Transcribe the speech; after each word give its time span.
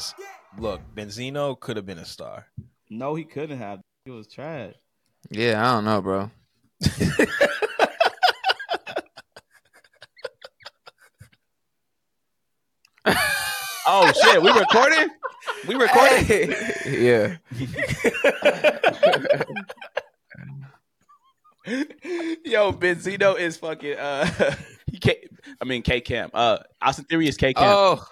because 0.00 0.14
look, 0.58 0.80
Benzino 0.94 1.58
could 1.58 1.76
have 1.76 1.86
been 1.86 1.98
a 1.98 2.04
star. 2.04 2.46
No, 2.88 3.14
he 3.14 3.24
couldn't 3.24 3.58
have. 3.58 3.80
He 4.04 4.10
was 4.10 4.26
trash. 4.26 4.74
Yeah, 5.30 5.60
I 5.60 5.74
don't 5.74 5.84
know, 5.84 6.00
bro. 6.00 6.30
Oh 13.92 14.12
shit, 14.12 14.40
we 14.40 14.52
recording? 14.52 15.08
We 15.66 15.74
recording? 15.74 16.54
yeah. 16.86 17.38
Yo, 22.44 22.72
Benzino 22.72 23.36
is 23.38 23.56
fucking 23.56 23.98
uh 23.98 24.54
he 24.90 24.98
can't 24.98 25.18
I 25.60 25.64
mean 25.64 25.82
K 25.82 26.00
Cam. 26.00 26.30
Uh 26.32 26.58
Austin 26.80 27.04
Theory 27.06 27.26
is 27.28 27.36
K 27.36 27.52
Cam. 27.52 27.64
Oh, 27.66 28.06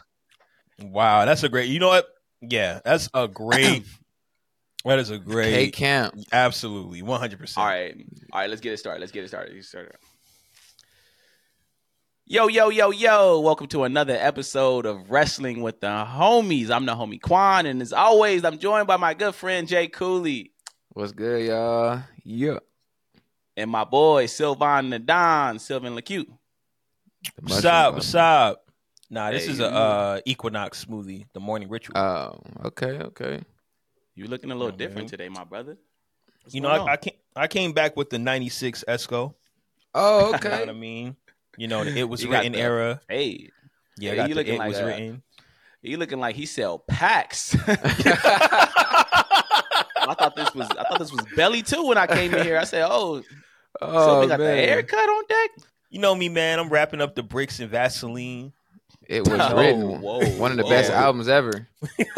Wow, 0.80 1.24
that's 1.24 1.42
a 1.42 1.48
great. 1.48 1.68
You 1.68 1.80
know 1.80 1.88
what? 1.88 2.06
Yeah, 2.40 2.80
that's 2.84 3.08
a 3.14 3.26
great. 3.32 3.84
that 4.84 4.98
is 4.98 5.10
a 5.10 5.18
great. 5.18 5.52
Hey, 5.52 5.70
Camp. 5.70 6.14
Absolutely, 6.32 7.02
one 7.02 7.20
hundred 7.20 7.40
percent. 7.40 7.58
All 7.62 7.66
right. 7.70 7.94
All 8.32 8.40
right, 8.40 8.48
let's 8.50 8.60
get 8.60 8.72
it 8.72 8.78
started. 8.78 9.00
Let's 9.00 9.12
get 9.12 9.24
it 9.24 9.28
started. 9.28 9.54
Let's 9.54 9.70
get 9.72 9.80
it 9.80 9.86
started. 9.86 9.96
Yo, 12.30 12.46
yo, 12.46 12.68
yo, 12.68 12.90
yo. 12.90 13.40
Welcome 13.40 13.68
to 13.68 13.84
another 13.84 14.14
episode 14.18 14.84
of 14.84 15.10
Wrestling 15.10 15.62
with 15.62 15.80
the 15.80 15.86
Homies. 15.86 16.70
I'm 16.70 16.84
the 16.84 16.94
homie 16.94 17.18
Qwan, 17.18 17.66
and 17.66 17.80
as 17.80 17.92
always, 17.92 18.44
I'm 18.44 18.58
joined 18.58 18.86
by 18.86 18.98
my 18.98 19.14
good 19.14 19.34
friend 19.34 19.66
Jay 19.66 19.88
Cooley 19.88 20.52
What's 20.90 21.12
good, 21.12 21.46
y'all? 21.46 22.02
Yeah. 22.24 22.58
and 23.56 23.70
my 23.70 23.84
boy 23.84 24.26
Sylvan 24.26 24.90
Nadon, 24.90 25.58
Sylvan 25.58 25.94
Lacue. 25.96 26.26
What's 27.40 27.64
up? 27.64 27.94
What's 27.94 28.14
up? 28.14 28.67
Nah, 29.10 29.30
this 29.30 29.46
Hey, 29.46 29.52
is 29.52 29.60
a 29.60 29.70
uh, 29.70 30.20
Equinox 30.26 30.84
smoothie, 30.84 31.24
the 31.32 31.40
morning 31.40 31.68
ritual. 31.68 31.96
Oh, 31.96 32.38
okay, 32.66 32.98
okay. 33.00 33.40
You 34.14 34.26
looking 34.26 34.50
a 34.50 34.54
little 34.54 34.76
different 34.76 35.08
today, 35.08 35.28
my 35.28 35.44
brother. 35.44 35.78
What's 36.42 36.54
you 36.54 36.60
know, 36.60 36.68
I. 36.68 36.92
I 36.92 36.96
came 36.98 37.14
I 37.36 37.46
came 37.46 37.72
back 37.72 37.96
with 37.96 38.10
the 38.10 38.18
'96 38.18 38.84
Esco. 38.88 39.34
Oh, 39.94 40.18
You 40.26 40.30
know 40.32 40.36
okay. 40.36 40.60
what 40.60 40.68
I 40.68 40.72
mean? 40.72 41.16
You 41.56 41.68
know, 41.68 41.82
it 41.82 42.02
was 42.04 42.22
You 42.24 42.30
written 42.32 42.52
the- 42.52 42.60
era. 42.60 43.00
hey, 43.08 43.50
Yeah, 43.98 43.98
Yeah, 43.98 44.12
I 44.12 44.16
got 44.16 44.28
you 44.28 44.34
the 44.34 44.40
looking 44.40 44.54
it 44.54 44.58
like 44.58 44.68
was 44.68 44.78
a- 44.78 44.86
written. 44.86 45.22
you 45.82 45.96
looking 45.96 46.20
like 46.20 46.34
he 46.36 46.44
sell 46.46 46.78
packs. 46.80 47.56
I 47.66 47.76
thought 50.18 50.34
this 50.36 50.54
was 50.54 50.68
I 50.70 50.84
thought 50.84 50.98
this 50.98 51.12
was 51.12 51.24
belly 51.36 51.62
too 51.62 51.86
when 51.86 51.98
I 51.98 52.06
came 52.06 52.34
in 52.34 52.44
here. 52.44 52.58
I 52.58 52.64
said, 52.64 52.86
"Oh, 52.88 53.22
oh, 53.80 54.06
Sylvan 54.06 54.28
got 54.28 54.40
man. 54.40 54.56
the 54.56 54.62
haircut 54.62 54.98
on 55.08 55.24
deck." 55.28 55.50
You 55.90 56.00
know 56.00 56.14
me, 56.14 56.28
man. 56.28 56.58
I'm 56.58 56.68
wrapping 56.68 57.00
up 57.00 57.14
the 57.14 57.22
bricks 57.22 57.60
and 57.60 57.70
Vaseline. 57.70 58.52
It 59.08 59.26
was 59.26 59.38
Whoa, 59.40 59.56
written. 59.56 60.00
whoa, 60.02 60.20
one 60.38 60.50
of 60.52 60.56
the 60.58 60.64
whoa. 60.64 60.70
best 60.70 60.90
albums 60.92 61.28
ever. 61.28 61.66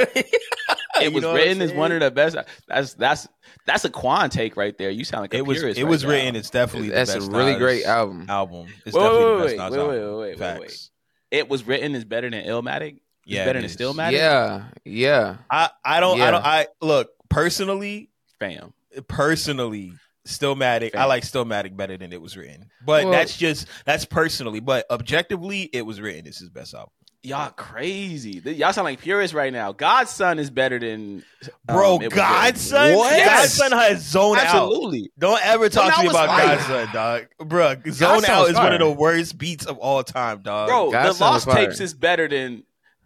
It 1.01 1.15
was 1.15 1.25
written 1.25 1.63
I'm 1.63 1.63
as 1.63 1.73
one 1.73 1.93
of 1.93 2.01
the 2.01 2.11
best. 2.11 2.37
That's 2.69 2.93
that's 2.93 3.27
that's 3.65 3.87
a 3.87 3.89
Qwan 3.91 4.31
take 4.31 4.55
right 4.55 4.77
there. 4.77 4.91
You 4.91 5.05
sound 5.05 5.23
like 5.23 5.33
a 5.33 5.39
It 5.39 5.47
was 5.47 5.63
it 5.63 5.79
right 5.79 5.87
was 5.87 6.03
now. 6.05 6.11
written. 6.11 6.37
It's 6.37 6.51
definitely 6.51 6.91
That's 6.91 7.13
the 7.13 7.17
a 7.17 7.21
best 7.21 7.33
really 7.33 7.53
Nas 7.53 7.59
great 7.59 7.85
album. 7.87 8.27
album. 8.29 8.67
It's 8.85 8.95
Wait, 8.95 9.03
definitely 9.03 9.25
wait, 9.25 9.33
the 9.33 9.45
best 9.45 9.57
wait, 9.57 9.57
Nas 9.57 9.71
wait, 9.73 9.79
album. 9.79 9.95
wait, 9.95 10.19
wait, 10.19 10.19
wait, 10.29 10.39
Facts. 10.39 10.61
wait. 10.61 11.39
It 11.39 11.49
was 11.49 11.67
written 11.67 11.95
is 11.95 12.05
better 12.05 12.29
than 12.29 12.45
Illmatic. 12.45 12.97
It's 12.97 13.01
Yeah, 13.25 13.47
better 13.47 13.61
it 13.61 13.63
than 13.63 13.71
is. 13.71 13.77
Stillmatic. 13.79 14.13
Yeah, 14.13 14.65
yeah. 14.85 15.37
I 15.51 15.71
I 15.83 16.01
don't 16.01 16.21
I 16.21 16.31
don't 16.31 16.45
I 16.45 16.67
look 16.83 17.09
personally 17.31 18.11
fam. 18.39 18.75
personally 19.09 19.95
Stillmatic. 20.31 20.95
I 20.95 21.05
like 21.05 21.23
Stillmatic 21.25 21.77
better 21.77 21.97
than 21.97 22.13
it 22.13 22.21
was 22.23 22.37
written. 22.37 22.71
But 22.85 23.05
Well- 23.05 23.13
that's 23.13 23.37
just 23.37 23.67
that's 23.85 24.05
personally. 24.05 24.61
But 24.61 24.87
objectively, 24.91 25.63
it 25.73 25.83
was 25.87 26.01
written. 26.01 26.27
It's 26.27 26.39
his 26.39 26.49
best 26.51 26.75
album. 26.75 26.91
Y'all 27.23 27.51
crazy. 27.51 28.41
Y'all 28.47 28.73
sound 28.73 28.87
like 28.87 28.99
purists 28.99 29.35
right 29.35 29.53
now. 29.53 29.73
God's 29.73 30.11
son 30.11 30.39
is 30.39 30.49
better 30.49 30.79
than 30.79 31.23
Bro, 31.67 31.97
um, 31.97 32.03
it 32.03 32.07
was 32.07 32.15
God's 32.15 32.61
Son, 32.63 32.83
written. 32.85 32.99
What? 32.99 33.25
God's 33.27 33.53
Son 33.53 33.73
has 33.73 34.03
zoned 34.09 34.39
out. 34.39 34.47
Absolutely. 34.47 35.11
Don't 35.19 35.45
ever 35.45 35.69
talk 35.69 35.93
Zone 35.93 35.97
to 35.97 36.03
me 36.05 36.09
about 36.09 36.29
fire. 36.29 36.47
God's 36.57 36.67
Son, 36.67 36.89
dog. 36.95 37.27
Bro, 37.47 37.69
Zone 37.69 37.83
God's 37.83 38.25
Son 38.27 38.35
Out 38.35 38.41
was 38.41 38.51
is 38.53 38.57
one 38.57 38.73
of 38.73 38.79
the 38.79 38.91
worst 38.91 39.37
beats 39.37 39.67
of 39.67 39.77
all 39.77 40.03
time, 40.03 40.41
dog. 40.41 40.69
Bro, 40.69 40.93
God's 40.93 41.19
Son 41.19 41.27
the 41.29 41.33
Lost. 41.47 41.51
Tapes 41.51 41.81
is 41.81 41.93
better 41.93 42.27
than 42.27 42.63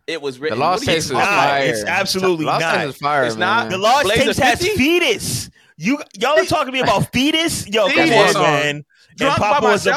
it 0.07 0.23
was 0.23 0.39
written. 0.39 0.59
The 0.59 0.65
Lost 0.65 0.83
What 0.83 0.89
are 0.89 0.93
you 0.93 0.95
Tapes 0.97 1.05
is 1.07 1.11
talking 1.11 1.25
Nah, 1.27 1.33
about? 1.35 1.49
fire. 1.51 1.65
it's 1.67 1.85
absolutely 1.85 2.45
Lost 2.45 2.61
not. 2.61 2.75
Tapes 2.77 2.95
is 2.95 3.01
fire, 3.01 3.25
It's 3.25 3.35
not. 3.37 3.71
The 3.71 3.79
Lost 3.79 4.05
Blaze 4.05 4.19
Tapes 4.19 4.39
of 4.39 4.45
has 4.45 4.59
fetus. 4.69 5.51
You 5.77 5.99
y'all 6.19 6.39
are 6.39 6.45
talking 6.45 6.67
to 6.67 6.73
me 6.73 6.81
about 6.81 7.11
fetus? 7.13 7.67
Yo, 7.67 7.89
come 7.89 7.99
on, 7.99 8.35
man. 8.35 8.85
Drunk 9.17 9.35
and 9.35 9.41
by 9.41 9.53
Papa 9.55 9.67
was 9.67 9.87
a 9.87 9.97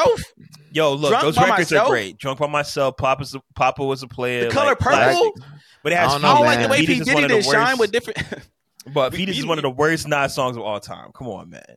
yo. 0.72 0.94
Look, 0.94 1.10
Drunk 1.10 1.22
those 1.24 1.36
records 1.36 1.58
myself? 1.58 1.86
are 1.86 1.90
great. 1.90 2.18
Drunk 2.18 2.38
by 2.40 2.46
myself. 2.48 2.96
Papa's 2.96 3.34
a, 3.34 3.42
Papa 3.54 3.84
was 3.84 4.02
a 4.02 4.08
player. 4.08 4.46
The 4.46 4.50
color 4.50 4.70
like, 4.70 4.78
purple. 4.78 5.32
classic. 5.32 5.32
but 5.82 5.92
it 5.92 5.98
I 5.98 6.06
don't 6.06 6.22
know, 6.22 6.28
I 6.28 6.34
don't 6.34 6.44
man. 6.44 6.56
like 6.56 6.66
the 6.66 6.70
way 6.70 6.78
Fetus 6.78 6.94
P 6.94 7.00
is 7.00 7.06
Diddy 7.06 7.14
one 7.14 7.24
of 7.24 7.30
did 7.30 7.44
shine 7.44 7.78
with 7.78 7.92
different. 7.92 8.18
But 8.94 9.12
fetus 9.12 9.38
is 9.38 9.44
one 9.44 9.58
of 9.58 9.62
the 9.62 9.70
worst 9.70 10.08
Nas 10.08 10.32
songs 10.32 10.56
of 10.56 10.62
all 10.62 10.80
time. 10.80 11.10
Come 11.12 11.28
on, 11.28 11.50
man. 11.50 11.76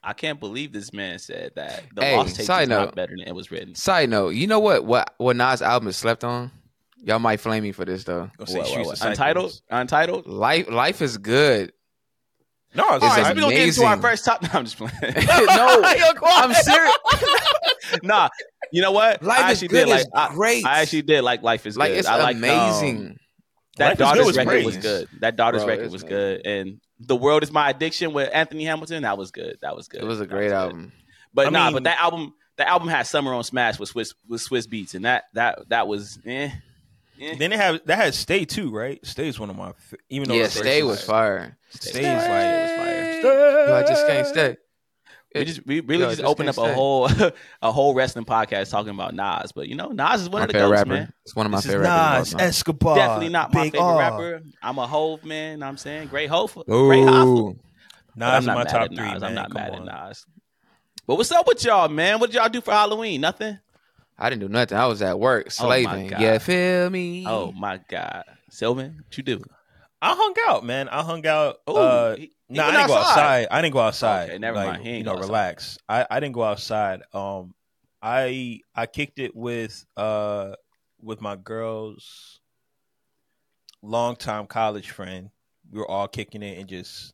I 0.00 0.12
can't 0.12 0.38
believe 0.38 0.72
this 0.72 0.92
man 0.92 1.18
said 1.18 1.52
that 1.56 1.82
the 1.94 2.04
Hey, 2.04 2.16
Lost 2.16 2.36
Tapes 2.36 2.46
side 2.46 2.62
is 2.64 2.68
not 2.68 2.94
better 2.94 3.16
than 3.16 3.26
it 3.26 3.34
was 3.34 3.50
written. 3.50 3.74
Side 3.74 4.10
note, 4.10 4.30
you 4.30 4.46
know 4.46 4.60
what? 4.60 4.84
What 4.84 5.14
what 5.18 5.34
Nas 5.34 5.62
album 5.62 5.88
is 5.88 5.96
slept 5.96 6.22
on? 6.22 6.50
Y'all 7.02 7.18
might 7.18 7.40
flame 7.40 7.62
me 7.62 7.72
for 7.72 7.84
this 7.84 8.04
though. 8.04 8.30
Go 8.36 8.44
say 8.44 8.58
What, 8.58 8.70
what, 8.70 8.86
what? 8.86 9.04
Untitled, 9.04 9.60
Untitled. 9.70 10.26
Life 10.26 10.70
life 10.70 11.02
is 11.02 11.18
good. 11.18 11.72
No, 12.74 12.84
All 12.88 12.96
it's 12.96 13.04
It's 13.04 13.16
right, 13.16 13.26
so 13.26 13.34
we 13.34 13.40
gonna 13.40 13.54
get 13.54 13.68
into 13.68 13.84
our 13.84 13.96
first 14.00 14.24
top. 14.24 14.42
No, 14.42 14.48
I'm 14.52 14.64
just 14.64 14.76
playing. 14.76 14.92
no, 15.02 15.94
Yo. 15.96 16.12
I'm 16.24 16.52
serious. 16.54 16.94
nah, 18.02 18.28
you 18.72 18.82
know 18.82 18.92
what? 18.92 19.22
Life 19.22 19.38
I 19.44 19.52
is 19.52 19.60
good 19.60 19.68
did 19.70 19.88
like. 19.88 20.00
is 20.00 20.06
I, 20.14 20.34
great. 20.34 20.64
I 20.66 20.80
actually 20.82 21.02
did 21.02 21.22
like 21.22 21.42
Life 21.42 21.66
is 21.66 21.76
like 21.76 21.90
Good. 21.90 21.98
it's 21.98 22.08
I 22.08 22.16
like 22.22 22.36
amazing. 22.36 22.96
Um, 23.06 23.16
that 23.76 23.88
Life 23.90 23.98
daughter's 23.98 24.26
was 24.26 24.36
record 24.36 24.50
praise. 24.50 24.64
was 24.66 24.76
good. 24.78 25.08
That 25.20 25.36
daughter's 25.36 25.62
Bro, 25.64 25.68
record 25.74 25.92
was 25.92 26.02
amazing. 26.02 26.08
good, 26.18 26.46
and 26.46 26.80
the 27.00 27.16
world 27.16 27.42
is 27.42 27.50
my 27.52 27.70
addiction 27.70 28.12
with 28.12 28.30
Anthony 28.32 28.64
Hamilton. 28.64 29.02
That 29.02 29.18
was 29.18 29.30
good. 29.30 29.56
That 29.62 29.76
was 29.76 29.88
good. 29.88 30.00
it 30.02 30.06
was 30.06 30.20
a 30.20 30.26
great 30.26 30.48
good. 30.48 30.52
album. 30.54 30.92
But 31.32 31.46
I 31.48 31.50
nah, 31.50 31.64
mean- 31.66 31.74
but 31.74 31.84
that 31.84 32.00
album, 32.00 32.34
that 32.56 32.68
album 32.68 32.88
had 32.88 33.02
Summer 33.06 33.34
on 33.34 33.42
Smash 33.44 33.78
with 33.78 33.88
Swiss 33.88 34.14
with 34.28 34.40
Swizz 34.46 34.66
Beatz, 34.68 34.94
and 34.94 35.04
that 35.04 35.24
that 35.34 35.68
that 35.68 35.86
was 35.88 36.18
eh. 36.26 36.50
Eh. 37.20 37.36
Then 37.38 37.50
they 37.50 37.56
have 37.56 37.80
that 37.86 37.96
has 37.96 38.16
Stay 38.16 38.44
too, 38.44 38.70
right? 38.70 39.04
Stay 39.04 39.28
is 39.28 39.38
one 39.38 39.50
of 39.50 39.56
my 39.56 39.68
f- 39.70 39.94
even 40.08 40.28
though 40.28 40.34
Yeah, 40.34 40.44
the 40.44 40.50
Stay 40.50 40.80
verses- 40.82 40.84
was 40.86 41.04
fire. 41.04 41.56
Stay, 41.70 41.90
Stay 41.90 42.00
is 42.00 42.14
was 42.14 42.22
like 42.22 42.28
fire. 42.28 42.54
It 42.54 42.62
was 42.62 42.70
fire. 42.78 43.20
Stay. 43.20 43.66
Yo, 43.68 43.74
I 43.76 43.82
just 43.82 44.06
can't 44.06 44.26
stay. 44.26 44.56
We 45.34 45.44
just 45.44 45.66
we 45.66 45.80
really 45.80 46.02
Yo, 46.02 46.08
just 46.10 46.20
just 46.20 46.30
opened 46.30 46.48
up 46.48 46.54
can't 46.54 46.70
a 46.70 46.74
whole 46.74 47.08
a 47.62 47.72
whole 47.72 47.92
wrestling 47.94 48.24
podcast 48.24 48.70
talking 48.70 48.90
about 48.94 49.14
Nas, 49.14 49.50
but 49.50 49.66
you 49.68 49.74
know 49.74 49.88
Nas 49.88 50.20
is 50.22 50.28
one 50.28 50.40
My 50.40 50.44
of 50.44 50.48
the 50.48 50.52
favorite 50.54 50.68
goats, 50.68 50.78
rapper. 50.78 50.92
man. 50.92 51.12
It's 51.24 51.34
one 51.34 51.46
of 51.46 51.50
my 51.52 51.58
This 51.58 51.64
is 51.64 51.70
favorite 51.72 51.86
rappers. 51.88 52.18
Nas 52.18 52.28
of 52.28 52.34
all 52.34 52.38
time. 52.38 52.48
Escobar. 52.48 52.96
Definitely 52.96 53.28
not 53.30 53.52
my 53.52 53.62
Big 53.64 53.72
favorite 53.72 53.86
R. 53.88 53.98
rapper. 53.98 54.42
I'm 54.62 54.78
a 54.78 54.86
Hove 54.86 55.24
man. 55.24 55.58
know 55.58 55.66
what 55.66 55.70
I'm 55.70 55.76
saying 55.76 56.06
great 56.08 56.30
Hove, 56.30 56.54
great 56.66 57.08
Hove. 57.08 57.56
Nas 58.14 58.42
is 58.44 58.46
my 58.46 58.62
top 58.64 58.86
three, 58.88 58.96
Nas. 58.96 59.22
man. 59.22 59.24
I'm 59.24 59.34
not 59.34 59.46
Come 59.50 59.54
mad 59.54 59.70
on. 59.72 59.88
at 59.88 60.06
Nas. 60.08 60.24
But 61.04 61.16
what's 61.16 61.32
up 61.32 61.46
with 61.48 61.64
y'all, 61.64 61.88
man? 61.88 62.20
What 62.20 62.30
did 62.30 62.36
y'all 62.36 62.48
do 62.48 62.60
for 62.60 62.70
Halloween? 62.70 63.20
Nothing. 63.20 63.58
I 64.18 64.30
didn't 64.30 64.42
do 64.42 64.48
nothing. 64.48 64.78
I 64.78 64.86
was 64.86 65.02
at 65.02 65.18
work 65.18 65.46
Oh 65.46 65.50
slaving. 65.50 66.08
God. 66.08 66.20
yeah, 66.20 66.38
feel 66.38 66.88
me. 66.90 67.24
Oh 67.26 67.52
my 67.52 67.80
God, 67.88 68.24
Sylvan, 68.50 69.02
what 69.04 69.16
you 69.16 69.22
do? 69.24 69.42
I 70.00 70.14
hung 70.14 70.34
out, 70.48 70.64
man. 70.64 70.88
I 70.88 71.02
hung 71.02 71.26
out. 71.26 71.56
Oh, 71.66 71.76
uh, 71.76 72.16
he, 72.16 72.22
he 72.22 72.32
no, 72.50 72.64
I 72.64 72.72
didn't 72.72 72.86
go 72.88 72.94
outside. 72.94 73.48
I 73.50 73.62
didn't 73.62 73.72
go 73.72 73.80
outside. 73.80 74.28
Okay, 74.28 74.38
never 74.38 74.56
Like, 74.56 74.66
mind. 74.66 74.82
He 74.82 74.88
ain't 74.90 74.98
you 74.98 75.04
know, 75.04 75.16
relax. 75.16 75.78
I, 75.88 76.06
I 76.10 76.20
didn't 76.20 76.34
go 76.34 76.42
outside. 76.44 77.02
Um, 77.12 77.54
I 78.02 78.60
I 78.74 78.86
kicked 78.86 79.18
it 79.18 79.34
with 79.34 79.84
uh 79.96 80.52
with 81.00 81.20
my 81.20 81.36
girls, 81.36 82.40
longtime 83.82 84.46
college 84.46 84.90
friend. 84.90 85.30
We 85.70 85.78
were 85.78 85.90
all 85.90 86.08
kicking 86.08 86.42
it 86.42 86.58
and 86.58 86.68
just 86.68 87.12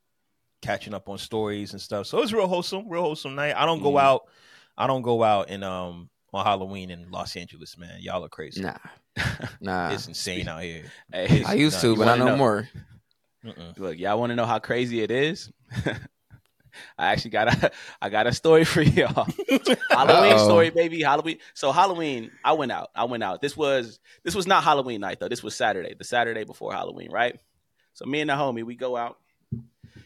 catching 0.63 0.95
up 0.95 1.09
on 1.09 1.19
stories 1.19 1.73
and 1.73 1.81
stuff. 1.81 2.07
So 2.07 2.19
it 2.19 2.23
was 2.23 2.35
real 2.35 2.47
wholesome, 2.47 2.89
real 2.89 3.03
wholesome 3.03 3.35
night. 3.35 3.55
I 3.57 3.65
don't 3.67 3.83
go 3.83 3.93
Mm. 3.93 4.01
out. 4.03 4.23
I 4.77 4.87
don't 4.87 5.03
go 5.03 5.23
out 5.23 5.49
and 5.49 5.65
um 5.65 6.11
on 6.33 6.45
Halloween 6.45 6.91
in 6.91 7.11
Los 7.11 7.37
Angeles, 7.37 7.77
man. 7.79 7.99
Y'all 8.01 8.25
are 8.25 8.29
crazy. 8.29 8.63
Nah, 8.63 8.77
nah. 9.61 9.91
It's 9.91 10.07
insane 10.09 10.49
out 10.49 10.63
here. 10.63 10.85
Hey, 11.13 11.43
I 11.45 11.55
used 11.55 11.77
Nah, 11.77 11.81
to, 11.95 11.97
but 11.97 12.09
I 12.09 12.17
know 12.17 12.27
know- 12.27 12.37
more. 12.37 12.69
Mm-mm. 13.45 13.79
Look, 13.79 13.99
y'all 13.99 14.19
want 14.21 14.31
to 14.31 14.37
know 14.37 14.45
how 14.45 14.59
crazy 14.59 15.01
it 15.03 15.11
is? 15.11 15.51
I 16.99 17.07
actually 17.13 17.31
got 17.33 17.49
a 17.65 17.71
I 18.03 18.09
got 18.11 18.27
a 18.27 18.33
story 18.33 18.65
for 18.65 18.83
y'all. 18.83 19.27
Halloween 19.89 20.33
Uh-oh. 20.35 20.45
story, 20.45 20.71
baby. 20.71 21.03
Halloween. 21.03 21.39
So 21.55 21.73
Halloween, 21.73 22.31
I 22.45 22.53
went 22.53 22.71
out. 22.71 22.91
I 22.95 23.05
went 23.05 23.23
out. 23.23 23.41
This 23.41 23.57
was 23.57 23.99
this 24.25 24.35
was 24.35 24.47
not 24.47 24.63
Halloween 24.63 25.01
night 25.01 25.21
though. 25.21 25.29
This 25.29 25.43
was 25.43 25.55
Saturday, 25.57 25.95
the 25.95 26.05
Saturday 26.05 26.45
before 26.45 26.73
Halloween, 26.73 27.11
right? 27.11 27.39
So 27.95 28.05
me 28.05 28.21
and 28.21 28.31
the 28.31 28.35
homie, 28.35 28.63
we 28.65 28.77
go 28.77 28.97
out. 28.97 29.19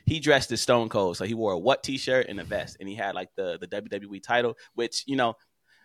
He 0.07 0.21
dressed 0.21 0.53
as 0.53 0.61
Stone 0.61 0.89
Cold, 0.89 1.17
so 1.17 1.25
he 1.25 1.35
wore 1.35 1.53
a 1.53 1.59
what 1.59 1.83
T-shirt 1.83 2.27
and 2.29 2.39
a 2.41 2.45
vest, 2.45 2.77
and 2.81 2.89
he 2.89 2.95
had 2.95 3.15
like 3.15 3.31
the 3.37 3.59
the 3.59 3.67
WWE 3.67 4.23
title, 4.23 4.57
which 4.75 5.05
you 5.07 5.17
know. 5.17 5.35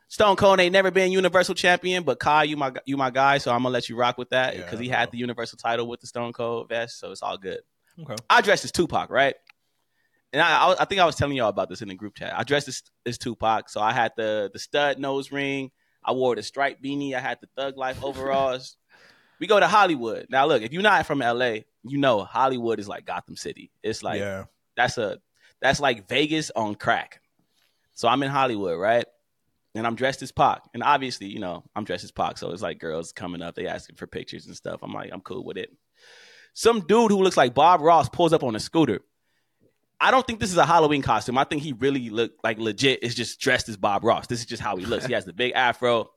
Stone 0.09 0.37
Cold 0.37 0.59
ain't 0.59 0.73
never 0.73 0.89
been 0.89 1.11
Universal 1.11 1.53
Champion, 1.53 2.01
but 2.03 2.19
Kai, 2.19 2.43
you 2.43 2.57
my 2.57 2.73
you 2.85 2.97
my 2.97 3.11
guy, 3.11 3.37
so 3.37 3.51
I'm 3.51 3.59
gonna 3.59 3.69
let 3.69 3.89
you 3.89 3.95
rock 3.95 4.17
with 4.17 4.31
that 4.31 4.55
Yeah, 4.55 4.63
because 4.63 4.79
he 4.79 4.89
had 4.89 5.11
the 5.11 5.19
Universal 5.19 5.59
title 5.59 5.87
with 5.87 6.01
the 6.01 6.07
Stone 6.07 6.33
Cold 6.33 6.67
vest, 6.67 6.99
so 6.99 7.11
it's 7.11 7.21
all 7.21 7.37
good. 7.37 7.59
Okay. 8.01 8.15
I 8.27 8.41
dressed 8.41 8.65
as 8.65 8.71
Tupac, 8.71 9.11
right? 9.11 9.35
And 10.33 10.41
I, 10.41 10.67
I, 10.69 10.75
I 10.81 10.85
think 10.85 10.99
I 10.99 11.05
was 11.05 11.15
telling 11.15 11.37
y'all 11.37 11.49
about 11.49 11.69
this 11.69 11.83
in 11.83 11.89
the 11.89 11.95
group 11.95 12.15
chat. 12.15 12.33
I 12.35 12.43
dressed 12.43 12.67
as, 12.67 12.81
as 13.05 13.19
Tupac, 13.19 13.69
so 13.69 13.81
I 13.81 13.93
had 13.93 14.11
the 14.17 14.49
the 14.51 14.57
stud 14.57 14.97
nose 14.97 15.31
ring. 15.31 15.69
I 16.03 16.13
wore 16.13 16.35
the 16.35 16.41
striped 16.41 16.83
beanie. 16.83 17.13
I 17.13 17.19
had 17.19 17.37
the 17.39 17.47
Thug 17.55 17.77
Life 17.77 18.03
overalls. 18.03 18.77
we 19.39 19.45
go 19.45 19.59
to 19.59 19.67
Hollywood. 19.67 20.25
Now, 20.29 20.47
look, 20.47 20.63
if 20.63 20.73
you're 20.73 20.81
not 20.81 21.05
from 21.05 21.19
LA, 21.19 21.59
you 21.83 21.99
know 21.99 22.23
Hollywood 22.23 22.79
is 22.79 22.87
like 22.87 23.05
Gotham 23.05 23.35
City. 23.35 23.69
It's 23.83 24.01
like 24.01 24.21
yeah. 24.21 24.45
that's 24.75 24.97
a 24.97 25.19
that's 25.61 25.79
like 25.79 26.09
Vegas 26.09 26.49
on 26.55 26.73
crack. 26.73 27.21
So 27.93 28.07
I'm 28.07 28.23
in 28.23 28.31
Hollywood, 28.31 28.79
right? 28.79 29.05
And 29.79 29.87
I'm 29.87 29.95
dressed 29.95 30.21
as 30.21 30.33
Pac. 30.33 30.63
And 30.73 30.83
obviously, 30.83 31.27
you 31.27 31.39
know, 31.39 31.63
I'm 31.73 31.85
dressed 31.85 32.03
as 32.03 32.11
Pac. 32.11 32.37
So 32.37 32.51
it's 32.51 32.61
like 32.61 32.79
girls 32.79 33.13
coming 33.13 33.41
up, 33.41 33.55
they 33.55 33.65
asking 33.65 33.95
for 33.95 34.07
pictures 34.07 34.45
and 34.45 34.53
stuff. 34.53 34.81
I'm 34.83 34.93
like, 34.93 35.09
I'm 35.13 35.21
cool 35.21 35.45
with 35.45 35.55
it. 35.55 35.69
Some 36.53 36.81
dude 36.81 37.11
who 37.11 37.23
looks 37.23 37.37
like 37.37 37.53
Bob 37.53 37.79
Ross 37.79 38.09
pulls 38.09 38.33
up 38.33 38.43
on 38.43 38.57
a 38.57 38.59
scooter. 38.59 38.99
I 39.97 40.11
don't 40.11 40.27
think 40.27 40.41
this 40.41 40.51
is 40.51 40.57
a 40.57 40.65
Halloween 40.65 41.01
costume. 41.01 41.37
I 41.37 41.45
think 41.45 41.61
he 41.61 41.71
really 41.71 42.09
looked 42.09 42.43
like 42.43 42.59
legit 42.59 43.03
is 43.03 43.15
just 43.15 43.39
dressed 43.39 43.69
as 43.69 43.77
Bob 43.77 44.03
Ross. 44.03 44.27
This 44.27 44.41
is 44.41 44.45
just 44.45 44.61
how 44.61 44.75
he 44.75 44.85
looks. 44.85 45.05
He 45.05 45.13
has 45.13 45.23
the 45.23 45.31
big 45.31 45.53
afro. 45.53 46.09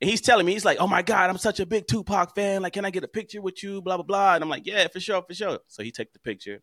And 0.00 0.10
he's 0.10 0.20
telling 0.20 0.44
me, 0.44 0.52
he's 0.52 0.64
like, 0.64 0.78
oh 0.80 0.88
my 0.88 1.02
God, 1.02 1.30
I'm 1.30 1.38
such 1.38 1.60
a 1.60 1.66
big 1.66 1.86
Tupac 1.86 2.34
fan. 2.34 2.62
Like, 2.62 2.72
can 2.72 2.84
I 2.84 2.90
get 2.90 3.04
a 3.04 3.08
picture 3.08 3.40
with 3.40 3.62
you? 3.62 3.80
Blah, 3.80 3.98
blah, 3.98 4.04
blah. 4.04 4.34
And 4.34 4.42
I'm 4.42 4.50
like, 4.50 4.66
yeah, 4.66 4.88
for 4.88 4.98
sure, 4.98 5.22
for 5.22 5.34
sure. 5.34 5.60
So 5.68 5.84
he 5.84 5.92
take 5.92 6.12
the 6.12 6.18
picture. 6.18 6.62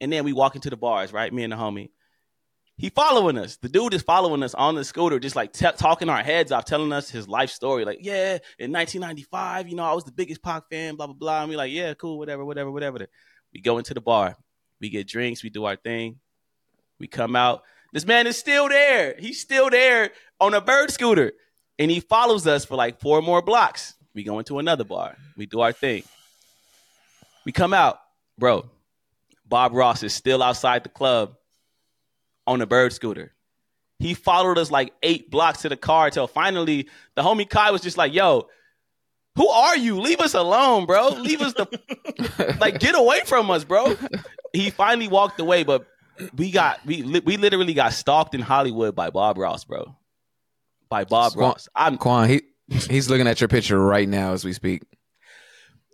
And 0.00 0.10
then 0.10 0.24
we 0.24 0.32
walk 0.32 0.54
into 0.54 0.70
the 0.70 0.76
bars, 0.78 1.12
right? 1.12 1.30
Me 1.30 1.44
and 1.44 1.52
the 1.52 1.56
homie. 1.56 1.90
He 2.78 2.90
following 2.90 3.36
us. 3.36 3.56
The 3.56 3.68
dude 3.68 3.92
is 3.92 4.02
following 4.02 4.44
us 4.44 4.54
on 4.54 4.76
the 4.76 4.84
scooter, 4.84 5.18
just 5.18 5.34
like 5.34 5.52
talking 5.52 6.08
our 6.08 6.22
heads 6.22 6.52
off, 6.52 6.64
telling 6.64 6.92
us 6.92 7.10
his 7.10 7.26
life 7.26 7.50
story. 7.50 7.84
Like, 7.84 7.98
yeah, 8.02 8.38
in 8.56 8.70
1995, 8.70 9.68
you 9.68 9.74
know, 9.74 9.82
I 9.82 9.94
was 9.94 10.04
the 10.04 10.12
biggest 10.12 10.40
Pac 10.42 10.70
fan, 10.70 10.94
blah, 10.94 11.06
blah, 11.06 11.16
blah. 11.16 11.40
And 11.40 11.50
we 11.50 11.56
like, 11.56 11.72
yeah, 11.72 11.94
cool, 11.94 12.18
whatever, 12.18 12.44
whatever, 12.44 12.70
whatever. 12.70 12.98
We 13.52 13.60
go 13.60 13.78
into 13.78 13.94
the 13.94 14.00
bar. 14.00 14.36
We 14.80 14.90
get 14.90 15.08
drinks. 15.08 15.42
We 15.42 15.50
do 15.50 15.64
our 15.64 15.74
thing. 15.74 16.20
We 17.00 17.08
come 17.08 17.34
out. 17.34 17.64
This 17.92 18.06
man 18.06 18.28
is 18.28 18.38
still 18.38 18.68
there. 18.68 19.16
He's 19.18 19.40
still 19.40 19.70
there 19.70 20.12
on 20.40 20.54
a 20.54 20.60
bird 20.60 20.92
scooter. 20.92 21.32
And 21.80 21.90
he 21.90 21.98
follows 21.98 22.46
us 22.46 22.64
for 22.64 22.76
like 22.76 23.00
four 23.00 23.22
more 23.22 23.42
blocks. 23.42 23.94
We 24.14 24.22
go 24.22 24.38
into 24.38 24.60
another 24.60 24.84
bar. 24.84 25.16
We 25.36 25.46
do 25.46 25.60
our 25.60 25.72
thing. 25.72 26.04
We 27.44 27.50
come 27.50 27.74
out. 27.74 27.98
Bro, 28.38 28.66
Bob 29.44 29.72
Ross 29.72 30.04
is 30.04 30.12
still 30.14 30.44
outside 30.44 30.84
the 30.84 30.90
club 30.90 31.37
on 32.48 32.60
a 32.62 32.66
bird 32.66 32.92
scooter. 32.92 33.34
He 33.98 34.14
followed 34.14 34.58
us 34.58 34.70
like 34.70 34.92
eight 35.02 35.30
blocks 35.30 35.62
to 35.62 35.68
the 35.68 35.76
car 35.76 36.06
until 36.06 36.26
finally 36.26 36.88
the 37.16 37.22
homie 37.22 37.48
Kai 37.48 37.70
was 37.72 37.80
just 37.80 37.96
like, 37.98 38.14
yo, 38.14 38.48
who 39.36 39.48
are 39.48 39.76
you? 39.76 40.00
Leave 40.00 40.20
us 40.20 40.34
alone, 40.34 40.86
bro. 40.86 41.08
Leave 41.08 41.40
us 41.42 41.54
the 41.54 42.56
like 42.60 42.78
get 42.80 42.96
away 42.96 43.20
from 43.26 43.50
us, 43.50 43.64
bro. 43.64 43.96
He 44.52 44.70
finally 44.70 45.08
walked 45.08 45.38
away, 45.40 45.62
but 45.64 45.86
we 46.36 46.50
got 46.50 46.84
we 46.86 47.02
we 47.02 47.36
literally 47.36 47.74
got 47.74 47.92
stalked 47.92 48.34
in 48.34 48.40
Hollywood 48.40 48.94
by 48.94 49.10
Bob 49.10 49.38
Ross, 49.38 49.64
bro. 49.64 49.96
By 50.88 51.04
Bob 51.04 51.32
Swan- 51.32 51.50
Ross. 51.50 51.68
I'm 51.74 51.98
Qwan, 51.98 52.28
he 52.28 52.42
he's 52.90 53.10
looking 53.10 53.26
at 53.28 53.40
your 53.40 53.48
picture 53.48 53.78
right 53.80 54.08
now 54.08 54.32
as 54.32 54.44
we 54.44 54.52
speak. 54.52 54.82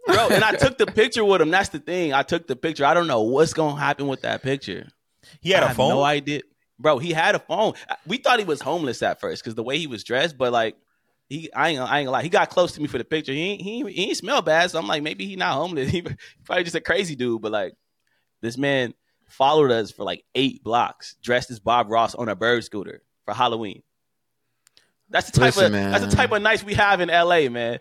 bro, 0.07 0.29
and 0.29 0.45
I 0.45 0.53
took 0.57 0.79
the 0.79 0.87
picture 0.87 1.25
with 1.25 1.41
him. 1.41 1.51
That's 1.51 1.71
the 1.71 1.79
thing. 1.81 2.13
I 2.13 2.23
took 2.23 2.47
the 2.47 2.57
picture. 2.57 2.85
I 2.85 2.95
don't 2.95 3.07
know 3.07 3.23
what's 3.23 3.55
gonna 3.55 3.81
happen 3.81 4.09
with 4.09 4.23
that 4.23 4.43
picture. 4.43 4.89
He 5.41 5.51
had 5.51 5.63
I 5.63 5.67
a 5.67 5.69
have 5.69 5.77
phone. 5.77 5.91
No 5.91 6.03
idea, 6.03 6.43
bro. 6.79 6.99
He 6.99 7.13
had 7.13 7.35
a 7.35 7.39
phone. 7.39 7.75
We 8.07 8.19
thought 8.19 8.39
he 8.39 8.45
was 8.45 8.61
homeless 8.61 9.03
at 9.03 9.21
first 9.21 9.43
because 9.43 9.55
the 9.55 9.63
way 9.63 9.79
he 9.79 9.87
was 9.87 10.05
dressed, 10.05 10.37
but 10.39 10.53
like 10.53 10.77
he, 11.29 11.51
I 11.53 11.71
ain't, 11.71 11.81
I 11.81 11.99
ain't 12.01 12.07
gonna 12.07 12.11
lie. 12.11 12.23
He 12.23 12.29
got 12.29 12.51
close 12.51 12.73
to 12.73 12.81
me 12.81 12.87
for 12.87 12.99
the 12.99 13.05
picture. 13.05 13.33
He, 13.33 13.41
ain't- 13.53 13.63
he, 13.63 13.83
he 13.93 14.09
ain't 14.09 14.17
smell 14.17 14.43
bad. 14.43 14.71
So 14.71 14.79
I'm 14.79 14.87
like, 14.87 15.03
maybe 15.03 15.27
he 15.27 15.37
not 15.37 15.55
homeless. 15.55 15.91
He 15.93 16.03
probably 16.45 16.65
just 16.65 16.77
a 16.77 16.81
crazy 16.81 17.17
dude. 17.17 17.41
But 17.43 17.53
like, 17.53 17.75
this 18.43 18.59
man 18.59 18.93
followed 19.29 19.71
us 19.71 19.91
for 19.91 20.05
like 20.05 20.23
eight 20.35 20.63
blocks, 20.63 21.17
dressed 21.23 21.51
as 21.51 21.61
Bob 21.61 21.91
Ross 21.91 22.15
on 22.15 22.29
a 22.29 22.37
bird 22.37 22.63
scooter 22.65 23.03
for 23.25 23.33
Halloween. 23.35 23.83
That's 25.09 25.31
the 25.31 25.41
type 25.41 25.57
Listen, 25.57 25.65
of 25.67 25.73
man. 25.73 25.93
that's 25.93 26.05
the 26.07 26.11
type 26.17 26.33
of 26.33 26.43
nights 26.43 26.63
we 26.65 26.75
have 26.75 27.01
in 27.01 27.09
LA, 27.09 27.49
man. 27.49 27.79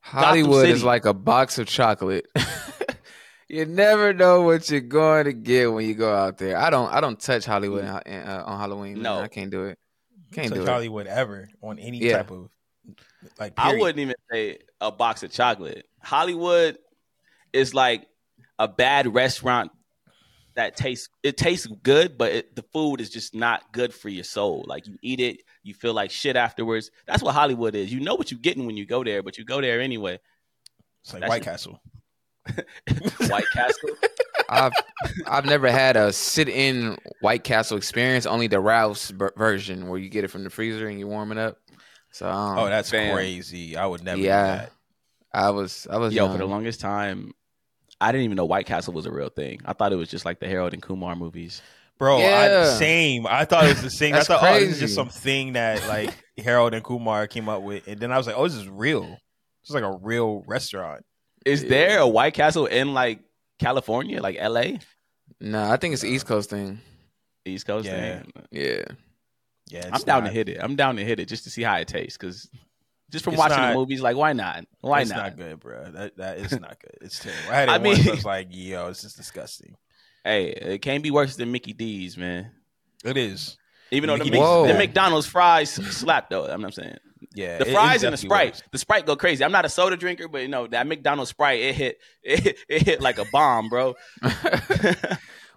Hollywood 0.00 0.68
is 0.68 0.84
like 0.84 1.04
a 1.04 1.12
box 1.14 1.58
of 1.58 1.66
chocolate. 1.66 2.26
you 3.48 3.64
never 3.66 4.12
know 4.12 4.42
what 4.42 4.70
you're 4.70 4.80
going 4.80 5.24
to 5.26 5.32
get 5.32 5.72
when 5.72 5.86
you 5.86 5.94
go 5.94 6.14
out 6.14 6.38
there. 6.38 6.56
I 6.56 6.70
don't. 6.70 6.92
I 6.92 7.00
don't 7.00 7.18
touch 7.18 7.44
Hollywood 7.44 7.84
uh, 7.84 8.00
on 8.46 8.58
Halloween. 8.60 8.94
man. 8.94 9.02
No. 9.02 9.20
I 9.20 9.28
can't 9.28 9.50
do 9.50 9.64
it. 9.66 9.78
Can't 10.32 10.48
touch 10.48 10.58
do 10.58 10.62
it. 10.64 10.68
Hollywood 10.68 11.06
ever 11.06 11.48
on 11.62 11.78
any 11.78 11.98
Yeah. 11.98 12.18
type 12.18 12.30
of 12.32 12.48
like. 13.38 13.52
I 13.56 13.76
wouldn't 13.76 13.98
even 13.98 14.14
say 14.30 14.58
a 14.80 14.90
box 14.90 15.22
of 15.22 15.30
chocolate. 15.30 15.86
Hollywood 16.02 16.78
is 17.52 17.74
like 17.74 18.06
a 18.58 18.66
bad 18.68 19.12
restaurant 19.14 19.70
that 20.54 20.74
tastes 20.76 21.08
it 21.22 21.36
tastes 21.36 21.66
good, 21.82 22.16
but 22.16 22.32
it, 22.32 22.56
the 22.56 22.62
food 22.72 23.00
is 23.00 23.10
just 23.10 23.34
not 23.34 23.72
good 23.72 23.92
for 23.92 24.08
your 24.08 24.24
soul. 24.24 24.64
Like 24.66 24.86
you 24.86 24.96
eat 25.02 25.20
it, 25.20 25.40
you 25.62 25.74
feel 25.74 25.92
like 25.94 26.10
shit 26.10 26.34
afterwards. 26.34 26.90
That's 27.06 27.22
what 27.22 27.34
Hollywood 27.34 27.74
is. 27.74 27.92
You 27.92 28.00
know 28.00 28.14
what 28.14 28.30
you're 28.30 28.40
getting 28.40 28.66
when 28.66 28.76
you 28.76 28.86
go 28.86 29.04
there, 29.04 29.22
but 29.22 29.36
you 29.38 29.44
go 29.44 29.60
there 29.60 29.80
anyway. 29.80 30.18
It's 31.02 31.12
like 31.12 31.20
That's 31.20 31.30
White. 31.30 31.42
Castle. 31.42 31.80
White 33.28 33.44
Castle. 33.52 33.90
I've 34.48 34.72
I've 35.26 35.44
never 35.46 35.70
had 35.70 35.96
a 35.96 36.12
sit-in 36.12 36.96
White 37.20 37.44
Castle 37.44 37.76
experience. 37.76 38.26
Only 38.26 38.46
the 38.46 38.60
Ralph's 38.60 39.10
b- 39.10 39.26
version 39.36 39.88
where 39.88 39.98
you 39.98 40.08
get 40.08 40.24
it 40.24 40.28
from 40.28 40.44
the 40.44 40.50
freezer 40.50 40.88
and 40.88 40.98
you 40.98 41.06
warm 41.06 41.32
it 41.32 41.38
up. 41.38 41.58
So 42.12 42.28
um, 42.28 42.58
Oh, 42.58 42.66
that's 42.68 42.90
fam. 42.90 43.14
crazy. 43.14 43.76
I 43.76 43.86
would 43.86 44.04
never. 44.04 44.20
Yeah. 44.20 44.52
do 44.52 44.58
that. 44.60 44.72
I 45.32 45.50
was 45.50 45.86
I 45.90 45.98
was 45.98 46.14
Yo, 46.14 46.24
young. 46.24 46.32
for 46.32 46.38
the 46.38 46.46
longest 46.46 46.80
time, 46.80 47.32
I 48.00 48.12
didn't 48.12 48.24
even 48.24 48.36
know 48.36 48.44
White 48.46 48.66
Castle 48.66 48.92
was 48.94 49.06
a 49.06 49.12
real 49.12 49.28
thing. 49.28 49.60
I 49.64 49.72
thought 49.72 49.92
it 49.92 49.96
was 49.96 50.08
just 50.08 50.24
like 50.24 50.38
the 50.40 50.46
Harold 50.48 50.72
and 50.72 50.82
Kumar 50.82 51.14
movies. 51.16 51.60
Bro, 51.98 52.18
I, 52.18 52.64
same. 52.78 53.26
I 53.26 53.46
thought 53.46 53.64
it 53.64 53.68
was 53.70 53.82
the 53.82 53.90
same. 53.90 54.12
I 54.14 54.18
That's 54.18 54.28
thought, 54.28 54.42
oh, 54.42 54.52
this 54.52 54.62
is 54.64 54.68
crazy. 54.68 54.80
just 54.80 54.94
something 54.94 55.54
that 55.54 55.86
like 55.88 56.14
Harold 56.36 56.74
and 56.74 56.84
Kumar 56.84 57.26
came 57.26 57.48
up 57.48 57.62
with, 57.62 57.86
and 57.88 57.98
then 57.98 58.12
I 58.12 58.18
was 58.18 58.26
like, 58.26 58.36
oh, 58.36 58.44
this 58.46 58.54
is 58.56 58.68
real. 58.68 59.02
This 59.06 59.70
is 59.70 59.74
like 59.74 59.82
a 59.82 59.96
real 60.02 60.42
restaurant. 60.46 61.04
Is 61.46 61.62
Yeah. 61.62 61.68
there 61.70 61.98
a 62.00 62.06
White 62.08 62.34
Castle 62.34 62.66
in 62.66 62.92
like 62.92 63.20
California, 63.58 64.20
like 64.20 64.36
LA, 64.38 64.78
No, 65.40 65.70
I 65.70 65.76
think 65.76 65.94
it's 65.94 66.02
an 66.02 66.10
East 66.10 66.26
Coast 66.26 66.50
thing. 66.50 66.80
East 67.44 67.66
Coast? 67.66 67.86
Yeah. 67.86 68.18
thing? 68.20 68.32
Yeah. 68.50 68.82
Yeah, 69.68 69.86
I'm 69.86 69.94
it's 69.94 70.04
down 70.04 70.24
not- 70.24 70.30
to 70.30 70.34
hit 70.34 70.48
it. 70.48 70.58
I'm 70.60 70.76
down 70.76 70.96
to 70.96 71.04
hit 71.04 71.18
it 71.20 71.26
just 71.28 71.44
to 71.44 71.50
see 71.50 71.62
how 71.62 71.76
it 71.76 71.88
tastes. 71.88 72.16
Because 72.18 72.48
just 73.10 73.24
from 73.24 73.34
It's 73.34 73.38
watching 73.40 73.56
not- 73.58 73.70
the 73.70 73.76
movies, 73.78 74.00
like 74.02 74.16
why 74.16 74.32
not? 74.32 74.64
Why 74.80 75.00
it's 75.02 75.10
not? 75.10 75.18
not 75.18 75.36
good, 75.36 75.60
bro. 75.60 75.90
That 75.92 76.16
that 76.18 76.38
is 76.38 76.52
not 76.52 76.78
good. 76.80 76.98
It's 77.00 77.18
terrible. 77.20 77.50
I 77.50 77.54
had 77.54 77.68
it 77.68 77.72
I 77.72 77.78
once. 77.78 77.98
mean- 77.98 78.08
I 78.08 78.14
was 78.14 78.24
like, 78.24 78.48
yo, 78.50 78.88
this 78.88 79.04
is 79.04 79.14
disgusting. 79.14 79.76
Hey, 80.24 80.48
it 80.48 80.82
can't 80.82 81.02
be 81.04 81.10
worse 81.12 81.36
than 81.36 81.52
Mickey 81.52 81.72
D's, 81.72 82.16
man. 82.16 82.50
It 83.04 83.16
is. 83.16 83.56
Even 83.92 84.08
though 84.08 84.14
the, 84.18 84.24
Mickey 84.24 84.38
Mc- 84.38 84.40
D's 84.40 84.66
is 84.66 84.72
the. 84.72 84.78
McDonald's 84.78 85.26
fries 85.28 85.70
slap 85.70 86.28
though. 86.30 86.46
I'm 86.46 86.60
not 86.62 86.74
saying 86.74 86.96
Yeah, 87.34 87.58
the 87.58 87.64
fries 87.66 88.02
and 88.02 88.12
the 88.12 88.16
Sprite. 88.18 88.52
worse. 88.52 88.62
The 88.72 88.78
Sprite 88.78 89.06
go 89.06 89.16
crazy. 89.16 89.44
I'm 89.44 89.52
not 89.52 89.64
a 89.64 89.68
soda 89.68 89.96
drinker, 89.96 90.28
but 90.28 90.42
you 90.42 90.48
know 90.48 90.66
that 90.66 90.86
McDonald's 90.86 91.30
Sprite 91.30 91.60
it 91.60 91.74
hit 91.74 91.98
it, 92.22 92.58
it 92.68 92.82
hit 92.82 93.00
like 93.00 93.18
a 93.18 93.24
bomb, 93.32 93.68
bro. 93.68 93.94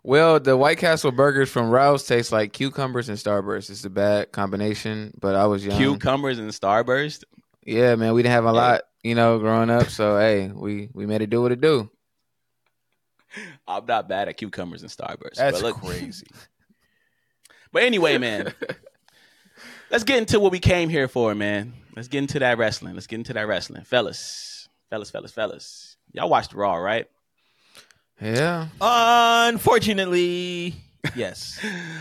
Well, 0.02 0.40
the 0.40 0.56
White 0.56 0.78
Castle 0.78 1.12
burgers 1.12 1.50
from 1.52 1.70
Ralph's 1.70 2.08
taste 2.08 2.32
like 2.32 2.54
cucumbers 2.54 3.10
and 3.10 3.18
Starburst. 3.18 3.70
It's 3.70 3.84
a 3.84 3.90
bad 3.90 4.32
combination, 4.32 5.14
but 5.20 5.36
I 5.36 5.46
was 5.46 5.66
young. 5.66 5.78
Cucumbers 5.78 6.40
and 6.40 6.50
Starburst. 6.52 7.26
Yeah, 7.66 7.96
man, 7.96 8.14
we 8.14 8.24
didn't 8.24 8.32
have 8.32 8.46
a 8.46 8.52
Hey. 8.52 8.54
lot, 8.54 8.82
you 9.04 9.14
know, 9.14 9.40
growing 9.40 9.70
up. 9.70 9.90
So 9.90 10.18
hey, 10.18 10.48
we 10.48 10.90
we 10.94 11.06
made 11.06 11.22
it 11.22 11.30
do 11.30 11.42
what 11.42 11.52
it 11.52 11.60
do. 11.60 11.92
I'm 13.68 13.86
not 13.86 14.08
bad 14.08 14.30
at 14.30 14.38
cucumbers 14.38 14.84
and 14.84 14.90
Starburst. 14.92 15.36
That's 15.36 15.62
but 15.62 15.68
look, 15.68 15.82
crazy. 15.82 16.28
But 17.74 17.84
anyway, 17.84 18.18
man, 18.18 18.54
let's 19.92 20.04
get 20.04 20.18
into 20.18 20.40
what 20.40 20.52
we 20.52 20.60
came 20.60 20.90
here 20.90 21.08
for, 21.08 21.34
man. 21.36 21.74
Let's 21.96 22.08
get 22.08 22.20
into 22.20 22.40
that 22.40 22.58
wrestling. 22.58 22.94
Let's 22.94 23.08
get 23.08 23.16
into 23.18 23.34
that 23.34 23.48
wrestling, 23.48 23.84
fellas, 23.84 24.68
fellas, 24.90 25.12
fellas, 25.12 25.32
fellas. 25.32 25.98
Y'all 26.14 26.30
watched 26.30 26.54
Raw, 26.54 26.76
right? 26.76 27.08
Yeah, 28.22 28.68
Unfortunately, 28.82 30.76
yes, 31.16 31.60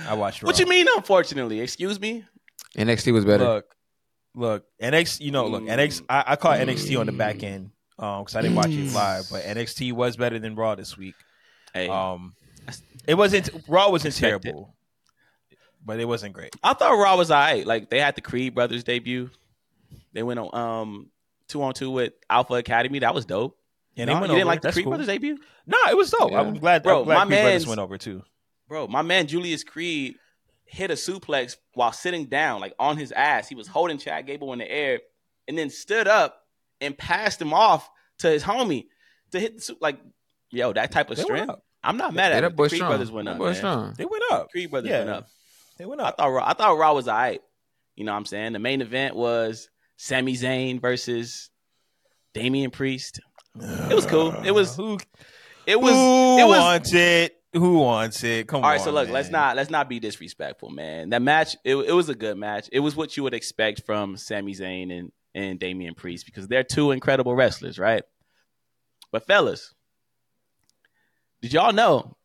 I 0.09 0.15
watched. 0.15 0.43
What 0.45 0.59
you 0.59 0.67
mean? 0.67 0.87
Unfortunately, 0.97 1.61
excuse 1.61 2.01
me. 2.01 2.25
NXT 2.77 3.13
was 3.13 3.25
better. 3.25 3.45
Look, 3.45 3.75
look, 4.35 4.65
NXT. 4.83 5.21
You 5.21 5.31
know, 5.31 5.47
look, 5.47 5.63
Mm. 5.63 5.77
NXT. 5.79 6.03
I, 6.09 6.25
I 6.29 6.37
caught 6.37 6.59
NXT 6.59 6.99
on 6.99 7.07
the 7.07 7.13
back 7.13 7.43
end 7.43 7.71
um 7.99 8.23
because 8.25 8.37
I 8.37 8.43
didn't 8.43 8.57
watch 8.57 8.69
it 8.71 8.93
live, 8.93 9.27
but 9.31 9.45
NXT 9.45 9.93
was 9.93 10.17
better 10.17 10.39
than 10.39 10.55
Raw 10.55 10.75
this 10.75 10.97
week. 10.99 11.15
Hey, 11.73 11.89
Um, 11.89 12.35
it 13.07 13.15
wasn't 13.15 13.51
Raw 13.69 13.91
wasn't 13.91 14.15
Expected. 14.15 14.43
terrible, 14.43 14.75
but 15.85 16.01
it 16.01 16.05
wasn't 16.07 16.35
great. 16.35 16.55
I 16.63 16.75
thought 16.75 16.93
Raw 16.99 17.17
was 17.17 17.31
alright. 17.31 17.67
Like 17.67 17.91
they 17.91 18.01
had 18.01 18.15
the 18.15 18.21
Creed 18.21 18.55
brothers 18.55 18.85
debut. 18.85 19.31
They 20.13 20.23
went 20.23 20.39
on 20.41 20.55
um 20.55 21.11
two 21.49 21.63
on 21.63 21.75
two 21.75 21.91
with 21.91 22.13
Alpha 22.29 22.55
Academy. 22.55 22.99
That 23.01 23.15
was 23.15 23.25
dope. 23.25 23.57
Yeah, 23.95 24.05
No, 24.07 24.15
they 24.15 24.21
went 24.21 24.31
you 24.33 24.37
didn't 24.39 24.49
like 24.49 24.61
the 24.61 24.67
That's 24.69 24.75
Creed 24.75 24.85
cool. 24.85 24.91
brothers 24.93 25.07
debut, 25.09 25.39
No, 25.67 25.79
it 25.91 25.97
was 25.97 26.11
dope. 26.11 26.31
Yeah. 26.31 26.41
I'm 26.41 26.55
glad, 26.55 26.83
Bro, 26.83 27.01
I'm 27.01 27.05
glad 27.07 27.15
my 27.17 27.25
Creed 27.27 27.41
Brothers 27.43 27.67
went 27.67 27.81
over 27.81 27.99
too. 27.99 28.23
bro. 28.69 28.87
My 28.87 29.03
man 29.03 29.27
Julius 29.27 29.65
Creed 29.65 30.15
hit 30.67 30.91
a 30.91 30.95
suplex 30.95 31.57
while 31.75 31.93
sitting 31.93 32.27
down, 32.27 32.61
like 32.61 32.75
on 32.79 32.97
his 32.97 33.11
ass. 33.13 33.49
He 33.49 33.55
was 33.55 33.67
holding 33.67 33.99
Chad 33.99 34.27
Gable 34.27 34.53
in 34.53 34.59
the 34.61 34.71
air, 34.71 35.01
and 35.49 35.57
then 35.59 35.71
stood 35.71 36.07
up 36.07 36.43
and 36.81 36.97
passed 36.97 37.41
him 37.43 37.53
off 37.55 37.89
to 38.19 38.29
his 38.29 38.43
homie 38.45 38.87
to 39.33 39.41
hit 39.41 39.57
the 39.57 39.63
su- 39.63 39.77
like, 39.81 39.99
yo, 40.51 40.73
that 40.73 40.93
type 40.93 41.11
of 41.11 41.17
They 41.17 41.23
strength. 41.25 41.55
I'm 41.83 41.97
not 41.97 42.13
mad 42.15 42.31
yeah, 42.31 42.37
at 42.37 42.41
that 42.43 42.47
it. 42.53 42.57
The 42.57 42.63
Creed 42.69 42.79
strong. 42.79 42.91
brothers 42.91 43.11
went 43.11 43.27
That 43.27 43.37
up. 43.37 43.41
man. 43.41 43.55
strong. 43.55 43.95
They 43.97 44.05
went 44.05 44.23
up. 44.31 44.51
Creed 44.51 44.71
brothers 44.71 44.91
Yeah. 44.91 44.99
went 44.99 45.11
up. 45.11 45.27
They 45.79 45.87
went 45.87 46.01
I 46.01 46.11
thought 46.11 46.29
Raw, 46.29 46.45
I 46.47 46.55
thought 46.55 46.77
Raw 46.79 46.93
was 46.95 47.09
alright. 47.09 47.41
You 47.97 48.05
know 48.05 48.13
what 48.13 48.19
I'm 48.19 48.27
saying? 48.27 48.53
The 48.53 48.59
main 48.59 48.81
event 48.81 49.17
was 49.17 49.69
Sami 49.97 50.35
Zayn 50.37 50.81
versus 50.81 51.51
Damian 52.35 52.71
Priest. 52.71 53.21
It 53.61 53.95
was 53.95 54.07
cool. 54.07 54.33
It 54.45 54.53
was. 54.53 54.77
who, 54.77 54.99
It 55.67 55.81
was. 55.81 55.93
who 55.93 56.39
it 56.39 56.47
was. 56.47 56.59
wants 56.59 56.95
it? 56.95 57.35
Who 57.55 57.79
wants 57.79 58.23
it? 58.23 58.47
Come 58.47 58.59
All 58.63 58.67
on. 58.67 58.73
right, 58.73 58.81
so 58.81 58.91
look, 58.93 59.09
let's 59.09 59.31
not 59.31 59.57
let's 59.57 59.71
not 59.71 59.89
be 59.89 59.99
disrespectful, 59.99 60.71
man. 60.71 61.11
That 61.11 61.23
match, 61.23 61.57
it, 61.65 61.75
it 61.77 61.93
was 61.93 62.09
a 62.09 62.15
good 62.15 62.37
match. 62.37 62.69
It 62.71 62.81
was 62.81 62.95
what 62.95 63.17
you 63.17 63.23
would 63.23 63.35
expect 63.35 63.85
from 63.87 64.17
Sami 64.17 64.55
Zayn 64.55 64.97
and 64.97 65.13
and 65.35 65.59
Damian 65.59 65.95
Priest 65.95 66.27
because 66.27 66.47
they're 66.47 66.63
two 66.65 66.91
incredible 66.91 67.35
wrestlers, 67.35 67.79
right? 67.79 68.03
But 69.11 69.27
fellas, 69.27 69.75
did 71.41 71.53
y'all 71.53 71.73
know 71.73 72.17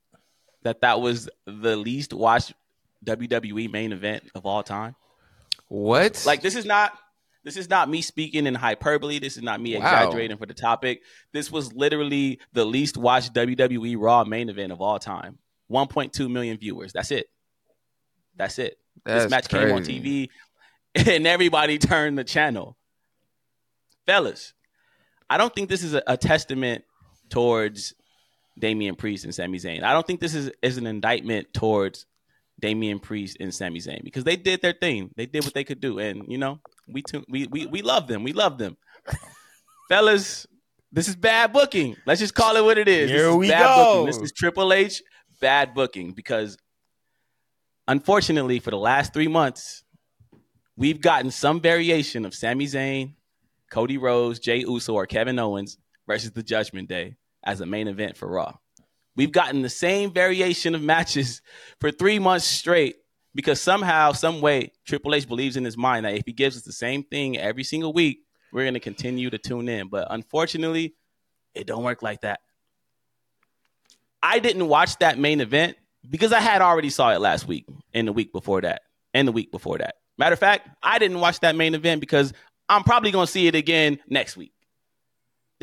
that 0.63 0.81
that 0.81 0.99
was 1.01 1.29
the 1.45 1.75
least 1.75 2.13
watched 2.13 2.53
WWE 3.03 3.71
main 3.71 3.91
event 3.91 4.23
of 4.35 4.45
all 4.45 4.63
time? 4.63 4.95
What? 5.67 6.23
Like 6.25 6.41
this 6.41 6.55
is 6.55 6.65
not 6.65 6.93
this 7.43 7.57
is 7.57 7.69
not 7.69 7.89
me 7.89 8.01
speaking 8.01 8.47
in 8.47 8.55
hyperbole. 8.55 9.19
This 9.19 9.35
is 9.37 9.43
not 9.43 9.59
me 9.59 9.77
Wow. 9.77 9.81
exaggerating 9.81 10.37
for 10.37 10.45
the 10.45 10.53
topic. 10.53 11.01
This 11.33 11.51
was 11.51 11.73
literally 11.73 12.39
the 12.53 12.65
least 12.65 12.95
watched 12.97 13.33
WWE 13.33 13.95
Raw 13.99 14.23
main 14.23 14.49
event 14.49 14.71
of 14.71 14.81
all 14.81 14.99
time. 14.99 15.39
1.2 15.71 16.29
million 16.29 16.57
viewers. 16.57 16.93
That's 16.93 17.11
it. 17.11 17.27
That's 18.35 18.59
it. 18.59 18.77
That's 19.05 19.25
this 19.25 19.31
match 19.31 19.49
came 19.49 19.71
on. 19.71 19.83
TV 19.83 20.29
and 20.95 21.27
everybody 21.27 21.77
turned 21.77 22.17
the 22.17 22.23
channel. 22.23 22.77
Fellas, 24.05 24.53
I 25.29 25.37
don't 25.37 25.53
think 25.53 25.69
this 25.69 25.83
is 25.83 25.93
a, 25.93 26.03
a 26.07 26.17
testament 26.17 26.83
towards 27.29 27.93
Damian 28.57 28.95
Priest 28.95 29.23
and 29.25 29.33
Sami 29.33 29.57
Zayn. 29.57 29.83
I 29.83 29.93
don't 29.93 30.05
think 30.05 30.19
this 30.19 30.35
is, 30.35 30.51
is 30.61 30.77
an 30.77 30.85
indictment 30.87 31.53
towards 31.53 32.05
Damian 32.63 32.97
Priest 32.97 33.35
and 33.41 33.53
Sami 33.53 33.79
Zayn 33.79 34.05
because 34.05 34.23
they 34.23 34.37
did 34.37 34.61
their 34.61 34.71
thing. 34.71 35.11
They 35.17 35.25
did 35.25 35.43
what 35.43 35.53
they 35.53 35.65
could 35.65 35.81
do. 35.81 35.99
And, 35.99 36.23
you 36.31 36.37
know, 36.37 36.61
we 36.87 37.01
tu- 37.01 37.25
we, 37.27 37.45
we, 37.47 37.65
we 37.65 37.81
love 37.81 38.07
them. 38.07 38.23
We 38.23 38.31
love 38.31 38.57
them. 38.57 38.77
Fellas, 39.89 40.47
this 40.89 41.09
is 41.09 41.17
bad 41.17 41.51
booking. 41.51 41.97
Let's 42.05 42.21
just 42.21 42.33
call 42.33 42.55
it 42.55 42.63
what 42.63 42.77
it 42.77 42.87
is. 42.87 43.09
This 43.09 43.19
Here 43.19 43.29
is 43.31 43.35
we 43.35 43.49
bad 43.49 43.65
go. 43.65 43.83
Booking. 43.83 44.05
This 44.05 44.17
is 44.19 44.31
Triple 44.31 44.71
H 44.71 45.03
bad 45.41 45.73
booking 45.73 46.13
because 46.13 46.57
unfortunately 47.85 48.59
for 48.59 48.71
the 48.71 48.77
last 48.77 49.11
three 49.11 49.27
months, 49.27 49.83
we've 50.77 51.01
gotten 51.01 51.31
some 51.31 51.59
variation 51.59 52.23
of 52.23 52.33
Sami 52.33 52.65
Zayn, 52.65 53.15
Cody 53.71 53.97
Rhodes, 53.97 54.39
Jey 54.39 54.59
Uso, 54.59 54.93
or 54.93 55.05
Kevin 55.05 55.37
Owens 55.37 55.77
versus 56.07 56.31
the 56.31 56.43
Judgment 56.43 56.87
Day 56.87 57.17
as 57.43 57.59
a 57.59 57.65
main 57.65 57.89
event 57.89 58.15
for 58.15 58.29
Raw. 58.29 58.55
We've 59.15 59.31
gotten 59.31 59.61
the 59.61 59.69
same 59.69 60.11
variation 60.11 60.75
of 60.75 60.81
matches 60.81 61.41
for 61.79 61.91
three 61.91 62.19
months 62.19 62.45
straight 62.45 62.95
because 63.35 63.61
somehow, 63.61 64.11
some 64.11 64.41
way, 64.41 64.71
Triple 64.85 65.15
H 65.15 65.27
believes 65.27 65.57
in 65.57 65.63
his 65.63 65.77
mind 65.77 66.05
that 66.05 66.15
if 66.15 66.23
he 66.25 66.33
gives 66.33 66.57
us 66.57 66.63
the 66.63 66.71
same 66.71 67.03
thing 67.03 67.37
every 67.37 67.63
single 67.63 67.93
week, 67.93 68.21
we're 68.51 68.63
going 68.63 68.73
to 68.75 68.79
continue 68.79 69.29
to 69.29 69.37
tune 69.37 69.69
in. 69.69 69.87
But 69.87 70.07
unfortunately, 70.09 70.95
it 71.53 71.67
don't 71.67 71.83
work 71.83 72.01
like 72.01 72.21
that. 72.21 72.41
I 74.21 74.39
didn't 74.39 74.67
watch 74.67 74.97
that 74.99 75.17
main 75.17 75.41
event 75.41 75.77
because 76.09 76.31
I 76.31 76.39
had 76.39 76.61
already 76.61 76.89
saw 76.89 77.11
it 77.11 77.19
last 77.19 77.47
week 77.47 77.67
and 77.93 78.07
the 78.07 78.13
week 78.13 78.31
before 78.31 78.61
that 78.61 78.83
and 79.13 79.27
the 79.27 79.31
week 79.31 79.51
before 79.51 79.79
that. 79.79 79.95
Matter 80.17 80.33
of 80.33 80.39
fact, 80.39 80.69
I 80.81 80.99
didn't 80.99 81.19
watch 81.19 81.39
that 81.41 81.55
main 81.55 81.75
event 81.75 81.99
because 81.99 82.33
I'm 82.69 82.83
probably 82.83 83.11
going 83.11 83.25
to 83.25 83.31
see 83.31 83.47
it 83.47 83.55
again 83.55 83.99
next 84.07 84.37
week. 84.37 84.53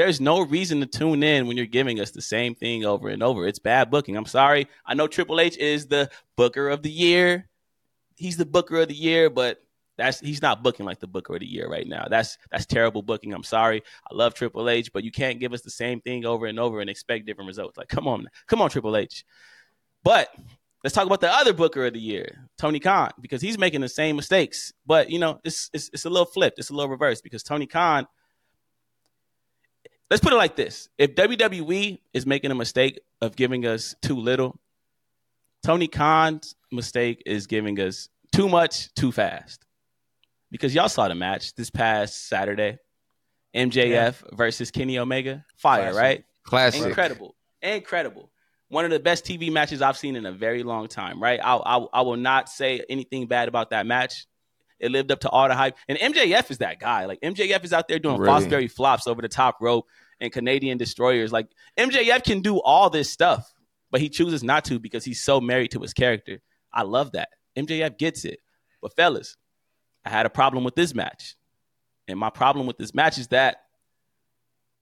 There's 0.01 0.19
no 0.19 0.41
reason 0.41 0.81
to 0.81 0.87
tune 0.87 1.23
in 1.23 1.47
when 1.47 1.59
you're 1.59 1.67
giving 1.67 2.01
us 2.01 2.11
the 2.11 2.23
same 2.23 2.55
thing 2.55 2.87
over 2.87 3.11
and 3.11 3.23
over. 3.23 3.47
It's 3.47 3.59
bad 3.59 3.91
booking. 3.91 4.17
I'm 4.17 4.25
sorry. 4.25 4.67
I 4.87 4.95
know 4.95 5.07
Triple 5.07 5.39
H 5.39 5.59
is 5.59 5.89
the 5.89 6.09
booker 6.39 6.71
of 6.71 6.83
the 6.83 6.91
year. 6.91 7.51
He's 8.17 8.39
the 8.39 8.47
booker 8.47 8.81
of 8.81 8.89
the 8.89 8.95
year, 8.95 9.29
but 9.29 9.59
that's 9.99 10.19
he's 10.19 10.41
not 10.41 10.63
booking 10.63 10.87
like 10.87 11.01
the 11.01 11.07
booker 11.07 11.35
of 11.35 11.41
the 11.41 11.47
year 11.47 11.69
right 11.69 11.87
now. 11.87 12.07
That's 12.09 12.39
that's 12.51 12.65
terrible 12.65 13.03
booking. 13.03 13.35
I'm 13.35 13.43
sorry. 13.43 13.83
I 14.11 14.15
love 14.15 14.33
Triple 14.33 14.71
H, 14.71 14.91
but 14.91 15.05
you 15.05 15.11
can't 15.11 15.39
give 15.39 15.53
us 15.53 15.61
the 15.61 15.71
same 15.71 16.01
thing 16.01 16.25
over 16.25 16.47
and 16.47 16.59
over 16.59 16.81
and 16.81 16.89
expect 16.89 17.27
different 17.27 17.49
results. 17.49 17.77
Like, 17.77 17.89
come 17.89 18.09
on, 18.09 18.27
come 18.47 18.63
on, 18.63 18.71
Triple 18.71 18.97
H. 18.97 19.27
But 20.03 20.31
let's 20.83 20.95
talk 20.95 21.05
about 21.05 21.21
the 21.21 21.31
other 21.31 21.53
booker 21.53 21.85
of 21.85 21.93
the 21.93 22.01
year, 22.01 22.49
Tony 22.57 22.81
Khan, 22.81 23.11
because 23.21 23.43
he's 23.43 23.59
making 23.59 23.83
the 23.83 23.89
same 23.91 24.17
mistakes. 24.17 24.73
But 24.87 25.11
you 25.11 25.19
know, 25.19 25.41
it's 25.45 25.69
it's, 25.75 25.91
it's 25.93 26.07
a 26.07 26.11
little 26.11 26.25
flipped. 26.25 26.59
It's 26.59 26.71
a 26.71 26.75
little 26.75 26.89
reversed 26.89 27.23
because 27.23 27.43
Tony 27.43 27.67
Khan. 27.67 28.07
Let's 30.11 30.23
put 30.23 30.33
it 30.33 30.37
like 30.37 30.57
this: 30.57 30.89
If 30.99 31.15
WWE 31.15 32.01
is 32.13 32.27
making 32.27 32.51
a 32.51 32.55
mistake 32.55 33.01
of 33.21 33.37
giving 33.37 33.65
us 33.65 33.95
too 34.03 34.17
little, 34.17 34.59
Tony 35.63 35.87
Khan's 35.87 36.57
mistake 36.73 37.23
is 37.27 37.47
giving 37.47 37.79
us 37.81 38.09
too 38.33 38.49
much 38.49 38.93
too 38.95 39.13
fast. 39.13 39.65
Because 40.51 40.75
y'all 40.75 40.89
saw 40.89 41.07
the 41.07 41.15
match 41.15 41.55
this 41.55 41.71
past 41.71 42.29
Saturday, 42.29 42.79
MJF 43.55 44.37
versus 44.37 44.73
Kenny 44.73 44.99
Omega, 44.99 45.45
fire, 45.57 45.93
Classic. 45.93 46.03
right? 46.03 46.25
Classic. 46.43 46.87
Incredible, 46.87 47.37
incredible. 47.63 48.31
One 48.69 48.85
of 48.85 48.91
the 48.91 49.01
best 49.01 49.25
TV 49.25 49.53
matches 49.53 49.83
I've 49.83 49.97
seen 49.97 50.17
in 50.17 50.27
a 50.27 50.33
very 50.33 50.65
long 50.65 50.89
time. 50.89 51.23
Right? 51.23 51.39
I, 51.43 51.57
I 51.57 51.87
I 51.93 52.01
will 52.03 52.17
not 52.17 52.49
say 52.49 52.85
anything 52.89 53.27
bad 53.27 53.47
about 53.47 53.71
that 53.71 53.87
match. 53.87 54.27
It 54.81 54.91
lived 54.91 55.13
up 55.13 55.21
to 55.21 55.29
all 55.29 55.49
the 55.49 55.55
hype. 55.55 55.77
And 55.89 55.99
MJF 55.99 56.51
is 56.51 56.59
that 56.59 56.81
guy. 56.81 57.05
Like 57.05 57.21
MJF 57.21 57.65
is 57.65 57.73
out 57.73 57.87
there 57.87 57.99
doing 57.99 58.19
Really? 58.19 58.47
Fosbury 58.47 58.71
flops 58.71 59.07
over 59.07 59.23
the 59.23 59.29
top 59.29 59.59
rope 59.61 59.87
and 60.21 60.33
Canadian 60.33 60.79
destroyers. 60.79 61.33
Like 61.33 61.49
MJF 61.79 62.25
can 62.25 62.41
do 62.41 62.61
all 62.61 62.91
this 62.91 63.11
stuff, 63.11 63.53
but 63.91 64.01
he 64.01 64.09
chooses 64.09 64.43
not 64.43 64.65
to 64.67 64.79
because 64.79 65.05
he's 65.05 65.23
so 65.23 65.41
married 65.41 65.73
to 65.73 65.81
his 65.81 65.93
character. 65.93 66.41
I 66.73 66.83
love 66.83 67.13
that. 67.13 67.29
MJF 67.57 67.99
gets 67.99 68.25
it. 68.25 68.41
But 68.81 68.97
fellas, 68.97 69.37
I 70.05 70.11
had 70.11 70.27
a 70.27 70.31
problem 70.31 70.65
with 70.65 70.75
this 70.75 70.95
match. 70.95 71.37
And 72.09 72.19
my 72.19 72.31
problem 72.31 72.67
with 72.67 72.79
this 72.79 72.95
match 72.95 73.19
is 73.19 73.29
that 73.29 73.59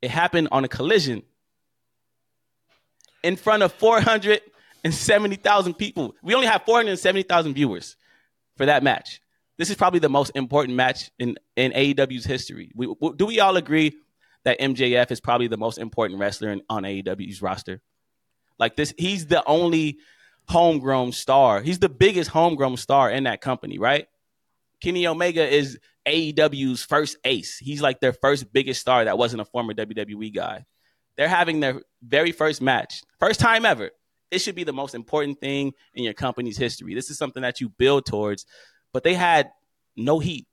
it 0.01 0.11
happened 0.11 0.49
on 0.53 0.65
a 0.65 0.69
collision 0.69 1.25
in 3.23 3.37
front 3.37 3.65
of 3.65 3.73
470,000 3.73 5.75
people. 5.75 6.15
We 6.23 6.35
only 6.35 6.47
have 6.47 6.63
470,000 6.63 7.55
viewers 7.55 7.97
for 8.57 8.67
that 8.67 8.83
match. 8.83 9.23
This 9.59 9.71
is 9.71 9.77
probably 9.77 9.99
the 9.99 10.09
most 10.09 10.33
important 10.35 10.77
match 10.77 11.11
in, 11.19 11.37
in 11.57 11.73
AEW's 11.73 12.25
history. 12.25 12.71
We, 12.75 12.87
w- 12.87 13.15
do 13.17 13.27
we 13.27 13.41
all 13.41 13.57
agree 13.57 13.97
that 14.45 14.61
MJF 14.61 15.11
is 15.11 15.21
probably 15.21 15.49
the 15.49 15.57
most 15.57 15.79
important 15.79 16.21
wrestler 16.21 16.51
in, 16.51 16.63
on 16.71 16.85
AEW's 16.85 17.43
roster? 17.43 17.81
Like 18.59 18.77
this, 18.77 18.95
he's 18.97 19.27
the 19.27 19.45
only 19.47 19.99
homegrown 20.49 21.13
star. 21.13 21.61
He's 21.61 21.81
the 21.81 21.89
biggest 21.89 22.31
homegrown 22.31 22.77
star 22.77 23.11
in 23.11 23.25
that 23.25 23.41
company, 23.41 23.79
right? 23.79 24.07
Kenny 24.81 25.07
Omega 25.07 25.47
is 25.47 25.79
AEW's 26.07 26.83
first 26.85 27.17
ace. 27.25 27.59
He's 27.59 27.83
like 27.83 28.01
their 28.01 28.13
first 28.13 28.53
biggest 28.53 28.81
star 28.81 29.05
that 29.05 29.19
wasn't 29.19 29.43
a 29.43 29.45
former 29.45 29.75
WWE 29.75 30.35
guy. 30.35 30.65
They're 31.17 31.29
having 31.29 31.61
their 31.61 31.83
very 32.03 32.33
first 32.33 32.63
match, 32.63 33.03
first 33.19 33.41
time 33.41 33.65
ever. 33.65 33.91
It 34.31 34.39
should 34.39 34.55
be 34.55 34.65
the 34.65 34.73
most 34.73 34.95
important 34.95 35.41
thing 35.41 35.73
in 35.95 36.05
your 36.05 36.15
company's 36.15 36.57
history. 36.57 36.95
This 36.95 37.11
is 37.11 37.19
something 37.19 37.43
that 37.43 37.61
you 37.61 37.71
build 37.71 38.07
towards, 38.07 38.47
but 38.93 39.05
they 39.05 39.15
had 39.15 39.51
no 39.97 40.19
heat. 40.19 40.47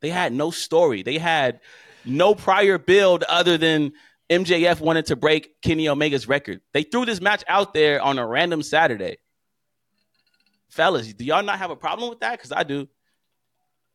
They 0.00 0.10
had 0.10 0.32
no 0.32 0.50
story. 0.50 1.02
They 1.02 1.18
had 1.18 1.60
no 2.04 2.34
prior 2.34 2.78
build 2.78 3.24
other 3.24 3.58
than 3.58 3.92
MJF 4.30 4.80
wanted 4.80 5.06
to 5.06 5.16
break 5.16 5.60
Kenny 5.62 5.88
Omega's 5.88 6.28
record. 6.28 6.60
They 6.72 6.82
threw 6.82 7.04
this 7.04 7.20
match 7.20 7.42
out 7.48 7.74
there 7.74 8.00
on 8.00 8.18
a 8.18 8.26
random 8.26 8.62
Saturday. 8.62 9.18
Fellas, 10.68 11.12
do 11.14 11.24
y'all 11.24 11.42
not 11.42 11.58
have 11.58 11.70
a 11.70 11.76
problem 11.76 12.10
with 12.10 12.20
that? 12.20 12.32
Because 12.32 12.52
I 12.52 12.62
do. 12.62 12.88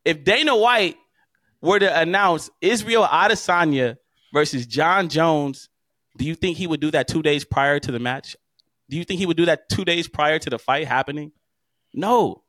If 0.04 0.24
Dana 0.24 0.56
White 0.56 0.96
were 1.60 1.78
to 1.78 2.00
announce 2.00 2.50
Israel 2.60 3.04
Adesanya 3.04 3.96
versus 4.32 4.66
Jon 4.66 5.08
Jones, 5.08 5.68
do 6.16 6.24
you 6.24 6.34
think 6.34 6.58
he 6.58 6.66
would 6.66 6.80
do 6.80 6.90
that 6.90 7.08
two 7.08 7.22
days 7.22 7.44
prior 7.44 7.78
to 7.80 7.92
the 7.92 7.98
match? 7.98 8.36
Do 8.90 8.96
you 8.96 9.04
think 9.04 9.18
he 9.18 9.26
would 9.26 9.36
do 9.36 9.46
that 9.46 9.68
two 9.68 9.84
days 9.84 10.08
prior 10.08 10.38
to 10.38 10.50
the 10.50 10.58
fight 10.58 10.86
happening? 10.86 11.32
No. 11.92 12.43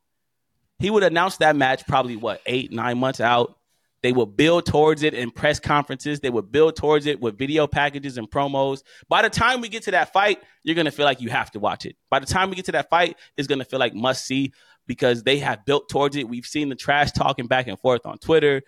He 0.78 0.90
would 0.90 1.02
announce 1.02 1.38
that 1.38 1.56
match 1.56 1.86
probably 1.86 2.16
what, 2.16 2.40
eight, 2.46 2.72
nine 2.72 2.98
months 2.98 3.20
out. 3.20 3.58
They 4.02 4.12
would 4.12 4.36
build 4.36 4.66
towards 4.66 5.02
it 5.02 5.14
in 5.14 5.30
press 5.30 5.58
conferences. 5.58 6.20
They 6.20 6.30
would 6.30 6.52
build 6.52 6.76
towards 6.76 7.06
it 7.06 7.20
with 7.20 7.38
video 7.38 7.66
packages 7.66 8.18
and 8.18 8.30
promos. 8.30 8.82
By 9.08 9.22
the 9.22 9.30
time 9.30 9.60
we 9.60 9.68
get 9.68 9.84
to 9.84 9.90
that 9.92 10.12
fight, 10.12 10.40
you're 10.62 10.74
to 10.84 10.92
feel 10.92 11.06
like 11.06 11.20
you 11.20 11.30
have 11.30 11.50
to 11.52 11.58
watch 11.58 11.86
it. 11.86 11.96
By 12.10 12.20
the 12.20 12.26
time 12.26 12.50
we 12.50 12.56
get 12.56 12.66
to 12.66 12.72
that 12.72 12.90
fight, 12.90 13.16
it's 13.36 13.48
to 13.58 13.64
feel 13.64 13.80
like 13.80 13.94
must 13.94 14.24
see 14.24 14.52
because 14.86 15.22
they 15.22 15.38
have 15.38 15.64
built 15.64 15.88
towards 15.88 16.14
it. 16.14 16.28
We've 16.28 16.46
seen 16.46 16.68
the 16.68 16.76
trash 16.76 17.12
talking 17.12 17.46
back 17.46 17.66
and 17.66 17.80
forth 17.80 18.06
on 18.06 18.18
Twitter. 18.18 18.62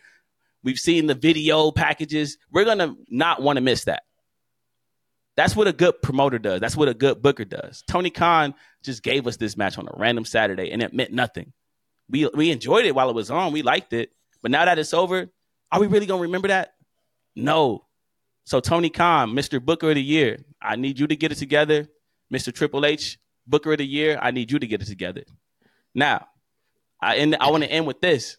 We've 0.65 0.79
seen 0.79 1.07
the 1.07 1.15
video 1.15 1.71
packages. 1.71 2.39
We're 2.51 2.65
to 2.79 2.97
not 3.09 3.43
want 3.43 3.59
to 3.59 3.63
miss 3.63 3.85
that. 3.85 4.03
That's 5.37 5.55
what 5.55 5.69
a 5.69 5.73
good 5.73 6.03
promoter 6.03 6.41
does. 6.41 6.61
That's 6.61 6.75
what 6.75 6.89
a 6.89 6.95
good 6.95 7.23
booker 7.23 7.45
does. 7.45 7.85
Tony 7.87 8.11
Khan 8.11 8.55
just 8.83 9.05
gave 9.05 9.29
us 9.29 9.37
this 9.37 9.57
match 9.57 9.79
on 9.79 9.87
a 9.87 9.93
random 9.95 10.25
Saturday 10.25 10.73
and 10.73 10.83
it 10.83 10.93
meant 10.93 11.13
nothing. 11.13 11.53
We 12.11 12.29
we 12.35 12.51
enjoyed 12.51 12.87
it 12.87 12.95
while 12.95 13.11
it 13.11 13.15
was 13.15 13.31
on. 13.31 13.53
We 13.53 13.63
liked 13.63 13.93
it. 13.93 14.13
But 14.43 14.51
now 14.51 14.65
that 14.65 14.79
it's 14.79 14.95
over, 14.95 15.29
are 15.73 15.81
we 15.81 15.87
really 15.87 16.07
to 16.07 16.17
remember 16.17 16.49
that? 16.49 16.75
No. 17.37 17.87
So 18.45 18.61
Tony 18.61 18.91
Khan, 18.91 19.33
Mr. 19.33 19.63
Booker 19.65 19.91
of 19.91 19.97
the 19.97 20.03
Year, 20.03 20.39
I 20.63 20.77
need 20.77 20.99
you 20.99 21.07
to 21.07 21.17
get 21.17 21.33
it 21.33 21.37
together. 21.37 21.89
Mr. 22.33 22.53
Triple 22.55 22.87
H, 22.87 23.19
Booker 23.47 23.73
of 23.73 23.79
the 23.79 23.87
Year, 23.87 24.19
I 24.21 24.31
need 24.31 24.51
you 24.51 24.59
to 24.59 24.67
get 24.67 24.83
it 24.83 24.87
together. 24.87 25.25
Now, 25.95 26.29
I 27.01 27.17
end, 27.17 27.37
I 27.41 27.51
want 27.51 27.65
to 27.65 27.71
end 27.71 27.87
with 27.87 28.01
this. 28.01 28.39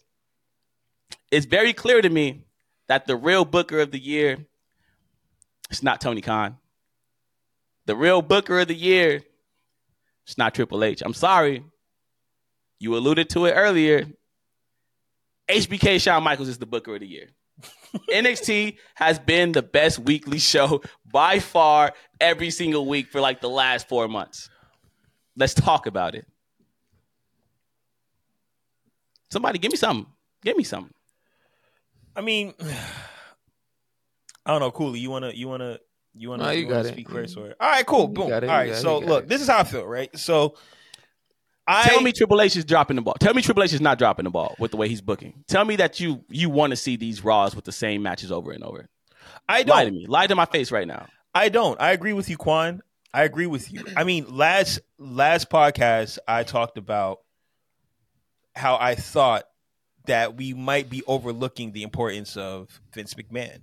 It's 1.30 1.46
very 1.46 1.72
clear 1.72 2.02
to 2.02 2.10
me 2.10 2.44
that 2.88 3.06
the 3.06 3.16
real 3.16 3.44
Booker 3.44 3.80
of 3.80 3.92
the 3.92 4.00
Year 4.00 4.38
It's 5.70 5.82
not 5.82 6.00
Tony 6.00 6.20
Khan. 6.20 6.56
The 7.86 7.96
real 7.96 8.22
Booker 8.22 8.60
of 8.60 8.68
the 8.68 8.74
year. 8.74 9.22
It's 10.26 10.36
not 10.36 10.54
Triple 10.54 10.84
H. 10.84 11.02
I'm 11.04 11.14
sorry. 11.14 11.64
You 12.80 12.96
alluded 12.96 13.28
to 13.30 13.44
it 13.44 13.52
earlier. 13.52 14.06
HBK 15.48 16.00
Shawn 16.00 16.22
Michaels 16.22 16.48
is 16.48 16.58
the 16.58 16.66
Booker 16.66 16.94
of 16.94 17.00
the 17.00 17.06
year. 17.06 17.28
NXT 18.10 18.78
has 18.94 19.18
been 19.18 19.52
the 19.52 19.62
best 19.62 19.98
weekly 19.98 20.38
show 20.38 20.80
by 21.04 21.38
far 21.38 21.92
every 22.20 22.50
single 22.50 22.86
week 22.86 23.08
for 23.10 23.20
like 23.20 23.40
the 23.40 23.50
last 23.50 23.88
four 23.88 24.08
months. 24.08 24.48
Let's 25.36 25.54
talk 25.54 25.86
about 25.86 26.14
it. 26.14 26.26
Somebody 29.30 29.58
give 29.58 29.70
me 29.70 29.76
something. 29.76 30.06
Give 30.42 30.56
me 30.56 30.64
something. 30.64 30.94
I 32.16 32.22
mean, 32.22 32.54
I 34.46 34.50
don't 34.52 34.60
know, 34.60 34.70
Cooley. 34.70 35.00
You 35.00 35.10
wanna, 35.10 35.32
you 35.34 35.48
wanna, 35.48 35.78
you 36.14 36.30
wanna, 36.30 36.44
No, 36.44 36.50
you 36.50 36.60
you 36.60 36.66
wanna 36.68 36.88
it. 36.88 36.92
speak 36.92 37.10
first, 37.10 37.36
or 37.36 37.40
mm-hmm. 37.40 37.52
all 37.60 37.68
right, 37.70 37.86
cool, 37.86 38.08
boom. 38.08 38.28
got 38.30 38.42
it, 38.42 38.50
all 38.50 38.56
you 38.56 38.60
right, 38.60 38.68
got 38.70 38.78
it, 38.78 38.80
so 38.82 38.98
look, 38.98 39.24
it. 39.24 39.28
this 39.28 39.42
is 39.42 39.48
how 39.48 39.58
I 39.58 39.64
feel, 39.64 39.86
right? 39.86 40.16
So, 40.18 40.56
I 41.70 41.84
Tell 41.84 42.00
me 42.00 42.10
Triple 42.10 42.40
H 42.40 42.56
is 42.56 42.64
dropping 42.64 42.96
the 42.96 43.02
ball. 43.02 43.14
Tell 43.20 43.32
me 43.32 43.42
Triple 43.42 43.62
H 43.62 43.72
is 43.72 43.80
not 43.80 43.96
dropping 43.96 44.24
the 44.24 44.30
ball 44.30 44.56
with 44.58 44.72
the 44.72 44.76
way 44.76 44.88
he's 44.88 45.00
booking. 45.00 45.44
Tell 45.46 45.64
me 45.64 45.76
that 45.76 46.00
you 46.00 46.24
you 46.28 46.50
want 46.50 46.70
to 46.72 46.76
see 46.76 46.96
these 46.96 47.22
Raws 47.22 47.54
with 47.54 47.64
the 47.64 47.72
same 47.72 48.02
matches 48.02 48.32
over 48.32 48.50
and 48.50 48.64
over. 48.64 48.88
I 49.48 49.58
Lie 49.58 49.62
to 49.62 49.90
don't, 49.90 49.92
me. 49.92 50.06
Lie 50.08 50.26
to 50.26 50.34
my 50.34 50.46
face 50.46 50.72
right 50.72 50.86
now. 50.86 51.06
I 51.32 51.48
don't. 51.48 51.80
I 51.80 51.92
agree 51.92 52.12
with 52.12 52.28
you, 52.28 52.36
Qwan. 52.36 52.80
I 53.14 53.22
agree 53.22 53.46
with 53.46 53.72
you. 53.72 53.84
I 53.96 54.02
mean, 54.02 54.26
last 54.28 54.80
last 54.98 55.48
podcast 55.48 56.18
I 56.26 56.42
talked 56.42 56.76
about 56.76 57.20
how 58.56 58.76
I 58.80 58.96
thought 58.96 59.44
that 60.06 60.36
we 60.36 60.54
might 60.54 60.90
be 60.90 61.04
overlooking 61.06 61.70
the 61.72 61.84
importance 61.84 62.36
of 62.36 62.80
Vince 62.92 63.14
McMahon. 63.14 63.60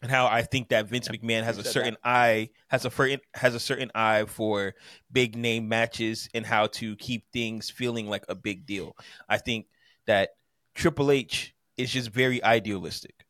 And 0.00 0.10
how 0.10 0.26
I 0.26 0.42
think 0.42 0.68
that 0.68 0.86
Vince 0.86 1.08
McMahon 1.08 1.42
has 1.42 1.58
a 1.58 1.64
certain 1.64 1.96
eye 2.04 2.50
has 2.68 2.84
a 2.84 2.90
certain 2.90 3.20
has 3.34 3.54
a 3.54 3.60
certain 3.60 3.90
eye 3.94 4.26
for 4.26 4.74
big 5.10 5.34
name 5.34 5.68
matches 5.68 6.28
and 6.34 6.46
how 6.46 6.68
to 6.68 6.94
keep 6.96 7.24
things 7.32 7.68
feeling 7.68 8.08
like 8.08 8.24
a 8.28 8.36
big 8.36 8.64
deal. 8.64 8.96
I 9.28 9.38
think 9.38 9.66
that 10.06 10.30
Triple 10.74 11.10
H 11.10 11.54
is 11.76 11.92
just 11.92 12.10
very 12.10 12.42
idealistic 12.44 13.24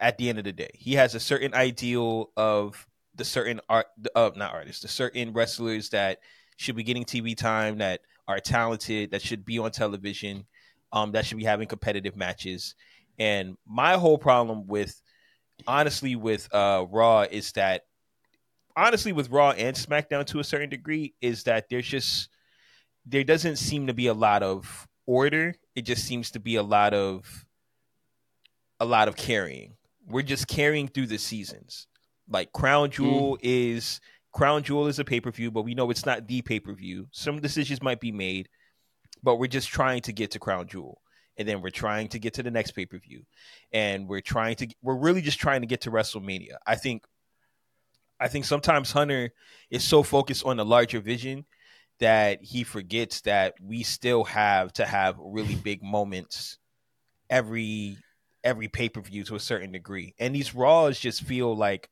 at 0.00 0.18
the 0.18 0.28
end 0.28 0.38
of 0.38 0.44
the 0.44 0.52
day. 0.52 0.70
He 0.74 0.94
has 0.94 1.14
a 1.14 1.20
certain 1.20 1.54
ideal 1.54 2.30
of 2.36 2.86
the 3.14 3.24
certain 3.24 3.60
art 3.68 3.86
of 4.16 4.36
not 4.36 4.52
artists, 4.52 4.82
the 4.82 4.88
certain 4.88 5.32
wrestlers 5.32 5.90
that 5.90 6.18
should 6.56 6.74
be 6.74 6.82
getting 6.82 7.04
TV 7.04 7.36
time, 7.36 7.78
that 7.78 8.00
are 8.26 8.40
talented, 8.40 9.10
that 9.10 9.22
should 9.22 9.44
be 9.44 9.58
on 9.58 9.70
television, 9.70 10.46
um, 10.92 11.12
that 11.12 11.24
should 11.24 11.38
be 11.38 11.44
having 11.44 11.68
competitive 11.68 12.16
matches. 12.16 12.74
And 13.18 13.56
my 13.66 13.94
whole 13.94 14.18
problem 14.18 14.66
with 14.66 15.00
honestly 15.66 16.16
with 16.16 16.52
uh 16.52 16.86
Raw 16.90 17.22
is 17.22 17.52
that 17.52 17.82
honestly 18.76 19.12
with 19.12 19.30
Raw 19.30 19.50
and 19.50 19.76
SmackDown 19.76 20.26
to 20.26 20.40
a 20.40 20.44
certain 20.44 20.70
degree 20.70 21.14
is 21.20 21.44
that 21.44 21.68
there's 21.68 21.86
just 21.86 22.28
there 23.06 23.24
doesn't 23.24 23.56
seem 23.56 23.86
to 23.86 23.94
be 23.94 24.06
a 24.06 24.14
lot 24.14 24.42
of 24.42 24.88
order. 25.06 25.54
It 25.74 25.82
just 25.82 26.04
seems 26.04 26.30
to 26.32 26.40
be 26.40 26.56
a 26.56 26.62
lot 26.62 26.94
of 26.94 27.46
a 28.78 28.84
lot 28.84 29.08
of 29.08 29.16
carrying. 29.16 29.76
We're 30.06 30.22
just 30.22 30.48
carrying 30.48 30.88
through 30.88 31.06
the 31.06 31.18
seasons. 31.18 31.86
Like 32.28 32.52
Crown 32.52 32.90
Jewel 32.90 33.38
is 33.42 34.00
Crown 34.32 34.62
Jewel 34.62 34.86
is 34.86 34.98
a 34.98 35.04
pay 35.04 35.20
per 35.20 35.30
view, 35.30 35.50
but 35.50 35.62
we 35.62 35.74
know 35.74 35.90
it's 35.90 36.06
not 36.06 36.26
the 36.28 36.42
pay 36.42 36.60
per 36.60 36.72
view. 36.72 37.08
Some 37.10 37.40
decisions 37.40 37.82
might 37.82 38.00
be 38.00 38.12
made, 38.12 38.48
but 39.22 39.36
we're 39.36 39.48
just 39.48 39.68
trying 39.68 40.02
to 40.02 40.12
get 40.12 40.30
to 40.32 40.38
Crown 40.38 40.68
Jewel, 40.68 41.00
and 41.40 41.48
then 41.48 41.62
we're 41.62 41.70
trying 41.70 42.06
to 42.08 42.18
get 42.18 42.34
to 42.34 42.42
the 42.42 42.50
next 42.50 42.72
pay 42.72 42.84
per 42.84 42.98
view, 42.98 43.22
and 43.72 44.06
we're 44.06 44.20
trying 44.20 44.56
to 44.56 44.68
we're 44.82 44.94
really 44.94 45.22
just 45.22 45.40
trying 45.40 45.62
to 45.62 45.66
get 45.66 45.80
to 45.80 45.90
WrestleMania. 45.90 46.56
I 46.66 46.74
think, 46.74 47.06
I 48.20 48.28
think 48.28 48.44
sometimes 48.44 48.92
Hunter 48.92 49.30
is 49.70 49.82
so 49.82 50.02
focused 50.02 50.44
on 50.44 50.58
the 50.58 50.66
larger 50.66 51.00
vision 51.00 51.46
that 51.98 52.42
he 52.42 52.62
forgets 52.62 53.22
that 53.22 53.54
we 53.58 53.82
still 53.82 54.24
have 54.24 54.70
to 54.74 54.84
have 54.84 55.16
really 55.18 55.54
big 55.64 55.82
moments 55.82 56.58
every 57.30 57.96
every 58.44 58.68
pay 58.68 58.90
per 58.90 59.00
view 59.00 59.24
to 59.24 59.34
a 59.34 59.40
certain 59.40 59.72
degree, 59.72 60.14
and 60.18 60.34
these 60.34 60.54
Raws 60.54 61.00
just 61.00 61.22
feel 61.22 61.56
like 61.56 61.88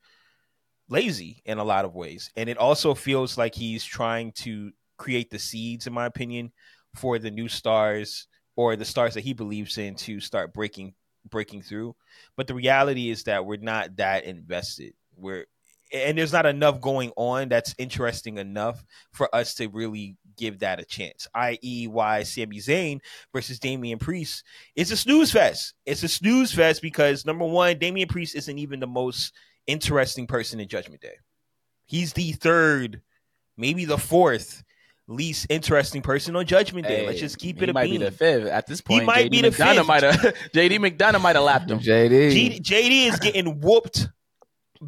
lazy 0.91 1.41
in 1.47 1.57
a 1.57 1.65
lot 1.65 1.87
of 1.87 1.95
ways. 1.95 2.31
And 2.37 2.51
it 2.51 2.59
also 2.59 2.95
feels 2.95 3.39
like 3.39 3.55
he's 3.55 3.85
trying 3.85 4.33
to 4.33 4.73
create 4.99 5.31
the 5.31 5.39
seeds, 5.39 5.87
in 5.87 5.95
my 5.95 6.05
opinion, 6.05 6.53
for 6.95 7.19
the 7.19 7.31
new 7.31 7.49
stars 7.49 8.27
or 8.59 8.75
the 8.75 8.85
stars 8.85 9.15
that 9.15 9.23
he 9.23 9.33
believes 9.35 9.79
in 9.79 9.95
to 9.95 10.19
start 10.19 10.53
breaking 10.53 10.93
breaking 11.31 11.63
through. 11.63 11.95
But 12.37 12.49
the 12.49 12.55
reality 12.55 13.09
is 13.09 13.23
that 13.25 13.47
we're 13.47 13.57
not 13.59 13.95
that 13.97 14.25
invested. 14.25 14.95
We're 15.17 15.47
and 15.93 16.19
there's 16.19 16.33
not 16.33 16.45
enough 16.45 16.81
going 16.81 17.13
on 17.17 17.49
that's 17.49 17.75
interesting 17.79 18.37
enough 18.37 18.85
for 19.13 19.33
us 19.33 19.55
to 19.55 19.69
really 19.69 20.17
give 20.37 20.59
that 20.59 20.81
a 20.81 20.85
chance. 20.85 21.29
I.e., 21.35 21.87
why 21.87 22.25
Sami 22.25 22.59
Zayn 22.59 22.99
versus 23.33 23.61
Damian 23.61 24.01
Priest 24.01 24.43
is 24.75 24.91
a 24.91 24.97
snooze 24.97 25.31
fest. 25.31 25.75
It's 25.87 26.03
a 26.03 26.09
snooze 26.09 26.53
fest 26.53 26.83
because 26.83 27.25
number 27.25 27.45
one, 27.45 27.79
Damian 27.79 28.09
Priest 28.09 28.35
isn't 28.35 28.59
even 28.59 28.81
the 28.81 28.89
most 28.89 29.33
interesting 29.69 30.27
person 30.27 30.59
in 30.59 30.67
Judgment 30.67 31.01
Day. 31.01 31.17
He's 31.87 32.13
the 32.13 32.33
third, 32.33 33.03
maybe 33.57 33.85
the 33.85 33.99
fourth 33.99 34.65
least 35.09 35.47
interesting 35.49 36.03
person 36.03 36.37
on 36.37 36.47
Judgment 36.47 36.87
Day. 36.87 37.07
Let's 37.07 37.19
just 37.19 37.39
keep 37.39 37.57
he 37.59 37.65
it 37.65 37.71
a 37.71 37.73
might 37.73 37.85
beam. 37.91 38.01
be 38.01 38.05
the 38.05 38.11
fifth 38.11 38.47
at 38.47 38.67
this 38.67 38.81
point. 38.81 39.01
He 39.01 39.07
might 39.07 39.27
JD 39.27 39.31
be 39.31 39.41
the 39.43 39.49
McDonough 39.49 39.75
fifth. 39.77 39.87
Might 39.87 40.03
have, 40.03 40.15
JD 40.55 40.79
McDonagh 40.79 41.21
might 41.21 41.37
have 41.37 41.45
lapped 41.45 41.71
him. 41.71 41.81
JD. 41.81 42.31
G- 42.31 42.61
JD 42.61 43.13
is 43.13 43.19
getting 43.19 43.61
whooped 43.61 44.09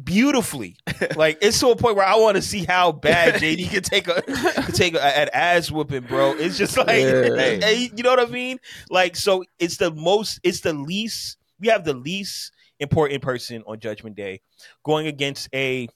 beautifully. 0.03 0.77
Like 1.15 1.39
it's 1.41 1.59
to 1.59 1.69
a 1.69 1.75
point 1.75 1.95
where 1.95 2.05
I 2.05 2.15
want 2.15 2.35
to 2.37 2.41
see 2.41 2.63
how 2.63 2.91
bad 2.91 3.33
JD 3.41 3.69
can 3.69 3.81
take 3.83 4.07
a 4.07 4.21
can 4.21 4.71
take 4.73 4.93
a, 4.93 5.03
an 5.03 5.29
ass 5.33 5.69
whooping, 5.71 6.03
bro. 6.03 6.31
It's 6.37 6.57
just 6.57 6.77
like 6.77 6.87
Yeah. 6.89 7.23
hey, 7.59 7.89
you 7.95 8.03
know 8.03 8.11
what 8.11 8.19
I 8.19 8.31
mean? 8.31 8.59
Like 8.89 9.15
so 9.15 9.43
it's 9.59 9.77
the 9.77 9.91
most 9.91 10.39
it's 10.43 10.61
the 10.61 10.73
least 10.73 11.37
we 11.59 11.67
have 11.67 11.83
the 11.83 11.93
least 11.93 12.51
important 12.79 13.21
person 13.21 13.63
on 13.67 13.79
Judgment 13.79 14.15
Day 14.15 14.41
going 14.83 15.07
against 15.07 15.49
a 15.53 15.87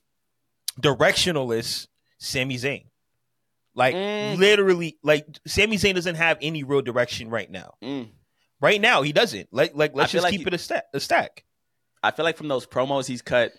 directionalist 0.80 1.88
Sami 2.18 2.58
Zayn. 2.58 2.86
Like 3.76 3.94
Mm. 3.96 4.38
literally 4.38 4.98
like 5.04 5.26
Sami 5.46 5.76
Zayn 5.78 5.96
doesn't 5.96 6.16
have 6.16 6.38
any 6.42 6.64
real 6.64 6.82
direction 6.82 7.30
right 7.30 7.50
now. 7.52 7.74
Mm. 7.84 8.08
Right 8.62 8.80
now 8.80 9.02
he 9.02 9.12
doesn't. 9.12 9.50
Like 9.52 9.72
like 9.76 9.92
let's 9.94 10.12
just 10.12 10.24
like 10.24 10.32
keep 10.32 10.42
he- 10.42 10.48
it 10.48 10.54
a 10.54 10.58
stack 10.58 10.86
a 10.94 11.00
stack. 11.00 11.44
I 12.02 12.12
feel 12.12 12.24
like 12.26 12.38
from 12.38 12.48
those 12.48 12.66
promos 12.66 13.06
he's 13.08 13.22
cut, 13.22 13.52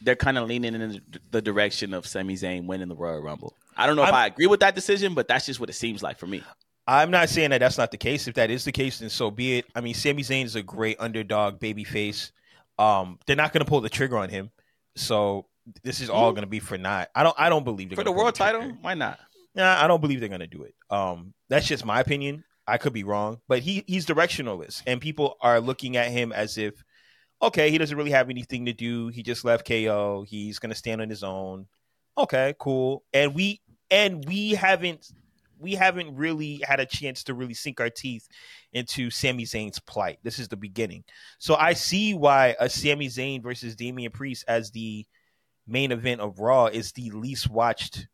they're 0.00 0.14
kind 0.16 0.38
of 0.38 0.46
leaning 0.48 0.74
in 0.74 1.00
the 1.30 1.42
direction 1.42 1.92
of 1.92 2.06
Sami 2.06 2.34
Zayn 2.34 2.66
winning 2.66 2.88
the 2.88 2.94
Royal 2.94 3.20
Rumble. 3.20 3.54
I 3.76 3.86
don't 3.86 3.96
know 3.96 4.02
if 4.02 4.08
I'm- 4.08 4.14
i 4.14 4.26
agree 4.26 4.46
with 4.46 4.60
that 4.60 4.74
decision, 4.74 5.14
but 5.14 5.26
that's 5.28 5.46
just 5.46 5.58
what 5.60 5.70
it 5.70 5.74
seems 5.74 6.02
like 6.02 6.18
for 6.18 6.26
me. 6.26 6.42
I'm 6.86 7.10
not 7.10 7.28
saying 7.28 7.50
that 7.50 7.58
that's 7.58 7.76
not 7.78 7.90
the 7.90 7.96
case. 7.98 8.26
If 8.28 8.34
that 8.36 8.50
is 8.50 8.64
the 8.64 8.72
case, 8.72 9.00
then 9.00 9.10
so 9.10 9.30
be 9.30 9.58
it. 9.58 9.66
I 9.74 9.80
mean, 9.82 9.92
Sami 9.94 10.22
Zayn 10.22 10.44
is 10.46 10.56
a 10.56 10.62
great 10.62 10.96
underdog 11.00 11.58
baby 11.60 11.84
face. 11.84 12.32
Um, 12.78 13.18
they're 13.26 13.36
not 13.36 13.52
going 13.52 13.64
to 13.64 13.68
pull 13.68 13.80
the 13.80 13.90
trigger 13.90 14.16
on 14.16 14.28
him, 14.30 14.50
so 14.96 15.46
this 15.82 16.00
is 16.00 16.08
all 16.08 16.32
going 16.32 16.42
to 16.44 16.48
be 16.48 16.60
for 16.60 16.78
not. 16.78 17.10
I 17.14 17.22
don't. 17.24 17.34
I 17.38 17.48
don't 17.50 17.64
believe 17.64 17.92
For 17.92 18.04
the 18.04 18.12
world 18.12 18.34
title, 18.34 18.62
why 18.80 18.94
not? 18.94 19.18
Nah, 19.58 19.82
I 19.82 19.88
don't 19.88 20.00
believe 20.00 20.20
they're 20.20 20.28
to 20.38 20.46
do 20.46 20.62
it. 20.62 20.74
Um, 20.88 21.34
that's 21.48 21.66
just 21.66 21.84
my 21.84 21.98
opinion. 21.98 22.44
I 22.68 22.78
could 22.78 22.92
be 22.92 23.02
wrong, 23.02 23.40
but 23.48 23.58
he 23.58 23.82
he's 23.88 24.06
directionalist, 24.06 24.82
and 24.86 25.00
people 25.00 25.36
are 25.40 25.60
looking 25.60 25.96
at 25.96 26.12
him 26.12 26.30
as 26.30 26.58
if, 26.58 26.84
okay, 27.42 27.68
he 27.70 27.76
doesn't 27.76 27.96
really 27.96 28.12
have 28.12 28.30
anything 28.30 28.66
to 28.66 28.72
do. 28.72 29.08
He 29.08 29.24
just 29.24 29.44
left 29.44 29.66
KO. 29.66 30.24
He's 30.28 30.60
to 30.60 30.74
stand 30.74 31.00
on 31.00 31.10
his 31.10 31.24
own. 31.24 31.66
Okay, 32.16 32.54
cool. 32.60 33.02
And 33.12 33.34
we 33.34 33.60
and 33.90 34.24
we 34.28 34.50
haven't 34.50 35.10
we 35.58 35.74
haven't 35.74 36.14
really 36.14 36.62
had 36.62 36.78
a 36.78 36.86
chance 36.86 37.24
to 37.24 37.34
really 37.34 37.54
sink 37.54 37.80
our 37.80 37.90
teeth 37.90 38.28
into 38.72 39.10
Sami 39.10 39.44
Zayn's 39.44 39.80
plight. 39.80 40.20
This 40.22 40.38
is 40.38 40.46
the 40.46 40.56
beginning. 40.56 41.02
So 41.40 41.56
I 41.56 41.72
see 41.72 42.14
why 42.14 42.54
a 42.60 42.70
Sami 42.70 43.08
Zayn 43.08 43.42
versus 43.42 43.74
Damian 43.74 44.12
Priest 44.12 44.44
as 44.46 44.70
the 44.70 45.04
main 45.66 45.90
event 45.90 46.20
of 46.20 46.38
Raw 46.38 46.66
is 46.66 46.92
the 46.92 47.10
least 47.10 47.50
watched 47.50 48.06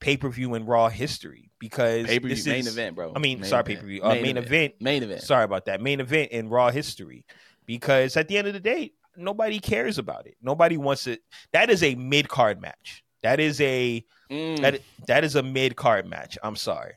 pay 0.00 0.16
per 0.16 0.28
view 0.28 0.54
in 0.54 0.66
Raw 0.66 0.88
history 0.88 1.50
because 1.58 2.06
Pay 2.06 2.20
per 2.20 2.28
this 2.28 2.44
view 2.44 2.52
main 2.52 2.66
event, 2.66 2.96
bro. 2.96 3.12
I 3.14 3.18
mean, 3.18 3.40
Main 3.40 3.48
sorry, 3.48 3.60
event. 3.62 3.66
pay 3.78 3.80
per 3.82 3.86
view, 3.86 4.02
uh, 4.02 4.14
main, 4.14 4.36
event. 4.36 4.74
Main 4.80 5.02
event. 5.02 5.22
Sorry 5.22 5.44
about 5.44 5.64
that. 5.66 5.80
Main 5.80 6.00
event 6.00 6.32
in 6.32 6.48
Raw 6.48 6.70
history 6.70 7.24
because 7.66 8.16
at 8.16 8.28
the 8.28 8.36
end 8.38 8.46
of 8.46 8.52
the 8.54 8.60
day, 8.60 8.92
nobody 9.16 9.58
cares 9.58 9.98
about 9.98 10.26
it. 10.26 10.36
Nobody 10.42 10.76
wants 10.76 11.06
it. 11.06 11.22
That 11.52 11.70
is 11.70 11.82
a 11.82 11.94
mid 11.94 12.28
card 12.28 12.60
match. 12.60 13.02
That 13.22 13.40
is 13.40 13.60
a 13.60 14.04
Mm. 14.30 14.60
that 14.60 14.80
that 15.06 15.22
is 15.22 15.36
a 15.36 15.42
mid 15.42 15.76
card 15.76 16.04
match. 16.06 16.36
I'm 16.42 16.56
sorry. 16.56 16.94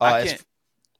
I 0.00 0.10
Uh, 0.12 0.16
as- 0.22 0.28
can't- 0.30 0.44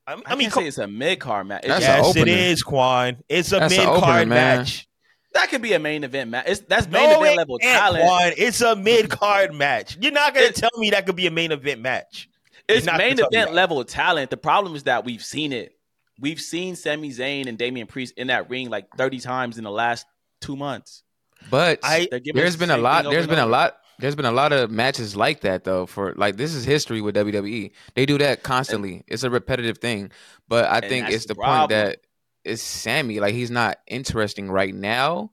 I, 0.09 0.13
I, 0.13 0.15
I 0.15 0.31
mean, 0.31 0.39
mean, 0.39 0.51
say 0.51 0.67
it's 0.67 0.79
a 0.79 0.87
mid 0.89 1.21
card 1.21 1.47
match. 1.47 1.61
It's 1.65 1.69
That's 1.69 1.85
just- 1.87 2.17
an 2.17 2.27
yes, 2.27 2.37
it 2.37 2.41
is, 2.53 2.63
opener. 2.67 2.79
Qwan. 2.79 3.21
It's 3.29 3.53
a 3.53 3.59
That's 3.61 3.77
mid 3.77 3.87
card 3.87 4.27
match. 4.29 4.88
That 5.35 5.51
could 5.51 5.63
be 5.63 5.75
a 5.75 5.79
main 5.79 6.05
event 6.05 6.31
match. 6.31 6.45
It's, 6.49 6.61
that's 6.61 6.89
main 6.89 7.11
No, 7.11 7.21
event 7.23 7.37
level 7.37 7.59
talent. 7.59 8.05
Qwan. 8.05 8.35
It's 8.37 8.61
a 8.61 8.75
mid 8.75 9.11
card 9.11 9.55
match. 9.55 9.97
You're 10.01 10.13
not 10.13 10.35
gonna 10.35 10.47
It- 10.47 10.55
tell 10.57 10.71
me 10.79 10.91
that 10.91 11.07
could 11.07 11.17
be 11.17 11.27
a 11.27 11.31
main 11.31 11.53
event 11.53 11.81
match. 11.81 12.29
It's 12.69 12.87
not 12.87 12.99
main 12.99 13.11
gonna 13.11 13.17
tell 13.23 13.29
me 13.31 13.37
event 13.39 13.51
that. 13.51 13.55
level 13.55 13.85
talent. 13.85 14.31
The 14.31 14.37
problem 14.37 14.75
is 14.75 14.85
that 14.85 15.05
we've 15.05 15.23
seen 15.25 15.53
it. 15.53 15.73
We've 16.21 16.41
seen 16.41 16.77
Sami 16.77 17.11
Zayn 17.11 17.47
and 17.47 17.57
Damian 17.57 17.87
Priest 17.87 18.15
in 18.17 18.27
that 18.29 18.51
ring 18.51 18.69
like 18.71 18.87
30 18.97 19.21
times 19.21 19.57
in 19.59 19.65
the 19.65 19.71
last 19.71 20.05
two 20.41 20.57
months. 20.57 21.03
But 21.51 21.79
I- 21.83 22.09
They're 22.11 22.21
giving 22.21 22.43
the 22.45 22.59
been 22.59 22.71
a 22.71 22.77
lot. 22.77 23.05
There's 23.05 23.13
There's 23.13 23.25
and 23.27 23.31
been 23.31 23.39
a 23.39 23.47
lot. 23.47 23.77
There's 24.01 24.15
been 24.15 24.25
a 24.27 24.33
lot 24.33 24.53
of 24.53 24.71
matches 24.71 25.17
like 25.17 25.41
that 25.41 25.65
though. 25.65 25.85
For 25.87 26.15
like 26.17 26.37
this 26.37 26.55
is 26.55 26.65
history 26.65 27.01
with 27.01 27.15
WWE. 27.17 27.71
They 27.95 28.07
do 28.07 28.17
that 28.19 28.43
constantly. 28.43 29.05
It's 29.09 29.25
a 29.25 29.31
repetitive 29.31 29.79
thing. 29.79 30.11
But 30.49 30.67
I 30.67 30.81
think 30.81 31.11
it's 31.11 31.27
the 31.27 31.35
the 31.35 31.41
point 31.41 31.71
that 31.71 32.01
it's 32.49 32.63
Sami. 32.63 33.21
Like 33.21 33.35
he's 33.35 33.51
not 33.51 33.79
interesting 33.87 34.51
right 34.51 34.75
now, 34.75 35.33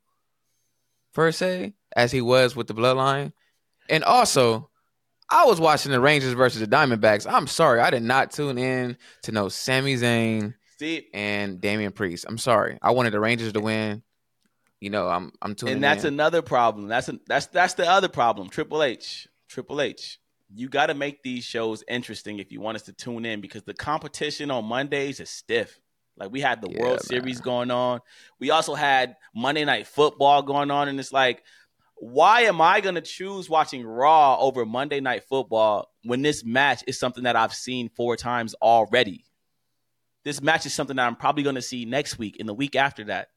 per 1.13 1.32
se, 1.32 1.73
as 1.95 2.12
he 2.12 2.21
was 2.21 2.56
with 2.56 2.67
the 2.67 2.73
Bloodline. 2.73 3.34
And 3.89 4.04
also, 4.04 4.69
I 5.30 5.45
was 5.45 5.60
watching 5.60 5.91
the 5.91 5.99
Rangers 5.99 6.34
versus 6.34 6.62
the 6.62 6.67
Diamondbacks. 6.67 7.32
I'm 7.32 7.47
sorry, 7.47 7.80
I 7.80 7.89
did 7.89 8.04
not 8.04 8.32
tune 8.32 8.58
in 8.58 8.97
to 9.23 9.32
know 9.32 9.49
Sami 9.49 9.95
Zayn 9.95 10.54
See, 10.78 11.08
and 11.13 11.60
Damian 11.60 11.91
Priest. 11.91 12.25
I'm 12.28 12.38
sorry. 12.38 12.78
I 12.82 12.91
wanted 12.91 13.13
the 13.13 13.19
Rangers 13.19 13.54
to 13.54 13.60
win. 13.60 14.04
You 14.82 14.89
know, 14.89 15.08
I'm 15.08 15.32
I'm 15.41 15.56
tuning 15.56 15.71
in. 15.71 15.78
and 15.78 15.84
that's 15.84 16.04
in. 16.04 16.13
another 16.13 16.41
problem. 16.41 16.88
That's 16.88 17.10
a, 17.10 17.19
that's 17.28 17.47
that's 17.47 17.73
the 17.73 17.89
other 17.89 18.10
problem. 18.10 18.49
Triple 18.49 18.84
H, 18.84 19.28
Triple 19.49 19.82
H. 19.82 20.19
You 20.54 20.69
got 20.69 20.88
to 20.88 20.93
make 20.93 21.23
these 21.23 21.43
shows 21.43 21.84
interesting 21.88 22.39
if 22.39 22.51
you 22.51 22.62
want 22.62 22.75
us 22.75 22.84
to 22.84 22.93
tune 22.93 23.25
in 23.25 23.41
because 23.41 23.63
the 23.63 23.73
competition 23.73 24.51
on 24.51 24.65
Mondays 24.65 25.19
is 25.19 25.30
stiff. 25.30 25.80
Like 26.17 26.32
we 26.32 26.41
had 26.41 26.62
the 26.62 26.69
Yeah, 26.69 26.82
World 26.82 26.93
man. 26.93 26.99
Series 27.04 27.41
going 27.41 27.71
on. 27.71 27.99
We 28.39 28.51
also 28.51 28.73
had 28.73 29.15
Monday 29.36 29.65
Night 29.65 29.88
Football 29.88 30.41
going 30.43 30.71
on, 30.71 30.88
and 30.88 30.99
it's 30.99 31.12
like, 31.12 31.43
why 31.95 32.41
am 32.41 32.62
I 32.62 32.82
going 32.82 32.95
to 32.95 33.01
choose 33.01 33.49
watching 33.49 33.86
Raw 33.86 34.38
over 34.39 34.65
Monday 34.65 34.99
Night 34.99 35.23
Football 35.30 35.89
when 36.04 36.21
this 36.21 36.43
match 36.43 36.84
is 36.88 36.99
something 36.99 37.23
that 37.23 37.36
I've 37.36 37.54
seen 37.54 37.89
four 37.89 38.15
times 38.15 38.54
already? 38.56 39.25
This 40.23 40.41
match 40.41 40.65
is 40.65 40.73
something 40.73 40.95
that 40.95 41.06
I'm 41.06 41.15
probably 41.15 41.43
going 41.43 41.56
to 41.56 41.62
see 41.62 41.86
next 41.86 42.17
week 42.17 42.38
and 42.39 42.49
the 42.49 42.54
week 42.54 42.75
after 42.75 43.06
that. 43.06 43.30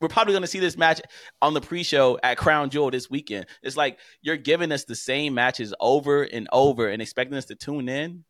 We're 0.00 0.08
probably 0.08 0.32
going 0.32 0.42
to 0.42 0.48
see 0.48 0.60
this 0.60 0.76
match 0.76 1.00
on 1.40 1.54
the 1.54 1.60
pre-show 1.60 2.18
at 2.22 2.36
Crown 2.36 2.70
Jewel 2.70 2.90
this 2.90 3.10
weekend. 3.10 3.46
It's 3.62 3.76
like 3.76 3.98
you're 4.22 4.36
giving 4.36 4.70
us 4.72 4.84
the 4.84 4.94
same 4.94 5.34
matches 5.34 5.74
over 5.80 6.22
and 6.22 6.48
over 6.52 6.88
and 6.88 7.00
expecting 7.00 7.36
us 7.36 7.46
to 7.46 7.54
tune 7.54 7.88
in 7.88 8.24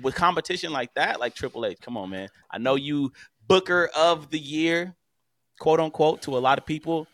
with 0.00 0.14
competition 0.14 0.72
like 0.72 0.94
that. 0.94 1.20
Like 1.20 1.34
Triple 1.34 1.66
H, 1.66 1.78
come 1.80 1.96
on, 1.96 2.10
man. 2.10 2.28
I 2.50 2.58
know 2.58 2.74
you 2.74 3.12
Booker 3.46 3.90
of 3.96 4.30
the 4.30 4.38
Year, 4.38 4.94
quote 5.58 5.80
unquote, 5.80 6.22
to 6.22 6.36
a 6.36 6.40
lot 6.40 6.58
of 6.58 6.66
people, 6.66 7.06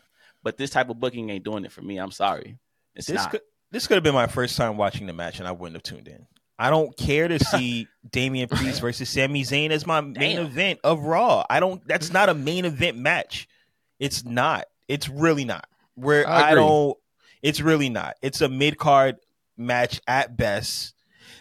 but 0.42 0.56
this 0.56 0.70
type 0.70 0.88
of 0.88 1.00
booking 1.00 1.30
ain't 1.30 1.44
doing 1.44 1.64
it 1.64 1.72
for 1.72 1.82
me. 1.82 1.98
I'm 1.98 2.12
sorry, 2.12 2.58
it's 2.94 3.06
this 3.06 3.16
not. 3.16 3.30
could 3.30 3.40
this 3.70 3.86
could 3.86 3.94
have 3.94 4.04
been 4.04 4.14
my 4.14 4.26
first 4.26 4.56
time 4.56 4.76
watching 4.76 5.06
the 5.06 5.12
match, 5.12 5.38
and 5.38 5.46
I 5.46 5.52
wouldn't 5.52 5.76
have 5.76 5.82
tuned 5.82 6.08
in. 6.08 6.26
I 6.58 6.68
don't 6.68 6.94
care 6.96 7.26
to 7.26 7.38
see 7.38 7.88
Damian 8.10 8.48
Priest 8.48 8.82
versus 8.82 9.08
Sami 9.08 9.44
Zayn 9.44 9.70
as 9.70 9.86
my 9.86 10.02
main 10.02 10.36
Damn. 10.36 10.46
event 10.46 10.80
of 10.84 11.00
Raw. 11.00 11.44
I 11.48 11.58
don't. 11.58 11.86
That's 11.86 12.12
not 12.12 12.28
a 12.28 12.34
main 12.34 12.66
event 12.66 12.98
match. 12.98 13.48
It's 13.98 14.24
not. 14.24 14.66
It's 14.86 15.08
really 15.08 15.44
not. 15.44 15.66
Where 15.94 16.28
I 16.28 16.50
I, 16.50 16.54
don't. 16.54 16.98
It's 17.42 17.60
really 17.60 17.88
not. 17.88 18.16
It's 18.20 18.42
a 18.42 18.48
mid 18.48 18.76
card 18.76 19.16
match 19.56 20.00
at 20.06 20.36
best. 20.36 20.94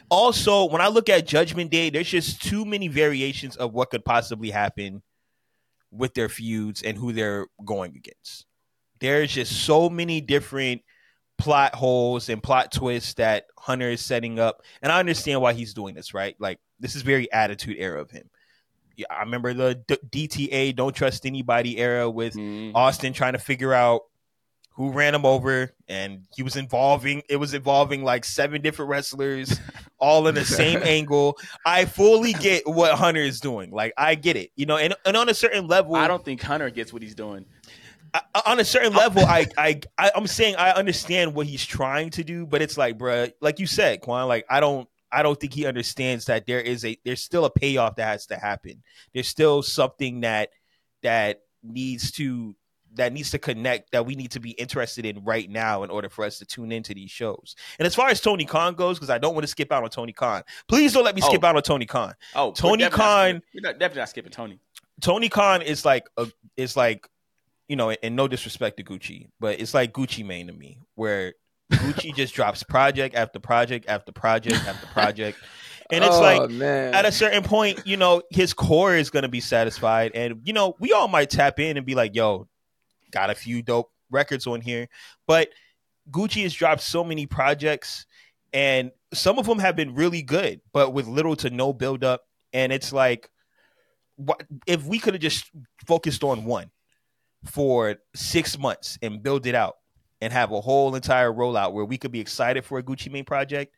Also, 0.10 0.66
when 0.66 0.82
I 0.82 0.88
look 0.88 1.10
at 1.10 1.28
Judgment 1.28 1.72
Day, 1.72 1.90
there's 1.90 2.10
just 2.10 2.42
too 2.42 2.66
many 2.66 2.88
variations 2.88 3.56
of 3.56 3.74
what 3.74 3.90
could 3.90 4.04
possibly 4.04 4.50
happen 4.50 5.02
with 5.92 6.14
their 6.14 6.30
feuds 6.30 6.82
and 6.82 6.98
who 6.98 7.14
they're 7.14 7.48
going 7.66 7.96
against. 7.96 8.46
There's 9.00 9.32
just 9.32 9.52
so 9.66 9.90
many 9.90 10.22
different 10.22 10.82
plot 11.38 11.74
holes 11.74 12.28
and 12.30 12.44
plot 12.44 12.72
twists 12.72 13.14
that 13.14 13.46
Hunter 13.58 13.90
is 13.90 14.04
setting 14.04 14.40
up. 14.40 14.62
And 14.82 14.92
I 14.92 15.00
understand 15.00 15.42
why 15.42 15.54
he's 15.54 15.74
doing 15.74 15.96
this, 15.96 16.14
right? 16.14 16.36
Like, 16.40 16.60
this 16.80 16.96
is 16.96 17.02
very 17.02 17.32
attitude 17.32 17.78
era 17.80 18.02
of 18.02 18.12
him. 18.12 18.30
Yeah, 18.98 19.06
I 19.10 19.22
remember 19.22 19.54
the 19.54 19.76
D- 19.88 20.28
DTA, 20.28 20.76
don't 20.76 20.94
trust 20.94 21.26
anybody 21.26 21.78
era 21.78 22.10
with 22.10 22.34
Mhm. 22.36 22.74
Austin 22.76 23.14
trying 23.14 23.34
to 23.34 23.40
figure 23.40 23.74
out 23.74 24.02
who 24.80 24.94
ran 24.94 25.14
him 25.14 25.26
over, 25.26 25.74
and 25.90 26.26
he 26.34 26.42
was 26.42 26.56
involving. 26.56 27.22
It 27.28 27.36
was 27.36 27.54
involving 27.54 28.02
like 28.02 28.24
seven 28.24 28.62
different 28.62 28.88
wrestlers, 28.88 29.60
all 30.00 30.26
in 30.30 30.36
the 30.36 30.46
same 30.46 30.80
angle. 30.84 31.38
I 31.66 31.84
fully 31.84 32.32
get 32.32 32.66
what 32.66 32.94
Hunter 32.94 33.20
is 33.20 33.42
doing. 33.42 33.72
Like 33.72 33.92
I 33.98 34.16
get 34.16 34.38
it, 34.38 34.52
you 34.56 34.66
know. 34.66 34.78
And, 34.78 34.96
and 35.06 35.18
on 35.18 35.28
a 35.28 35.34
certain 35.34 35.68
level, 35.68 35.96
I 35.96 36.08
don't 36.08 36.24
think 36.24 36.42
Hunter 36.42 36.70
gets 36.70 36.94
what 36.94 37.02
he's 37.02 37.14
doing. 37.14 37.46
I, 38.14 38.22
on 38.46 38.62
a 38.62 38.64
certain 38.64 38.94
level, 38.94 39.26
I, 39.26 39.48
I, 39.58 39.82
I, 39.98 40.12
I'm 40.16 40.28
saying 40.28 40.56
I 40.56 40.72
understand 40.72 41.36
what 41.36 41.46
he's 41.46 41.66
trying 41.66 42.10
to 42.12 42.24
do, 42.24 42.46
but 42.46 42.62
it's 42.62 42.78
like, 42.78 42.98
bruh, 42.98 43.34
like 43.42 43.60
you 43.60 43.68
said, 43.68 44.02
Qwan 44.02 44.30
like 44.30 44.46
I 44.50 44.62
don't, 44.62 44.88
I 45.12 45.24
don't 45.24 45.38
think 45.38 45.54
he 45.54 45.66
understands 45.66 46.28
that 46.28 46.46
there 46.48 46.62
is 46.62 46.86
a, 46.86 46.98
there's 47.04 47.22
still 47.22 47.44
a 47.44 47.52
payoff 47.52 47.98
that 47.98 48.08
has 48.08 48.28
to 48.28 48.38
happen. 48.38 48.82
There's 49.14 49.28
still 49.28 49.62
something 49.62 50.22
that, 50.22 50.52
that 51.04 51.42
needs 51.64 52.12
to, 52.14 52.56
that 52.96 53.14
needs 53.14 53.32
to 53.32 53.40
connect 53.40 53.92
that 53.92 54.06
we 54.06 54.16
need 54.16 54.32
to 54.32 54.40
be 54.40 54.52
interested 54.52 55.06
in 55.06 55.24
right 55.24 55.50
now 55.50 55.84
in 55.84 55.90
order 55.90 56.10
for 56.10 56.26
us 56.26 56.40
to 56.40 56.46
tune 56.46 56.72
into 56.72 56.94
these 56.94 57.12
shows. 57.12 57.56
And 57.78 57.86
as 57.86 57.94
far 57.96 58.10
as 58.10 58.20
Tony 58.22 58.46
Khan 58.46 58.74
goes, 58.74 58.98
because 58.98 59.10
I 59.10 59.18
don't 59.18 59.34
want 59.34 59.44
to 59.44 59.48
skip 59.48 59.72
out 59.72 59.84
on 59.84 59.90
Tony 59.90 60.14
Khan, 60.14 60.44
please 60.68 60.94
don't 60.94 61.04
let 61.04 61.16
me 61.16 61.22
skip 61.22 61.44
Oh. 61.44 61.48
out 61.48 61.56
on 61.56 61.62
Tony 61.62 61.86
Khan. 61.86 62.14
Oh, 62.36 62.52
Tony 62.52 62.84
not 62.84 62.92
Khan- 62.92 63.42
We're 63.54 63.62
not, 63.62 63.80
definitely 63.80 64.00
not 64.02 64.10
skipping 64.10 64.32
Tony. 64.32 64.60
Tony 65.02 65.30
Khan 65.30 65.62
is 65.62 65.86
like 65.86 66.10
a 66.18 66.28
is 66.58 66.76
like 66.76 67.08
you 67.68 67.76
know, 67.76 67.92
and 67.92 68.16
no 68.16 68.28
disrespect 68.28 68.78
to 68.78 68.84
Gucci, 68.84 69.28
but 69.40 69.60
it's 69.60 69.76
like 69.76 69.94
Gucci 69.94 70.26
Mane 70.26 70.48
to 70.48 70.54
me, 70.54 70.80
where 70.96 71.36
Gucci 71.72 72.14
just 72.16 72.34
drops 72.34 72.64
project 72.64 73.14
after 73.14 73.40
project 73.40 73.88
after 73.88 74.12
project 74.12 74.56
after 74.68 74.88
project, 74.88 75.38
and 75.92 76.04
it's 76.04 76.16
oh, 76.16 76.20
like 76.22 76.50
man. 76.50 76.96
at 76.96 77.06
a 77.06 77.12
certain 77.12 77.44
point, 77.44 77.84
you 77.86 77.96
know, 77.96 78.24
his 78.32 78.54
core 78.54 78.96
is 78.96 79.12
gonna 79.12 79.30
be 79.30 79.40
satisfied, 79.40 80.12
and 80.16 80.42
you 80.44 80.52
know, 80.54 80.76
we 80.80 80.92
all 80.94 81.08
might 81.08 81.30
tap 81.30 81.60
in 81.60 81.78
and 81.78 81.86
be 81.86 81.94
like, 81.94 82.16
"Yo, 82.16 82.48
got 83.12 83.30
a 83.30 83.36
few 83.36 83.62
dope 83.62 83.92
records 84.10 84.48
on 84.48 84.62
here," 84.62 84.88
but 85.28 85.50
Gucci 86.12 86.44
has 86.44 86.54
dropped 86.54 86.82
so 86.82 87.04
many 87.04 87.26
projects, 87.26 88.06
and 88.54 88.92
some 89.14 89.38
of 89.40 89.46
them 89.46 89.60
have 89.60 89.76
been 89.76 89.96
really 89.96 90.22
good, 90.22 90.62
but 90.74 90.92
with 90.92 91.08
little 91.08 91.36
to 91.38 91.50
no 91.50 91.74
build 91.74 92.04
up, 92.04 92.24
and 92.54 92.72
it's 92.72 92.92
like, 92.92 93.30
what 94.16 94.44
if 94.66 94.84
we 94.86 95.00
could 95.00 95.14
have 95.14 95.22
just 95.22 95.52
focused 95.86 96.24
on 96.24 96.46
one 96.46 96.72
for 97.46 97.96
six 98.16 98.58
months 98.58 98.98
and 99.02 99.24
build 99.24 99.46
it 99.46 99.56
out 99.56 99.78
and 100.20 100.34
have 100.34 100.52
a 100.52 100.60
whole 100.60 100.96
entire 100.96 101.32
rollout 101.32 101.74
where 101.74 101.86
we 101.86 101.98
could 101.98 102.12
be 102.12 102.20
excited 102.20 102.66
for 102.66 102.78
a 102.80 102.84
Gucci 102.84 103.12
Mane 103.12 103.24
project? 103.24 103.74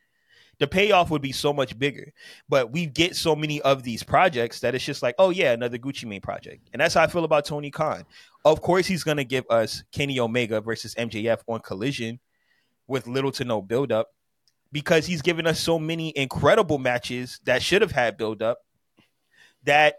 The 0.62 0.68
payoff 0.68 1.10
would 1.10 1.24
be 1.24 1.32
so 1.32 1.52
much 1.52 1.78
bigger. 1.80 2.14
But 2.48 2.72
we 2.72 2.86
get 2.86 3.16
so 3.16 3.36
many 3.36 3.62
of 3.62 3.82
these 3.82 4.04
projects 4.04 4.60
that 4.60 4.76
it's 4.76 4.86
just 4.86 5.02
like, 5.02 5.16
oh 5.18 5.32
yeah, 5.32 5.54
another 5.54 5.80
Gucci 5.80 6.06
Mane 6.06 6.22
project. 6.22 6.70
And 6.72 6.80
that's 6.80 6.94
how 6.94 7.02
I 7.02 7.08
feel 7.08 7.26
about 7.26 7.46
Tony 7.46 7.72
Khan. 7.72 8.06
Of 8.46 8.62
course, 8.62 8.86
he's 8.86 9.04
gonna 9.04 9.24
give 9.24 9.44
us 9.50 9.84
Kenny 9.92 10.20
Omega 10.20 10.62
versus 10.62 10.94
MJF 10.94 11.40
on 11.48 11.62
Collision 11.62 12.20
with 12.86 13.08
little 13.08 13.32
to 13.32 13.44
no 13.44 13.60
build 13.60 13.92
up 13.92 14.10
because 14.72 15.08
he's 15.08 15.24
given 15.24 15.48
us 15.48 15.60
so 15.60 15.80
many 15.80 16.16
incredible 16.16 16.78
matches 16.78 17.40
that 17.46 17.64
should 17.64 17.82
have 17.82 17.92
had 17.92 18.16
build 18.16 18.44
up 18.44 18.60
that 19.64 19.96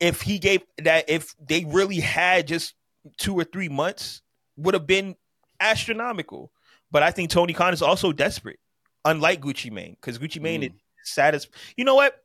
if 0.00 0.22
he 0.22 0.38
gave 0.38 0.62
that 0.78 1.10
if 1.10 1.34
they 1.46 1.66
really 1.66 2.00
had 2.00 2.46
just 2.46 2.74
two 3.18 3.34
or 3.34 3.44
three 3.44 3.68
months 3.68 4.22
would 4.56 4.72
have 4.72 4.86
been 4.86 5.14
astronomical. 5.60 6.50
But 6.90 7.02
I 7.02 7.10
think 7.10 7.28
Tony 7.28 7.52
Khan 7.52 7.74
is 7.74 7.82
also 7.82 8.12
desperate, 8.12 8.58
unlike 9.06 9.40
Gucci 9.40 9.70
Mane, 9.72 9.96
because 9.98 10.18
Gucci 10.18 10.40
Mane 10.42 10.60
Mm. 10.60 10.66
is 10.66 10.72
satis. 11.04 11.48
You 11.76 11.84
know 11.84 11.94
what? 11.94 12.22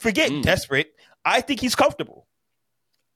Forget 0.00 0.30
Mm. 0.30 0.42
desperate. 0.42 0.94
I 1.24 1.40
think 1.40 1.60
he's 1.60 1.74
comfortable, 1.74 2.28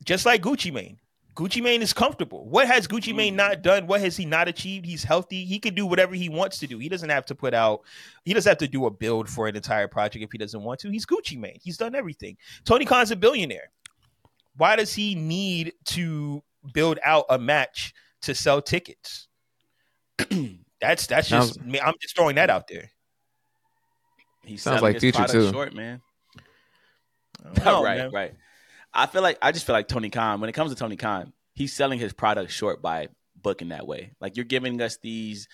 just 0.05 0.27
like 0.27 0.43
Gucci 0.43 0.73
Mane. 0.73 0.99
Gucci 1.35 1.63
Mane 1.63 1.83
is 1.83 1.93
comfortable. 1.93 2.49
What 2.49 2.67
has 2.67 2.89
Gucci 2.89 3.15
Mane 3.15 3.35
Mm. 3.35 3.37
not 3.37 3.63
done? 3.63 3.87
What 3.87 4.01
has 4.01 4.17
he 4.17 4.25
not 4.25 4.49
achieved? 4.49 4.87
He's 4.87 5.05
healthy. 5.05 5.45
He 5.45 5.59
can 5.59 5.75
do 5.75 5.85
whatever 5.85 6.15
he 6.15 6.29
wants 6.31 6.59
to 6.61 6.67
do. 6.67 6.79
He 6.79 6.89
doesn't 6.89 7.11
have 7.11 7.27
to 7.27 7.35
put 7.35 7.53
out. 7.53 7.83
He 8.25 8.33
doesn't 8.33 8.49
have 8.51 8.59
to 8.59 8.69
do 8.69 8.87
a 8.87 8.91
build 8.91 9.29
for 9.29 9.47
an 9.47 9.55
entire 9.55 9.87
project 9.87 10.25
if 10.25 10.33
he 10.33 10.39
doesn't 10.39 10.63
want 10.63 10.81
to. 10.81 10.91
He's 10.91 11.05
Gucci 11.05 11.39
Mane. 11.39 11.59
He's 11.63 11.77
done 11.77 11.95
everything. 11.95 12.39
Tony 12.65 12.87
Khan's 12.87 13.11
a 13.11 13.17
billionaire. 13.17 13.71
Why 14.57 14.77
does 14.77 14.95
he 14.95 15.15
need 15.15 15.75
to 15.87 16.43
build 16.73 16.99
out 17.05 17.27
a 17.29 17.39
match 17.39 17.93
to 18.23 18.35
sell 18.35 18.63
tickets? 18.63 19.29
that's 20.87 21.07
that's 21.07 21.29
just 21.29 21.61
me. 21.63 21.81
I'm 21.81 21.95
just 22.01 22.17
throwing 22.17 22.37
that 22.37 22.51
out 22.51 22.69
there. 22.69 22.91
He 24.45 24.57
Sounds 24.57 24.83
like 24.83 24.95
his 24.95 25.03
Future, 25.03 25.27
too. 25.27 25.51
Short 25.51 25.75
man. 25.75 26.01
I 27.45 27.49
don't 27.55 27.65
know, 27.65 27.83
right, 27.83 27.99
man. 27.99 28.11
right. 28.13 28.35
I 28.95 29.07
feel 29.07 29.23
like 29.23 29.39
I 29.43 29.53
just 29.53 29.67
feel 29.67 29.75
like 29.75 29.89
Tony 29.89 30.11
Khan. 30.11 30.41
When 30.41 30.49
it 30.49 30.53
comes 30.53 30.71
to 30.71 30.77
Tony 30.77 30.97
Khan, 30.97 31.33
he's 31.55 31.73
selling 31.73 31.99
his 31.99 32.13
product 32.13 32.53
short 32.53 32.81
by 32.81 33.09
booking 33.35 33.71
that 33.71 33.87
way. 33.87 34.13
Like 34.21 34.37
you're 34.37 34.45
giving 34.45 34.81
us 34.81 34.99
these 35.03 35.49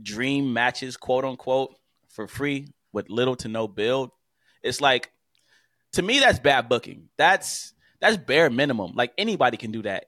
dream 0.00 0.52
matches, 0.52 0.96
quote 0.96 1.24
unquote, 1.24 1.74
for 2.08 2.26
free 2.26 2.68
with 2.92 3.10
little 3.10 3.36
to 3.36 3.48
no 3.48 3.68
build. 3.68 4.10
It's 4.62 4.80
like 4.80 5.10
to 5.92 6.02
me 6.02 6.18
that's 6.18 6.38
bad 6.38 6.68
booking. 6.68 7.08
That's 7.18 7.74
that's 8.00 8.16
bare 8.16 8.48
minimum. 8.48 8.92
Like 8.94 9.12
anybody 9.18 9.58
can 9.58 9.70
do 9.70 9.82
that. 9.82 10.06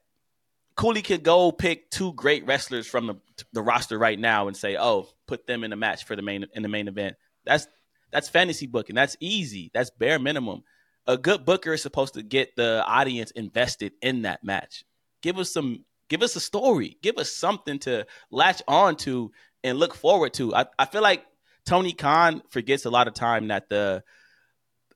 Cooley 0.81 1.03
could 1.03 1.23
go 1.23 1.53
pick 1.53 1.91
two 1.91 2.15
great 2.15 2.47
wrestlers 2.47 2.87
from 2.87 3.07
the 3.07 3.17
the 3.53 3.61
roster 3.61 3.99
right 3.99 4.19
now 4.19 4.49
and 4.49 4.57
say, 4.57 4.79
"Oh, 4.79 5.09
put 5.27 5.47
them 5.47 5.63
in 5.63 5.75
a 5.75 5.77
match 5.77 6.05
for 6.05 6.17
the 6.17 6.23
main 6.23 6.47
in 6.55 6.63
the 6.63 6.69
main 6.69 6.89
event." 6.89 7.17
That's 7.45 7.67
that's 8.11 8.31
fantasy 8.31 8.67
booking. 8.67 8.97
That's 8.97 9.15
easy. 9.21 9.71
That's 9.75 9.91
bare 9.91 10.19
minimum. 10.19 10.63
A 11.07 11.19
good 11.19 11.45
booker 11.45 11.75
is 11.75 11.83
supposed 11.83 12.15
to 12.15 12.23
get 12.23 12.57
the 12.57 12.83
audience 12.87 13.31
invested 13.33 13.93
in 14.01 14.23
that 14.23 14.43
match. 14.43 14.85
Give 15.21 15.39
us 15.39 15.53
some 15.53 15.85
Give 16.09 16.23
us 16.23 16.35
a 16.35 16.41
story. 16.41 16.97
Give 17.03 17.19
us 17.19 17.31
something 17.31 17.79
to 17.81 18.07
latch 18.31 18.63
on 18.67 18.97
to 18.97 19.31
and 19.63 19.79
look 19.79 19.95
forward 19.95 20.35
to. 20.35 20.55
I, 20.55 20.65
I 20.79 20.87
feel 20.87 21.03
like 21.03 21.25
Tony 21.65 21.93
Khan 21.93 22.43
forgets 22.49 22.85
a 22.85 22.91
lot 22.91 23.07
of 23.07 23.15
time 23.15 23.49
that 23.49 23.69
the 23.69 24.03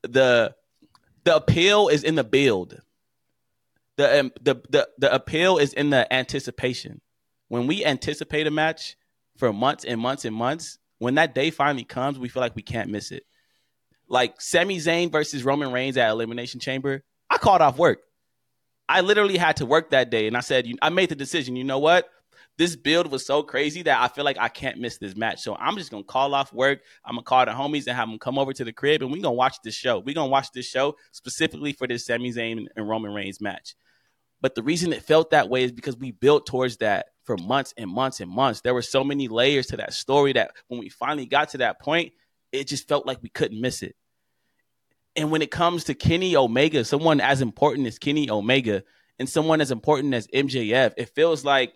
the 0.01 0.55
the 1.25 1.35
appeal 1.35 1.87
is 1.87 2.03
in 2.03 2.15
the 2.15 2.23
build. 2.23 2.81
The 3.97 4.19
um, 4.19 4.31
the 4.41 4.61
the 4.69 4.89
the 4.97 5.13
appeal 5.13 5.57
is 5.57 5.73
in 5.73 5.89
the 5.89 6.11
anticipation. 6.13 7.01
When 7.47 7.67
we 7.67 7.85
anticipate 7.85 8.47
a 8.47 8.51
match 8.51 8.97
for 9.37 9.53
months 9.53 9.85
and 9.85 9.99
months 9.99 10.25
and 10.25 10.35
months, 10.35 10.79
when 10.99 11.15
that 11.15 11.35
day 11.35 11.51
finally 11.51 11.83
comes, 11.83 12.19
we 12.19 12.29
feel 12.29 12.41
like 12.41 12.55
we 12.55 12.61
can't 12.61 12.89
miss 12.89 13.11
it. 13.11 13.23
Like 14.07 14.39
Sami 14.41 14.77
Zayn 14.77 15.11
versus 15.11 15.43
Roman 15.43 15.71
Reigns 15.71 15.97
at 15.97 16.09
Elimination 16.09 16.59
Chamber, 16.59 17.03
I 17.29 17.37
called 17.37 17.61
off 17.61 17.77
work. 17.77 17.99
I 18.87 19.01
literally 19.01 19.37
had 19.37 19.57
to 19.57 19.65
work 19.65 19.91
that 19.91 20.09
day, 20.09 20.27
and 20.27 20.37
I 20.37 20.41
said, 20.41 20.67
I 20.81 20.89
made 20.89 21.09
the 21.09 21.15
decision. 21.15 21.55
You 21.55 21.63
know 21.63 21.79
what? 21.79 22.07
This 22.57 22.75
build 22.75 23.11
was 23.11 23.25
so 23.25 23.43
crazy 23.43 23.81
that 23.83 23.99
I 24.01 24.07
feel 24.07 24.23
like 24.23 24.37
I 24.39 24.47
can't 24.47 24.77
miss 24.79 24.97
this 24.97 25.15
match. 25.15 25.41
So 25.41 25.55
I'm 25.55 25.75
just 25.75 25.91
gonna 25.91 26.03
call 26.03 26.33
off 26.33 26.53
work. 26.53 26.81
I'm 27.03 27.15
gonna 27.15 27.23
call 27.23 27.45
the 27.45 27.51
homies 27.51 27.87
and 27.87 27.97
have 27.97 28.07
them 28.07 28.19
come 28.19 28.37
over 28.37 28.53
to 28.53 28.63
the 28.63 28.71
crib, 28.71 29.01
and 29.01 29.11
we're 29.11 29.21
gonna 29.21 29.33
watch 29.33 29.57
this 29.63 29.75
show. 29.75 29.99
We're 29.99 30.15
gonna 30.15 30.29
watch 30.29 30.51
this 30.53 30.65
show 30.65 30.95
specifically 31.11 31.73
for 31.73 31.87
this 31.87 32.05
Sami 32.05 32.31
Zayn 32.31 32.67
and 32.75 32.87
Roman 32.87 33.13
Reigns 33.13 33.41
match. 33.41 33.75
But 34.45 34.53
the 34.53 34.61
reason 34.61 34.93
it 34.93 35.01
felt 35.01 35.31
that 35.31 35.49
way 35.49 35.63
is 35.63 35.71
because 35.71 35.97
we 35.97 36.11
built 36.11 36.45
towards 36.45 36.77
that 36.77 37.07
for 37.23 37.35
months 37.35 37.73
and 37.77 37.89
months 37.89 38.19
and 38.19 38.29
months. 38.29 38.61
There 38.61 38.75
were 38.75 38.83
so 38.83 39.03
many 39.03 39.27
layers 39.27 39.65
to 39.69 39.77
that 39.77 39.91
story 39.91 40.33
that 40.33 40.51
when 40.67 40.79
we 40.79 40.87
finally 40.87 41.25
got 41.25 41.49
to 41.49 41.57
that 41.57 41.81
point, 41.81 42.13
it 42.51 42.67
just 42.67 42.87
felt 42.87 43.07
like 43.07 43.23
we 43.23 43.29
couldn't 43.29 43.59
miss 43.59 43.81
it. 43.81 43.95
And 45.15 45.31
when 45.31 45.41
it 45.41 45.49
comes 45.49 45.85
to 45.85 45.95
Kenny 45.95 46.35
Omega, 46.35 46.85
someone 46.85 47.21
as 47.21 47.41
important 47.41 47.87
as 47.87 47.97
Kenny 47.97 48.29
Omega 48.29 48.83
and 49.17 49.27
someone 49.27 49.61
as 49.61 49.71
important 49.71 50.13
as 50.13 50.27
MJF, 50.27 50.93
it 50.95 51.09
feels 51.15 51.43
like 51.43 51.73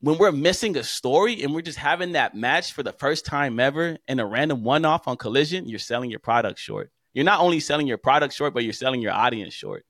when 0.00 0.18
we're 0.18 0.32
missing 0.32 0.76
a 0.76 0.82
story 0.82 1.44
and 1.44 1.54
we're 1.54 1.62
just 1.62 1.78
having 1.78 2.14
that 2.14 2.34
match 2.34 2.72
for 2.72 2.82
the 2.82 2.92
first 2.92 3.24
time 3.24 3.60
ever 3.60 3.98
in 4.08 4.18
a 4.18 4.26
random 4.26 4.64
one 4.64 4.84
off 4.84 5.06
on 5.06 5.16
collision, 5.16 5.68
you're 5.68 5.78
selling 5.78 6.10
your 6.10 6.18
product 6.18 6.58
short. 6.58 6.90
You're 7.14 7.24
not 7.24 7.38
only 7.38 7.60
selling 7.60 7.86
your 7.86 7.98
product 7.98 8.34
short, 8.34 8.52
but 8.52 8.64
you're 8.64 8.72
selling 8.72 9.00
your 9.00 9.12
audience 9.12 9.54
short. 9.54 9.86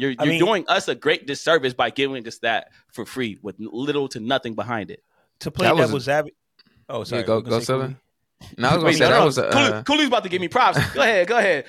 You're, 0.00 0.12
you're 0.12 0.26
mean, 0.26 0.38
doing 0.38 0.64
us 0.68 0.88
a 0.88 0.94
great 0.94 1.26
disservice 1.26 1.74
by 1.74 1.90
giving 1.90 2.26
us 2.26 2.38
that 2.38 2.68
for 2.88 3.04
free 3.04 3.38
with 3.42 3.56
little 3.58 4.08
to 4.08 4.20
nothing 4.20 4.54
behind 4.54 4.90
it. 4.90 5.02
To 5.40 5.50
play 5.50 5.68
that 5.68 5.76
devil's 5.76 6.08
advocate. 6.08 6.36
Oh, 6.88 7.04
sorry. 7.04 7.20
Yeah, 7.20 7.26
go, 7.26 7.40
go, 7.40 7.60
Seven. 7.60 7.98
No, 8.56 8.68
I 8.68 8.74
was 8.74 8.82
gonna 8.82 8.94
say 8.94 9.08
that 9.10 9.24
was 9.24 9.38
a, 9.38 9.48
uh, 9.48 9.82
Cooley's 9.82 10.08
about 10.08 10.22
to 10.22 10.28
give 10.30 10.40
me 10.40 10.48
props. 10.48 10.78
Go 10.94 11.02
ahead, 11.02 11.28
go 11.28 11.36
ahead. 11.36 11.66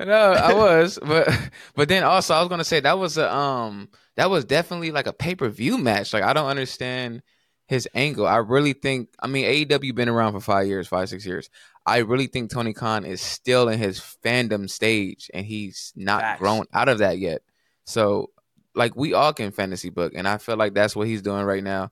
no, 0.00 0.32
I 0.32 0.52
was, 0.52 0.98
but 1.00 1.28
but 1.76 1.88
then 1.88 2.02
also 2.02 2.34
I 2.34 2.40
was 2.40 2.48
gonna 2.48 2.64
say 2.64 2.80
that 2.80 2.98
was 2.98 3.18
a 3.18 3.32
um 3.32 3.88
that 4.16 4.28
was 4.28 4.44
definitely 4.44 4.90
like 4.90 5.06
a 5.06 5.12
pay 5.12 5.36
per 5.36 5.48
view 5.48 5.78
match. 5.78 6.12
Like 6.12 6.24
I 6.24 6.32
don't 6.32 6.48
understand 6.48 7.22
his 7.68 7.88
angle. 7.94 8.26
I 8.26 8.38
really 8.38 8.72
think 8.72 9.10
I 9.20 9.28
mean 9.28 9.44
AEW 9.44 9.94
been 9.94 10.08
around 10.08 10.32
for 10.32 10.40
five 10.40 10.66
years, 10.66 10.88
five 10.88 11.08
six 11.08 11.24
years. 11.24 11.50
I 11.86 11.98
really 11.98 12.26
think 12.26 12.50
Tony 12.50 12.72
Khan 12.72 13.04
is 13.04 13.20
still 13.20 13.68
in 13.68 13.78
his 13.78 14.00
fandom 14.24 14.68
stage 14.68 15.30
and 15.32 15.46
he's 15.46 15.92
not 15.94 16.20
Facts. 16.20 16.40
grown 16.40 16.64
out 16.74 16.88
of 16.88 16.98
that 16.98 17.18
yet. 17.18 17.42
So 17.88 18.30
like 18.74 18.94
we 18.96 19.14
all 19.14 19.32
can 19.32 19.50
fantasy 19.50 19.90
book, 19.90 20.12
and 20.14 20.28
I 20.28 20.38
feel 20.38 20.56
like 20.56 20.74
that's 20.74 20.94
what 20.94 21.08
he's 21.08 21.22
doing 21.22 21.44
right 21.44 21.64
now 21.64 21.90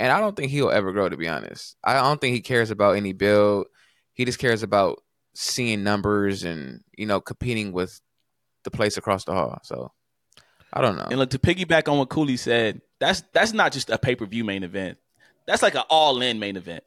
and 0.00 0.10
I 0.10 0.18
don't 0.18 0.34
think 0.34 0.50
he'll 0.50 0.70
ever 0.70 0.92
grow. 0.92 1.08
To 1.08 1.16
be 1.16 1.28
honest, 1.28 1.76
I 1.84 1.94
don't 1.94 2.20
think 2.20 2.34
he 2.34 2.40
cares 2.40 2.70
about 2.70 2.96
any 2.96 3.12
build. 3.12 3.66
He 4.14 4.24
just 4.24 4.38
cares 4.38 4.62
about 4.62 5.02
seeing 5.34 5.84
numbers 5.84 6.42
and 6.42 6.80
you 6.96 7.06
know 7.06 7.20
competing 7.20 7.72
with 7.72 8.00
the 8.64 8.70
place 8.70 8.96
across 8.96 9.24
the 9.24 9.34
hall. 9.34 9.58
So 9.62 9.92
I 10.72 10.80
don't 10.80 10.96
know. 10.96 11.06
And 11.10 11.18
look 11.18 11.30
to 11.30 11.38
piggyback 11.38 11.90
on 11.90 11.98
what 11.98 12.08
Cooley 12.08 12.38
said, 12.38 12.80
that's 12.98 13.22
that's 13.34 13.52
not 13.52 13.72
just 13.72 13.90
a 13.90 13.98
pay 13.98 14.14
per 14.14 14.24
view 14.24 14.42
main 14.42 14.62
event. 14.62 14.96
That's 15.46 15.62
like 15.62 15.74
an 15.74 15.82
all 15.90 16.22
in 16.22 16.38
main 16.38 16.56
event. 16.56 16.82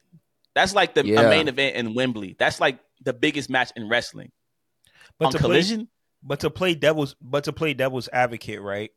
That's 0.56 0.74
like 0.74 0.96
the 0.96 1.06
yeah. 1.06 1.30
main 1.30 1.48
event 1.48 1.76
in 1.76 1.94
Wembley. 1.94 2.36
That's 2.40 2.60
like 2.60 2.80
the 3.04 3.14
biggest 3.14 3.50
match 3.50 3.72
in 3.76 3.90
wrestling. 3.90 4.32
But 5.20 5.28
on 5.28 5.32
to 5.34 5.38
collision, 5.38 5.78
play, 5.78 5.88
but 6.24 6.40
to 6.42 6.50
play 6.50 6.76
devil's, 6.76 7.16
but 7.22 7.44
to 7.46 7.54
play 7.54 7.74
devil's 7.74 8.10
advocate, 8.12 8.62
right? 8.62 8.92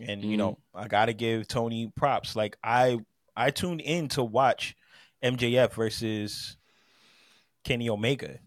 And 0.00 0.20
mm-hmm. 0.20 0.30
you 0.30 0.36
know, 0.36 0.58
I 0.74 0.88
gotta 0.88 1.12
give 1.12 1.48
Tony 1.48 1.90
props. 1.96 2.36
Like 2.36 2.56
I 2.62 2.98
I 3.36 3.50
tuned 3.50 3.80
in 3.80 4.08
to 4.10 4.22
watch 4.22 4.76
MJF 5.22 5.72
versus 5.72 6.56
Kenny 7.64 7.88
Omega 7.88 8.38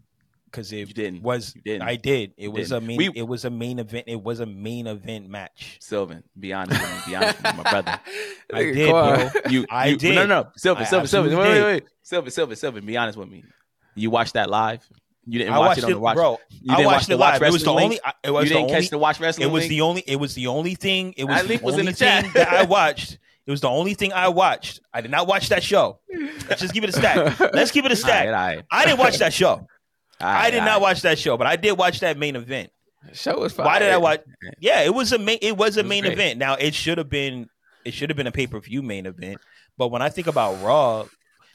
because 0.46 0.72
it 0.72 1.22
was 1.22 1.54
didn't. 1.54 1.84
I 1.84 1.96
did. 1.96 2.34
It 2.38 2.44
you 2.44 2.52
was 2.52 2.70
didn't. 2.70 2.84
a 2.84 2.88
main. 2.88 2.98
We, 2.98 3.12
it 3.16 3.28
was 3.28 3.46
a 3.46 3.50
main 3.50 3.80
event. 3.80 4.06
It 4.08 4.22
was 4.22 4.40
a 4.40 4.46
main 4.46 4.88
event 4.88 5.30
match. 5.30 5.78
Sylvan, 5.82 6.24
be 6.40 6.54
honest 6.54 6.82
with 6.82 6.92
me. 6.92 6.98
Be 7.08 7.16
honest 7.16 7.38
with 7.38 7.52
me, 7.56 7.64
my 7.64 7.72
brother. 7.72 8.00
I 8.54 8.64
did, 8.64 8.90
bro. 8.90 9.30
You, 9.50 9.66
I 9.70 9.94
did. 9.96 10.16
No, 10.16 10.26
no, 10.26 10.42
no. 10.42 10.50
Sylvan, 10.56 10.86
Sylvan, 10.86 11.08
Sylvan. 11.08 11.38
Wait, 11.38 11.48
wait, 11.48 11.64
wait. 11.64 11.84
Sylvan, 12.02 12.32
Sylvan, 12.32 12.56
Sylvan. 12.56 12.86
Be 12.86 12.98
honest 12.98 13.18
with 13.18 13.30
me. 13.30 13.44
You 13.96 14.10
watched 14.10 14.34
that 14.34 14.50
live. 14.50 14.88
You 15.32 15.40
didn't 15.40 15.54
I 15.54 15.60
watch 15.60 15.78
it 15.78 15.84
on 15.84 15.92
the 15.92 16.00
watch, 16.00 16.16
bro. 16.16 16.40
You 16.50 16.76
didn't 16.76 16.86
I 16.86 16.92
watched 16.92 17.10
it 17.10 17.18
live. 17.18 17.42
It 17.42 17.52
was 17.52 17.64
the 17.64 17.70
only. 17.70 18.00
It 18.24 18.32
was 18.32 18.50
you 18.50 18.56
didn't 18.56 18.70
catch 18.70 18.90
the 18.90 18.98
watch 18.98 19.20
wrestling. 19.20 19.48
It 19.48 19.52
was 19.52 19.68
the 19.68 19.82
only. 19.82 20.04
It 20.08 20.16
was 20.16 20.34
the 20.34 20.48
only 20.48 20.76
thing. 20.76 21.14
It 21.18 21.26
was 21.26 21.48
the 21.48 21.62
only 21.64 21.94
thing 21.94 22.32
that 22.34 22.48
I 22.48 22.64
watched 22.64 23.20
it 23.50 23.52
was 23.52 23.62
the 23.62 23.70
only 23.70 23.96
thing 23.96 24.14
I 24.14 24.28
watched. 24.28 24.80
I 24.94 25.02
did 25.02 25.10
not 25.10 25.26
watch 25.26 25.50
that 25.50 25.64
show. 25.64 26.02
Let's 26.48 26.62
just 26.62 26.72
give 26.72 26.84
it 26.84 26.92
a 26.92 26.94
stack. 26.94 27.40
Let's 27.52 27.72
keep 27.72 27.84
it 27.84 27.92
a 27.92 27.96
stack. 27.96 28.28
All 28.28 28.32
right, 28.32 28.50
all 28.50 28.56
right. 28.58 28.66
I 28.70 28.86
didn't 28.86 29.00
watch 29.00 29.18
that 29.18 29.34
show. 29.34 29.68
Right, 30.22 30.48
I 30.48 30.52
did 30.52 30.66
not 30.66 30.82
watch 30.82 31.04
that 31.04 31.18
show, 31.18 31.38
but 31.38 31.48
I 31.48 31.56
did 31.56 31.78
watch 31.78 32.02
that 32.02 32.18
main 32.18 32.36
event. 32.36 32.72
The 33.08 33.16
show 33.16 33.40
was 33.40 33.54
fine. 33.54 33.66
Why 33.66 33.80
did 33.80 33.90
I 33.90 33.96
watch? 33.96 34.20
Yeah, 34.60 34.82
it 34.82 34.94
was 34.94 35.14
a 35.14 35.18
main. 35.18 35.38
It 35.42 35.56
was 35.56 35.78
a 35.78 35.80
it 35.80 35.84
was 35.84 35.90
main 35.90 36.04
great. 36.04 36.12
event. 36.12 36.40
Now 36.40 36.56
it 36.56 36.74
should 36.76 36.98
have 36.98 37.10
been. 37.10 37.50
It 37.86 37.94
should 37.94 38.10
have 38.10 38.18
been 38.18 38.28
a 38.28 38.32
pay 38.34 38.46
per 38.46 38.60
view 38.60 38.82
main 38.82 39.06
event. 39.06 39.40
But 39.78 39.92
when 39.92 40.02
I 40.02 40.10
think 40.10 40.28
about 40.28 40.62
Raw, 40.62 41.06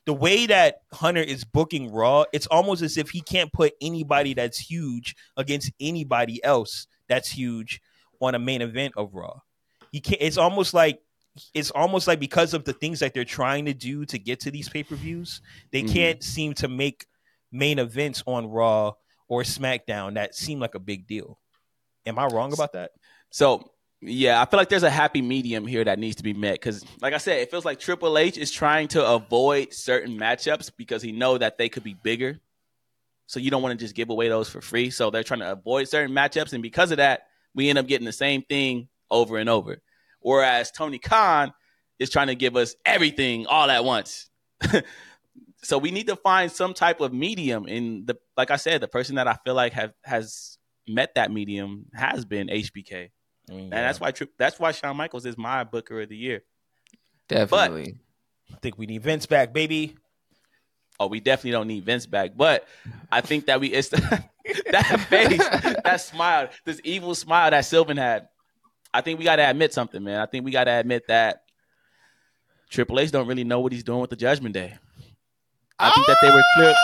the 0.06 0.14
way 0.14 0.46
that 0.46 0.82
Hunter 0.92 1.22
is 1.22 1.44
booking 1.44 1.90
Raw, 1.90 2.24
it's 2.32 2.46
almost 2.46 2.82
as 2.82 2.98
if 2.98 3.10
he 3.10 3.20
can't 3.20 3.52
put 3.52 3.72
anybody 3.80 4.34
that's 4.34 4.58
huge 4.58 5.16
against 5.36 5.72
anybody 5.80 6.42
else 6.44 6.86
that's 7.08 7.30
huge 7.30 7.80
on 8.20 8.34
a 8.34 8.38
main 8.38 8.62
event 8.62 8.94
of 8.96 9.14
Raw. 9.14 9.40
He 9.92 10.00
can't. 10.00 10.20
It's 10.20 10.38
almost 10.38 10.74
like 10.74 11.00
it's 11.52 11.70
almost 11.70 12.06
like 12.06 12.20
because 12.20 12.54
of 12.54 12.64
the 12.64 12.72
things 12.72 13.00
that 13.00 13.14
they're 13.14 13.24
trying 13.24 13.64
to 13.64 13.74
do 13.74 14.04
to 14.06 14.18
get 14.18 14.40
to 14.40 14.50
these 14.50 14.68
pay 14.68 14.82
per 14.82 14.94
views, 14.94 15.40
they 15.72 15.82
mm-hmm. 15.82 15.92
can't 15.92 16.22
seem 16.22 16.54
to 16.54 16.68
make 16.68 17.06
main 17.50 17.78
events 17.78 18.22
on 18.26 18.46
Raw 18.46 18.92
or 19.28 19.42
SmackDown 19.42 20.14
that 20.14 20.34
seem 20.34 20.60
like 20.60 20.74
a 20.74 20.80
big 20.80 21.06
deal. 21.06 21.38
Am 22.06 22.18
I 22.18 22.26
wrong 22.26 22.52
about 22.52 22.72
that? 22.74 22.90
So 23.30 23.70
yeah, 24.06 24.40
I 24.40 24.44
feel 24.44 24.58
like 24.58 24.68
there's 24.68 24.82
a 24.82 24.90
happy 24.90 25.22
medium 25.22 25.66
here 25.66 25.84
that 25.84 25.98
needs 25.98 26.16
to 26.16 26.22
be 26.22 26.34
met 26.34 26.54
because, 26.54 26.84
like 27.00 27.14
I 27.14 27.18
said, 27.18 27.40
it 27.40 27.50
feels 27.50 27.64
like 27.64 27.80
Triple 27.80 28.18
H 28.18 28.36
is 28.36 28.50
trying 28.50 28.88
to 28.88 29.04
avoid 29.04 29.72
certain 29.72 30.18
matchups 30.18 30.70
because 30.76 31.02
he 31.02 31.12
know 31.12 31.38
that 31.38 31.58
they 31.58 31.68
could 31.68 31.84
be 31.84 31.94
bigger. 31.94 32.38
So 33.26 33.40
you 33.40 33.50
don't 33.50 33.62
want 33.62 33.78
to 33.78 33.82
just 33.82 33.94
give 33.94 34.10
away 34.10 34.28
those 34.28 34.50
for 34.50 34.60
free. 34.60 34.90
So 34.90 35.10
they're 35.10 35.22
trying 35.22 35.40
to 35.40 35.52
avoid 35.52 35.88
certain 35.88 36.14
matchups, 36.14 36.52
and 36.52 36.62
because 36.62 36.90
of 36.90 36.98
that, 36.98 37.28
we 37.54 37.70
end 37.70 37.78
up 37.78 37.86
getting 37.86 38.04
the 38.04 38.12
same 38.12 38.42
thing 38.42 38.88
over 39.10 39.38
and 39.38 39.48
over. 39.48 39.80
Whereas 40.20 40.70
Tony 40.70 40.98
Khan 40.98 41.52
is 41.98 42.10
trying 42.10 42.26
to 42.26 42.34
give 42.34 42.56
us 42.56 42.74
everything 42.84 43.46
all 43.46 43.70
at 43.70 43.84
once. 43.84 44.28
so 45.62 45.78
we 45.78 45.90
need 45.90 46.08
to 46.08 46.16
find 46.16 46.50
some 46.50 46.74
type 46.74 47.00
of 47.00 47.12
medium. 47.12 47.66
In 47.66 48.04
the 48.06 48.18
like 48.36 48.50
I 48.50 48.56
said, 48.56 48.80
the 48.80 48.88
person 48.88 49.16
that 49.16 49.28
I 49.28 49.36
feel 49.44 49.54
like 49.54 49.72
have 49.72 49.92
has 50.04 50.58
met 50.86 51.14
that 51.14 51.32
medium 51.32 51.86
has 51.94 52.24
been 52.24 52.48
HBK, 52.48 53.10
mm, 53.50 53.62
and 53.62 53.72
that's 53.72 54.00
why 54.00 54.12
that's 54.38 54.59
why 54.59 54.72
Shawn 54.72 54.96
Michaels 54.96 55.26
is 55.26 55.37
my 55.37 55.64
Booker 55.64 56.00
of 56.00 56.09
the 56.09 56.16
Year. 56.16 56.42
Definitely, 57.28 57.96
but, 58.48 58.57
I 58.57 58.59
think 58.61 58.78
we 58.78 58.87
need 58.87 59.02
Vince 59.02 59.26
back, 59.26 59.52
baby. 59.52 59.96
Oh, 61.00 61.09
we 61.09 61.20
definitely 61.20 61.50
don't 61.52 61.66
need 61.66 61.85
Vince 61.85 62.07
back, 62.07 62.37
but 62.37 62.66
I 63.11 63.20
think 63.20 63.46
that 63.46 63.61
we 63.61 63.68
it's 63.68 63.88
that 64.70 65.07
face, 65.09 65.38
that 65.85 66.00
smile, 66.00 66.48
this 66.64 66.80
evil 66.85 67.14
smile 67.14 67.50
that 67.50 67.64
Sylvan 67.64 67.96
had. 67.96 68.28
I 68.92 69.00
think 69.00 69.18
we 69.18 69.24
got 69.24 69.37
to 69.37 69.50
admit 69.50 69.72
something, 69.72 70.02
man. 70.04 70.20
I 70.20 70.26
think 70.26 70.44
we 70.44 70.52
got 70.52 70.64
to 70.64 70.70
admit 70.70 71.09
that 71.09 71.42
Triple 72.70 73.00
H 73.00 73.11
don't 73.11 73.26
really 73.26 73.42
know 73.42 73.61
what 73.61 73.72
he's 73.72 73.83
doing 73.83 74.00
with 74.00 74.11
the 74.11 74.16
Judgment 74.16 74.54
Day. 74.54 74.76
I 75.78 75.90
think 75.90 76.07
that 76.07 76.18
they 76.22 76.30
were 76.30 76.44
clear. 76.54 76.74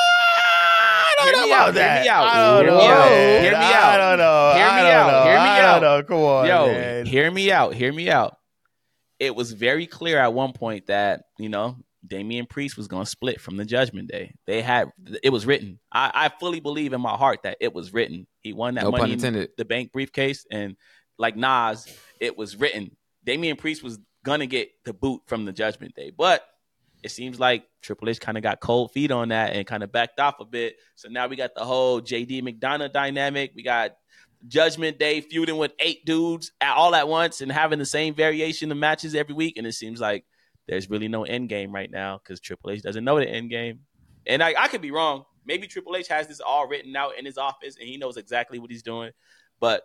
Hear 1.25 1.33
me 1.43 1.53
out. 1.53 1.75
Hear 1.75 2.03
me 2.03 2.09
out. 2.09 2.65
Hear 2.65 2.73
me 2.73 2.87
out. 2.87 3.11
Hear 3.43 3.51
me 3.51 3.57
out. 3.57 3.85
I 3.85 3.97
don't 3.97 4.19
know. 4.19 4.53
Hear 4.55 4.65
me 4.65 4.91
out. 4.91 5.27
Hear 5.27 5.35
me 5.35 5.61
out. 5.61 5.83
Know. 5.83 6.03
Come 6.03 6.17
on, 6.19 6.47
yo. 6.47 6.67
Man. 6.67 7.07
Hear 7.07 7.31
me 7.31 7.53
out. 7.53 7.75
Hear 7.75 7.93
me 7.93 8.11
out. 8.11 8.37
It 9.19 9.35
was 9.35 9.53
very 9.53 9.87
clear 9.87 10.19
at 10.19 10.33
one 10.33 10.53
point 10.53 10.87
that 10.87 11.25
you 11.39 11.49
know 11.49 11.77
Damian 12.07 12.47
Priest 12.47 12.77
was 12.77 12.89
going 12.89 13.05
to 13.05 13.11
split 13.11 13.41
from 13.41 13.57
the 13.57 13.65
Judgment 13.65 14.09
Day. 14.11 14.35
They 14.47 14.63
had 14.63 14.91
it 15.23 15.31
was 15.31 15.47
written. 15.47 15.79
I, 15.93 16.11
I 16.15 16.29
fully 16.41 16.61
believe 16.61 16.93
in 16.93 17.01
my 17.01 17.17
heart 17.17 17.41
that 17.43 17.59
it 17.61 17.75
was 17.75 17.93
written. 17.93 18.27
He 18.41 18.53
won 18.53 18.75
that 18.75 18.85
no 18.85 18.91
money 18.91 19.13
in 19.13 19.49
the 19.57 19.65
bank 19.65 19.93
briefcase, 19.93 20.47
and 20.51 20.77
like 21.19 21.37
Nas, 21.37 21.87
it 22.21 22.37
was 22.37 22.57
written. 22.57 22.97
Damian 23.25 23.57
Priest 23.57 23.83
was 23.83 23.99
gonna 24.25 24.47
get 24.47 24.71
the 24.85 24.95
boot 24.95 25.23
from 25.27 25.45
the 25.45 25.53
Judgment 25.53 25.95
Day, 25.95 26.11
but 26.17 26.43
it 27.03 27.11
seems 27.11 27.41
like 27.41 27.65
Triple 27.83 28.09
H 28.09 28.21
kind 28.21 28.37
of 28.37 28.43
got 28.43 28.61
cold 28.61 28.93
feet 28.93 29.11
on 29.11 29.29
that 29.29 29.55
and 29.55 29.67
kind 29.67 29.83
of 29.83 29.91
backed 29.91 30.21
off 30.21 30.41
a 30.41 30.45
bit. 30.45 30.77
So 30.97 31.09
now 31.09 31.27
we 31.27 31.37
got 31.37 31.55
the 31.55 31.65
whole 31.65 32.01
JD 32.01 32.43
McDonagh 32.43 32.93
dynamic. 32.93 33.53
We 33.55 33.63
got 33.63 33.93
Judgment 34.47 34.99
Day 34.99 35.21
feuding 35.21 35.57
with 35.57 35.73
eight 35.79 36.05
dudes 36.05 36.53
at, 36.61 36.75
all 36.75 36.95
at 36.95 37.09
once 37.09 37.41
and 37.41 37.51
having 37.51 37.79
the 37.79 37.87
same 37.87 38.15
variation 38.15 38.71
of 38.71 38.79
matches 38.79 39.15
every 39.15 39.35
week. 39.35 39.57
And 39.57 39.67
it 39.67 39.73
seems 39.73 40.01
like 40.01 40.25
there's 40.69 40.91
really 40.91 41.09
no 41.09 41.25
end 41.25 41.49
game 41.49 41.73
right 41.73 41.91
now 41.91 42.19
because 42.19 42.41
Triple 42.41 42.71
H 42.71 42.83
doesn't 42.83 43.05
know 43.05 43.19
the 43.19 43.29
end 43.29 43.51
game. 43.51 43.81
And 44.27 44.43
I, 44.43 44.55
I 44.59 44.69
could 44.69 44.83
be 44.83 44.91
wrong. 44.91 45.25
Maybe 45.47 45.67
Triple 45.67 45.97
H 45.97 46.09
has 46.09 46.29
this 46.29 46.41
all 46.41 46.67
written 46.69 46.95
out 46.97 47.19
in 47.19 47.25
his 47.25 47.39
office 47.39 47.77
and 47.77 47.89
he 47.89 47.97
knows 47.97 48.17
exactly 48.17 48.59
what 48.59 48.71
he's 48.71 48.83
doing. 48.83 49.11
But 49.59 49.83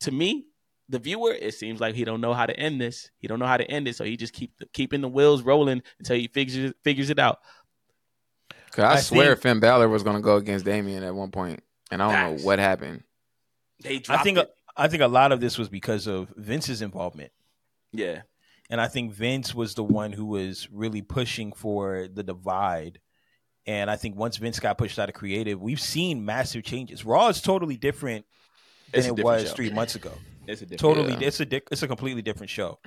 to 0.00 0.10
me, 0.10 0.46
the 0.88 0.98
viewer, 0.98 1.32
it 1.32 1.54
seems 1.54 1.80
like 1.80 1.94
he 1.94 2.04
don't 2.04 2.20
know 2.20 2.32
how 2.34 2.46
to 2.46 2.56
end 2.58 2.80
this. 2.80 3.10
He 3.18 3.26
don't 3.28 3.38
know 3.38 3.46
how 3.46 3.56
to 3.56 3.68
end 3.70 3.88
it, 3.88 3.96
so 3.96 4.04
he 4.04 4.16
just 4.16 4.32
keep 4.32 4.52
keeping 4.72 5.00
the 5.00 5.08
wheels 5.08 5.42
rolling 5.42 5.82
until 5.98 6.16
he 6.16 6.28
figures 6.28 6.72
figures 6.84 7.10
it 7.10 7.18
out. 7.18 7.40
'Cause 8.72 8.84
I, 8.84 8.92
I 8.94 9.00
swear 9.00 9.28
think- 9.34 9.42
Finn 9.42 9.60
Balor 9.60 9.88
was 9.88 10.02
going 10.02 10.16
to 10.16 10.22
go 10.22 10.36
against 10.36 10.64
Damian 10.64 11.02
at 11.02 11.14
one 11.14 11.30
point, 11.30 11.62
and 11.90 12.02
I 12.02 12.06
don't 12.06 12.14
Facts. 12.14 12.40
know 12.42 12.46
what 12.46 12.58
happened. 12.58 13.02
They 13.82 14.02
I 14.08 14.18
think 14.22 14.38
it. 14.38 14.52
I 14.76 14.88
think 14.88 15.02
a 15.02 15.08
lot 15.08 15.32
of 15.32 15.40
this 15.40 15.56
was 15.58 15.68
because 15.70 16.06
of 16.06 16.28
Vince's 16.36 16.82
involvement. 16.82 17.32
yeah, 17.92 18.22
And 18.68 18.78
I 18.78 18.88
think 18.88 19.12
Vince 19.14 19.54
was 19.54 19.74
the 19.74 19.82
one 19.84 20.12
who 20.12 20.26
was 20.26 20.68
really 20.70 21.00
pushing 21.00 21.52
for 21.52 22.08
the 22.12 22.22
divide. 22.22 23.00
And 23.66 23.90
I 23.90 23.96
think 23.96 24.16
once 24.16 24.36
Vince 24.36 24.60
got 24.60 24.76
pushed 24.76 24.98
out 24.98 25.08
of 25.08 25.14
creative, 25.14 25.60
we've 25.62 25.80
seen 25.80 26.24
massive 26.26 26.62
changes. 26.62 27.04
Raw 27.06 27.28
is 27.28 27.40
totally 27.40 27.78
different 27.78 28.26
than 28.92 28.98
It's 28.98 29.06
it 29.08 29.16
different 29.16 29.24
was 29.42 29.48
show. 29.48 29.54
three 29.54 29.70
months 29.70 29.94
ago. 29.94 30.12
It's 30.46 30.62
a 30.62 30.66
different. 30.66 30.80
Totally, 30.80 31.12
Yeah. 31.14 31.28
it's 31.28 31.40
a 31.40 31.46
it's 31.72 31.82
a 31.82 31.88
completely 31.88 32.22
different 32.22 32.50
show. 32.50 32.78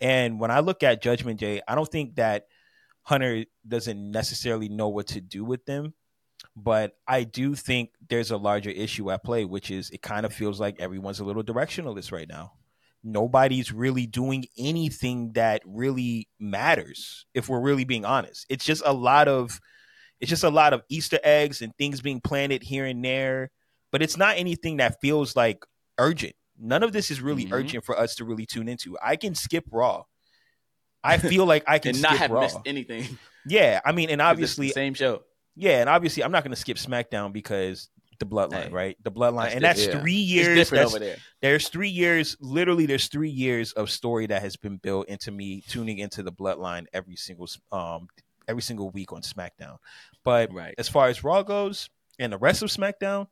And 0.00 0.38
when 0.38 0.50
I 0.50 0.60
look 0.60 0.82
at 0.82 1.02
Judgment 1.02 1.40
Day, 1.40 1.62
I 1.66 1.74
don't 1.74 1.90
think 1.90 2.16
that 2.16 2.46
Hunter 3.02 3.44
doesn't 3.66 4.10
necessarily 4.10 4.68
know 4.68 4.88
what 4.88 5.06
to 5.08 5.20
do 5.20 5.44
with 5.44 5.64
them, 5.64 5.94
but 6.54 6.96
I 7.06 7.24
do 7.24 7.54
think 7.54 7.90
there's 8.08 8.30
a 8.30 8.36
larger 8.36 8.70
issue 8.70 9.10
at 9.10 9.24
play, 9.24 9.44
which 9.44 9.70
is 9.70 9.90
it 9.90 10.02
kind 10.02 10.26
of 10.26 10.32
feels 10.34 10.60
like 10.60 10.80
everyone's 10.80 11.20
a 11.20 11.24
little 11.24 11.44
directionalist 11.44 12.12
right 12.12 12.28
now. 12.28 12.52
Nobody's 13.04 13.72
really 13.72 14.06
doing 14.06 14.46
anything 14.58 15.32
that 15.34 15.62
really 15.64 16.28
matters. 16.40 17.24
If 17.34 17.48
we're 17.48 17.60
really 17.60 17.84
being 17.84 18.04
honest, 18.04 18.44
it's 18.48 18.64
just 18.64 18.82
a 18.84 18.92
lot 18.92 19.28
of 19.28 19.60
it's 20.20 20.30
just 20.30 20.44
a 20.44 20.50
lot 20.50 20.72
of 20.72 20.82
Easter 20.88 21.20
eggs 21.22 21.62
and 21.62 21.72
things 21.76 22.00
being 22.00 22.20
planted 22.20 22.62
here 22.62 22.84
and 22.86 23.04
there, 23.04 23.50
but 23.92 24.02
it's 24.02 24.16
not 24.16 24.36
anything 24.38 24.78
that 24.78 25.00
feels 25.00 25.36
like 25.36 25.64
urgent. 25.98 26.34
None 26.58 26.82
of 26.82 26.92
this 26.92 27.10
is 27.10 27.20
really 27.20 27.44
Mhm. 27.46 27.52
urgent 27.52 27.84
for 27.84 27.98
us 27.98 28.14
to 28.16 28.24
really 28.24 28.46
tune 28.46 28.68
into. 28.68 28.96
I 29.02 29.16
can 29.16 29.34
skip 29.34 29.64
Raw. 29.70 30.04
I 31.04 31.18
feel 31.18 31.46
like 31.46 31.64
I 31.66 31.78
can 31.78 32.00
not 32.00 32.16
have 32.16 32.30
Raw. 32.30 32.40
missed 32.42 32.58
anything. 32.66 33.18
Yeah, 33.46 33.80
I 33.84 33.92
mean, 33.92 34.10
and 34.10 34.20
obviously, 34.30 34.68
the 34.68 34.72
same 34.72 34.94
show. 34.94 35.22
yeah, 35.54 35.80
and 35.80 35.88
obviously, 35.88 36.24
I'm 36.24 36.32
not 36.32 36.42
going 36.42 36.54
to 36.54 36.60
skip 36.60 36.76
SmackDown 36.78 37.32
because 37.32 37.90
the 38.18 38.24
Bloodline, 38.26 38.64
Hey, 38.64 38.70
right? 38.70 38.96
The 39.04 39.12
Bloodline, 39.12 39.42
that's 39.44 39.54
and 39.54 39.64
that's 39.64 39.80
different. 39.80 40.02
three 40.02 40.12
years. 40.14 40.70
That's, 40.70 40.94
over 40.94 40.98
there. 40.98 41.16
there's 41.42 41.68
three 41.68 41.90
years. 41.90 42.36
Literally, 42.40 42.86
there's 42.86 43.08
three 43.08 43.28
years 43.28 43.72
of 43.72 43.90
story 43.90 44.26
that 44.28 44.40
has 44.42 44.56
been 44.56 44.78
built 44.78 45.08
into 45.08 45.30
me 45.30 45.60
tuning 45.68 45.98
into 45.98 46.22
the 46.22 46.32
Bloodline 46.32 46.86
every 46.94 47.16
single 47.16 47.46
um 47.72 48.08
every 48.48 48.62
single 48.62 48.90
week 48.90 49.12
on 49.12 49.20
SmackDown. 49.22 49.76
But 50.24 50.52
Right. 50.52 50.74
as 50.78 50.88
far 50.88 51.08
as 51.08 51.22
Raw 51.24 51.42
goes 51.42 51.90
and 52.18 52.32
the 52.32 52.38
rest 52.38 52.62
of 52.62 52.70
SmackDown, 52.70 53.26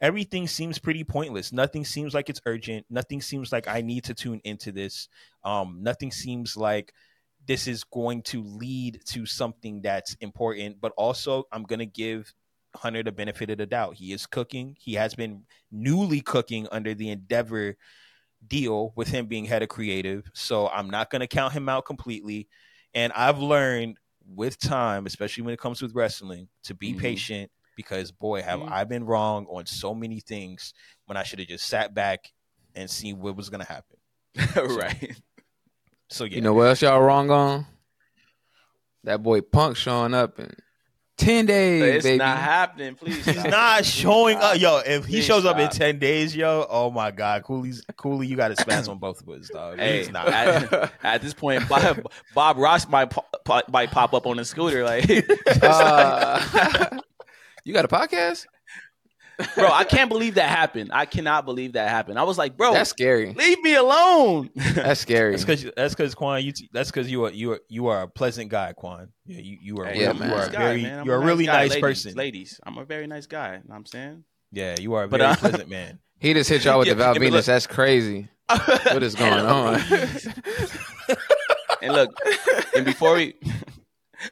everything 0.00 0.46
seems 0.46 0.78
pretty 0.78 1.04
pointless. 1.04 1.52
Nothing 1.52 1.84
seems 1.84 2.14
like 2.14 2.28
it's 2.28 2.40
urgent. 2.46 2.86
Nothing 2.90 3.20
seems 3.20 3.52
like 3.52 3.68
I 3.68 3.80
need 3.80 4.04
to 4.04 4.14
tune 4.14 4.40
into 4.44 4.72
this. 4.72 5.08
Um, 5.44 5.78
nothing 5.82 6.12
seems 6.12 6.56
like 6.56 6.92
this 7.46 7.66
is 7.66 7.84
going 7.84 8.22
to 8.22 8.42
lead 8.42 9.00
to 9.06 9.26
something 9.26 9.80
that's 9.82 10.14
important. 10.20 10.80
But 10.80 10.92
also, 10.96 11.44
I'm 11.52 11.64
gonna 11.64 11.86
give 11.86 12.32
Hunter 12.76 13.02
the 13.02 13.12
benefit 13.12 13.50
of 13.50 13.58
the 13.58 13.66
doubt. 13.66 13.94
He 13.94 14.12
is 14.12 14.26
cooking. 14.26 14.76
He 14.78 14.94
has 14.94 15.14
been 15.14 15.44
newly 15.72 16.20
cooking 16.20 16.68
under 16.70 16.94
the 16.94 17.10
Endeavor 17.10 17.76
deal 18.46 18.92
with 18.94 19.08
him 19.08 19.26
being 19.26 19.44
head 19.44 19.62
of 19.62 19.68
creative. 19.68 20.30
So 20.34 20.68
I'm 20.68 20.90
not 20.90 21.10
going 21.10 21.20
to 21.20 21.26
count 21.26 21.52
him 21.54 21.68
out 21.68 21.86
completely. 21.86 22.48
And 22.94 23.12
I've 23.14 23.38
learned 23.38 23.98
with 24.26 24.58
time, 24.60 25.06
especially 25.06 25.42
when 25.42 25.54
it 25.54 25.58
comes 25.58 25.82
with 25.82 25.94
wrestling, 25.94 26.48
to 26.64 26.74
be 26.74 26.94
Mhm. 26.94 27.00
patient 27.00 27.50
because 27.78 28.10
boy, 28.10 28.42
have 28.42 28.58
Mhm. 28.58 28.70
I 28.72 28.82
been 28.84 29.04
wrong 29.04 29.46
on 29.46 29.64
so 29.66 29.94
many 29.94 30.18
things 30.20 30.74
when 31.06 31.16
I 31.16 31.22
should 31.22 31.38
have 31.38 31.46
just 31.48 31.66
sat 31.66 31.94
back 31.94 32.32
and 32.74 32.90
seen 32.90 33.20
what 33.20 33.36
was 33.36 33.48
going 33.48 33.64
to 33.64 33.72
happen. 33.72 33.96
right. 34.76 35.16
So 36.10 36.24
yeah, 36.24 36.34
You 36.36 36.40
know 36.42 36.52
what 36.54 36.64
else 36.68 36.82
y'all 36.82 37.00
wrong 37.00 37.30
on? 37.30 37.66
That 39.04 39.22
boy 39.22 39.40
Punk 39.42 39.76
showing 39.76 40.12
up 40.12 40.38
in 40.40 40.50
ten 41.16 41.46
days, 41.46 41.82
It's 41.96 42.04
baby. 42.04 42.18
not 42.18 42.38
happening. 42.38 42.94
Please, 42.96 43.24
he's 43.24 43.44
not 43.44 43.84
showing 43.84 44.36
up. 44.38 44.58
Yo, 44.60 44.78
if 44.84 45.04
he 45.06 45.14
Please 45.14 45.24
shows 45.24 45.44
up 45.44 45.58
in 45.58 45.68
10 45.68 45.98
days, 45.98 46.34
yo, 46.36 46.66
oh 46.68 46.90
my 46.90 47.10
God, 47.10 47.42
Cooley's 47.44 47.82
Cooley, 47.96 48.26
you 48.26 48.36
got 48.36 48.48
to 48.48 48.54
spaz 48.64 48.88
on 48.88 48.98
both 48.98 49.20
of 49.22 49.28
us, 49.28 49.48
dog. 49.48 49.78
Hey, 49.78 49.98
He's 49.98 50.10
not. 50.10 50.28
at, 50.28 50.92
at 51.02 51.22
this 51.22 51.32
point, 51.34 51.68
Bob, 51.68 52.06
Bob 52.34 52.56
Ross 52.58 52.88
might 52.88 53.10
po- 53.10 53.24
po- 53.44 53.62
might 53.70 53.90
pop 53.90 54.14
up 54.14 54.26
on 54.26 54.38
a 54.38 54.44
scooter. 54.44 54.84
Like, 54.84 55.08
Uh, 55.62 56.98
you 57.68 57.74
got 57.74 57.84
a 57.84 57.88
podcast? 57.88 58.46
bro, 59.54 59.68
I 59.70 59.84
can't 59.84 60.08
believe 60.10 60.34
that 60.34 60.48
happened. 60.48 60.90
I 60.92 61.04
cannot 61.06 61.44
believe 61.44 61.74
that 61.74 61.88
happened. 61.88 62.18
I 62.18 62.24
was 62.24 62.36
like, 62.38 62.56
bro, 62.56 62.72
That's 62.72 62.90
scary. 62.90 63.32
leave 63.34 63.60
me 63.62 63.74
alone. 63.76 64.50
That's 64.56 65.00
scary. 65.00 65.32
That's 65.36 65.44
because 65.44 65.70
that's 65.76 65.94
because 65.94 66.14
Qwan, 66.16 66.42
you 66.42 66.52
that's 66.72 66.90
because 66.90 67.08
you 67.08 67.24
are 67.26 67.30
you 67.30 67.52
are 67.52 67.60
you 67.68 67.86
are 67.86 68.02
a 68.02 68.08
pleasant 68.08 68.50
guy, 68.50 68.72
Qwan. 68.76 69.10
Yeah, 69.26 69.40
you 69.40 69.58
you 69.60 69.76
are 69.78 69.86
Hey, 69.86 70.00
Yeah, 70.00 70.10
I'm 70.10 70.18
man. 70.18 70.30
a 70.30 70.34
you 70.34 70.38
are 70.40 70.48
guy, 70.48 70.58
very 70.58 70.82
man. 70.82 71.04
You're 71.04 71.16
a 71.16 71.18
nice 71.20 71.26
really 71.28 71.46
guy. 71.46 71.52
nice 71.52 71.70
ladies, 71.70 71.80
person. 71.82 72.14
Ladies, 72.14 72.60
I'm 72.66 72.78
a 72.78 72.84
very 72.84 73.06
nice 73.06 73.26
guy. 73.26 73.56
Know 73.58 73.62
what 73.66 73.76
I'm 73.76 73.86
saying. 73.86 74.24
Yeah, 74.50 74.74
you 74.80 74.94
are 74.94 75.04
a 75.04 75.08
But, 75.08 75.20
very 75.20 75.30
uh, 75.32 75.36
pleasant 75.36 75.68
man. 75.68 75.98
He 76.20 76.34
just 76.34 76.50
hit 76.50 76.64
y'all 76.64 76.80
with 76.80 76.88
Yeah, 76.88 76.94
the 76.94 76.98
Val 77.04 77.14
Venis. 77.14 77.30
look- 77.30 77.44
That's 77.44 77.66
crazy. 77.68 78.28
What 78.48 79.02
is 79.04 79.14
going 79.14 79.32
on? 79.46 79.78
and 81.82 81.92
look, 81.92 82.10
and 82.74 82.84
before 82.84 83.14
we 83.14 83.34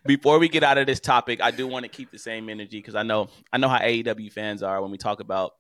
before 0.05 0.39
we 0.39 0.49
get 0.49 0.63
out 0.63 0.79
of 0.79 0.87
this 0.87 1.01
topic, 1.01 1.41
I 1.41 1.51
do 1.51 1.67
want 1.67 1.85
to 1.85 1.89
keep 1.89 2.11
the 2.11 2.19
same 2.19 2.49
energy 2.49 2.79
because 2.79 2.95
I 2.95 3.03
know 3.03 3.29
I 3.53 3.59
know 3.59 3.69
how 3.69 3.79
AEW 3.79 4.33
fans 4.33 4.63
are 4.63 4.81
when 4.83 4.91
we 4.91 4.99
talk 4.99 5.21
about 5.21 5.53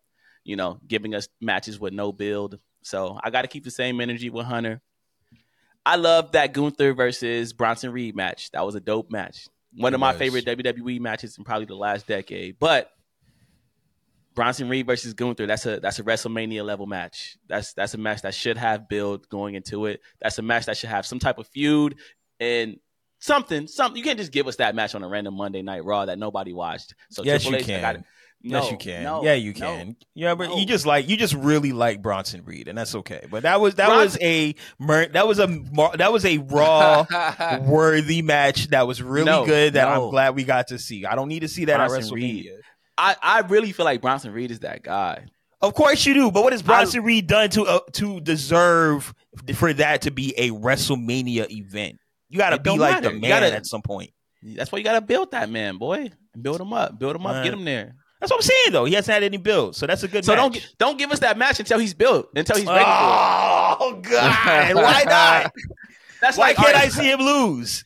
you 0.44 0.56
know 0.56 0.78
giving 0.86 1.14
us 1.14 1.28
matches 1.40 1.78
with 1.78 1.92
no 1.92 2.12
build. 2.12 2.58
So 2.82 3.18
I 3.22 3.30
got 3.30 3.42
to 3.42 3.48
keep 3.48 3.64
the 3.64 3.70
same 3.70 4.00
energy 4.00 4.30
with 4.30 4.46
Hunter. 4.46 4.80
I 5.84 5.96
love 5.96 6.32
that 6.32 6.52
Gunther 6.52 6.94
versus 6.94 7.52
Bronson 7.52 7.92
Reed 7.92 8.16
match. 8.16 8.50
That 8.52 8.66
was 8.66 8.74
a 8.74 8.80
dope 8.80 9.10
match. 9.10 9.46
One 9.76 9.94
of 9.94 10.00
my 10.00 10.14
favorite 10.14 10.46
WWE 10.46 11.00
matches 11.00 11.36
in 11.36 11.44
probably 11.44 11.66
the 11.66 11.76
last 11.76 12.06
decade. 12.06 12.58
But 12.58 12.90
Bronson 14.34 14.68
Reed 14.68 14.86
versus 14.86 15.14
Gunther, 15.14 15.46
that's 15.46 15.66
a 15.66 15.80
that's 15.80 15.98
a 15.98 16.02
WrestleMania 16.02 16.64
level 16.64 16.86
match. 16.86 17.36
That's 17.48 17.72
that's 17.72 17.94
a 17.94 17.98
match 17.98 18.22
that 18.22 18.34
should 18.34 18.56
have 18.56 18.88
build 18.88 19.28
going 19.28 19.54
into 19.54 19.86
it. 19.86 20.00
That's 20.20 20.38
a 20.38 20.42
match 20.42 20.66
that 20.66 20.76
should 20.76 20.90
have 20.90 21.06
some 21.06 21.18
type 21.18 21.38
of 21.38 21.46
feud 21.48 21.96
and 22.40 22.78
something. 23.26 23.66
Something 23.66 23.98
you 23.98 24.04
can't 24.04 24.18
just 24.18 24.32
give 24.32 24.46
us 24.46 24.56
that 24.56 24.74
match 24.74 24.94
on 24.94 25.02
a 25.02 25.08
random 25.08 25.34
Monday 25.34 25.62
Night 25.62 25.84
Raw 25.84 26.06
that 26.06 26.18
nobody 26.18 26.52
watched. 26.52 26.94
So 27.10 27.22
yes, 27.24 27.42
Triple 27.42 27.60
you 27.60 27.74
H, 27.74 27.82
I 27.84 27.92
can. 27.92 28.04
no, 28.42 28.62
yes, 28.62 28.70
you 28.70 28.76
can. 28.78 29.02
no, 29.02 29.24
yeah, 29.24 29.34
you 29.34 29.52
no. 29.52 29.58
can. 29.58 29.96
Yeah, 30.14 30.34
but 30.34 30.48
no. 30.50 30.56
you 30.56 30.66
just 30.66 30.86
like 30.86 31.08
you 31.08 31.16
just 31.16 31.34
really 31.34 31.72
like 31.72 32.00
Bronson 32.02 32.44
Reed, 32.44 32.68
and 32.68 32.78
that's 32.78 32.94
okay. 32.94 33.26
But 33.30 33.42
that 33.42 33.60
was 33.60 33.74
that 33.74 33.88
Bronson- 33.88 34.20
was 34.20 34.22
a 34.22 35.06
that 35.12 35.26
was 35.26 35.38
a 35.38 35.48
mar- 35.48 35.96
that 35.96 36.12
was 36.12 36.24
a 36.24 36.38
raw 36.38 37.04
worthy 37.66 38.22
match 38.22 38.68
that 38.68 38.86
was 38.86 39.02
really 39.02 39.26
No, 39.26 39.44
good 39.44 39.74
that 39.74 39.88
no. 39.88 40.04
I'm 40.04 40.10
glad 40.10 40.36
we 40.36 40.44
got 40.44 40.68
to 40.68 40.78
see. 40.78 41.04
I 41.04 41.14
don't 41.14 41.28
need 41.28 41.40
to 41.40 41.48
see 41.48 41.66
that 41.66 41.76
Bronson 41.76 41.98
at 42.00 42.04
WrestleMania. 42.06 42.44
Reed. 42.44 42.50
I, 42.98 43.16
I 43.22 43.40
really 43.40 43.72
feel 43.72 43.84
like 43.84 44.00
Bronson 44.00 44.32
Reed 44.32 44.50
is 44.50 44.60
that 44.60 44.82
guy. 44.82 45.26
Of 45.60 45.74
course 45.74 46.04
you 46.06 46.14
do, 46.14 46.30
but 46.30 46.44
what 46.44 46.52
has 46.52 46.62
Bronson 46.62 47.02
Reed 47.02 47.26
done 47.26 47.50
to 47.50 47.62
uh, 47.64 47.80
to 47.92 48.20
deserve 48.20 49.12
for 49.54 49.72
that 49.72 50.02
to 50.02 50.10
be 50.10 50.34
a 50.38 50.50
WrestleMania 50.50 51.50
event? 51.50 51.98
You 52.28 52.38
got 52.38 52.50
to 52.50 52.56
It 52.56 52.62
be 52.62 52.70
like 52.70 52.94
matter. 52.94 53.08
the 53.10 53.20
man 53.20 53.30
gotta- 53.30 53.54
at 53.54 53.66
some 53.66 53.82
point. 53.82 54.10
That's 54.42 54.70
why 54.70 54.78
you 54.78 54.84
gotta 54.84 55.00
build 55.00 55.32
that 55.32 55.50
man, 55.50 55.76
boy. 55.76 56.10
Build 56.40 56.60
him 56.60 56.72
up. 56.72 56.98
Build 56.98 57.16
him 57.16 57.26
up. 57.26 57.34
Man. 57.36 57.44
Get 57.44 57.54
him 57.54 57.64
there. 57.64 57.94
That's 58.20 58.30
what 58.30 58.38
I'm 58.38 58.42
saying 58.42 58.72
though. 58.72 58.84
He 58.84 58.94
hasn't 58.94 59.12
had 59.12 59.22
any 59.24 59.38
build, 59.38 59.74
so 59.74 59.86
that's 59.86 60.02
a 60.04 60.08
good. 60.08 60.24
So 60.24 60.34
match. 60.36 60.40
don't 60.52 60.74
don't 60.78 60.98
give 60.98 61.10
us 61.10 61.18
that 61.20 61.36
match 61.36 61.58
until 61.58 61.78
he's 61.78 61.94
built. 61.94 62.28
Until 62.36 62.56
he's 62.56 62.66
ready 62.66 62.84
for 62.84 62.90
it. 62.90 63.76
Oh 63.80 64.00
God! 64.02 64.74
Why 64.76 65.04
not? 65.04 65.52
That's 66.20 66.36
Why 66.38 66.48
like 66.48 66.56
can't 66.56 66.76
I 66.76 66.88
see 66.88 67.10
him 67.10 67.20
lose? 67.20 67.84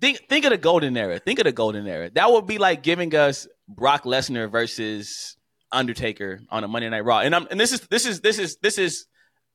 think 0.00 0.20
think 0.28 0.44
of 0.44 0.50
the 0.50 0.58
golden 0.58 0.96
era. 0.96 1.18
Think 1.18 1.38
of 1.40 1.44
the 1.44 1.52
golden 1.52 1.86
era. 1.86 2.10
That 2.14 2.30
would 2.30 2.46
be 2.46 2.58
like 2.58 2.82
giving 2.82 3.14
us 3.14 3.48
Brock 3.68 4.04
Lesnar 4.04 4.50
versus 4.50 5.36
Undertaker 5.72 6.40
on 6.50 6.62
a 6.64 6.68
Monday 6.68 6.88
Night 6.88 7.04
Raw. 7.04 7.20
And 7.20 7.34
I'm 7.34 7.48
and 7.50 7.58
this 7.58 7.72
is 7.72 7.80
this 7.88 8.06
is 8.06 8.20
this 8.20 8.38
is 8.38 8.56
this 8.62 8.78
is 8.78 9.06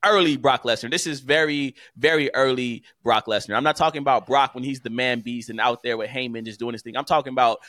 early 0.06 0.38
Brock 0.38 0.64
Lesnar. 0.64 0.92
This 0.92 1.08
is 1.08 1.20
very 1.20 1.76
very 1.98 2.34
early 2.34 2.84
Brock 3.04 3.26
Lesnar. 3.26 3.56
I'm 3.56 3.64
not 3.64 3.76
talking 3.76 4.00
about 4.00 4.28
Brock 4.28 4.56
when 4.56 4.64
he's 4.64 4.82
the 4.82 4.90
man 4.90 5.22
beast 5.22 5.50
and 5.50 5.60
out 5.60 5.84
there 5.84 5.98
with 5.98 6.10
Heyman 6.10 6.46
just 6.46 6.60
doing 6.60 6.74
his 6.74 6.82
thing. 6.82 6.98
I'm 6.98 7.06
talking 7.06 7.32
about 7.32 7.60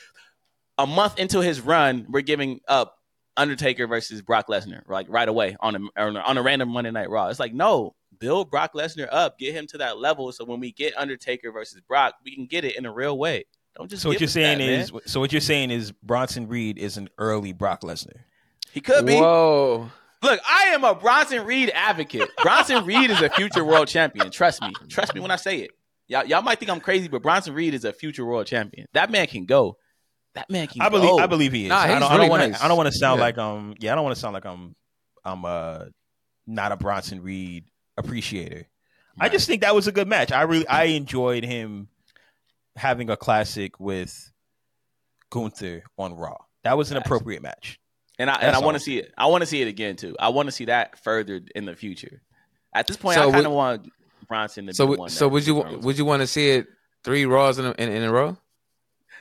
a 0.78 0.86
month 0.86 1.18
into 1.18 1.40
his 1.40 1.60
run, 1.60 2.06
we're 2.08 2.22
giving 2.22 2.60
up 2.68 2.98
Undertaker 3.36 3.86
versus 3.86 4.22
Brock 4.22 4.46
Lesnar 4.48 4.82
like 4.88 5.06
right 5.08 5.28
away 5.28 5.56
on 5.60 5.76
a 5.76 6.00
on 6.00 6.38
a, 6.38 6.42
random 6.42 6.68
Monday 6.68 6.90
Night 6.90 7.10
Raw. 7.10 7.28
It's 7.28 7.40
like 7.40 7.52
no, 7.52 7.94
build 8.18 8.50
Brock 8.50 8.74
Lesnar 8.74 9.08
up, 9.10 9.38
get 9.38 9.54
him 9.54 9.66
to 9.68 9.78
that 9.78 9.98
level, 9.98 10.30
so 10.32 10.44
when 10.44 10.60
we 10.60 10.72
get 10.72 10.96
Undertaker 10.96 11.50
versus 11.50 11.80
Brock, 11.80 12.14
we 12.24 12.34
can 12.34 12.46
get 12.46 12.64
it 12.64 12.76
in 12.76 12.86
a 12.86 12.92
real 12.92 13.18
way. 13.18 13.44
Don't 13.76 13.90
just. 13.90 14.02
So 14.02 14.08
what 14.08 14.20
you're 14.20 14.28
saying 14.28 14.58
that, 14.58 14.68
is, 14.68 14.92
man. 14.92 15.02
so 15.06 15.18
what 15.18 15.32
you're 15.32 15.40
saying 15.40 15.70
is 15.70 15.90
Bronson 15.90 16.46
Reed 16.46 16.78
is 16.78 16.96
an 16.96 17.08
early 17.18 17.52
Brock 17.52 17.80
Lesnar. 17.82 18.20
he 18.72 18.80
could 18.80 19.04
be. 19.04 19.16
Whoa. 19.16 19.90
Look, 20.24 20.40
I 20.48 20.64
am 20.68 20.84
a 20.84 20.94
Bronson 20.94 21.44
Reed 21.44 21.70
advocate. 21.74 22.30
Bronson 22.42 22.84
Reed 22.86 23.10
is 23.10 23.20
a 23.20 23.28
future 23.28 23.64
world 23.64 23.88
champion. 23.88 24.30
Trust 24.30 24.62
me. 24.62 24.72
Trust 24.88 25.14
me 25.14 25.20
when 25.20 25.30
I 25.30 25.36
say 25.36 25.58
it. 25.60 25.70
Y'all, 26.08 26.24
y'all 26.24 26.42
might 26.42 26.58
think 26.58 26.70
I'm 26.70 26.80
crazy, 26.80 27.08
but 27.08 27.22
Bronson 27.22 27.54
Reed 27.54 27.74
is 27.74 27.84
a 27.84 27.92
future 27.92 28.24
world 28.24 28.46
champion. 28.46 28.86
That 28.94 29.10
man 29.10 29.26
can 29.26 29.44
go. 29.44 29.76
That 30.34 30.48
man 30.50 30.66
can 30.66 30.80
I 30.82 30.88
believe 30.88 31.10
go. 31.10 31.18
I 31.18 31.26
believe 31.26 31.52
he 31.52 31.64
is. 31.64 31.68
Nah, 31.68 31.76
I 31.76 31.86
don't, 31.98 32.00
really 32.00 32.06
I 32.12 32.16
don't 32.16 32.28
want 32.30 32.42
to. 32.42 32.48
nice. 32.48 32.62
I 32.62 32.68
don't 32.68 32.76
want 32.76 32.86
to 32.92 32.98
sound 32.98 33.18
Yeah. 33.18 33.24
like 33.24 33.38
um. 33.38 33.74
Yeah, 33.78 33.92
I 33.92 33.94
don't 33.94 34.04
want 34.04 34.16
to 34.16 34.20
sound 34.20 34.34
like 34.34 34.46
I'm. 34.46 34.74
I'm 35.24 35.44
uh 35.44 35.84
not 36.46 36.72
a 36.72 36.76
Bronson 36.76 37.22
Reed 37.22 37.66
appreciator. 37.96 38.66
I 39.20 39.28
just 39.28 39.46
think 39.46 39.60
that 39.62 39.74
was 39.74 39.86
a 39.86 39.92
good 39.92 40.08
match. 40.08 40.32
I 40.32 40.42
really 40.42 40.66
I 40.66 40.84
enjoyed 40.84 41.44
him 41.44 41.88
having 42.76 43.10
a 43.10 43.16
classic 43.16 43.78
with 43.78 44.32
Gunther 45.30 45.84
on 45.98 46.14
Raw. 46.14 46.36
That 46.64 46.76
was 46.76 46.90
an 46.90 46.96
appropriate 46.96 47.42
match. 47.42 47.78
And 48.18 48.30
I 48.30 48.34
and 48.36 48.54
I 48.56 48.60
want 48.60 48.76
to 48.76 48.80
see 48.80 48.98
it. 48.98 49.12
I 49.16 49.26
want 49.26 49.42
to 49.42 49.46
see 49.46 49.62
it 49.62 49.68
again 49.68 49.96
too. 49.96 50.16
I 50.18 50.28
want 50.28 50.46
to 50.46 50.52
see 50.52 50.66
that 50.66 50.98
further 50.98 51.40
in 51.54 51.64
the 51.64 51.74
future. 51.74 52.22
At 52.74 52.86
this 52.86 52.96
point, 52.96 53.16
So 53.16 53.28
I 53.28 53.32
kind 53.32 53.46
of 53.46 53.52
want 53.52 53.90
Bronson 54.26 54.66
to 54.66 54.74
So, 54.74 54.86
be 54.86 54.94
the 54.94 55.00
one. 55.00 55.08
so 55.08 55.28
would 55.28 55.46
you 55.46 55.62
confirms. 55.62 55.84
would 55.84 55.98
you 55.98 56.04
want 56.04 56.22
to 56.22 56.26
see 56.26 56.50
it 56.50 56.66
three 57.04 57.24
Raws 57.24 57.58
in 57.58 57.66
a, 57.66 57.70
in, 57.78 57.90
in 57.90 58.02
a 58.02 58.12
row? 58.12 58.36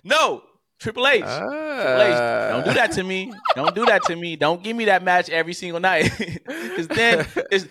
No, 0.03 0.43
Triple 0.79 1.07
H. 1.07 1.23
Ah. 1.25 1.39
Triple 1.81 2.01
H, 2.01 2.49
don't 2.51 2.65
do 2.65 2.73
that 2.73 2.91
to 2.93 3.03
me. 3.03 3.31
Don't 3.55 3.75
do 3.75 3.85
that 3.85 4.03
to 4.05 4.15
me. 4.15 4.35
Don't 4.35 4.63
give 4.63 4.75
me 4.75 4.85
that 4.85 5.03
match 5.03 5.29
every 5.29 5.53
single 5.53 5.79
night. 5.79 6.11
Because 6.45 6.87
then 6.87 7.27
it's, 7.51 7.67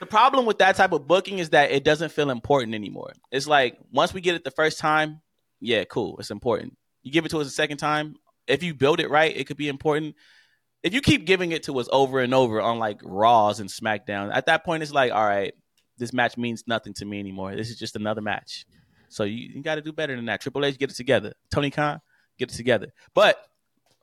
the 0.00 0.06
problem 0.06 0.46
with 0.46 0.58
that 0.58 0.76
type 0.76 0.92
of 0.92 1.06
booking 1.08 1.38
is 1.40 1.50
that 1.50 1.72
it 1.72 1.82
doesn't 1.82 2.12
feel 2.12 2.30
important 2.30 2.74
anymore. 2.74 3.12
It's 3.32 3.46
like 3.48 3.76
once 3.92 4.14
we 4.14 4.20
get 4.20 4.34
it 4.36 4.44
the 4.44 4.50
first 4.50 4.78
time, 4.78 5.20
yeah, 5.60 5.84
cool, 5.84 6.16
it's 6.18 6.30
important. 6.30 6.76
You 7.02 7.10
give 7.10 7.24
it 7.24 7.30
to 7.30 7.38
us 7.40 7.46
a 7.48 7.50
second 7.50 7.78
time, 7.78 8.14
if 8.46 8.62
you 8.62 8.74
build 8.74 9.00
it 9.00 9.10
right, 9.10 9.34
it 9.36 9.46
could 9.46 9.56
be 9.56 9.68
important. 9.68 10.14
If 10.84 10.92
you 10.92 11.00
keep 11.00 11.24
giving 11.24 11.52
it 11.52 11.64
to 11.64 11.78
us 11.80 11.88
over 11.90 12.20
and 12.20 12.34
over 12.34 12.60
on 12.60 12.78
like 12.78 13.00
Raws 13.02 13.58
and 13.58 13.70
SmackDown, 13.70 14.30
at 14.32 14.46
that 14.46 14.64
point 14.64 14.82
it's 14.82 14.92
like, 14.92 15.12
all 15.12 15.26
right, 15.26 15.54
this 15.96 16.12
match 16.12 16.36
means 16.36 16.64
nothing 16.66 16.92
to 16.94 17.06
me 17.06 17.18
anymore. 17.18 17.56
This 17.56 17.70
is 17.70 17.78
just 17.78 17.96
another 17.96 18.20
match. 18.20 18.66
So 19.08 19.24
you, 19.24 19.48
you 19.54 19.62
got 19.62 19.76
to 19.76 19.80
do 19.80 19.92
better 19.92 20.14
than 20.14 20.26
that. 20.26 20.42
Triple 20.42 20.64
H, 20.64 20.78
get 20.78 20.90
it 20.90 20.96
together. 20.96 21.32
Tony 21.50 21.70
Khan, 21.70 22.00
get 22.38 22.52
it 22.52 22.54
together. 22.54 22.92
But 23.14 23.38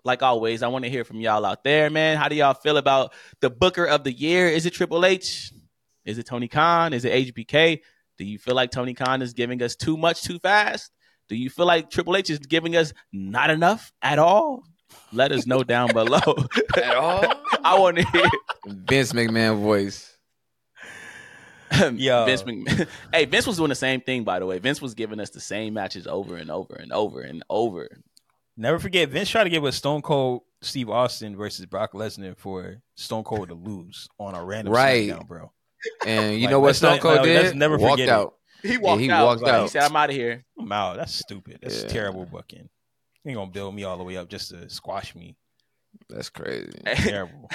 like 0.03 0.23
always, 0.23 0.63
I 0.63 0.69
want 0.69 0.83
to 0.85 0.89
hear 0.89 1.03
from 1.03 1.19
y'all 1.19 1.45
out 1.45 1.63
there, 1.63 1.91
man. 1.91 2.17
How 2.17 2.27
do 2.27 2.35
y'all 2.35 2.55
feel 2.55 2.77
about 2.77 3.13
the 3.41 3.51
Booker 3.51 3.85
of 3.85 4.03
the 4.03 4.11
Year? 4.11 4.47
Is 4.47 4.65
it 4.65 4.73
Triple 4.73 5.05
H? 5.05 5.51
Is 6.03 6.17
it 6.17 6.25
Tony 6.25 6.47
Khan? 6.47 6.93
Is 6.93 7.05
it 7.05 7.35
HBK? 7.35 7.81
Do 8.17 8.25
you 8.25 8.39
feel 8.39 8.55
like 8.55 8.71
Tony 8.71 8.95
Khan 8.95 9.21
is 9.21 9.33
giving 9.33 9.61
us 9.61 9.75
too 9.75 9.97
much 9.97 10.23
too 10.23 10.39
fast? 10.39 10.91
Do 11.29 11.35
you 11.35 11.49
feel 11.49 11.65
like 11.65 11.89
Triple 11.89 12.15
H 12.15 12.29
is 12.29 12.39
giving 12.39 12.75
us 12.75 12.91
not 13.11 13.51
enough 13.51 13.93
at 14.01 14.17
all? 14.17 14.63
Let 15.13 15.31
us 15.31 15.45
know 15.45 15.63
down 15.63 15.91
below. 15.93 16.19
At 16.77 16.95
all? 16.95 17.23
I 17.63 17.77
want 17.79 17.97
to 17.97 18.03
hear 18.11 18.25
Vince 18.65 19.13
McMahon 19.13 19.59
voice. 19.61 20.15
Yo. 21.93 22.25
Vince 22.25 22.43
McMahon. 22.43 22.87
Hey, 23.13 23.25
Vince 23.25 23.47
was 23.47 23.57
doing 23.57 23.69
the 23.69 23.75
same 23.75 24.01
thing, 24.01 24.23
by 24.23 24.39
the 24.39 24.45
way. 24.45 24.59
Vince 24.59 24.81
was 24.81 24.93
giving 24.93 25.19
us 25.19 25.29
the 25.29 25.39
same 25.39 25.73
matches 25.73 26.07
over 26.07 26.35
and 26.35 26.49
over 26.51 26.75
and 26.75 26.91
over 26.91 27.21
and 27.21 27.43
over. 27.49 27.89
Never 28.57 28.79
forget, 28.79 29.09
Vince 29.09 29.29
tried 29.29 29.45
to 29.45 29.49
give 29.49 29.63
us 29.65 29.75
Stone 29.77 30.01
Cold 30.01 30.43
Steve 30.61 30.89
Austin 30.89 31.35
versus 31.35 31.65
Brock 31.65 31.93
Lesnar 31.93 32.37
for 32.37 32.77
Stone 32.95 33.23
Cold 33.23 33.49
to 33.49 33.55
lose 33.55 34.07
on 34.19 34.35
a 34.35 34.43
random 34.43 34.73
Right. 34.73 35.09
SmackDown, 35.09 35.27
bro. 35.27 35.51
And 36.05 36.35
you 36.35 36.41
Like, 36.43 36.51
know 36.51 36.59
what 36.59 36.75
Stone 36.75 36.99
Cold 36.99 37.17
like, 37.17 37.25
let's 37.27 37.49
did? 37.51 37.57
never 37.57 37.77
Walked 37.77 37.93
forget 37.93 38.09
it. 38.09 38.11
out. 38.11 38.35
He 38.61 38.77
walked 38.77 39.01
he 39.01 39.09
out. 39.09 39.25
walked 39.25 39.41
Like, 39.41 39.61
He 39.63 39.67
said, 39.69 39.81
"I'm 39.83 39.95
out 39.95 40.09
of 40.11 40.15
here." 40.15 40.45
I'm 40.59 40.71
out. 40.71 40.97
That's 40.97 41.13
stupid. 41.15 41.57
That's 41.63 41.81
Yeah. 41.81 41.87
terrible 41.89 42.25
booking. 42.25 42.69
You 43.23 43.31
ain't 43.31 43.37
gonna 43.37 43.51
build 43.51 43.75
me 43.75 43.83
all 43.83 43.97
the 43.97 44.03
way 44.03 44.17
up 44.17 44.29
just 44.29 44.49
to 44.49 44.69
squash 44.69 45.15
me. 45.15 45.35
That's 46.09 46.29
crazy. 46.29 46.71
Terrible. 46.85 47.49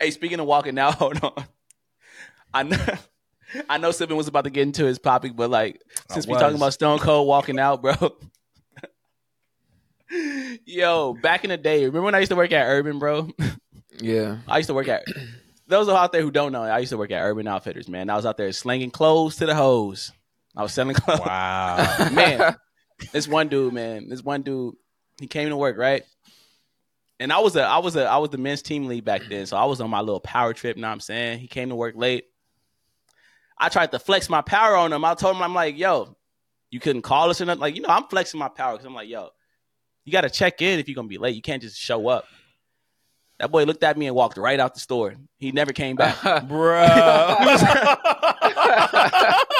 hey, 0.00 0.10
speaking 0.10 0.40
of 0.40 0.46
walking 0.46 0.78
out, 0.78 0.94
hold 0.98 1.22
on. 1.22 1.44
I 2.54 2.62
know, 2.62 2.86
I 3.68 3.78
know 3.78 3.90
Sylvan 3.90 4.16
was 4.16 4.28
about 4.28 4.44
to 4.44 4.50
get 4.50 4.62
into 4.62 4.84
his 4.84 4.98
topic, 4.98 5.34
but 5.34 5.50
like 5.50 5.82
since 6.10 6.26
I 6.26 6.32
we 6.32 6.38
talking 6.38 6.56
about 6.56 6.72
Stone 6.72 7.00
Cold 7.00 7.26
walking 7.26 7.58
out, 7.58 7.82
bro. 7.82 7.94
Yo, 10.64 11.14
back 11.14 11.42
in 11.42 11.50
the 11.50 11.56
day, 11.56 11.80
remember 11.80 12.02
when 12.02 12.14
I 12.14 12.20
used 12.20 12.30
to 12.30 12.36
work 12.36 12.52
at 12.52 12.64
Urban, 12.64 13.00
bro? 13.00 13.28
Yeah. 14.00 14.38
I 14.46 14.58
used 14.58 14.68
to 14.68 14.74
work 14.74 14.88
at 14.88 15.04
those 15.66 15.88
out 15.88 16.12
there 16.12 16.22
who 16.22 16.30
don't 16.30 16.52
know. 16.52 16.62
I 16.62 16.78
used 16.78 16.90
to 16.90 16.98
work 16.98 17.10
at 17.10 17.20
Urban 17.22 17.48
Outfitters, 17.48 17.88
man. 17.88 18.08
I 18.08 18.14
was 18.16 18.24
out 18.24 18.36
there 18.36 18.52
slinging 18.52 18.90
clothes 18.90 19.36
to 19.36 19.46
the 19.46 19.54
hoes. 19.54 20.12
I 20.56 20.62
was 20.62 20.72
selling 20.72 20.94
clothes. 20.94 21.20
Wow. 21.20 22.10
man, 22.12 22.56
this 23.12 23.28
one 23.28 23.48
dude, 23.48 23.72
man, 23.72 24.08
this 24.08 24.22
one 24.22 24.42
dude, 24.42 24.74
he 25.20 25.26
came 25.26 25.48
to 25.48 25.56
work, 25.56 25.76
right? 25.76 26.02
And 27.18 27.32
I 27.32 27.38
was 27.38 27.56
a, 27.56 27.62
I 27.62 27.78
was 27.78 27.96
a, 27.96 28.04
I 28.04 28.18
was 28.18 28.30
the 28.30 28.38
men's 28.38 28.62
team 28.62 28.86
lead 28.86 29.04
back 29.04 29.22
then, 29.28 29.46
so 29.46 29.56
I 29.56 29.64
was 29.64 29.80
on 29.80 29.88
my 29.88 30.00
little 30.00 30.20
power 30.20 30.52
trip. 30.52 30.76
You 30.76 30.82
know 30.82 30.88
what 30.88 30.94
I'm 30.94 31.00
saying? 31.00 31.38
He 31.38 31.48
came 31.48 31.70
to 31.70 31.74
work 31.74 31.94
late. 31.96 32.24
I 33.58 33.70
tried 33.70 33.92
to 33.92 33.98
flex 33.98 34.28
my 34.28 34.42
power 34.42 34.76
on 34.76 34.92
him. 34.92 35.04
I 35.04 35.14
told 35.14 35.36
him, 35.36 35.42
I'm 35.42 35.54
like, 35.54 35.78
yo, 35.78 36.14
you 36.70 36.78
couldn't 36.78 37.02
call 37.02 37.30
us 37.30 37.40
or 37.40 37.46
nothing. 37.46 37.60
Like, 37.60 37.74
you 37.74 37.80
know, 37.80 37.88
I'm 37.88 38.04
flexing 38.04 38.38
my 38.38 38.48
power 38.48 38.72
because 38.72 38.84
I'm 38.84 38.94
like, 38.94 39.08
yo, 39.08 39.30
you 40.04 40.12
got 40.12 40.22
to 40.22 40.30
check 40.30 40.60
in 40.60 40.78
if 40.78 40.88
you're 40.88 40.94
gonna 40.94 41.08
be 41.08 41.18
late. 41.18 41.34
You 41.34 41.42
can't 41.42 41.62
just 41.62 41.78
show 41.78 42.08
up. 42.08 42.26
That 43.38 43.50
boy 43.50 43.64
looked 43.64 43.82
at 43.82 43.98
me 43.98 44.06
and 44.06 44.16
walked 44.16 44.36
right 44.36 44.58
out 44.58 44.74
the 44.74 44.80
store. 44.80 45.14
He 45.38 45.52
never 45.52 45.72
came 45.72 45.96
back. 45.96 46.16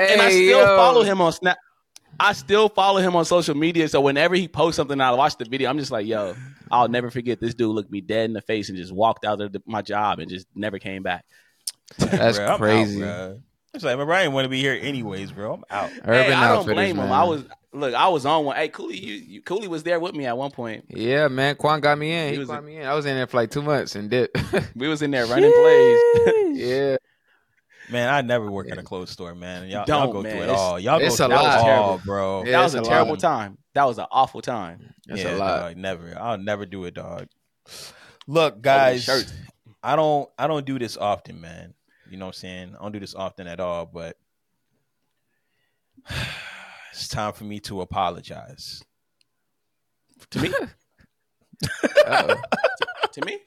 and 0.00 0.20
I 0.20 0.30
still 0.30 0.60
yo. 0.60 0.76
follow 0.76 1.02
him 1.02 1.20
on 1.20 1.32
Snap. 1.32 1.56
I 2.20 2.32
still 2.32 2.68
follow 2.68 2.98
him 3.00 3.14
on 3.14 3.24
social 3.24 3.54
media. 3.54 3.88
So 3.88 4.00
whenever 4.00 4.34
he 4.34 4.48
posts 4.48 4.76
something, 4.76 5.00
I 5.00 5.12
watch 5.12 5.36
the 5.36 5.44
video. 5.44 5.70
I'm 5.70 5.78
just 5.78 5.90
like, 5.92 6.06
yo, 6.06 6.34
I'll 6.70 6.88
never 6.88 7.10
forget 7.10 7.40
this 7.40 7.54
dude 7.54 7.74
looked 7.74 7.92
me 7.92 8.00
dead 8.00 8.24
in 8.24 8.32
the 8.32 8.40
face 8.42 8.68
and 8.68 8.76
just 8.78 8.92
walked 8.92 9.24
out 9.24 9.40
of 9.40 9.52
the, 9.52 9.62
my 9.66 9.82
job 9.82 10.18
and 10.18 10.28
just 10.28 10.46
never 10.54 10.78
came 10.78 11.02
back. 11.02 11.24
That's 11.98 12.38
Bruh, 12.38 12.44
I'm 12.44 12.50
out, 12.52 12.58
crazy. 12.58 13.00
It's 13.74 13.84
like, 13.84 13.92
remember, 13.92 14.14
I 14.14 14.22
didn't 14.22 14.34
want 14.34 14.46
to 14.46 14.48
be 14.48 14.60
here 14.60 14.76
anyways, 14.80 15.30
bro. 15.30 15.54
I'm 15.54 15.64
out. 15.70 15.90
Urban 16.02 16.24
hey, 16.24 16.32
I 16.32 16.48
don't 16.48 16.58
Outfitters, 16.58 16.74
blame 16.74 16.96
him. 16.96 17.04
man. 17.04 17.12
I 17.12 17.24
was 17.24 17.44
look, 17.72 17.94
I 17.94 18.08
was 18.08 18.26
on 18.26 18.46
one. 18.46 18.56
Hey, 18.56 18.68
Cooley, 18.68 18.96
you, 18.98 19.14
you 19.14 19.42
Cooley 19.42 19.68
was 19.68 19.82
there 19.84 20.00
with 20.00 20.14
me 20.14 20.26
at 20.26 20.36
one 20.36 20.50
point. 20.50 20.86
Yeah, 20.88 21.28
man. 21.28 21.54
Qwan 21.54 21.80
got 21.80 21.98
me 21.98 22.12
in. 22.12 22.28
He 22.28 22.32
He, 22.32 22.38
was 22.38 22.48
got 22.48 22.60
a- 22.60 22.62
me 22.62 22.78
in. 22.78 22.86
I 22.86 22.94
was 22.94 23.06
in 23.06 23.14
there 23.14 23.26
for 23.26 23.36
like 23.36 23.50
two 23.50 23.62
months 23.62 23.94
and 23.94 24.10
did. 24.10 24.30
We 24.74 24.88
was 24.88 25.02
in 25.02 25.10
there 25.12 25.26
running 25.26 25.52
plays. 25.52 26.00
yeah. 26.58 26.96
Man, 27.90 28.12
I 28.12 28.20
never 28.20 28.50
work 28.50 28.70
at 28.70 28.78
a 28.78 28.82
clothes 28.82 29.10
store, 29.10 29.34
man. 29.34 29.68
Y'all, 29.68 29.84
Don't, 29.86 30.04
y'all 30.04 30.12
go 30.12 30.22
man. 30.22 30.32
through 30.32 30.42
it 30.42 30.48
all. 30.50 30.78
Y'all 30.78 30.98
go 30.98 31.06
it's 31.06 31.16
through 31.16 31.26
a 31.26 31.30
it 31.30 31.34
all, 31.34 31.64
Terrible. 31.64 32.00
bro. 32.04 32.44
Yeah, 32.44 32.52
that 32.52 32.62
was 32.64 32.74
a 32.74 32.80
a 32.80 32.84
terrible 32.84 33.12
lot. 33.12 33.20
time. 33.20 33.58
That 33.74 33.84
was 33.84 33.98
an 33.98 34.06
awful 34.10 34.42
time. 34.42 34.94
That's 35.06 35.22
yeah, 35.22 35.34
a 35.34 35.38
lot. 35.38 35.60
dog, 35.60 35.76
never. 35.76 36.16
I'll 36.18 36.38
never 36.38 36.66
do 36.66 36.84
it, 36.84 36.94
dog. 36.94 37.28
Look, 38.26 38.60
guys. 38.60 39.08
I 39.82 39.96
don't 39.96 40.28
I 40.38 40.46
don't 40.48 40.66
do 40.66 40.78
this 40.78 40.96
often, 40.96 41.40
man. 41.40 41.74
You 42.10 42.16
know 42.16 42.26
what 42.26 42.30
I'm 42.36 42.40
saying? 42.40 42.74
I 42.78 42.82
don't 42.82 42.92
do 42.92 43.00
this 43.00 43.14
often 43.14 43.46
at 43.46 43.60
all, 43.60 43.86
but 43.86 44.16
it's 46.92 47.08
time 47.08 47.32
for 47.32 47.44
me 47.44 47.60
to 47.60 47.80
apologize. 47.80 48.82
To 50.30 50.40
me, 50.40 50.50
Uh-oh. 52.06 52.34
to 53.12 53.24
me, 53.24 53.38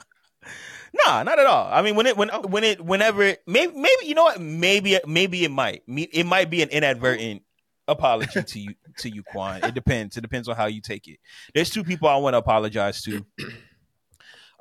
Nah, 0.94 1.24
not 1.24 1.40
at 1.40 1.46
all. 1.46 1.70
I 1.72 1.82
mean, 1.82 1.96
when 1.96 2.06
it 2.06 2.18
when 2.18 2.30
when 2.30 2.64
it 2.64 2.84
whenever 2.84 3.24
it, 3.24 3.42
maybe 3.48 3.74
maybe 3.74 4.06
you 4.06 4.14
know 4.14 4.24
what 4.24 4.42
maybe 4.42 5.00
maybe 5.08 5.46
it 5.46 5.52
might 5.52 5.84
it 5.88 6.26
might 6.26 6.50
be 6.50 6.62
an 6.62 6.70
inadvertent 6.70 7.44
apology 7.88 8.44
to 8.44 8.60
you 8.60 8.74
to 8.98 9.10
you 9.10 9.24
Qwan. 9.24 9.66
It 9.66 9.74
depends. 9.74 10.18
It 10.18 10.22
depends 10.22 10.50
on 10.50 10.56
how 10.56 10.66
you 10.66 10.82
take 10.82 11.08
it. 11.08 11.20
There's 11.54 11.70
two 11.70 11.84
people 11.84 12.10
I 12.10 12.18
want 12.18 12.34
to 12.34 12.40
apologize 12.40 13.02
to. 13.04 13.26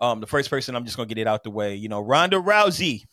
Um, 0.03 0.20
the 0.20 0.26
first 0.26 0.49
person 0.49 0.74
I'm 0.74 0.87
just 0.87 0.97
gonna 0.97 1.09
get 1.09 1.18
it 1.18 1.26
out 1.26 1.45
the 1.45 1.51
way. 1.51 1.74
You 1.74 1.91
know, 1.91 2.01
Ronda 2.01 2.39
Rousey. 2.39 3.05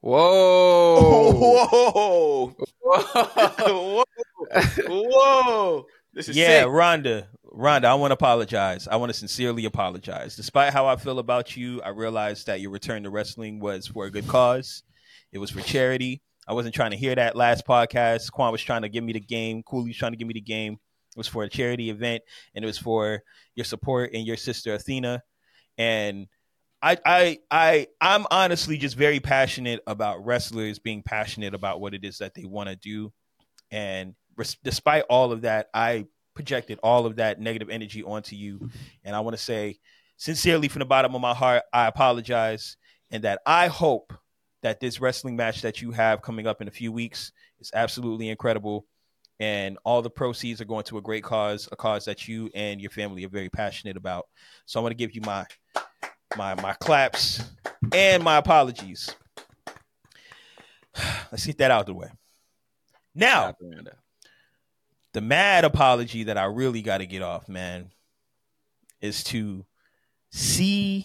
Whoa. 0.00 1.32
whoa, 1.70 2.54
whoa, 2.82 4.04
whoa! 4.88 5.86
This 6.12 6.28
is 6.28 6.36
yeah, 6.36 6.62
sick. 6.62 6.68
Ronda. 6.70 7.28
Ronda, 7.58 7.88
I 7.88 7.94
want 7.94 8.12
to 8.12 8.14
apologize. 8.14 8.86
I 8.86 8.94
want 8.94 9.10
to 9.10 9.18
sincerely 9.18 9.64
apologize. 9.64 10.36
Despite 10.36 10.72
how 10.72 10.86
I 10.86 10.94
feel 10.94 11.18
about 11.18 11.56
you, 11.56 11.82
I 11.82 11.88
realized 11.88 12.46
that 12.46 12.60
your 12.60 12.70
return 12.70 13.02
to 13.02 13.10
wrestling 13.10 13.58
was 13.58 13.88
for 13.88 14.06
a 14.06 14.12
good 14.12 14.28
cause. 14.28 14.84
It 15.32 15.38
was 15.38 15.50
for 15.50 15.60
charity. 15.60 16.22
I 16.46 16.52
wasn't 16.52 16.76
trying 16.76 16.92
to 16.92 16.96
hear 16.96 17.16
that 17.16 17.34
last 17.34 17.66
podcast. 17.66 18.30
Qwan 18.30 18.52
was 18.52 18.62
trying 18.62 18.82
to 18.82 18.88
give 18.88 19.02
me 19.02 19.12
the 19.12 19.18
game. 19.18 19.64
Cooley 19.64 19.88
was 19.88 19.96
trying 19.96 20.12
to 20.12 20.16
give 20.16 20.28
me 20.28 20.34
the 20.34 20.40
game. 20.40 20.74
It 20.74 21.16
was 21.16 21.26
for 21.26 21.42
a 21.42 21.48
charity 21.48 21.90
event, 21.90 22.22
and 22.54 22.64
it 22.64 22.66
was 22.66 22.78
for 22.78 23.24
your 23.56 23.64
support 23.64 24.10
and 24.14 24.24
your 24.24 24.36
sister 24.36 24.74
Athena. 24.74 25.24
And 25.76 26.28
I, 26.80 26.96
I, 27.04 27.38
I, 27.50 27.88
I'm 28.00 28.24
honestly 28.30 28.78
just 28.78 28.94
very 28.94 29.18
passionate 29.18 29.80
about 29.84 30.24
wrestlers 30.24 30.78
being 30.78 31.02
passionate 31.02 31.54
about 31.54 31.80
what 31.80 31.92
it 31.92 32.04
is 32.04 32.18
that 32.18 32.34
they 32.36 32.44
want 32.44 32.68
to 32.68 32.76
do. 32.76 33.12
And 33.72 34.14
despite 34.62 35.06
all 35.10 35.32
of 35.32 35.40
that, 35.40 35.70
I 35.74 36.06
projected 36.38 36.78
all 36.84 37.04
of 37.04 37.16
that 37.16 37.40
negative 37.40 37.68
energy 37.68 38.04
onto 38.04 38.36
you. 38.36 38.70
And 39.02 39.16
I 39.16 39.18
want 39.18 39.36
to 39.36 39.42
say 39.42 39.80
sincerely 40.18 40.68
from 40.68 40.78
the 40.78 40.86
bottom 40.86 41.16
of 41.16 41.20
my 41.20 41.34
heart, 41.34 41.64
I 41.72 41.88
apologize. 41.88 42.76
And 43.10 43.24
that 43.24 43.40
I 43.44 43.66
hope 43.66 44.12
that 44.62 44.78
this 44.78 45.00
wrestling 45.00 45.34
match 45.34 45.62
that 45.62 45.82
you 45.82 45.90
have 45.90 46.22
coming 46.22 46.46
up 46.46 46.62
in 46.62 46.68
a 46.68 46.70
few 46.70 46.92
weeks 46.92 47.32
is 47.58 47.72
absolutely 47.74 48.28
incredible. 48.28 48.86
And 49.40 49.78
all 49.84 50.00
the 50.00 50.10
proceeds 50.10 50.60
are 50.60 50.64
going 50.64 50.84
to 50.84 50.98
a 50.98 51.02
great 51.02 51.24
cause, 51.24 51.68
a 51.72 51.76
cause 51.76 52.04
that 52.04 52.28
you 52.28 52.50
and 52.54 52.80
your 52.80 52.92
family 52.92 53.24
are 53.24 53.30
very 53.30 53.48
passionate 53.48 53.96
about. 53.96 54.26
So 54.64 54.78
I 54.78 54.82
want 54.84 54.92
to 54.92 54.96
give 54.96 55.16
you 55.16 55.22
my 55.22 55.44
my 56.36 56.54
my 56.54 56.74
claps, 56.74 57.42
and 57.92 58.22
my 58.22 58.36
apologies. 58.36 59.12
Let's 61.32 61.46
get 61.46 61.58
that 61.58 61.72
out 61.72 61.80
of 61.80 61.86
the 61.86 61.94
way. 61.94 62.10
Now, 63.14 63.54
the 65.18 65.22
mad 65.22 65.64
apology 65.64 66.22
that 66.22 66.38
I 66.38 66.44
really 66.44 66.80
got 66.80 66.98
to 66.98 67.06
get 67.06 67.22
off, 67.22 67.48
man, 67.48 67.90
is 69.00 69.24
to 69.24 69.66
CM 70.32 71.02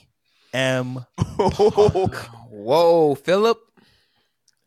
Punk. 1.18 2.16
Whoa, 2.52 3.16
Philip. 3.16 3.60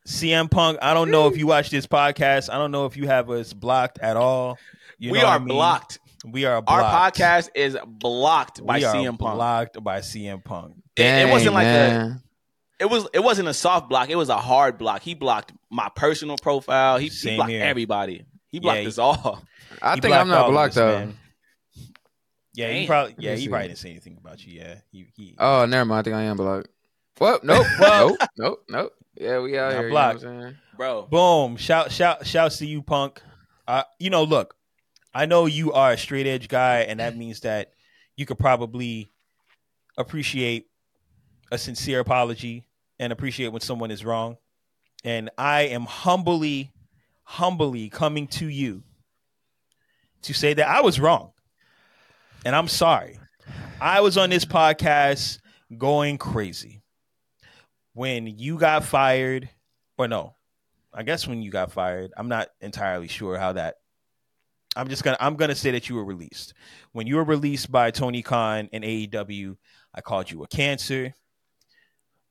CM 0.04 0.50
Punk. 0.50 0.80
I 0.82 0.94
don't 0.94 1.12
know 1.12 1.28
if 1.28 1.36
you 1.36 1.46
watch 1.46 1.70
this 1.70 1.86
podcast. 1.86 2.52
I 2.52 2.58
don't 2.58 2.72
know 2.72 2.86
if 2.86 2.96
you 2.96 3.06
have 3.06 3.30
us 3.30 3.52
blocked 3.52 4.00
at 4.00 4.16
all. 4.16 4.58
You 4.98 5.12
we 5.12 5.20
know 5.20 5.26
are 5.26 5.36
I 5.36 5.38
mean? 5.38 5.46
blocked. 5.46 6.00
We 6.24 6.44
are 6.44 6.60
blocked. 6.60 6.82
Our 6.82 7.12
podcast 7.12 7.50
is 7.54 7.78
blocked 7.86 8.66
by 8.66 8.78
we 8.78 8.84
are 8.84 8.96
CM 8.96 9.16
Punk. 9.16 9.36
blocked 9.36 9.84
by 9.84 10.00
CM 10.00 10.42
Punk. 10.42 10.74
It, 10.96 11.04
it 11.04 11.30
wasn't 11.30 11.54
Dang, 11.54 11.54
like 11.54 11.66
a 11.68 12.22
it 12.80 12.86
was 12.86 13.06
it 13.14 13.22
wasn't 13.22 13.46
a 13.46 13.54
soft 13.54 13.88
block. 13.88 14.10
It 14.10 14.16
was 14.16 14.28
a 14.28 14.38
hard 14.38 14.76
block. 14.76 15.02
He 15.02 15.14
blocked 15.14 15.52
my 15.70 15.88
personal 15.94 16.36
profile. 16.36 16.98
He, 16.98 17.10
he 17.10 17.36
blocked 17.36 17.52
here. 17.52 17.62
everybody. 17.62 18.24
He 18.50 18.60
blocked 18.60 18.80
he- 18.80 18.86
us 18.86 18.98
all. 18.98 19.42
I 19.82 19.98
think 19.98 20.14
I'm 20.14 20.28
not 20.28 20.50
blocked 20.50 20.70
us, 20.70 20.74
though. 20.76 20.98
man. 20.98 21.16
Yeah, 22.54 22.72
he 22.72 22.86
probably 22.86 23.14
yeah, 23.18 23.34
he 23.34 23.42
see. 23.42 23.48
probably 23.48 23.68
didn't 23.68 23.78
say 23.78 23.90
anything 23.90 24.16
about 24.18 24.44
you. 24.46 24.58
Yeah. 24.60 24.76
He, 24.90 25.06
he 25.14 25.34
Oh, 25.38 25.66
never 25.66 25.84
mind. 25.84 25.98
I 26.00 26.02
think 26.02 26.16
I 26.16 26.22
am 26.22 26.36
blocked. 26.38 26.68
Well, 27.20 27.40
nope, 27.42 27.66
Well- 27.80 28.08
nope, 28.10 28.28
nope, 28.38 28.64
nope. 28.68 28.92
Yeah, 29.18 29.40
we 29.40 29.58
out 29.58 29.72
Not 29.72 29.80
here. 29.80 29.90
blocked. 29.90 30.22
You 30.22 30.28
know 30.28 30.34
I'm 30.34 30.42
saying? 30.42 30.56
Bro. 30.76 31.02
Boom! 31.10 31.56
Shout, 31.56 31.90
shout, 31.90 32.26
shout 32.26 32.50
to 32.52 32.66
you, 32.66 32.82
Punk. 32.82 33.22
Uh, 33.66 33.82
you 33.98 34.10
know, 34.10 34.24
look, 34.24 34.54
I 35.14 35.24
know 35.26 35.46
you 35.46 35.72
are 35.72 35.92
a 35.92 35.98
straight 35.98 36.26
edge 36.26 36.48
guy, 36.48 36.80
and 36.80 37.00
that 37.00 37.16
means 37.16 37.40
that 37.40 37.72
you 38.16 38.26
could 38.26 38.38
probably 38.38 39.10
appreciate 39.96 40.66
a 41.50 41.56
sincere 41.58 42.00
apology 42.00 42.66
and 42.98 43.12
appreciate 43.12 43.48
when 43.48 43.60
someone 43.62 43.90
is 43.90 44.04
wrong. 44.04 44.36
And 45.04 45.30
I 45.38 45.62
am 45.62 45.84
humbly, 45.84 46.72
humbly 47.26 47.90
coming 47.90 48.28
to 48.28 48.46
you 48.46 48.84
to 50.22 50.32
say 50.32 50.54
that 50.54 50.68
I 50.68 50.80
was 50.80 50.98
wrong, 50.98 51.32
and 52.44 52.54
I'm 52.54 52.68
sorry. 52.68 53.18
I 53.80 54.00
was 54.00 54.16
on 54.16 54.30
this 54.30 54.44
podcast 54.44 55.38
going 55.76 56.18
crazy 56.18 56.82
when 57.94 58.26
you 58.26 58.58
got 58.58 58.84
fired, 58.84 59.48
or 59.96 60.06
no, 60.06 60.34
I 60.92 61.02
guess 61.02 61.26
when 61.26 61.42
you 61.42 61.50
got 61.50 61.72
fired, 61.72 62.12
I'm 62.16 62.28
not 62.28 62.48
entirely 62.60 63.08
sure 63.08 63.38
how 63.38 63.54
that. 63.54 63.76
I'm 64.76 64.88
just 64.88 65.02
gonna 65.02 65.16
I'm 65.18 65.36
gonna 65.36 65.54
say 65.54 65.70
that 65.70 65.88
you 65.88 65.96
were 65.96 66.04
released. 66.04 66.52
When 66.92 67.06
you 67.06 67.16
were 67.16 67.24
released 67.24 67.72
by 67.72 67.90
Tony 67.90 68.22
Khan 68.22 68.68
and 68.70 68.84
AEW, 68.84 69.56
I 69.94 70.02
called 70.02 70.30
you 70.30 70.42
a 70.42 70.46
cancer. 70.46 71.14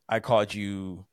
I 0.08 0.20
called 0.20 0.54
you 0.54 1.08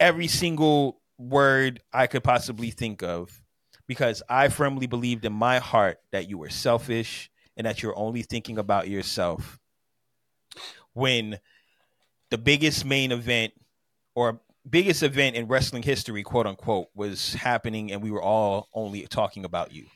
every 0.00 0.26
single 0.26 1.01
word 1.18 1.80
I 1.92 2.06
could 2.06 2.24
possibly 2.24 2.70
think 2.70 3.02
of 3.02 3.42
because 3.86 4.22
I 4.28 4.48
firmly 4.48 4.86
believed 4.86 5.24
in 5.24 5.32
my 5.32 5.58
heart 5.58 5.98
that 6.12 6.28
you 6.28 6.38
were 6.38 6.50
selfish 6.50 7.30
and 7.56 7.66
that 7.66 7.82
you're 7.82 7.96
only 7.96 8.22
thinking 8.22 8.58
about 8.58 8.88
yourself. 8.88 9.58
When 10.94 11.38
the 12.30 12.38
biggest 12.38 12.84
main 12.84 13.12
event 13.12 13.52
or 14.14 14.40
biggest 14.68 15.02
event 15.02 15.36
in 15.36 15.48
wrestling 15.48 15.82
history, 15.82 16.22
quote 16.22 16.46
unquote, 16.46 16.88
was 16.94 17.34
happening, 17.34 17.92
and 17.92 18.02
we 18.02 18.10
were 18.10 18.22
all 18.22 18.68
only 18.74 19.06
talking 19.06 19.44
about 19.44 19.72
you. 19.72 19.86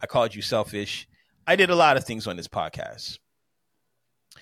I 0.00 0.06
called 0.06 0.34
you 0.34 0.42
selfish. 0.42 1.08
I 1.46 1.56
did 1.56 1.70
a 1.70 1.76
lot 1.76 1.96
of 1.96 2.04
things 2.04 2.26
on 2.26 2.36
this 2.36 2.48
podcast. 2.48 3.18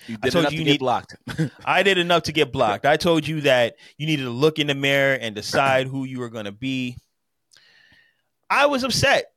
You 0.07 0.17
I 0.23 0.29
told 0.31 0.45
enough 0.45 0.53
you 0.53 0.59
to 0.59 0.63
you 0.63 0.65
get 0.65 0.73
need- 0.73 0.79
blocked. 0.81 1.17
I 1.65 1.83
did 1.83 1.99
enough 1.99 2.25
to 2.25 2.33
get 2.33 2.53
blocked. 2.53 2.87
I 2.87 2.97
told 2.97 3.27
you 3.27 3.43
that 3.43 3.77
you 3.99 4.07
needed 4.07 4.25
to 4.25 4.31
look 4.31 4.59
in 4.59 4.67
the 4.67 4.75
mirror 4.75 5.15
and 5.15 5.35
decide 5.35 5.87
who 5.87 6.05
you 6.05 6.19
were 6.21 6.31
going 6.31 6.47
to 6.47 6.53
be. 6.53 6.97
I 8.49 8.67
was 8.67 8.83
upset. 8.83 9.33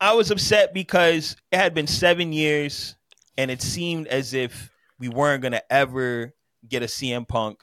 I 0.00 0.14
was 0.14 0.30
upset 0.30 0.74
because 0.74 1.36
it 1.52 1.56
had 1.56 1.74
been 1.74 1.86
seven 1.86 2.32
years 2.32 2.96
and 3.38 3.50
it 3.50 3.62
seemed 3.62 4.08
as 4.08 4.34
if 4.34 4.70
we 4.98 5.08
weren't 5.08 5.42
going 5.42 5.52
to 5.52 5.72
ever 5.72 6.34
get 6.68 6.82
a 6.82 6.86
CM 6.86 7.26
Punk 7.26 7.62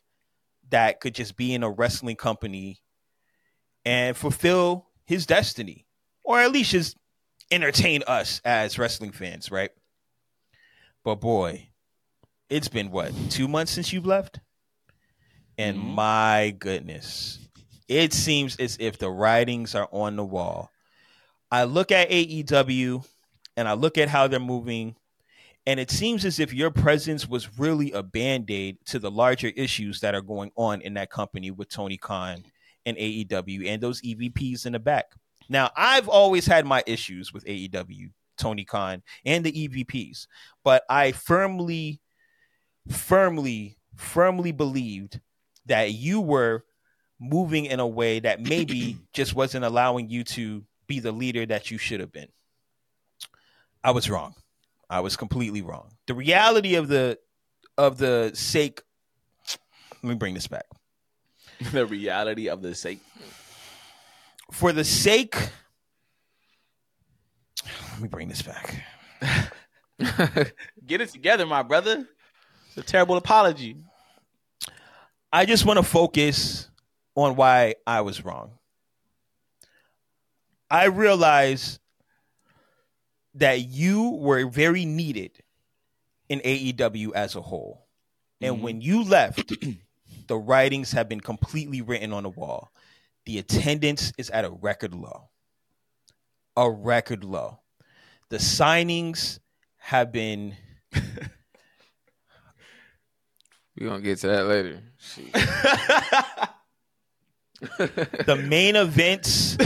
that 0.70 1.02
could 1.02 1.16
just 1.16 1.36
be 1.36 1.54
in 1.54 1.64
a 1.64 1.70
wrestling 1.70 2.16
company 2.16 2.80
and 3.86 4.16
fulfill 4.16 4.88
his 5.06 5.26
destiny 5.26 5.86
or 6.24 6.40
at 6.40 6.52
least 6.52 6.72
just 6.72 6.96
entertain 7.52 8.04
us 8.08 8.40
as 8.46 8.78
wrestling 8.78 9.12
fans, 9.12 9.52
right? 9.52 9.72
But 11.04 11.16
boy, 11.16 11.69
it's 12.50 12.68
been 12.68 12.92
what 12.92 13.12
two 13.30 13.48
months 13.48 13.72
since 13.72 13.94
you've 13.94 14.06
left? 14.06 14.40
And 15.58 15.78
Mhm. 15.78 15.94
my 15.96 16.56
goodness 16.58 17.40
it 17.90 18.14
seems 18.14 18.56
as 18.58 18.78
if 18.80 19.00
the 19.00 19.10
writings 19.10 19.74
are 19.74 19.90
on 19.92 20.16
the 20.16 20.24
wall. 20.24 20.70
I 21.52 21.64
look 21.64 21.92
at 21.92 22.10
aew 22.12 23.04
and 23.58 23.68
i 23.68 23.74
look 23.74 23.98
at 23.98 24.08
how 24.08 24.28
they're 24.28 24.40
moving 24.40 24.96
and 25.66 25.80
it 25.80 25.92
seems 25.92 26.24
as 26.24 26.40
if 26.40 26.54
your 26.54 26.72
presence 26.72 27.28
was 27.28 27.60
really 27.60 27.92
a 27.92 28.02
band-aid 28.02 28.78
to 28.86 29.00
the 29.00 29.12
larger 29.12 29.50
issues 29.56 30.00
that 30.00 30.16
are 30.16 30.22
going 30.22 30.52
on 30.56 30.82
in 30.82 30.94
that 30.94 31.10
company 31.10 31.50
with 31.52 31.70
tony 31.70 31.98
khan 31.98 32.44
and 32.86 32.96
aew 32.98 33.68
and 33.68 33.82
those 33.82 34.02
evps 34.04 34.66
in 34.66 34.74
the 34.74 34.80
back. 34.80 35.12
Now 35.50 35.72
i've 35.76 36.08
always 36.08 36.46
had 36.46 36.66
my 36.66 36.84
issues 36.86 37.34
with 37.34 37.44
aew 37.46 38.12
tony 38.38 38.64
khan 38.64 39.02
and 39.26 39.44
the 39.44 39.52
evps 39.52 40.28
but 40.64 40.84
i 40.90 41.12
firmly 41.12 42.00
firmly, 42.90 43.78
firmly 43.96 44.52
believed 44.52 45.20
that 45.66 45.94
you 45.94 46.22
were 46.22 46.64
moving 47.20 47.66
in 47.66 47.80
a 47.80 47.88
way 47.88 48.20
that 48.20 48.42
maybe 48.42 48.98
just 49.14 49.36
wasn't 49.36 49.66
allowing 49.66 50.10
you 50.10 50.24
to 50.24 50.64
be 50.88 51.00
the 51.00 51.12
leader 51.12 51.46
that 51.46 51.70
you 51.70 51.78
should 51.78 52.00
have 52.00 52.12
been. 52.12 52.30
I 53.84 53.92
was 53.92 54.10
wrong. 54.10 54.36
I 54.90 55.02
was 55.02 55.16
completely 55.16 55.62
wrong. 55.62 55.92
The 56.08 56.16
reality 56.16 56.76
of 56.76 56.88
the 56.88 57.20
of 57.78 57.98
the 57.98 58.32
sake 58.34 58.82
let 60.02 60.10
me 60.10 60.16
bring 60.16 60.34
this 60.34 60.48
back. 60.48 60.66
the 61.72 61.86
reality 61.86 62.48
of 62.50 62.62
the 62.62 62.74
sake. 62.74 63.00
For 64.52 64.72
the 64.74 64.84
sake 64.84 65.36
let 67.92 68.02
me 68.02 68.08
bring 68.08 68.30
this 68.30 68.42
back. 68.42 68.84
Get 70.86 71.02
it 71.02 71.10
together, 71.10 71.46
my 71.46 71.62
brother. 71.62 72.08
A 72.80 72.84
terrible 72.84 73.18
apology. 73.18 73.76
I 75.34 75.46
just 75.46 75.66
want 75.66 75.78
to 75.78 75.84
focus 75.84 76.70
on 77.16 77.36
why 77.36 77.76
I 77.86 78.02
was 78.02 78.24
wrong. 78.24 78.52
I 80.72 80.86
realize 80.86 81.80
that 83.36 83.62
you 83.68 84.12
were 84.12 84.48
very 84.48 84.86
needed 84.86 85.32
in 86.30 86.40
AEW 86.40 87.12
as 87.14 87.36
a 87.36 87.42
whole. 87.42 87.86
And 88.42 88.58
Mhm. 88.58 88.62
when 88.62 88.82
you 88.82 89.04
left, 89.04 89.52
the 90.28 90.38
writings 90.38 90.92
have 90.94 91.10
been 91.10 91.20
completely 91.22 91.82
written 91.82 92.14
on 92.14 92.24
the 92.24 92.30
wall. 92.30 92.72
The 93.26 93.40
attendance 93.40 94.14
is 94.18 94.30
at 94.30 94.46
a 94.46 94.50
record 94.50 94.94
low. 94.94 95.30
A 96.56 96.70
record 96.70 97.24
low. 97.24 97.60
The 98.30 98.38
signings 98.38 99.40
have 99.78 100.12
been 100.12 100.56
we 103.80 103.86
gonna 103.86 104.02
get 104.02 104.20
to 104.20 104.28
that 104.28 104.46
later. 104.46 104.82
The 108.26 108.38
main 108.38 108.78
events 108.78 109.58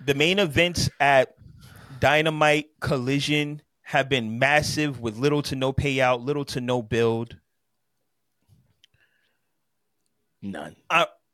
the 0.00 0.14
main 0.14 0.38
events 0.38 0.90
at 0.98 1.34
dynamite 2.00 2.66
collision 2.80 3.62
have 3.82 4.08
been 4.08 4.38
massive 4.38 5.00
with 5.00 5.16
little 5.16 5.42
to 5.42 5.54
no 5.54 5.72
payout 5.72 6.24
little 6.24 6.44
to 6.46 6.60
no 6.60 6.82
build 6.82 7.36
None. 10.42 10.74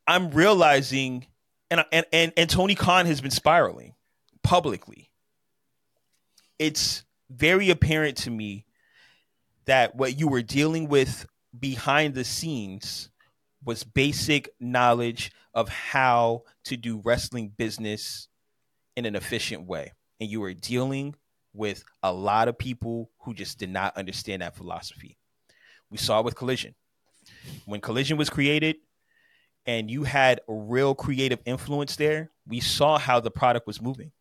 i'm 0.06 0.30
realizing 0.30 1.26
and 1.70 1.84
and 1.90 2.06
and, 2.12 2.32
and 2.36 2.50
tony 2.50 2.74
khan 2.74 3.06
has 3.06 3.20
been 3.20 3.30
spiraling 3.30 3.94
publicly 4.42 5.10
it's 6.58 7.04
very 7.30 7.70
apparent 7.70 8.18
to 8.18 8.30
me 8.30 8.66
that 9.64 9.96
what 9.96 10.18
you 10.18 10.28
were 10.28 10.42
dealing 10.42 10.88
with 10.88 11.26
behind 11.58 12.14
the 12.14 12.24
scenes 12.24 13.10
was 13.64 13.84
basic 13.84 14.50
knowledge 14.60 15.32
of 15.54 15.68
how 15.68 16.42
to 16.64 16.76
do 16.76 17.00
wrestling 17.04 17.48
business 17.56 18.28
in 18.96 19.04
an 19.04 19.14
efficient 19.14 19.66
way. 19.66 19.92
And 20.20 20.30
you 20.30 20.40
were 20.40 20.54
dealing 20.54 21.14
with 21.54 21.84
a 22.02 22.12
lot 22.12 22.48
of 22.48 22.58
people 22.58 23.10
who 23.20 23.34
just 23.34 23.58
did 23.58 23.70
not 23.70 23.96
understand 23.96 24.42
that 24.42 24.56
philosophy. 24.56 25.18
We 25.90 25.98
saw 25.98 26.20
it 26.20 26.24
with 26.24 26.34
Collision. 26.34 26.74
When 27.66 27.80
Collision 27.80 28.16
was 28.16 28.30
created 28.30 28.76
and 29.66 29.90
you 29.90 30.04
had 30.04 30.40
a 30.48 30.54
real 30.54 30.94
creative 30.94 31.40
influence 31.44 31.96
there, 31.96 32.30
we 32.46 32.60
saw 32.60 32.98
how 32.98 33.20
the 33.20 33.30
product 33.30 33.66
was 33.66 33.80
moving. 33.80 34.12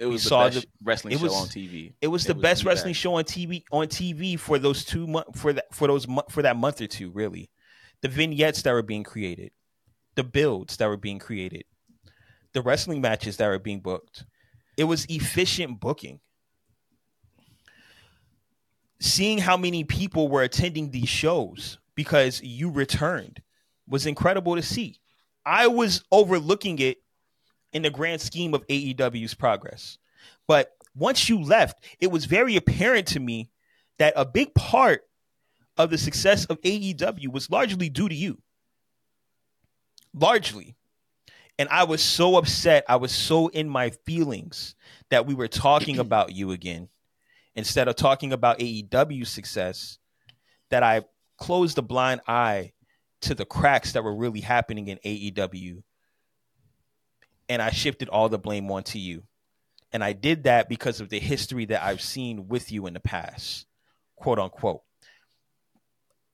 It 0.00 0.06
was 0.06 0.22
the 0.22 0.28
saw 0.30 0.48
best 0.48 0.62
the- 0.62 0.68
wrestling 0.82 1.12
it 1.14 1.20
show 1.20 1.32
on 1.34 1.46
TV. 1.48 1.92
It 2.00 2.06
was 2.08 2.24
the 2.24 2.32
was 2.34 2.42
best 2.42 2.64
wrestling 2.64 2.94
show 2.94 3.14
on 3.16 3.24
TV 3.24 3.64
on 3.70 3.86
TV 3.86 4.38
for 4.38 4.58
those 4.58 4.82
two 4.82 5.06
month 5.06 5.38
for 5.38 5.52
that 5.52 5.72
for 5.74 5.88
those 5.88 6.06
for 6.30 6.40
that 6.40 6.56
month 6.56 6.80
or 6.80 6.86
two. 6.86 7.10
Really, 7.10 7.50
the 8.00 8.08
vignettes 8.08 8.62
that 8.62 8.72
were 8.72 8.82
being 8.82 9.04
created, 9.04 9.52
the 10.14 10.24
builds 10.24 10.78
that 10.78 10.88
were 10.88 10.96
being 10.96 11.18
created, 11.18 11.64
the 12.54 12.62
wrestling 12.62 13.02
matches 13.02 13.36
that 13.36 13.48
were 13.48 13.58
being 13.58 13.80
booked. 13.80 14.24
It 14.78 14.84
was 14.84 15.04
efficient 15.10 15.80
booking. 15.80 16.20
Seeing 19.00 19.38
how 19.38 19.58
many 19.58 19.84
people 19.84 20.28
were 20.28 20.42
attending 20.42 20.90
these 20.90 21.08
shows 21.08 21.78
because 21.94 22.40
you 22.42 22.70
returned 22.70 23.42
was 23.86 24.06
incredible 24.06 24.56
to 24.56 24.62
see. 24.62 24.96
I 25.44 25.66
was 25.66 26.04
overlooking 26.10 26.78
it 26.78 26.98
in 27.72 27.82
the 27.82 27.90
grand 27.90 28.20
scheme 28.20 28.54
of 28.54 28.66
AEW's 28.66 29.34
progress. 29.34 29.98
But 30.46 30.72
once 30.94 31.28
you 31.28 31.40
left, 31.40 31.84
it 32.00 32.10
was 32.10 32.24
very 32.24 32.56
apparent 32.56 33.08
to 33.08 33.20
me 33.20 33.50
that 33.98 34.14
a 34.16 34.24
big 34.24 34.54
part 34.54 35.02
of 35.76 35.90
the 35.90 35.98
success 35.98 36.44
of 36.46 36.60
AEW 36.62 37.32
was 37.32 37.50
largely 37.50 37.88
due 37.88 38.08
to 38.08 38.14
you. 38.14 38.40
Largely. 40.14 40.76
And 41.58 41.68
I 41.68 41.84
was 41.84 42.02
so 42.02 42.36
upset. 42.36 42.84
I 42.88 42.96
was 42.96 43.12
so 43.12 43.48
in 43.48 43.68
my 43.68 43.90
feelings 44.06 44.74
that 45.10 45.26
we 45.26 45.34
were 45.34 45.48
talking 45.48 45.98
about 46.00 46.32
you 46.32 46.52
again 46.52 46.88
instead 47.54 47.88
of 47.88 47.96
talking 47.96 48.32
about 48.32 48.58
AEW's 48.58 49.28
success 49.28 49.98
that 50.70 50.82
I 50.82 51.02
closed 51.36 51.78
a 51.78 51.82
blind 51.82 52.20
eye 52.26 52.72
to 53.22 53.34
the 53.34 53.44
cracks 53.44 53.92
that 53.92 54.04
were 54.04 54.14
really 54.14 54.40
happening 54.40 54.88
in 54.88 54.98
AEW. 55.04 55.82
And 57.50 57.60
I 57.60 57.70
shifted 57.70 58.08
all 58.08 58.28
the 58.28 58.38
blame 58.38 58.70
onto 58.70 58.98
you. 58.98 59.24
And 59.92 60.04
I 60.04 60.12
did 60.12 60.44
that 60.44 60.68
because 60.68 61.00
of 61.00 61.08
the 61.08 61.18
history 61.18 61.64
that 61.66 61.82
I've 61.82 62.00
seen 62.00 62.46
with 62.46 62.70
you 62.70 62.86
in 62.86 62.94
the 62.94 63.00
past, 63.00 63.66
quote 64.14 64.38
unquote. 64.38 64.82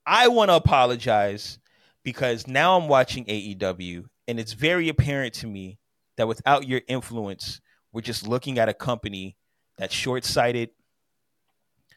I 0.06 0.28
want 0.28 0.50
to 0.50 0.56
apologize 0.56 1.58
because 2.04 2.46
now 2.46 2.78
I'm 2.78 2.86
watching 2.86 3.24
AEW 3.24 4.04
and 4.28 4.38
it's 4.38 4.52
very 4.52 4.90
apparent 4.90 5.32
to 5.36 5.46
me 5.46 5.78
that 6.18 6.28
without 6.28 6.68
your 6.68 6.82
influence, 6.86 7.62
we're 7.92 8.02
just 8.02 8.28
looking 8.28 8.58
at 8.58 8.68
a 8.68 8.74
company 8.74 9.36
that's 9.78 9.94
short 9.94 10.24
sighted, 10.24 10.70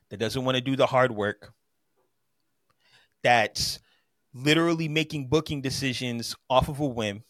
that 0.09 0.17
doesn't 0.17 0.45
want 0.45 0.55
to 0.55 0.61
do 0.61 0.77
the 0.77 0.85
hard 0.85 1.11
work, 1.11 1.53
that's 3.21 3.79
literally 4.33 4.87
making 4.87 5.27
booking 5.27 5.61
decisions 5.61 6.35
off 6.49 6.69
of 6.69 6.79
a 6.79 6.85
whim 6.85 7.23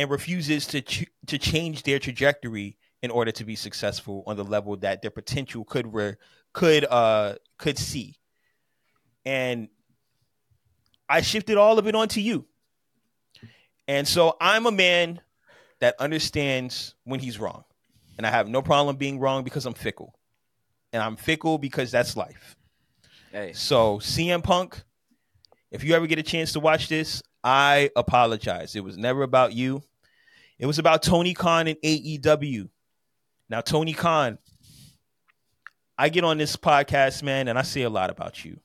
and 0.00 0.10
refuses 0.10 0.66
to 0.68 0.80
ch- 0.80 1.10
to 1.26 1.36
change 1.36 1.82
their 1.82 1.98
trajectory 1.98 2.78
in 3.02 3.10
order 3.10 3.30
to 3.32 3.44
be 3.44 3.54
successful 3.54 4.24
on 4.26 4.34
the 4.34 4.44
level 4.44 4.74
that 4.78 5.02
their 5.02 5.10
potential 5.10 5.62
could 5.62 5.92
re- 5.92 6.14
could 6.54 6.86
uh 6.86 7.34
could 7.58 7.76
see. 7.76 8.16
And 9.26 9.68
I 11.06 11.20
shifted 11.20 11.58
all 11.58 11.78
of 11.78 11.86
it 11.86 11.94
onto 11.94 12.20
you. 12.20 12.46
And 13.86 14.08
so 14.08 14.38
I'm 14.40 14.64
a 14.64 14.70
man 14.70 15.20
that 15.80 15.96
understands 15.98 16.94
when 17.04 17.20
he's 17.20 17.38
wrong. 17.38 17.64
And 18.16 18.26
I 18.26 18.30
have 18.30 18.48
no 18.48 18.62
problem 18.62 18.96
being 18.96 19.18
wrong 19.18 19.44
because 19.44 19.66
I'm 19.66 19.74
fickle. 19.74 20.14
And 20.94 21.02
I'm 21.02 21.16
fickle 21.16 21.58
because 21.58 21.90
that's 21.90 22.16
life. 22.16 22.56
Hey, 23.32 23.52
So 23.52 23.98
CM 23.98 24.42
Punk, 24.42 24.82
if 25.70 25.84
you 25.84 25.94
ever 25.94 26.06
get 26.06 26.18
a 26.18 26.22
chance 26.22 26.52
to 26.54 26.60
watch 26.60 26.88
this, 26.88 27.22
I 27.44 27.90
apologize. 27.96 28.74
It 28.76 28.82
was 28.82 28.96
never 28.96 29.22
about 29.22 29.52
you. 29.52 29.82
It 30.60 30.66
was 30.66 30.78
about 30.78 31.02
Tony 31.02 31.32
Khan 31.32 31.68
and 31.68 31.78
AEW. 31.82 32.68
Now, 33.48 33.62
Tony 33.62 33.94
Khan, 33.94 34.38
I 35.96 36.10
get 36.10 36.22
on 36.22 36.36
this 36.36 36.54
podcast, 36.54 37.22
man, 37.22 37.48
and 37.48 37.58
I 37.58 37.62
say 37.62 37.80
a 37.82 37.90
lot 37.90 38.10
about 38.10 38.44
you. 38.44 38.60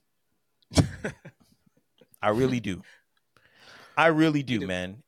I 2.21 2.29
really 2.29 2.59
do. 2.59 2.81
I 3.97 4.07
really 4.07 4.43
do, 4.43 4.59
do. 4.59 4.67
man. 4.67 5.03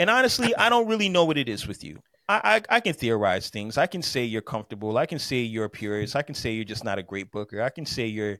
And 0.00 0.10
honestly, 0.10 0.54
I 0.56 0.68
don't 0.68 0.88
really 0.88 1.08
know 1.08 1.24
what 1.24 1.38
it 1.38 1.48
is 1.48 1.68
with 1.68 1.84
you. 1.84 2.02
I, 2.28 2.40
I 2.68 2.76
I 2.76 2.80
can 2.80 2.94
theorize 2.94 3.48
things. 3.48 3.78
I 3.78 3.86
can 3.86 4.02
say 4.02 4.24
you're 4.24 4.42
comfortable. 4.42 4.98
I 4.98 5.06
can 5.06 5.20
say 5.20 5.38
you're 5.38 5.66
a 5.66 5.70
purist. 5.70 6.16
I 6.16 6.22
can 6.22 6.34
say 6.34 6.52
you're 6.52 6.64
just 6.64 6.82
not 6.82 6.98
a 6.98 7.04
great 7.04 7.30
booker. 7.30 7.62
I 7.62 7.70
can 7.70 7.86
say 7.86 8.06
you're 8.06 8.38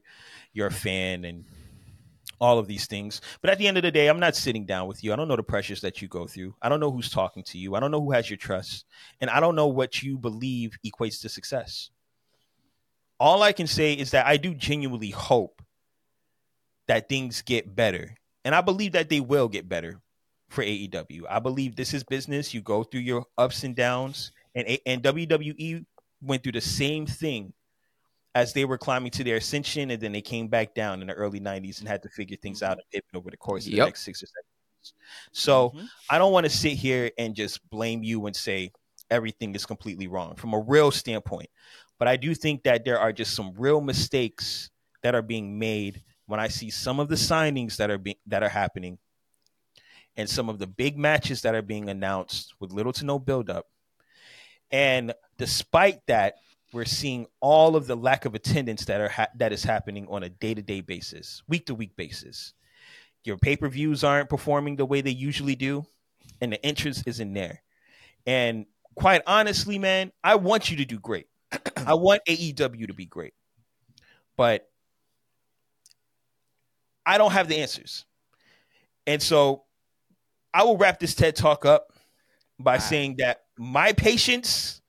you're 0.51 0.67
a 0.67 0.71
fan 0.71 1.23
and 1.23 1.45
all 2.39 2.59
of 2.59 2.67
these 2.67 2.85
things. 2.85 3.21
But 3.41 3.49
at 3.49 3.57
the 3.57 3.67
end 3.67 3.77
of 3.77 3.83
the 3.83 3.91
day, 3.91 4.07
I'm 4.07 4.19
not 4.19 4.35
sitting 4.35 4.65
down 4.65 4.87
with 4.87 5.03
you. 5.03 5.11
I 5.11 5.15
don't 5.15 5.27
know 5.27 5.35
the 5.35 5.43
pressures 5.43 5.81
that 5.81 6.01
you 6.01 6.07
go 6.07 6.27
through. 6.27 6.55
I 6.61 6.69
don't 6.69 6.79
know 6.79 6.91
who's 6.91 7.09
talking 7.09 7.43
to 7.43 7.57
you. 7.57 7.75
I 7.75 7.79
don't 7.79 7.91
know 7.91 8.01
who 8.01 8.11
has 8.11 8.29
your 8.29 8.37
trust. 8.37 8.85
And 9.21 9.29
I 9.29 9.39
don't 9.39 9.55
know 9.55 9.67
what 9.67 10.03
you 10.03 10.17
believe 10.17 10.77
equates 10.85 11.21
to 11.21 11.29
success. 11.29 11.89
All 13.19 13.41
I 13.41 13.51
can 13.51 13.67
say 13.67 13.93
is 13.93 14.11
that 14.11 14.27
I 14.27 14.37
do 14.37 14.53
genuinely 14.53 15.09
hope 15.09 15.61
that 16.87 17.09
things 17.09 17.41
get 17.41 17.75
better. 17.75 18.15
And 18.45 18.53
I 18.53 18.61
believe 18.61 18.93
that 18.93 19.09
they 19.09 19.19
will 19.19 19.47
get 19.47 19.67
better 19.67 19.99
for 20.49 20.63
AEW. 20.63 21.23
I 21.29 21.39
believe 21.39 21.75
this 21.75 21.93
is 21.93 22.03
business. 22.03 22.53
You 22.53 22.61
go 22.61 22.83
through 22.83 23.01
your 23.01 23.25
ups 23.37 23.63
and 23.63 23.75
downs. 23.75 24.31
And, 24.55 24.79
and 24.85 25.03
WWE 25.03 25.85
went 26.21 26.43
through 26.43 26.53
the 26.53 26.61
same 26.61 27.05
thing 27.05 27.53
as 28.35 28.53
they 28.53 28.65
were 28.65 28.77
climbing 28.77 29.11
to 29.11 29.23
their 29.23 29.37
ascension, 29.37 29.91
and 29.91 30.01
then 30.01 30.11
they 30.11 30.21
came 30.21 30.47
back 30.47 30.73
down 30.75 31.01
in 31.01 31.07
the 31.07 31.13
early 31.13 31.39
'90s 31.39 31.79
and 31.79 31.87
had 31.87 32.03
to 32.03 32.09
figure 32.09 32.37
things 32.37 32.61
out 32.61 32.73
and 32.73 32.81
pivot 32.91 33.05
over 33.15 33.31
the 33.31 33.37
course 33.37 33.65
of 33.65 33.71
the 33.71 33.77
next 33.77 34.03
six 34.03 34.21
or 34.21 34.27
seven 34.27 34.43
years. 34.45 34.93
So 35.31 35.71
Mhm. 35.71 35.87
I 36.09 36.17
don't 36.17 36.31
want 36.31 36.45
to 36.45 36.49
sit 36.49 36.73
here 36.73 37.11
and 37.17 37.35
just 37.35 37.67
blame 37.69 38.03
you 38.03 38.25
and 38.25 38.35
say 38.35 38.71
everything 39.09 39.55
is 39.55 39.65
completely 39.65 40.07
wrong 40.07 40.35
from 40.35 40.53
a 40.53 40.59
real 40.59 40.91
standpoint. 40.91 41.49
But 41.97 42.07
I 42.07 42.17
do 42.17 42.35
think 42.35 42.63
that 42.63 42.85
there 42.85 42.99
are 42.99 43.11
just 43.11 43.35
some 43.35 43.53
real 43.57 43.81
mistakes 43.81 44.69
that 45.01 45.15
are 45.15 45.21
being 45.21 45.57
made 45.57 46.03
when 46.25 46.39
I 46.39 46.47
see 46.49 46.69
some 46.69 46.99
of 46.99 47.07
the 47.07 47.15
signings 47.15 47.77
that 47.77 47.89
are 47.89 47.97
being 47.97 48.17
that 48.27 48.43
are 48.43 48.49
happening 48.49 48.99
and 50.15 50.29
some 50.29 50.49
of 50.49 50.59
the 50.59 50.67
big 50.67 50.97
matches 50.97 51.41
that 51.43 51.55
are 51.55 51.61
being 51.61 51.89
announced 51.89 52.53
with 52.59 52.71
little 52.71 52.93
to 52.93 53.05
no 53.05 53.17
buildup. 53.17 53.65
And 54.71 55.13
despite 55.37 56.05
that, 56.07 56.35
we're 56.73 56.85
seeing 56.85 57.27
all 57.39 57.75
of 57.75 57.87
the 57.87 57.95
lack 57.95 58.25
of 58.25 58.35
attendance 58.35 58.85
that 58.85 59.01
are 59.01 59.09
ha- 59.09 59.27
that 59.35 59.53
is 59.53 59.63
happening 59.63 60.07
on 60.09 60.23
a 60.23 60.29
day 60.29 60.53
to 60.53 60.61
day 60.61 60.81
basis, 60.81 61.43
week 61.47 61.65
to 61.67 61.75
week 61.75 61.95
basis. 61.95 62.53
Your 63.23 63.37
pay 63.37 63.57
per 63.57 63.69
views 63.69 64.03
aren't 64.03 64.29
performing 64.29 64.75
the 64.75 64.85
way 64.85 65.01
they 65.01 65.11
usually 65.11 65.55
do, 65.55 65.85
and 66.41 66.51
the 66.53 66.63
interest 66.63 67.03
isn't 67.07 67.33
there. 67.33 67.61
And 68.25 68.65
quite 68.95 69.21
honestly, 69.27 69.79
man, 69.79 70.11
I 70.23 70.35
want 70.35 70.69
you 70.71 70.77
to 70.77 70.85
do 70.85 70.99
great. 70.99 71.27
I 71.85 71.93
want 71.95 72.21
AEW 72.27 72.87
to 72.87 72.93
be 72.93 73.05
great, 73.05 73.33
but 74.37 74.69
I 77.05 77.17
don't 77.17 77.31
have 77.31 77.47
the 77.47 77.57
answers. 77.57 78.05
And 79.05 79.21
so 79.21 79.63
I 80.53 80.63
will 80.63 80.77
wrap 80.77 80.99
this 80.99 81.15
TED 81.15 81.35
talk 81.35 81.65
up 81.65 81.93
by 82.59 82.77
Wow. 82.77 82.79
saying 82.79 83.15
that 83.19 83.43
my 83.57 83.93
patience 83.93 84.81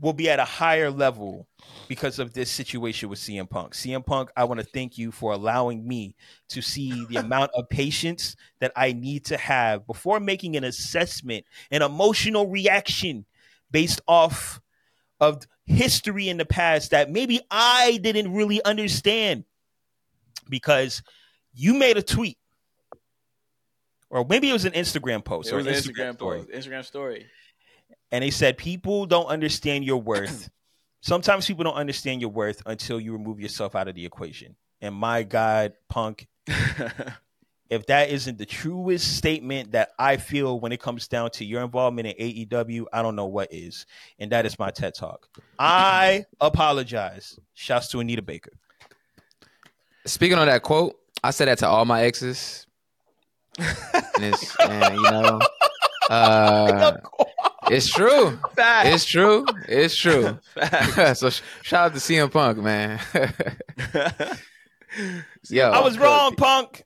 will 0.00 0.12
be 0.12 0.28
at 0.28 0.40
a 0.40 0.44
higher 0.44 0.90
level 0.90 1.46
because 1.88 2.18
of 2.18 2.32
this 2.32 2.50
situation 2.50 3.08
with 3.08 3.18
CM 3.18 3.48
Punk. 3.48 3.74
CM 3.74 4.04
Punk, 4.04 4.30
I 4.36 4.44
want 4.44 4.60
to 4.60 4.66
thank 4.66 4.98
you 4.98 5.12
for 5.12 5.32
allowing 5.32 5.86
me 5.86 6.16
to 6.48 6.60
see 6.60 7.04
the 7.06 7.16
amount 7.20 7.52
of 7.54 7.68
patience 7.68 8.36
that 8.60 8.72
I 8.74 8.92
need 8.92 9.26
to 9.26 9.36
have 9.36 9.86
before 9.86 10.20
making 10.20 10.56
an 10.56 10.64
assessment, 10.64 11.44
an 11.70 11.82
emotional 11.82 12.48
reaction 12.48 13.24
based 13.70 14.00
off 14.08 14.60
of 15.20 15.46
history 15.66 16.28
in 16.28 16.36
the 16.36 16.44
past 16.44 16.90
that 16.90 17.10
maybe 17.10 17.40
I 17.50 17.98
didn't 18.02 18.32
really 18.34 18.62
understand 18.64 19.44
because 20.48 21.02
you 21.54 21.74
made 21.74 21.96
a 21.96 22.02
tweet 22.02 22.38
or 24.10 24.24
maybe 24.28 24.48
it 24.48 24.52
was 24.52 24.64
an 24.64 24.72
Instagram 24.72 25.24
post 25.24 25.48
It 25.48 25.54
or 25.54 25.56
was 25.56 25.66
an 25.66 25.74
an 25.74 25.80
Instagram, 25.80 25.94
Instagram 25.94 26.14
story 26.14 26.38
post, 26.38 26.50
Instagram 26.50 26.84
story. 26.84 27.26
And 28.14 28.22
they 28.22 28.30
said 28.30 28.56
people 28.56 29.06
don't 29.06 29.26
understand 29.26 29.84
your 29.84 30.00
worth. 30.00 30.48
Sometimes 31.00 31.48
people 31.48 31.64
don't 31.64 31.74
understand 31.74 32.20
your 32.20 32.30
worth 32.30 32.62
until 32.64 33.00
you 33.00 33.12
remove 33.12 33.40
yourself 33.40 33.74
out 33.74 33.88
of 33.88 33.96
the 33.96 34.06
equation. 34.06 34.54
And 34.80 34.94
my 34.94 35.24
God, 35.24 35.72
Punk, 35.88 36.28
if 36.46 37.86
that 37.86 38.10
isn't 38.10 38.38
the 38.38 38.46
truest 38.46 39.16
statement 39.16 39.72
that 39.72 39.90
I 39.98 40.18
feel 40.18 40.60
when 40.60 40.70
it 40.70 40.80
comes 40.80 41.08
down 41.08 41.32
to 41.32 41.44
your 41.44 41.62
involvement 41.62 42.06
in 42.06 42.14
AEW, 42.46 42.84
I 42.92 43.02
don't 43.02 43.16
know 43.16 43.26
what 43.26 43.52
is. 43.52 43.84
And 44.20 44.30
that 44.30 44.46
is 44.46 44.60
my 44.60 44.70
TED 44.70 44.94
Talk. 44.94 45.28
I 45.58 46.24
apologize. 46.40 47.36
Shouts 47.54 47.88
to 47.88 47.98
Anita 47.98 48.22
Baker. 48.22 48.52
Speaking 50.06 50.38
of 50.38 50.46
that 50.46 50.62
quote, 50.62 50.94
I 51.24 51.32
said 51.32 51.48
that 51.48 51.58
to 51.58 51.66
all 51.66 51.84
my 51.84 52.04
exes. 52.04 52.64
and 53.58 53.66
it's, 54.18 54.54
and, 54.60 54.94
you 54.94 55.02
know, 55.02 55.40
uh, 56.10 56.92
it's 57.70 57.88
true. 57.88 58.38
Facts. 58.56 58.88
It's 58.88 59.04
true. 59.04 59.44
It's 59.68 59.96
true. 59.96 60.38
Facts. 60.54 61.20
so 61.20 61.30
sh- 61.30 61.40
shout 61.62 61.86
out 61.86 61.92
to 61.94 61.98
CM 62.00 62.30
Punk, 62.30 62.58
man. 62.58 63.00
Yo, 65.50 65.70
I 65.70 65.80
was 65.80 65.98
wrong, 65.98 66.34
Punk. 66.36 66.84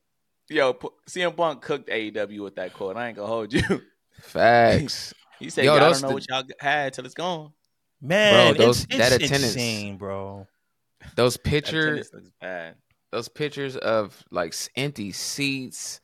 Yo, 0.49 0.73
P- 0.73 0.89
CM 1.09 1.37
Punk 1.37 1.61
cooked 1.61 1.89
AEW 1.91 2.43
with 2.43 2.57
that 2.57 2.73
quote. 2.73 2.97
I 2.97 3.09
ain't 3.09 3.17
gonna 3.17 3.29
hold 3.29 3.53
you. 3.53 3.83
facts. 4.23 5.13
He 5.39 5.51
said, 5.51 5.67
Yo, 5.67 5.75
"Y'all 5.77 5.81
those 5.89 6.01
don't 6.01 6.03
know 6.03 6.09
the- 6.09 6.15
what 6.15 6.29
y'all 6.49 6.57
had 6.59 6.93
till 6.95 7.05
it's 7.05 7.15
gone." 7.15 7.53
Man, 8.01 8.55
Bro, 8.55 8.67
those- 8.67 8.85
it's, 8.85 8.97
that 8.97 9.13
it's 9.13 9.25
attendance. 9.27 9.55
insane, 9.55 9.97
bro. 9.99 10.47
Those 11.17 11.37
pictures, 11.37 11.85
attendance 12.09 12.13
looks 12.15 12.31
bad. 12.41 12.75
those 13.13 13.29
pictures 13.29 13.77
of 13.77 14.25
like 14.31 14.55
empty 14.77 15.13
seats. 15.13 16.01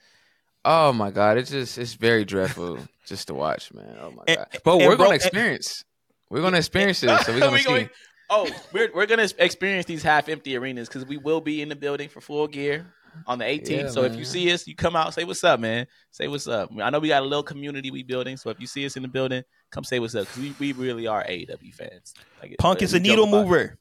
Oh 0.64 0.92
my 0.92 1.10
god, 1.10 1.36
it's 1.38 1.50
just 1.50 1.76
it's 1.78 1.94
very 1.94 2.24
dreadful 2.24 2.78
just 3.06 3.28
to 3.28 3.34
watch, 3.34 3.72
man. 3.74 3.96
Oh 4.00 4.10
my 4.10 4.22
And- 4.28 4.36
god. 4.38 4.46
But 4.64 4.72
and 4.78 4.80
we're 4.82 4.96
bro- 4.96 4.96
gonna 4.96 5.10
and- 5.10 5.14
experience. 5.22 5.84
We're 6.30 6.42
gonna 6.42 6.56
experience 6.64 7.00
this, 7.00 7.26
so 7.26 7.32
we're 7.32 7.40
gonna 7.40 7.52
We 7.52 7.58
see. 7.58 7.64
going- 7.64 7.90
Oh, 8.30 8.48
we're 8.72 8.90
we're 8.94 9.04
gonna 9.06 9.28
experience 9.38 9.84
these 9.84 10.02
half 10.02 10.30
empty 10.30 10.56
arenas 10.56 10.88
because 10.88 11.04
we 11.06 11.18
will 11.18 11.42
be 11.42 11.60
in 11.60 11.68
the 11.68 11.76
building 11.76 12.08
for 12.08 12.22
full 12.22 12.48
gear 12.48 12.86
on 13.26 13.38
the 13.38 13.44
18th. 13.44 13.68
Yeah, 13.68 13.88
so 13.88 14.02
if 14.04 14.16
you 14.16 14.24
see 14.24 14.50
us, 14.50 14.66
you 14.66 14.74
come 14.74 14.96
out, 14.96 15.12
say 15.12 15.24
what's 15.24 15.44
up, 15.44 15.60
man. 15.60 15.86
Say 16.10 16.26
what's 16.26 16.48
up. 16.48 16.70
I 16.82 16.88
know 16.88 17.00
we 17.00 17.08
got 17.08 17.22
a 17.22 17.26
little 17.26 17.42
community 17.42 17.90
we 17.90 18.02
building, 18.02 18.38
so 18.38 18.48
if 18.48 18.58
you 18.58 18.66
see 18.66 18.86
us 18.86 18.96
in 18.96 19.02
the 19.02 19.08
building, 19.08 19.42
come 19.70 19.84
say 19.84 20.00
what's 20.00 20.14
up 20.14 20.26
because 20.26 20.42
we, 20.42 20.54
we 20.58 20.72
really 20.72 21.06
are 21.06 21.22
AEW 21.22 21.74
fans. 21.74 22.14
Like, 22.42 22.56
Punk 22.58 22.80
is 22.80 22.94
a 22.94 22.98
needle 22.98 23.24
about 23.28 23.36
it. 23.36 23.42
mover. 23.44 23.78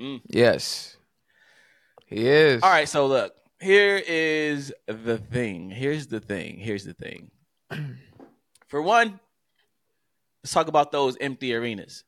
Mm. 0.00 0.20
Yes, 0.28 0.96
he 2.06 2.26
is. 2.28 2.62
All 2.62 2.70
right, 2.70 2.88
so 2.88 3.06
look, 3.08 3.34
here 3.60 4.00
is 4.06 4.72
the 4.86 5.18
thing. 5.18 5.70
Here's 5.70 6.06
the 6.06 6.20
thing. 6.20 6.58
Here's 6.58 6.84
the 6.84 6.94
thing. 6.94 7.30
For 8.68 8.80
one, 8.82 9.18
let's 10.42 10.52
talk 10.52 10.68
about 10.68 10.92
those 10.92 11.16
empty 11.20 11.54
arenas. 11.54 12.04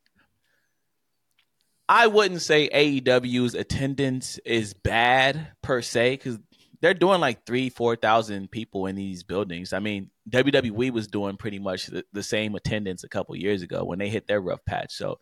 I 1.89 2.07
wouldn't 2.07 2.43
say 2.43 2.69
AEW's 2.69 3.55
attendance 3.55 4.39
is 4.45 4.75
bad 4.75 5.49
per 5.61 5.83
se 5.83 6.13
because 6.13 6.39
they're 6.81 6.95
doing 6.95 7.21
like 7.21 7.45
three, 7.45 7.69
four 7.69 7.97
thousand 7.97 8.51
people 8.51 8.87
in 8.87 8.95
these 8.95 9.25
buildings. 9.25 9.73
I 9.73 9.81
mean, 9.81 10.11
WWE 10.31 10.93
was 10.93 11.09
doing 11.09 11.37
pretty 11.37 11.59
much 11.59 11.87
the, 11.87 12.05
the 12.13 12.23
same 12.23 12.55
attendance 12.55 13.03
a 13.03 13.09
couple 13.09 13.35
years 13.35 13.63
ago 13.63 13.85
when 13.85 13.99
they 13.99 14.09
hit 14.09 14.29
their 14.29 14.41
rough 14.41 14.65
patch. 14.65 14.95
So, 14.95 15.19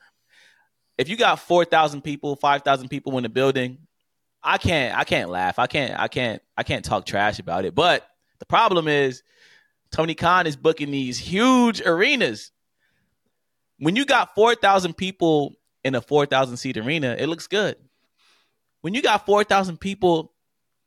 if 0.99 1.09
you 1.09 1.17
got 1.17 1.41
four 1.41 1.65
thousand 1.65 2.03
people, 2.03 2.37
five 2.37 2.63
thousand 2.63 2.89
people 2.89 3.17
in 3.17 3.23
the 3.23 3.31
building, 3.31 3.79
I 4.49 4.57
can't 4.57 4.97
I 4.97 5.05
can't 5.05 5.29
laugh. 5.29 5.59
I 5.59 5.67
can't 5.67 6.01
I 6.01 6.09
can't 6.09 6.41
I 6.57 6.63
can't 6.63 6.83
talk 6.83 7.05
trash 7.05 7.39
about 7.39 7.67
it. 7.67 7.75
But 7.75 8.09
the 8.39 8.47
problem 8.47 8.89
is 8.89 9.23
Tony 9.91 10.15
Khan 10.15 10.47
is 10.47 10.57
booking 10.57 10.91
these 10.91 11.19
huge 11.19 11.83
arenas. 11.83 12.51
When 13.79 13.95
you 13.95 14.07
got 14.07 14.35
4,000 14.35 14.97
people 14.97 15.53
in 15.85 15.95
a 15.95 16.01
4,000 16.01 16.57
seat 16.57 16.79
arena, 16.79 17.15
it 17.19 17.27
looks 17.27 17.47
good. 17.47 17.77
When 18.81 18.95
you 18.95 19.03
got 19.03 19.27
4,000 19.27 19.79
people 19.79 20.33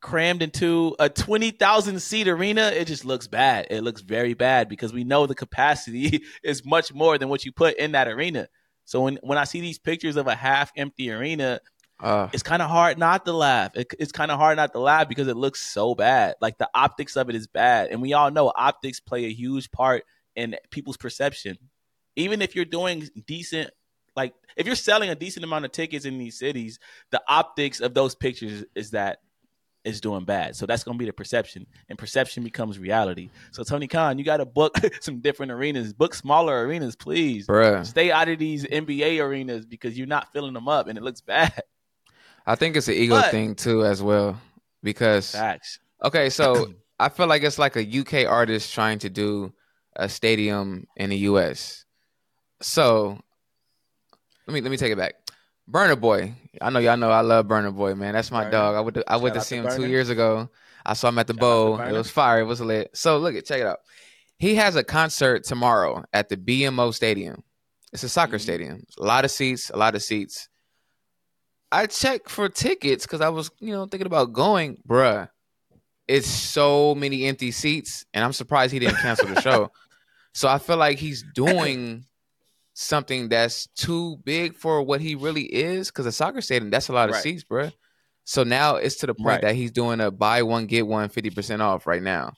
crammed 0.00 0.42
into 0.42 0.96
a 0.98 1.08
20,000 1.08 2.00
seat 2.00 2.26
arena, 2.26 2.62
it 2.74 2.86
just 2.86 3.04
looks 3.04 3.28
bad. 3.28 3.68
It 3.70 3.82
looks 3.82 4.00
very 4.00 4.34
bad 4.34 4.68
because 4.68 4.92
we 4.92 5.04
know 5.04 5.26
the 5.26 5.36
capacity 5.36 6.24
is 6.42 6.66
much 6.66 6.92
more 6.92 7.16
than 7.16 7.28
what 7.28 7.44
you 7.44 7.52
put 7.52 7.76
in 7.76 7.92
that 7.92 8.08
arena. 8.08 8.48
So 8.86 9.02
when, 9.02 9.20
when 9.22 9.38
I 9.38 9.44
see 9.44 9.60
these 9.60 9.78
pictures 9.78 10.16
of 10.16 10.26
a 10.26 10.34
half 10.34 10.72
empty 10.76 11.12
arena, 11.12 11.60
Uh, 12.02 12.28
it's 12.32 12.42
kind 12.42 12.60
of 12.60 12.68
hard 12.68 12.98
not 12.98 13.24
to 13.24 13.32
laugh. 13.32 13.76
It, 13.76 13.94
it's 13.98 14.10
kind 14.10 14.32
of 14.32 14.38
hard 14.38 14.56
not 14.56 14.72
to 14.72 14.80
laugh 14.80 15.08
because 15.08 15.28
it 15.28 15.36
looks 15.36 15.60
so 15.60 15.94
bad. 15.94 16.34
Like 16.40 16.58
the 16.58 16.68
optics 16.74 17.16
of 17.16 17.28
it 17.28 17.36
is 17.36 17.46
bad, 17.46 17.90
and 17.90 18.02
we 18.02 18.12
all 18.12 18.30
know 18.30 18.52
optics 18.54 18.98
play 18.98 19.24
a 19.26 19.32
huge 19.32 19.70
part 19.70 20.04
in 20.34 20.56
people's 20.70 20.96
perception. 20.96 21.56
Even 22.16 22.42
if 22.42 22.56
you're 22.56 22.64
doing 22.64 23.08
decent, 23.26 23.70
like 24.16 24.34
if 24.56 24.66
you're 24.66 24.74
selling 24.74 25.10
a 25.10 25.14
decent 25.14 25.44
amount 25.44 25.64
of 25.64 25.70
tickets 25.70 26.04
in 26.04 26.18
these 26.18 26.36
cities, 26.36 26.80
the 27.10 27.22
optics 27.28 27.80
of 27.80 27.94
those 27.94 28.16
pictures 28.16 28.64
is 28.74 28.90
that 28.90 29.18
is 29.84 30.00
doing 30.00 30.24
bad. 30.24 30.56
So 30.56 30.66
that's 30.66 30.84
going 30.84 30.96
to 30.96 30.98
be 30.98 31.06
the 31.06 31.12
perception, 31.12 31.66
and 31.88 31.96
perception 31.96 32.42
becomes 32.42 32.78
reality. 32.80 33.30
So 33.52 33.62
Tony 33.62 33.86
Khan, 33.86 34.18
you 34.18 34.24
got 34.24 34.38
to 34.38 34.44
book 34.44 34.76
some 35.00 35.20
different 35.20 35.52
arenas, 35.52 35.92
book 35.92 36.14
smaller 36.14 36.66
arenas, 36.66 36.96
please. 36.96 37.46
bruh. 37.46 37.86
Stay 37.86 38.10
out 38.10 38.28
of 38.28 38.38
these 38.38 38.64
NBA 38.64 39.22
arenas 39.22 39.66
because 39.66 39.96
you're 39.96 40.06
not 40.06 40.32
filling 40.32 40.52
them 40.52 40.68
up, 40.68 40.88
and 40.88 40.98
it 40.98 41.04
looks 41.04 41.20
bad. 41.20 41.62
I 42.46 42.54
think 42.56 42.76
it's 42.76 42.88
an 42.88 42.94
ego 42.94 43.16
But- 43.20 43.30
thing 43.30 43.54
too, 43.54 43.84
as 43.84 44.02
well. 44.02 44.40
Because 44.82 45.30
Facts. 45.32 45.78
okay, 46.02 46.28
so 46.30 46.72
I 46.98 47.08
feel 47.08 47.26
like 47.28 47.42
it's 47.42 47.58
like 47.58 47.76
a 47.76 47.98
UK 48.00 48.26
artist 48.28 48.72
trying 48.74 48.98
to 49.00 49.10
do 49.10 49.52
a 49.94 50.08
stadium 50.08 50.86
in 50.96 51.10
the 51.10 51.18
US. 51.30 51.84
So 52.60 53.18
let 54.46 54.54
me 54.54 54.60
let 54.60 54.70
me 54.70 54.76
take 54.76 54.92
it 54.92 54.98
back. 54.98 55.14
Burna 55.70 55.98
Boy, 55.98 56.34
I 56.60 56.70
know 56.70 56.80
y'all 56.80 56.96
know 56.96 57.10
I 57.10 57.20
love 57.20 57.46
Burna 57.46 57.74
Boy, 57.74 57.94
man. 57.94 58.14
That's 58.14 58.30
my 58.30 58.44
Burna. 58.46 58.50
dog. 58.50 58.74
I 58.76 58.80
would 58.80 58.98
I 59.06 59.12
Shout 59.14 59.22
went 59.22 59.34
to 59.36 59.40
see 59.40 59.56
to 59.60 59.68
him 59.70 59.76
two 59.76 59.86
years 59.86 60.08
ago. 60.08 60.48
I 60.84 60.94
saw 60.94 61.08
him 61.08 61.18
at 61.18 61.28
the 61.28 61.34
Shout 61.34 61.40
bowl. 61.40 61.80
It 61.80 61.92
was 61.92 62.10
fire. 62.10 62.40
It 62.40 62.44
was 62.44 62.60
lit. 62.60 62.90
So 62.94 63.18
look 63.18 63.34
it, 63.34 63.46
check 63.46 63.60
it 63.60 63.66
out. 63.66 63.78
He 64.38 64.56
has 64.56 64.74
a 64.74 64.82
concert 64.82 65.44
tomorrow 65.44 66.02
at 66.12 66.28
the 66.28 66.36
BMO 66.36 66.92
Stadium. 66.92 67.44
It's 67.92 68.02
a 68.02 68.08
soccer 68.08 68.38
Mhm. 68.38 68.40
stadium. 68.40 68.84
A 68.98 69.04
lot 69.04 69.24
of 69.24 69.30
seats, 69.30 69.70
a 69.70 69.76
lot 69.76 69.94
of 69.94 70.02
seats. 70.02 70.48
I 71.72 71.86
checked 71.86 72.30
for 72.30 72.48
tickets 72.48 73.04
because 73.06 73.20
I 73.20 73.30
was, 73.30 73.50
you 73.60 73.72
know, 73.72 73.86
thinking 73.86 74.06
about 74.06 74.32
going, 74.32 74.78
bruh. 74.86 75.28
It's 76.08 76.28
so 76.28 76.94
many 76.94 77.24
empty 77.24 77.52
seats, 77.52 78.04
and 78.12 78.24
I'm 78.24 78.32
surprised 78.32 78.72
he 78.72 78.78
didn't 78.78 78.98
cancel 78.98 79.28
the 79.28 79.36
show. 79.36 79.70
So 80.34 80.48
I 80.48 80.56
feel 80.56 80.78
like 80.78 80.98
he's 80.98 81.22
doing 81.22 82.06
something 82.72 83.28
that's 83.28 83.66
too 83.76 84.16
big 84.24 84.56
for 84.56 84.80
what 84.82 85.02
he 85.02 85.14
really 85.14 85.42
is. 85.42 85.88
Because 85.90 86.06
a 86.06 86.12
soccer 86.12 86.40
stadium, 86.40 86.70
that's 86.70 86.88
a 86.88 86.94
lot 86.94 87.10
of 87.10 87.14
Right. 87.14 87.22
seats, 87.22 87.44
bruh. 87.44 87.70
So 88.24 88.42
now 88.42 88.76
it's 88.76 88.96
to 88.96 89.06
the 89.06 89.14
point 89.14 89.26
Right. 89.26 89.40
that 89.42 89.54
he's 89.56 89.72
doing 89.72 90.00
a 90.00 90.10
buy 90.10 90.42
one 90.42 90.64
get 90.64 90.86
one 90.86 91.10
50% 91.10 91.60
off 91.60 91.86
right 91.86 92.02
now. 92.02 92.32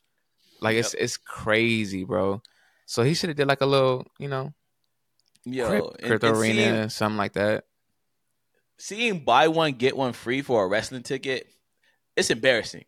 Like 0.61 0.75
it's 0.75 0.93
it's 0.95 1.17
crazy, 1.17 2.03
bro. 2.03 2.43
So 2.87 3.05
he 3.05 3.15
should 3.15 3.29
have 3.29 3.37
did 3.37 3.47
like 3.47 3.61
a 3.61 3.67
little, 3.67 4.05
you 4.19 4.27
know, 4.27 4.53
Yo, 5.45 5.93
crypto 6.03 6.31
arena, 6.31 6.79
seeing, 6.79 6.89
something 6.89 7.17
like 7.17 7.35
that. 7.35 7.65
Seeing 8.85 9.21
buy 9.21 9.49
one 9.49 9.73
get 9.73 9.97
one 9.97 10.13
free 10.13 10.43
for 10.43 10.63
a 10.63 10.69
wrestling 10.69 11.03
ticket, 11.03 11.47
it's 12.17 12.29
embarrassing. 12.29 12.85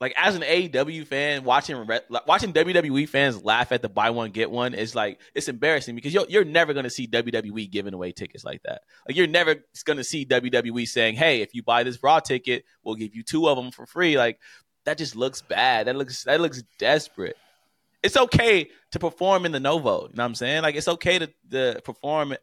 Like 0.00 0.12
as 0.16 0.34
an 0.34 0.42
AEW 0.42 1.06
fan, 1.06 1.44
watching 1.44 1.88
watching 2.26 2.52
WWE 2.52 3.08
fans 3.08 3.42
laugh 3.42 3.72
at 3.72 3.80
the 3.80 3.88
buy 3.88 4.10
one 4.10 4.30
get 4.30 4.50
one 4.50 4.74
is 4.74 4.94
like 4.94 5.20
it's 5.34 5.48
embarrassing 5.48 5.94
because 5.94 6.12
you're 6.12 6.26
you're 6.28 6.44
never 6.44 6.74
gonna 6.74 6.90
see 6.90 7.06
WWE 7.06 7.70
giving 7.70 7.94
away 7.94 8.12
tickets 8.12 8.44
like 8.44 8.60
that. 8.64 8.82
Like 9.08 9.16
you're 9.16 9.28
never 9.28 9.64
gonna 9.86 10.04
see 10.04 10.26
WWE 10.26 10.86
saying, 10.86 11.14
"Hey, 11.14 11.40
if 11.40 11.54
you 11.54 11.62
buy 11.62 11.84
this 11.84 12.02
Raw 12.02 12.20
ticket, 12.20 12.64
we'll 12.82 12.96
give 12.96 13.14
you 13.14 13.22
two 13.22 13.48
of 13.48 13.56
them 13.56 13.70
for 13.70 13.86
free." 13.86 14.18
Like 14.18 14.38
that 14.84 14.98
just 14.98 15.16
looks 15.16 15.40
bad. 15.40 15.86
That 15.86 15.96
looks 15.96 16.24
that 16.24 16.40
looks 16.40 16.62
desperate. 16.78 17.36
It's 18.02 18.16
okay 18.18 18.68
to 18.90 18.98
perform 18.98 19.46
in 19.46 19.52
the 19.52 19.60
Novo. 19.60 20.02
You 20.02 20.08
know 20.08 20.22
what 20.22 20.24
I'm 20.24 20.34
saying? 20.34 20.62
Like 20.62 20.74
it's 20.74 20.88
okay 20.88 21.20
to, 21.20 21.30
to 21.52 21.80
perform 21.84 22.36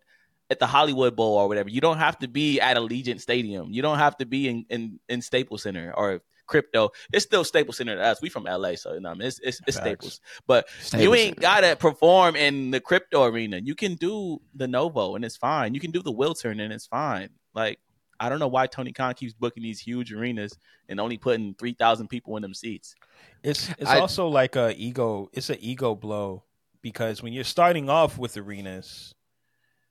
at 0.50 0.60
the 0.60 0.68
Hollywood 0.68 1.16
Bowl 1.16 1.38
or 1.38 1.48
whatever. 1.48 1.70
You 1.70 1.82
don't 1.82 1.98
have 1.98 2.18
to 2.20 2.28
be 2.28 2.60
at 2.60 2.78
Allegiant 2.78 3.22
Stadium. 3.22 3.72
You 3.72 3.82
don't 3.82 3.98
have 3.98 4.18
to 4.18 4.26
be 4.26 4.48
in 4.48 4.66
in, 4.70 5.00
in 5.10 5.22
Staples 5.22 5.64
Center 5.64 5.94
or 5.96 6.22
Crypto. 6.46 6.90
It's 7.12 7.26
still 7.26 7.44
Staples 7.44 7.78
Center 7.78 7.96
to 7.96 8.04
us. 8.04 8.22
We 8.22 8.30
from 8.30 8.44
LA, 8.44 8.76
so 8.76 8.94
you 8.94 9.00
know, 9.00 9.10
what 9.10 9.16
I 9.16 9.20
mean, 9.20 9.28
it's 9.28 9.40
it's, 9.40 9.62
it's 9.66 9.78
Staples. 9.78 10.20
But 10.46 10.68
you 10.98 11.14
ain't 11.16 11.36
Center. 11.36 11.42
gotta 11.42 11.76
perform 11.76 12.36
in 12.36 12.72
the 12.72 12.80
crypto 12.80 13.24
arena. 13.24 13.58
You 13.58 13.76
can 13.76 13.96
do 13.96 14.42
the 14.54 14.68
Novo 14.68 15.16
and 15.16 15.24
it's 15.24 15.38
fine. 15.38 15.74
You 15.74 15.80
can 15.80 15.92
do 15.92 16.02
the 16.02 16.14
Wiltern 16.14 16.62
and 16.62 16.74
it's 16.74 16.86
fine. 16.86 17.30
Like 17.54 17.80
I 18.20 18.30
don't 18.30 18.40
know 18.40 18.48
why 18.48 18.68
Tony 18.68 18.92
Khan 18.92 19.14
keeps 19.16 19.34
booking 19.34 19.64
these 19.64 19.80
huge 19.80 20.14
arenas 20.14 20.58
and 20.90 21.00
only 21.00 21.18
putting 21.18 21.56
three 21.56 21.74
thousand 21.74 22.08
people 22.10 22.36
in 22.36 22.42
them 22.42 22.54
seats. 22.54 22.96
It's 23.44 23.70
it's 23.80 23.90
I- 23.90 24.00
also 24.00 24.28
like 24.28 24.56
a 24.56 24.74
ego. 24.78 25.30
It's 25.34 25.50
an 25.50 25.58
ego 25.60 25.96
blow 25.96 26.44
because 26.82 27.24
when 27.24 27.34
you're 27.34 27.44
starting 27.46 27.90
off 27.90 28.18
with 28.18 28.36
arenas 28.38 29.16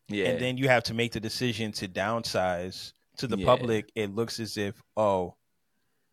Yeah, 0.09 0.27
and 0.27 0.41
then 0.41 0.57
you 0.57 0.69
have 0.69 0.83
to 0.85 0.95
make 0.95 1.13
the 1.13 1.21
decision 1.21 1.73
to 1.73 1.89
downsize 1.89 2.93
to 3.19 3.27
the 3.27 3.39
Yeah. 3.39 3.47
public, 3.47 3.91
it 3.95 4.15
looks 4.15 4.41
as 4.41 4.57
if 4.57 4.83
oh, 4.97 5.35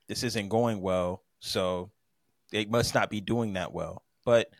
this 0.08 0.24
isn't 0.24 0.50
going 0.50 0.82
well, 0.82 1.24
so 1.40 1.92
it 2.52 2.70
must 2.70 2.94
not 2.96 3.10
be 3.10 3.22
doing 3.22 3.54
that 3.54 3.74
well. 3.74 4.04
But 4.26 4.52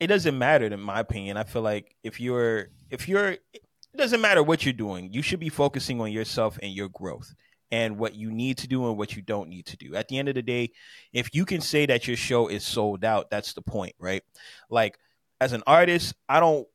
it 0.00 0.06
doesn't 0.06 0.36
matter, 0.38 0.66
in 0.66 0.80
my 0.80 1.00
opinion. 1.00 1.36
I 1.36 1.44
feel 1.44 1.62
like 1.62 1.94
if 2.02 2.20
you're 2.20 2.68
if 2.90 3.08
you're 3.08 3.30
it 3.30 3.62
doesn't 3.96 4.20
matter 4.20 4.42
what 4.42 4.64
you're 4.64 4.72
doing, 4.72 5.12
you 5.12 5.22
should 5.22 5.40
be 5.40 5.48
focusing 5.48 6.00
on 6.00 6.12
yourself 6.12 6.58
and 6.62 6.72
your 6.72 6.88
growth 6.88 7.34
and 7.70 7.98
what 7.98 8.14
you 8.14 8.30
need 8.30 8.56
to 8.58 8.68
do 8.68 8.86
and 8.88 8.96
what 8.96 9.14
you 9.16 9.22
don't 9.22 9.48
need 9.48 9.66
to 9.66 9.76
do. 9.76 9.94
At 9.94 10.08
the 10.08 10.18
end 10.18 10.28
of 10.28 10.34
the 10.34 10.42
day, 10.42 10.70
if 11.12 11.34
you 11.34 11.44
can 11.44 11.60
say 11.60 11.84
that 11.86 12.06
your 12.06 12.16
show 12.16 12.48
is 12.48 12.64
sold 12.64 13.04
out, 13.04 13.30
that's 13.30 13.52
the 13.52 13.62
point, 13.62 13.94
right? 13.98 14.22
Like 14.70 14.98
as 15.40 15.52
an 15.52 15.62
artist, 15.66 16.14
I 16.28 16.40
don't 16.40 16.66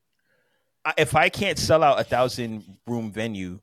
if 0.96 1.14
I 1.14 1.28
can't 1.28 1.58
sell 1.58 1.82
out 1.82 2.00
a 2.00 2.04
thousand 2.04 2.64
room 2.86 3.10
venue, 3.10 3.60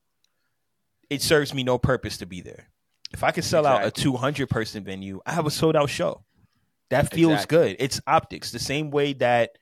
it 1.09 1.21
serves 1.21 1.53
me 1.53 1.63
no 1.63 1.77
purpose 1.77 2.17
to 2.17 2.25
be 2.25 2.41
there. 2.41 2.67
If 3.13 3.23
I 3.23 3.31
can 3.31 3.43
sell 3.43 3.65
out 3.65 3.85
a 3.85 3.91
200 3.91 4.49
person 4.49 4.83
venue, 4.83 5.19
I 5.25 5.33
have 5.33 5.45
a 5.45 5.51
sold 5.51 5.75
out 5.75 5.89
show. 5.89 6.23
That 6.89 7.13
feels 7.13 7.33
Exactly. 7.33 7.57
good. 7.57 7.75
It's 7.79 8.01
optics, 8.07 8.51
the 8.51 8.59
same 8.59 8.91
way 8.91 9.13
that 9.13 9.57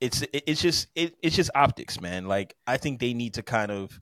it's 0.00 0.22
it's 0.32 0.60
just 0.60 0.88
it, 0.94 1.16
it's 1.22 1.34
just 1.36 1.50
optics, 1.54 2.00
man. 2.00 2.26
Like 2.26 2.54
I 2.66 2.76
think 2.76 3.00
they 3.00 3.14
need 3.14 3.34
to 3.34 3.42
kind 3.42 3.70
of 3.70 3.98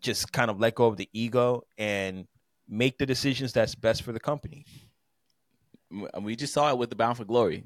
just 0.00 0.32
kind 0.32 0.50
of 0.50 0.58
let 0.60 0.74
go 0.74 0.86
of 0.86 0.96
the 0.96 1.08
ego 1.12 1.62
and 1.78 2.26
make 2.68 2.98
the 2.98 3.06
decisions 3.06 3.52
that's 3.52 3.74
best 3.74 4.02
for 4.02 4.12
the 4.12 4.20
company. 4.20 4.64
we 6.20 6.36
just 6.36 6.52
saw 6.54 6.70
it 6.70 6.78
with 6.78 6.90
the 6.90 6.96
Bound 6.96 7.16
for 7.16 7.24
Glory. 7.24 7.64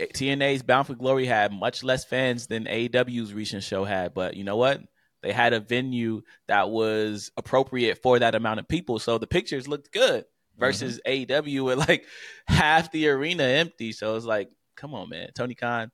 TNA's 0.00 0.62
Bound 0.62 0.86
for 0.86 0.94
Glory 0.94 1.26
had 1.26 1.52
much 1.52 1.82
less 1.82 2.04
fans 2.04 2.46
than 2.46 2.64
AEW's 2.64 3.34
recent 3.34 3.62
show 3.62 3.84
had, 3.84 4.14
but 4.14 4.36
you 4.36 4.44
know 4.44 4.56
what? 4.56 4.80
They 5.22 5.32
had 5.32 5.52
a 5.52 5.60
venue 5.60 6.22
that 6.48 6.70
was 6.70 7.30
appropriate 7.36 8.02
for 8.02 8.18
that 8.18 8.34
amount 8.34 8.60
of 8.60 8.68
people, 8.68 8.98
so 8.98 9.18
the 9.18 9.26
pictures 9.26 9.68
looked 9.68 9.92
good. 9.92 10.24
Versus 10.58 11.00
mm-hmm. 11.06 11.32
AEW 11.32 11.64
with 11.64 11.88
like 11.88 12.04
half 12.46 12.92
the 12.92 13.08
arena 13.08 13.44
empty, 13.44 13.92
so 13.92 14.14
it's 14.16 14.26
like, 14.26 14.50
come 14.76 14.92
on, 14.92 15.08
man, 15.08 15.30
Tony 15.34 15.54
Khan. 15.54 15.90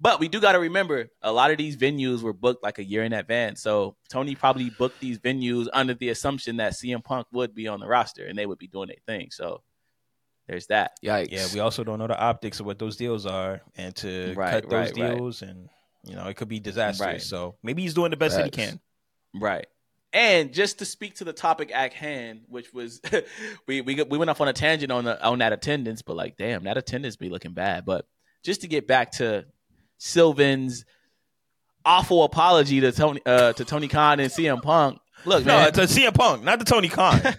But 0.00 0.20
we 0.20 0.28
do 0.28 0.40
got 0.40 0.52
to 0.52 0.58
remember 0.58 1.08
a 1.22 1.32
lot 1.32 1.50
of 1.50 1.56
these 1.56 1.78
venues 1.78 2.20
were 2.20 2.34
booked 2.34 2.62
like 2.62 2.78
a 2.78 2.84
year 2.84 3.04
in 3.04 3.14
advance. 3.14 3.62
So 3.62 3.96
Tony 4.10 4.34
probably 4.34 4.68
booked 4.68 5.00
these 5.00 5.18
venues 5.18 5.68
under 5.72 5.94
the 5.94 6.10
assumption 6.10 6.58
that 6.58 6.74
CM 6.74 7.02
Punk 7.02 7.26
would 7.32 7.54
be 7.54 7.68
on 7.68 7.80
the 7.80 7.86
roster 7.86 8.26
and 8.26 8.36
they 8.36 8.44
would 8.44 8.58
be 8.58 8.66
doing 8.66 8.88
their 8.88 8.96
thing. 9.06 9.28
So 9.30 9.62
there's 10.46 10.66
that. 10.66 10.92
Yikes. 11.04 11.28
Yeah, 11.30 11.46
we 11.52 11.60
also 11.60 11.84
don't 11.84 11.98
know 11.98 12.06
the 12.06 12.18
optics 12.18 12.60
of 12.60 12.66
what 12.66 12.78
those 12.78 12.96
deals 12.96 13.26
are, 13.26 13.60
and 13.76 13.94
to 13.96 14.34
Right, 14.36 14.50
cut 14.50 14.70
those 14.70 14.92
right, 14.92 14.96
right. 14.98 15.16
deals, 15.16 15.42
and 15.42 15.68
you 16.04 16.14
know, 16.16 16.26
it 16.26 16.36
could 16.36 16.48
be 16.48 16.60
disastrous. 16.60 17.06
Right. 17.06 17.22
So 17.22 17.56
maybe 17.62 17.82
he's 17.82 17.94
doing 17.94 18.10
the 18.10 18.16
best 18.16 18.36
that 18.36 18.44
he 18.44 18.50
can. 18.50 18.78
Right. 19.34 19.66
And 20.12 20.52
just 20.52 20.78
to 20.78 20.84
speak 20.84 21.16
to 21.16 21.24
the 21.24 21.32
topic 21.32 21.72
at 21.74 21.92
hand, 21.92 22.42
which 22.48 22.72
was 22.72 23.00
we 23.66 23.80
we 23.80 24.00
we 24.02 24.18
went 24.18 24.30
off 24.30 24.40
on 24.40 24.48
a 24.48 24.52
tangent 24.52 24.92
on 24.92 25.04
the 25.04 25.20
on 25.24 25.38
that 25.38 25.52
attendance, 25.52 26.02
but 26.02 26.14
like 26.14 26.36
damn, 26.36 26.64
that 26.64 26.76
attendance 26.76 27.16
be 27.16 27.28
looking 27.30 27.52
bad. 27.52 27.84
But 27.84 28.06
just 28.44 28.60
to 28.60 28.68
get 28.68 28.86
back 28.86 29.12
to 29.12 29.46
Sylvan's 29.98 30.84
awful 31.84 32.22
apology 32.24 32.80
to 32.80 32.92
Tony 32.92 33.20
uh, 33.26 33.54
to 33.54 33.64
Tony 33.64 33.88
Khan 33.88 34.20
and 34.20 34.30
CM 34.30 34.62
Punk. 34.62 35.00
Look, 35.24 35.44
No, 35.46 35.56
man, 35.56 35.68
it's 35.68 35.78
a 35.78 35.82
CM 36.00 36.14
Punk, 36.14 36.44
not 36.44 36.58
the 36.58 36.64
Tony 36.64 36.88
Khan. 36.88 37.20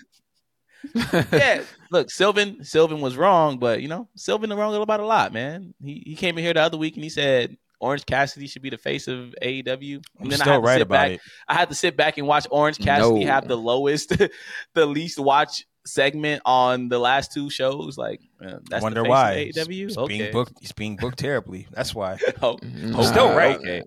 yeah, 1.32 1.64
look, 1.92 2.10
Sylvan 2.12 2.64
Sylvan 2.64 3.02
was 3.02 3.18
wrong, 3.18 3.58
but 3.58 3.82
you 3.82 3.88
know, 3.88 4.08
Sylvan 4.16 4.50
the 4.50 4.56
wrong 4.56 4.76
about 4.76 5.00
a 5.00 5.06
lot, 5.06 5.34
man. 5.34 5.74
He 5.84 6.04
he 6.06 6.16
came 6.16 6.38
in 6.38 6.44
here 6.44 6.54
the 6.54 6.62
other 6.62 6.78
week 6.78 6.96
and 6.96 7.04
he 7.04 7.10
said 7.10 7.58
Orange 7.80 8.06
Cassidy 8.06 8.48
should 8.48 8.62
be 8.62 8.70
the 8.70 8.78
face 8.78 9.08
of 9.08 9.36
AEW. 9.42 9.96
And 9.96 10.04
I'm 10.22 10.30
then 10.30 10.40
still 10.40 10.62
right 10.62 10.82
about 10.82 10.96
back, 10.96 11.12
it. 11.12 11.22
I 11.48 11.54
had 11.54 11.70
to 11.70 11.76
sit 11.76 11.96
back 11.98 12.18
and 12.18 12.28
watch 12.28 12.48
Orange 12.50 12.80
Cassidy 12.80 13.26
No. 13.26 13.32
have 13.32 13.48
the 13.48 13.58
lowest, 13.58 14.10
the 14.74 14.86
least 14.86 15.20
watch 15.20 15.66
segment 15.86 16.42
on 16.46 16.90
the 16.90 16.98
last 17.00 17.32
two 17.32 17.50
shows. 17.50 17.98
Like, 17.98 18.22
uh, 18.44 18.58
that's 18.70 18.82
Wonder 18.82 19.02
the 19.02 19.06
face 19.06 19.10
why. 19.10 19.52
AEW. 19.56 19.72
he's 19.72 19.98
okay. 19.98 20.18
being 20.18 20.32
booked. 20.32 20.54
He's 20.60 20.72
being 20.72 20.96
booked 20.96 21.20
terribly. 21.20 21.68
That's 21.72 21.94
why. 21.94 22.18
Oh, 22.42 22.58
Still 23.04 23.36
right. 23.36 23.58
Okay. 23.58 23.84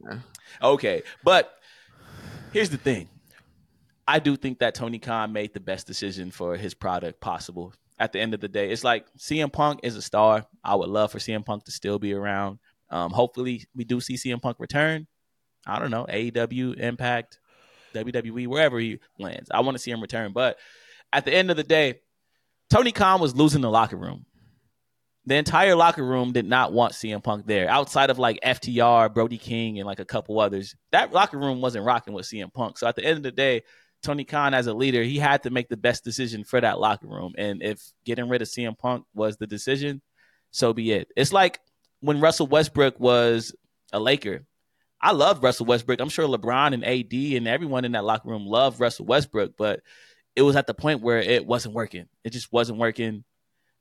okay, 0.63 1.03
but 1.25 1.55
here's 2.53 2.71
the 2.71 2.79
thing. 2.79 3.09
I 4.09 4.21
do 4.21 4.37
think 4.37 4.61
that 4.61 4.75
Tony 4.75 4.99
Khan 4.99 5.35
made 5.35 5.53
the 5.53 5.61
best 5.61 5.87
decision 5.87 6.31
for 6.31 6.57
his 6.57 6.73
product 6.73 7.21
possible. 7.21 7.75
At 7.99 8.13
the 8.13 8.21
end 8.21 8.33
of 8.33 8.41
the 8.41 8.49
day, 8.49 8.71
it's 8.71 8.83
like 8.83 9.07
CM 9.19 9.53
Punk 9.53 9.81
is 9.83 9.97
a 9.97 10.03
star. 10.03 10.47
I 10.65 10.77
would 10.77 10.89
love 10.89 11.13
for 11.13 11.19
CM 11.19 11.45
Punk 11.45 11.65
to 11.65 11.71
still 11.71 11.99
be 11.99 12.15
around. 12.15 12.59
Um, 12.89 13.11
hopefully, 13.11 13.67
we 13.75 13.85
do 13.85 14.01
see 14.01 14.15
CM 14.15 14.41
Punk 14.41 14.57
return. 14.61 15.07
I 15.67 15.79
don't 15.79 15.91
know 15.91 16.07
AEW, 16.09 16.79
Impact, 16.79 17.39
WWE, 17.95 18.47
wherever 18.47 18.79
he 18.79 18.99
lands. 19.19 19.51
I 19.51 19.61
want 19.61 19.77
to 19.77 19.79
see 19.79 19.91
him 19.91 20.01
return. 20.01 20.33
But 20.33 20.57
at 21.13 21.27
the 21.27 21.35
end 21.35 21.51
of 21.51 21.59
the 21.59 21.63
day, 21.63 22.01
Tony 22.71 22.93
Khan 22.93 23.21
was 23.21 23.37
losing 23.37 23.61
the 23.61 23.71
locker 23.71 23.97
room. 23.97 24.25
The 25.27 25.35
entire 25.35 25.75
locker 25.75 26.05
room 26.05 26.33
did 26.33 26.47
not 26.47 26.73
want 26.73 26.95
CM 26.95 27.23
Punk 27.23 27.47
there. 27.47 27.69
Outside 27.69 28.09
of 28.09 28.19
like 28.19 28.41
FTR, 28.43 29.13
Brody 29.13 29.37
King, 29.37 29.79
and 29.79 29.87
like 29.87 30.01
a 30.01 30.07
couple 30.07 30.41
others, 30.41 30.75
that 30.93 31.13
locker 31.13 31.37
room 31.37 31.61
wasn't 31.61 31.85
rocking 31.85 32.15
with 32.15 32.25
CM 32.25 32.51
Punk. 32.55 32.79
So 32.79 32.87
at 32.87 32.97
the 32.97 33.05
end 33.05 33.19
of 33.19 33.23
the 33.23 33.33
day, 33.33 33.65
Tony 34.03 34.25
Khan, 34.25 34.55
as 34.55 34.67
a 34.67 34.75
leader, 34.75 35.03
he 35.03 35.19
had 35.19 35.43
to 35.43 35.51
make 35.51 35.69
the 35.69 35.77
best 35.77 36.05
decision 36.05 36.45
for 36.45 36.61
that 36.61 36.79
locker 36.79 37.09
room. 37.09 37.35
And 37.37 37.63
if 37.63 37.83
getting 38.05 38.29
rid 38.29 38.43
of 38.43 38.49
CM 38.49 38.79
Punk 38.79 39.05
was 39.15 39.37
the 39.37 39.47
decision, 39.47 40.01
so 40.51 40.73
be 40.73 40.93
it. 40.93 41.09
It's 41.17 41.33
like 41.33 41.61
when 42.01 42.21
Russell 42.21 42.47
Westbrook 42.47 42.99
was 43.01 43.55
a 43.93 43.99
Laker. 44.01 44.45
I 45.01 45.13
love 45.13 45.43
Russell 45.43 45.67
Westbrook. 45.67 46.01
I'm 46.01 46.09
sure 46.09 46.27
LeBron 46.27 46.75
and 46.75 46.85
AD 46.85 47.37
and 47.37 47.47
everyone 47.47 47.85
in 47.85 47.93
that 47.93 48.05
locker 48.05 48.29
room 48.29 48.47
loved 48.47 48.81
Russell 48.81 49.07
Westbrook, 49.07 49.53
but 49.57 49.81
it 50.35 50.43
was 50.43 50.57
at 50.57 50.67
the 50.67 50.75
point 50.75 51.03
where 51.03 51.19
it 51.19 51.47
wasn't 51.47 51.75
working. 51.75 52.07
It 52.25 52.31
just 52.31 52.53
wasn't 52.53 52.79
working. 52.79 53.25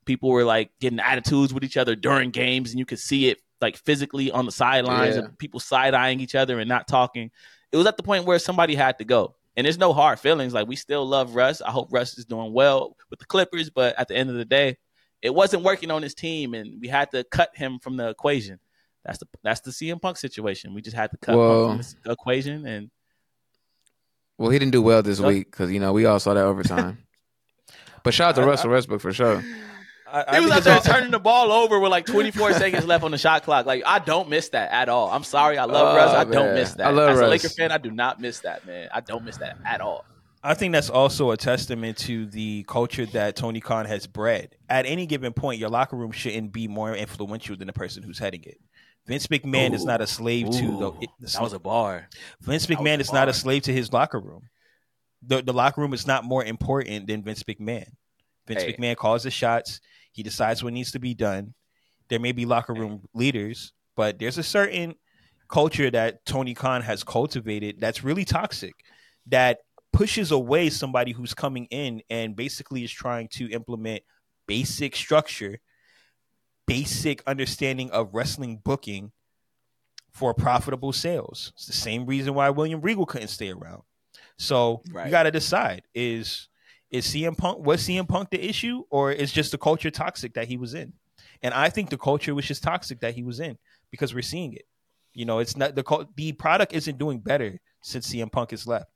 People 0.04 0.30
were 0.30 0.44
like 0.44 0.70
getting 0.80 1.00
attitudes 1.00 1.52
with 1.52 1.64
each 1.64 1.76
other 1.76 1.94
during 1.96 2.30
games, 2.30 2.70
and 2.70 2.78
you 2.78 2.86
could 2.86 2.98
see 3.00 3.28
it 3.28 3.38
like 3.60 3.76
physically 3.76 4.30
on 4.30 4.46
the 4.46 4.52
sidelines 4.52 5.16
Yeah. 5.16 5.24
and 5.24 5.38
people 5.38 5.58
side 5.60 5.92
eyeing 5.94 6.20
each 6.20 6.34
other 6.36 6.60
and 6.60 6.68
not 6.68 6.86
talking. 6.86 7.30
It 7.72 7.76
was 7.76 7.86
at 7.86 7.96
the 7.96 8.02
point 8.04 8.24
where 8.24 8.38
somebody 8.38 8.74
had 8.76 8.98
to 8.98 9.04
go. 9.04 9.34
And 9.58 9.64
there's 9.64 9.76
no 9.76 9.92
hard 9.92 10.20
feelings. 10.20 10.54
Like 10.54 10.68
we 10.68 10.76
still 10.76 11.04
love 11.04 11.34
Russ. 11.34 11.60
I 11.60 11.72
hope 11.72 11.88
Russ 11.90 12.16
is 12.16 12.24
doing 12.24 12.52
well 12.52 12.96
with 13.10 13.18
the 13.18 13.24
Clippers, 13.26 13.70
but 13.70 13.98
at 13.98 14.06
the 14.06 14.14
end 14.16 14.30
of 14.30 14.36
the 14.36 14.44
day, 14.44 14.76
it 15.20 15.34
wasn't 15.34 15.64
working 15.64 15.90
on 15.90 16.00
his 16.00 16.14
team, 16.14 16.54
and 16.54 16.80
we 16.80 16.86
had 16.86 17.10
to 17.10 17.24
cut 17.24 17.50
him 17.56 17.80
from 17.80 17.96
the 17.96 18.08
equation. 18.08 18.60
That's 19.04 19.18
the 19.18 19.26
that's 19.42 19.60
the 19.62 19.72
CM 19.72 20.00
Punk 20.00 20.16
situation. 20.16 20.74
We 20.74 20.80
just 20.80 20.94
had 20.94 21.10
to 21.10 21.16
cut 21.16 21.36
Well- 21.36 21.66
Punk 21.70 21.84
from 21.84 22.00
the 22.04 22.12
equation, 22.12 22.66
and 22.66 22.88
Well, 24.38 24.50
he 24.50 24.60
didn't 24.60 24.70
do 24.70 24.80
well 24.80 25.02
this 25.02 25.18
So- 25.18 25.26
week 25.26 25.50
because 25.50 25.72
you 25.72 25.80
know 25.80 25.92
we 25.92 26.06
all 26.06 26.20
saw 26.20 26.34
that 26.34 26.44
overtime. 26.44 26.98
but 28.04 28.14
shout 28.14 28.28
out 28.38 28.40
to 28.40 28.46
Russell 28.46 28.70
Westbrook 28.70 29.00
for 29.00 29.12
sure. 29.12 29.42
I, 30.12 30.24
I 30.28 30.40
he 30.40 30.46
was 30.46 30.54
think 30.54 30.56
out 30.58 30.64
there 30.64 30.74
all- 30.74 30.80
turning 30.98 31.10
the 31.10 31.18
ball 31.18 31.52
over 31.52 31.78
with 31.78 31.90
like 31.90 32.06
24 32.06 32.54
seconds 32.54 32.86
left 32.86 33.04
on 33.04 33.10
the 33.10 33.18
shot 33.18 33.42
clock. 33.42 33.66
Like 33.66 33.82
I 33.86 33.98
don't 33.98 34.28
miss 34.28 34.48
that 34.50 34.70
at 34.72 34.88
all. 34.88 35.10
I'm 35.10 35.24
sorry, 35.24 35.58
I 35.58 35.64
love 35.64 35.94
Oh, 35.94 35.96
Russ. 35.96 36.14
I 36.14 36.24
don't 36.24 36.54
miss 36.54 36.72
that. 36.74 36.86
I 36.86 36.90
love 36.90 37.10
As 37.10 37.20
a 37.20 37.26
Laker 37.26 37.48
fan, 37.48 37.72
I 37.72 37.78
do 37.78 37.90
not 37.90 38.20
miss 38.20 38.40
that, 38.40 38.66
man. 38.66 38.88
I 38.92 39.00
don't 39.00 39.24
miss 39.24 39.36
that 39.38 39.58
at 39.64 39.80
all. 39.80 40.04
I 40.42 40.54
think 40.54 40.72
that's 40.72 40.88
also 40.88 41.32
a 41.32 41.36
testament 41.36 41.98
to 41.98 42.26
the 42.26 42.64
culture 42.68 43.06
that 43.06 43.34
Tony 43.36 43.60
Khan 43.60 43.86
has 43.86 44.06
bred. 44.06 44.54
At 44.68 44.86
any 44.86 45.04
given 45.06 45.32
point, 45.32 45.58
your 45.58 45.68
locker 45.68 45.96
room 45.96 46.12
shouldn't 46.12 46.52
be 46.52 46.68
more 46.68 46.94
influential 46.94 47.56
than 47.56 47.66
the 47.66 47.72
person 47.72 48.02
who's 48.04 48.18
heading 48.20 48.44
it. 48.44 48.58
Vince 49.06 49.26
McMahon 49.26 49.74
is 49.74 49.84
not 49.84 50.00
a 50.00 50.06
slave 50.06 50.48
to 50.50 50.66
the. 50.78 50.92
It- 51.00 51.10
the 51.18 51.26
That 51.26 51.42
was 51.42 51.54
a 51.54 51.58
bar. 51.58 52.08
Vince 52.40 52.66
McMahon 52.66 52.98
a 52.98 53.00
is 53.00 53.12
not 53.12 53.28
a 53.28 53.32
slave 53.32 53.62
to 53.62 53.72
his 53.72 53.92
locker 53.92 54.20
room. 54.20 54.42
The 55.22 55.42
the 55.42 55.52
locker 55.52 55.80
room 55.80 55.92
is 55.92 56.06
not 56.06 56.24
more 56.24 56.44
important 56.44 57.08
than 57.08 57.22
Vince 57.22 57.42
McMahon. 57.42 57.88
Vince 58.46 58.62
Hey. 58.62 58.72
McMahon 58.74 58.96
calls 58.96 59.24
the 59.24 59.30
shots. 59.30 59.80
He 60.18 60.24
decides 60.24 60.64
what 60.64 60.72
needs 60.72 60.90
to 60.90 60.98
be 60.98 61.14
done. 61.14 61.54
There 62.08 62.18
may 62.18 62.32
be 62.32 62.44
locker 62.44 62.74
room 62.74 63.02
leaders, 63.14 63.72
but 63.94 64.18
there's 64.18 64.36
a 64.36 64.42
certain 64.42 64.96
culture 65.48 65.92
that 65.92 66.26
Tony 66.26 66.54
Khan 66.54 66.82
has 66.82 67.04
cultivated 67.04 67.76
that's 67.78 68.02
really 68.02 68.24
toxic. 68.24 68.74
That 69.28 69.58
pushes 69.92 70.32
away 70.32 70.70
somebody 70.70 71.12
who's 71.12 71.34
coming 71.34 71.66
in 71.66 72.02
and 72.10 72.34
basically 72.34 72.82
is 72.82 72.90
trying 72.90 73.28
to 73.34 73.48
implement 73.50 74.02
basic 74.48 74.96
structure, 74.96 75.60
basic 76.66 77.22
understanding 77.28 77.88
of 77.92 78.12
wrestling 78.12 78.60
booking 78.64 79.12
for 80.10 80.34
profitable 80.34 80.92
sales. 80.92 81.52
It's 81.54 81.66
the 81.66 81.72
same 81.72 82.06
reason 82.06 82.34
why 82.34 82.50
William 82.50 82.80
Regal 82.80 83.06
couldn't 83.06 83.28
stay 83.28 83.52
around. 83.52 83.82
So 84.36 84.82
you 84.92 85.12
got 85.12 85.22
to 85.22 85.30
decide 85.30 85.82
is 85.94 86.48
is 86.90 87.06
CM 87.06 87.36
Punk 87.36 87.64
was 87.64 87.82
CM 87.82 88.08
Punk 88.08 88.30
the 88.30 88.44
issue 88.44 88.82
or 88.90 89.12
is 89.12 89.32
just 89.32 89.52
the 89.52 89.58
culture 89.58 89.90
toxic 89.90 90.34
that 90.34 90.48
he 90.48 90.56
was 90.56 90.74
in? 90.74 90.92
And 91.42 91.54
I 91.54 91.70
think 91.70 91.90
the 91.90 91.98
culture 91.98 92.34
was 92.34 92.46
just 92.46 92.62
toxic 92.62 93.00
that 93.00 93.14
he 93.14 93.22
was 93.22 93.40
in 93.40 93.58
because 93.90 94.14
we're 94.14 94.22
seeing 94.22 94.54
it. 94.54 94.66
You 95.14 95.24
know, 95.24 95.38
it's 95.38 95.56
not 95.56 95.74
the 95.74 96.06
the 96.16 96.32
product 96.32 96.72
isn't 96.72 96.98
doing 96.98 97.20
better 97.20 97.60
since 97.82 98.12
CM 98.12 98.30
Punk 98.30 98.50
has 98.50 98.66
left. 98.66 98.90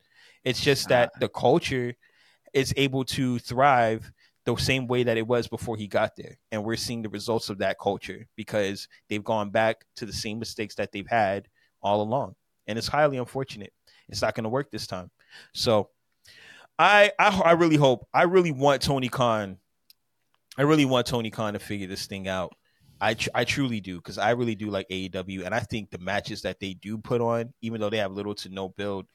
It's 0.44 0.60
just 0.60 0.88
that 0.88 1.12
the 1.20 1.28
culture 1.28 1.94
is 2.52 2.74
able 2.76 3.04
to 3.04 3.38
thrive 3.38 4.10
the 4.44 4.56
same 4.56 4.88
way 4.88 5.04
that 5.04 5.16
it 5.16 5.26
was 5.26 5.46
before 5.46 5.76
he 5.76 5.86
got 5.86 6.16
there. 6.16 6.36
And 6.50 6.64
we're 6.64 6.76
seeing 6.76 7.02
the 7.02 7.08
results 7.08 7.48
of 7.48 7.58
that 7.58 7.78
culture 7.78 8.26
because 8.36 8.88
they've 9.08 9.22
gone 9.22 9.50
back 9.50 9.84
to 9.96 10.06
the 10.06 10.12
same 10.12 10.38
mistakes 10.38 10.74
that 10.76 10.90
they've 10.92 11.06
had 11.06 11.48
all 11.80 12.02
along. 12.02 12.34
And 12.66 12.76
it's 12.76 12.88
highly 12.88 13.18
unfortunate. 13.18 13.72
It's 14.08 14.22
not 14.22 14.34
going 14.34 14.44
to 14.44 14.50
work 14.50 14.70
this 14.70 14.86
time. 14.86 15.10
So 15.54 15.90
I, 16.78 17.12
I 17.18 17.40
I 17.40 17.52
really 17.52 17.76
hope 17.76 18.06
I 18.12 18.22
really 18.24 18.52
want 18.52 18.82
Tony 18.82 19.08
Khan 19.08 19.58
I 20.58 20.62
really 20.62 20.84
want 20.84 21.06
Tony 21.06 21.30
Khan 21.30 21.54
to 21.54 21.58
figure 21.58 21.86
this 21.86 22.06
thing 22.06 22.28
out. 22.28 22.52
I 23.00 23.14
tr- 23.14 23.30
I 23.34 23.44
truly 23.44 23.80
do 23.80 23.96
because 23.96 24.18
I 24.18 24.30
really 24.30 24.54
do 24.54 24.68
like 24.70 24.88
AEW 24.90 25.44
and 25.44 25.54
I 25.54 25.60
think 25.60 25.90
the 25.90 25.98
matches 25.98 26.42
that 26.42 26.60
they 26.60 26.74
do 26.74 26.98
put 26.98 27.20
on, 27.20 27.52
even 27.62 27.80
though 27.80 27.90
they 27.90 27.96
have 27.98 28.12
little 28.12 28.34
to 28.36 28.48
no 28.48 28.68
build, 28.68 29.06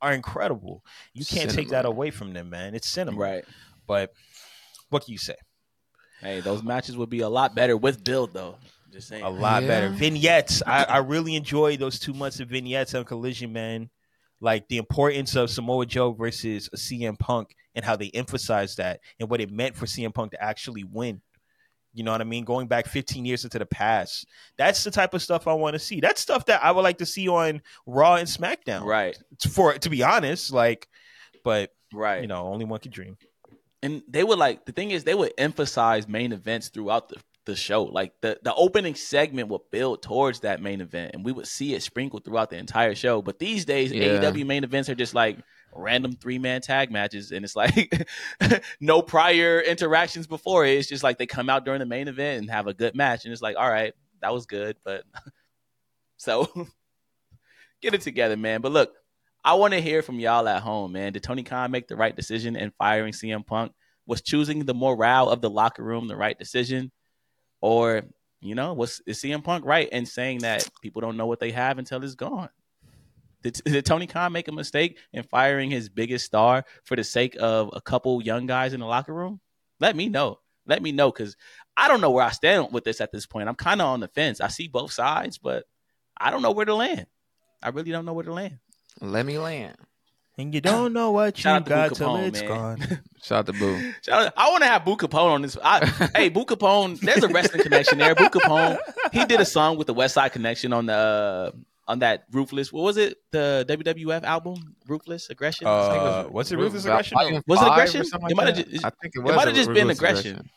are 0.00 0.12
incredible. 0.12 0.82
You 1.12 1.24
can't 1.24 1.50
take 1.50 1.70
that 1.70 1.84
away 1.84 2.10
from 2.10 2.32
them, 2.32 2.48
man. 2.50 2.74
It's 2.74 2.88
cinema, 2.88 3.18
Right. 3.18 3.44
But 3.86 4.12
what 4.88 5.04
can 5.04 5.12
you 5.12 5.18
say? 5.18 5.36
Hey, 6.20 6.40
those 6.40 6.62
matches 6.62 6.96
would 6.96 7.10
be 7.10 7.20
a 7.20 7.28
lot 7.28 7.54
better 7.54 7.76
with 7.76 8.02
build 8.02 8.32
though. 8.32 8.56
Just 8.92 9.08
saying. 9.08 9.24
A 9.24 9.28
lot 9.30 9.62
Yeah. 9.62 9.68
better 9.68 9.88
vignettes. 9.90 10.62
I, 10.66 10.84
I 10.84 10.98
really 10.98 11.34
enjoy 11.34 11.76
those 11.76 11.98
two 11.98 12.14
months 12.14 12.40
of 12.40 12.48
vignettes 12.48 12.94
on 12.94 13.04
Collision, 13.04 13.52
man. 13.52 13.90
Like 14.44 14.68
the 14.68 14.76
importance 14.76 15.36
of 15.36 15.48
Samoa 15.48 15.86
Joe 15.86 16.12
versus 16.12 16.68
a 16.72 16.76
CM 16.76 17.18
Punk 17.18 17.56
and 17.74 17.82
how 17.82 17.96
they 17.96 18.10
emphasized 18.12 18.76
that 18.76 19.00
and 19.18 19.30
what 19.30 19.40
it 19.40 19.50
meant 19.50 19.74
for 19.74 19.86
CM 19.86 20.12
Punk 20.12 20.32
to 20.32 20.42
actually 20.42 20.84
win. 20.84 21.22
You 21.94 22.04
know 22.04 22.12
what 22.12 22.20
I 22.20 22.24
mean? 22.24 22.44
Going 22.44 22.66
back 22.66 22.86
15 22.86 23.24
years 23.24 23.44
into 23.44 23.58
the 23.58 23.64
past. 23.64 24.26
That's 24.58 24.84
the 24.84 24.90
type 24.90 25.14
of 25.14 25.22
stuff 25.22 25.46
I 25.46 25.54
want 25.54 25.74
to 25.74 25.78
see. 25.78 26.00
That's 26.00 26.20
stuff 26.20 26.44
that 26.46 26.62
I 26.62 26.72
would 26.72 26.82
like 26.82 26.98
to 26.98 27.06
see 27.06 27.26
on 27.28 27.62
Raw 27.86 28.16
and 28.16 28.28
SmackDown. 28.28 28.84
Right. 28.84 29.16
For 29.50 29.72
to 29.78 29.88
be 29.88 30.02
honest, 30.02 30.52
like, 30.52 30.88
but 31.42 31.70
Right. 31.92 32.20
you 32.20 32.26
know, 32.26 32.46
only 32.48 32.64
one 32.66 32.80
could 32.80 32.92
dream. 32.92 33.16
and 33.82 34.02
they 34.08 34.24
would 34.24 34.38
like 34.38 34.66
the 34.66 34.72
thing 34.72 34.90
is 34.90 35.04
they 35.04 35.14
would 35.14 35.32
emphasize 35.38 36.06
main 36.08 36.32
events 36.32 36.68
throughout 36.68 37.08
the 37.08 37.16
the 37.44 37.56
show. 37.56 37.84
Like 37.84 38.12
the 38.20 38.38
the 38.42 38.54
opening 38.54 38.94
segment 38.94 39.48
would 39.48 39.62
build 39.70 40.02
towards 40.02 40.40
that 40.40 40.60
main 40.62 40.80
event, 40.80 41.12
and 41.14 41.24
we 41.24 41.32
would 41.32 41.46
see 41.46 41.74
it 41.74 41.82
sprinkled 41.82 42.24
throughout 42.24 42.50
the 42.50 42.56
entire 42.56 42.94
show. 42.94 43.22
But 43.22 43.38
these 43.38 43.64
days, 43.64 43.92
Yeah. 43.92 44.20
AEW 44.20 44.46
main 44.46 44.64
events 44.64 44.88
are 44.88 44.94
just 44.94 45.14
like 45.14 45.38
random 45.74 46.12
three 46.14 46.38
man 46.38 46.60
tag 46.60 46.90
matches, 46.90 47.32
and 47.32 47.44
it's 47.44 47.56
like 47.56 48.06
no 48.80 49.02
prior 49.02 49.60
interactions 49.60 50.26
before 50.26 50.64
it. 50.64 50.78
It's 50.78 50.88
just 50.88 51.02
like 51.02 51.18
they 51.18 51.26
come 51.26 51.48
out 51.50 51.64
during 51.64 51.80
the 51.80 51.86
main 51.86 52.08
event 52.08 52.40
and 52.42 52.50
have 52.50 52.66
a 52.66 52.74
good 52.74 52.94
match, 52.94 53.24
and 53.24 53.32
it's 53.32 53.42
like, 53.42 53.56
all 53.56 53.68
right, 53.68 53.92
that 54.20 54.32
was 54.32 54.46
good, 54.46 54.76
but 54.84 55.04
so 56.16 56.48
get 57.82 57.94
it 57.94 58.00
together, 58.00 58.36
man. 58.36 58.60
But 58.60 58.72
look, 58.72 58.92
I 59.44 59.54
want 59.54 59.74
to 59.74 59.80
hear 59.80 60.02
from 60.02 60.18
y'all 60.18 60.48
at 60.48 60.62
home, 60.62 60.92
man. 60.92 61.12
Did 61.12 61.22
Tony 61.22 61.42
Khan 61.42 61.70
make 61.70 61.88
the 61.88 61.96
right 61.96 62.14
decision 62.16 62.56
in 62.56 62.72
firing 62.78 63.12
CM 63.12 63.46
Punk? 63.46 63.72
Was 64.06 64.20
choosing 64.22 64.64
the 64.64 64.74
morale 64.74 65.30
of 65.30 65.40
the 65.40 65.50
locker 65.50 65.82
room 65.82 66.08
the 66.08 66.16
right 66.16 66.38
decision? 66.38 66.92
Or, 67.64 68.02
you 68.42 68.54
know, 68.54 68.74
was 68.74 69.00
is 69.06 69.22
CM 69.22 69.42
Punk 69.42 69.64
right 69.64 69.88
in 69.88 70.04
saying 70.04 70.40
that 70.40 70.68
people 70.82 71.00
don't 71.00 71.16
know 71.16 71.24
what 71.24 71.40
they 71.40 71.50
have 71.52 71.78
until 71.78 72.04
it's 72.04 72.14
gone? 72.14 72.50
Did, 73.42 73.58
did 73.64 73.86
Tony 73.86 74.06
Khan 74.06 74.32
make 74.32 74.48
a 74.48 74.52
mistake 74.52 74.98
in 75.14 75.22
firing 75.22 75.70
his 75.70 75.88
biggest 75.88 76.26
star 76.26 76.66
for 76.82 76.94
the 76.94 77.02
sake 77.02 77.38
of 77.40 77.70
a 77.72 77.80
couple 77.80 78.22
young 78.22 78.44
guys 78.46 78.74
in 78.74 78.80
the 78.80 78.86
locker 78.86 79.14
room? 79.14 79.40
Let 79.80 79.96
me 79.96 80.10
know. 80.10 80.40
Let 80.66 80.82
me 80.82 80.92
know 80.92 81.10
because 81.10 81.38
I 81.74 81.88
don't 81.88 82.02
know 82.02 82.10
where 82.10 82.26
I 82.26 82.32
stand 82.32 82.68
with 82.70 82.84
this 82.84 83.00
at 83.00 83.12
this 83.12 83.24
point. 83.24 83.48
I'm 83.48 83.54
kind 83.54 83.80
of 83.80 83.86
on 83.86 84.00
the 84.00 84.08
fence. 84.08 84.42
I 84.42 84.48
see 84.48 84.68
both 84.68 84.92
sides, 84.92 85.38
but 85.38 85.64
I 86.18 86.30
don't 86.30 86.42
know 86.42 86.52
where 86.52 86.66
to 86.66 86.74
land. 86.74 87.06
I 87.62 87.70
really 87.70 87.92
don't 87.92 88.04
know 88.04 88.12
where 88.12 88.26
to 88.26 88.32
land. 88.34 88.58
Let 89.00 89.24
me 89.24 89.38
land. 89.38 89.78
And 90.36 90.52
you 90.52 90.60
don't 90.60 90.92
know 90.92 91.12
what 91.12 91.38
you 91.38 91.42
Shout 91.42 91.64
to 91.64 91.68
got 91.68 91.90
Boo 91.90 91.94
till 91.94 92.08
Capone, 92.08 92.26
it's 92.28 92.40
man. 92.40 92.48
gone. 92.48 92.78
Shout 93.22 93.38
out 93.38 93.46
to 93.46 93.52
Boo. 93.52 93.92
Shout 94.02 94.26
out- 94.26 94.32
I 94.36 94.50
want 94.50 94.62
to 94.64 94.68
have 94.68 94.84
Boo 94.84 94.96
Capone 94.96 95.30
on 95.32 95.42
this. 95.42 95.56
I, 95.62 95.86
hey, 96.16 96.28
Boo 96.28 96.44
Capone, 96.44 96.98
there's 97.00 97.22
a 97.22 97.28
wrestling 97.28 97.62
connection 97.62 97.98
there. 97.98 98.14
Boo 98.16 98.28
Capone, 98.28 98.78
he 99.12 99.24
did 99.26 99.40
a 99.40 99.44
song 99.44 99.76
with 99.78 99.86
the 99.86 99.94
West 99.94 100.14
Side 100.14 100.32
Connection 100.32 100.72
on 100.72 100.86
the 100.86 100.92
uh, 100.92 101.50
on 101.86 102.00
that 102.00 102.24
Ruthless. 102.32 102.72
What 102.72 102.82
was 102.82 102.96
it? 102.96 103.18
The 103.30 103.64
WWF 103.68 104.24
album, 104.24 104.74
Ruthless 104.88 105.30
Aggression. 105.30 105.66
Uh, 105.68 105.70
it 105.70 105.74
was- 105.98 106.26
what's 106.32 106.50
it, 106.52 106.56
Ruthless 106.56 106.84
Aggression? 106.84 107.16
Was 107.46 107.60
it 107.60 107.64
five 107.64 107.68
or 107.68 107.72
Aggression? 107.72 108.00
It 108.02 108.12
like 108.22 108.34
might 108.34 108.46
have 108.48 108.58
I 108.58 108.90
think 108.90 109.14
it 109.14 109.18
it 109.18 109.22
might 109.22 109.46
have 109.46 109.54
just 109.54 109.68
been 109.72 109.86
Ruthless 109.88 109.98
Aggression. 109.98 110.50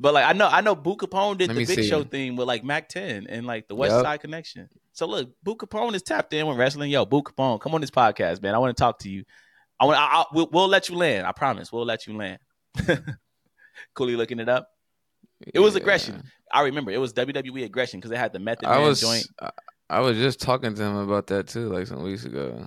But 0.00 0.14
like 0.14 0.24
I 0.24 0.32
know, 0.32 0.48
I 0.48 0.60
know 0.62 0.74
Boo 0.74 0.96
Capone 0.96 1.38
did 1.38 1.48
Let 1.48 1.56
the 1.56 1.64
Big 1.64 1.76
see. 1.84 1.88
Show 1.88 2.02
thing 2.02 2.34
with 2.36 2.48
like 2.48 2.64
Mack 2.64 2.88
10 2.88 3.26
and 3.28 3.46
like 3.46 3.68
the 3.68 3.74
West 3.74 3.92
Yep. 3.94 4.04
Side 4.04 4.20
Connection. 4.20 4.68
So 4.92 5.06
look, 5.06 5.30
Boo 5.42 5.54
Capone 5.54 5.94
is 5.94 6.02
tapped 6.02 6.32
in 6.32 6.46
with 6.46 6.56
wrestling. 6.56 6.90
Yo, 6.90 7.04
Boo 7.04 7.22
Capone, 7.22 7.60
come 7.60 7.74
on 7.74 7.80
this 7.80 7.90
podcast, 7.90 8.42
man. 8.42 8.54
I 8.54 8.58
want 8.58 8.76
to 8.76 8.80
talk 8.80 8.98
to 9.00 9.10
you. 9.10 9.24
I 9.78 9.84
want. 9.84 9.98
I, 9.98 10.02
I, 10.02 10.24
we'll, 10.32 10.48
we'll 10.52 10.68
let 10.68 10.88
you 10.88 10.96
land. 10.96 11.26
I 11.26 11.32
promise. 11.32 11.70
We'll 11.72 11.84
let 11.84 12.06
you 12.06 12.16
land. 12.16 12.38
Cooley 13.94 14.16
looking 14.16 14.40
it 14.40 14.48
up. 14.48 14.68
It 15.52 15.60
was 15.60 15.74
Yeah. 15.74 15.80
aggression. 15.80 16.22
I 16.52 16.62
remember 16.62 16.90
it 16.90 16.98
was 16.98 17.12
WWE 17.14 17.64
aggression 17.64 17.98
because 18.00 18.10
they 18.10 18.16
had 18.16 18.32
the 18.32 18.38
Method 18.38 18.66
I 18.66 18.78
Man 18.78 18.86
was 18.88 19.00
joint. 19.00 19.26
I- 19.88 20.00
was 20.00 20.16
just 20.16 20.40
talking 20.40 20.74
to 20.74 20.82
him 20.82 20.96
about 20.96 21.26
that 21.28 21.48
too, 21.48 21.68
like 21.68 21.86
some 21.86 22.02
weeks 22.02 22.24
ago. 22.24 22.66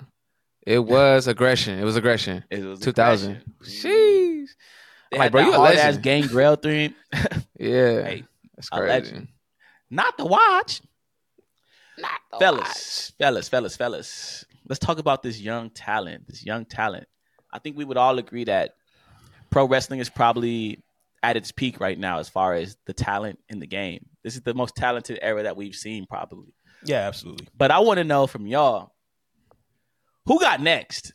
It 0.65 0.79
was 0.79 1.27
aggression. 1.27 1.79
It 1.79 1.83
was 1.83 1.95
aggression. 1.95 2.43
It 2.49 2.63
was 2.63 2.79
2000. 2.79 3.31
aggression. 3.31 3.53
Sheesh. 3.63 4.49
They 5.15 5.19
like, 5.19 5.25
had 5.27 5.31
bro, 5.31 5.41
that 5.41 5.47
you 5.47 5.53
a 5.53 5.57
hard 5.57 5.75
ass 5.75 5.83
legend. 5.85 6.03
Gangrel 6.03 6.55
theme. 6.57 6.95
Yeah. 7.57 8.03
Hey, 8.03 8.23
that's 8.53 8.67
a 8.69 8.75
crazy. 8.75 8.87
legend. 8.89 9.27
Not 9.89 10.17
the 10.17 10.25
watch. 10.25 10.81
Not 11.97 12.19
the 12.31 12.37
fellas, 12.37 13.13
fellas, 13.17 13.47
fellas, 13.47 13.77
fellas. 13.77 14.45
Let's 14.67 14.79
talk 14.79 14.99
about 14.99 15.23
this 15.23 15.39
young 15.39 15.69
talent. 15.69 16.27
This 16.27 16.45
young 16.45 16.65
talent. 16.65 17.07
I 17.53 17.59
think 17.59 17.77
we 17.77 17.85
would 17.85 17.95
all 17.95 18.17
agree 18.17 18.43
that 18.43 18.75
pro 19.51 19.65
wrestling 19.65 20.01
is 20.01 20.09
probably 20.09 20.83
at 21.23 21.37
its 21.37 21.53
peak 21.53 21.79
right 21.79 21.97
now 21.97 22.19
as 22.19 22.27
far 22.27 22.55
as 22.55 22.75
the 22.85 22.93
talent 22.93 23.39
in 23.47 23.59
the 23.59 23.67
game. 23.67 24.05
This 24.21 24.35
is 24.35 24.41
the 24.41 24.53
most 24.53 24.75
talented 24.75 25.17
era 25.21 25.43
that 25.43 25.55
we've 25.55 25.75
seen, 25.75 26.05
probably. 26.05 26.53
Yeah, 26.83 27.07
absolutely. 27.07 27.47
But 27.55 27.71
I 27.71 27.79
want 27.79 27.99
to 27.99 28.03
know 28.03 28.27
from 28.27 28.47
y'all 28.47 28.91
who 30.25 30.41
got 30.41 30.59
next. 30.59 31.13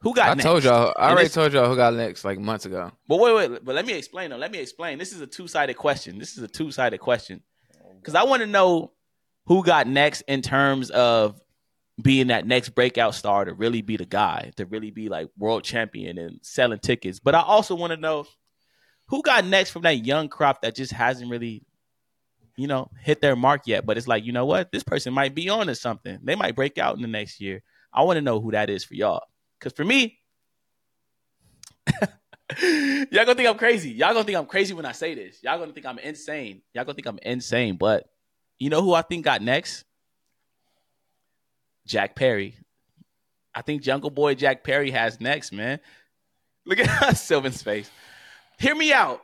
Who 0.00 0.14
got 0.14 0.28
I 0.28 0.34
next? 0.34 0.44
told 0.44 0.64
y'all. 0.64 0.92
I 0.96 1.08
And 1.08 1.12
already 1.14 1.28
told 1.28 1.52
y'all 1.52 1.68
who 1.68 1.76
got 1.76 1.94
next 1.94 2.24
like 2.24 2.38
months 2.38 2.66
ago. 2.66 2.92
But 3.08 3.18
wait, 3.18 3.34
wait, 3.34 3.64
but 3.64 3.74
let 3.74 3.84
me 3.86 3.94
explain 3.94 4.30
though. 4.30 4.36
Let 4.36 4.52
me 4.52 4.58
explain. 4.58 4.98
This 4.98 5.12
is 5.12 5.20
a 5.20 5.26
two 5.26 5.48
sided 5.48 5.74
question. 5.74 6.18
This 6.18 6.36
is 6.36 6.42
a 6.42 6.48
two 6.48 6.70
sided 6.70 6.98
question 6.98 7.42
because 8.00 8.14
I 8.14 8.22
want 8.24 8.40
to 8.40 8.46
know 8.46 8.92
who 9.46 9.64
got 9.64 9.86
next 9.86 10.22
in 10.22 10.42
terms 10.42 10.90
of 10.90 11.40
being 12.00 12.28
that 12.28 12.46
next 12.46 12.70
breakout 12.70 13.14
star 13.14 13.44
to 13.44 13.52
really 13.52 13.82
be 13.82 13.96
the 13.96 14.04
guy, 14.04 14.52
to 14.56 14.66
really 14.66 14.90
be 14.90 15.08
like 15.08 15.28
world 15.36 15.64
champion 15.64 16.16
and 16.18 16.38
selling 16.42 16.78
tickets. 16.78 17.18
But 17.18 17.34
I 17.34 17.40
also 17.42 17.74
want 17.74 17.92
to 17.92 17.96
know 17.96 18.26
who 19.08 19.22
got 19.22 19.44
next 19.44 19.70
from 19.70 19.82
that 19.82 20.04
young 20.04 20.28
crop 20.28 20.62
that 20.62 20.76
just 20.76 20.92
hasn't 20.92 21.30
really, 21.30 21.64
you 22.56 22.68
know, 22.68 22.90
hit 23.00 23.20
their 23.20 23.34
mark 23.34 23.62
yet. 23.66 23.84
But 23.84 23.96
it's 23.96 24.06
like, 24.06 24.24
you 24.24 24.32
know 24.32 24.46
what? 24.46 24.70
This 24.70 24.84
person 24.84 25.12
might 25.12 25.34
be 25.34 25.48
on 25.48 25.66
to 25.66 25.74
something. 25.74 26.18
They 26.22 26.36
might 26.36 26.54
break 26.54 26.78
out 26.78 26.94
in 26.94 27.02
the 27.02 27.08
next 27.08 27.40
year. 27.40 27.62
I 27.92 28.04
want 28.04 28.16
to 28.18 28.22
know 28.22 28.40
who 28.40 28.52
that 28.52 28.70
is 28.70 28.84
for 28.84 28.94
y'all. 28.94 29.24
Because 29.58 29.72
for 29.72 29.84
me, 29.84 30.18
y'all 32.60 33.24
gonna 33.24 33.34
think 33.34 33.48
I'm 33.48 33.58
crazy. 33.58 33.90
Y'all 33.90 34.12
gonna 34.12 34.24
think 34.24 34.38
I'm 34.38 34.46
crazy 34.46 34.74
when 34.74 34.86
I 34.86 34.92
say 34.92 35.14
this. 35.14 35.42
Y'all 35.42 35.58
gonna 35.58 35.72
think 35.72 35.86
I'm 35.86 35.98
insane. 35.98 36.62
Y'all 36.74 36.84
gonna 36.84 36.94
think 36.94 37.06
I'm 37.06 37.18
insane. 37.22 37.76
But 37.76 38.08
you 38.58 38.70
know 38.70 38.82
who 38.82 38.94
I 38.94 39.02
think 39.02 39.24
got 39.24 39.42
next? 39.42 39.84
Jack 41.86 42.14
Perry. 42.14 42.56
I 43.54 43.62
think 43.62 43.82
Jungle 43.82 44.10
Boy 44.10 44.34
Jack 44.34 44.62
Perry 44.62 44.90
has 44.90 45.20
next, 45.20 45.52
man. 45.52 45.80
Look 46.64 46.78
at 46.78 47.12
Sylvan's 47.16 47.62
face. 47.62 47.90
Hear 48.58 48.74
me 48.74 48.92
out. 48.92 49.22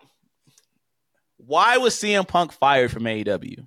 Why 1.36 1.76
was 1.76 1.94
CM 1.94 2.26
Punk 2.26 2.52
fired 2.52 2.90
from 2.90 3.04
AEW? 3.04 3.66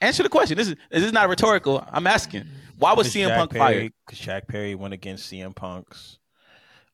Answer 0.00 0.22
the 0.22 0.28
question. 0.28 0.56
This 0.56 0.68
is 0.68 0.76
this 0.90 1.02
is 1.02 1.12
not 1.12 1.28
rhetorical. 1.28 1.84
I'm 1.90 2.06
asking. 2.06 2.44
Why 2.78 2.92
was 2.92 3.08
CM 3.12 3.34
Punk 3.34 3.54
fired? 3.54 3.92
Because 4.04 4.18
Jack 4.18 4.46
Perry 4.48 4.74
went 4.74 4.92
against 4.92 5.32
CM 5.32 5.54
Punk's 5.54 6.18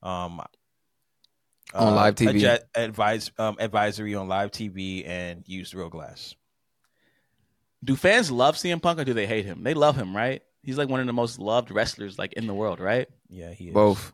um, 0.02 0.40
On 1.74 1.94
live 1.94 2.14
TV. 2.14 2.40
adja- 2.40 2.60
advise 2.74 3.32
um, 3.38 3.56
advisory 3.58 4.14
on 4.14 4.28
live 4.28 4.52
TV 4.52 5.06
and 5.06 5.42
used 5.46 5.74
real 5.74 5.88
glass. 5.88 6.34
Do 7.82 7.96
fans 7.96 8.30
love 8.30 8.54
CM 8.54 8.80
Punk 8.80 9.00
or 9.00 9.04
do 9.04 9.12
they 9.12 9.26
hate 9.26 9.44
him? 9.44 9.64
They 9.64 9.74
love 9.74 9.96
him, 9.96 10.14
right? 10.14 10.42
He's 10.62 10.78
like 10.78 10.88
one 10.88 11.00
of 11.00 11.06
the 11.06 11.12
most 11.12 11.40
loved 11.40 11.72
wrestlers 11.72 12.16
like 12.16 12.34
in 12.34 12.46
the 12.46 12.54
world, 12.54 12.78
right? 12.78 13.08
Yeah, 13.28 13.50
he 13.52 13.68
is. 13.68 13.74
Both. 13.74 14.12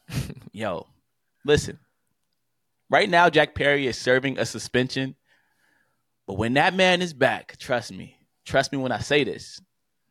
Yo, 0.52 0.86
listen. 1.44 1.80
Right 2.88 3.10
now, 3.10 3.28
Jack 3.28 3.56
Perry 3.56 3.88
is 3.88 3.98
serving 3.98 4.38
a 4.38 4.46
suspension. 4.46 5.16
But 6.28 6.34
when 6.34 6.54
that 6.54 6.74
man 6.74 7.02
is 7.02 7.12
back, 7.12 7.56
trust 7.58 7.92
me, 7.92 8.17
trust 8.48 8.72
me 8.72 8.78
when 8.78 8.92
I 8.92 8.98
say 8.98 9.24
this, 9.24 9.60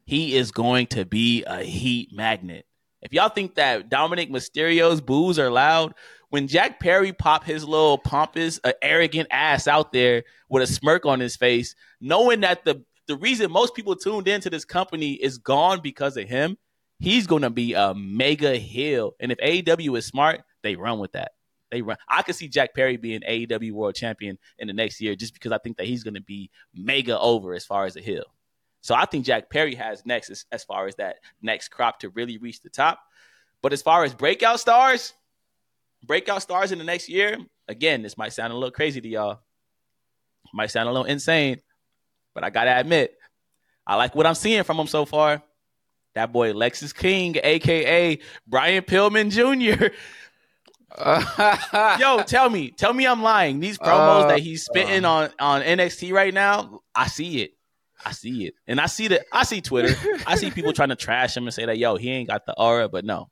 he 0.05 0.35
is 0.35 0.51
going 0.51 0.87
to 0.87 1.05
be 1.05 1.43
a 1.45 1.63
heat 1.63 2.09
magnet. 2.13 2.65
If 3.01 3.13
y'all 3.13 3.29
think 3.29 3.55
that 3.55 3.89
Dominik 3.89 4.29
Mysterio's 4.29 5.01
boos 5.01 5.37
are 5.37 5.51
loud, 5.51 5.93
when 6.29 6.47
Jack 6.47 6.79
Perry 6.79 7.13
pop 7.13 7.43
his 7.43 7.65
little 7.65 7.97
pompous, 7.97 8.59
uh, 8.63 8.73
arrogant 8.81 9.27
ass 9.31 9.67
out 9.67 9.91
there 9.91 10.23
with 10.49 10.63
a 10.63 10.67
smirk 10.67 11.05
on 11.05 11.19
his 11.19 11.35
face, 11.35 11.75
knowing 12.01 12.41
that 12.41 12.65
the 12.65 12.83
the 13.07 13.15
reason 13.15 13.49
most 13.49 13.73
people 13.73 13.95
tuned 13.95 14.27
into 14.27 14.49
this 14.49 14.65
company 14.65 15.13
is 15.13 15.37
gone 15.37 15.79
because 15.81 16.17
of 16.17 16.27
him, 16.27 16.57
he's 16.99 17.25
going 17.25 17.43
to 17.43 17.49
be 17.49 17.73
a 17.73 17.93
mega 17.95 18.57
heel. 18.57 19.13
And 19.21 19.31
if 19.31 19.37
AEW 19.37 19.97
is 19.97 20.05
smart, 20.05 20.41
they 20.61 20.75
run 20.75 20.99
with 20.99 21.13
that. 21.13 21.31
They 21.69 21.81
run. 21.81 21.97
I 22.07 22.21
could 22.21 22.35
see 22.35 22.47
Jack 22.47 22.73
Perry 22.73 22.97
being 22.97 23.21
AEW 23.21 23.71
World 23.73 23.95
Champion 23.95 24.37
in 24.57 24.67
the 24.67 24.73
next 24.73 25.01
year, 25.01 25.15
just 25.15 25.33
because 25.33 25.51
I 25.51 25.57
think 25.57 25.77
that 25.77 25.85
he's 25.85 26.03
going 26.03 26.13
to 26.13 26.21
be 26.21 26.49
mega 26.73 27.19
over 27.19 27.53
as 27.53 27.65
far 27.65 27.85
as 27.85 27.95
a 27.97 28.01
hill. 28.01 28.25
So 28.81 28.95
I 28.95 29.05
think 29.05 29.25
Jack 29.25 29.49
Perry 29.49 29.75
has 29.75 30.05
next 30.05 30.29
as, 30.29 30.45
as 30.51 30.63
far 30.63 30.87
as 30.87 30.95
that 30.95 31.17
next 31.41 31.69
crop 31.69 31.99
to 31.99 32.09
really 32.09 32.37
reach 32.37 32.61
the 32.61 32.69
top. 32.69 32.99
But 33.61 33.73
as 33.73 33.81
far 33.81 34.03
as 34.03 34.13
breakout 34.13 34.59
stars, 34.59 35.13
breakout 36.05 36.41
stars 36.41 36.71
in 36.71 36.77
the 36.77 36.85
next 36.85 37.09
year, 37.09 37.37
again, 37.67 38.01
this 38.01 38.17
might 38.17 38.33
sound 38.33 38.53
a 38.53 38.55
little 38.55 38.71
crazy 38.71 39.01
to 39.01 39.07
y'all. 39.07 39.39
Might 40.53 40.71
sound 40.71 40.87
a 40.87 40.91
little 40.91 41.05
insane, 41.05 41.59
but 42.33 42.45
I 42.45 42.49
gotta 42.49 42.79
admit, 42.79 43.17
I 43.85 43.95
like 43.95 44.15
what 44.15 44.25
I'm 44.25 44.35
seeing 44.35 44.63
from 44.63 44.79
him 44.79 44.87
so 44.87 45.03
far. 45.03 45.43
That 46.15 46.31
boy 46.31 46.53
Lexis 46.53 46.95
King, 46.95 47.35
aka 47.43 48.17
Brian 48.47 48.83
Pillman 48.83 49.29
Jr. 49.29 49.87
Yo, 51.99 52.23
tell 52.23 52.49
me, 52.49 52.71
tell 52.71 52.93
me 52.93 53.05
I'm 53.05 53.21
lying. 53.21 53.59
These 53.59 53.77
promos 53.77 54.23
Uh, 54.23 54.27
that 54.29 54.39
he's 54.39 54.63
spitting 54.63 55.05
on 55.05 55.29
on 55.39 55.61
NXT 55.61 56.13
right 56.13 56.33
now, 56.33 56.81
I 56.95 57.07
see 57.07 57.41
it. 57.41 57.51
I 58.05 58.11
see 58.11 58.45
it, 58.45 58.53
and 58.67 58.79
I 58.79 58.85
see 58.85 59.07
that. 59.09 59.25
I 59.33 59.43
see 59.43 59.59
Twitter. 59.59 59.95
I 60.25 60.35
see 60.35 60.51
people 60.51 60.71
trying 60.71 60.89
to 60.89 60.95
trash 60.95 61.35
him 61.35 61.45
and 61.45 61.53
say 61.53 61.65
that 61.65 61.77
yo, 61.77 61.97
he 61.97 62.09
ain't 62.11 62.29
got 62.29 62.45
the 62.45 62.53
aura, 62.57 62.87
but 62.87 63.03
no, 63.03 63.29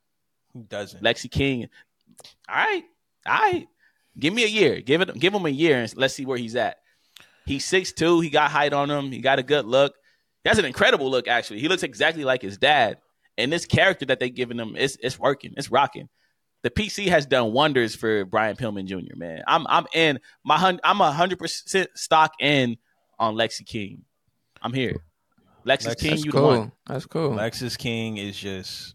Who 0.52 0.64
doesn't? 0.64 1.02
Lexi 1.02 1.30
King. 1.30 1.68
All 2.48 2.56
right, 2.56 2.84
all 3.26 3.34
right. 3.52 3.66
Give 4.18 4.34
me 4.34 4.44
a 4.44 4.48
year. 4.48 4.80
Give 4.80 5.00
it. 5.00 5.14
Give 5.18 5.32
him 5.32 5.46
a 5.46 5.50
year, 5.50 5.78
and 5.78 5.96
let's 5.96 6.14
see 6.14 6.26
where 6.26 6.38
he's 6.38 6.56
at. 6.56 6.78
He's 7.46 7.64
six 7.64 7.92
two. 7.92 8.20
He 8.20 8.28
got 8.28 8.50
height 8.50 8.72
on 8.72 8.90
him. 8.90 9.12
He 9.12 9.20
got 9.20 9.38
a 9.38 9.42
good 9.42 9.64
look. 9.66 9.94
He 10.42 10.48
has 10.48 10.58
an 10.58 10.64
incredible 10.64 11.10
look. 11.10 11.28
Actually, 11.28 11.60
he 11.60 11.68
looks 11.68 11.82
exactly 11.82 12.24
like 12.24 12.42
his 12.42 12.58
dad. 12.58 12.98
And 13.38 13.52
this 13.52 13.66
character 13.66 14.06
that 14.06 14.18
they 14.18 14.30
giving 14.30 14.58
him, 14.58 14.74
it's 14.76 14.96
it's 15.00 15.18
working. 15.18 15.54
It's 15.56 15.70
rocking. 15.70 16.08
The 16.62 16.70
PC 16.70 17.08
has 17.08 17.26
done 17.26 17.52
wonders 17.52 17.94
for 17.94 18.24
Brian 18.24 18.56
Pillman 18.56 18.86
Jr. 18.86 19.16
Man, 19.16 19.42
I'm 19.46 19.66
I'm 19.68 19.86
in 19.94 20.18
my 20.44 20.58
hun- 20.58 20.80
I'm 20.82 21.00
a 21.00 21.12
hundred 21.12 21.38
percent 21.38 21.90
stock 21.94 22.32
in 22.40 22.76
on 23.18 23.34
Lexi 23.34 23.64
King. 23.66 24.02
I'm 24.62 24.72
here. 24.72 24.96
Lexis 25.64 25.86
Lex- 25.86 26.02
King, 26.02 26.10
That's 26.10 26.24
you 26.24 26.32
the 26.32 26.38
cool. 26.38 26.46
one. 26.58 26.72
That's 26.86 27.06
cool. 27.06 27.30
Lexis 27.32 27.76
King 27.78 28.16
is 28.16 28.36
just 28.36 28.94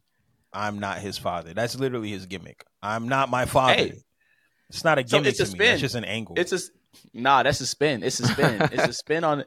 I'm 0.53 0.79
not 0.79 0.99
his 0.99 1.17
father. 1.17 1.53
That's 1.53 1.77
literally 1.79 2.09
his 2.11 2.25
gimmick. 2.25 2.65
I'm 2.81 3.07
not 3.07 3.29
my 3.29 3.45
father. 3.45 3.73
Hey. 3.75 3.93
It's 4.69 4.83
not 4.83 4.97
a 4.97 5.07
So 5.07 5.17
gimmick 5.17 5.31
it's 5.31 5.39
a 5.41 5.45
to 5.45 5.51
me. 5.51 5.55
spin. 5.57 5.67
That's 5.67 5.81
just 5.81 5.95
an 5.95 6.05
angle. 6.05 6.35
It's 6.37 6.51
a 6.53 6.59
nah. 7.13 7.43
That's 7.43 7.61
a 7.61 7.67
spin. 7.67 8.03
It's 8.03 8.19
a 8.19 8.27
spin. 8.27 8.61
it's 8.71 8.87
a 8.87 8.93
spin 8.93 9.23
on 9.23 9.43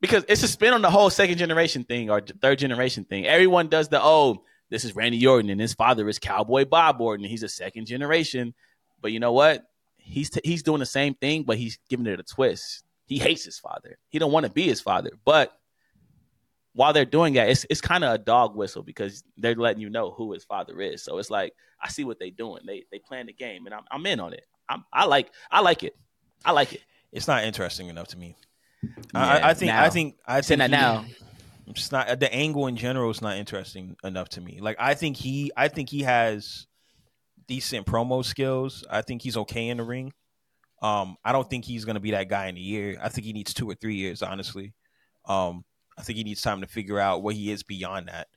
because 0.00 0.24
it's 0.28 0.42
a 0.42 0.48
spin 0.48 0.72
on 0.74 0.82
the 0.82 0.90
whole 0.90 1.08
second 1.10 1.38
generation 1.38 1.84
thing 1.84 2.10
or 2.10 2.20
third 2.20 2.58
generation 2.58 3.04
thing. 3.04 3.26
Everyone 3.26 3.68
does 3.68 3.88
the 3.88 4.02
oh, 4.02 4.42
this 4.70 4.84
is 4.84 4.94
Randy 4.96 5.24
Orton 5.26 5.50
and 5.50 5.60
his 5.60 5.74
father 5.74 6.08
is 6.08 6.18
Cowboy 6.18 6.64
Bob 6.64 7.00
Orton. 7.00 7.26
He's 7.26 7.42
a 7.42 7.48
second 7.48 7.86
generation, 7.86 8.54
but 9.00 9.12
you 9.12 9.20
know 9.20 9.32
what? 9.32 9.64
He's 9.96 10.30
t- 10.30 10.40
he's 10.44 10.62
doing 10.62 10.80
the 10.80 10.86
same 10.86 11.14
thing, 11.14 11.44
but 11.44 11.56
he's 11.58 11.78
giving 11.88 12.06
it 12.06 12.20
a 12.20 12.22
twist. 12.22 12.84
He 13.06 13.18
hates 13.18 13.44
his 13.44 13.58
father. 13.58 13.98
He 14.08 14.18
don't 14.18 14.32
want 14.32 14.44
to 14.46 14.52
be 14.52 14.64
his 14.66 14.80
father, 14.80 15.10
but 15.24 15.52
while 16.72 16.92
they're 16.92 17.04
doing 17.04 17.34
that, 17.34 17.48
it's 17.48 17.64
it's 17.70 17.80
kind 17.80 18.02
of 18.04 18.14
a 18.14 18.18
dog 18.18 18.56
whistle 18.56 18.82
because 18.82 19.22
they're 19.36 19.54
letting 19.54 19.80
you 19.80 19.90
know 19.90 20.10
who 20.10 20.32
his 20.32 20.44
father 20.44 20.80
is. 20.80 21.02
So 21.02 21.18
it's 21.18 21.30
like 21.30 21.54
I 21.80 21.88
see 21.88 22.04
what 22.04 22.18
they're 22.18 22.30
doing. 22.30 22.62
They 22.66 22.84
they 22.90 22.98
playing 22.98 23.26
the 23.26 23.32
game, 23.32 23.66
and 23.66 23.74
I'm 23.74 23.84
I'm 23.90 24.04
in 24.06 24.18
on 24.20 24.32
it. 24.32 24.44
I'm, 24.68 24.84
I 24.92 25.04
like 25.04 25.30
I 25.50 25.60
like 25.60 25.82
it. 25.84 25.96
I 26.44 26.50
like 26.52 26.72
it. 26.72 26.82
it's 27.12 27.28
not 27.28 27.44
interesting 27.44 27.88
enough 27.88 28.08
to 28.08 28.18
me. 28.18 28.36
I, 29.14 29.38
Yeah, 29.38 29.46
I- 29.46 29.50
I 29.50 29.54
think. 29.54 29.72
I 29.72 29.90
think 29.90 30.16
I 30.26 30.40
Saying 30.40 30.58
think 30.58 30.70
that 30.70 30.70
now. 30.70 31.04
It's 31.66 31.90
not 31.90 32.20
the 32.20 32.32
angle 32.32 32.66
in 32.66 32.76
general 32.76 33.10
is 33.10 33.22
not 33.22 33.36
interesting 33.36 33.96
enough 34.04 34.28
to 34.30 34.40
me. 34.40 34.58
Like 34.60 34.76
I 34.78 34.94
think 34.94 35.16
he 35.16 35.50
I 35.56 35.68
think 35.68 35.88
he 35.88 36.02
has 36.02 36.66
decent 37.46 37.86
promo 37.86 38.24
skills. 38.24 38.84
I 38.90 39.02
think 39.02 39.22
he's 39.22 39.36
okay 39.36 39.68
in 39.68 39.78
the 39.78 39.84
ring. 39.84 40.12
Um, 40.82 41.16
I 41.24 41.32
don't 41.32 41.48
think 41.48 41.64
he's 41.64 41.84
gonna 41.84 42.00
be 42.00 42.10
that 42.10 42.28
guy 42.28 42.46
in 42.46 42.56
a 42.56 42.60
year. 42.60 42.98
I 43.02 43.08
think 43.08 43.26
he 43.26 43.32
needs 43.32 43.54
two 43.54 43.68
or 43.68 43.74
three 43.74 43.96
years, 43.96 44.22
honestly. 44.22 44.74
Um, 45.26 45.64
I 45.96 46.02
think 46.02 46.18
he 46.18 46.24
needs 46.24 46.42
time 46.42 46.60
to 46.60 46.66
figure 46.66 46.98
out 46.98 47.22
what 47.22 47.34
he 47.34 47.50
is 47.50 47.62
beyond 47.62 48.08
that. 48.08 48.28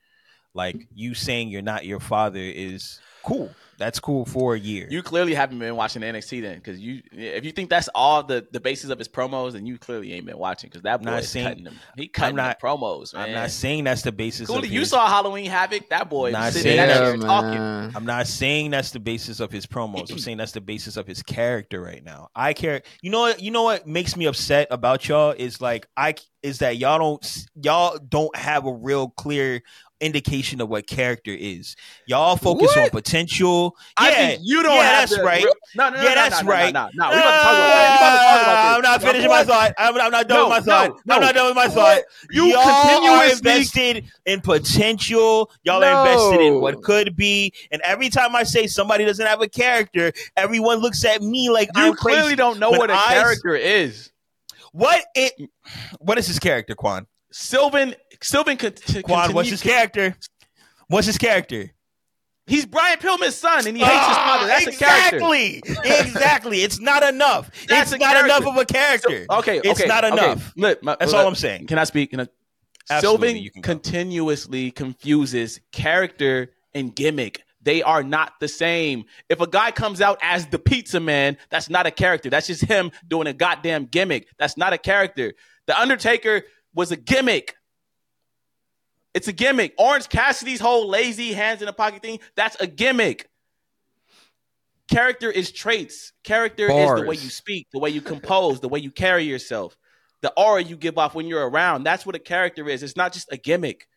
Like 0.58 0.88
you 0.94 1.14
saying 1.14 1.50
you're 1.50 1.62
not 1.62 1.86
your 1.86 2.00
father 2.00 2.40
is 2.42 3.00
cool. 3.24 3.50
That's 3.80 4.00
cool 4.00 4.26
for 4.26 4.56
a 4.56 4.60
year. 4.60 4.88
You 4.90 5.04
clearly 5.04 5.36
haven't 5.36 5.60
been 5.60 5.76
watching 5.76 6.02
NXT 6.02 6.42
then, 6.42 6.56
because 6.56 6.80
you 6.80 7.04
if 7.12 7.46
you 7.46 7.52
think 7.52 7.70
that's 7.70 7.88
all 7.94 8.24
the 8.24 8.48
the 8.52 8.60
basis 8.60 8.90
of 8.90 8.98
his 8.98 9.08
promos, 9.08 9.52
then 9.52 9.68
you 9.68 9.78
clearly 9.78 10.14
ain't 10.14 10.26
been 10.26 10.40
watching 10.40 10.68
because 10.72 10.82
that 10.82 11.04
boy 11.04 11.12
not 11.12 11.20
is 11.20 11.30
saying- 11.30 11.48
cutting 11.48 11.64
them. 11.66 11.76
He 11.96 12.08
cutting 12.08 12.38
not- 12.38 12.60
the 12.60 12.66
promos, 12.66 13.14
man. 13.14 13.26
I'm 13.28 13.32
not 13.34 13.52
saying 13.52 13.84
that's 13.84 14.02
the 14.02 14.12
basis. 14.12 14.48
Cooley, 14.48 14.68
of 14.68 14.74
you 14.74 14.80
his- 14.80 14.90
saw 14.90 15.08
Halloween 15.08 15.46
Havoc. 15.46 15.90
That 15.90 16.10
boy 16.10 16.32
Not 16.32 16.54
sitting 16.54 16.76
saying 16.76 16.88
there 16.88 17.16
Yeah, 17.18 17.22
talking. 17.22 17.96
I'm 17.96 18.06
not 18.06 18.26
saying 18.26 18.72
that's 18.72 18.90
the 18.90 19.00
basis 19.00 19.40
of 19.40 19.52
his 19.52 19.68
promos. 19.68 20.10
I'm 20.12 20.18
saying 20.28 20.38
that's 20.38 20.54
the 20.54 20.62
basis 20.62 20.98
of 20.98 21.06
his 21.06 21.22
character 21.22 21.80
right 21.80 22.04
now. 22.04 22.30
I 22.36 22.54
care. 22.54 22.82
You 23.04 23.12
know 23.12 23.20
what? 23.20 23.44
You 23.44 23.52
know 23.52 23.62
what 23.62 23.86
makes 23.86 24.18
me 24.18 24.26
upset 24.26 24.70
about 24.72 25.08
y'all 25.08 25.36
is 25.38 25.62
like 25.62 25.88
I 25.96 26.16
is 26.42 26.60
that 26.60 26.78
y'all 26.78 26.98
don't 26.98 27.46
y'all 27.62 28.00
don't 28.00 28.36
have 28.36 28.66
a 28.66 28.74
real 28.74 29.10
clear 29.10 29.62
indication 30.00 30.62
of 30.62 30.70
what 30.70 30.86
character 30.88 31.32
is. 31.32 31.76
Y'all 32.06 32.36
focus 32.38 32.68
What? 32.76 32.78
on 32.86 32.90
potential. 32.92 33.76
I 33.98 34.12
yeah, 34.12 34.38
you 34.42 34.62
don't 34.64 34.76
yeah, 34.76 34.84
have 34.84 35.10
that's 35.10 35.18
the 35.18 35.24
right. 35.24 35.44
real- 35.44 35.54
No, 35.76 35.90
no, 35.90 35.96
no, 35.98 36.02
Yeah, 36.04 36.10
no, 36.10 36.16
that's 36.16 36.44
no, 36.44 36.50
right. 36.50 36.74
No, 36.74 36.90
no, 36.94 37.10
no. 37.10 37.16
We 37.16 37.16
about 37.22 37.32
to 37.32 37.42
talk 37.42 37.54
about 37.54 37.68
that. 37.68 37.94
To 37.94 37.98
talk 37.98 38.44
about 38.44 38.68
this. 38.70 38.76
I'm 38.78 38.82
not 38.84 39.02
finishing 39.02 39.30
my 39.30 39.44
thought. 39.44 39.74
I'm, 39.78 40.00
I'm 40.02 40.12
not 40.12 40.28
done 40.28 40.38
No, 40.38 40.44
with 40.46 40.50
my 40.52 40.60
thought. 40.62 40.90
no, 40.90 40.96
no. 41.06 41.16
I'm 41.16 41.22
not 41.22 41.36
done 41.36 41.46
with 41.48 41.56
my 41.56 41.68
thought. 41.68 42.02
you 42.30 42.46
y'all 42.46 42.60
are 42.60 43.26
invested 43.32 44.06
in 44.26 44.42
potential. 44.42 45.50
Y'all 45.64 45.84
are 45.84 46.08
invested 46.08 46.46
in 46.46 46.62
what 46.62 46.82
could 46.84 47.16
be. 47.16 47.54
And 47.72 47.82
every 47.84 48.10
time 48.10 48.36
I 48.36 48.44
say 48.44 48.68
somebody 48.68 49.06
doesn't 49.06 49.26
have 49.26 49.42
a 49.42 49.48
character, 49.50 50.12
everyone 50.36 50.78
looks 50.78 51.04
at 51.06 51.22
me 51.22 51.50
like 51.50 51.70
You 51.76 51.84
I'm 51.84 51.94
clearly 51.96 52.22
crazy. 52.22 52.36
don't 52.36 52.60
know 52.60 52.72
When 52.72 52.80
what 52.80 52.90
a 52.92 52.94
I- 52.94 53.14
character 53.16 53.56
is. 53.56 54.12
What 54.74 55.04
it? 55.16 55.34
What 56.00 56.18
is 56.20 56.28
his 56.28 56.38
character, 56.40 56.76
Qwan? 56.76 57.06
Sylvan, 57.32 57.96
Sylvan, 58.22 58.58
con- 58.58 58.72
t- 58.74 59.02
Qwan, 59.02 59.34
what's 59.34 59.50
his 59.50 59.62
character? 59.62 60.16
What's 60.88 61.08
his 61.08 61.18
character? 61.18 61.72
He's 62.46 62.66
Brian 62.66 62.98
Pillman's 63.00 63.36
son, 63.36 63.68
and 63.68 63.76
he 63.76 63.84
hates 63.84 63.94
his 64.08 64.18
Ah, 64.18 64.38
father. 64.38 64.48
That's 64.48 64.68
a 64.68 64.72
character. 64.80 65.18
exactly, 65.18 65.62
exactly. 65.84 66.62
It's 66.64 66.80
not 66.80 67.04
enough. 67.04 67.52
That's 67.68 67.92
it's 67.92 68.00
not 68.00 68.14
character. 68.14 68.26
enough 68.38 68.48
of 68.48 68.58
a 68.58 68.66
character. 68.66 69.26
Okay, 69.30 69.58
It's 69.64 69.80
okay, 69.82 69.86
not 69.88 70.06
okay. 70.06 70.14
enough. 70.14 70.54
Look, 70.56 70.82
my- 70.82 70.96
That's 70.98 71.12
look, 71.12 71.22
all 71.22 71.28
I'm 71.28 71.36
saying. 71.36 71.68
Can 71.68 71.78
I 71.78 71.84
speak? 71.84 72.12
Can 72.12 72.22
I- 72.22 72.28
Absolutely, 72.90 73.28
Sylvan 73.28 73.44
you 73.44 73.52
can 73.52 73.62
continuously 73.64 74.72
confuses 74.72 75.60
character 75.74 76.52
and 76.74 76.96
gimmick. 76.96 77.42
They 77.62 77.84
are 77.84 78.02
not 78.02 78.32
the 78.40 78.48
same. 78.48 79.04
If 79.28 79.42
a 79.42 79.48
guy 79.48 79.72
comes 79.72 80.00
out 80.00 80.18
as 80.22 80.48
the 80.48 80.58
pizza 80.58 81.02
man, 81.02 81.36
that's 81.50 81.70
not 81.70 81.86
a 81.86 81.92
character. 81.92 82.30
That's 82.30 82.48
just 82.48 82.64
him 82.64 82.92
doing 83.06 83.28
a 83.28 83.34
goddamn 83.34 83.88
gimmick. 83.88 84.30
That's 84.40 84.56
not 84.56 84.72
a 84.72 84.78
character. 84.78 85.34
The 85.66 85.78
Undertaker 85.78 86.44
was 86.74 86.94
a 86.94 86.96
gimmick. 86.96 87.57
It's 89.14 89.28
a 89.28 89.34
gimmick. 89.34 89.74
Orange 89.78 90.10
Cassidy's 90.10 90.60
whole 90.60 90.88
lazy 90.88 91.34
hands 91.34 91.62
in 91.62 91.66
the 91.66 91.74
pocket 91.74 92.02
thing, 92.02 92.20
that's 92.36 92.56
a 92.60 92.68
gimmick. 92.68 93.30
Character 94.90 95.30
is 95.30 95.52
traits. 95.52 96.14
Character 96.24 96.70
is 96.72 97.02
the 97.02 97.08
way 97.08 97.16
you 97.16 97.30
speak, 97.30 97.68
the 97.74 97.80
way 97.80 97.90
you 97.90 98.02
compose, 98.02 98.60
the 98.60 98.70
way 98.70 98.80
you 98.80 98.92
carry 98.92 99.24
yourself, 99.24 99.76
the 100.22 100.32
aura 100.38 100.64
you 100.64 100.78
give 100.78 100.98
off 100.98 101.14
when 101.14 101.28
you're 101.28 101.50
around. 101.50 101.84
That's 101.84 102.06
what 102.06 102.16
a 102.16 102.20
character 102.20 102.70
is. 102.70 102.84
It's 102.84 102.96
not 102.96 103.12
just 103.12 103.32
a 103.32 103.38
gimmick. 103.38 103.88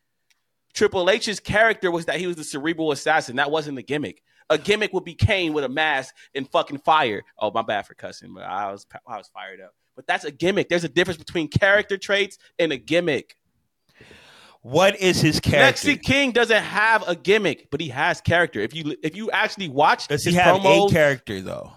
Triple 0.72 1.08
H's 1.10 1.40
character 1.40 1.90
was 1.90 2.06
that 2.06 2.18
he 2.18 2.26
was 2.26 2.36
the 2.36 2.44
cerebral 2.44 2.92
assassin. 2.92 3.36
That 3.36 3.50
wasn't 3.50 3.78
a 3.78 3.82
gimmick. 3.82 4.22
A 4.48 4.58
gimmick 4.58 4.92
would 4.92 5.04
be 5.04 5.14
Kane 5.14 5.52
with 5.52 5.64
a 5.64 5.68
mask 5.68 6.14
and 6.34 6.48
fucking 6.50 6.78
fire. 6.78 7.22
Oh, 7.38 7.52
my 7.52 7.62
bad 7.62 7.86
for 7.86 7.94
cussing, 7.94 8.34
but 8.34 8.42
I 8.42 8.70
was 8.72 8.84
I 9.06 9.16
was 9.16 9.28
fired 9.28 9.60
up. 9.60 9.74
But 9.94 10.06
that's 10.06 10.24
a 10.24 10.30
gimmick. 10.30 10.68
There's 10.68 10.84
a 10.84 10.88
difference 10.88 11.18
between 11.18 11.48
character 11.48 11.96
traits 11.96 12.38
and 12.58 12.72
a 12.72 12.76
gimmick. 12.76 13.36
What 14.62 15.00
is 15.00 15.20
his 15.20 15.40
character? 15.40 15.88
Lexi 15.88 16.02
King 16.02 16.32
doesn't 16.32 16.62
have 16.62 17.06
a 17.08 17.16
gimmick, 17.16 17.70
but 17.70 17.80
he 17.80 17.88
has 17.88 18.20
character. 18.20 18.60
If 18.60 18.74
you 18.74 18.94
if 19.02 19.16
you 19.16 19.30
actually 19.30 19.68
watch 19.68 20.08
Does 20.08 20.22
he 20.24 20.30
his 20.32 20.40
have 20.40 20.60
promos, 20.60 20.90
a 20.90 20.92
character 20.92 21.40
though? 21.40 21.72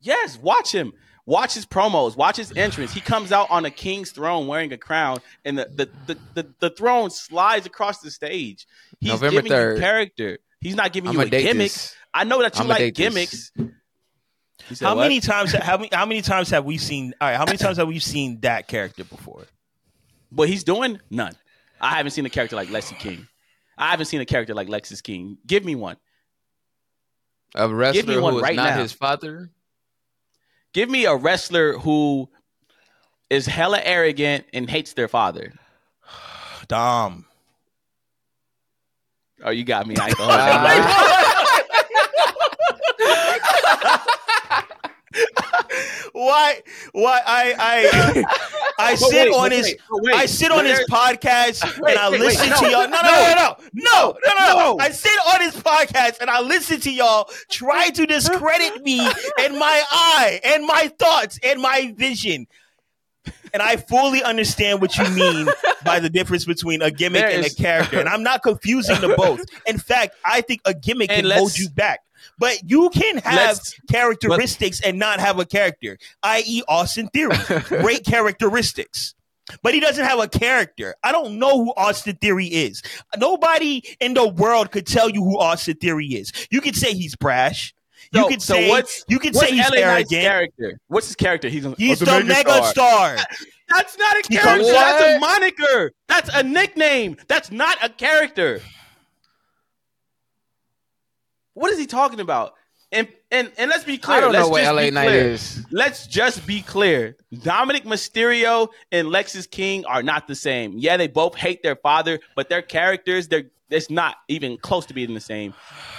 yes, 0.00 0.38
watch 0.38 0.72
him. 0.72 0.92
Watch 1.24 1.54
his 1.54 1.64
promos. 1.64 2.16
Watch 2.16 2.36
his 2.36 2.52
entrance. 2.56 2.92
He 2.92 3.00
comes 3.00 3.30
out 3.32 3.48
on 3.50 3.64
a 3.64 3.70
king's 3.70 4.10
throne 4.10 4.46
wearing 4.48 4.72
a 4.72 4.76
crown, 4.76 5.18
and 5.44 5.56
the 5.56 5.66
the 5.74 5.88
the, 6.14 6.18
the, 6.42 6.54
the 6.58 6.70
throne 6.70 7.10
slides 7.10 7.64
across 7.64 8.00
the 8.00 8.10
stage. 8.10 8.66
He's 9.00 9.12
November 9.12 9.42
giving 9.42 9.52
you 9.52 9.58
3rd. 9.58 9.78
character. 9.78 10.38
He's 10.60 10.74
not 10.74 10.92
giving 10.92 11.10
I'm 11.10 11.14
you 11.16 11.22
a 11.22 11.28
gimmick. 11.28 11.70
this. 11.70 11.94
I 12.12 12.24
know 12.24 12.42
that 12.42 12.56
you 12.56 12.62
I'ma 12.64 12.74
like 12.74 12.94
gimmicks. 12.94 13.52
You 13.56 13.70
said 14.76 14.86
How 14.86 14.96
what? 14.96 15.02
many 15.02 15.20
times? 15.20 15.52
How 15.52 15.76
many? 15.78 15.88
How 15.92 16.04
many 16.06 16.22
times 16.22 16.50
have 16.50 16.64
we 16.64 16.76
seen? 16.76 17.14
All 17.20 17.28
right, 17.28 17.36
how 17.36 17.44
many 17.46 17.56
times 17.58 17.78
have 17.78 17.88
we 17.88 18.00
seen 18.00 18.40
that 18.40 18.68
character 18.68 19.04
before? 19.04 19.44
What 20.30 20.48
he's 20.48 20.64
doing? 20.64 20.98
None. 21.10 21.34
I 21.82 21.96
haven't 21.96 22.12
seen 22.12 22.24
a 22.24 22.30
character 22.30 22.54
like 22.56 22.68
Lexi 22.68 22.98
King. 22.98 23.26
I 23.76 23.90
haven't 23.90 24.06
seen 24.06 24.20
a 24.20 24.24
character 24.24 24.54
like 24.54 24.68
Lexis 24.68 25.02
King. 25.02 25.38
Give 25.44 25.64
me 25.64 25.74
one. 25.74 25.96
A 27.54 27.68
wrestler 27.68 28.20
one 28.22 28.34
who 28.34 28.38
is 28.38 28.42
right 28.44 28.56
not 28.56 28.70
now. 28.76 28.78
his 28.80 28.92
father. 28.92 29.50
Give 30.72 30.88
me 30.88 31.04
a 31.04 31.14
wrestler 31.14 31.74
who 31.74 32.30
is 33.28 33.46
hella 33.46 33.80
arrogant 33.82 34.46
and 34.52 34.70
hates 34.70 34.92
their 34.94 35.08
father. 35.08 35.52
Dom. 36.68 37.26
Oh, 39.44 39.50
you 39.50 39.64
got 39.64 39.86
me. 39.86 39.96
I 39.98 40.06
ain't 40.08 40.16
gonna 40.16 40.32
hold 40.32 40.40
that. 40.40 41.32
Why? 46.12 46.60
Why? 46.92 47.20
I 47.24 47.54
I 47.58 48.24
I 48.78 48.94
sit 48.94 49.12
wait, 49.12 49.28
on 49.32 49.48
but 49.48 49.52
his. 49.52 49.66
wait, 49.66 49.80
wait. 49.90 50.14
I 50.14 50.26
sit 50.26 50.50
on 50.50 50.64
his 50.64 50.80
podcast 50.90 51.80
Wait, 51.80 51.92
and 51.92 51.98
I 51.98 52.10
wait, 52.10 52.20
wait, 52.20 52.26
listen 52.26 52.50
no, 52.50 52.56
to 52.56 52.70
y'all. 52.70 52.88
No, 52.88 53.00
no, 53.00 53.02
no. 53.02 53.34
no, 53.34 53.34
no, 53.34 53.56
no, 53.72 54.18
no, 54.26 54.34
no, 54.38 54.54
No. 54.54 54.78
I 54.80 54.90
sit 54.90 55.12
on 55.34 55.40
his 55.40 55.54
podcast 55.54 56.20
and 56.20 56.30
I 56.30 56.40
listen 56.40 56.80
to 56.80 56.92
y'all 56.92 57.28
try 57.50 57.90
to 57.90 58.06
discredit 58.06 58.82
me 58.82 59.00
and 59.40 59.58
my 59.58 59.84
eye 59.90 60.40
and 60.44 60.66
my 60.66 60.92
thoughts 60.98 61.38
and 61.42 61.60
my 61.60 61.94
vision. 61.96 62.46
And 63.54 63.62
I 63.62 63.76
fully 63.76 64.22
understand 64.22 64.80
what 64.80 64.96
you 64.96 65.08
mean 65.10 65.46
by 65.84 66.00
the 66.00 66.08
difference 66.08 66.44
between 66.46 66.80
a 66.80 66.90
gimmick 66.90 67.22
There 67.22 67.36
and 67.36 67.44
a 67.44 67.50
character. 67.50 68.00
And 68.00 68.08
I'm 68.08 68.22
not 68.22 68.42
confusing 68.42 69.00
the 69.00 69.14
both. 69.16 69.44
In 69.66 69.78
fact, 69.78 70.14
I 70.24 70.40
think 70.40 70.62
a 70.64 70.72
gimmick 70.72 71.10
And 71.10 71.26
can 71.26 71.38
hold 71.38 71.56
you 71.58 71.68
back. 71.68 72.00
But 72.38 72.58
you 72.68 72.90
can 72.90 73.18
have 73.18 73.34
Let's- 73.58 73.74
characteristics 73.90 74.80
and 74.80 74.98
not 74.98 75.20
have 75.20 75.38
a 75.38 75.44
character, 75.46 75.98
i.e., 76.22 76.62
Austin 76.68 77.08
Theory. 77.08 77.36
Great 77.68 78.04
characteristics. 78.04 79.14
But 79.62 79.74
he 79.74 79.80
doesn't 79.80 80.04
have 80.04 80.18
a 80.20 80.28
character. 80.28 80.94
I 81.02 81.12
don't 81.12 81.38
know 81.38 81.64
who 81.64 81.74
Austin 81.76 82.16
Theory 82.16 82.46
is. 82.46 82.80
Nobody 83.16 83.82
in 84.00 84.14
the 84.14 84.26
world 84.28 84.70
could 84.70 84.86
tell 84.86 85.10
you 85.10 85.22
who 85.22 85.38
Austin 85.38 85.76
Theory 85.76 86.06
is. 86.06 86.32
You 86.50 86.60
could 86.60 86.76
say 86.76 86.94
he's 86.94 87.16
brash. 87.16 87.74
You 88.12 88.22
So- 88.22 88.28
could 88.28 88.42
so 88.42 88.54
say 88.54 88.68
what's- 88.68 89.04
you 89.08 89.18
could 89.18 89.34
What's 89.34 89.48
say 89.48 89.54
he's 89.56 89.68
LA 89.70 89.80
Knight's 89.80 90.12
arrogant. 90.12 90.22
character? 90.22 90.80
What's 90.88 91.06
his 91.08 91.16
character? 91.16 91.48
He's, 91.48 91.64
a, 91.66 91.74
He's 91.76 92.02
a 92.02 92.04
the 92.04 92.24
mega 92.24 92.64
star. 92.66 93.16
That's 93.68 93.96
not 93.98 94.16
a 94.18 94.22
character. 94.22 94.72
That's 94.72 95.16
a 95.16 95.18
moniker. 95.18 95.92
That's 96.08 96.30
a 96.34 96.42
nickname. 96.42 97.16
That's 97.26 97.50
not 97.50 97.78
a 97.82 97.88
character. 97.88 98.60
What 101.54 101.72
is 101.72 101.78
he 101.78 101.86
talking 101.86 102.20
about? 102.20 102.54
And 102.90 103.08
and 103.30 103.50
and 103.56 103.70
let's 103.70 103.84
be 103.84 103.96
clear. 103.96 104.18
I 104.18 104.20
don't 104.20 104.32
let's 104.32 104.46
know 104.46 104.50
what 104.50 104.62
just 104.62 104.74
LA 104.74 104.90
Knight 104.90 105.12
is. 105.12 105.64
Let's 105.70 106.06
just 106.06 106.46
be 106.46 106.60
clear. 106.60 107.16
Dominik 107.32 107.84
Mysterio 107.84 108.68
and 108.90 109.08
Lexis 109.08 109.50
King 109.50 109.86
are 109.86 110.02
not 110.02 110.28
the 110.28 110.34
same. 110.34 110.74
Yeah, 110.76 110.98
they 110.98 111.08
both 111.08 111.34
hate 111.34 111.62
their 111.62 111.76
father, 111.76 112.20
but 112.36 112.50
their 112.50 112.60
characters, 112.60 113.28
they're 113.28 113.44
it's 113.72 113.90
not 113.90 114.16
even 114.28 114.58
close 114.58 114.86
to 114.86 114.94
being 114.94 115.14
the 115.14 115.20
same. 115.20 115.54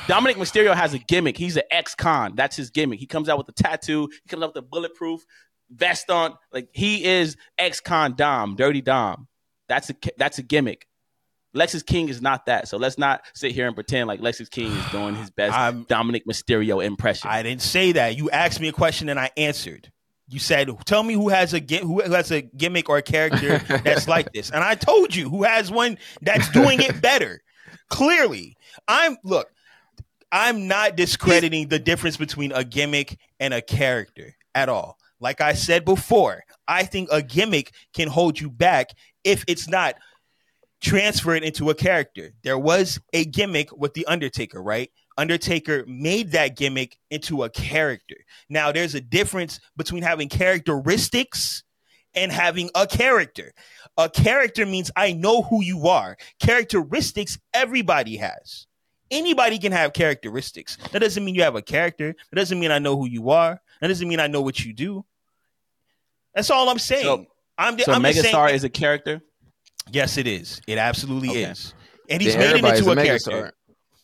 Dominik 0.06 0.36
Mysterio 0.36 0.76
has 0.76 0.94
a 0.94 1.00
gimmick. 1.00 1.38
He's 1.38 1.58
an 1.58 1.64
ex-con. 1.72 2.36
That's 2.36 2.56
his 2.56 2.70
gimmick. 2.70 3.00
He 3.00 3.08
comes 3.08 3.30
out 3.30 3.40
with 3.40 3.50
a 3.50 3.64
tattoo. 3.64 4.10
He 4.24 4.30
comes 4.30 4.44
out 4.44 4.50
with 4.54 4.64
a 4.64 4.68
bulletproof 4.68 5.26
vest 5.72 6.10
on. 6.10 6.36
Like 6.52 6.70
he 6.72 7.04
is 7.04 7.36
ex-con 7.58 8.16
Dom, 8.16 8.56
Dirty 8.56 8.82
Dom. 8.82 9.28
That's 9.68 9.90
a 9.90 9.96
that's 10.18 10.38
a 10.38 10.44
gimmick. 10.44 10.88
Lexis 11.56 11.86
King 11.86 12.10
is 12.10 12.22
not 12.22 12.46
that. 12.48 12.68
So 12.68 12.78
let's 12.78 12.98
not 12.98 13.22
sit 13.34 13.52
here 13.52 13.68
and 13.68 13.76
pretend 13.76 14.08
like 14.08 14.20
Lexis 14.22 14.50
King 14.50 14.72
is 14.72 14.92
doing 14.92 15.16
his 15.16 15.30
best 15.30 15.56
I'm- 15.56 15.86
Dominik 15.86 16.24
Mysterio 16.28 16.84
impression. 16.84 17.30
I 17.30 17.44
didn't 17.44 17.62
say 17.62 17.92
that. 17.94 18.18
You 18.18 18.30
asked 18.32 18.60
me 18.60 18.68
a 18.68 18.74
question 18.74 19.10
and 19.10 19.20
I 19.20 19.30
answered. 19.38 19.92
You 20.30 20.40
said, 20.40 20.70
"Tell 20.86 21.04
me 21.04 21.14
who 21.14 21.30
has 21.30 21.54
a 21.54 21.60
who 21.60 22.00
has 22.02 22.32
a 22.32 22.42
gimmick 22.42 22.90
or 22.90 22.98
a 22.98 23.02
character 23.04 23.58
that's 23.84 24.08
like 24.08 24.32
this," 24.32 24.50
and 24.50 24.64
I 24.64 24.74
told 24.74 25.14
you 25.14 25.30
who 25.30 25.44
has 25.44 25.70
one 25.70 25.98
that's 26.22 26.50
doing 26.50 26.82
it 26.82 27.02
better. 27.02 27.42
Clearly, 27.90 28.56
I'm 28.88 29.18
look. 29.24 29.50
I'm 30.32 30.68
not 30.68 30.96
discrediting 30.96 31.68
the 31.68 31.78
difference 31.78 32.18
between 32.18 32.52
a 32.54 32.64
gimmick 32.64 33.20
and 33.40 33.54
a 33.54 33.62
character 33.62 34.36
at 34.56 34.70
all. 34.70 34.98
Like 35.20 35.42
I 35.42 35.54
said 35.54 35.86
before, 35.86 36.44
I 36.68 36.86
think 36.86 37.10
a 37.12 37.22
gimmick 37.22 37.72
can 37.94 38.08
hold 38.08 38.40
you 38.40 38.50
back 38.50 38.90
if 39.24 39.44
it's 39.48 39.68
not 39.68 39.96
transferred 40.84 41.44
into 41.44 41.70
a 41.70 41.76
character. 41.76 42.34
There 42.44 42.60
was 42.60 43.00
a 43.14 43.26
gimmick 43.26 43.76
with 43.76 43.94
the 43.96 44.06
Undertaker, 44.06 44.62
right? 44.62 44.92
Undertaker 45.18 45.86
made 45.88 46.32
that 46.34 46.58
gimmick 46.58 46.98
into 47.10 47.44
a 47.44 47.50
character. 47.50 48.18
Now, 48.50 48.72
there's 48.72 48.94
a 48.94 49.02
difference 49.02 49.60
between 49.78 50.04
having 50.04 50.28
characteristics 50.30 51.64
and 52.14 52.32
having 52.32 52.70
a 52.76 52.86
character. 52.86 53.54
A 53.98 54.10
character 54.10 54.66
means 54.66 54.92
I 54.96 55.14
know 55.14 55.42
who 55.44 55.64
you 55.64 55.88
are. 55.88 56.18
Characteristics, 56.40 57.40
everybody 57.54 58.18
has. 58.18 58.68
Anybody 59.10 59.60
can 59.60 59.72
have 59.72 59.94
characteristics. 59.94 60.78
That 60.92 61.00
doesn't 61.00 61.24
mean 61.24 61.36
you 61.36 61.44
have 61.44 61.56
a 61.56 61.62
character. 61.62 62.16
That 62.32 62.36
doesn't 62.36 62.60
mean 62.60 62.72
I 62.72 62.80
know 62.80 62.98
who 62.98 63.08
you 63.08 63.30
are. 63.30 63.62
That 63.82 63.88
doesn't 63.88 64.08
mean 64.08 64.20
I 64.20 64.28
know 64.28 64.42
what 64.42 64.64
you 64.66 64.74
do. 64.74 65.06
That's 66.36 66.50
all 66.50 66.70
I'm 66.70 66.80
saying. 66.80 67.04
So- 67.04 67.28
I'm, 67.56 67.78
so 67.78 67.94
I'm 67.94 68.02
just 68.02 68.20
saying, 68.22 68.34
Megastar 68.34 68.52
is 68.52 68.64
a 68.64 68.70
character. 68.70 69.22
Yes, 69.92 70.18
it 70.18 70.28
is. 70.28 70.62
It 70.68 70.78
absolutely 70.78 71.30
Okay. 71.30 71.44
is. 71.44 71.74
And 72.10 72.22
he's 72.22 72.36
made 72.36 72.56
it 72.58 72.66
into 72.66 72.90
a, 72.90 72.94
a 72.94 72.96
character. 73.04 73.54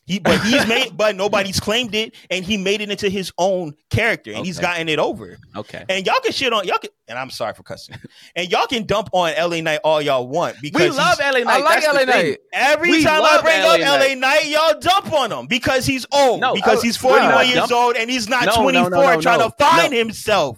He, 0.05 0.17
but 0.17 0.39
he's 0.43 0.65
made, 0.67 0.97
but 0.97 1.15
nobody's 1.15 1.59
claimed 1.59 1.93
it, 1.93 2.15
and 2.31 2.43
he 2.43 2.57
made 2.57 2.81
it 2.81 2.89
into 2.89 3.09
his 3.09 3.31
own 3.37 3.75
character, 3.91 4.31
and 4.31 4.43
he's 4.43 4.57
gotten 4.57 4.89
it 4.89 4.97
over. 4.97 5.37
Okay. 5.55 5.85
And 5.87 6.03
y'all 6.03 6.19
can 6.19 6.31
shit 6.31 6.51
on 6.51 6.65
y'all 6.65 6.79
can, 6.79 6.89
and 7.07 7.19
I'm 7.19 7.29
sorry 7.29 7.53
for 7.53 7.61
cussing. 7.61 7.95
And 8.35 8.49
y'all 8.51 8.65
can 8.65 8.85
dump 8.87 9.09
on 9.13 9.33
LA 9.37 9.61
Knight 9.61 9.81
all 9.83 10.01
y'all 10.01 10.27
want 10.27 10.55
because 10.63 10.81
We 10.91 10.97
love 10.97 11.19
LA 11.19 11.39
Knight. 11.41 11.47
I 11.47 11.57
like 11.59 11.83
That's 11.83 11.93
LA. 11.95 12.03
Knight. 12.05 12.37
Every 12.53 12.89
We 12.89 13.03
time 13.03 13.21
I 13.21 13.39
bring 13.41 13.61
LA 13.61 13.73
up 13.75 13.79
Knight. 13.81 14.09
LA 14.09 14.15
Knight, 14.15 14.45
y'all 14.47 14.79
dump 14.79 15.13
on 15.13 15.31
him 15.31 15.45
because 15.45 15.85
he's 15.85 16.07
old. 16.11 16.41
No, 16.41 16.55
because 16.55 16.81
he's 16.81 16.97
41 16.97 17.29
not 17.29 17.45
years 17.45 17.55
dump- 17.57 17.71
old 17.71 17.95
and 17.95 18.09
he's 18.09 18.27
not 18.27 18.45
No, 18.47 18.55
no, 18.55 18.61
24 18.63 18.89
no, 18.89 19.13
no, 19.15 19.21
trying 19.21 19.39
to 19.47 19.55
find 19.59 19.93
himself. 19.93 20.57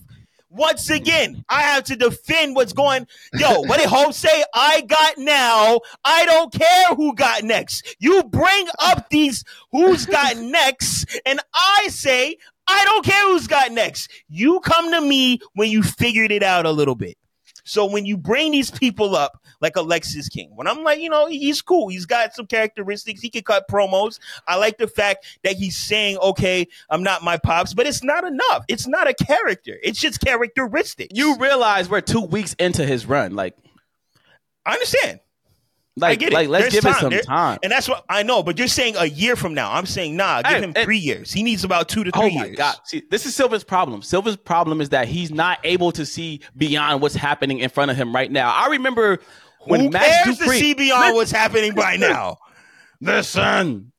Once 0.53 0.89
again, 0.89 1.45
I 1.47 1.61
have 1.61 1.85
to 1.85 1.95
defend 1.95 2.57
what's 2.57 2.73
going. 2.73 3.07
Yo, 3.33 3.61
what 3.61 3.79
did 3.79 3.87
Hope 3.87 4.11
say? 4.11 4.43
I 4.53 4.81
got 4.81 5.17
now. 5.17 5.79
I 6.03 6.25
don't 6.25 6.51
care 6.51 6.93
who 6.95 7.15
got 7.15 7.43
next. 7.43 7.95
You 7.99 8.21
bring 8.23 8.67
up 8.79 9.09
these 9.09 9.45
who's 9.71 10.05
got 10.05 10.35
next, 10.37 11.21
and 11.25 11.39
I 11.53 11.87
say 11.87 12.35
I 12.67 12.83
don't 12.83 13.05
care 13.05 13.27
who's 13.29 13.47
got 13.47 13.71
next. 13.71 14.11
You 14.27 14.59
come 14.59 14.91
to 14.91 14.99
me 14.99 15.39
when 15.53 15.69
you 15.69 15.83
figured 15.83 16.33
it 16.33 16.43
out 16.43 16.65
a 16.65 16.71
little 16.71 16.95
bit. 16.95 17.17
So 17.63 17.85
when 17.85 18.05
you 18.05 18.17
bring 18.17 18.51
these 18.51 18.71
people 18.71 19.15
up, 19.15 19.40
like 19.61 19.75
Alexis 19.77 20.27
King, 20.27 20.49
when 20.55 20.67
I'm 20.67 20.83
like, 20.83 20.99
you 20.99 21.09
know, 21.09 21.27
he's 21.27 21.61
cool. 21.61 21.87
He's 21.89 22.05
got 22.05 22.33
some 22.33 22.47
characteristics. 22.47 23.21
He 23.21 23.29
can 23.29 23.43
cut 23.43 23.67
promos. 23.69 24.19
I 24.47 24.57
like 24.57 24.77
the 24.77 24.87
fact 24.87 25.25
that 25.43 25.53
he's 25.53 25.77
saying, 25.77 26.17
okay, 26.17 26.67
I'm 26.89 27.03
not 27.03 27.23
my 27.23 27.37
pops, 27.37 27.73
but 27.73 27.87
it's 27.87 28.03
not 28.03 28.23
enough. 28.25 28.65
It's 28.67 28.87
not 28.87 29.07
a 29.07 29.13
character. 29.13 29.77
It's 29.83 29.99
just 29.99 30.19
characteristics. 30.21 31.11
You 31.15 31.37
realize 31.37 31.89
we're 31.89 32.01
two 32.01 32.21
weeks 32.21 32.53
into 32.55 32.85
his 32.85 33.05
run. 33.05 33.35
Like, 33.35 33.55
I 34.65 34.73
understand. 34.73 35.19
like, 35.97 36.19
get 36.19 36.31
it. 36.31 36.35
like 36.35 36.47
let's 36.47 36.63
There's 36.65 36.73
give 36.73 36.85
it 36.85 36.91
time. 36.93 37.01
some 37.01 37.09
There- 37.09 37.21
time. 37.21 37.59
And 37.63 37.71
that's 37.71 37.89
what 37.89 38.05
I 38.07 38.23
know, 38.23 38.43
but 38.43 38.57
you're 38.57 38.67
saying 38.67 38.95
a 38.97 39.05
year 39.05 39.35
from 39.35 39.53
now. 39.53 39.73
I'm 39.73 39.85
saying, 39.85 40.15
nah, 40.15 40.41
give 40.41 40.51
Hey, 40.53 40.61
him 40.61 40.73
three 40.73 40.97
years. 40.97 41.31
He 41.33 41.43
needs 41.43 41.63
about 41.63 41.89
two 41.89 42.03
to 42.03 42.11
Oh 42.13 42.21
three 42.21 42.35
my 42.37 42.45
years. 42.45 42.57
god! 42.57 42.75
See, 42.85 43.03
this 43.09 43.25
is 43.25 43.35
Sylvan's 43.35 43.63
problem. 43.63 44.01
Sylvan's 44.01 44.37
problem 44.37 44.79
is 44.81 44.89
that 44.89 45.07
he's 45.07 45.31
not 45.31 45.59
able 45.63 45.91
to 45.93 46.05
see 46.05 46.41
beyond 46.55 47.01
what's 47.01 47.15
happening 47.15 47.59
in 47.59 47.69
front 47.69 47.91
of 47.91 47.97
him 47.97 48.15
right 48.15 48.31
now. 48.31 48.51
I 48.53 48.67
remember 48.67 49.19
when 49.65 49.79
Who 49.81 49.89
Max 49.91 50.07
cares 50.23 50.37
to 50.39 50.43
Dupri. 50.45 50.59
see 50.59 50.73
beyond 50.73 51.15
what's 51.15 51.31
happening 51.31 51.73
right 51.75 51.99
now? 51.99 52.37
Listen, 53.01 53.91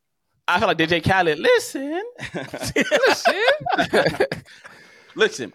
I 0.47 0.59
feel 0.59 0.69
like 0.69 0.79
DJ 0.79 1.03
Khaled. 1.03 1.39
Listen, 1.39 2.03
listen. 2.35 3.35
listen. 5.17 5.53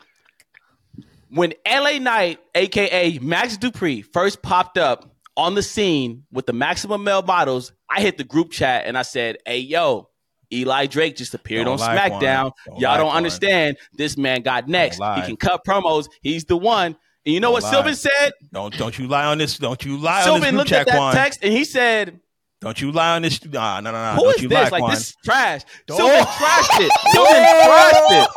When 1.29 1.53
LA 1.69 1.97
Knight, 1.99 2.39
aka 2.55 3.19
Max 3.19 3.57
Dupri, 3.57 4.05
first 4.13 4.41
popped 4.41 4.77
up 4.77 5.13
on 5.35 5.55
the 5.55 5.61
scene 5.63 6.23
with 6.31 6.45
the 6.45 6.53
maximum 6.53 7.03
male 7.03 7.21
models, 7.21 7.73
I 7.89 8.01
hit 8.01 8.17
the 8.17 8.23
group 8.23 8.51
chat 8.51 8.85
and 8.85 8.97
I 8.97 9.01
said, 9.03 9.37
"Hey, 9.45 9.59
yo." 9.59 10.09
Eli 10.49 10.85
Drake 10.85 11.17
just 11.17 11.33
appeared 11.33 11.65
Don't 11.65 11.73
on 11.73 11.93
lie, 11.93 12.09
Qwan. 12.09 12.21
SmackDown. 12.21 12.51
Don't 12.67 12.79
Y'all 12.79 12.97
don't 12.97 13.11
Qwan. 13.11 13.15
understand. 13.15 13.77
This 13.97 14.15
man 14.15 14.43
got 14.43 14.69
next. 14.69 14.95
He 14.95 15.01
lie. 15.01 15.23
can 15.25 15.35
cut 15.35 15.65
promos. 15.67 16.07
He's 16.21 16.45
the 16.45 16.55
one. 16.55 16.95
And 17.27 17.33
you 17.33 17.39
know 17.41 17.47
Don't 17.47 17.53
what 17.55 17.63
lie. 17.63 17.71
Sylvan 17.71 17.95
said? 17.95 18.31
Don't 18.53 18.77
don't 18.77 18.97
you 18.97 19.05
lie 19.07 19.25
on 19.25 19.37
this. 19.37 19.57
Don't 19.57 19.83
you 19.83 19.97
lie 19.97 20.21
on 20.21 20.39
this 20.39 20.43
Sylvan 20.43 20.55
looked 20.57 20.71
at 20.71 20.87
that 20.87 20.95
Qwan. 20.95 21.11
text 21.13 21.39
and 21.43 21.51
he 21.51 21.65
said, 21.65 22.21
Don't 22.61 22.79
you 22.79 22.91
lie 22.93 23.17
on 23.17 23.21
this. 23.21 23.43
Nah, 23.45 23.81
no, 23.81 23.91
no, 23.91 23.97
no. 24.01 24.11
Who 24.13 24.23
don't 24.23 24.35
is 24.37 24.41
you 24.43 24.47
this? 24.49 24.71
lie, 24.71 24.79
Like 24.79 24.83
Qwan. 24.83 24.89
this 24.91 24.99
is 25.09 25.15
trash. 25.25 25.61
Don't- 25.87 25.97
Sylvan 25.97 26.23
trashed 26.25 26.79
it. 26.79 26.91
Sylvan 27.11 27.43
trashed 27.43 28.11
it. 28.15 28.29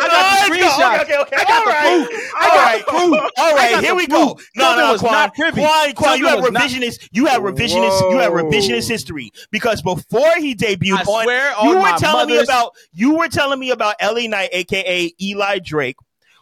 I 0.00 0.06
got 0.08 0.48
the 0.48 0.56
screenshot. 0.56 1.00
Okay, 1.02 1.18
okay, 1.18 1.18
okay. 1.20 1.36
I 1.36 1.44
got 1.44 1.58
All 1.60 1.64
the 1.66 1.70
right. 1.70 2.06
proof. 2.08 2.32
All 2.34 2.40
I 2.40 2.54
got 2.54 2.78
the 2.78 2.84
proof. 2.90 3.30
All 3.36 3.44
I 3.58 3.72
right, 3.74 3.84
here 3.84 3.94
we 3.94 4.06
go. 4.06 4.38
No, 4.56 4.64
Sylvan 4.64 4.78
no, 4.86 4.92
was 4.92 5.02
Qwan. 5.02 5.12
not 5.12 5.34
privy. 5.34 5.60
Qwan, 5.60 5.92
Qwan, 5.94 6.18
you 6.18 6.26
have 6.28 6.40
not- 6.40 6.62
revisionist. 6.62 7.08
You 7.12 7.26
have 7.26 7.42
revisionist. 7.42 8.10
You 8.10 8.16
have 8.18 8.32
revisionist 8.32 8.88
history 8.88 9.30
because 9.50 9.82
before 9.82 10.34
he 10.38 10.54
debuted 10.54 11.00
I 11.00 11.02
on, 11.02 11.24
swear 11.24 11.52
you 11.64 11.76
were 11.78 11.98
telling 11.98 12.28
me 12.28 12.38
about 12.38 12.72
you 12.94 13.14
were 13.14 13.28
telling 13.28 13.60
me 13.60 13.70
about 13.72 13.96
LA 14.02 14.26
Knight, 14.26 14.48
aka 14.52 15.12
Eli 15.20 15.58
Drake. 15.62 15.96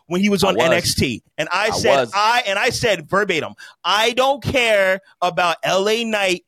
When 0.06 0.20
he 0.20 0.28
was 0.28 0.44
on 0.44 0.54
was. 0.54 0.68
NXT, 0.70 1.22
and 1.36 1.48
I 1.50 1.66
I 1.66 1.70
said, 1.70 1.96
was. 1.96 2.12
I 2.14 2.42
and 2.46 2.58
I 2.58 2.70
said 2.70 3.08
verbatim, 3.08 3.54
I 3.84 4.12
don't 4.12 4.42
care 4.42 5.00
about 5.20 5.56
LA 5.66 6.04
Knight 6.04 6.44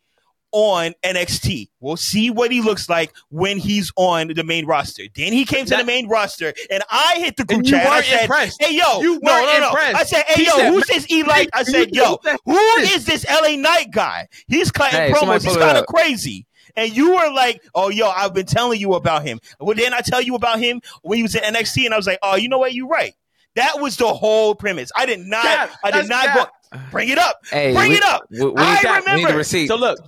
on 0.52 0.94
NXT. 1.02 1.68
We'll 1.80 1.96
see 1.96 2.30
what 2.30 2.50
he 2.50 2.60
looks 2.60 2.88
like 2.88 3.12
when 3.30 3.58
he's 3.58 3.92
on 3.96 4.28
the 4.28 4.44
main 4.44 4.64
roster. 4.66 5.02
Then 5.14 5.32
he 5.32 5.44
came 5.44 5.66
to 5.66 5.76
the 5.76 5.84
main 5.84 6.08
roster, 6.08 6.54
and 6.70 6.82
I 6.90 7.16
hit 7.18 7.36
the 7.36 7.44
group 7.44 7.64
chat. 7.64 7.86
I 7.86 8.02
said, 8.02 8.20
impressed. 8.22 8.62
"Hey 8.62 8.76
yo, 8.76 9.00
You 9.00 9.20
no, 9.22 9.40
no, 9.44 9.58
no!" 9.58 9.68
impressed. 9.68 9.96
I 9.96 10.04
said, 10.04 10.24
"Hey 10.28 10.42
He 10.42 10.48
yo, 10.48 10.56
said, 10.56 10.72
who's 10.72 10.86
this 10.86 11.10
Eli?" 11.10 11.46
I 11.52 11.62
said, 11.64 11.94
"Yo, 11.94 12.18
who 12.44 12.58
is 12.78 13.04
this 13.04 13.26
LA 13.28 13.56
Knight 13.56 13.90
guy? 13.90 14.28
He's 14.46 14.70
cutting 14.70 14.98
Hey, 14.98 15.10
promos. 15.12 15.44
He's 15.44 15.56
kind 15.56 15.76
of 15.76 15.86
crazy." 15.86 16.46
And 16.76 16.96
you 16.96 17.14
were 17.16 17.30
like, 17.32 17.62
"Oh, 17.74 17.88
yo, 17.88 18.08
I've 18.08 18.34
been 18.34 18.46
telling 18.46 18.80
you 18.80 18.94
about 18.94 19.24
him." 19.24 19.40
Well, 19.60 19.76
then 19.76 19.92
I 19.92 20.00
tell 20.00 20.22
you 20.22 20.34
about 20.34 20.60
him 20.60 20.80
when 21.02 21.16
he 21.16 21.22
was 21.22 21.34
in 21.34 21.42
NXT, 21.42 21.84
and 21.86 21.92
I 21.92 21.96
was 21.96 22.06
like, 22.06 22.20
"Oh, 22.22 22.36
you 22.36 22.48
know 22.48 22.58
what? 22.58 22.72
You're 22.72 22.88
right." 22.88 23.14
That 23.58 23.80
was 23.80 23.96
the 23.96 24.06
whole 24.12 24.54
premise. 24.54 24.90
I 24.96 25.06
did 25.06 25.20
not. 25.20 25.42
Cap, 25.44 25.70
I 25.84 25.90
did 25.90 26.08
not 26.08 26.24
cap. 26.26 26.50
go. 26.72 26.78
Bring 26.90 27.08
it 27.08 27.18
up. 27.18 27.36
Hey, 27.50 27.72
Bring 27.74 27.90
we- 27.90 27.96
it 27.96 28.04
up. 28.04 28.22
We, 28.30 28.40
we 28.44 28.52
I 28.56 28.74
need, 28.74 28.82
that. 28.84 29.02
we 29.06 29.12
need 29.16 29.22
remember. 29.24 29.42
the. 29.44 29.66
So 29.66 29.76
look. 29.76 29.98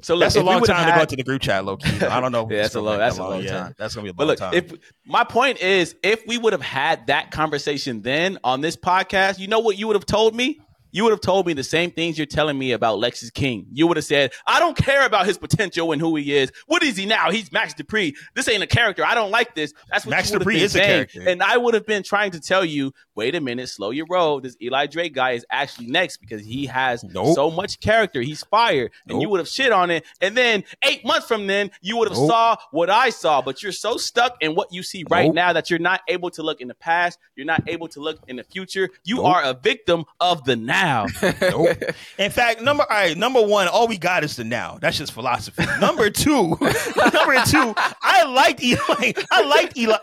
So 0.00 0.14
look, 0.14 0.20
That's 0.26 0.36
a 0.36 0.38
if 0.38 0.44
we 0.44 0.50
long 0.50 0.60
would've 0.60 0.76
time 0.76 0.92
to 0.92 0.96
go 0.96 1.04
to 1.06 1.16
the 1.16 1.24
group 1.24 1.42
chat, 1.42 1.64
low 1.64 1.76
key. 1.76 2.04
I 2.06 2.20
don't 2.20 2.30
know. 2.30 2.46
Yeah, 2.48 2.62
that's 2.62 2.74
a 2.74 2.78
gonna 2.78 2.86
long- 2.90 2.98
that's 2.98 3.18
a 3.18 3.22
long 3.24 3.42
Yeah, 3.42 3.50
time. 3.50 3.74
That's 3.76 3.94
gonna 3.96 4.04
be 4.04 4.10
a 4.10 4.12
long 4.12 4.16
But 4.16 4.26
look, 4.28 4.38
time. 4.38 4.54
if 4.54 4.72
my 5.04 5.24
point 5.24 5.58
is, 5.60 5.96
if 6.04 6.24
we 6.26 6.38
would 6.38 6.52
have 6.52 6.62
had 6.62 7.08
that 7.08 7.32
conversation 7.32 8.02
then 8.02 8.38
on 8.44 8.60
this 8.60 8.76
podcast, 8.76 9.40
you 9.40 9.48
know 9.48 9.58
what 9.58 9.76
you 9.76 9.88
would 9.88 9.96
have 9.96 10.06
told 10.06 10.36
me? 10.36 10.60
You 10.90 11.04
would 11.04 11.10
have 11.10 11.20
told 11.20 11.46
me 11.46 11.52
the 11.52 11.62
same 11.64 11.90
things 11.90 12.16
you're 12.18 12.26
telling 12.26 12.58
me 12.58 12.72
about 12.72 12.98
Lexis 12.98 13.32
King. 13.32 13.66
You 13.72 13.86
would 13.86 13.96
have 13.96 14.04
said, 14.06 14.32
I 14.46 14.58
don't 14.58 14.76
care 14.76 15.04
about 15.04 15.26
his 15.26 15.36
potential 15.38 15.92
and 15.92 16.00
who 16.00 16.16
he 16.16 16.34
is. 16.34 16.50
What 16.66 16.82
is 16.82 16.96
he 16.96 17.04
now? 17.06 17.30
He's 17.30 17.52
Max 17.52 17.74
Dupri. 17.74 18.14
This 18.34 18.48
ain't 18.48 18.62
a 18.62 18.66
character. 18.66 19.04
I 19.04 19.14
don't 19.14 19.30
like 19.30 19.54
this. 19.54 19.74
That's 19.90 20.06
what 20.06 20.10
Max 20.12 20.30
you 20.30 20.38
would 20.38 20.42
have 20.46 20.52
Dupri 20.52 20.56
is 20.62 20.74
a 20.74 20.78
saying. 20.78 20.88
character. 21.08 21.28
And 21.28 21.42
I 21.42 21.56
would 21.56 21.74
have 21.74 21.84
been 21.86 22.02
trying 22.02 22.30
to 22.32 22.40
tell 22.40 22.64
you, 22.64 22.92
wait 23.14 23.34
a 23.34 23.40
minute, 23.40 23.68
slow 23.68 23.90
your 23.90 24.06
roll. 24.08 24.40
This 24.40 24.56
Eli 24.62 24.86
Drake 24.86 25.14
guy 25.14 25.32
is 25.32 25.44
actually 25.50 25.88
next 25.88 26.18
because 26.18 26.42
he 26.42 26.66
has 26.66 27.04
Nope. 27.04 27.34
so 27.34 27.50
much 27.50 27.80
character. 27.80 28.20
He's 28.22 28.42
fire. 28.44 28.90
And 29.08 29.20
you 29.20 29.28
would 29.28 29.40
have 29.40 29.48
shit 29.48 29.72
on 29.72 29.90
it. 29.90 30.04
And 30.20 30.36
then 30.36 30.64
eight 30.84 31.04
months 31.04 31.26
from 31.26 31.46
then, 31.46 31.70
you 31.82 31.96
would 31.98 32.08
have 32.08 32.16
Nope. 32.16 32.30
saw 32.30 32.56
what 32.70 32.88
I 32.90 33.10
saw. 33.10 33.42
But 33.42 33.62
you're 33.62 33.72
so 33.72 33.96
stuck 33.98 34.36
in 34.40 34.54
what 34.54 34.72
you 34.72 34.82
see 34.82 35.04
right 35.10 35.26
Nope. 35.26 35.34
now 35.34 35.52
that 35.52 35.68
you're 35.70 35.78
not 35.78 36.00
able 36.08 36.30
to 36.30 36.42
look 36.42 36.60
in 36.60 36.68
the 36.68 36.74
past. 36.74 37.18
You're 37.36 37.46
not 37.46 37.62
able 37.66 37.88
to 37.88 38.00
look 38.00 38.18
in 38.28 38.36
the 38.36 38.44
future. 38.44 38.88
You 39.04 39.16
Nope. 39.16 39.26
are 39.26 39.42
a 39.42 39.54
victim 39.54 40.04
of 40.20 40.44
the 40.44 40.56
now. 40.56 40.77
Now. 40.82 41.06
Nope. 41.40 41.76
In 42.18 42.30
fact, 42.30 42.60
number 42.62 42.82
all 42.84 42.88
right, 42.96 43.16
number 43.16 43.42
one, 43.42 43.68
all 43.68 43.88
we 43.88 43.98
got 43.98 44.24
is 44.24 44.36
the 44.36 44.44
now. 44.44 44.78
That's 44.80 44.96
just 44.98 45.12
philosophy. 45.12 45.64
Number 45.80 46.08
two, 46.10 46.48
number 46.60 47.36
two, 47.46 47.74
I 48.02 48.24
liked 48.28 48.62
Eli. 48.62 49.12
I 49.30 49.42
liked 49.44 49.76
Eli. 49.76 49.96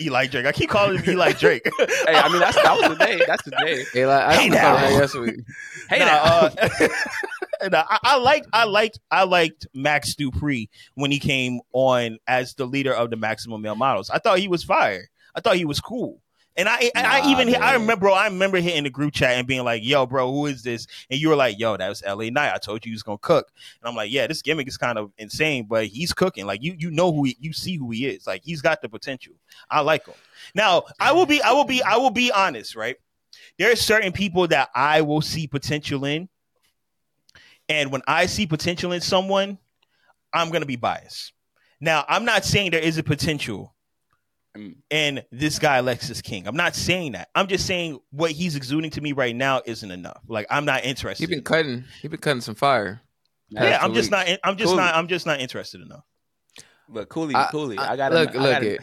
Eli 0.00 0.26
Drake. 0.26 0.46
I 0.46 0.52
keep 0.52 0.70
calling 0.70 0.98
him 0.98 1.10
Eli 1.10 1.32
Drake. 1.32 1.62
hey, 1.78 2.14
I 2.14 2.28
mean 2.30 2.40
that's 2.40 2.56
that 2.62 2.76
was 2.78 2.96
the 2.96 3.04
day. 3.04 3.20
That's 3.26 3.42
the 3.44 3.50
day. 3.64 3.84
Hey, 3.92 4.04
I 4.04 4.34
Hey, 4.34 4.48
now. 4.48 4.74
that 4.76 4.92
yesterday. 4.92 5.42
Hey 5.88 5.98
Nah, 6.00 6.06
now. 6.06 6.22
uh, 6.22 6.48
nah, 7.68 7.84
I, 7.88 7.98
I 8.02 8.16
liked 8.18 8.46
I 8.52 8.64
liked 8.64 8.98
I 9.10 9.24
liked 9.24 9.66
Max 9.74 10.14
Dupri 10.14 10.68
when 10.94 11.10
he 11.10 11.18
came 11.18 11.60
on 11.72 12.18
as 12.26 12.54
the 12.54 12.64
leader 12.66 12.92
of 12.94 13.10
the 13.10 13.16
Maximum 13.16 13.60
Male 13.62 13.74
Models. 13.76 14.08
I 14.10 14.18
thought 14.18 14.38
he 14.38 14.48
was 14.48 14.62
fire. 14.64 15.08
I 15.34 15.40
thought 15.40 15.56
he 15.56 15.64
was 15.64 15.80
cool. 15.80 16.21
And 16.56 16.68
I, 16.68 16.90
and 16.94 17.06
I 17.06 17.30
even 17.30 17.48
hit- 17.48 17.62
I 17.62 17.72
remember, 17.74 17.96
bro. 17.96 18.12
I 18.12 18.26
remember 18.26 18.58
hitting 18.58 18.84
the 18.84 18.90
group 18.90 19.14
chat 19.14 19.36
and 19.36 19.46
being 19.46 19.64
like, 19.64 19.82
"Yo, 19.82 20.04
bro, 20.04 20.30
who 20.30 20.46
is 20.46 20.62
this?" 20.62 20.86
And 21.10 21.18
you 21.18 21.30
were 21.30 21.36
like, 21.36 21.58
"Yo, 21.58 21.76
that 21.78 21.88
was 21.88 22.02
L.A. 22.04 22.30
Knight. 22.30 22.52
I 22.52 22.58
told 22.58 22.84
you 22.84 22.90
he 22.90 22.94
was 22.94 23.02
gonna 23.02 23.16
cook." 23.18 23.50
And 23.80 23.88
I'm 23.88 23.96
like, 23.96 24.12
"Yeah, 24.12 24.26
this 24.26 24.42
gimmick 24.42 24.68
is 24.68 24.76
kind 24.76 24.98
of 24.98 25.12
insane, 25.16 25.66
but 25.66 25.86
he's 25.86 26.12
cooking. 26.12 26.44
Like 26.44 26.62
you, 26.62 26.74
you 26.78 26.90
know 26.90 27.10
who 27.10 27.24
he, 27.24 27.38
you 27.40 27.54
see 27.54 27.76
who 27.76 27.90
he 27.90 28.06
is. 28.06 28.26
Like 28.26 28.42
he's 28.44 28.60
got 28.60 28.82
the 28.82 28.90
potential. 28.90 29.32
I 29.70 29.80
like 29.80 30.06
him. 30.06 30.14
Now, 30.54 30.84
I 31.00 31.12
will 31.12 31.24
be, 31.24 31.40
I 31.40 31.52
will 31.52 31.64
be, 31.64 31.82
I 31.82 31.96
will 31.96 32.10
be 32.10 32.30
honest, 32.30 32.76
right? 32.76 32.96
There 33.58 33.72
are 33.72 33.76
certain 33.76 34.12
people 34.12 34.46
that 34.48 34.68
I 34.74 35.00
will 35.00 35.22
see 35.22 35.46
potential 35.46 36.04
in, 36.04 36.28
and 37.70 37.90
when 37.90 38.02
I 38.06 38.26
see 38.26 38.46
potential 38.46 38.92
in 38.92 39.00
someone, 39.00 39.56
I'm 40.34 40.50
gonna 40.50 40.66
be 40.66 40.76
biased. 40.76 41.32
Now, 41.80 42.04
I'm 42.08 42.26
not 42.26 42.44
saying 42.44 42.72
there 42.72 42.80
isn't 42.80 43.06
potential 43.06 43.71
Mm. 44.56 44.74
in 44.90 45.22
this 45.32 45.58
guy 45.58 45.78
Alexis 45.78 46.20
King. 46.20 46.46
I'm 46.46 46.56
not 46.56 46.74
saying 46.74 47.12
that. 47.12 47.30
I'm 47.34 47.46
just 47.46 47.66
saying 47.66 47.98
what 48.10 48.32
he's 48.32 48.54
exuding 48.54 48.90
to 48.90 49.00
me 49.00 49.12
right 49.12 49.34
now 49.34 49.62
isn't 49.64 49.90
enough. 49.90 50.20
Like 50.28 50.46
I'm 50.50 50.66
not 50.66 50.84
interested. 50.84 51.26
He 51.26 51.34
been 51.34 51.42
cutting. 51.42 51.84
He 52.02 52.08
been 52.08 52.20
cutting 52.20 52.42
some 52.42 52.54
fire. 52.54 53.00
Yeah, 53.48 53.78
I'm 53.80 53.94
just 53.94 54.12
Absolutely. 54.12 54.32
not. 54.32 54.40
I'm 54.44 54.56
just 54.58 54.68
Cool. 54.68 54.76
not. 54.76 54.94
I'm 54.94 55.08
just 55.08 55.24
not 55.26 55.40
interested 55.40 55.80
enough. 55.80 56.04
But 56.88 57.08
Cooley, 57.08 57.34
I- 57.34 57.48
Cooley, 57.50 57.78
I- 57.78 57.92
I, 57.92 57.96
got 57.96 58.12
look, 58.12 58.30
I 58.30 58.38
look 58.38 58.50
gotta, 58.52 58.74
it. 58.74 58.80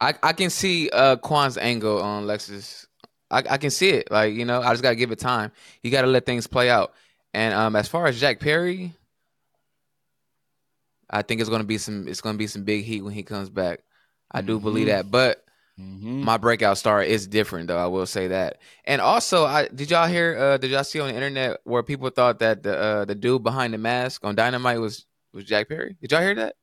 I 0.00 0.14
I 0.22 0.32
can 0.32 0.50
see 0.50 0.88
uh 0.90 1.16
Qwan's 1.16 1.58
angle 1.58 2.00
on 2.00 2.24
Lexis. 2.24 2.86
I 3.32 3.38
I 3.50 3.58
can 3.58 3.70
see 3.70 3.88
it. 3.90 4.12
Like 4.12 4.32
you 4.34 4.44
know, 4.44 4.62
I 4.62 4.70
just 4.72 4.82
gotta 4.82 4.94
give 4.96 5.10
it 5.10 5.18
time. 5.18 5.50
You 5.82 5.90
gotta 5.90 6.06
let 6.06 6.24
things 6.24 6.46
play 6.46 6.70
out. 6.70 6.94
And 7.34 7.52
um, 7.52 7.74
as 7.74 7.88
far 7.88 8.06
as 8.06 8.18
Jack 8.20 8.38
Perry, 8.38 8.92
I 11.10 11.22
think 11.22 11.40
it's 11.40 11.50
gonna 11.50 11.64
be 11.64 11.78
some. 11.78 12.06
It's 12.06 12.20
gonna 12.20 12.38
be 12.38 12.46
some 12.46 12.62
big 12.64 12.84
heat 12.84 13.02
when 13.02 13.12
he 13.12 13.22
comes 13.22 13.50
back. 13.50 13.80
I 14.30 14.40
do 14.42 14.58
believe 14.60 14.86
Mhm. 14.86 14.90
that, 14.90 15.10
but 15.10 15.44
Mhm. 15.80 16.22
my 16.24 16.36
breakout 16.36 16.76
star 16.78 17.02
is 17.02 17.26
different 17.26 17.68
though. 17.68 17.78
I 17.78 17.86
will 17.86 18.06
say 18.06 18.28
that. 18.28 18.58
And 18.84 19.00
also, 19.00 19.44
I 19.46 19.68
did 19.68 19.90
y'all 19.90 20.08
hear? 20.08 20.36
Uh, 20.38 20.56
did 20.58 20.70
y'all 20.70 20.84
see 20.84 21.00
on 21.00 21.08
the 21.08 21.14
internet 21.14 21.58
where 21.64 21.82
people 21.82 22.10
thought 22.10 22.40
that 22.40 22.62
the 22.62 22.76
uh, 22.76 23.04
the 23.04 23.14
dude 23.14 23.42
behind 23.42 23.72
the 23.74 23.78
mask 23.78 24.24
on 24.24 24.34
Dynamite 24.34 24.80
was 24.80 25.06
was 25.32 25.44
Jack 25.44 25.68
Perry? 25.68 25.96
Did 26.00 26.12
y'all 26.12 26.20
hear 26.22 26.34
that? 26.34 26.56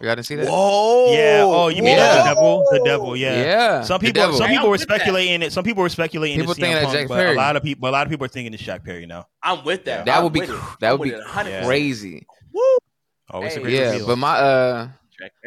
Y'all 0.00 0.14
didn't 0.14 0.24
see 0.24 0.36
that? 0.36 0.48
Whoa! 0.48 1.12
Yeah. 1.12 1.42
Oh, 1.44 1.68
you 1.68 1.82
mean 1.82 1.96
Yeah. 1.98 2.18
the 2.18 2.24
devil? 2.24 2.64
The 2.70 2.80
devil. 2.84 3.16
Yeah. 3.16 3.42
Yeah. 3.42 3.82
Some 3.82 4.00
people, 4.00 4.32
some 4.32 4.48
people 4.48 4.66
were 4.66 4.70
with 4.72 4.80
that. 4.86 4.94
speculating 4.94 5.42
it. 5.42 5.52
Some 5.52 5.64
people 5.64 5.82
were 5.82 5.88
speculating 5.90 6.38
People 6.38 6.52
it's 6.52 6.60
thinking 6.60 6.76
that 6.76 6.84
Punk, 6.84 6.96
Jack 6.96 7.08
but 7.08 7.16
Perry. 7.16 7.34
a 7.34 7.36
lot 7.36 7.56
of 7.56 7.62
people, 7.62 7.88
a 7.88 7.90
lot 7.90 8.06
of 8.06 8.10
people 8.10 8.24
are 8.24 8.28
thinking 8.28 8.54
it's 8.54 8.62
Jack 8.62 8.82
Perry 8.84 9.04
now. 9.04 9.26
I'm 9.42 9.64
with 9.64 9.84
that. 9.84 10.06
That 10.06 10.18
I'm 10.18 10.24
would 10.24 10.32
be 10.32 10.40
it. 10.40 10.48
that 10.80 10.92
I'm 10.92 10.98
would 10.98 11.10
be 11.10 11.14
it 11.14 11.64
crazy. 11.66 12.26
Woo! 12.52 12.62
Oh, 13.30 13.42
it's 13.42 13.56
a 13.56 13.58
Hey. 13.58 13.62
great 13.64 13.74
Yeah, 13.74 13.90
reveal. 13.92 14.06
but 14.06 14.16
my 14.16 14.38
uh 14.38 14.84
Jack 14.84 14.88
Perry. 14.88 14.94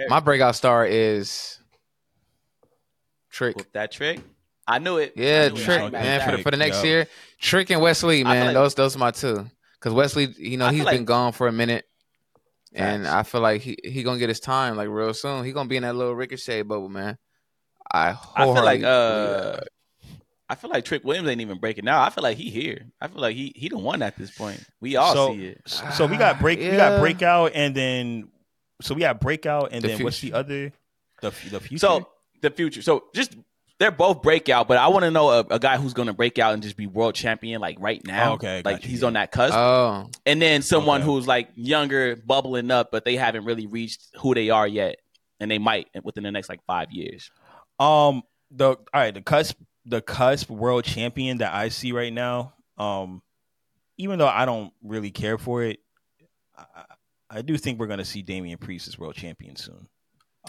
My 0.09 0.19
breakout 0.19 0.55
star 0.55 0.85
is 0.85 1.59
Trick. 3.29 3.55
With 3.55 3.71
that 3.73 3.91
trick. 3.91 4.19
I 4.67 4.79
knew 4.79 4.97
it. 4.97 5.13
Yeah, 5.15 5.47
knew 5.49 5.57
Trick, 5.57 5.81
ain't 5.81 5.91
mad 5.93 6.03
man. 6.03 6.29
For 6.31 6.37
the, 6.37 6.43
for 6.43 6.51
the 6.51 6.57
next 6.57 6.77
Yup. 6.77 6.85
year, 6.85 7.07
Trick 7.39 7.69
and 7.71 7.81
Wes 7.81 8.03
Lee, 8.03 8.23
man. 8.23 8.47
like- 8.47 8.53
those 8.53 8.75
those 8.75 8.95
are 8.95 8.99
my 8.99 9.11
two. 9.11 9.47
Because 9.79 9.93
Wes 9.93 10.15
Lee, 10.15 10.33
you 10.37 10.57
know, 10.57 10.65
I 10.65 10.69
feel 10.69 10.77
he's 10.77 10.85
like- 10.85 10.95
been 10.97 11.05
gone 11.05 11.31
for 11.31 11.47
a 11.47 11.51
minute, 11.51 11.85
and 12.73 13.07
I 13.07 13.23
feel 13.23 13.41
like 13.41 13.61
he 13.61 13.77
he 13.83 14.03
gonna 14.03 14.19
get 14.19 14.29
his 14.29 14.39
time 14.39 14.75
like 14.75 14.89
real 14.89 15.13
soon. 15.13 15.43
He 15.45 15.51
gonna 15.53 15.67
be 15.69 15.77
in 15.77 15.83
that 15.83 15.95
little 15.95 16.13
ricochet 16.15 16.61
bubble, 16.63 16.89
man. 16.89 17.17
I 17.91 18.15
I 18.35 18.43
feel 18.45 18.53
like 18.63 18.83
uh. 18.83 19.59
I 20.49 20.55
feel 20.55 20.69
like 20.69 20.83
Trick 20.83 21.05
Williams 21.05 21.29
ain't 21.29 21.39
even 21.39 21.59
breaking 21.59 21.87
out. 21.87 22.05
I 22.05 22.09
feel 22.09 22.23
like 22.23 22.35
he 22.35 22.49
here. 22.49 22.85
I 22.99 23.07
feel 23.07 23.21
like 23.21 23.37
he 23.37 23.53
he 23.55 23.69
the 23.69 23.77
one 23.77 24.01
at 24.01 24.17
this 24.17 24.31
point. 24.31 24.61
We 24.81 24.97
all 24.97 25.13
So- 25.13 25.33
see 25.33 25.45
it. 25.45 25.61
so 25.65 26.05
we 26.05 26.17
got 26.17 26.39
break, 26.41 26.59
we 26.59 26.65
Yeah. 26.67 26.75
got 26.75 26.99
breakout, 26.99 27.53
and 27.55 27.73
then 27.73 28.29
so 28.81 28.93
we 28.95 29.03
have 29.03 29.19
breakout, 29.19 29.69
and 29.71 29.81
The 29.83 29.89
then 29.89 30.03
what's 30.03 30.19
the 30.21 30.33
other? 30.33 30.73
The 31.21 31.29
the 31.49 31.59
future. 31.59 31.77
So 31.77 32.09
the 32.41 32.49
future. 32.49 32.81
So 32.81 33.05
just 33.13 33.35
they're 33.79 33.91
both 33.91 34.21
breakout, 34.21 34.67
but 34.67 34.77
I 34.77 34.89
want 34.89 35.05
to 35.05 35.11
know 35.11 35.29
a, 35.29 35.39
a 35.49 35.59
guy 35.59 35.77
who's 35.77 35.93
going 35.93 36.07
to 36.07 36.13
break 36.13 36.37
out 36.37 36.53
and 36.53 36.61
just 36.61 36.77
be 36.77 36.85
world 36.85 37.15
champion 37.15 37.61
like 37.61 37.77
right 37.79 37.99
now. 38.05 38.31
Oh, 38.31 38.33
okay, 38.35 38.61
like 38.63 38.81
got 38.81 38.83
he's 38.83 39.03
on 39.03 39.13
that 39.13 39.31
cusp. 39.31 39.55
Oh, 39.57 40.09
and 40.25 40.41
then 40.41 40.61
someone 40.61 41.01
Okay. 41.01 41.05
who's 41.07 41.27
like 41.27 41.49
younger, 41.55 42.15
bubbling 42.15 42.69
up, 42.69 42.89
but 42.91 43.05
they 43.05 43.15
haven't 43.15 43.45
really 43.45 43.65
reached 43.65 44.01
who 44.19 44.35
they 44.35 44.49
are 44.51 44.67
yet, 44.67 44.97
and 45.39 45.49
they 45.49 45.57
might 45.57 45.87
within 46.03 46.23
the 46.23 46.31
next 46.31 46.47
like 46.49 46.63
five 46.67 46.91
years. 46.91 47.31
Um, 47.79 48.21
the 48.51 48.67
all 48.69 48.77
right, 48.93 49.13
the 49.13 49.21
cusp, 49.21 49.57
the 49.85 50.01
cusp 50.01 50.49
world 50.49 50.83
champion 50.83 51.39
that 51.39 51.53
I 51.53 51.69
see 51.69 51.91
right 51.91 52.13
now. 52.13 52.53
Um, 52.77 53.21
even 53.97 54.19
though 54.19 54.27
I 54.27 54.45
don't 54.45 54.73
really 54.83 55.11
care 55.11 55.37
for 55.37 55.63
it, 55.63 55.79
I, 56.57 56.83
I 57.31 57.41
do 57.41 57.57
think 57.57 57.79
we're 57.79 57.87
gonna 57.87 58.05
see 58.05 58.21
Damian 58.21 58.57
Priest 58.57 58.87
as 58.87 58.99
world 58.99 59.15
champion 59.15 59.55
soon. 59.55 59.87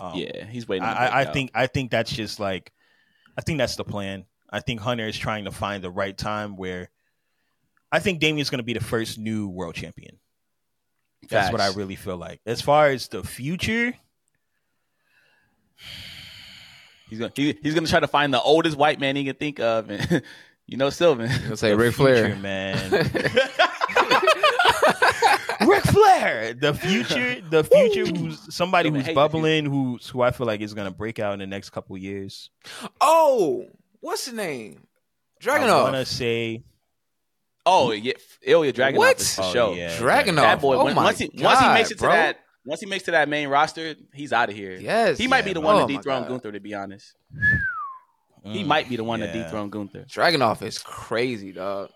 Um, 0.01 0.17
yeah, 0.17 0.45
he's 0.47 0.67
waiting. 0.67 0.85
I, 0.85 0.93
I, 0.93 0.93
I 0.93 1.11
break 1.11 1.29
out. 1.29 1.35
think 1.35 1.51
I 1.55 1.67
think 1.69 1.91
that's 1.91 2.13
just 2.13 2.41
like, 2.41 2.73
I 3.39 3.43
think 3.43 3.59
that's 3.59 3.77
the 3.77 3.85
plan. 3.85 4.25
I 4.51 4.61
think 4.61 4.81
Hunter 4.81 5.07
is 5.07 5.17
trying 5.17 5.45
to 5.45 5.53
find 5.53 5.83
the 5.83 5.91
right 5.91 6.17
time 6.17 6.57
where, 6.57 6.91
I 7.91 8.01
think 8.01 8.21
Damian's 8.21 8.51
gonna 8.51 8.63
be 8.65 8.73
the 8.73 8.81
first 8.81 9.19
new 9.19 9.49
world 9.49 9.77
champion. 9.77 10.19
That's 11.29 11.53
what 11.53 11.61
I 11.61 11.73
really 11.73 11.95
feel 11.95 12.17
like. 12.17 12.41
As 12.45 12.61
far 12.61 12.89
as 12.89 13.07
the 13.07 13.23
future, 13.23 13.95
he's 17.09 17.21
gonna 17.21 17.33
he, 17.37 17.57
he's 17.63 17.75
gonna 17.75 17.87
try 17.87 18.01
to 18.01 18.09
find 18.09 18.35
the 18.35 18.43
oldest 18.43 18.77
white 18.77 18.99
man 18.99 19.15
he 19.15 19.25
can 19.25 19.37
think 19.37 19.61
of, 19.61 19.89
and 19.89 20.23
you 20.67 20.77
know 20.77 20.91
Sylvan. 20.91 21.31
let's 21.49 21.61
say 21.61 21.75
Ray 21.75 21.87
Ric 21.87 21.95
Flair. 21.95 22.37
man. 22.37 22.91
Ric 25.67 25.83
Flair, 25.85 26.55
the 26.55 26.75
future, 26.75 27.41
the 27.51 27.65
future. 27.65 28.07
Who's 28.07 28.55
somebody 28.55 28.91
who's 28.91 29.09
bubbling, 29.11 29.67
who's 29.67 30.09
who 30.09 30.23
I 30.23 30.31
feel 30.31 30.47
like 30.47 30.61
is 30.61 30.75
gonna 30.75 30.91
break 30.91 31.19
out 31.19 31.35
in 31.35 31.39
the 31.39 31.47
next 31.47 31.71
couple 31.71 31.97
years. 31.99 32.51
Oh, 33.01 33.67
what's 34.01 34.27
the 34.27 34.33
name? 34.37 34.87
Dragon. 35.41 35.69
I 35.69 35.83
want 35.83 35.95
to 35.97 36.05
say 36.07 36.63
oh 37.67 37.93
yeah, 37.93 38.13
Ilya 38.43 38.73
Dragunov 38.73 38.97
What? 38.97 39.21
is 39.21 39.35
for 39.35 39.43
Oh, 39.57 39.75
yeah. 39.75 39.97
Dragunov. 39.99 40.37
That 40.37 40.61
boy, 40.61 40.77
oh 40.77 40.85
when- 40.85 40.95
my 40.95 41.05
once 41.05 41.19
he 41.19 41.31
once 41.35 41.61
he 41.61 41.69
makes 41.69 41.91
it 41.91 41.99
to 41.99 42.07
that 42.07 42.39
once 42.65 42.81
he 42.81 42.87
makes 42.87 43.05
to 43.05 43.11
that 43.13 43.29
main 43.29 43.49
roster, 43.49 43.95
he's 44.15 44.33
out 44.33 44.49
of 44.49 44.55
here. 44.57 44.79
Yes, 44.81 45.19
He 45.19 45.27
might 45.27 45.39
Yeah, 45.39 45.45
be 45.47 45.53
the 45.55 45.61
man. 45.61 45.75
one 45.75 45.83
Oh 45.83 45.87
to 45.87 45.97
dethrone 45.97 46.29
Gunther. 46.29 46.53
To 46.53 46.61
be 46.61 46.75
honest, 46.75 47.15
he 48.45 48.63
mm, 48.63 48.67
might 48.67 48.89
be 48.89 48.97
the 48.97 49.05
one 49.05 49.21
to 49.21 49.31
dethrone 49.33 49.71
Gunther. 49.71 50.05
Dragunov 50.09 50.63
is 50.63 50.79
crazy, 50.79 51.53
dog. 51.53 51.91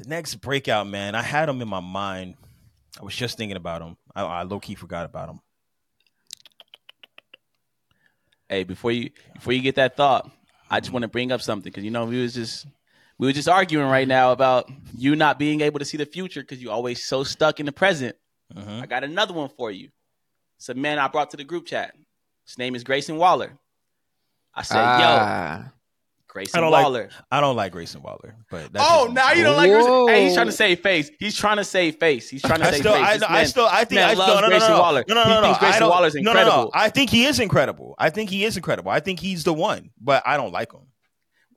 The 0.00 0.08
next 0.08 0.36
breakout, 0.36 0.86
man. 0.86 1.14
I 1.14 1.20
had 1.20 1.46
him 1.46 1.60
in 1.60 1.68
my 1.68 1.80
mind. 1.80 2.36
I 2.98 3.04
was 3.04 3.14
just 3.14 3.36
thinking 3.36 3.58
about 3.58 3.82
him. 3.82 3.98
I, 4.14 4.22
I 4.22 4.42
low 4.44 4.58
key 4.58 4.74
forgot 4.74 5.04
about 5.04 5.28
him. 5.28 5.40
Hey, 8.48 8.64
before 8.64 8.92
you 8.92 9.10
before 9.34 9.52
you 9.52 9.60
get 9.60 9.74
that 9.74 9.96
thought, 9.98 10.30
I 10.70 10.80
just 10.80 10.90
want 10.90 11.02
to 11.02 11.08
bring 11.08 11.30
up 11.30 11.42
something 11.42 11.70
because 11.70 11.84
you 11.84 11.90
know 11.90 12.06
we 12.06 12.20
was 12.20 12.32
just 12.32 12.66
we 13.18 13.26
were 13.26 13.32
just 13.34 13.48
arguing 13.48 13.88
right 13.88 14.08
now 14.08 14.32
about 14.32 14.70
you 14.96 15.14
not 15.16 15.38
being 15.38 15.60
able 15.60 15.78
to 15.80 15.84
see 15.84 15.98
the 15.98 16.06
future 16.06 16.40
because 16.40 16.62
you 16.62 16.70
always 16.70 17.04
so 17.04 17.22
stuck 17.22 17.60
in 17.60 17.66
the 17.66 17.72
present. 17.72 18.16
Mhm. 18.54 18.82
I 18.82 18.86
got 18.86 19.04
another 19.04 19.34
one 19.34 19.50
for 19.50 19.70
you. 19.70 19.90
It's 20.56 20.70
a 20.70 20.74
man 20.74 20.98
I 20.98 21.08
brought 21.08 21.30
to 21.32 21.36
the 21.36 21.44
group 21.44 21.66
chat. 21.66 21.94
His 22.46 22.56
name 22.56 22.74
is 22.74 22.84
Grayson 22.84 23.18
Waller. 23.18 23.52
I 24.54 24.62
said, 24.62 24.76
"Yo, 24.82 24.82
Ah. 25.06 25.72
Grayson 26.30 26.58
I 26.58 26.60
don't 26.60 26.70
like- 26.70 26.84
Waller." 26.84 27.10
I 27.30 27.40
don't 27.40 27.56
like 27.56 27.72
Grayson 27.72 28.02
Waller, 28.02 28.36
but 28.50 28.72
that's 28.72 28.84
oh, 28.88 29.04
just 29.04 29.08
me. 29.08 29.14
now 29.14 29.32
you 29.32 29.42
don't 29.42 29.56
like 29.56 29.70
Grayson. 29.70 30.08
Hey, 30.08 30.24
he's 30.24 30.34
trying 30.34 30.46
to 30.46 30.52
save 30.52 30.80
face. 30.80 31.10
He's 31.18 31.36
trying 31.36 31.56
to 31.56 31.64
save 31.64 31.96
face. 31.96 32.28
He's 32.30 32.42
trying 32.42 32.60
to 32.60 32.66
I 32.66 32.70
save 32.70 32.80
still, 32.80 32.92
face. 32.94 33.02
I, 33.06 33.14
This 33.18 33.22
I 33.28 33.32
man- 33.32 33.46
still, 33.46 33.66
I 33.66 33.84
think, 33.84 34.00
I 34.00 34.14
still, 34.14 34.26
no, 34.26 34.34
no, 34.34 34.40
no, 34.42 34.48
Grayson 34.48 34.70
no, 34.70 34.78
Waller. 34.78 35.04
no, 35.08 35.14
no, 35.14 35.22
He 35.24 35.28
no, 35.28 35.34
no. 35.40 35.42
thinks 35.46 35.58
Grayson 35.58 35.76
I 35.76 35.78
don't- 35.80 35.90
Waller's 35.90 36.14
no, 36.14 36.20
no, 36.20 36.32
no. 36.32 36.40
incredible. 36.40 36.70
I 36.74 36.88
think 36.88 37.10
he 37.10 37.24
is 37.24 37.40
incredible. 37.40 37.94
I 37.98 38.10
think 38.10 38.30
he 38.30 38.44
is 38.44 38.56
incredible. 38.56 38.90
I 38.90 39.00
think 39.00 39.20
he's 39.20 39.44
the 39.44 39.52
one, 39.54 39.90
but 40.00 40.22
I 40.24 40.36
don't 40.36 40.52
like 40.52 40.72
him. 40.72 40.80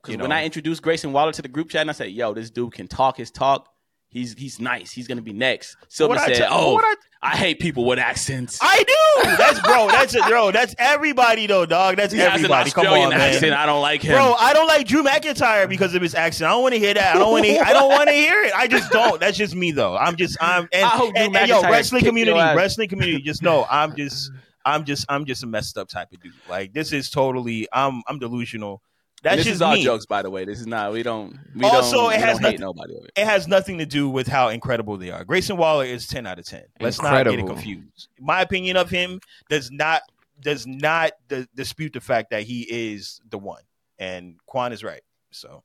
Because 0.02 0.16
you 0.16 0.20
when. 0.22 0.32
I 0.32 0.44
introduced 0.44 0.82
Grayson 0.82 1.12
Waller 1.12 1.32
to 1.32 1.40
the 1.40 1.48
group 1.48 1.70
chat, 1.70 1.80
and 1.80 1.88
I 1.90 1.94
said, 1.94 2.10
"Yo, 2.10 2.34
this 2.34 2.50
dude 2.50 2.72
can 2.74 2.86
talk 2.88 3.16
his 3.16 3.30
talk. 3.30 3.68
He's 4.14 4.32
he's 4.38 4.60
nice. 4.60 4.92
He's 4.92 5.08
gonna 5.08 5.20
be 5.22 5.32
next." 5.32 5.76
Sylvan 5.88 6.16
What 6.16 6.30
I 6.30 6.32
said, 6.32 6.48
"Oh, 6.48 6.72
what 6.74 6.84
I- 6.84 6.94
I 7.32 7.36
hate 7.36 7.58
people 7.58 7.84
with 7.84 7.98
accents." 7.98 8.60
I 8.62 8.84
do. 8.84 9.36
That's 9.36 9.60
bro. 9.60 9.88
That's 9.90 10.14
it, 10.14 10.24
bro. 10.28 10.52
That's 10.52 10.72
everybody 10.78 11.48
though, 11.48 11.66
dog. 11.66 11.96
That's 11.96 12.12
he 12.12 12.20
has 12.20 12.28
an 12.28 12.34
everybody. 12.36 12.70
Come 12.70 12.86
on, 12.86 13.10
man. 13.10 13.20
accent. 13.20 13.54
I 13.54 13.66
don't 13.66 13.82
like 13.82 14.02
him. 14.02 14.14
Bro, 14.14 14.34
I 14.38 14.52
don't 14.52 14.68
like 14.68 14.86
Drew 14.86 15.02
McIntyre 15.02 15.68
because 15.68 15.96
of 15.96 16.02
his 16.02 16.14
accent. 16.14 16.48
I 16.48 16.52
don't 16.52 16.62
want 16.62 16.74
to 16.74 16.78
hear 16.78 16.94
that. 16.94 17.16
I 17.16 17.18
don't 17.18 17.32
want 17.32 17.44
to. 17.44 17.58
I 17.58 17.72
don't 17.72 17.88
want 17.90 18.08
to 18.08 18.14
hear 18.14 18.40
it. 18.44 18.54
I 18.54 18.68
just 18.68 18.92
don't. 18.92 19.18
That's 19.20 19.36
just 19.36 19.56
me 19.56 19.72
though. 19.72 19.96
I'm 19.96 20.14
just. 20.14 20.38
I'm. 20.40 20.68
And, 20.72 20.84
I 20.84 20.90
hope 20.90 21.12
Drew 21.12 21.24
and, 21.24 21.36
and 21.36 21.48
yo, 21.48 21.62
wrestling 21.62 22.04
community, 22.04 22.38
wrestling 22.38 22.88
community. 22.88 23.20
Just 23.20 23.42
know, 23.42 23.66
I'm 23.70 23.96
just. 23.96 24.30
I'm 24.64 24.84
just. 24.84 25.06
I'm 25.08 25.24
just 25.24 25.42
a 25.42 25.48
messed 25.48 25.76
up 25.76 25.88
type 25.88 26.12
of 26.12 26.22
dude. 26.22 26.32
Like 26.48 26.72
this 26.72 26.92
is 26.92 27.10
totally. 27.10 27.66
I'm. 27.72 28.02
I'm 28.06 28.20
delusional. 28.20 28.80
That's 29.24 29.36
this 29.38 29.44
just 29.46 29.54
is 29.56 29.62
all 29.62 29.72
me. 29.74 29.82
jokes, 29.82 30.04
by 30.06 30.22
the 30.22 30.28
way. 30.30 30.44
This 30.44 30.60
is 30.60 30.66
not. 30.66 30.92
We 30.92 31.02
don't. 31.02 31.36
We 31.56 31.64
Also, 31.64 31.96
don't, 31.96 32.12
it 32.12 32.20
has 32.20 32.38
nothing- 32.40 32.60
nobody 32.60 32.94
over 32.94 33.06
it. 33.06 33.12
It 33.16 33.24
has 33.24 33.48
nothing 33.48 33.78
to 33.78 33.86
do 33.86 34.08
with 34.08 34.26
how 34.28 34.48
incredible 34.50 34.96
they 34.98 35.10
are. 35.10 35.24
Grayson 35.24 35.56
Waller 35.56 35.84
is 35.86 36.06
ten 36.06 36.26
out 36.26 36.38
of 36.38 36.44
ten. 36.44 36.64
Let's 36.78 37.00
not 37.02 37.24
get 37.24 37.38
it 37.38 37.46
confused. 37.46 38.08
My 38.20 38.42
opinion 38.42 38.76
of 38.76 38.90
him 38.90 39.18
does 39.48 39.70
not 39.72 40.02
does 40.40 40.66
not 40.66 41.12
d- 41.28 41.46
dispute 41.54 41.94
the 41.94 42.00
fact 42.00 42.30
that 42.30 42.42
he 42.42 42.62
is 42.68 43.20
the 43.30 43.38
one, 43.38 43.62
and 43.98 44.36
Qwan 44.48 44.72
is 44.72 44.84
right. 44.84 45.02
So 45.30 45.64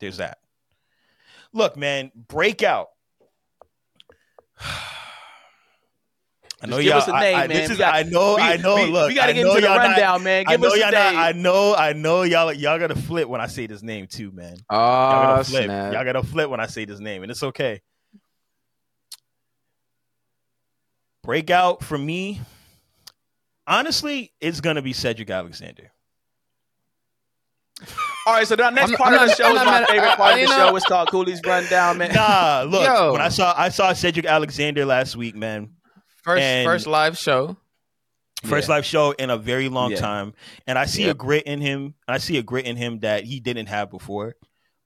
there's 0.00 0.16
that. 0.16 0.38
Look, 1.52 1.76
man, 1.76 2.10
breakout. 2.28 2.88
I 6.62 6.66
know 6.66 6.76
Just 6.80 6.82
give 6.82 6.90
y'all. 6.90 6.98
us 6.98 7.08
a 7.08 7.12
I- 7.14 7.20
name, 7.20 7.36
I, 7.36 7.46
man. 7.48 7.48
This 7.48 7.70
is, 7.70 7.78
got- 7.78 7.94
I 7.94 8.02
know. 8.04 8.36
we- 8.36 8.42
I 8.42 8.56
know. 8.56 8.74
we- 8.76 8.86
look, 8.86 9.08
we 9.08 9.14
gotta 9.14 9.30
I 9.30 9.32
get 9.32 9.46
into 9.46 9.60
the 9.60 9.66
y'all 9.66 9.76
not- 9.76 9.86
rundown, 9.88 10.22
man. 10.22 10.44
I 10.46 10.50
Give 10.52 10.60
know 10.60 10.68
us 10.68 10.74
a 10.74 10.78
y'all 10.78 10.92
not. 10.92 11.12
name. 11.12 11.18
I 11.20 11.32
know. 11.32 11.74
I 11.74 11.92
know 11.92 12.22
y'all. 12.22 12.52
Y'all 12.52 12.78
gotta 12.78 12.94
flip 12.94 13.28
when 13.28 13.40
I 13.40 13.46
say 13.48 13.66
this 13.66 13.82
name 13.82 14.06
too, 14.06 14.30
man. 14.30 14.54
Y'all 14.56 14.60
Oh 14.70 14.76
gotta 15.10 15.40
ah, 15.40 15.42
flip. 15.42 15.64
snap! 15.64 15.92
Y'all 15.92 16.04
gotta 16.04 16.22
flip 16.22 16.48
when 16.50 16.60
I 16.60 16.66
say 16.66 16.84
this 16.84 17.00
name, 17.00 17.22
and 17.22 17.30
it's 17.32 17.42
okay. 17.42 17.80
Breakout 21.22 21.84
for 21.84 21.96
me, 21.96 22.40
honestly, 23.66 24.32
it's 24.40 24.60
gonna 24.60 24.82
be 24.82 24.92
Cedric 24.92 25.30
Alexander. 25.30 25.92
All 28.26 28.34
right, 28.34 28.46
so 28.46 28.54
the 28.56 28.70
next 28.70 28.90
I'm- 28.90 28.96
part 28.98 29.14
I'm 29.14 29.22
of 29.24 29.28
the 29.30 29.34
show 29.34 29.46
I'm 29.46 29.56
is 29.56 29.64
my 29.64 29.80
mad- 29.80 29.88
favorite 29.88 30.16
part 30.16 30.32
of 30.34 30.38
the 30.40 30.46
know- 30.46 30.68
show. 30.68 30.76
It's 30.76 30.86
called 30.86 31.08
Cooley's 31.10 31.40
Rundown, 31.44 31.98
man. 31.98 32.12
Nah, 32.14 32.64
look, 32.68 32.84
Yo. 32.86 33.12
when 33.12 33.20
I 33.20 33.28
saw 33.28 33.54
I 33.56 33.68
saw 33.68 33.92
Cedric 33.92 34.26
Alexander 34.26 34.84
last 34.84 35.16
week, 35.16 35.34
man, 35.36 35.70
First 36.22 36.42
and- 36.42 36.66
first 36.66 36.86
live 36.86 37.18
show. 37.18 37.56
first 38.44 38.68
Yeah. 38.68 38.74
live 38.74 38.84
show 38.84 39.12
in 39.12 39.30
a 39.30 39.36
very 39.38 39.68
long 39.68 39.92
Yeah. 39.92 40.00
time, 40.00 40.34
and 40.66 40.76
I 40.76 40.86
see 40.86 41.08
a 41.08 41.14
grit 41.14 41.44
in 41.44 41.60
him. 41.60 41.94
I 42.08 42.18
see 42.18 42.38
a 42.38 42.42
grit 42.42 42.66
in 42.66 42.76
him 42.76 42.98
that 43.00 43.22
he 43.22 43.38
didn't 43.38 43.66
have 43.66 43.88
before. 43.88 44.34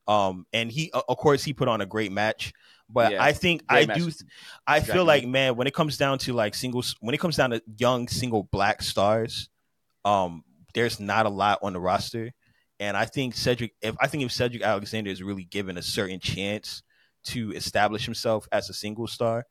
Um, 0.07 0.47
and 0.53 0.71
he, 0.71 0.91
of 0.93 1.17
course, 1.17 1.43
he 1.43 1.55
put 1.55 1.67
on 1.67 1.81
a 1.81 1.87
great 1.87 2.13
match. 2.13 2.53
But 2.89 3.13
Yeah. 3.13 3.25
I 3.25 3.33
think 3.33 3.67
Great 3.67 3.91
I 3.91 3.95
do. 3.95 4.13
I 4.67 4.77
Exactly. 4.77 4.93
feel 4.93 5.05
like 5.07 5.27
man, 5.27 5.57
when 5.57 5.67
it 5.67 5.73
comes 5.75 5.97
down 5.97 6.19
to 6.21 6.35
like 6.35 6.55
singles, 6.55 6.95
when 7.01 7.15
it 7.15 7.19
comes 7.19 7.37
down 7.37 7.51
to 7.51 7.63
young 7.79 8.07
single 8.09 8.43
black 8.45 8.83
stars, 8.83 9.49
um, 10.05 10.45
there's 10.75 11.01
not 11.01 11.25
a 11.27 11.31
lot 11.31 11.59
on 11.63 11.73
the 11.73 11.81
roster, 11.81 12.33
and 12.79 12.95
I 12.97 13.07
think 13.07 13.35
Cedric. 13.35 13.73
If 13.81 13.97
I 14.01 14.07
think 14.07 14.23
if 14.23 14.31
Cedric 14.33 14.63
Alexander 14.63 15.11
is 15.11 15.23
really 15.23 15.45
given 15.45 15.79
a 15.79 15.83
certain 15.83 16.21
chance 16.21 16.83
to 17.25 17.53
establish 17.53 18.05
himself 18.05 18.47
as 18.53 18.69
a 18.71 18.75
single 18.75 19.07
star, 19.09 19.47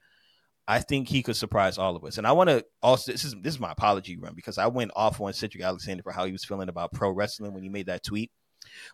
I 0.68 0.80
think 0.80 1.08
he 1.08 1.22
could 1.22 1.36
surprise 1.36 1.78
all 1.78 1.96
of 1.96 2.04
us. 2.04 2.18
And 2.18 2.26
I 2.26 2.32
want 2.32 2.50
to 2.50 2.66
also 2.82 3.12
this 3.12 3.24
is 3.24 3.36
this 3.42 3.54
is 3.54 3.60
my 3.60 3.72
apology 3.72 4.18
run 4.18 4.34
because 4.36 4.58
I 4.58 4.68
went 4.68 4.92
off 4.96 5.22
on 5.22 5.32
Cedric 5.34 5.64
Alexander 5.64 6.04
for 6.04 6.12
how 6.12 6.26
he 6.26 6.32
was 6.32 6.44
feeling 6.44 6.70
about 6.70 6.92
pro 6.92 7.12
wrestling 7.12 7.54
when 7.54 7.64
he 7.64 7.70
made 7.70 7.86
that 7.88 8.04
tweet. 8.04 8.32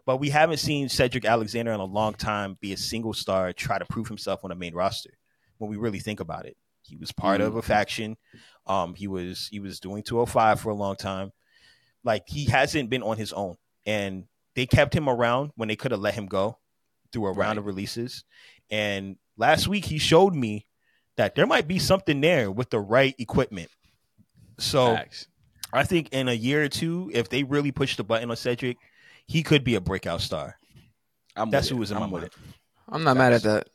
But 0.06 0.18
we 0.18 0.30
haven't 0.30 0.58
seen 0.58 0.90
Cedric 0.90 1.24
Alexander 1.24 1.72
in 1.72 1.80
a 1.80 1.86
long 1.86 2.14
time 2.14 2.58
be 2.60 2.74
a 2.74 2.78
single 2.78 3.14
star, 3.14 3.54
try 3.54 3.80
to 3.80 3.86
prove 3.86 4.08
himself 4.08 4.42
on 4.44 4.50
the 4.50 4.56
main 4.56 4.74
roster. 4.74 5.12
When 5.60 5.72
we 5.72 5.78
really 5.78 6.00
think 6.00 6.20
about 6.20 6.46
it, 6.46 6.58
he 6.84 6.98
was 6.98 7.12
part 7.12 7.40
of 7.40 7.56
a 7.56 7.62
faction. 7.62 8.18
Um, 8.68 8.94
he 8.94 9.08
was 9.08 9.48
he 9.50 9.60
was 9.60 9.80
doing 9.80 10.04
205 10.04 10.60
for 10.60 10.70
a 10.70 10.76
long 10.76 10.96
time. 10.96 11.32
Like 12.04 12.24
he 12.28 12.46
hasn't 12.46 12.90
been 12.90 13.04
on 13.04 13.18
his 13.18 13.32
own, 13.32 13.56
and 13.86 14.26
they 14.56 14.66
kept 14.66 14.94
him 14.94 15.08
around 15.08 15.52
when 15.56 15.70
they 15.70 15.76
could 15.76 15.92
have 15.92 16.02
let 16.02 16.16
him 16.16 16.26
go 16.26 16.58
through 17.14 17.28
a 17.28 17.34
round 17.34 17.60
of 17.60 17.66
releases. 17.66 18.26
And 18.70 19.18
last 19.38 19.68
week 19.68 19.86
he 19.86 20.00
showed 20.00 20.34
me 20.34 20.66
that 21.18 21.36
there 21.36 21.46
might 21.48 21.68
be 21.68 21.80
something 21.80 22.22
there 22.22 22.50
with 22.52 22.70
the 22.70 22.80
right 22.80 23.16
equipment. 23.20 23.70
So 24.60 24.96
Facts. 24.96 25.28
I 25.74 25.84
think 25.84 26.10
in 26.12 26.28
a 26.28 26.34
year 26.34 26.64
or 26.64 26.70
two, 26.70 27.10
if 27.14 27.30
they 27.30 27.44
really 27.44 27.72
push 27.72 27.96
the 27.96 28.04
button 28.04 28.30
on 28.30 28.36
Cedric, 28.38 28.78
he 29.28 29.44
could 29.44 29.64
be 29.64 29.76
a 29.76 29.82
breakout 29.82 30.22
star. 30.22 30.58
I'm 31.36 31.50
That's 31.50 31.70
who 31.70 31.78
was 31.78 31.92
in 31.92 31.98
my 31.98 32.04
I'm 32.06 32.12
with 32.12 32.24
mind. 32.24 32.34
it. 32.34 32.40
I'm 32.90 33.04
not 33.04 33.18
mad 33.18 33.34
at 33.34 33.44
that. 33.44 33.68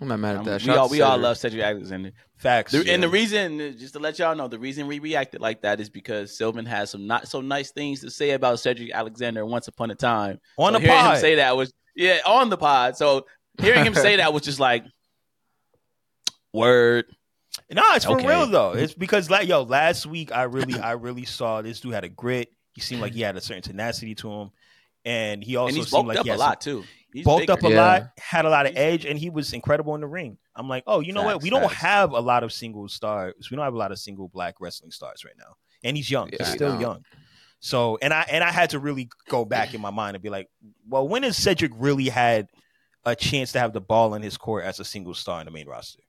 I'm 0.00 0.08
not 0.08 0.18
mad 0.20 0.30
at 0.32 0.36
I'm- 0.38 0.44
that. 0.46 0.60
we 0.60 0.66
Shout 0.66 0.76
out 0.76 0.80
all 0.82 0.88
to 0.88 0.92
we 0.92 1.00
all 1.00 1.18
love 1.18 1.38
Cedric 1.38 1.62
Alexander. 1.62 2.12
Facts. 2.36 2.72
The, 2.72 2.90
and 2.92 3.02
the 3.02 3.08
reason, 3.08 3.58
just 3.78 3.92
to 3.94 3.98
let 4.00 4.18
y'all 4.18 4.34
know, 4.34 4.48
the 4.48 4.58
reason 4.58 4.86
we 4.86 4.98
reacted 4.98 5.40
like 5.40 5.62
that 5.62 5.80
is 5.80 5.88
because 5.88 6.36
Sylvan 6.36 6.66
has 6.66 6.90
some 6.90 7.06
not 7.06 7.28
so 7.28 7.40
nice 7.40 7.70
things 7.70 8.00
to 8.00 8.10
say 8.10 8.30
about 8.30 8.58
Cedric 8.60 8.90
Alexander 8.92 9.46
once 9.46 9.68
upon 9.68 9.90
a 9.90 9.94
time. 9.94 10.40
on 10.58 10.72
So 10.74 10.78
the 10.80 10.88
pod. 10.88 11.14
him 11.14 11.20
say 11.20 11.34
that 11.36 11.56
was 11.56 11.72
yeah 11.94 12.18
on 12.26 12.50
the 12.50 12.56
pod. 12.56 12.96
So 12.96 13.26
hearing 13.60 13.84
him 13.84 13.94
say 13.94 14.16
that 14.16 14.32
was 14.32 14.42
just 14.42 14.58
like 14.60 14.84
word. 16.52 17.06
No, 17.70 17.82
it's 17.94 18.04
for 18.04 18.16
Okay. 18.16 18.26
real 18.26 18.46
though. 18.46 18.72
It's 18.72 18.94
because 18.94 19.28
like 19.30 19.48
yo, 19.48 19.62
last 19.62 20.06
week 20.06 20.32
I 20.32 20.44
really 20.44 20.78
I 20.78 20.92
really 20.92 21.24
saw 21.24 21.62
this 21.62 21.80
dude 21.80 21.94
had 21.94 22.04
a 22.04 22.08
grit. 22.08 22.48
He 22.72 22.80
seemed 22.80 23.02
like 23.02 23.12
he 23.12 23.20
had 23.20 23.36
a 23.36 23.40
certain 23.40 23.62
tenacity 23.62 24.14
to 24.16 24.30
him, 24.32 24.50
and 25.04 25.44
he 25.44 25.56
also 25.56 25.68
and 25.68 25.76
he's 25.76 25.90
seemed 25.90 26.08
like 26.08 26.18
up 26.18 26.24
he 26.24 26.30
a 26.30 26.32
had 26.32 26.38
lot 26.38 26.60
too. 26.60 26.84
He's 27.12 27.26
bulked 27.26 27.42
bigger. 27.42 27.52
up 27.52 27.62
a 27.64 27.68
Yeah. 27.68 27.82
lot, 27.82 28.02
had 28.18 28.44
a 28.46 28.48
lot 28.50 28.64
of 28.64 28.74
edge, 28.74 29.04
and 29.04 29.18
he 29.18 29.28
was 29.28 29.52
incredible 29.52 29.94
in 29.94 30.00
the 30.00 30.06
ring. 30.06 30.38
I'm 30.56 30.66
like, 30.68 30.84
oh, 30.86 31.00
you 31.00 31.12
know 31.12 31.22
what? 31.22 31.34
Facts, 31.34 31.42
We 31.44 31.50
don't 31.50 31.70
have 31.70 32.12
a 32.12 32.20
lot 32.20 32.42
of 32.42 32.52
single 32.54 32.88
stars. 32.88 33.50
We 33.50 33.56
don't 33.56 33.64
have 33.64 33.74
a 33.74 33.78
lot 33.78 33.92
of 33.92 33.98
single 33.98 34.28
black 34.28 34.54
wrestling 34.60 34.92
stars 34.92 35.22
right 35.22 35.34
now, 35.38 35.56
and 35.84 35.94
he's 35.94 36.10
young. 36.10 36.30
Yeah, 36.32 36.38
he's 36.38 36.48
still 36.54 36.80
young. 36.80 37.04
So, 37.60 37.98
and 38.00 38.14
I 38.14 38.22
and 38.30 38.42
I 38.42 38.50
had 38.50 38.70
to 38.70 38.78
really 38.78 39.10
go 39.28 39.44
back 39.44 39.74
in 39.74 39.80
my 39.82 39.90
mind 39.90 40.16
and 40.16 40.22
be 40.22 40.30
like, 40.30 40.48
well, 40.88 41.06
when 41.06 41.22
has 41.22 41.36
Cedric 41.36 41.72
really 41.76 42.08
had 42.08 42.48
a 43.04 43.14
chance 43.14 43.52
to 43.52 43.60
have 43.60 43.74
the 43.74 43.80
ball 43.80 44.14
in 44.14 44.22
his 44.22 44.38
court 44.38 44.64
as 44.64 44.80
a 44.80 44.84
single 44.84 45.12
star 45.14 45.40
in 45.40 45.44
the 45.44 45.50
main 45.52 45.68
roster? 45.68 46.00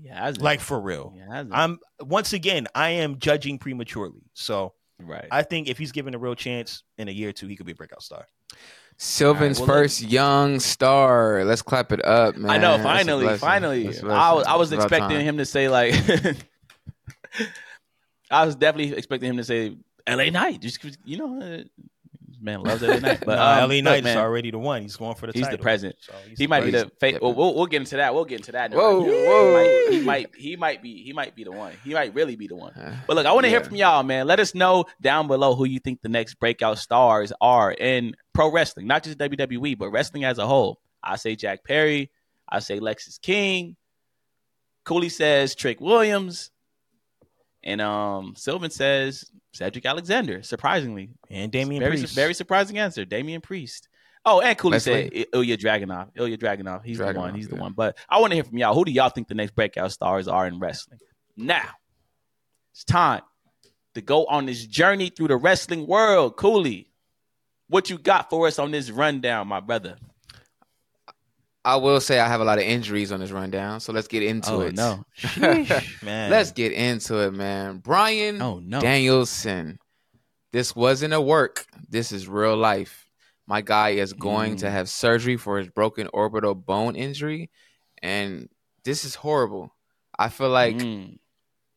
Yeah, 0.00 0.18
hasn't. 0.18 0.42
Like 0.42 0.60
for 0.60 0.80
real. 0.80 1.14
yeah. 1.16 1.44
I'm 1.50 1.78
once 2.00 2.32
again, 2.32 2.66
I 2.74 2.90
am 2.90 3.18
judging 3.18 3.58
prematurely. 3.58 4.22
So 4.34 4.74
right. 5.00 5.26
I 5.30 5.42
think 5.42 5.68
if 5.68 5.78
he's 5.78 5.92
given 5.92 6.14
a 6.14 6.18
real 6.18 6.34
chance 6.34 6.82
in 6.98 7.08
a 7.08 7.12
year 7.12 7.30
or 7.30 7.32
two, 7.32 7.46
he 7.46 7.56
could 7.56 7.66
be 7.66 7.72
a 7.72 7.76
breakout 7.76 8.02
star. 8.02 8.26
Sylvan's 8.98 9.58
All 9.58 9.66
right, 9.66 9.72
well, 9.72 9.82
first 9.82 10.02
young 10.02 10.60
star. 10.60 11.44
Let's 11.44 11.62
clap 11.62 11.92
it 11.92 12.04
up, 12.04 12.36
man. 12.36 12.50
I 12.50 12.58
know. 12.58 12.78
Finally, 12.82 13.36
finally, 13.38 13.84
That's 13.84 14.02
a 14.02 14.06
I 14.08 14.32
was. 14.32 14.46
I 14.46 14.56
was 14.56 14.72
expecting 14.72 15.18
time. 15.18 15.26
him 15.26 15.38
to 15.38 15.46
say 15.46 15.68
like. 15.68 15.94
I 18.30 18.46
was 18.46 18.54
definitely 18.56 18.96
expecting 18.96 19.28
him 19.30 19.36
to 19.36 19.44
say 19.44 19.76
L.A. 20.06 20.30
Knight, 20.30 20.60
just 20.60 20.80
'cause, 20.80 20.96
you 21.04 21.18
know, 21.18 21.40
uh, 21.40 21.64
man 22.42 22.62
loves 22.62 22.82
L.A. 22.82 23.00
Knight. 23.00 23.22
But 23.24 23.36
Nah, 23.36 23.62
um, 23.64 23.70
LA 23.70 23.76
look, 23.76 23.84
Knight 23.84 23.98
is 23.98 24.04
man, 24.04 24.18
already 24.18 24.50
the 24.50 24.58
one. 24.58 24.82
He's 24.82 24.96
going 24.96 25.14
for 25.14 25.26
the 25.26 25.32
He's 25.32 25.42
the 25.42 25.50
title. 25.52 25.62
president. 25.62 25.96
So 26.00 26.12
he's 26.28 26.38
He 26.38 26.46
might 26.46 26.64
be 26.64 26.70
the 26.72 26.82
He's 26.84 26.90
fake. 27.00 27.18
Well, 27.22 27.34
we'll 27.34 27.54
we'll 27.54 27.66
get 27.66 27.80
into 27.82 27.96
that. 27.96 28.14
We'll 28.14 28.24
get 28.24 28.40
into 28.40 28.52
that. 28.52 28.72
in 28.72 28.78
Whoa, 28.78 29.00
minute. 29.00 29.26
whoa. 29.28 29.90
He 29.90 30.00
might, 30.00 30.00
he 30.00 30.04
might 30.04 30.36
he 30.36 30.56
might 30.56 30.82
be 30.82 31.02
he 31.02 31.12
might 31.12 31.34
be 31.34 31.44
the 31.44 31.52
one. 31.52 31.72
He 31.84 31.94
might 31.94 32.14
really 32.14 32.36
be 32.36 32.46
the 32.48 32.56
one. 32.56 32.72
Uh, 32.74 32.96
But 33.06 33.16
look, 33.16 33.26
I 33.26 33.32
want 33.32 33.44
to 33.44 33.50
hear 33.50 33.62
from 33.64 33.76
y'all, 33.76 34.02
man. 34.02 34.26
Let 34.26 34.40
us 34.40 34.54
know 34.54 34.84
down 35.00 35.26
below 35.26 35.54
who 35.54 35.64
you 35.64 35.78
think 35.80 36.02
the 36.02 36.08
next 36.08 36.34
breakout 36.34 36.78
stars 36.78 37.32
are 37.40 37.72
in 37.72 38.14
pro 38.34 38.50
wrestling, 38.52 38.86
not 38.86 39.02
just 39.02 39.18
WWE, 39.18 39.76
but 39.78 39.90
wrestling 39.90 40.24
as 40.24 40.38
a 40.38 40.46
whole. 40.46 40.78
I 41.02 41.16
say 41.16 41.34
Jack 41.36 41.64
Perry. 41.64 42.10
I 42.48 42.58
say 42.60 42.78
Lexis 42.78 43.20
King. 43.20 43.76
Cooley 44.84 45.08
says 45.08 45.54
Trick 45.54 45.80
Williams. 45.80 46.50
And 47.64 47.80
um 47.80 48.34
Sylvan 48.36 48.70
says 48.70 49.24
Cedric 49.52 49.86
Alexander, 49.86 50.42
surprisingly. 50.42 51.10
and 51.30 51.52
Damian 51.52 51.80
very, 51.82 51.98
Priest. 51.98 52.14
very 52.14 52.34
surprising 52.34 52.78
answer. 52.78 53.04
Damian 53.04 53.40
Priest. 53.40 53.88
Oh, 54.24 54.40
and 54.40 54.56
Cooley 54.56 54.78
said 54.78 55.10
I- 55.14 55.26
Ilya 55.34 55.56
Dragunov. 55.58 56.10
Ilya 56.14 56.38
Dragunov. 56.38 56.84
He's 56.84 56.98
the 56.98 57.04
one. 57.06 57.14
Dragunov, 57.14 57.36
He's 57.36 57.48
the 57.48 57.56
one. 57.56 57.72
But 57.72 57.96
I 58.08 58.20
want 58.20 58.30
to 58.30 58.34
hear 58.36 58.44
from 58.44 58.56
y'all. 58.58 58.74
Who 58.74 58.84
do 58.84 58.92
y'all 58.92 59.08
think 59.10 59.28
the 59.28 59.34
next 59.34 59.54
breakout 59.54 59.90
stars 59.92 60.28
are 60.28 60.46
in 60.46 60.58
wrestling? 60.60 61.00
Now, 61.36 61.68
it's 62.72 62.84
time 62.84 63.22
to 63.94 64.00
go 64.00 64.24
on 64.26 64.46
this 64.46 64.64
journey 64.64 65.08
through 65.10 65.28
the 65.28 65.36
wrestling 65.36 65.86
world. 65.86 66.36
Cooley, 66.36 66.88
what 67.68 67.90
you 67.90 67.98
got 67.98 68.30
for 68.30 68.46
us 68.46 68.58
on 68.58 68.70
this 68.70 68.90
rundown, 68.90 69.48
my 69.48 69.60
brother? 69.60 69.96
I 71.64 71.76
will 71.76 72.00
say 72.00 72.18
I 72.18 72.26
have 72.26 72.40
a 72.40 72.44
lot 72.44 72.58
of 72.58 72.64
injuries 72.64 73.12
on 73.12 73.20
this 73.20 73.30
rundown, 73.30 73.78
so 73.80 73.92
let's 73.92 74.08
get 74.08 74.22
into 74.24 74.50
oh 74.50 74.60
it. 74.62 74.74
no! 74.74 75.04
man. 75.40 76.30
Let's 76.30 76.50
get 76.50 76.72
into 76.72 77.18
it, 77.20 77.32
man. 77.32 77.78
Bryan 77.78 78.42
Oh 78.42 78.58
no! 78.58 78.80
Danielson. 78.80 79.78
This 80.52 80.74
wasn't 80.74 81.14
a 81.14 81.20
work. 81.20 81.66
This 81.88 82.10
is 82.12 82.28
real 82.28 82.56
life. 82.56 83.08
My 83.46 83.60
guy 83.60 83.90
is 83.90 84.12
going 84.12 84.56
to 84.56 84.66
Mm. 84.66 84.70
have 84.72 84.88
surgery 84.88 85.36
for 85.36 85.58
his 85.58 85.68
broken 85.68 86.08
orbital 86.12 86.54
bone 86.54 86.96
injury, 86.96 87.50
and 88.02 88.48
this 88.84 89.04
is 89.04 89.14
horrible. 89.14 89.74
I 90.18 90.28
feel 90.28 90.50
like 90.50 90.76
Mm. 90.76 91.18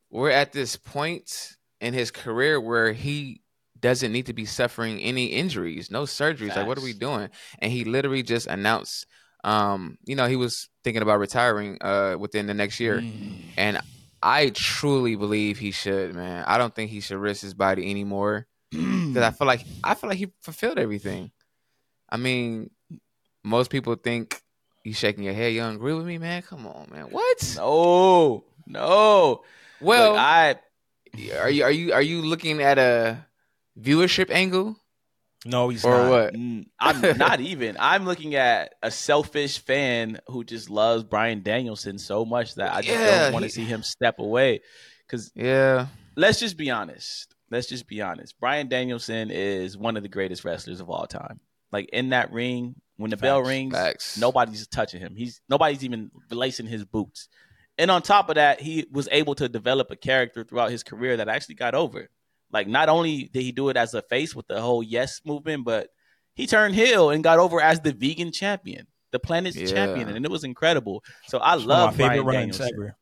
we're 0.10 0.30
at 0.32 0.52
this 0.52 0.76
point 0.78 1.56
in 1.80 1.94
his 1.94 2.12
career 2.12 2.60
where 2.60 2.94
he 2.94 3.42
doesn't 3.80 4.12
need 4.12 4.26
to 4.26 4.34
be 4.34 4.46
suffering 4.46 5.00
any 5.00 5.28
injuries, 5.28 5.92
no 5.92 6.04
surgeries. 6.04 6.56
Like, 6.56 6.66
what 6.68 6.78
are 6.78 6.84
we 6.84 6.94
doing? 6.94 7.30
And 7.60 7.72
he 7.72 7.84
literally 7.84 8.24
just 8.24 8.48
announced, 8.48 9.06
um, 9.46 10.00
you 10.06 10.16
know, 10.16 10.28
he 10.28 10.36
was 10.36 10.70
thinking 10.84 11.04
about 11.04 11.20
retiring 11.20 11.78
uh, 11.80 12.18
within 12.20 12.48
the 12.48 12.56
next 12.56 12.80
year. 12.80 13.02
Mm. 13.02 13.42
And 13.56 13.82
I 14.22 14.50
truly 14.50 15.16
believe 15.16 15.60
he 15.60 15.70
should, 15.70 16.16
man. 16.16 16.44
I 16.48 16.58
don't 16.58 16.74
think 16.74 16.90
he 16.90 17.00
should 17.00 17.20
risk 17.20 17.44
his 17.44 17.54
body 17.54 17.90
anymore 17.90 18.48
because 18.72 19.18
I 19.18 19.30
feel 19.30 19.46
like 19.46 19.64
I 19.84 19.94
feel 19.94 20.10
like 20.10 20.18
he 20.18 20.32
fulfilled 20.42 20.80
everything. 20.80 21.32
I 22.10 22.18
mean, 22.18 22.72
most 23.44 23.70
people 23.70 23.94
think 23.96 24.42
you 24.84 24.94
shaking 24.94 25.24
your 25.24 25.36
head. 25.36 25.54
You 25.54 25.62
don't 25.62 25.76
agree 25.76 25.94
with 25.94 26.08
me, 26.08 26.18
man? 26.18 26.42
Come 26.42 26.66
on, 26.66 26.90
man. 26.92 27.06
What? 27.12 27.54
no, 27.56 28.46
no. 28.66 29.44
Well, 29.80 30.14
Look, 30.14 30.20
I 30.20 30.56
are 31.40 31.50
you 31.52 31.64
are 31.64 31.72
you 31.72 31.94
are 31.94 32.02
you 32.02 32.24
looking 32.24 32.64
at 32.64 32.80
a 32.80 33.24
viewership 33.80 34.32
angle? 34.32 34.76
No, 35.46 35.70
he's 35.70 35.86
or 35.86 35.92
not. 35.92 36.10
what? 36.10 36.34
Mm, 36.34 36.66
I'm 36.80 37.18
not 37.18 37.40
even. 37.40 37.78
I'm 37.80 38.06
looking 38.06 38.34
at 38.36 38.74
a 38.82 38.90
selfish 38.90 39.60
fan 39.60 40.20
who 40.28 40.44
just 40.44 40.70
loves 40.70 41.04
Bryan 41.04 41.44
Danielson 41.44 41.98
so 42.00 42.26
much 42.26 42.56
that 42.56 42.74
I 42.74 42.82
just 42.82 43.00
Yeah, 43.00 43.24
don't 43.26 43.34
want 43.34 43.44
to 43.44 43.48
he- 43.48 43.52
see 43.54 43.64
him 43.66 43.84
step 43.84 44.20
away. 44.20 44.62
Because 45.06 45.32
Yeah, 45.36 45.88
let's 46.16 46.40
just 46.40 46.58
be 46.58 46.72
honest. 46.72 47.36
Let's 47.52 47.68
just 47.68 47.88
be 47.88 48.02
honest. 48.02 48.40
Bryan 48.40 48.68
Danielson 48.68 49.30
is 49.30 49.78
one 49.78 49.98
of 49.98 50.04
the 50.04 50.10
greatest 50.10 50.44
wrestlers 50.44 50.80
of 50.82 50.90
all 50.90 51.06
time. 51.06 51.40
Like 51.72 51.90
in 51.94 52.10
that 52.10 52.32
ring, 52.32 52.76
when 52.98 53.12
the 53.12 53.18
bell 53.18 53.44
rings, 53.44 53.74
facts. 53.76 54.18
nobody's 54.18 54.66
touching 54.68 55.00
him. 55.00 55.16
He's 55.16 55.42
nobody's 55.48 55.84
even 55.84 56.10
lacing 56.32 56.66
his 56.68 56.86
boots. 56.86 57.28
And 57.78 57.92
on 57.92 58.02
top 58.02 58.30
of 58.30 58.36
that, 58.36 58.62
he 58.62 58.88
was 58.92 59.08
able 59.12 59.36
to 59.36 59.48
develop 59.50 59.92
a 59.92 59.96
character 59.96 60.44
throughout 60.44 60.72
his 60.72 60.82
career 60.82 61.18
that 61.18 61.28
actually 61.28 61.56
got 61.56 61.76
over. 61.76 62.10
Like 62.56 62.70
not 62.70 62.88
only 62.88 63.26
did 63.26 63.42
he 63.44 63.52
do 63.52 63.68
it 63.68 63.76
as 63.76 63.94
a 63.94 64.02
face 64.04 64.34
with 64.34 64.48
the 64.48 64.62
whole 64.62 64.82
yes 64.82 65.20
movement, 65.26 65.66
but 65.66 65.90
he 66.36 66.48
turned 66.48 66.74
heel 66.74 67.10
and 67.10 67.22
got 67.22 67.38
over 67.38 67.60
as 67.60 67.82
the 67.82 67.92
vegan 67.92 68.32
champion, 68.32 68.88
the 69.12 69.20
planet's 69.20 69.58
Yeah. 69.58 69.68
champion, 69.68 70.08
and 70.08 70.24
it 70.24 70.32
was 70.32 70.46
incredible. 70.46 71.04
So 71.28 71.40
I 71.40 71.56
It's 71.58 71.66
love 71.66 71.92
my 71.92 71.98
favorite 72.10 72.24
Bryan 72.24 72.46
runs 72.46 72.58
Danielson. 72.60 72.82
ever. 72.82 72.98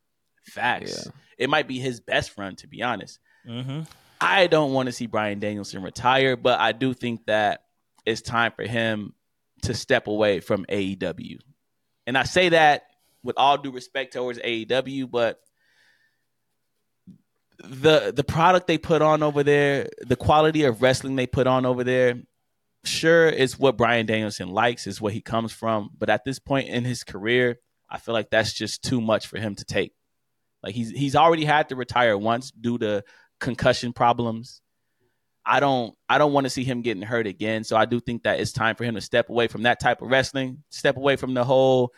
Facts. 0.46 1.04
Yeah. 1.06 1.12
It 1.38 1.50
might 1.52 1.68
be 1.68 1.78
his 1.78 2.00
best 2.00 2.36
run, 2.36 2.56
to 2.58 2.68
be 2.68 2.82
honest. 2.82 3.20
Mm-hmm. 3.48 3.82
I 4.20 4.48
don't 4.48 4.74
want 4.74 4.88
to 4.88 4.92
see 4.92 5.06
Bryan 5.06 5.40
Danielson 5.40 5.84
retire, 5.84 6.36
but 6.36 6.60
I 6.60 6.72
do 6.72 6.96
think 6.96 7.28
that 7.28 7.66
it's 8.08 8.22
time 8.22 8.54
for 8.56 8.64
him 8.64 9.14
to 9.62 9.76
step 9.76 10.08
away 10.08 10.40
from 10.40 10.66
AEW. 10.68 11.38
And 12.08 12.18
I 12.18 12.24
say 12.24 12.50
that 12.50 12.86
with 13.22 13.38
all 13.38 13.60
due 13.60 13.72
respect 13.72 14.14
towards 14.14 14.40
AEW, 14.40 15.06
but 15.12 15.40
the 17.64 18.14
the 18.16 18.24
product 18.24 18.68
they 18.68 18.78
put 18.78 19.02
on 19.02 19.24
over 19.24 19.44
there, 19.44 19.90
the 20.02 20.16
quality 20.16 20.64
of 20.64 20.82
wrestling 20.82 21.16
they 21.16 21.28
put 21.28 21.48
on 21.48 21.66
over 21.66 21.84
there, 21.84 22.16
sure 22.84 23.28
it's 23.28 23.58
what 23.58 23.78
Bryan 23.78 24.06
Danielson 24.06 24.50
likes, 24.50 24.88
is 24.88 25.02
what 25.02 25.14
he 25.14 25.22
comes 25.22 25.52
from, 25.52 25.90
but 25.98 26.10
at 26.10 26.26
this 26.26 26.40
point 26.40 26.70
in 26.70 26.84
his 26.84 27.04
career, 27.04 27.60
I 27.90 28.00
feel 28.00 28.14
like 28.14 28.30
that's 28.30 28.54
just 28.54 28.84
too 28.84 29.02
much 29.02 29.28
for 29.28 29.40
him 29.40 29.56
to 29.56 29.66
take. 29.66 29.94
Like 30.62 30.76
he's 30.76 30.90
he's 30.90 31.16
already 31.16 31.46
had 31.46 31.70
to 31.70 31.76
retire 31.76 32.18
once 32.18 32.52
due 32.52 32.78
to 32.80 33.04
concussion 33.40 33.94
problems. 33.94 34.62
I 35.46 35.60
don't 35.60 35.94
I 36.08 36.18
don't 36.18 36.34
want 36.34 36.46
to 36.46 36.50
see 36.50 36.64
him 36.64 36.82
getting 36.82 37.04
hurt 37.04 37.28
again. 37.28 37.64
So 37.64 37.76
I 37.76 37.86
do 37.86 38.00
think 38.00 38.24
that 38.24 38.40
it's 38.40 38.54
time 38.54 38.76
for 38.76 38.84
him 38.86 38.96
to 38.96 39.02
step 39.02 39.30
away 39.30 39.48
from 39.48 39.64
that 39.64 39.80
type 39.80 40.02
of 40.02 40.10
wrestling, 40.10 40.64
step 40.70 40.98
away 40.98 41.18
from 41.18 41.34
the 41.34 41.44
whole 41.44 41.94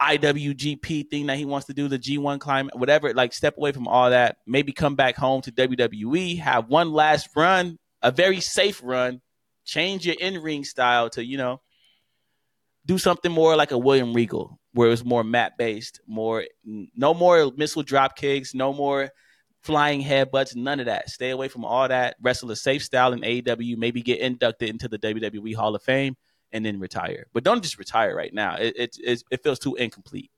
IWGP 0.00 1.08
thing 1.10 1.26
that 1.26 1.38
he 1.38 1.44
wants 1.44 1.66
to 1.66 1.74
do, 1.74 1.88
the 1.88 1.98
G1 1.98 2.38
climb, 2.38 2.70
whatever, 2.72 3.12
like 3.14 3.32
step 3.32 3.56
away 3.56 3.72
from 3.72 3.88
all 3.88 4.10
that, 4.10 4.36
maybe 4.46 4.72
come 4.72 4.94
back 4.94 5.16
home 5.16 5.42
to 5.42 5.52
WWE, 5.52 6.38
have 6.38 6.68
one 6.68 6.92
last 6.92 7.28
run, 7.34 7.78
a 8.02 8.12
very 8.12 8.40
safe 8.40 8.80
run, 8.84 9.20
change 9.64 10.06
your 10.06 10.16
in-ring 10.20 10.64
style 10.64 11.10
to, 11.10 11.24
you 11.24 11.36
know, 11.36 11.60
do 12.86 12.96
something 12.96 13.32
more 13.32 13.56
like 13.56 13.72
a 13.72 13.78
William 13.78 14.14
Regal, 14.14 14.58
where 14.72 14.90
it's 14.90 15.04
more 15.04 15.24
mat 15.24 15.52
based, 15.58 16.00
more 16.06 16.44
no 16.64 17.12
more 17.12 17.50
missile 17.56 17.82
drop 17.82 18.16
kicks, 18.16 18.54
no 18.54 18.72
more 18.72 19.10
flying 19.62 20.02
headbutts, 20.02 20.54
none 20.54 20.80
of 20.80 20.86
that. 20.86 21.10
Stay 21.10 21.30
away 21.30 21.48
from 21.48 21.64
all 21.64 21.88
that. 21.88 22.16
Wrestle 22.22 22.50
a 22.50 22.56
safe 22.56 22.82
style 22.82 23.12
in 23.12 23.20
AEW. 23.20 23.76
Maybe 23.76 24.00
get 24.00 24.20
inducted 24.20 24.70
into 24.70 24.88
the 24.88 24.98
WWE 24.98 25.54
Hall 25.54 25.74
of 25.74 25.82
Fame 25.82 26.16
and 26.52 26.64
then 26.64 26.80
retire. 26.80 27.26
But 27.32 27.44
don't 27.44 27.62
just 27.62 27.78
retire 27.78 28.14
right 28.16 28.32
now. 28.32 28.56
It 28.56 28.74
it 28.76 28.96
it, 28.98 29.22
it 29.30 29.42
feels 29.42 29.58
too 29.58 29.74
incomplete. 29.74 30.30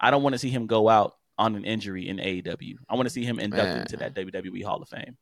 I 0.00 0.10
don't 0.10 0.22
want 0.22 0.34
to 0.34 0.38
see 0.38 0.50
him 0.50 0.66
go 0.66 0.88
out 0.88 1.16
on 1.38 1.56
an 1.56 1.64
injury 1.64 2.08
in 2.08 2.18
AEW. 2.18 2.76
I 2.88 2.94
want 2.94 3.06
to 3.06 3.10
see 3.10 3.24
him 3.24 3.38
inducted 3.38 3.74
Man. 3.74 3.80
into 3.80 3.96
that 3.98 4.14
WWE 4.14 4.64
Hall 4.64 4.82
of 4.82 4.88
Fame. 4.88 5.16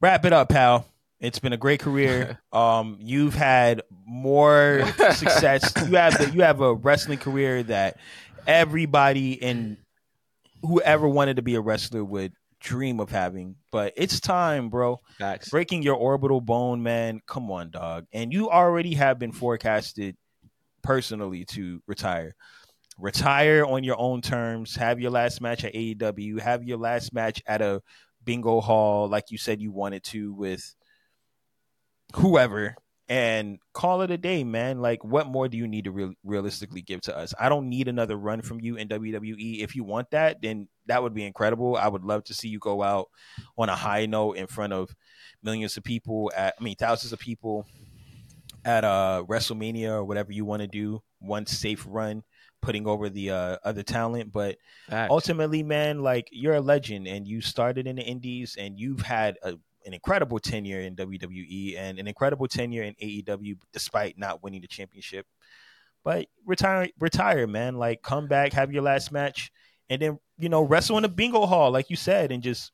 Wrap 0.00 0.24
it 0.24 0.32
up, 0.32 0.48
pal. 0.48 0.86
It's 1.20 1.38
been 1.38 1.52
a 1.52 1.58
great 1.58 1.80
career. 1.80 2.40
um, 2.52 2.98
you've 3.00 3.34
had 3.34 3.82
more 4.06 4.84
success. 5.12 5.72
You 5.76 5.96
have 5.96 6.18
the, 6.18 6.30
you 6.34 6.42
have 6.42 6.60
a 6.60 6.74
wrestling 6.74 7.18
career 7.18 7.62
that 7.64 7.98
everybody 8.46 9.42
and 9.42 9.78
whoever 10.62 11.08
wanted 11.08 11.36
to 11.36 11.42
be 11.42 11.54
a 11.54 11.60
wrestler 11.60 12.04
would 12.04 12.32
dream 12.60 13.00
of 13.00 13.10
having. 13.10 13.56
But 13.70 13.92
it's 13.96 14.20
time, 14.20 14.68
bro. 14.70 14.98
Facts. 15.18 15.50
breaking 15.50 15.82
your 15.82 15.96
orbital 15.96 16.40
bone, 16.40 16.82
man. 16.82 17.20
Come 17.26 17.50
on, 17.50 17.70
dog. 17.70 18.06
And 18.12 18.32
you 18.32 18.50
already 18.50 18.94
have 18.94 19.18
been 19.18 19.32
forecasted 19.32 20.16
personally 20.82 21.44
to 21.46 21.82
retire. 21.86 22.34
Retire 22.98 23.64
on 23.64 23.84
your 23.84 23.98
own 23.98 24.22
terms. 24.22 24.76
Have 24.76 25.00
your 25.00 25.10
last 25.10 25.40
match 25.40 25.64
at 25.64 25.74
AEW. 25.74 26.40
Have 26.40 26.64
your 26.64 26.78
last 26.78 27.12
match 27.12 27.42
at 27.46 27.60
a 27.60 27.82
bingo 28.24 28.60
hall, 28.60 29.08
like 29.08 29.30
you 29.30 29.38
said 29.38 29.60
you 29.60 29.70
wanted 29.70 30.02
to 30.04 30.32
with 30.32 30.74
whoever, 32.14 32.76
and 33.08 33.58
call 33.72 34.02
it 34.02 34.10
a 34.10 34.18
day, 34.18 34.42
man. 34.42 34.80
Like, 34.80 35.04
what 35.04 35.28
more 35.28 35.48
do 35.48 35.56
you 35.56 35.68
need 35.68 35.84
to 35.84 35.92
real 35.92 36.12
realistically 36.24 36.82
give 36.82 37.00
to 37.02 37.16
us? 37.16 37.34
I 37.38 37.48
don't 37.48 37.68
need 37.68 37.88
another 37.88 38.16
run 38.16 38.42
from 38.42 38.60
you 38.60 38.76
in 38.76 38.88
WWE. 38.88 39.60
If 39.60 39.76
you 39.76 39.84
want 39.84 40.10
that, 40.10 40.42
then 40.42 40.68
that 40.86 41.02
would 41.02 41.14
be 41.14 41.24
incredible. 41.24 41.76
I 41.76 41.88
would 41.88 42.04
love 42.04 42.24
to 42.24 42.34
see 42.34 42.48
you 42.48 42.58
go 42.58 42.82
out 42.82 43.08
on 43.56 43.68
a 43.68 43.76
high 43.76 44.06
note 44.06 44.36
in 44.36 44.46
front 44.46 44.72
of 44.72 44.94
millions 45.42 45.76
of 45.76 45.84
people 45.84 46.32
at 46.36 46.54
I 46.58 46.64
mean 46.64 46.76
thousands 46.76 47.12
of 47.12 47.18
people 47.18 47.66
at 48.64 48.84
uh 48.84 49.24
WrestleMania 49.28 49.90
or 49.90 50.04
whatever 50.04 50.32
you 50.32 50.44
want 50.44 50.62
to 50.62 50.68
do. 50.68 51.02
One 51.20 51.46
safe 51.46 51.86
run, 51.88 52.24
putting 52.60 52.86
over 52.86 53.08
the 53.08 53.30
uh, 53.30 53.56
other 53.64 53.82
talent, 53.84 54.32
but 54.32 54.56
Facts. 54.88 55.10
ultimately, 55.10 55.62
man, 55.62 56.02
like 56.02 56.28
you're 56.32 56.54
a 56.54 56.60
legend 56.60 57.06
and 57.06 57.26
you 57.26 57.40
started 57.40 57.86
in 57.86 57.96
the 57.96 58.02
indies 58.02 58.56
and 58.58 58.78
you've 58.78 59.02
had 59.02 59.36
a, 59.42 59.54
an 59.86 59.94
incredible 59.94 60.38
tenure 60.38 60.80
in 60.80 60.96
WWE 60.96 61.78
and 61.78 61.98
an 61.98 62.06
incredible 62.08 62.48
tenure 62.48 62.82
in 62.82 62.94
AEW 63.02 63.56
despite 63.72 64.18
not 64.18 64.42
winning 64.42 64.60
the 64.60 64.66
championship. 64.66 65.26
But 66.04 66.26
retire 66.44 66.88
retire, 67.00 67.46
man. 67.46 67.76
Like 67.76 68.02
come 68.02 68.28
back, 68.28 68.52
have 68.52 68.72
your 68.72 68.82
last 68.82 69.10
match, 69.10 69.50
and 69.88 70.02
then, 70.02 70.18
you 70.38 70.48
know, 70.48 70.62
wrestle 70.62 70.98
in 70.98 71.04
a 71.04 71.08
bingo 71.08 71.46
hall, 71.46 71.70
like 71.70 71.90
you 71.90 71.96
said, 71.96 72.30
and 72.30 72.42
just 72.42 72.72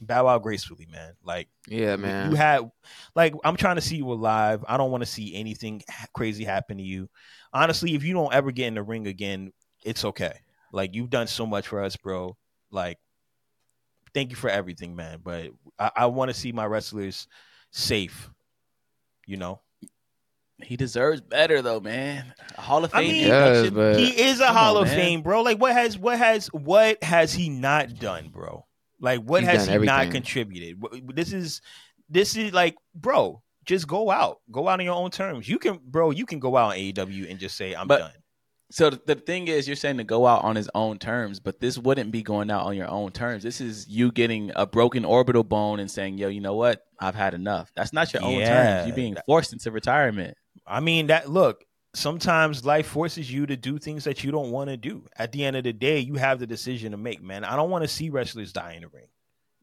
bow 0.00 0.26
out 0.26 0.42
gracefully, 0.42 0.86
man. 0.90 1.14
Like 1.22 1.48
Yeah, 1.68 1.96
man. 1.96 2.30
you 2.30 2.36
had 2.36 2.70
like 3.14 3.34
I'm 3.44 3.56
trying 3.56 3.76
to 3.76 3.80
see 3.80 3.96
you 3.96 4.10
alive. 4.12 4.64
I 4.66 4.76
don't 4.76 4.90
want 4.90 5.02
to 5.02 5.10
see 5.10 5.34
anything 5.34 5.82
crazy 6.14 6.44
happen 6.44 6.78
to 6.78 6.82
you. 6.82 7.08
Honestly, 7.52 7.94
if 7.94 8.02
you 8.02 8.14
don't 8.14 8.34
ever 8.34 8.50
get 8.50 8.66
in 8.66 8.74
the 8.74 8.82
ring 8.82 9.06
again, 9.06 9.52
it's 9.84 10.04
okay. 10.04 10.40
Like 10.72 10.94
you've 10.94 11.10
done 11.10 11.28
so 11.28 11.46
much 11.46 11.68
for 11.68 11.82
us, 11.82 11.96
bro. 11.96 12.36
Like 12.70 12.98
thank 14.14 14.30
you 14.30 14.36
for 14.36 14.48
everything, 14.48 14.96
man. 14.96 15.18
But 15.22 15.50
I, 15.78 15.90
I 15.96 16.06
want 16.06 16.30
to 16.30 16.34
see 16.34 16.52
my 16.52 16.64
wrestlers 16.66 17.26
safe. 17.70 18.30
You 19.26 19.36
know, 19.36 19.60
he 20.62 20.76
deserves 20.76 21.20
better 21.20 21.60
though, 21.62 21.80
man. 21.80 22.32
A 22.56 22.60
Hall 22.60 22.84
of 22.84 22.94
I 22.94 22.98
Fame. 22.98 23.10
mean- 23.12 23.26
Yes, 23.26 23.56
induction. 23.68 23.74
but- 23.74 23.98
he 23.98 24.22
is 24.22 24.40
a 24.40 24.44
Come 24.46 24.56
Hall 24.56 24.76
on, 24.76 24.82
of 24.84 24.88
man. 24.88 24.96
Fame, 24.96 25.22
bro. 25.22 25.42
Like 25.42 25.58
what 25.60 25.72
has 25.72 25.98
what 25.98 26.18
has 26.18 26.46
what 26.48 27.02
has 27.02 27.32
he 27.34 27.48
not 27.48 27.98
done, 27.98 28.28
bro? 28.28 28.64
Like 29.00 29.20
what 29.20 29.42
He's 29.42 29.50
has 29.50 29.66
done 29.66 29.80
he 29.80 29.86
not 29.86 30.10
contributed? 30.10 30.80
This 31.14 31.32
is 31.32 31.60
this 32.08 32.36
is 32.36 32.52
like, 32.52 32.76
bro. 32.94 33.42
Just 33.64 33.88
go 33.88 34.10
out, 34.10 34.40
go 34.50 34.68
out 34.68 34.78
on 34.78 34.84
your 34.84 34.94
own 34.94 35.10
terms. 35.10 35.48
You 35.48 35.58
can, 35.58 35.80
bro. 35.82 36.10
You 36.10 36.26
can 36.26 36.38
go 36.38 36.54
out 36.54 36.72
on 36.72 36.76
AEW 36.76 37.30
and 37.30 37.38
just 37.38 37.56
say, 37.56 37.72
"I'm 37.74 37.86
But- 37.86 37.98
done." 38.00 38.12
So 38.74 38.90
the 38.90 39.00
the 39.06 39.14
thing 39.14 39.46
is, 39.46 39.68
you're 39.68 39.76
saying 39.76 39.98
to 39.98 40.04
go 40.04 40.26
out 40.26 40.42
on 40.42 40.56
his 40.56 40.68
own 40.74 40.98
terms, 40.98 41.38
but 41.38 41.60
this 41.60 41.78
wouldn't 41.78 42.10
be 42.10 42.24
going 42.24 42.50
out 42.50 42.66
on 42.66 42.76
your 42.76 42.90
own 42.90 43.12
terms. 43.12 43.44
This 43.44 43.60
is 43.60 43.86
you 43.86 44.10
getting 44.10 44.50
a 44.56 44.66
broken 44.66 45.04
orbital 45.04 45.44
bone 45.44 45.78
and 45.78 45.88
saying, 45.88 46.18
"Yo, 46.18 46.26
you 46.26 46.40
know 46.40 46.56
what? 46.56 46.84
I've 46.98 47.14
had 47.14 47.34
enough." 47.34 47.70
That's 47.76 47.92
not 47.92 48.12
your 48.12 48.24
own 48.24 48.40
Yeah. 48.40 48.48
terms. 48.48 48.88
You're 48.88 48.96
being 48.96 49.16
forced 49.26 49.52
into 49.52 49.70
retirement. 49.70 50.36
I 50.66 50.80
mean, 50.80 51.06
that 51.06 51.30
look. 51.30 51.64
Sometimes 51.94 52.64
life 52.64 52.88
forces 52.88 53.30
you 53.30 53.46
to 53.46 53.56
do 53.56 53.78
things 53.78 54.02
that 54.02 54.24
you 54.24 54.32
don't 54.32 54.50
want 54.50 54.68
to 54.70 54.76
do. 54.76 55.06
At 55.16 55.30
the 55.30 55.44
end 55.44 55.54
of 55.54 55.62
the 55.62 55.72
day, 55.72 56.00
you 56.00 56.16
have 56.16 56.40
the 56.40 56.46
decision 56.48 56.90
to 56.90 56.98
make, 56.98 57.22
man. 57.22 57.44
I 57.44 57.54
don't 57.54 57.70
want 57.70 57.84
to 57.84 57.88
see 57.88 58.10
wrestlers 58.10 58.52
die 58.52 58.72
in 58.72 58.82
the 58.82 58.88
ring. 58.88 59.06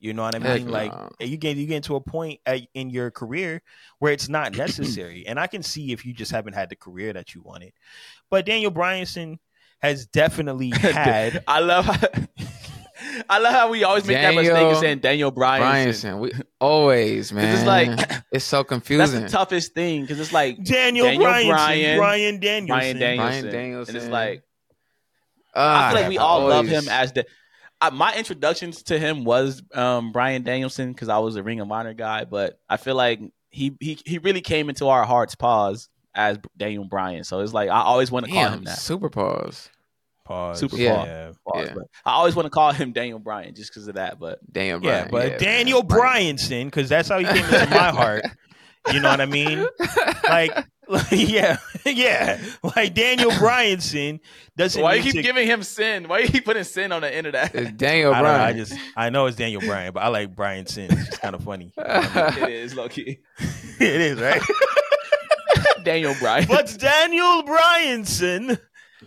You 0.02 0.14
know 0.16 0.24
what 0.24 0.34
I 0.34 0.40
Heck 0.40 0.62
mean? 0.62 0.72
Like 0.72 0.92
no. 0.92 1.10
you 1.20 1.38
get 1.38 1.58
you 1.58 1.68
get 1.68 1.84
to 1.84 1.96
a 1.96 2.02
point 2.02 2.40
at, 2.48 2.62
in 2.74 2.90
your 2.90 3.12
career 3.12 3.62
where 4.00 4.12
it's 4.12 4.28
not 4.28 4.58
necessary, 4.58 5.28
and 5.28 5.40
I 5.40 5.46
can 5.46 5.62
see 5.62 5.92
if 5.92 6.06
you 6.06 6.14
just 6.14 6.32
haven't 6.32 6.54
had 6.54 6.70
the 6.70 6.76
career 6.76 7.14
that 7.14 7.36
you 7.36 7.42
wanted. 7.44 7.74
But 8.32 8.46
Daniel 8.48 8.72
Bryanson 8.72 9.38
has 9.82 10.08
definitely 10.08 10.70
had. 10.76 11.44
I 11.48 11.60
love. 11.60 11.86
How, 11.86 11.98
I 13.30 13.40
love 13.40 13.54
how 13.54 13.70
we 13.70 13.84
always 13.84 14.06
make 14.06 14.18
that 14.18 14.34
mistake 14.36 14.56
of 14.56 14.78
saying 14.78 15.00
Daniel 15.00 15.32
Bryan. 15.32 15.64
Bryanson, 15.92 16.20
we 16.20 16.32
always 16.60 17.32
man. 17.34 17.56
it's 17.58 17.66
like- 17.66 18.24
it's 18.32 18.46
so 18.46 18.64
confusing. 18.64 19.20
That's 19.22 19.32
the 19.32 19.38
toughest 19.38 19.74
thing 19.74 20.02
because 20.02 20.20
it's 20.20 20.32
like 20.32 20.64
Daniel, 20.64 21.06
Daniel 21.08 21.30
Bryanson, 21.32 21.48
Bryan, 21.50 21.98
Brian 21.98 22.40
Danielson. 22.40 22.68
Bryan 22.68 23.00
Danielson, 23.00 23.18
Bryan 23.42 23.52
Danielson. 23.52 23.96
and 23.96 24.04
it's 24.04 24.12
like 24.12 24.44
Ah, 25.54 25.88
I 25.90 25.92
feel 25.92 26.02
like 26.02 26.10
we 26.10 26.18
all 26.18 26.48
love 26.48 26.68
him 26.68 26.88
as 26.90 27.12
the. 27.12 27.26
I, 27.82 27.90
my 27.90 28.14
introductions 28.16 28.84
to 28.84 28.98
him 29.00 29.26
was 29.26 29.62
um, 29.74 30.12
Bryan 30.12 30.44
Danielson 30.44 30.94
because 30.94 31.10
I 31.10 31.18
was 31.18 31.36
a 31.36 31.44
Ring 31.44 31.60
of 31.60 31.70
Honor 31.72 31.94
guy, 31.94 32.24
but 32.26 32.60
I 32.70 32.78
feel 32.78 32.96
like 32.96 33.20
he 33.50 33.76
he 33.82 33.98
he 34.06 34.20
really 34.20 34.42
came 34.42 34.70
into 34.70 34.88
our 34.88 35.04
hearts 35.04 35.36
pause 35.36 35.90
as 36.16 36.38
Daniel 36.58 36.86
Bryan. 36.86 37.24
So 37.24 37.40
it's 37.42 37.54
like 37.54 37.70
I 37.70 37.82
always 37.82 38.12
want 38.12 38.26
to 38.26 38.32
call 38.32 38.50
him 38.50 38.64
that. 38.66 38.78
super 38.78 39.10
pause. 39.10 39.70
Pause. 40.26 40.60
Super 40.60 40.78
yeah. 40.78 41.32
Pause, 41.48 41.66
Yeah. 41.68 41.74
but 41.74 41.84
I 42.06 42.12
always 42.14 42.36
want 42.36 42.46
to 42.46 42.50
call 42.52 42.72
him 42.72 42.92
Daniel 42.94 43.20
Bryan 43.20 43.54
just 43.56 43.72
because 43.72 43.88
of 43.88 43.96
that. 43.96 44.20
But 44.20 44.40
Damn, 44.52 44.84
Yeah, 44.84 45.08
but 45.10 45.32
yeah, 45.32 45.38
Daniel 45.38 45.84
Bryan. 45.84 46.36
Bryanson, 46.38 46.66
because 46.66 46.88
that's 46.90 47.10
how 47.10 47.18
he 47.20 47.26
came 47.26 47.44
into 47.44 47.70
my 47.70 47.90
heart. 47.92 48.24
You 48.92 49.00
know 49.00 49.10
what 49.10 49.22
I 49.22 49.26
mean? 49.26 49.68
like, 50.28 50.52
yeah, 51.12 51.58
yeah. 51.86 52.42
Like 52.76 52.94
Daniel 52.94 53.32
Bryanson 53.32 54.20
doesn't. 54.58 54.82
Why 54.82 54.96
you 54.96 55.04
keep 55.04 55.14
to- 55.16 55.22
giving 55.22 55.46
him 55.48 55.64
sin? 55.64 56.08
Why 56.08 56.18
are 56.18 56.22
you 56.22 56.30
keep 56.30 56.46
putting 56.46 56.64
sin 56.64 56.92
on 56.92 57.02
the 57.02 57.14
end 57.14 57.28
of 57.28 57.34
that? 57.34 57.54
It's 57.54 57.72
Daniel 57.74 58.14
I, 58.14 58.18
know, 58.18 58.24
Bryan. 58.24 58.42
I 58.42 58.54
just 58.54 58.74
I 58.96 59.10
know 59.10 59.26
it's 59.28 59.38
Daniel 59.38 59.62
Bryan, 59.62 59.94
but 59.94 60.02
I 60.02 60.08
like 60.08 60.36
Bryan 60.36 60.66
Sin. 60.66 60.86
It's 60.92 61.08
just 61.10 61.22
kind 61.22 61.36
of 61.36 61.44
funny. 61.44 61.74
it 61.78 62.50
is 62.50 62.74
low 62.76 62.90
key. 62.90 63.20
it 63.80 64.02
is 64.02 64.20
right. 64.20 64.42
Daniel 65.84 66.16
Bryan. 66.20 66.46
But 66.48 66.76
Daniel 66.80 67.44
Bryanson 67.44 68.60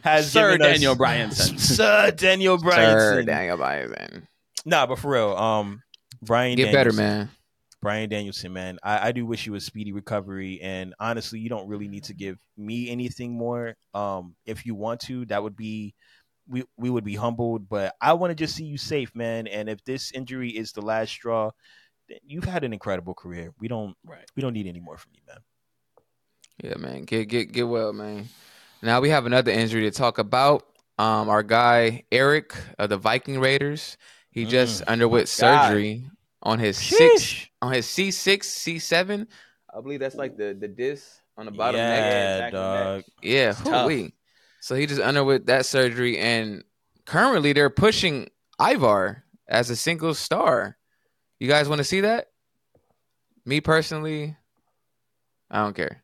has 0.03 0.31
Sir 0.31 0.53
given 0.53 0.67
us- 0.67 0.73
Daniel 0.75 0.97
Bryanson. 0.97 1.59
Sir 1.59 2.11
Daniel 2.11 2.59
Bryanson. 2.59 2.71
Sir 2.73 3.23
Bryanson. 3.23 3.27
Daniel 3.27 3.57
Bryan. 3.57 4.29
Nah, 4.65 4.87
but 4.87 4.99
for 4.99 5.13
real, 5.13 5.37
um, 5.37 5.83
Bryan 6.23 6.57
Get 6.57 6.73
better, 6.73 6.93
man. 6.93 7.31
Bryan 7.83 8.09
Danielson, 8.09 8.51
man, 8.55 8.79
I, 8.83 9.09
I 9.09 9.13
do 9.13 9.27
wish 9.27 9.45
you 9.45 9.55
a 9.57 9.61
speedy 9.61 9.93
recovery. 9.93 10.59
And 10.63 10.95
honestly, 10.99 11.39
you 11.39 11.51
don't 11.51 11.69
really 11.69 11.87
need 11.87 12.05
to 12.05 12.15
give 12.15 12.39
me 12.57 12.89
anything 12.89 13.33
more. 13.37 13.77
Um, 13.93 14.37
if 14.47 14.65
you 14.65 14.75
want 14.75 15.01
to, 15.03 15.27
that 15.27 15.43
would 15.43 15.55
be 15.55 15.95
we 16.49 16.65
we 16.79 16.89
would 16.89 17.05
be 17.05 17.15
humbled. 17.15 17.69
But 17.69 17.95
I 18.01 18.15
want 18.15 18.31
to 18.31 18.35
just 18.35 18.57
see 18.57 18.65
you 18.65 18.79
safe, 18.79 19.15
man. 19.15 19.47
And 19.47 19.69
if 19.69 19.85
this 19.85 20.13
injury 20.13 20.49
is 20.49 20.73
the 20.73 20.81
last 20.81 21.11
straw, 21.11 21.51
then 22.09 22.19
you've 22.27 22.45
had 22.45 22.65
an 22.65 22.73
incredible 22.73 23.13
career. 23.13 23.53
We 23.61 23.69
don't 23.69 23.95
Right. 24.03 24.25
we 24.35 24.41
don't 24.41 24.55
need 24.55 24.67
any 24.67 24.81
more 24.81 24.97
from 24.97 25.13
you, 25.15 25.21
man. 25.29 25.39
Yeah, 26.63 26.77
man. 26.79 27.05
Get 27.05 27.29
get 27.29 27.53
get 27.53 27.69
well, 27.69 27.93
man. 27.93 28.29
Now 28.83 29.01
we 29.01 29.11
have 29.11 29.27
another 29.27 29.51
injury 29.51 29.83
to 29.83 29.91
talk 29.91 30.19
about. 30.19 30.67
Um, 30.99 31.29
our 31.29 31.43
guy 31.43 32.05
Eric 32.13 32.55
of 32.79 32.89
the 32.91 32.97
Viking 32.97 33.41
Raiders. 33.41 33.97
He 34.31 34.45
just 34.45 34.83
underwent 34.83 35.27
Mm. 35.27 35.41
God. 35.41 35.67
surgery 35.69 36.05
on 36.43 36.59
his 36.59 36.77
six 36.77 37.49
on 37.63 37.73
his 37.73 37.87
C 37.87 38.11
six 38.11 38.49
C 38.49 38.79
seven. 38.79 39.27
I 39.77 39.81
believe 39.81 39.99
that's 40.01 40.15
like 40.15 40.37
the 40.37 40.57
the 40.59 40.69
disc 40.69 41.07
on 41.37 41.47
the 41.47 41.53
bottom 41.53 41.79
yeah, 41.81 41.89
neck. 41.89 42.39
back 42.41 42.47
of 42.47 42.53
the 42.53 42.59
dog. 42.59 42.97
neck. 42.97 43.05
Yeah, 43.23 43.51
It's 43.51 43.61
tough. 43.63 44.11
So 44.61 44.75
he 44.77 44.87
just 44.87 45.01
underwent 45.01 45.47
that 45.47 45.67
surgery, 45.67 46.17
and 46.19 46.63
currently 47.07 47.53
they're 47.53 47.71
pushing 47.71 48.29
Ivar 48.61 49.25
as 49.49 49.69
a 49.71 49.77
single 49.77 50.15
star. 50.15 50.77
You 51.41 51.49
guys 51.49 51.69
want 51.69 51.81
to 51.81 51.85
see 51.85 52.03
that? 52.03 52.29
Me 53.45 53.61
personally, 53.61 54.37
I 55.51 55.59
don't 55.65 55.75
care. 55.75 56.04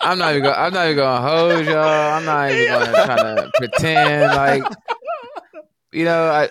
I'm 0.00 0.18
not 0.18 0.30
even 0.30 0.42
going. 0.42 0.54
I'm 0.54 0.72
not 0.72 0.86
even 0.88 1.04
to 1.04 1.16
hold 1.20 1.66
y'all. 1.66 2.12
I'm 2.12 2.24
not 2.24 2.50
even 2.50 2.66
to 2.66 2.92
try 3.04 3.16
to 3.16 3.50
pretend 3.54 4.34
like 4.34 4.64
you 5.92 6.04
know. 6.04 6.24
I 6.24 6.50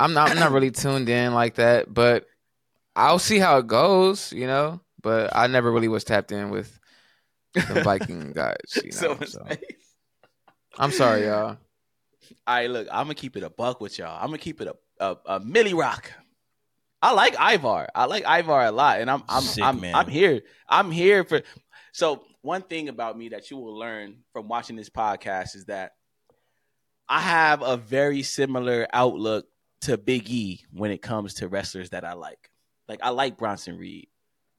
I'm 0.00 0.14
not. 0.14 0.30
I'm 0.30 0.38
not 0.38 0.52
really 0.52 0.70
tuned 0.70 1.08
in 1.08 1.34
like 1.34 1.56
that, 1.56 1.92
but 1.92 2.26
I'll 2.94 3.18
see 3.18 3.38
how 3.38 3.58
it 3.58 3.66
goes. 3.66 4.32
You 4.32 4.46
know, 4.46 4.80
but 5.02 5.34
I 5.34 5.48
never 5.48 5.72
really 5.72 5.88
was 5.88 6.04
tapped 6.04 6.30
in 6.30 6.50
with 6.50 6.78
the 7.54 7.82
Viking 7.82 8.32
guys. 8.34 8.56
You 8.76 8.84
know, 8.84 8.90
So 8.90 9.18
so. 9.26 9.46
I'm 10.78 10.92
sorry, 10.92 11.24
y'all. 11.24 11.56
All 12.46 12.54
right, 12.54 12.70
look, 12.70 12.86
I'm 12.92 13.04
gonna 13.04 13.14
keep 13.14 13.36
it 13.36 13.42
a 13.42 13.50
buck 13.50 13.80
with 13.80 13.98
y'all. 13.98 14.16
I'm 14.20 14.28
gonna 14.28 14.38
keep 14.38 14.60
it 14.60 14.68
a 14.68 14.76
a, 15.00 15.16
a 15.26 15.40
Millie 15.40 15.74
Rock. 15.74 16.12
I 17.00 17.12
like 17.12 17.34
Ivar. 17.38 17.88
I 17.94 18.06
like 18.06 18.24
Ivar 18.24 18.64
a 18.66 18.72
lot, 18.72 19.00
and 19.00 19.10
I'm 19.10 19.22
I'm 19.28 19.42
Sick, 19.42 19.62
I'm, 19.62 19.80
man. 19.80 19.94
I'm 19.94 20.08
here. 20.08 20.42
I'm 20.68 20.90
here 20.90 21.24
for. 21.24 21.42
So 21.92 22.24
one 22.42 22.62
thing 22.62 22.88
about 22.88 23.16
me 23.16 23.30
that 23.30 23.50
you 23.50 23.56
will 23.56 23.76
learn 23.76 24.18
from 24.32 24.48
watching 24.48 24.76
this 24.76 24.90
podcast 24.90 25.54
is 25.56 25.66
that 25.66 25.92
I 27.08 27.20
have 27.20 27.62
a 27.62 27.76
very 27.76 28.22
similar 28.22 28.86
outlook 28.92 29.46
to 29.82 29.96
Big 29.96 30.28
E 30.28 30.64
when 30.72 30.90
it 30.90 31.02
comes 31.02 31.34
to 31.34 31.48
wrestlers 31.48 31.90
that 31.90 32.04
I 32.04 32.14
like. 32.14 32.50
Like 32.88 33.00
I 33.02 33.10
like 33.10 33.36
Bronson 33.36 33.78
Reed. 33.78 34.08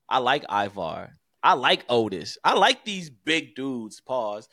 I 0.07 0.19
like 0.19 0.45
Ivar. 0.49 1.17
I 1.41 1.53
like 1.53 1.85
Otis. 1.87 2.37
I 2.43 2.53
like 2.53 2.83
these 2.83 3.09
big 3.09 3.55
dudes. 3.55 4.01
Pause. 4.01 4.49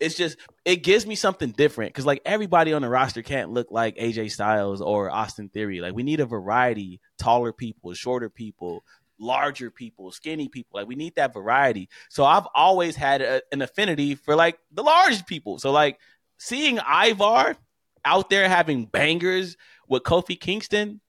It's 0.00 0.16
just 0.16 0.38
it 0.64 0.76
gives 0.76 1.06
me 1.06 1.14
something 1.14 1.50
different 1.50 1.92
because 1.92 2.06
like 2.06 2.22
everybody 2.24 2.72
on 2.72 2.82
the 2.82 2.88
roster 2.88 3.22
can't 3.22 3.50
look 3.50 3.68
like 3.70 3.96
AJ 3.96 4.32
Styles 4.32 4.80
or 4.80 5.10
Austin 5.10 5.48
Theory. 5.48 5.80
Like 5.80 5.94
we 5.94 6.02
need 6.02 6.20
a 6.20 6.26
variety, 6.26 7.00
taller 7.18 7.52
people, 7.52 7.92
shorter 7.94 8.30
people, 8.30 8.82
larger 9.18 9.70
people, 9.70 10.10
skinny 10.10 10.48
people. 10.48 10.80
Like 10.80 10.88
we 10.88 10.96
need 10.96 11.14
that 11.16 11.34
variety. 11.34 11.88
So 12.08 12.24
I've 12.24 12.46
always 12.54 12.96
had 12.96 13.20
a, 13.22 13.42
an 13.52 13.62
affinity 13.62 14.14
for 14.14 14.34
like 14.34 14.58
the 14.72 14.82
large 14.82 15.26
people. 15.26 15.58
So 15.58 15.70
like 15.70 15.98
seeing 16.38 16.78
Ivar 16.78 17.56
out 18.04 18.30
there 18.30 18.48
having 18.48 18.86
bangers 18.86 19.56
with 19.86 20.02
Kofi 20.02 20.40
Kingston, 20.40 21.00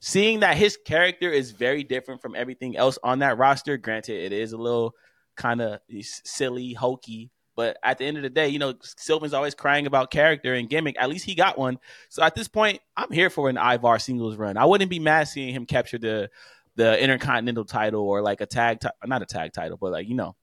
seeing 0.00 0.40
that 0.40 0.56
his 0.56 0.76
character 0.76 1.30
is 1.30 1.52
very 1.52 1.82
different 1.82 2.20
from 2.20 2.36
everything 2.36 2.76
else 2.76 2.98
on 3.02 3.20
that 3.20 3.38
roster. 3.38 3.78
Granted, 3.78 4.22
it 4.22 4.32
is 4.32 4.52
a 4.52 4.58
little 4.58 4.94
kind 5.36 5.60
of 5.60 5.80
silly, 6.00 6.74
hokey. 6.74 7.30
But 7.56 7.76
at 7.82 7.98
the 7.98 8.04
end 8.04 8.16
of 8.16 8.22
the 8.22 8.30
day, 8.30 8.48
you 8.48 8.58
know, 8.58 8.74
Sylvan's 8.82 9.32
always 9.32 9.54
crying 9.54 9.86
about 9.86 10.10
character 10.10 10.54
and 10.54 10.68
gimmick. 10.68 10.96
At 10.98 11.08
least 11.08 11.24
he 11.24 11.34
got 11.34 11.56
one. 11.56 11.78
So 12.08 12.22
at 12.22 12.34
this 12.34 12.48
point, 12.48 12.80
I'm 12.96 13.12
here 13.12 13.30
for 13.30 13.48
an 13.48 13.56
Ivar 13.56 13.98
singles 13.98 14.36
run. 14.36 14.56
I 14.56 14.64
wouldn't 14.64 14.90
be 14.90 14.98
mad 14.98 15.28
seeing 15.28 15.54
him 15.54 15.66
capture 15.66 15.98
the 15.98 16.30
the 16.76 17.00
Intercontinental 17.00 17.64
title 17.64 18.02
or 18.02 18.20
like 18.20 18.40
a 18.40 18.46
tag, 18.46 18.80
not 19.06 19.22
a 19.22 19.26
tag 19.26 19.52
title, 19.52 19.76
but 19.76 19.92
like 19.92 20.08
you 20.08 20.14
know, 20.14 20.34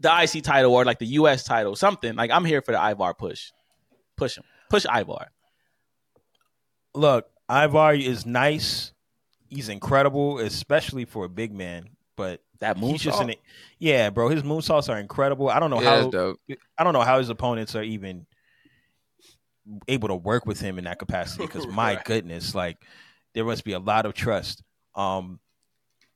the 0.00 0.10
IC 0.22 0.42
title 0.42 0.72
or 0.72 0.84
like 0.84 0.98
the 0.98 1.06
US 1.06 1.44
title, 1.44 1.76
something. 1.76 2.14
Like 2.14 2.30
I'm 2.30 2.44
here 2.44 2.62
for 2.62 2.72
the 2.72 2.78
Ivar 2.78 3.14
push, 3.14 3.50
push 4.16 4.38
him, 4.38 4.44
push 4.70 4.86
Ivar. 4.86 5.30
Look, 6.94 7.26
Ivar 7.50 7.94
is 7.94 8.24
nice. 8.26 8.92
He's 9.48 9.68
incredible, 9.68 10.38
especially 10.38 11.04
for 11.04 11.26
a 11.26 11.28
big 11.28 11.52
man. 11.52 11.90
But 12.16 12.42
That 12.62 12.78
move, 12.78 12.92
he's 12.92 13.02
just 13.02 13.20
an 13.20 13.34
yeah, 13.80 14.10
bro. 14.10 14.28
His 14.28 14.42
moonsaults 14.44 14.88
are 14.88 14.98
incredible. 14.98 15.48
I 15.48 15.58
don't 15.58 15.70
know 15.70 15.80
Yeah, 15.80 16.04
how. 16.04 16.56
I 16.78 16.84
don't 16.84 16.92
know 16.92 17.00
how 17.02 17.18
his 17.18 17.28
opponents 17.28 17.74
are 17.74 17.82
even 17.82 18.26
able 19.88 20.08
to 20.08 20.14
work 20.14 20.46
with 20.46 20.60
him 20.60 20.78
in 20.78 20.84
that 20.84 20.98
capacity. 20.98 21.44
Because 21.44 21.66
my 21.68 21.94
Right. 21.94 22.04
goodness, 22.04 22.54
like 22.54 22.84
there 23.34 23.44
must 23.44 23.64
be 23.64 23.72
a 23.72 23.78
lot 23.78 24.06
of 24.06 24.14
trust. 24.14 24.62
Um, 24.94 25.40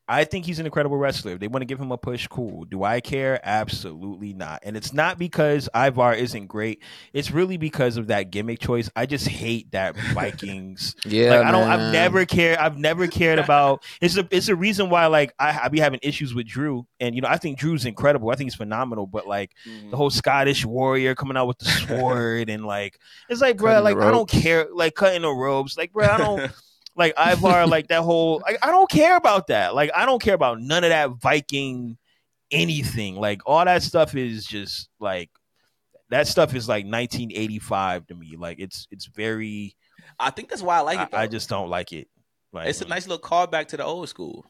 I 0.08 0.24
think 0.24 0.46
he's 0.46 0.60
an 0.60 0.66
incredible 0.66 0.96
wrestler. 0.96 1.32
If 1.32 1.40
they 1.40 1.48
want 1.48 1.62
to 1.62 1.66
give 1.66 1.80
him 1.80 1.90
a 1.90 1.98
push, 1.98 2.28
cool. 2.28 2.64
Do 2.64 2.84
I 2.84 3.00
care? 3.00 3.40
Absolutely 3.42 4.32
not. 4.34 4.60
And 4.62 4.76
it's 4.76 4.92
not 4.92 5.18
because 5.18 5.68
Ivar 5.74 6.14
isn't 6.14 6.46
great. 6.46 6.80
It's 7.12 7.32
really 7.32 7.56
because 7.56 7.96
of 7.96 8.06
that 8.06 8.30
gimmick 8.30 8.60
choice. 8.60 8.88
I 8.94 9.06
just 9.06 9.26
hate 9.26 9.72
that 9.72 9.96
Vikings. 10.14 10.94
Yeah, 11.04 11.38
like 11.38 11.46
I 11.46 11.50
don't. 11.50 11.68
I've 11.68 11.92
never 11.92 12.24
cared. 12.24 12.58
I've 12.58 12.78
never 12.78 13.06
cared 13.08 13.38
about. 13.38 13.82
It's 14.00 14.16
a. 14.16 14.28
It's 14.30 14.48
a 14.48 14.54
reason 14.54 14.90
why 14.90 15.06
like 15.06 15.32
I, 15.38 15.58
I 15.64 15.68
be 15.68 15.80
having 15.80 16.00
issues 16.02 16.34
with 16.34 16.46
Drew. 16.46 16.86
And 17.00 17.14
you 17.14 17.20
know 17.20 17.28
I 17.28 17.36
think 17.38 17.58
Drew's 17.58 17.84
incredible. 17.84 18.30
I 18.30 18.36
think 18.36 18.46
he's 18.46 18.54
phenomenal. 18.54 19.06
But 19.06 19.26
like 19.26 19.52
Mhm. 19.66 19.90
the 19.90 19.96
whole 19.96 20.10
Scottish 20.10 20.64
warrior 20.64 21.14
coming 21.14 21.36
out 21.36 21.46
with 21.48 21.58
the 21.58 21.64
sword 21.64 22.48
and 22.48 22.64
like 22.64 22.98
it's 23.28 23.40
like, 23.40 23.56
bro, 23.56 23.80
like 23.82 23.96
I 23.96 24.10
don't 24.10 24.28
care. 24.28 24.68
Like 24.72 24.94
cutting 24.94 25.22
the 25.22 25.30
ropes. 25.32 25.76
Like, 25.76 25.92
bro, 25.92 26.06
I 26.06 26.18
don't. 26.18 26.52
like 26.96 27.14
Ivar, 27.18 27.66
like 27.68 27.88
that 27.88 28.02
whole. 28.02 28.42
Like 28.44 28.58
I 28.62 28.70
don't 28.70 28.90
care 28.90 29.16
about 29.16 29.48
that. 29.48 29.74
Like 29.74 29.90
I 29.94 30.06
don't 30.06 30.20
care 30.20 30.34
about 30.34 30.60
none 30.60 30.84
of 30.84 30.90
that 30.90 31.10
Viking 31.20 31.98
anything. 32.50 33.16
Like 33.16 33.42
all 33.46 33.64
that 33.64 33.82
stuff 33.82 34.14
is 34.14 34.46
just 34.46 34.88
like 34.98 35.30
that 36.10 36.26
stuff 36.26 36.54
is 36.54 36.68
like 36.68 36.84
1985 36.84 38.06
to 38.08 38.14
me. 38.14 38.36
Like 38.38 38.58
it's 38.58 38.88
it's 38.90 39.06
very. 39.06 39.76
I 40.18 40.30
think 40.30 40.48
that's 40.48 40.62
why 40.62 40.78
I 40.78 40.80
like 40.80 41.00
it. 41.00 41.10
Though. 41.10 41.18
I 41.18 41.26
just 41.26 41.48
don't 41.48 41.68
like 41.68 41.92
it. 41.92 42.08
Like 42.52 42.68
it's 42.68 42.80
a 42.80 42.88
nice 42.88 43.06
little 43.06 43.22
callback 43.22 43.68
to 43.68 43.76
the 43.76 43.84
old 43.84 44.08
school. 44.08 44.46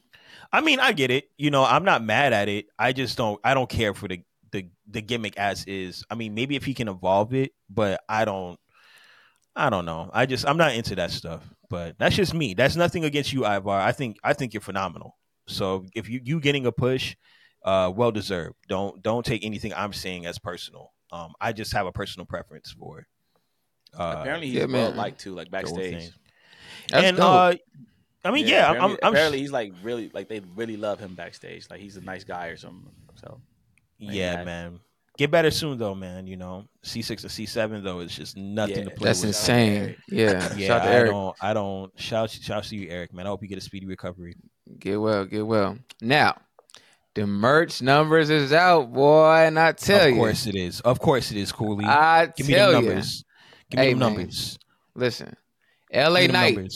I 0.51 0.61
mean, 0.61 0.79
I 0.79 0.93
get 0.93 1.11
it. 1.11 1.29
You 1.37 1.51
know, 1.51 1.63
I'm 1.63 1.83
not 1.83 2.03
mad 2.03 2.33
at 2.33 2.47
it. 2.47 2.67
I 2.77 2.93
just 2.93 3.17
don't. 3.17 3.39
I 3.43 3.53
don't 3.53 3.69
care 3.69 3.93
for 3.93 4.07
the 4.07 4.21
the 4.51 4.69
the 4.89 5.01
gimmick 5.01 5.37
as 5.37 5.65
is. 5.65 6.03
I 6.09 6.15
mean, 6.15 6.33
maybe 6.33 6.55
if 6.55 6.63
he 6.63 6.73
can 6.73 6.87
evolve 6.87 7.33
it, 7.33 7.51
but 7.69 8.01
I 8.07 8.25
don't. 8.25 8.59
I 9.55 9.71
don't 9.71 9.85
know. 9.85 10.09
I 10.13 10.27
just 10.27 10.47
I'm 10.47 10.57
not 10.57 10.75
into 10.75 10.95
that 10.95 11.11
stuff. 11.11 11.43
But 11.69 11.97
that's 11.97 12.15
just 12.15 12.33
me. 12.33 12.53
That's 12.53 12.75
nothing 12.75 13.03
against 13.03 13.33
you, 13.33 13.45
Ivar. 13.45 13.79
I 13.79 13.91
think 13.91 14.17
I 14.23 14.33
think 14.33 14.53
you're 14.53 14.61
phenomenal. 14.61 15.17
So 15.47 15.85
if 15.95 16.09
you 16.09 16.21
you 16.23 16.39
getting 16.39 16.65
a 16.65 16.71
push, 16.71 17.15
uh, 17.63 17.91
well 17.93 18.11
deserved. 18.11 18.55
Don't 18.67 19.01
don't 19.01 19.25
take 19.25 19.45
anything 19.45 19.73
I'm 19.75 19.93
saying 19.93 20.25
as 20.25 20.39
personal. 20.39 20.93
Um, 21.11 21.33
I 21.39 21.53
just 21.53 21.73
have 21.73 21.85
a 21.85 21.91
personal 21.91 22.25
preference 22.25 22.71
for. 22.71 23.07
Uh, 23.97 24.17
Apparently, 24.19 24.47
he's 24.47 24.57
yeah, 24.57 24.65
well 24.65 24.91
liked 24.91 25.19
too, 25.19 25.33
like 25.33 25.49
backstage. 25.49 26.11
That's 26.89 27.05
and 27.05 27.19
uh, 27.19 27.55
I 28.23 28.31
mean, 28.31 28.47
yeah, 28.47 28.69
I'm, 28.69 28.75
apparently, 28.75 28.79
I'm, 28.79 28.97
I'm 29.03 29.13
apparently 29.13 29.39
he's 29.39 29.51
like 29.51 29.73
really 29.83 30.11
like 30.13 30.27
they 30.27 30.41
really 30.55 30.77
love 30.77 30.99
him 30.99 31.15
backstage. 31.15 31.69
Like 31.69 31.79
he's 31.79 31.97
a 31.97 32.01
nice 32.01 32.23
guy 32.23 32.47
or 32.47 32.57
something. 32.57 32.91
So 33.15 33.39
Yeah, 33.97 34.43
man. 34.43 34.79
Get 35.17 35.31
better 35.31 35.49
soon, 35.49 35.77
though, 35.79 35.95
man. 35.95 36.27
You 36.27 36.37
know, 36.37 36.65
C 36.83 37.01
six 37.01 37.25
or 37.25 37.29
C 37.29 37.45
seven 37.47 37.83
though 37.83 37.99
is 38.01 38.15
just 38.15 38.37
nothing 38.37 38.77
Yeah, 38.77 38.83
to 38.83 38.91
play 38.91 39.05
That's 39.07 39.19
with. 39.21 39.33
To 39.35 39.39
insane. 39.39 39.95
Yeah, 40.07 40.53
Yeah, 40.55 40.67
shout 40.67 40.81
out 40.81 40.85
to 40.85 40.89
I 40.91 41.03
don't. 41.03 41.35
I 41.41 41.53
don't. 41.53 41.99
Shout, 41.99 42.29
shout 42.29 42.63
to 42.65 42.75
you, 42.75 42.89
Eric, 42.89 43.13
man. 43.13 43.25
I 43.25 43.29
hope 43.29 43.41
you 43.41 43.47
get 43.49 43.57
a 43.57 43.61
speedy 43.61 43.87
recovery. 43.87 44.35
Get 44.79 45.01
well, 45.01 45.25
get 45.25 45.45
well. 45.47 45.77
Now, 46.01 46.37
the 47.15 47.25
merch 47.25 47.81
numbers 47.81 48.29
is 48.29 48.53
out, 48.53 48.93
boy, 48.93 49.45
and 49.45 49.57
I 49.57 49.71
tell 49.71 50.01
of 50.03 50.09
you, 50.09 50.13
Of 50.13 50.19
course 50.19 50.45
it 50.45 50.55
is. 50.55 50.81
Of 50.81 50.99
course 50.99 51.31
it 51.31 51.37
is, 51.37 51.51
Cooley. 51.51 51.85
I 51.85 52.27
Give 52.27 52.47
me 52.47 52.53
tell 52.53 52.71
the 52.73 52.79
you. 52.81 52.85
numbers. 52.85 53.25
Give 53.71 53.79
me 53.79 53.85
Hey, 53.87 53.93
the 53.93 53.99
numbers. 53.99 54.59
Listen, 54.93 55.35
L.A. 55.91 56.21
me 56.21 56.27
Knight 56.27 56.71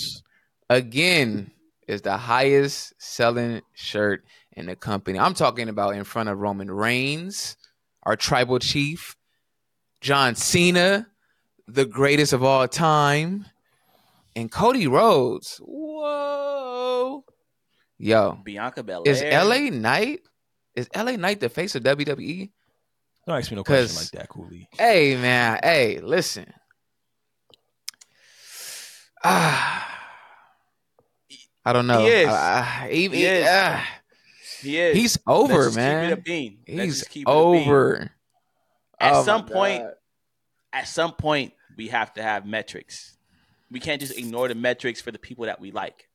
again 0.70 1.52
is 1.88 2.02
the 2.02 2.18
highest 2.18 2.94
selling 2.98 3.62
shirt 3.74 4.24
in 4.54 4.66
the 4.66 4.76
company. 4.76 5.20
I'm 5.20 5.34
talking 5.34 5.70
about 5.70 5.96
in 5.96 6.04
front 6.04 6.30
of 6.30 6.38
Roman 6.40 6.72
Reigns, 6.72 7.58
our 8.04 8.16
tribal 8.16 8.60
chief, 8.60 9.16
John 10.02 10.36
Cena, 10.36 11.08
the 11.68 11.86
greatest 11.86 12.34
of 12.34 12.44
all 12.44 12.68
time, 12.68 13.46
and 14.36 14.52
Cody 14.52 14.88
Rhodes. 14.88 15.60
Whoa. 15.64 17.24
Yo, 17.98 18.40
Bianca 18.44 18.82
Belair. 18.84 19.04
is 19.12 19.22
LA 19.22 19.70
Knight 19.70 20.22
is 20.76 20.90
LA 20.96 21.12
Knight 21.18 21.40
the 21.40 21.50
face 21.50 21.76
of 21.76 21.84
WWE? 21.84 22.50
Don't 23.28 23.38
ask 23.38 23.52
me 23.52 23.58
no 23.58 23.64
question 23.64 23.88
'Cause- 23.96 23.96
like 24.14 24.20
that, 24.22 24.30
Cooley. 24.30 24.68
Hey 24.78 25.16
man, 25.18 25.60
hey, 25.62 26.00
listen. 26.00 26.52
Ah, 29.24 29.88
I 31.66 31.74
don't 31.74 31.86
know. 31.86 32.00
He 32.04 32.08
is. 32.08 32.28
Ah, 32.32 32.88
he- 32.90 33.08
He 33.10 33.26
he- 34.62 34.78
is. 34.78 34.96
He 34.96 35.02
he's 35.02 35.18
over, 35.28 35.72
man. 35.72 36.10
Keep 36.10 36.18
it 36.18 36.20
a 36.20 36.22
bean. 36.24 36.58
Let's 36.68 36.84
He's 36.84 37.00
just 37.00 37.16
it 37.16 37.22
a 37.22 37.26
bean. 37.26 37.26
over. 37.68 38.12
At 39.00 39.14
Oh, 39.14 39.24
some 39.24 39.46
point, 39.46 39.84
God. 39.84 39.94
at 40.74 40.88
some 40.88 41.14
point, 41.14 41.54
we 41.78 41.88
have 41.88 42.14
to 42.14 42.22
have 42.24 42.46
metrics. 42.46 43.18
We 43.72 43.80
can't 43.80 44.00
just 44.02 44.18
ignore 44.18 44.48
the 44.48 44.56
metrics 44.56 45.02
for 45.02 45.12
the 45.12 45.18
people 45.20 45.46
that 45.46 45.60
we 45.60 45.72
like. 45.72 46.08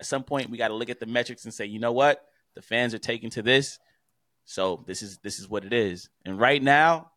At 0.00 0.06
some 0.06 0.24
point, 0.24 0.50
we 0.50 0.58
got 0.58 0.68
to 0.68 0.74
look 0.74 0.90
at 0.90 1.00
the 1.00 1.06
metrics 1.06 1.44
and 1.44 1.54
say, 1.54 1.64
you 1.66 1.78
know 1.78 1.92
what, 1.92 2.24
the 2.54 2.62
fans 2.62 2.92
are 2.92 2.98
taking 2.98 3.30
to 3.30 3.42
this, 3.42 3.78
so 4.44 4.84
this 4.86 5.00
is 5.02 5.18
this 5.18 5.38
is 5.38 5.48
what 5.48 5.64
it 5.64 5.72
is. 5.72 6.08
And 6.26 6.38
right 6.38 6.62
now, 6.62 7.12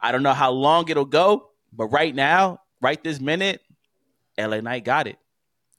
I 0.00 0.10
don't 0.12 0.22
know 0.22 0.32
how 0.32 0.50
long 0.50 0.88
it'll 0.88 1.04
go, 1.04 1.50
but 1.72 1.86
right 1.86 2.14
now, 2.14 2.60
right 2.80 3.02
this 3.04 3.20
minute, 3.20 3.60
LA 4.38 4.60
Knight 4.60 4.84
got 4.84 5.06
it. 5.06 5.18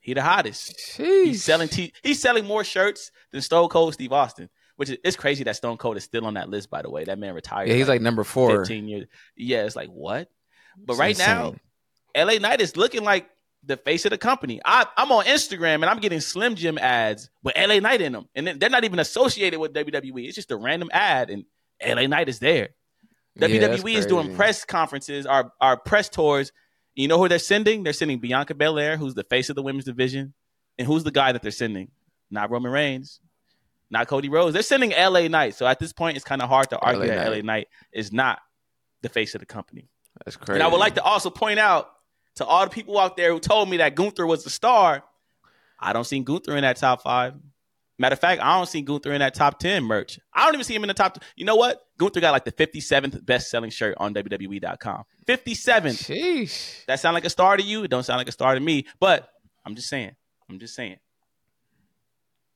He 0.03 0.13
the 0.13 0.21
hottest. 0.21 0.77
Sheesh. 0.77 1.25
He's 1.25 1.43
selling 1.43 1.69
t- 1.69 1.93
he's 2.03 2.21
selling 2.21 2.45
more 2.45 2.65
shirts 2.65 3.09
than 3.31 3.41
Stone 3.41 3.69
Cold 3.69 3.93
Steve 3.93 4.11
Austin, 4.11 4.49
which 4.75 4.89
is 4.89 4.97
it's 5.03 5.15
crazy 5.15 5.45
that 5.45 5.55
Stone 5.55 5.77
Cold 5.77 5.95
is 5.95 6.03
still 6.03 6.25
on 6.25 6.33
that 6.33 6.49
list. 6.49 6.69
By 6.69 6.81
the 6.81 6.89
way, 6.89 7.05
that 7.05 7.17
man 7.17 7.33
retired. 7.33 7.69
Yeah, 7.69 7.75
he's 7.75 7.87
like 7.87 8.01
number 8.01 8.25
four. 8.25 8.57
15 8.57 8.87
years. 8.87 9.07
Yeah, 9.37 9.63
it's 9.63 9.77
like 9.77 9.87
what? 9.87 10.29
But 10.77 10.93
It's 10.93 10.99
right 10.99 11.17
now. 11.17 11.55
LA 12.15 12.37
Knight 12.37 12.59
is 12.59 12.75
looking 12.75 13.03
like 13.05 13.29
the 13.63 13.77
face 13.77 14.03
of 14.05 14.11
the 14.11 14.17
company. 14.17 14.59
I, 14.65 14.85
I'm 14.97 15.09
on 15.13 15.23
Instagram 15.23 15.75
and 15.75 15.85
I'm 15.85 15.99
getting 15.99 16.19
Slim 16.19 16.55
Jim 16.55 16.77
ads 16.77 17.29
with 17.41 17.55
LA 17.57 17.79
Knight 17.79 18.01
in 18.01 18.11
them, 18.11 18.27
and 18.35 18.47
they're 18.59 18.69
not 18.69 18.83
even 18.83 18.99
associated 18.99 19.59
with 19.59 19.73
WWE. 19.73 20.25
It's 20.27 20.35
just 20.35 20.51
a 20.51 20.57
random 20.57 20.89
ad, 20.91 21.29
and 21.29 21.45
LA 21.81 22.07
Knight 22.07 22.27
is 22.27 22.39
there. 22.39 22.69
Yeah, 23.35 23.47
WWE 23.47 23.95
is 23.95 24.05
doing 24.05 24.35
press 24.35 24.65
conferences, 24.65 25.25
our 25.25 25.53
our 25.61 25.77
press 25.77 26.09
tours. 26.09 26.51
You 26.95 27.07
know 27.07 27.17
who 27.17 27.27
they're 27.27 27.39
sending? 27.39 27.83
They're 27.83 27.93
sending 27.93 28.19
Bianca 28.19 28.53
Belair, 28.53 28.97
who's 28.97 29.15
the 29.15 29.23
face 29.23 29.49
of 29.49 29.55
the 29.55 29.63
women's 29.63 29.85
division, 29.85 30.33
and 30.77 30.87
who's 30.87 31.03
the 31.03 31.11
guy 31.11 31.31
that 31.31 31.41
they're 31.41 31.51
sending? 31.51 31.89
Not 32.29 32.51
Roman 32.51 32.71
Reigns, 32.71 33.19
not 33.89 34.07
Cody 34.07 34.29
Rhodes. 34.29 34.53
They're 34.53 34.63
sending 34.63 34.91
LA 34.91 35.27
Knight. 35.27 35.55
So 35.55 35.65
at 35.65 35.79
this 35.79 35.93
point, 35.93 36.17
it's 36.17 36.25
kind 36.25 36.41
of 36.41 36.49
hard 36.49 36.69
to 36.69 36.79
argue 36.79 37.01
LA 37.01 37.07
that 37.07 37.27
LA 37.27 37.35
Knight. 37.35 37.45
Knight 37.45 37.67
is 37.91 38.11
not 38.11 38.39
the 39.01 39.09
face 39.09 39.35
of 39.35 39.39
the 39.39 39.45
company. 39.45 39.89
That's 40.23 40.37
crazy. 40.37 40.53
And 40.53 40.63
I 40.63 40.67
would 40.67 40.79
like 40.79 40.95
to 40.95 41.03
also 41.03 41.29
point 41.29 41.59
out 41.59 41.89
to 42.35 42.45
all 42.45 42.63
the 42.63 42.69
people 42.69 42.97
out 42.97 43.17
there 43.17 43.31
who 43.31 43.39
told 43.39 43.69
me 43.69 43.77
that 43.77 43.95
Gunther 43.95 44.25
was 44.25 44.43
the 44.43 44.49
star, 44.49 45.03
I 45.79 45.93
don't 45.93 46.05
see 46.05 46.19
Gunther 46.19 46.55
in 46.55 46.61
that 46.61 46.77
top 46.77 47.01
five. 47.03 47.35
Matter 47.99 48.13
of 48.13 48.19
fact, 48.19 48.41
I 48.41 48.57
don't 48.57 48.67
see 48.67 48.81
Gunther 48.81 49.11
in 49.13 49.19
that 49.19 49.35
top 49.35 49.59
10 49.59 49.83
merch. 49.83 50.19
I 50.33 50.45
don't 50.45 50.55
even 50.55 50.63
see 50.63 50.73
him 50.75 50.83
in 50.83 50.87
the 50.87 50.93
top. 50.95 51.19
You 51.35 51.45
know 51.45 51.55
what? 51.55 51.85
Gunther 51.99 52.21
got 52.21 52.31
like 52.31 52.43
the 52.43 52.51
57th 52.51 53.23
best 53.25 53.49
selling 53.51 53.69
shirt 53.69 53.95
on 53.99 54.13
WWE.com. 54.15 55.03
57th. 55.27 56.03
Sheesh. 56.03 56.85
That 56.87 56.99
sound 56.99 57.13
like 57.13 57.25
a 57.25 57.29
star 57.29 57.55
to 57.55 57.63
you? 57.63 57.83
It 57.83 57.89
don't 57.91 58.03
sound 58.03 58.17
like 58.17 58.27
a 58.27 58.31
star 58.31 58.55
to 58.55 58.59
me. 58.59 58.87
But 58.99 59.29
I'm 59.65 59.75
just 59.75 59.89
saying. 59.89 60.15
I'm 60.49 60.59
just 60.59 60.73
saying. 60.75 60.97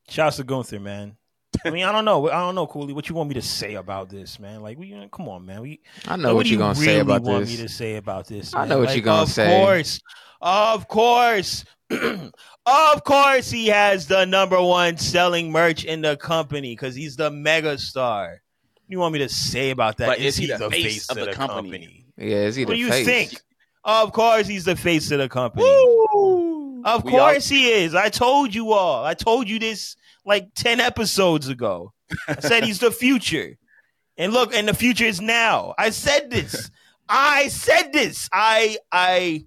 Shouts 0.10 0.38
to 0.38 0.44
Gunther, 0.44 0.80
man. 0.80 1.18
I 1.66 1.70
mean, 1.70 1.84
I 1.86 1.92
don't 1.92 2.06
know. 2.06 2.30
I 2.30 2.40
don't 2.40 2.56
know, 2.56 2.68
Cooley. 2.68 2.94
What 2.94 3.10
you 3.10 3.16
want 3.16 3.30
me 3.30 3.36
to 3.36 3.42
say 3.42 3.76
about 3.76 4.10
this, 4.10 4.40
man? 4.40 4.62
Like, 4.62 4.78
we 4.78 4.94
uh, 4.94 5.08
come 5.08 5.28
on, 5.30 5.46
man. 5.46 5.62
We 5.62 5.82
I 6.08 6.16
know 6.16 6.30
Like, 6.30 6.36
what 6.36 6.44
do 6.46 6.50
you're 6.52 6.60
gonna 6.60 6.76
say 6.76 6.86
really 6.88 7.00
about 7.02 7.22
want 7.24 7.46
this. 7.46 7.58
me 7.58 7.64
to 7.64 7.70
say 7.70 7.96
about 7.96 8.28
this? 8.28 8.54
I 8.54 8.66
know 8.66 8.80
what 8.80 8.88
Like, 8.88 8.96
you're 8.98 9.04
gonna 9.04 9.24
of 9.24 9.30
say. 9.30 9.56
Of 9.62 9.66
course, 9.66 10.00
of 10.42 10.88
course, 10.88 11.66
of 12.66 13.04
course, 13.04 13.50
he 13.50 13.68
has 13.68 14.08
the 14.08 14.26
number 14.26 14.62
one 14.62 14.98
selling 14.98 15.52
merch 15.52 15.86
in 15.86 16.02
the 16.02 16.18
company 16.18 16.74
because 16.74 16.96
he's 16.96 17.16
the 17.16 17.32
mega 17.32 17.78
star. 17.78 18.30
What 18.30 18.90
do 18.90 18.94
you 18.96 19.00
want 19.00 19.14
me 19.14 19.20
to 19.20 19.30
say 19.30 19.70
about 19.72 19.98
that? 19.98 20.08
But 20.08 20.20
is 20.20 20.36
he 20.38 20.48
the 20.48 20.70
face 20.70 21.10
of 21.10 21.16
the 21.18 21.32
company? 21.34 21.72
company? 21.72 22.06
Yeah, 22.18 22.44
is 22.46 22.56
he 22.56 22.66
What 22.66 22.72
the 22.72 22.76
do 22.76 22.80
you 22.82 22.92
think? 23.06 23.34
Of 23.84 24.12
course, 24.12 24.48
he's 24.48 24.66
the 24.66 24.76
face 24.76 25.12
of 25.12 25.20
the 25.20 25.30
company. 25.30 25.64
Woo! 25.64 26.84
Of 26.84 27.04
We 27.06 27.12
all- 27.14 27.20
course 27.32 27.48
he 27.48 27.70
is. 27.70 27.96
I 27.96 28.10
told 28.10 28.54
you 28.54 28.72
all. 28.74 29.04
I 29.06 29.14
told 29.14 29.48
you 29.50 29.60
this 29.60 29.96
like 30.26 30.54
10 30.56 30.80
episodes 30.80 31.48
ago. 31.48 31.94
I 32.28 32.40
said 32.40 32.64
he's 32.66 32.80
the 32.80 32.92
future. 32.92 33.58
And 34.18 34.34
look, 34.34 34.54
and 34.54 34.68
the 34.68 34.74
future 34.74 35.06
is 35.06 35.22
now. 35.22 35.74
I 35.78 35.90
said 35.92 36.30
this. 36.30 36.70
I 37.10 37.48
said 37.48 37.94
this. 37.94 38.28
I 38.34 38.78
I 38.92 39.46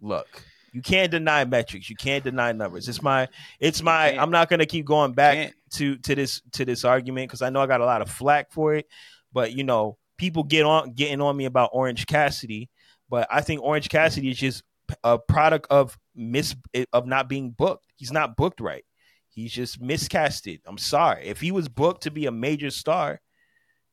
look. 0.00 0.42
You 0.76 0.82
can't 0.82 1.10
deny 1.10 1.42
metrics. 1.46 1.88
You 1.88 1.96
can't 1.96 2.22
deny 2.22 2.52
numbers. 2.52 2.86
It's 2.86 3.00
my 3.00 3.28
it's 3.60 3.82
my. 3.82 4.14
I'm 4.14 4.30
not 4.30 4.50
going 4.50 4.58
to 4.58 4.66
keep 4.66 4.84
going 4.84 5.14
back 5.14 5.34
Can't. 5.34 5.54
to 5.76 5.96
to 5.96 6.14
this 6.14 6.42
to 6.52 6.66
this 6.66 6.84
argument 6.84 7.30
cuz 7.30 7.40
I 7.40 7.48
know 7.48 7.62
I 7.62 7.66
got 7.66 7.80
a 7.80 7.86
lot 7.86 8.02
of 8.02 8.10
flack 8.10 8.52
for 8.52 8.74
it, 8.74 8.86
but 9.32 9.54
you 9.54 9.64
know, 9.64 9.96
people 10.18 10.42
get 10.42 10.66
on 10.66 10.92
getting 10.92 11.22
on 11.22 11.34
me 11.34 11.46
about 11.46 11.70
Orange 11.72 12.04
Cassidy, 12.04 12.68
but 13.08 13.26
I 13.30 13.40
think 13.40 13.62
Orange 13.62 13.88
Cassidy 13.88 14.28
is 14.28 14.36
just 14.36 14.64
a 15.02 15.18
product 15.18 15.66
of 15.70 15.96
miss 16.14 16.54
of 16.92 17.06
not 17.06 17.26
being 17.26 17.52
booked. 17.52 17.86
He's 17.96 18.12
not 18.12 18.36
booked 18.36 18.60
right. 18.60 18.84
He's 19.30 19.54
just 19.54 19.80
miscasted. 19.80 20.60
I'm 20.66 20.76
sorry. 20.76 21.26
If 21.26 21.40
he 21.40 21.52
was 21.52 21.70
booked 21.70 22.02
to 22.02 22.10
be 22.10 22.26
a 22.26 22.30
major 22.30 22.68
star, 22.68 23.22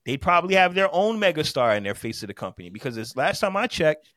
they'd 0.06 0.22
probably 0.22 0.56
have 0.56 0.76
their 0.76 0.94
own 0.94 1.18
mega 1.18 1.46
star 1.46 1.76
in 1.76 1.84
their 1.84 1.96
face 1.96 2.24
of 2.24 2.28
the 2.28 2.34
company 2.34 2.70
because 2.70 2.96
this 2.96 3.16
last 3.16 3.40
time 3.40 3.56
I 3.56 3.68
checked, 3.68 4.10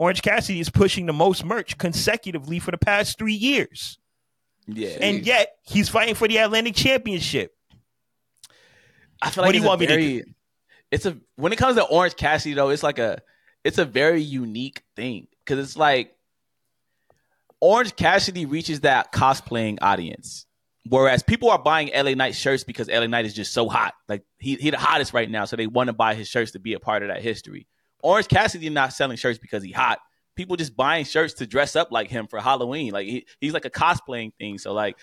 Orange 0.00 0.22
Cassidy 0.22 0.60
is 0.60 0.70
pushing 0.70 1.04
the 1.04 1.12
most 1.12 1.44
merch 1.44 1.76
consecutively 1.76 2.58
for 2.58 2.70
the 2.70 2.78
past 2.78 3.18
three 3.18 3.34
years. 3.34 3.98
Yeah. 4.66 4.96
And 4.98 5.26
yet 5.26 5.56
he's 5.62 5.90
fighting 5.90 6.14
for 6.14 6.26
the 6.26 6.38
Atlantic 6.38 6.74
Championship. 6.74 7.54
I 9.20 9.28
feel 9.28 9.42
What 9.42 9.48
like 9.48 9.52
do 9.52 9.60
you 9.60 9.66
want 9.66 9.80
me 9.80 9.86
to 9.88 9.92
very, 9.92 10.24
It's 10.90 11.04
a 11.04 11.18
when 11.36 11.52
it 11.52 11.56
comes 11.56 11.76
to 11.76 11.84
Orange 11.84 12.16
Cassidy 12.16 12.54
though, 12.54 12.70
it's 12.70 12.82
like 12.82 12.98
a 12.98 13.20
it's 13.62 13.76
a 13.76 13.84
very 13.84 14.22
unique 14.22 14.82
thing 14.96 15.26
because 15.44 15.62
it's 15.62 15.76
like 15.76 16.16
Orange 17.60 17.94
Cassidy 17.94 18.46
reaches 18.46 18.80
that 18.80 19.12
cosplaying 19.12 19.80
audience, 19.82 20.46
whereas 20.88 21.22
people 21.22 21.50
are 21.50 21.58
buying 21.58 21.90
LA 21.94 22.14
Knight 22.14 22.34
shirts 22.34 22.64
because 22.64 22.88
LA 22.88 23.06
Knight 23.06 23.26
is 23.26 23.34
just 23.34 23.52
so 23.52 23.68
hot, 23.68 23.92
like 24.08 24.24
he 24.38 24.54
he 24.54 24.70
the 24.70 24.78
hottest 24.78 25.12
right 25.12 25.30
now, 25.30 25.44
so 25.44 25.56
they 25.56 25.66
want 25.66 25.88
to 25.88 25.92
buy 25.92 26.14
his 26.14 26.26
shirts 26.26 26.52
to 26.52 26.58
be 26.58 26.72
a 26.72 26.80
part 26.80 27.02
of 27.02 27.08
that 27.08 27.20
history. 27.20 27.66
Orange 28.02 28.28
Cassidy 28.28 28.68
not 28.70 28.92
selling 28.92 29.16
shirts 29.16 29.38
because 29.38 29.62
he 29.62 29.72
hot. 29.72 29.98
People 30.36 30.56
just 30.56 30.76
buying 30.76 31.04
shirts 31.04 31.34
to 31.34 31.46
dress 31.46 31.76
up 31.76 31.90
like 31.90 32.08
him 32.08 32.26
for 32.26 32.40
Halloween. 32.40 32.92
Like 32.92 33.06
he, 33.06 33.26
he's 33.40 33.52
like 33.52 33.64
a 33.64 33.70
cosplaying 33.70 34.32
thing. 34.38 34.58
So 34.58 34.72
like 34.72 34.96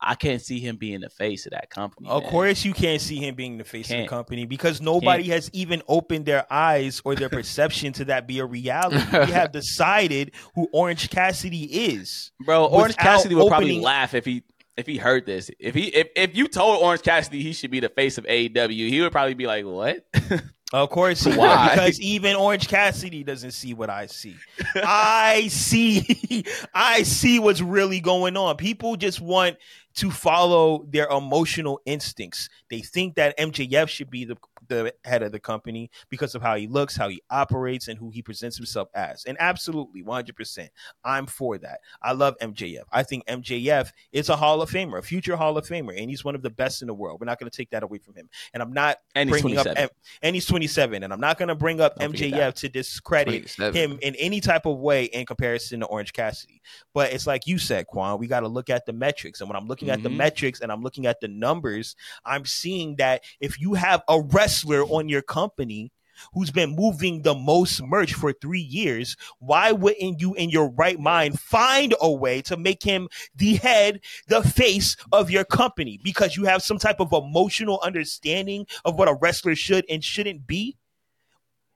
I 0.00 0.14
can't 0.14 0.42
see 0.42 0.60
him 0.60 0.76
being 0.76 1.00
the 1.00 1.08
face 1.08 1.46
of 1.46 1.52
that 1.52 1.70
company. 1.70 2.08
Of 2.08 2.22
man. 2.22 2.30
course, 2.30 2.64
you 2.64 2.74
can't 2.74 3.00
see 3.00 3.16
him 3.16 3.34
being 3.34 3.56
the 3.56 3.64
face 3.64 3.86
of 3.86 3.96
Can't. 3.96 4.06
the 4.06 4.14
company 4.14 4.44
because 4.44 4.80
nobody 4.80 5.24
has 5.28 5.50
even 5.52 5.82
opened 5.88 6.26
their 6.26 6.50
eyes 6.52 7.00
or 7.04 7.14
their 7.14 7.30
perception 7.30 7.92
to 7.94 8.04
that 8.06 8.26
be 8.26 8.38
a 8.40 8.44
reality. 8.44 8.96
we 9.12 9.32
have 9.32 9.52
decided 9.52 10.32
who 10.54 10.68
Orange 10.72 11.08
Cassidy 11.08 11.64
is. 11.94 12.30
Bro, 12.44 12.66
Orange 12.66 12.96
Cassidy 12.96 13.34
would 13.34 13.48
probably 13.48 13.80
laugh 13.80 14.14
if 14.14 14.24
he 14.24 14.42
if 14.76 14.86
he 14.86 14.98
heard 14.98 15.24
this. 15.24 15.50
If 15.58 15.74
he 15.74 15.86
if, 15.86 16.08
if 16.14 16.36
you 16.36 16.48
told 16.48 16.82
Orange 16.82 17.02
Cassidy 17.02 17.42
he 17.42 17.54
should 17.54 17.70
be 17.70 17.80
the 17.80 17.88
face 17.88 18.18
of 18.18 18.24
AEW, 18.24 18.88
he 18.88 19.00
would 19.00 19.12
probably 19.12 19.34
be 19.34 19.46
like, 19.46 19.64
"What?" 19.64 20.04
Of 20.72 20.90
course, 20.90 21.22
he 21.22 21.32
Why? 21.32 21.70
because 21.70 22.00
even 22.00 22.34
Orange 22.34 22.66
Cassidy 22.66 23.22
doesn't 23.22 23.52
see 23.52 23.72
what 23.72 23.88
I 23.88 24.06
see. 24.06 24.34
I 24.74 25.46
see, 25.48 26.44
I 26.74 27.04
see 27.04 27.38
what's 27.38 27.60
really 27.60 28.00
going 28.00 28.36
on. 28.36 28.56
People 28.56 28.96
just 28.96 29.20
want 29.20 29.58
to 29.96 30.10
follow 30.10 30.84
their 30.90 31.06
emotional 31.06 31.80
instincts. 31.86 32.48
They 32.68 32.80
think 32.80 33.14
that 33.14 33.38
MJF 33.38 33.88
should 33.88 34.10
be 34.10 34.24
the 34.24 34.36
the 34.68 34.92
head 35.04 35.22
of 35.22 35.32
the 35.32 35.40
company 35.40 35.90
because 36.08 36.34
of 36.34 36.42
how 36.42 36.56
he 36.56 36.66
looks, 36.66 36.96
how 36.96 37.08
he 37.08 37.22
operates, 37.30 37.88
and 37.88 37.98
who 37.98 38.10
he 38.10 38.22
presents 38.22 38.56
himself 38.56 38.88
as. 38.94 39.24
And 39.24 39.36
absolutely, 39.40 40.02
one 40.02 40.16
hundred 40.16 40.36
percent, 40.36 40.70
I'm 41.04 41.26
for 41.26 41.58
that. 41.58 41.80
I 42.02 42.12
love 42.12 42.36
MJF. 42.40 42.84
I 42.92 43.02
think 43.02 43.26
MJF 43.26 43.90
is 44.12 44.28
a 44.28 44.36
Hall 44.36 44.62
of 44.62 44.70
Famer, 44.70 44.98
a 44.98 45.02
future 45.02 45.36
Hall 45.36 45.56
of 45.58 45.66
Famer, 45.66 45.98
and 45.98 46.10
he's 46.10 46.24
one 46.24 46.34
of 46.34 46.42
the 46.42 46.50
best 46.50 46.82
in 46.82 46.88
the 46.88 46.94
world. 46.94 47.20
We're 47.20 47.26
not 47.26 47.38
going 47.38 47.50
to 47.50 47.56
take 47.56 47.70
that 47.70 47.82
away 47.82 47.98
from 47.98 48.14
him. 48.14 48.28
And 48.54 48.62
I'm 48.62 48.72
not 48.72 48.98
And 49.14 49.30
bringing 49.30 49.56
up 49.58 49.64
27. 49.64 49.76
M- 49.84 49.88
and 50.22 50.34
he's 50.36 50.46
27 50.46 51.02
and 51.02 51.12
i'm 51.12 51.20
not 51.20 51.38
going 51.38 51.48
to 51.48 51.54
bring 51.54 51.80
up 51.80 51.96
Don't 51.98 52.14
mjf 52.14 52.54
to 52.54 52.68
discredit 52.68 53.48
him 53.74 53.98
in 54.02 54.14
any 54.16 54.40
type 54.40 54.66
of 54.66 54.78
way 54.78 55.04
in 55.06 55.26
comparison 55.26 55.80
to 55.80 55.86
orange 55.86 56.12
cassidy 56.12 56.60
but 56.94 57.12
it's 57.12 57.26
like 57.26 57.46
you 57.46 57.58
said 57.58 57.86
Qwan 57.92 58.18
we 58.18 58.26
got 58.26 58.40
to 58.40 58.48
look 58.48 58.70
at 58.70 58.86
the 58.86 58.92
metrics 58.92 59.40
and 59.40 59.48
when 59.48 59.56
i'm 59.56 59.66
looking 59.66 59.90
at 59.90 60.02
the 60.02 60.08
Mhm. 60.08 60.16
metrics 60.16 60.60
and 60.60 60.70
i'm 60.72 60.82
looking 60.82 61.06
at 61.06 61.20
the 61.20 61.28
numbers 61.28 61.96
i'm 62.24 62.44
seeing 62.44 62.96
that 62.96 63.22
if 63.40 63.60
you 63.60 63.74
have 63.74 64.02
a 64.08 64.20
wrestler 64.56 64.84
on 64.84 65.08
your 65.08 65.22
company 65.22 65.92
who's 66.32 66.50
been 66.50 66.74
moving 66.74 67.20
the 67.22 67.34
most 67.34 67.82
merch 67.82 68.14
for 68.14 68.32
three 68.32 68.60
years, 68.60 69.16
why 69.38 69.70
wouldn't 69.70 70.18
you, 70.18 70.32
in 70.34 70.48
your 70.48 70.70
right 70.70 70.98
mind, 70.98 71.38
find 71.38 71.94
a 72.00 72.10
way 72.10 72.40
to 72.40 72.56
make 72.56 72.82
him 72.82 73.06
the 73.34 73.56
head, 73.56 74.00
the 74.28 74.42
face 74.42 74.96
of 75.12 75.30
your 75.30 75.44
company 75.44 76.00
because 76.02 76.34
you 76.34 76.44
have 76.44 76.62
some 76.62 76.78
type 76.78 77.00
of 77.00 77.12
emotional 77.12 77.80
understanding 77.82 78.66
of 78.86 78.98
what 78.98 79.08
a 79.08 79.18
wrestler 79.20 79.54
should 79.54 79.84
and 79.90 80.02
shouldn't 80.02 80.46
be? 80.46 80.76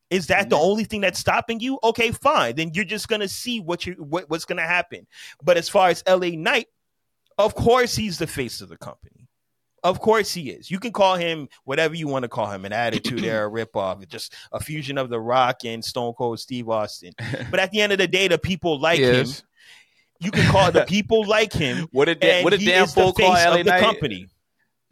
Is 0.08 0.28
that 0.28 0.48
the 0.48 0.56
mm-hmm. 0.56 0.64
only 0.64 0.84
thing 0.84 1.02
that's 1.02 1.20
stopping 1.20 1.60
you? 1.60 1.78
Okay, 1.84 2.10
fine. 2.10 2.56
Then 2.56 2.70
you're 2.72 2.84
just 2.86 3.08
gonna 3.08 3.28
see 3.28 3.60
what 3.60 3.86
you 3.86 3.92
what, 3.92 4.28
what's 4.30 4.46
gonna 4.46 4.62
happen. 4.62 5.06
But 5.42 5.58
as 5.58 5.68
far 5.68 5.90
as 5.90 6.02
LA 6.08 6.30
Knight, 6.30 6.66
of 7.38 7.54
course 7.54 7.94
he's 7.94 8.18
the 8.18 8.26
face 8.26 8.60
of 8.62 8.70
the 8.70 8.78
company. 8.78 9.19
Of 9.82 10.00
course 10.00 10.32
he 10.32 10.50
is. 10.50 10.70
You 10.70 10.78
can 10.78 10.92
call 10.92 11.16
him 11.16 11.48
whatever 11.64 11.94
you 11.94 12.06
want 12.06 12.24
to 12.24 12.28
call 12.28 12.50
him, 12.50 12.64
an 12.64 12.72
attitude 12.72 13.24
era, 13.24 13.48
a 13.48 13.50
ripoff, 13.66 14.06
just 14.08 14.34
a 14.52 14.60
fusion 14.60 14.98
of 14.98 15.08
The 15.08 15.18
Rock 15.20 15.64
and 15.64 15.84
Stone 15.84 16.14
Cold 16.14 16.38
Steve 16.40 16.68
Austin. 16.68 17.14
But 17.50 17.60
at 17.60 17.70
the 17.70 17.80
end 17.80 17.92
of 17.92 17.98
the 17.98 18.08
day, 18.08 18.28
the 18.28 18.38
people 18.38 18.78
like 18.78 19.00
him. 19.00 19.26
You 20.22 20.30
can 20.30 20.50
call 20.52 20.70
the 20.70 20.84
people 20.88 21.24
like 21.26 21.52
him. 21.52 21.88
What 21.92 22.08
a 22.10 22.14
da- 22.14 22.44
what 22.44 22.52
he 22.52 22.66
damn 22.66 22.86
fool 22.86 23.12
call 23.12 23.32
LA 23.32 23.56
the 23.58 23.64
Knight? 23.64 23.80
company. 23.80 24.28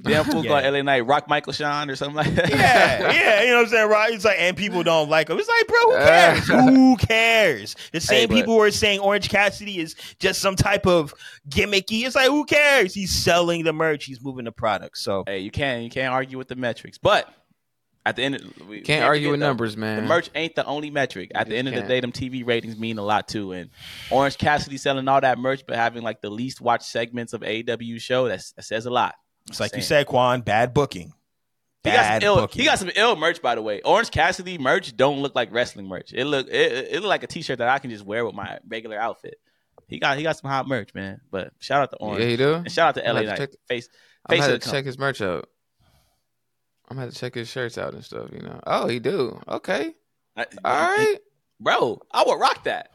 Damn 0.01 0.25
fool 0.31 0.45
Yeah. 0.45 0.63
called 0.63 0.73
LA 0.75 0.83
Knight 0.83 1.01
Rock 1.07 1.29
Michael 1.29 1.53
Sean 1.53 1.91
or 1.91 1.97
something 1.97 2.17
like 2.17 2.35
that. 2.35 2.51
Yeah, 2.51 3.13
yeah, 3.13 3.43
you 3.43 3.49
know 3.49 3.57
what 3.57 3.63
I'm 3.65 3.69
saying, 3.69 3.89
right? 3.89 4.13
It's 4.13 4.25
like, 4.25 4.37
and 4.39 4.57
people 4.57 4.83
don't 4.85 5.09
like 5.11 5.29
him. 5.29 5.39
It's 5.39 5.49
like, 5.49 5.67
bro, 5.67 5.79
who 5.79 6.05
cares? 6.05 6.47
who 6.47 6.97
cares? 6.97 7.77
The 7.93 8.01
same 8.01 8.29
but- 8.29 8.35
people 8.37 8.55
who 8.55 8.61
are 8.63 8.71
saying 8.71 9.01
Orange 9.01 9.29
Cassidy 9.29 9.81
is 9.81 9.97
just 10.21 10.41
some 10.41 10.55
type 10.57 10.87
of 10.87 11.13
gimmicky. 11.49 12.05
It's 12.07 12.15
like, 12.15 12.29
who 12.29 12.45
cares? 12.45 12.95
He's 12.95 13.11
selling 13.13 13.65
the 13.65 13.73
merch. 13.73 14.05
He's 14.05 14.23
moving 14.23 14.45
the 14.45 14.53
product. 14.53 14.99
So 14.99 15.25
Hey, 15.27 15.41
you 15.41 15.51
can't 15.51 15.83
you 15.83 15.91
can't 15.91 16.13
argue 16.13 16.39
with 16.39 16.49
the 16.49 16.57
metrics, 16.57 16.99
but 16.99 17.29
at 18.07 18.17
the 18.17 18.23
end, 18.23 18.37
of, 18.37 18.69
we 18.69 18.81
Can't 18.81 19.05
argue 19.05 19.33
with 19.33 19.41
though, 19.41 19.49
numbers, 19.49 19.77
man. 19.77 19.97
The 20.03 20.09
merch 20.09 20.31
ain't 20.35 20.55
the 20.55 20.65
only 20.65 20.89
metric. 20.91 21.31
At 21.35 21.47
the 21.49 21.51
just 21.51 21.59
end 21.59 21.69
of 21.69 21.75
the 21.75 21.83
day, 21.87 22.01
them 22.01 22.13
TV 22.13 22.47
ratings 22.47 22.79
mean 22.79 22.97
a 22.97 23.03
lot 23.03 23.29
too. 23.29 23.53
And 23.53 23.69
Orange 24.11 24.39
Cassidy 24.39 24.79
selling 24.79 25.07
all 25.09 25.21
that 25.21 25.39
merch, 25.39 25.65
but 25.67 25.77
having 25.77 26.03
like 26.03 26.23
the 26.23 26.31
least 26.31 26.61
watched 26.61 26.85
segments 26.85 27.35
of 27.35 27.43
AEW 27.43 28.01
show, 28.01 28.29
that 28.29 28.41
says 28.61 28.87
a 28.87 28.91
lot. 28.91 29.15
It's 29.49 29.61
like 29.61 29.75
you 29.75 29.83
Saying. 29.83 30.07
said, 30.07 30.07
Qwan, 30.07 30.45
bad 30.45 30.75
booking. 30.75 31.13
He 31.85 31.91
got, 31.91 32.21
some 32.21 32.23
ill, 32.23 32.37
booking. 32.37 32.61
he 32.61 32.67
got 32.67 32.79
some 32.79 32.91
ill 32.97 33.17
merch, 33.17 33.41
by 33.41 33.55
the 33.55 33.63
way. 33.63 33.81
Orange 33.83 34.11
Cassidy 34.11 34.59
merch 34.59 34.95
don't 34.97 35.21
look 35.21 35.35
like 35.35 35.51
wrestling 35.53 35.87
merch. 35.87 36.13
It 36.13 36.27
look 36.27 36.47
it, 36.49 36.89
it 36.91 37.01
look 37.01 37.09
like 37.09 37.23
a 37.23 37.27
T-shirt 37.27 37.59
that 37.59 37.69
I 37.69 37.79
can 37.79 37.91
just 37.91 38.05
wear 38.05 38.27
with 38.27 38.35
my 38.35 38.59
regular 38.69 38.99
outfit. 38.99 39.37
He 39.87 39.99
got 39.99 40.19
he 40.19 40.23
got 40.23 40.37
some 40.37 40.51
hot 40.51 40.69
merch, 40.69 40.93
man. 40.93 41.21
But 41.31 41.53
shout 41.61 41.81
out 41.83 41.91
to 41.93 41.97
Orange 41.97 42.21
Yeah, 42.23 42.29
he 42.29 42.37
do. 42.37 42.55
and 42.55 42.71
shout 42.71 42.89
out 42.89 42.95
to 42.97 43.09
I'm 43.09 43.15
LA 43.15 43.21
gonna 43.23 43.27
Knight 43.31 43.37
to 43.37 43.47
check- 43.47 43.57
face 43.69 43.89
I'm 44.27 44.37
gonna 44.37 44.47
of 44.47 44.51
have 44.53 44.61
the 44.61 44.67
to 44.67 44.71
check 44.73 44.85
his 44.85 44.99
merch 44.99 45.23
out. 45.23 45.49
I'm 46.91 46.97
gonna 46.97 47.07
have 47.07 47.15
to 47.15 47.19
check 47.21 47.35
his 47.35 47.49
shirts 47.49 47.79
out 47.79 47.95
and 47.95 48.05
stuff. 48.05 48.29
You 48.33 48.41
know. 48.41 48.61
Oh, 48.67 48.89
he 48.89 48.99
do. 48.99 49.41
Okay. 49.49 49.95
company. 50.37 50.61
All 50.65 50.73
right. 50.97 51.17
bro. 51.61 52.03
I 52.11 52.25
would 52.27 52.39
rock 52.41 52.65
that. 52.65 52.91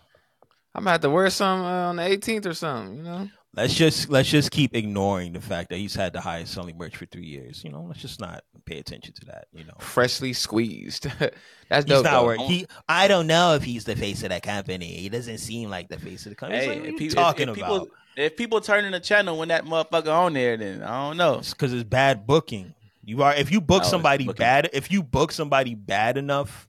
I'm 0.76 0.82
gonna 0.84 0.92
have 0.92 1.02
to 1.02 1.10
wear 1.10 1.30
some 1.30 1.62
uh, 1.62 1.90
on 1.90 1.96
the 1.96 2.04
18th 2.04 2.46
or 2.46 2.54
something. 2.54 2.98
You 2.98 3.04
know. 3.04 3.30
Let's 3.56 3.76
just 3.76 4.10
let's 4.10 4.30
just 4.30 4.50
keep 4.50 4.76
ignoring 4.76 5.34
the 5.34 5.42
fact 5.42 5.70
that 5.70 5.78
he's 5.78 5.94
had 5.94 6.12
the 6.14 6.22
highest 6.22 6.54
selling 6.54 6.76
merch 6.78 6.98
for 6.98 7.06
three 7.06 7.26
years. 7.26 7.64
You 7.64 7.70
know, 7.72 7.82
let's 7.82 8.02
just 8.02 8.20
not 8.20 8.44
pay 8.66 8.80
attention 8.80 9.14
to 9.14 9.26
that. 9.26 9.46
You 9.54 9.64
know, 9.66 9.74
Freshly 9.80 10.34
squeezed. 10.34 11.04
That's 11.70 11.86
he's 11.86 12.02
not 12.02 12.26
where 12.26 12.36
he. 12.38 12.66
I 12.90 13.08
don't 13.08 13.28
know 13.28 13.54
if 13.54 13.64
he's 13.64 13.86
the 13.86 13.96
face 13.96 14.24
of 14.24 14.30
that 14.30 14.42
company. 14.42 14.88
He 14.88 15.08
doesn't 15.10 15.38
seem 15.38 15.70
like 15.70 15.88
the 15.90 16.00
face 16.00 16.26
of 16.26 16.32
the 16.32 16.36
company. 16.36 16.62
Hey, 16.62 16.68
like, 16.70 16.80
what 16.80 16.88
if, 16.88 17.00
are 17.00 17.04
you 17.04 17.08
if- 17.10 17.14
talking 17.14 17.50
if 17.50 17.58
about? 17.58 17.70
people 17.84 17.88
if 18.16 18.38
people 18.38 18.62
turning 18.62 18.92
the 18.92 19.00
channel 19.00 19.38
when 19.38 19.50
that 19.50 19.66
motherfucker 19.66 20.14
on 20.14 20.34
there, 20.34 20.58
then 20.58 20.82
I 20.84 21.08
don't 21.08 21.18
know. 21.18 21.42
because 21.48 21.74
it's 21.74 21.84
bad 21.84 22.26
booking. 22.26 22.74
You 23.04 23.22
are 23.22 23.36
if 23.36 23.52
you 23.52 23.60
book 23.62 23.84
Oh, 23.86 23.90
somebody 23.90 24.26
bad, 24.32 24.70
if 24.74 24.92
you 24.92 25.04
book 25.04 25.32
somebody 25.32 25.76
bad 25.76 26.18
enough, 26.18 26.68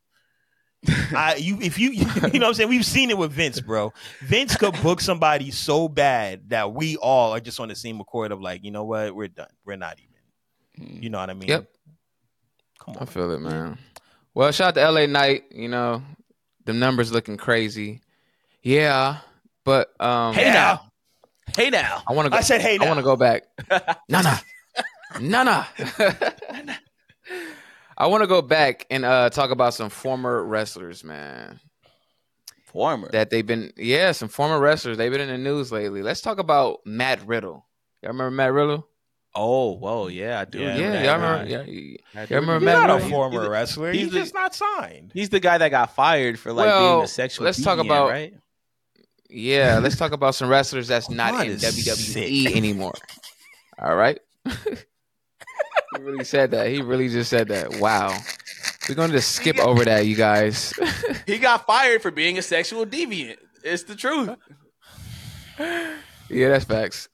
I 1.16 1.36
you 1.36 1.59
if 1.61 1.78
you 1.78 1.90
you 1.93 2.05
know 2.05 2.20
what 2.23 2.43
I'm 2.44 2.55
saying 2.55 2.69
we've 2.69 2.85
seen 2.85 3.11
it 3.11 3.19
with 3.19 3.32
Vince, 3.32 3.61
bro. 3.61 3.93
Vince 4.20 4.56
could 4.56 4.81
book 4.82 5.01
somebody 5.01 5.51
so 5.51 5.89
bad 5.89 6.51
that 6.51 6.73
we 6.73 6.97
all 6.97 7.32
are 7.32 7.40
just 7.40 7.61
on 7.61 7.69
the 7.69 7.74
same 7.74 8.01
accord 8.01 8.32
of 8.32 8.40
like, 8.40 8.65
you 8.65 8.70
know 8.70 8.85
what, 8.85 9.15
we're 9.15 9.28
done. 9.28 9.48
We're 9.65 9.77
not 9.77 9.98
even. 9.98 11.01
You 11.02 11.11
know 11.11 11.19
what 11.19 11.31
I 11.31 11.35
mean? 11.35 11.48
Yep. 11.48 11.70
Come 12.81 12.97
on. 12.97 13.02
I 13.02 13.05
feel 13.06 13.31
it, 13.31 13.40
man. 13.40 13.78
Well, 14.35 14.51
shout 14.51 14.77
out 14.77 14.81
to 14.81 14.90
LA 14.90 15.06
Knight. 15.06 15.44
You 15.52 15.69
know, 15.69 16.02
the 16.65 16.73
numbers 16.73 17.12
looking 17.12 17.36
crazy. 17.36 18.01
Yeah, 18.62 19.19
but 19.65 19.89
um, 20.01 20.35
Hey 20.35 20.51
now, 20.52 20.90
hey 21.56 21.70
now. 21.70 22.02
I 22.06 22.12
want 22.12 22.27
to 22.27 22.31
go. 22.31 22.36
I 22.36 22.40
said, 22.40 22.61
hey, 22.61 22.78
Now. 22.78 22.86
I 22.86 22.89
want 22.89 22.98
to 22.98 23.05
go 23.05 23.16
back. 23.16 23.44
Nana, 24.09 24.40
Nana. 25.20 25.66
I 27.97 28.07
want 28.09 28.23
to 28.23 28.27
go 28.27 28.43
back 28.43 28.87
and 28.91 29.05
uh, 29.05 29.31
talk 29.31 29.51
about 29.51 29.75
some 29.75 29.91
former 29.91 30.45
wrestlers, 30.45 31.05
man. 31.05 31.61
Former. 32.66 33.09
That 33.12 33.31
they've 33.31 33.47
been, 33.47 33.73
yeah, 33.77 34.12
some 34.12 34.29
former 34.29 34.59
wrestlers. 34.59 34.97
They've 34.97 35.12
been 35.12 35.21
in 35.21 35.29
the 35.29 35.39
news 35.39 35.71
lately. 35.71 36.03
Let's 36.03 36.21
talk 36.21 36.39
about 36.39 36.81
Matt 36.85 37.25
Riddle. 37.27 37.65
Y'all 38.03 38.11
remember 38.12 38.31
Matt 38.33 38.53
Riddle? 38.53 38.89
oh, 39.37 39.73
whoa, 39.73 40.07
yeah, 40.07 40.39
I 40.41 40.45
do. 40.45 40.61
Yeah, 40.61 40.77
Yeah, 40.77 40.85
remember 40.85 40.93
that 40.99 41.05
y'all 41.05 41.16
remember? 41.16 41.51
Yeah, 41.51 41.62
you- 41.73 41.99
I 42.15 42.27
do 42.27 42.35
y'all 42.35 42.41
remember 42.43 42.55
He's 42.61 42.65
Matt 42.66 42.75
not 42.75 42.83
a 42.83 42.93
Riddle? 42.95 42.99
He's- 43.01 43.11
former 43.11 43.41
he's 43.43 43.49
wrestler. 43.51 43.93
he's 43.93 44.03
He's, 44.03 44.12
the- 44.12 44.19
just 44.21 44.35
not 44.35 44.55
signed. 44.55 45.11
He's 45.12 45.29
the 45.31 45.41
guy 45.41 45.59
that 45.59 45.69
got 45.71 45.95
fired 45.97 46.39
for 46.39 46.53
like 46.53 46.66
Well, 46.66 46.93
being 46.99 47.05
a 47.05 47.09
sexual. 47.09 47.45
let's 47.45 47.61
talk 47.62 47.79
about- 47.81 48.11
right. 48.11 48.33
Yeah, 49.29 49.81
let's 49.83 49.97
talk 49.97 50.12
about 50.12 50.37
some 50.37 50.49
wrestlers 50.49 50.87
that's 50.87 51.11
not 51.11 51.35
Qwan 51.35 51.47
in 51.47 51.51
is 51.53 51.65
WWE 51.65 52.45
sick. 52.45 52.57
anymore. 52.57 52.95
All 53.79 53.97
right. 53.97 54.21
he 55.97 56.02
really 56.02 56.24
said 56.24 56.51
that. 56.52 56.68
He 56.68 56.82
really 56.82 57.09
just 57.09 57.31
said 57.31 57.48
that. 57.48 57.78
Wow. 57.81 58.16
We're 58.89 58.94
going 58.94 59.10
to 59.10 59.16
just 59.16 59.32
skip 59.32 59.59
over 59.59 59.85
that, 59.85 60.06
you 60.06 60.16
guys. 60.16 60.72
He 61.26 61.39
got 61.39 61.66
fired 61.66 62.02
for 62.02 62.10
being 62.10 62.36
a 62.36 62.43
sexual 62.43 62.85
deviant. 62.85 63.39
It's 63.62 63.85
the 63.85 63.97
truth. 63.97 64.36
yeah, 65.59 66.48
that's 66.51 66.66
facts. 66.66 67.09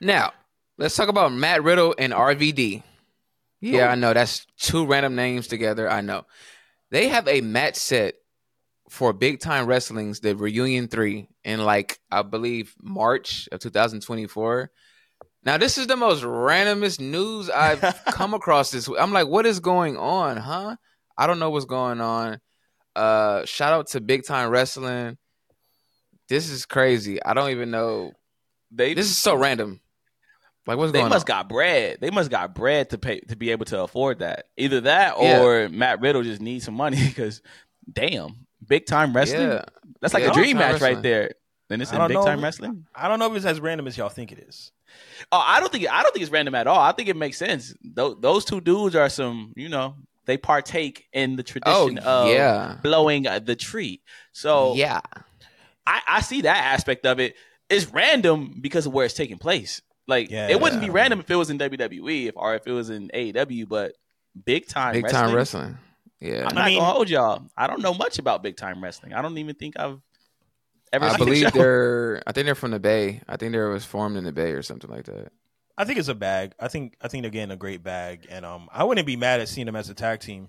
Now, 0.00 0.32
let's 0.76 0.96
talk 0.96 1.08
about 1.08 1.32
Matt 1.32 1.62
Riddle 1.62 1.94
and 1.96 2.12
RVD. 2.12 2.82
Yeah, 3.60 3.86
I 3.88 3.94
know. 3.94 4.12
That's 4.12 4.44
two 4.58 4.86
random 4.86 5.14
names 5.14 5.46
together. 5.46 5.88
I 5.88 6.00
know. 6.00 6.26
They 6.90 7.08
have 7.08 7.28
a 7.28 7.42
match 7.42 7.76
set 7.76 8.14
for 8.88 9.12
Big 9.12 9.38
Time 9.38 9.66
Wrestling's 9.66 10.18
the 10.18 10.34
Reunion 10.34 10.88
3 10.88 11.28
in 11.44 11.64
like 11.64 12.00
I 12.10 12.22
believe 12.22 12.74
March 12.82 13.48
of 13.52 13.60
2024. 13.60 14.70
Now 15.44 15.56
this 15.56 15.78
is 15.78 15.86
the 15.86 15.96
most 15.96 16.22
randomest 16.22 17.00
news 17.00 17.48
I've 17.48 17.80
come 18.06 18.34
across 18.34 18.70
this 18.70 18.88
week. 18.88 18.98
I'm 19.00 19.12
like, 19.12 19.26
what 19.26 19.46
is 19.46 19.60
going 19.60 19.96
on, 19.96 20.36
huh? 20.36 20.76
I 21.16 21.26
don't 21.26 21.38
know 21.38 21.50
what's 21.50 21.64
going 21.64 22.00
on. 22.00 22.40
Uh 22.94 23.44
shout 23.46 23.72
out 23.72 23.88
to 23.88 24.00
Big 24.00 24.24
Time 24.24 24.50
Wrestling. 24.50 25.16
This 26.28 26.48
is 26.50 26.66
crazy. 26.66 27.22
I 27.22 27.34
don't 27.34 27.50
even 27.50 27.70
know. 27.70 28.12
They 28.70 28.94
This 28.94 29.06
is 29.06 29.18
so 29.18 29.34
random. 29.34 29.80
Like 30.66 30.76
what's 30.78 30.92
they 30.92 31.02
must 31.02 31.24
on? 31.24 31.26
got 31.26 31.48
bread. 31.48 31.98
They 32.00 32.10
must 32.10 32.30
got 32.30 32.54
bread 32.54 32.90
to 32.90 32.98
pay 32.98 33.20
to 33.20 33.36
be 33.36 33.50
able 33.50 33.64
to 33.66 33.80
afford 33.82 34.18
that. 34.20 34.46
Either 34.56 34.82
that 34.82 35.14
Yeah. 35.20 35.40
or 35.40 35.68
Matt 35.68 36.00
Riddle 36.00 36.22
just 36.22 36.40
needs 36.40 36.64
some 36.64 36.74
money 36.74 36.98
because 37.06 37.40
damn, 37.90 38.46
big 38.66 38.86
time 38.86 39.14
wrestling. 39.14 39.48
Yeah. 39.48 39.64
That's 40.00 40.14
like 40.14 40.22
Yeah, 40.24 40.30
a 40.30 40.34
dream 40.34 40.58
match 40.58 40.72
wrestling. 40.74 40.94
right 40.94 41.02
there. 41.02 41.30
Then 41.68 41.80
it's 41.80 41.92
in 41.92 41.98
big 42.08 42.14
know. 42.14 42.24
time 42.24 42.42
wrestling. 42.42 42.86
I 42.94 43.08
don't 43.08 43.18
know 43.18 43.30
if 43.30 43.36
it's 43.36 43.46
as 43.46 43.60
random 43.60 43.86
as 43.86 43.96
y'all 43.96 44.08
think 44.08 44.32
it 44.32 44.40
is. 44.48 44.72
Oh, 45.32 45.42
I 45.44 45.60
don't 45.60 45.70
think 45.70 45.88
I 45.90 46.02
don't 46.02 46.12
think 46.12 46.22
it's 46.22 46.32
random 46.32 46.54
at 46.54 46.66
all. 46.66 46.78
I 46.80 46.92
think 46.92 47.08
it 47.08 47.16
makes 47.16 47.36
sense. 47.38 47.74
Those, 47.82 48.16
those 48.20 48.44
two 48.44 48.60
dudes 48.60 48.96
are 48.96 49.08
some, 49.08 49.52
you 49.56 49.68
know, 49.68 49.94
they 50.26 50.36
partake 50.36 51.06
in 51.12 51.36
the 51.36 51.42
Oh, 51.64 51.86
tradition 51.86 51.98
of 51.98 52.28
yeah. 52.28 52.78
blowing 52.82 53.26
uh, 53.26 53.38
the 53.38 53.56
tree. 53.56 54.02
So 54.32 54.74
yeah. 54.74 55.00
I, 55.86 56.00
I 56.08 56.20
see 56.20 56.42
that 56.42 56.56
aspect 56.74 57.06
of 57.06 57.18
it. 57.20 57.34
It's 57.68 57.86
random 57.92 58.58
because 58.60 58.86
of 58.86 58.92
where 58.92 59.04
it's 59.04 59.14
taking 59.14 59.38
place. 59.38 59.80
Like 60.08 60.30
Yeah. 60.30 60.48
it 60.48 60.60
wouldn't 60.60 60.80
be 60.82 60.90
random 60.90 61.20
if 61.20 61.30
it 61.30 61.36
was 61.36 61.50
in 61.50 61.58
WWE 61.58 62.26
if, 62.28 62.36
or 62.36 62.54
if 62.54 62.66
it 62.66 62.72
was 62.72 62.90
in 62.90 63.08
AEW, 63.14 63.68
but 63.68 63.92
big 64.44 64.66
time 64.68 64.92
Big 64.94 65.04
wrestling. 65.04 65.22
time 65.26 65.34
wrestling. 65.34 65.78
Yeah. 66.20 66.46
I'm 66.48 66.54
not 66.54 66.64
I 66.64 66.66
mean- 66.70 66.78
gonna 66.80 66.92
hold 66.92 67.08
y'all. 67.10 67.42
I 67.56 67.66
don't 67.66 67.80
know 67.82 67.94
much 67.94 68.18
about 68.18 68.42
big 68.42 68.56
time 68.56 68.82
wrestling. 68.82 69.12
I 69.14 69.22
don't 69.22 69.36
even 69.38 69.54
think 69.54 69.78
I've 69.78 70.00
ever. 70.92 71.04
I 71.06 71.08
seen 71.10 71.18
the 71.18 71.24
believe 71.24 71.48
show. 71.48 71.50
they're. 71.50 72.22
I 72.26 72.32
think 72.32 72.46
they're 72.46 72.54
from 72.54 72.70
the 72.72 72.80
Bay. 72.80 73.22
I 73.28 73.36
think 73.36 73.52
they 73.52 73.58
was 73.58 73.84
formed 73.84 74.16
in 74.16 74.24
the 74.24 74.32
Bay 74.32 74.52
or 74.52 74.62
something 74.62 74.90
like 74.90 75.04
that. 75.06 75.32
I 75.78 75.84
think 75.84 75.98
it's 75.98 76.08
a 76.08 76.14
bag. 76.14 76.52
I 76.60 76.68
think 76.68 76.96
I 77.00 77.08
think 77.08 77.22
they're 77.22 77.30
getting 77.30 77.52
a 77.52 77.56
great 77.56 77.82
bag, 77.82 78.26
and 78.28 78.44
um, 78.44 78.68
I 78.72 78.84
wouldn't 78.84 79.06
be 79.06 79.16
mad 79.16 79.40
at 79.40 79.48
seeing 79.48 79.66
them 79.66 79.76
as 79.76 79.88
a 79.88 79.94
tag 79.94 80.20
team 80.20 80.48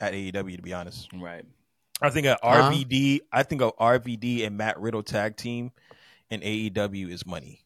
at 0.00 0.12
AEW. 0.12 0.56
To 0.56 0.62
be 0.62 0.72
honest, 0.72 1.08
right. 1.14 1.44
I 2.02 2.10
think 2.10 2.26
a 2.26 2.36
Huh? 2.42 2.70
RVD. 2.70 3.20
I 3.32 3.42
think 3.42 3.62
a 3.62 3.70
RVD 3.72 4.46
and 4.46 4.56
Matt 4.56 4.78
Riddle 4.80 5.02
tag 5.02 5.36
team 5.36 5.72
in 6.30 6.40
AEW 6.40 7.10
is 7.10 7.24
money. 7.24 7.60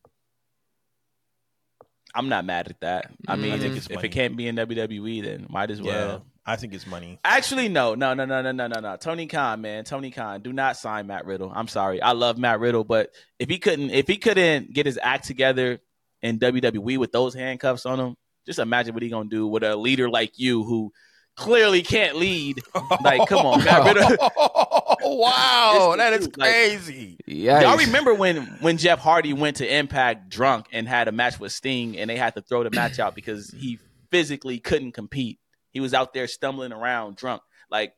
I'm 2.14 2.28
not 2.28 2.44
mad 2.44 2.68
at 2.68 2.80
that. 2.80 3.10
I 3.28 3.36
Mm, 3.36 3.40
mean, 3.40 3.52
I 3.52 3.58
think 3.58 3.76
if, 3.76 3.90
if 3.90 4.04
it 4.04 4.08
can't 4.10 4.36
be 4.36 4.48
in 4.48 4.56
WWE, 4.56 5.22
then 5.22 5.46
might 5.48 5.70
as 5.70 5.80
well. 5.80 6.24
Yeah, 6.46 6.52
I 6.52 6.56
think 6.56 6.74
it's 6.74 6.86
money. 6.86 7.18
Actually, 7.24 7.68
no, 7.68 7.94
no, 7.94 8.14
no, 8.14 8.24
no, 8.24 8.42
no, 8.42 8.52
no, 8.52 8.66
no, 8.66 8.80
no. 8.80 8.96
Tony 8.96 9.26
Khan, 9.26 9.60
man, 9.60 9.84
Tony 9.84 10.10
Khan, 10.10 10.40
do 10.42 10.52
not 10.52 10.76
sign 10.76 11.06
Matt 11.06 11.26
Riddle. 11.26 11.52
I'm 11.54 11.68
sorry, 11.68 12.00
I 12.02 12.12
love 12.12 12.38
Matt 12.38 12.60
Riddle, 12.60 12.84
but 12.84 13.10
if 13.38 13.48
he 13.48 13.58
couldn't, 13.58 13.90
if 13.90 14.06
he 14.06 14.16
couldn't 14.16 14.72
get 14.72 14.86
his 14.86 14.98
act 15.02 15.26
together 15.26 15.80
in 16.22 16.38
WWE 16.38 16.98
with 16.98 17.12
those 17.12 17.34
handcuffs 17.34 17.86
on 17.86 17.98
him, 18.00 18.16
just 18.46 18.58
imagine 18.58 18.94
what 18.94 19.02
he 19.02 19.08
gonna 19.08 19.28
do 19.28 19.46
with 19.46 19.62
a 19.62 19.76
leader 19.76 20.08
like 20.10 20.38
you 20.38 20.64
who 20.64 20.92
clearly 21.36 21.82
can't 21.82 22.16
lead. 22.16 22.58
Like, 23.02 23.28
come 23.28 23.46
on, 23.46 23.64
Matt 23.64 23.84
Riddle. 23.84 24.16
wow, 25.02 25.94
that 25.96 26.12
is 26.12 26.26
truth, 26.26 26.38
like- 26.38 26.50
crazy. 26.50 27.18
Yeah, 27.26 27.60
Y'all 27.62 27.78
remember 27.78 28.14
when 28.14 28.42
when 28.60 28.76
Jeff 28.76 28.98
Hardy 28.98 29.32
went 29.32 29.56
to 29.58 29.74
Impact 29.76 30.28
drunk 30.28 30.66
and 30.72 30.88
had 30.88 31.08
a 31.08 31.12
match 31.12 31.38
with 31.38 31.52
Sting, 31.52 31.96
and 31.98 32.10
they 32.10 32.16
had 32.16 32.34
to 32.34 32.42
throw 32.42 32.64
the 32.64 32.70
match 32.70 32.98
out 32.98 33.14
because 33.14 33.50
he 33.50 33.78
physically 34.10 34.58
couldn't 34.58 34.92
compete. 34.92 35.38
He 35.72 35.80
was 35.80 35.94
out 35.94 36.12
there 36.14 36.26
stumbling 36.26 36.72
around 36.72 37.16
drunk. 37.16 37.42
Like 37.70 37.94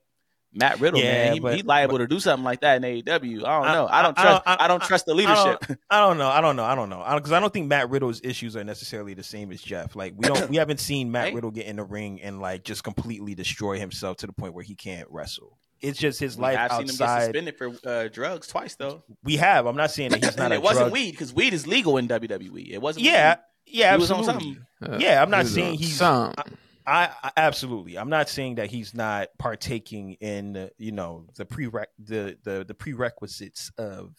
Matt 0.55 0.81
Riddle, 0.81 1.01
Yeah, 1.01 1.13
man, 1.25 1.33
he, 1.33 1.41
but- 1.41 1.57
he 1.57 1.63
liable 1.63 1.97
to 1.99 2.07
do 2.07 2.21
something 2.21 2.45
like 2.45 2.61
that 2.61 2.77
in 2.77 2.83
AEW. 2.83 3.07
I 3.07 3.17
don't 3.19 3.43
I- 3.67 3.73
know. 3.75 3.89
I 3.91 4.03
don't 4.03 4.19
I- 4.19 4.21
I 4.21 4.25
trust. 4.25 4.45
don't- 4.45 4.61
I, 4.61 4.69
don't 4.69 4.83
trust 4.83 5.07
the 5.07 5.13
I 5.13 5.17
leadership. 5.17 5.67
don't, 5.67 5.79
I 5.91 6.01
don't 6.01 6.19
know. 6.19 6.29
I 6.29 6.41
don't 6.43 6.57
know. 6.57 6.65
I 6.65 6.75
don't 6.75 6.91
know. 6.91 7.03
Because 7.15 7.33
I, 7.33 7.41
don't 7.41 7.53
think 7.53 7.69
Matt 7.69 7.89
Riddle's 7.89 8.21
issues 8.23 8.55
are 8.57 8.63
necessarily 8.65 9.15
the 9.15 9.23
same 9.23 9.51
as 9.51 9.63
Jeff. 9.63 9.97
Like 9.97 10.13
we 10.17 10.29
don't, 10.29 10.51
we 10.51 10.57
haven't 10.57 10.81
seen 10.81 11.11
Matt 11.11 11.29
Hey. 11.29 11.35
Riddle 11.35 11.51
get 11.53 11.67
in 11.67 11.77
the 11.77 11.85
ring 11.85 12.21
and 12.21 12.39
like 12.41 12.65
just 12.65 12.85
completely 12.85 13.35
destroy 13.35 13.79
himself 13.79 14.19
to 14.19 14.27
the 14.27 14.33
point 14.35 14.53
where 14.53 14.65
he 14.65 14.75
can't 14.75 15.09
wrestle. 15.11 15.59
It's 15.81 15.99
just 15.99 16.21
his 16.21 16.39
life 16.39 16.59
I've 16.59 16.71
seen 16.73 16.81
him 16.83 16.87
get 16.87 17.01
outside. 17.01 17.23
suspended 17.25 17.57
for 17.57 17.73
uh, 17.85 18.09
drugs 18.09 18.47
twice 18.47 18.75
though. 18.77 19.03
We 19.25 19.39
have. 19.39 19.67
I'm 19.67 19.75
not 19.77 19.91
saying 19.91 20.11
that 20.11 20.23
he's 20.23 20.37
not 20.37 20.45
and 20.45 20.53
a 20.53 20.57
it 20.57 20.63
wasn't 20.63 20.85
drug. 20.85 20.93
weed 20.93 21.11
because 21.13 21.33
weed 21.35 21.55
is 21.55 21.67
legal 21.67 21.97
in 21.97 22.07
WWE. 22.09 22.71
It 22.73 22.79
wasn't. 22.83 23.07
Yeah, 23.07 23.37
yeah, 23.67 23.93
He 23.93 23.99
was 24.01 24.11
on 24.13 24.19
absolutely. 24.21 24.59
something. 24.83 25.01
Yeah, 25.01 25.21
I'm 25.23 25.31
not 25.31 25.43
He's 25.45 25.55
saying 25.55 25.79
he's- 25.79 25.95
some. 25.95 26.35
I, 26.87 27.11
I 27.23 27.33
absolutely. 27.37 27.97
I'm 27.97 28.09
not 28.11 28.29
saying 28.29 28.57
that 28.57 28.71
he's 28.71 28.95
not 28.95 29.29
partaking 29.39 30.15
in 30.21 30.71
you 30.79 30.93
know 30.93 31.27
the 31.37 31.45
prereq 31.45 31.87
the 31.99 32.37
the 32.43 32.65
the 32.67 32.75
prerequisites 32.75 33.71
of 33.79 34.15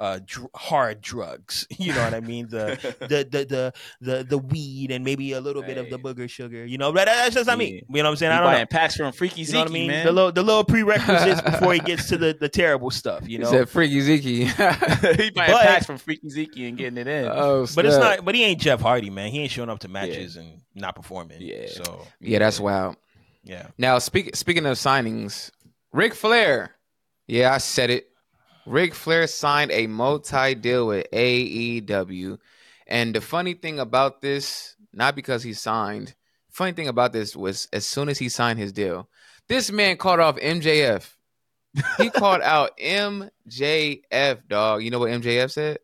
uh 0.00 0.18
dr- 0.24 0.48
hard 0.54 1.00
drugs. 1.02 1.66
You 1.78 1.92
know 1.92 2.02
what 2.02 2.14
I 2.14 2.20
mean? 2.20 2.48
The 2.48 2.78
the 3.00 3.06
the 3.30 3.44
the 3.44 3.72
the 4.00 4.24
the 4.24 4.38
weed 4.38 4.90
and 4.90 5.04
maybe 5.04 5.32
a 5.34 5.40
little 5.40 5.62
bit 5.62 5.76
of 5.78 5.90
the 5.90 5.96
Hey. 5.98 6.02
booger 6.02 6.28
sugar. 6.30 6.64
You 6.64 6.78
know, 6.78 6.90
but 6.92 7.04
that's 7.06 7.34
just 7.34 7.46
not 7.46 7.58
me. 7.58 7.66
Yeah. 7.66 7.80
You 7.96 8.02
know 8.02 8.08
what 8.08 8.10
I'm 8.12 8.16
saying? 8.16 8.32
He 8.32 8.36
I 8.38 8.40
don't 8.40 8.46
buying 8.52 8.62
know. 8.62 8.66
packs 8.66 8.96
from 8.96 9.12
Freaky 9.12 9.42
You 9.42 9.52
know 9.52 9.58
what 9.60 9.64
I 9.64 9.68
Zeke, 9.68 9.72
mean? 9.74 9.86
man. 9.88 10.06
The 10.06 10.12
little 10.12 10.32
the 10.32 10.42
little 10.42 10.64
prerequisites 10.64 11.42
before 11.42 11.74
he 11.74 11.80
gets 11.80 12.08
to 12.08 12.16
the 12.18 12.34
the 12.40 12.48
terrible 12.48 12.90
stuff. 12.90 13.22
You 13.28 13.38
He 13.38 13.44
know. 13.44 13.50
said 13.50 13.68
freaky 13.68 14.00
Zeke. 14.00 14.22
he 14.22 14.44
buying 14.54 15.32
But- 15.34 15.62
packs 15.62 15.86
from 15.86 15.98
Freaky 15.98 16.28
Zeke 16.30 16.56
and 16.56 16.78
getting 16.78 16.96
it 16.98 17.06
in. 17.06 17.26
oh, 17.26 17.66
but 17.74 17.84
it's 17.86 17.96
not. 17.98 18.24
But 18.24 18.34
he 18.34 18.42
ain't 18.44 18.60
Jeff 18.60 18.80
Hardy, 18.80 19.10
man. 19.10 19.30
He 19.30 19.40
ain't 19.42 19.50
showing 19.52 19.68
up 19.68 19.80
to 19.80 19.88
matches 19.88 20.36
and 20.36 20.62
not 20.74 20.94
performing. 20.96 21.38
Yeah. 21.40 21.66
So 21.68 22.06
Yeah, 22.20 22.38
that's 22.38 22.58
wild. 22.58 22.96
yeah. 23.44 23.66
Now, 23.76 23.98
speak, 23.98 24.34
speaking 24.34 24.64
of 24.66 24.76
signings, 24.78 25.50
Ric 25.92 26.14
Flair. 26.14 26.74
Yeah, 27.26 27.52
I 27.52 27.58
said 27.58 27.90
it. 27.90 28.06
Ric 28.70 28.94
Flair 28.94 29.26
signed 29.26 29.72
a 29.72 29.88
multi 29.88 30.54
deal 30.54 30.86
with 30.86 31.10
AEW. 31.12 32.38
And 32.86 33.12
the 33.12 33.20
funny 33.20 33.54
thing 33.54 33.80
about 33.80 34.22
this, 34.22 34.76
not 34.92 35.16
because 35.16 35.42
he 35.42 35.54
signed, 35.54 36.14
funny 36.50 36.72
thing 36.72 36.86
about 36.86 37.12
this 37.12 37.34
was 37.34 37.68
as 37.72 37.84
soon 37.84 38.08
as 38.08 38.18
he 38.18 38.28
signed 38.28 38.60
his 38.60 38.72
deal, 38.72 39.08
this 39.48 39.72
man 39.72 39.96
called 39.96 40.20
off 40.20 40.36
MJF. 40.36 41.12
He 41.98 42.10
called 42.10 42.42
out 42.42 42.78
MJF, 42.78 44.48
dog. 44.48 44.82
You 44.82 44.90
know 44.90 45.00
what 45.00 45.10
MJF 45.10 45.50
said? 45.50 45.78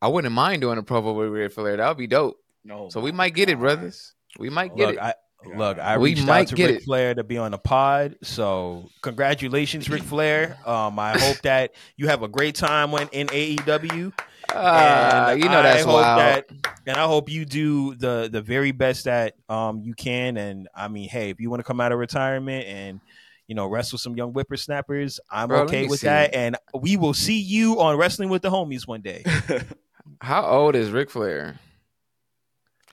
I 0.00 0.08
wouldn't 0.08 0.32
mind 0.32 0.60
doing 0.60 0.78
a 0.78 0.82
promo 0.82 1.14
with 1.14 1.30
Ric 1.30 1.52
Flair. 1.52 1.78
That 1.78 1.88
would 1.88 1.96
be 1.96 2.06
dope. 2.06 2.38
no, 2.64 2.90
So 2.90 3.00
we 3.00 3.12
might 3.12 3.34
get 3.34 3.48
it, 3.48 3.58
brothers. 3.58 4.14
We 4.38 4.50
might 4.50 4.76
get 4.76 4.88
look, 4.88 4.96
it. 4.96 5.02
I 5.02 5.14
look, 5.44 5.78
I 5.78 5.96
We 5.98 6.10
reached 6.10 6.26
might 6.26 6.40
out 6.42 6.46
to 6.48 6.54
get 6.54 6.70
Ric 6.70 6.76
it. 6.80 6.84
Flair 6.84 7.14
to 7.14 7.24
be 7.24 7.38
on 7.38 7.50
the 7.52 7.58
pod. 7.58 8.16
So 8.22 8.88
congratulations, 9.02 9.88
Ric 9.88 10.02
Flair. 10.02 10.58
Um, 10.66 10.98
I 10.98 11.18
hope 11.18 11.40
that 11.42 11.74
you 11.96 12.08
have 12.08 12.22
a 12.22 12.28
great 12.28 12.54
time 12.54 12.90
when 12.92 13.08
in 13.12 13.28
AEW. 13.28 14.12
Ah, 14.50 15.28
And 15.30 15.42
you 15.42 15.48
know 15.48 15.58
I 15.58 15.62
that's 15.62 15.84
hope 15.84 15.94
wild. 15.94 16.20
that- 16.20 16.50
and 16.86 16.96
I 16.96 17.04
hope 17.04 17.28
you 17.28 17.44
do 17.44 17.94
the 17.96 18.30
the 18.32 18.40
very 18.40 18.72
best 18.72 19.04
that 19.04 19.34
um 19.50 19.82
you 19.82 19.92
can. 19.94 20.36
And 20.38 20.68
I 20.74 20.88
mean, 20.88 21.08
hey, 21.08 21.28
if 21.30 21.38
you 21.40 21.50
want 21.50 21.60
to 21.60 21.64
come 21.64 21.80
out 21.82 21.92
of 21.92 21.98
retirement 21.98 22.66
and 22.66 23.00
you 23.46 23.54
know 23.54 23.66
wrestle 23.66 23.98
some 23.98 24.16
young 24.16 24.32
whippersnappers, 24.32 25.20
I'm 25.30 25.48
Bro, 25.48 25.64
okay 25.64 25.86
with 25.86 26.00
that. 26.02 26.34
And 26.34 26.56
we 26.74 26.96
will 26.96 27.12
see 27.14 27.38
you 27.38 27.80
on 27.80 27.96
Wrestling 27.98 28.30
with 28.30 28.40
the 28.42 28.50
Homies 28.50 28.86
one 28.86 29.02
day. 29.02 29.22
How 30.22 30.44
old 30.46 30.74
is 30.74 30.90
Ric 30.90 31.10
Flair? 31.10 31.58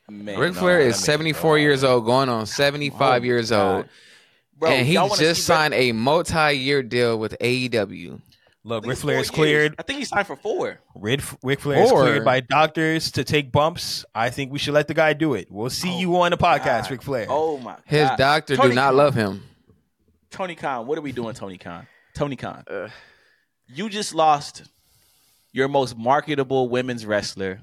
Man, 0.09 0.39
Ric 0.39 0.53
Flair 0.53 0.79
that 0.79 0.85
is 0.89 0.95
makes 0.95 1.05
74 1.05 1.57
years 1.59 1.83
old, 1.83 2.05
going 2.05 2.29
on 2.29 2.45
75 2.45 3.21
Oh, 3.21 3.25
years 3.25 3.49
God. 3.49 3.75
old. 3.77 3.85
Bro, 4.57 4.69
and 4.71 4.87
he 4.87 4.93
just 4.93 5.17
see 5.17 5.25
Ric- 5.27 5.35
signed 5.37 5.73
a 5.73 5.91
multi-year 5.91 6.81
deal 6.83 7.17
with 7.19 7.35
AEW. 7.41 8.21
Look, 8.63 8.83
think 8.83 8.89
Ric 8.91 8.97
Flair 8.99 9.15
four 9.17 9.21
is 9.21 9.27
years. 9.27 9.29
cleared. 9.35 9.75
I 9.77 9.83
think 9.83 9.99
he 9.99 10.05
signed 10.05 10.25
for 10.25 10.35
four. 10.35 10.79
Ric, 10.95 11.21
Ric 11.43 11.59
Flair 11.59 11.83
is 11.83 11.91
cleared 11.91 12.25
by 12.25 12.39
doctors 12.39 13.11
to 13.11 13.23
take 13.23 13.51
bumps. 13.51 14.05
I 14.15 14.29
think 14.31 14.51
we 14.51 14.57
should 14.57 14.73
let 14.73 14.87
the 14.87 14.93
guy 14.95 15.13
do 15.13 15.33
it. 15.35 15.51
We'll 15.51 15.69
see 15.69 15.93
Oh 15.93 15.99
you 15.99 16.15
on 16.21 16.31
the 16.31 16.37
podcast, 16.37 16.63
God. 16.83 16.91
Ric 16.91 17.01
Flair. 17.03 17.25
Oh 17.29 17.57
my! 17.59 17.75
His 17.85 18.09
doctor 18.17 18.55
Tony 18.55 18.69
do 18.69 18.75
not 18.75 18.87
Khan. 18.87 18.97
love 18.97 19.13
him. 19.13 19.43
Tony 20.31 20.55
Khan, 20.55 20.87
what 20.87 20.97
are 20.97 21.01
we 21.01 21.11
doing, 21.11 21.35
Tony 21.35 21.57
Khan? 21.57 21.85
Tony 22.15 22.35
Khan, 22.35 22.63
Uh. 22.69 22.87
you 23.67 23.87
just 23.89 24.15
lost 24.15 24.63
your 25.51 25.67
most 25.67 25.95
marketable 25.97 26.67
women's 26.69 27.05
wrestler, 27.05 27.61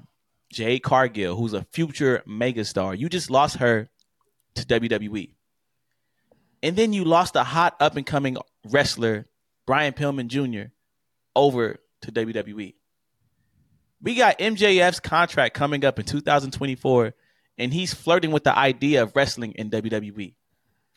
Jade 0.53 0.83
Cargill, 0.83 1.35
who's 1.35 1.53
a 1.53 1.65
future 1.71 2.23
megastar. 2.27 2.97
You 2.97 3.09
just 3.09 3.29
lost 3.29 3.57
her 3.57 3.89
to 4.55 4.65
WWE, 4.65 5.33
and 6.61 6.75
then 6.75 6.93
you 6.93 7.03
lost 7.03 7.35
a 7.35 7.43
hot 7.43 7.75
up 7.79 7.97
and 7.97 8.05
coming 8.05 8.37
wrestler, 8.69 9.25
Brian 9.65 9.93
Pillman 9.93 10.27
Jr., 10.27 10.71
over 11.35 11.79
to 12.01 12.11
WWE. 12.11 12.75
We 14.01 14.15
got 14.15 14.37
MJF's 14.39 14.99
contract 14.99 15.55
coming 15.55 15.83
up 15.85 15.97
in 15.97 16.05
2024, 16.05 17.13
and 17.57 17.73
he's 17.73 17.93
flirting 17.93 18.31
with 18.31 18.43
the 18.43 18.57
idea 18.57 19.03
of 19.03 19.15
wrestling 19.15 19.53
in 19.53 19.69
WWE. 19.71 20.35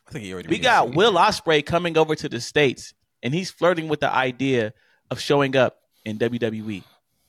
I 0.06 0.12
think 0.12 0.24
he 0.24 0.32
already. 0.32 0.48
We 0.48 0.58
got. 0.58 0.94
Will 0.94 1.14
Ospreay 1.14 1.64
coming 1.64 1.96
over 1.96 2.14
to 2.14 2.28
the 2.28 2.40
states, 2.40 2.94
and 3.22 3.32
he's 3.32 3.50
flirting 3.50 3.88
with 3.88 4.00
the 4.00 4.12
idea 4.12 4.74
of 5.10 5.20
showing 5.20 5.56
up 5.56 5.78
in 6.04 6.18
WWE. 6.18 6.82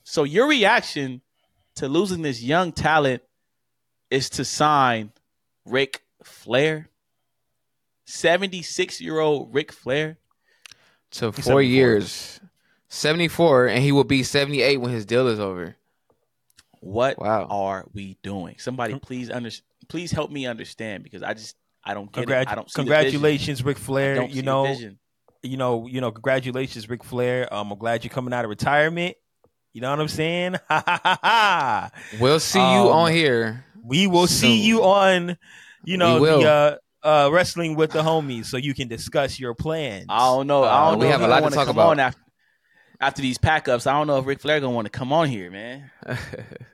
So 0.03 0.23
your 0.23 0.47
reaction 0.47 1.21
to 1.77 1.87
losing 1.87 2.21
this 2.21 2.41
young 2.43 2.71
talent 2.71 3.21
is 4.11 4.29
to 4.31 4.45
sign 4.45 5.11
Ric 5.65 6.01
Flair, 6.23 6.89
seventy-six-year-old 8.05 9.53
Ric 9.53 9.71
Flair. 9.71 10.17
So 11.11 11.31
four 11.31 11.41
74. 11.43 11.61
years, 11.63 12.39
74, 12.89 13.67
and 13.67 13.81
he 13.81 13.91
will 13.93 14.03
be 14.03 14.23
78 14.23 14.77
when 14.77 14.91
his 14.91 15.05
deal 15.05 15.27
is 15.27 15.39
over. 15.39 15.75
What 16.81 17.17
Wow. 17.17 17.47
are 17.49 17.85
we 17.93 18.17
doing? 18.23 18.55
Somebody, 18.59 18.99
please 18.99 19.31
under, 19.31 19.49
please 19.87 20.11
help 20.11 20.31
me 20.31 20.45
understand 20.45 21.03
because 21.03 21.23
I 21.23 21.33
just 21.33 21.55
I 21.83 21.93
don't 21.93 22.11
get 22.11 22.25
Congrat- 22.27 22.41
it. 22.43 22.47
I 22.49 22.55
don't 22.55 22.69
see 22.69 22.73
the 22.73 22.83
congratulations, 22.83 23.63
Ric 23.63 23.77
vision. 23.77 23.83
I 23.83 23.87
Flair. 23.87 24.15
don't 24.15 24.29
You 24.29 24.35
see 24.35 24.39
the 24.41 24.45
know, 24.45 24.65
vision. 24.65 24.99
you 25.43 25.57
know, 25.57 25.87
you 25.87 26.01
know, 26.01 26.11
congratulations, 26.11 26.89
Ric 26.89 27.03
Flair. 27.03 27.51
Um, 27.53 27.71
I'm 27.71 27.77
glad 27.79 28.03
you're 28.03 28.13
coming 28.13 28.33
out 28.33 28.43
of 28.43 28.49
retirement. 28.49 29.15
You 29.77 29.81
know 29.81 29.91
what 29.91 29.99
I'm 29.99 30.07
saying? 30.07 30.55
Ha 30.69 30.83
ha 30.83 30.99
ha 31.03 31.19
ha. 31.21 31.91
We'll 32.19 32.39
see 32.39 32.57
you 32.57 32.65
Um, 32.89 32.97
on 32.97 33.11
here. 33.11 33.63
We 33.83 34.07
will 34.07 34.25
see 34.25 34.57
you 34.63 34.83
on, 34.83 35.37
you 35.85 35.97
know, 35.97 36.17
the 36.19 36.79
uh, 37.03 37.07
uh, 37.07 37.29
wrestling 37.31 37.75
with 37.75 37.91
the 37.91 38.01
homies, 38.01 38.45
so 38.47 38.57
you 38.57 38.73
can 38.73 38.87
discuss 38.87 39.39
your 39.39 39.53
plans. 39.53 40.07
I 40.09 40.17
don't 40.29 40.47
know. 40.47 40.63
I 40.63 40.67
Uh, 40.87 40.89
don't 40.89 40.99
we 40.99 41.05
know 41.05 41.11
have 41.11 41.21
a 41.21 41.27
lot 41.27 41.43
to 41.43 41.51
talk 41.51 41.67
about. 41.67 41.89
on 41.91 41.99
after 41.99 42.19
after 42.99 43.21
these 43.21 43.37
pack 43.37 43.67
ups. 43.67 43.85
I 43.85 43.93
don't 43.93 44.07
know 44.07 44.17
if 44.17 44.25
Ric 44.25 44.41
Flair 44.41 44.59
gonna 44.59 44.73
want 44.73 44.85
to 44.87 44.89
come 44.89 45.13
on 45.13 45.29
here, 45.29 45.51
man. 45.51 45.91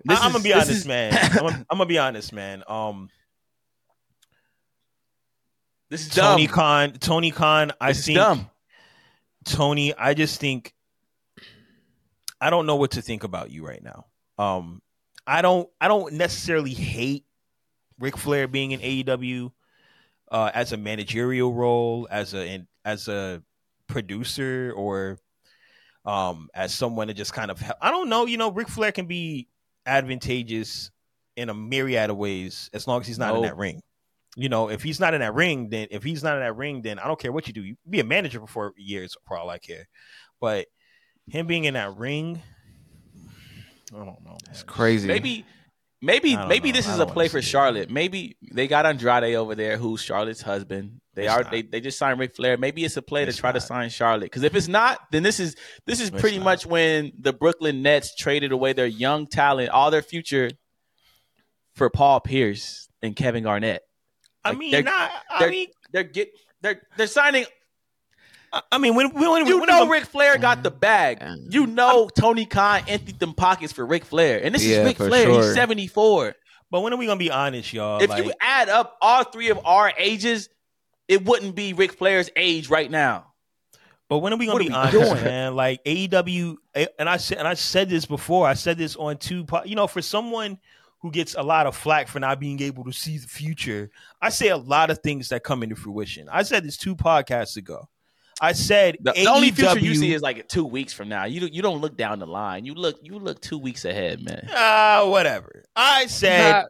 This 0.06 0.22
I, 0.22 0.26
am 0.26 0.32
gonna 0.32 0.42
be 0.46 0.54
honest, 0.54 0.70
is- 0.72 0.88
man. 0.88 1.14
I'm 1.22 1.38
gonna, 1.40 1.66
I'm 1.70 1.78
gonna 1.80 1.86
be 1.86 1.98
honest, 1.98 2.32
man. 2.32 2.64
Um, 2.70 3.10
This 5.90 6.08
is 6.08 6.16
Tony 6.16 6.48
dumb. 6.48 6.56
Khan, 6.56 6.92
Tony 6.94 7.32
Khan. 7.32 7.74
I 7.82 7.90
This 7.90 8.00
is 8.00 8.06
think 8.06 8.16
dumb. 8.18 8.50
Tony, 9.44 9.94
I 9.94 10.14
just 10.14 10.40
think 10.40 10.74
I 12.44 12.50
don't 12.50 12.66
know 12.66 12.76
what 12.76 12.92
to 12.92 13.02
think 13.02 13.24
about 13.24 13.52
you 13.52 13.66
right 13.66 13.82
now. 13.82 14.06
Um, 14.38 14.82
I 15.26 15.42
don't 15.42 15.70
I 15.80 15.88
don't 15.88 16.16
necessarily 16.16 16.74
hate 16.74 17.24
Ric 18.00 18.18
Flair 18.18 18.50
being 18.50 18.72
in 18.72 18.82
AEW 18.82 19.50
uh, 20.30 20.52
as 20.54 20.74
a 20.74 20.78
managerial 20.78 21.54
role, 21.54 22.06
as 22.12 22.34
a 22.34 22.66
as 22.84 23.08
a 23.08 23.42
producer, 23.88 24.74
or 24.76 25.20
um, 26.04 26.50
as 26.54 26.76
someone 26.76 27.08
to 27.08 27.14
just 27.14 27.32
kind 27.32 27.50
of 27.50 27.64
I 27.82 27.92
don't 27.92 28.10
know. 28.10 28.26
You 28.26 28.36
know, 28.36 28.52
Ric 28.52 28.68
Flair 28.68 28.92
can 28.92 29.06
be 29.06 29.48
advantageous 29.86 30.92
in 31.38 31.48
a 31.48 31.54
myriad 31.54 32.10
of 32.10 32.18
ways 32.18 32.70
as 32.74 32.88
long 32.88 33.00
as 33.00 33.08
he's 33.08 33.20
not 33.20 33.38
in 33.38 33.44
that 33.44 33.56
ring. 33.56 33.82
You 34.36 34.50
know, 34.50 34.70
if 34.70 34.84
he's 34.84 35.00
not 35.00 35.14
in 35.14 35.22
that 35.22 35.34
ring, 35.34 35.70
then 35.70 35.88
if 35.92 36.04
he's 36.04 36.24
not 36.24 36.36
in 36.36 36.42
that 36.42 36.58
ring, 36.58 36.82
then 36.82 37.00
I 37.00 37.08
don't 37.08 37.20
care 37.20 37.32
what 37.32 37.48
you 37.48 37.54
do. 37.54 37.64
You 37.64 37.78
be 37.90 38.02
a 38.02 38.04
manager 38.04 38.42
for 38.42 38.48
four 38.48 38.74
years 38.76 39.16
for 39.26 39.38
all 39.38 39.50
I 39.50 39.60
care. 39.60 39.88
But 40.42 40.68
him 41.30 41.48
being 41.48 41.66
in 41.66 41.74
that 41.76 41.96
ring, 41.98 42.42
I 43.94 43.98
don't 43.98 44.24
know. 44.26 44.38
It's 44.50 44.64
crazy. 44.64 45.08
Maybe, 45.08 45.46
maybe, 46.02 46.36
maybe 46.48 46.72
know. 46.72 46.76
this 46.78 46.88
is 46.88 47.00
a 47.00 47.06
play 47.06 47.28
for 47.28 47.42
see 47.42 47.48
it. 47.48 47.52
Charlotte. 47.52 47.90
Maybe 47.90 48.38
they 48.52 48.68
got 48.68 48.86
Andrade 48.86 49.36
over 49.36 49.56
there, 49.56 49.78
who's 49.78 50.02
Charlotte's 50.02 50.42
husband. 50.42 51.00
They 51.16 51.26
It's 51.26 51.34
are 51.34 51.44
not. 51.44 51.52
they, 51.52 51.62
they 51.62 51.80
just 51.80 52.00
signed 52.00 52.20
Ric 52.20 52.36
Flair. 52.36 52.58
Maybe 52.58 52.84
it's 52.84 52.98
a 52.98 53.02
play 53.04 53.24
It's 53.24 53.36
to 53.36 53.40
try 53.42 53.52
to 53.52 53.62
sign 53.62 53.90
Charlotte. 53.90 54.26
Because 54.26 54.42
if 54.44 54.56
it's 54.56 54.68
not, 54.68 55.00
then 55.12 55.22
this 55.22 55.40
is 55.40 55.56
this 55.86 56.00
is 56.02 56.10
It's 56.10 56.20
pretty 56.20 56.38
not. 56.40 56.44
much 56.46 56.66
when 56.66 57.12
the 57.20 57.34
Brooklyn 57.34 57.84
Nets 57.84 58.16
traded 58.16 58.52
away 58.52 58.74
their 58.74 58.88
young 58.88 59.28
talent, 59.28 59.70
all 59.70 59.92
their 59.92 60.02
future, 60.02 60.50
for 61.76 61.90
Paul 61.92 62.20
Pierce 62.20 62.88
and 63.04 63.16
Kevin 63.16 63.44
Garnett. 63.44 63.84
I 64.44 64.54
mean, 64.54 64.72
they're- 64.72 64.82
not, 64.84 65.12
I 65.30 65.40
they're- 65.40 65.50
mean, 65.52 65.68
They're 65.92 66.04
get 66.04 66.30
they're 66.62 66.82
they're 66.98 67.08
signing. 67.08 67.46
I- 68.54 68.62
I 68.74 68.78
mean, 68.78 68.96
when, 68.96 69.10
when, 69.10 69.32
when 69.32 69.48
You 69.48 69.60
when- 69.60 69.68
know, 69.68 69.88
Ric 69.88 70.06
Flair 70.06 70.38
got 70.38 70.62
the 70.64 70.72
bag. 70.72 71.22
You 71.50 71.66
know, 71.68 72.08
Tony 72.08 72.46
Khan 72.46 72.84
emptied 72.88 73.20
them 73.20 73.34
pockets 73.34 73.74
for 73.74 73.86
Ric 73.86 74.06
Flair, 74.06 74.40
and 74.44 74.54
this 74.54 74.64
Yeah, 74.64 74.78
is 74.82 74.86
Ric 74.86 74.98
Flair. 74.98 75.26
sure. 75.26 75.44
He's 75.44 75.54
seventy 75.56 75.88
four. 75.88 76.36
but 76.72 76.82
when 76.82 76.94
are 76.94 76.98
we 76.98 77.06
gonna 77.08 77.18
be 77.20 77.32
honest, 77.32 77.72
y'all? 77.74 78.02
if 78.02 78.10
Like, 78.10 78.24
you 78.26 78.34
add 78.40 78.70
up 78.70 78.98
all 79.02 79.24
three 79.24 79.50
of 79.50 79.60
our 79.66 79.92
ages, 79.98 80.50
it 81.08 81.26
wouldn't 81.26 81.56
be 81.56 81.74
Ric 81.74 81.94
Flair's 81.94 82.30
age 82.36 82.70
right 82.70 82.90
now. 82.90 83.34
But 84.10 84.20
when 84.20 84.34
are 84.34 84.38
we 84.38 84.46
gonna 84.46 84.56
What 84.56 84.64
be 84.64 84.70
we 84.70 84.76
honest, 84.76 84.94
doing? 85.12 85.24
man? 85.24 85.56
Like 85.56 85.84
AEW, 85.86 86.56
and 87.00 87.10
I 87.10 87.18
said, 87.18 87.40
and 87.40 87.48
I 87.48 87.56
said 87.56 87.90
this 87.90 88.06
before. 88.06 88.48
I 88.48 88.54
said 88.54 88.78
this 88.78 88.96
on 88.96 89.18
two. 89.18 89.44
po- 89.46 89.64
You 89.66 89.76
know, 89.76 89.88
for 89.88 90.02
someone 90.02 90.60
who 91.00 91.10
gets 91.12 91.34
a 91.36 91.42
lot 91.42 91.66
of 91.68 91.76
flack 91.76 92.08
for 92.08 92.20
not 92.20 92.40
being 92.40 92.62
able 92.62 92.84
to 92.86 92.92
see 92.94 93.18
the 93.18 93.28
future, 93.28 93.90
I 94.22 94.30
say 94.30 94.50
a 94.50 94.58
lot 94.58 94.90
of 94.92 95.00
things 95.00 95.30
that 95.30 95.44
come 95.44 95.64
into 95.64 95.76
fruition. 95.76 96.30
I 96.32 96.44
said 96.44 96.64
this 96.64 96.78
two 96.78 96.96
podcasts 96.96 97.58
ago. 97.58 97.90
I 98.42 98.52
said 98.54 98.98
The, 99.02 99.12
the 99.14 99.28
only 99.28 99.52
future 99.52 99.80
you 99.80 99.96
see 99.96 100.14
is 100.14 100.22
like 100.22 100.48
two 100.48 100.66
weeks 100.66 100.92
from 100.94 101.08
now. 101.10 101.26
You 101.26 101.40
don't- 101.42 101.54
you 101.54 101.62
don't 101.62 101.80
look 101.82 101.96
down 101.98 102.20
the 102.20 102.26
line. 102.28 102.66
You 102.66 102.74
look 102.74 102.98
you 103.02 103.18
look 103.20 103.40
two 103.42 103.58
weeks 103.58 103.86
ahead, 103.86 104.22
man. 104.24 104.48
Ah, 104.54 105.04
whatever. 105.08 105.64
I 105.76 106.08
said 106.08 106.52
Nah, 106.52 106.64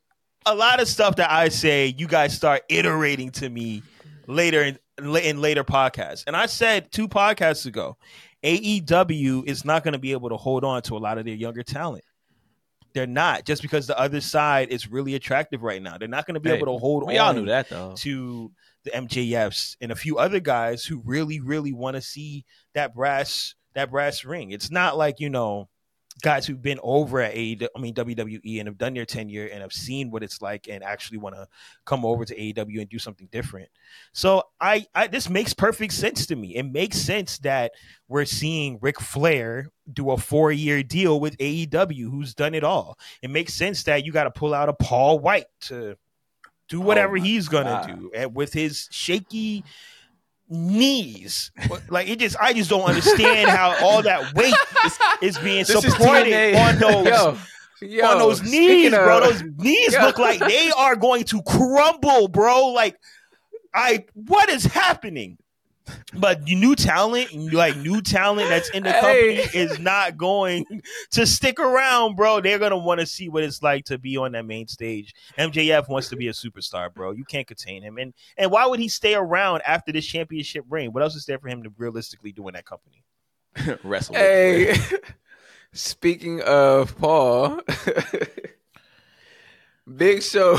a 0.46 0.56
lot 0.56 0.82
of 0.82 0.88
stuff 0.88 1.16
that 1.18 1.32
I 1.32 1.50
say, 1.50 1.94
you 1.98 2.08
guys 2.08 2.36
start 2.36 2.64
iterating 2.70 3.32
to 3.32 3.50
me 3.50 3.82
later 4.28 4.62
in, 4.64 4.78
in 5.16 5.42
later 5.42 5.64
podcasts. 5.64 6.24
And 6.28 6.36
I 6.36 6.46
said 6.48 6.92
two 6.92 7.08
podcasts 7.08 7.66
ago, 7.66 7.98
AEW 8.44 9.46
is 9.48 9.66
not 9.66 9.84
going 9.84 9.94
to 9.94 10.00
be 10.00 10.12
able 10.12 10.30
to 10.30 10.38
hold 10.38 10.64
on 10.64 10.82
to 10.84 10.98
a 10.98 11.00
lot 11.00 11.18
of 11.18 11.26
their 11.26 11.34
younger 11.36 11.64
talent. 11.64 12.04
They're 12.94 13.08
not 13.08 13.46
just 13.46 13.62
because 13.64 13.88
the 13.88 13.98
other 13.98 14.22
side 14.22 14.70
is 14.70 14.88
really 14.92 15.16
attractive 15.16 15.64
right 15.64 15.82
now. 15.82 15.98
They're 15.98 16.08
not 16.08 16.28
going 16.28 16.36
to 16.36 16.40
be 16.40 16.50
Hey, 16.50 16.58
able 16.58 16.68
to 16.74 16.78
hold 16.80 17.08
We 17.08 17.18
on 17.18 17.26
all 17.28 17.34
knew 17.42 17.46
that 17.48 17.70
though. 17.70 17.94
to 17.98 18.52
the 18.84 18.92
MJFs 18.92 19.78
and 19.82 19.92
a 19.92 19.96
few 19.96 20.18
other 20.18 20.40
guys 20.40 20.86
who 20.86 21.02
really, 21.06 21.40
really 21.40 21.74
want 21.74 21.96
to 21.96 22.02
see 22.02 22.46
that 22.74 22.94
brass 22.94 23.56
that 23.74 23.90
brass 23.90 24.24
ring. 24.24 24.52
It's 24.52 24.70
not 24.70 24.98
like 24.98 25.20
you 25.20 25.30
know 25.30 25.68
guys 26.22 26.46
who've 26.46 26.62
been 26.62 26.80
over 26.84 27.22
at 27.22 27.34
AEW, 27.34 27.68
I 27.76 27.80
mean 27.80 27.94
WWE 27.94 28.60
and 28.60 28.68
have 28.68 28.78
done 28.78 28.94
their 28.94 29.06
tenure 29.06 29.48
and 29.48 29.62
have 29.62 29.74
seen 29.74 30.12
what 30.12 30.24
it's 30.24 30.42
like 30.42 30.68
and 30.70 30.84
actually 30.84 31.18
want 31.18 31.36
to 31.36 31.48
come 31.86 32.06
over 32.06 32.24
to 32.24 32.36
AEW 32.36 32.82
and 32.82 32.90
do 32.90 33.00
something 33.00 33.28
different. 33.32 33.70
So 34.14 34.44
I, 34.62 34.86
I 34.94 35.08
this 35.08 35.30
makes 35.30 35.54
perfect 35.54 35.94
sense 35.94 36.26
to 36.28 36.36
me. 36.36 36.56
It 36.56 36.64
makes 36.64 36.98
sense 36.98 37.40
that 37.40 37.72
we're 38.08 38.26
seeing 38.26 38.78
Ric 38.82 39.00
Flair 39.00 39.72
do 39.92 40.12
a 40.12 40.18
four 40.18 40.52
year 40.52 40.84
deal 40.84 41.20
with 41.20 41.38
AEW, 41.38 42.12
who's 42.12 42.34
done 42.34 42.54
it 42.54 42.64
all. 42.64 42.98
It 43.22 43.30
makes 43.30 43.54
sense 43.54 43.84
that 43.84 44.06
you 44.06 44.12
got 44.12 44.26
to 44.26 44.32
pull 44.32 44.54
out 44.54 44.70
a 44.70 44.74
Paul 44.74 45.20
White 45.20 45.48
to 45.62 45.98
do 46.74 46.82
oh 46.82 46.86
whatever 46.86 47.18
my 47.18 47.24
he's 47.24 47.48
gonna 47.48 47.86
God. 47.88 48.00
do 48.00 48.12
and 48.16 48.36
with 48.36 48.52
his 48.52 48.88
shaky 48.92 49.64
knees 50.50 51.52
like 51.90 52.08
it 52.10 52.20
just 52.20 52.36
i 52.40 52.52
just 52.54 52.70
don't 52.70 52.84
understand 52.84 53.50
how 53.50 53.76
all 53.82 54.02
that 54.02 54.34
weight 54.34 54.54
is 55.22 55.38
being 55.38 55.60
This 55.68 55.82
supported 55.82 56.28
TNA. 56.28 56.58
on 56.58 56.80
those 56.80 57.06
yo, 57.06 57.38
yo, 57.88 58.06
on 58.08 58.18
those 58.20 58.42
knees, 58.44 58.92
bro. 58.92 59.20
Those 59.22 59.44
knees 59.58 59.94
Yo. 59.94 60.02
look 60.02 60.18
like 60.18 60.40
they 60.40 60.72
are 60.72 60.96
going 60.96 61.24
to 61.26 61.42
crumble, 61.44 62.28
bro. 62.28 62.68
Like, 62.68 62.98
I 63.74 64.06
what 64.14 64.50
is 64.50 64.66
happening? 64.66 65.38
But 66.14 66.44
new 66.44 66.76
talent, 66.76 67.34
like 67.54 67.76
new 67.78 68.02
talent 68.02 68.50
that's 68.50 68.70
in 68.70 68.84
the 68.84 68.92
Hey. 68.92 69.38
company, 69.38 69.60
is 69.60 69.80
not 69.80 70.18
going 70.18 70.66
to 71.12 71.26
stick 71.26 71.60
around, 71.60 72.16
bro. 72.16 72.40
They're 72.40 72.60
gonna 72.60 72.78
want 72.78 73.00
to 73.02 73.06
see 73.06 73.28
what 73.30 73.44
it's 73.44 73.62
like 73.62 73.86
to 73.86 73.98
be 73.98 74.16
on 74.16 74.32
that 74.34 74.46
main 74.46 74.68
stage. 74.68 75.14
MJF 75.38 75.90
wants 75.90 76.10
to 76.10 76.16
be 76.16 76.28
a 76.28 76.32
superstar, 76.32 76.94
bro. 76.94 77.12
You 77.12 77.26
can't 77.26 77.48
contain 77.48 77.84
him, 77.84 77.98
and 77.98 78.14
and 78.38 78.50
why 78.52 78.66
would 78.66 78.80
he 78.80 78.88
stay 78.88 79.16
around 79.16 79.62
after 79.66 79.92
this 79.92 80.06
championship 80.06 80.66
reign? 80.70 80.94
What 80.94 81.04
else 81.04 81.16
is 81.16 81.26
there 81.26 81.40
for 81.40 81.50
him 81.50 81.64
to 81.64 81.74
realistically 81.78 82.32
do 82.32 82.48
in 82.48 82.54
that 82.54 82.66
company? 82.66 83.04
Wrestle. 83.84 84.16
Ric 84.16 84.22
Flair. 84.24 84.74
Hey, 84.76 84.98
speaking 85.74 86.42
of 86.42 86.98
Paul, 86.98 87.60
Big 89.98 90.24
Show, 90.24 90.58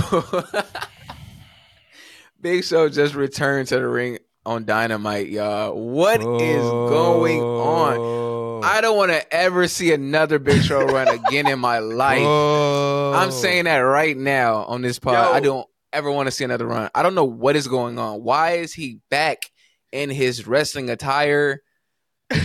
Big 2.41 2.65
Show 2.65 2.89
just 2.89 3.15
returned 3.15 3.69
to 3.69 3.77
the 3.77 3.89
ring 3.89 4.19
on 4.47 4.65
Dynamite, 4.65 5.29
y'all. 5.29 5.75
What 5.79 6.21
is 6.21 6.63
going 6.63 7.41
on? 7.41 7.97
Oh. 7.99 8.61
I 8.63 8.81
don't 8.81 8.97
want 8.97 9.13
to 9.13 9.35
ever 9.35 9.69
see 9.69 9.93
another 9.93 10.39
Big 10.39 10.63
Show 10.63 10.81
run 10.87 11.09
again 11.09 11.47
in 11.47 11.59
my 11.59 11.79
life. 11.81 12.25
I'm 12.27 13.31
saying 13.31 13.65
that 13.65 13.79
right 13.79 14.17
now 14.17 14.65
on 14.65 14.83
this 14.83 14.99
pod. 14.99 15.15
Yo. 15.15 15.33
I 15.33 15.41
don't 15.41 15.67
ever 15.93 16.11
want 16.11 16.27
to 16.27 16.31
see 16.31 16.45
another 16.45 16.67
run. 16.67 16.91
I 16.95 17.03
don't 17.03 17.15
know 17.15 17.25
what 17.25 17.57
is 17.57 17.69
going 17.69 17.99
on. 17.99 18.23
Why 18.23 18.53
is 18.53 18.73
he 18.73 19.01
back 19.11 19.51
in 19.93 20.11
his 20.11 20.47
wrestling 20.47 20.89
attire? 20.91 21.63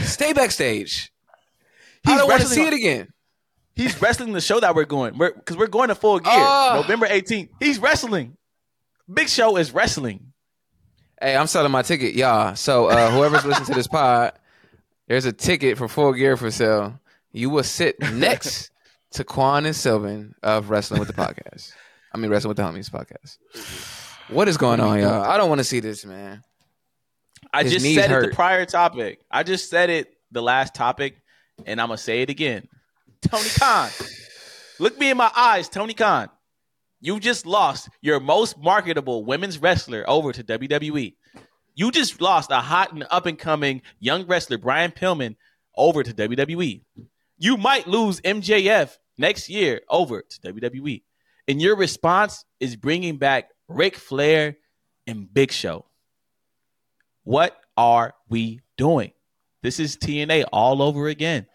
Stay 0.04 0.34
backstage. 0.34 1.12
I 2.06 2.12
He's 2.12 2.20
don't 2.20 2.28
want 2.30 2.42
to 2.42 2.48
wrestling 2.48 2.56
see 2.56 2.68
on- 2.68 2.74
it 2.74 2.76
again. 2.78 3.08
He's 3.76 4.02
wrestling 4.02 4.34
the 4.34 4.42
show 4.42 4.60
that 4.60 4.76
we're 4.76 4.84
going. 4.84 5.18
We're 5.18 5.32
because 5.34 5.56
we're 5.56 5.68
going 5.68 5.88
to 5.88 5.96
full 5.96 6.20
gear. 6.20 6.34
Oh. 6.36 6.80
November 6.82 7.08
18th. 7.08 7.50
He's 7.62 7.80
wrestling. 7.80 8.36
Big 9.12 9.30
Show 9.30 9.56
is 9.56 9.74
wrestling. 9.74 10.29
Hey, 11.22 11.36
I'm 11.36 11.48
selling 11.48 11.72
my 11.72 11.82
ticket, 11.82 12.14
y'all. 12.14 12.56
So 12.56 12.88
uh, 12.88 13.12
whoever's 13.12 13.46
listening 13.46 13.66
to 13.68 13.74
this 13.74 13.88
pod, 13.88 14.34
there's 15.08 15.26
a 15.26 15.34
ticket 15.34 15.78
for 15.78 15.90
full 15.90 16.14
gear 16.14 16.38
for 16.38 16.50
sale. 16.50 16.98
You 17.34 17.50
will 17.50 17.64
sit 17.64 18.00
next 18.14 18.72
to 19.12 19.26
Qwan 19.26 19.66
and 19.66 19.76
Sylvan 19.76 20.34
of 20.42 20.70
Wrestling 20.70 21.00
with 21.00 21.10
the 21.10 21.14
Podcast. 21.14 21.74
I 22.14 22.18
mean, 22.18 22.32
Wrestling 22.32 22.50
with 22.50 22.58
the 22.58 22.64
Homies 22.64 22.90
podcast. 22.90 23.38
What 24.30 24.48
is 24.48 24.58
going 24.58 24.80
on, 24.80 25.00
y'all? 25.00 25.24
I 25.24 25.38
don't 25.38 25.50
want 25.50 25.60
to 25.60 25.66
see 25.66 25.82
this, 25.82 26.06
man. 26.06 26.42
I 27.52 27.64
His 27.64 27.74
just 27.74 27.86
said 27.96 28.12
it 28.12 28.30
the 28.30 28.36
prior 28.36 28.66
topic. 28.66 29.20
I 29.30 29.44
just 29.44 29.70
said 29.70 29.90
it 29.90 30.16
the 30.32 30.42
last 30.42 30.74
topic, 30.74 31.18
and 31.66 31.82
I'm 31.82 31.88
gonna 31.88 31.98
say 31.98 32.22
it 32.22 32.30
again. 32.30 32.68
Tony 33.22 33.50
Khan, 33.58 33.90
look 34.80 34.98
me 35.00 35.10
in 35.10 35.18
my 35.18 35.32
eyes, 35.36 35.68
Tony 35.68 35.94
Khan. 35.94 36.30
You 37.02 37.20
just 37.20 37.46
lost 37.46 37.90
your 38.02 38.20
most 38.20 38.58
marketable 38.58 39.24
women's 39.24 39.58
wrestler 39.58 40.04
over 40.08 40.34
to 40.34 40.44
WWE. 40.44 41.16
You 41.74 41.92
just 41.92 42.20
lost 42.20 42.52
a 42.52 42.58
hot 42.58 42.92
and 42.92 43.06
up 43.10 43.26
and 43.26 43.40
coming 43.40 43.82
young 44.00 44.28
wrestler, 44.28 44.58
Brian 44.58 44.92
Pillman, 44.92 45.38
over 45.78 46.04
to 46.04 46.14
WWE. 46.14 46.82
You 47.38 47.58
might 47.58 47.88
lose 47.88 48.20
MJF 48.22 48.98
next 49.18 49.50
year 49.50 49.82
over 49.90 50.22
to 50.22 50.54
WWE. 50.54 51.04
And 51.48 51.62
your 51.62 51.78
response 51.78 52.44
is 52.60 52.76
bringing 52.76 53.18
back 53.18 53.50
Ric 53.70 53.96
Flair 53.96 54.58
and 55.08 55.34
Big 55.34 55.54
Show. 55.54 55.86
What 57.24 57.58
are 57.78 58.14
we 58.28 58.60
doing? 58.76 59.14
This 59.64 59.80
is 59.80 59.96
TNA 59.96 60.46
all 60.52 60.82
over 60.82 61.08
again. 61.08 61.46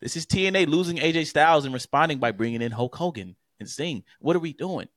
This 0.00 0.16
is 0.16 0.26
TNA 0.26 0.68
losing 0.68 0.98
AJ 0.98 1.26
Styles 1.26 1.64
and 1.64 1.74
responding 1.74 2.18
by 2.18 2.30
bringing 2.30 2.62
in 2.62 2.70
Hulk 2.70 2.94
Hogan 2.94 3.34
and 3.60 3.68
Sting. 3.68 4.04
What 4.20 4.36
are 4.36 4.40
we 4.40 4.52
doing? 4.52 4.88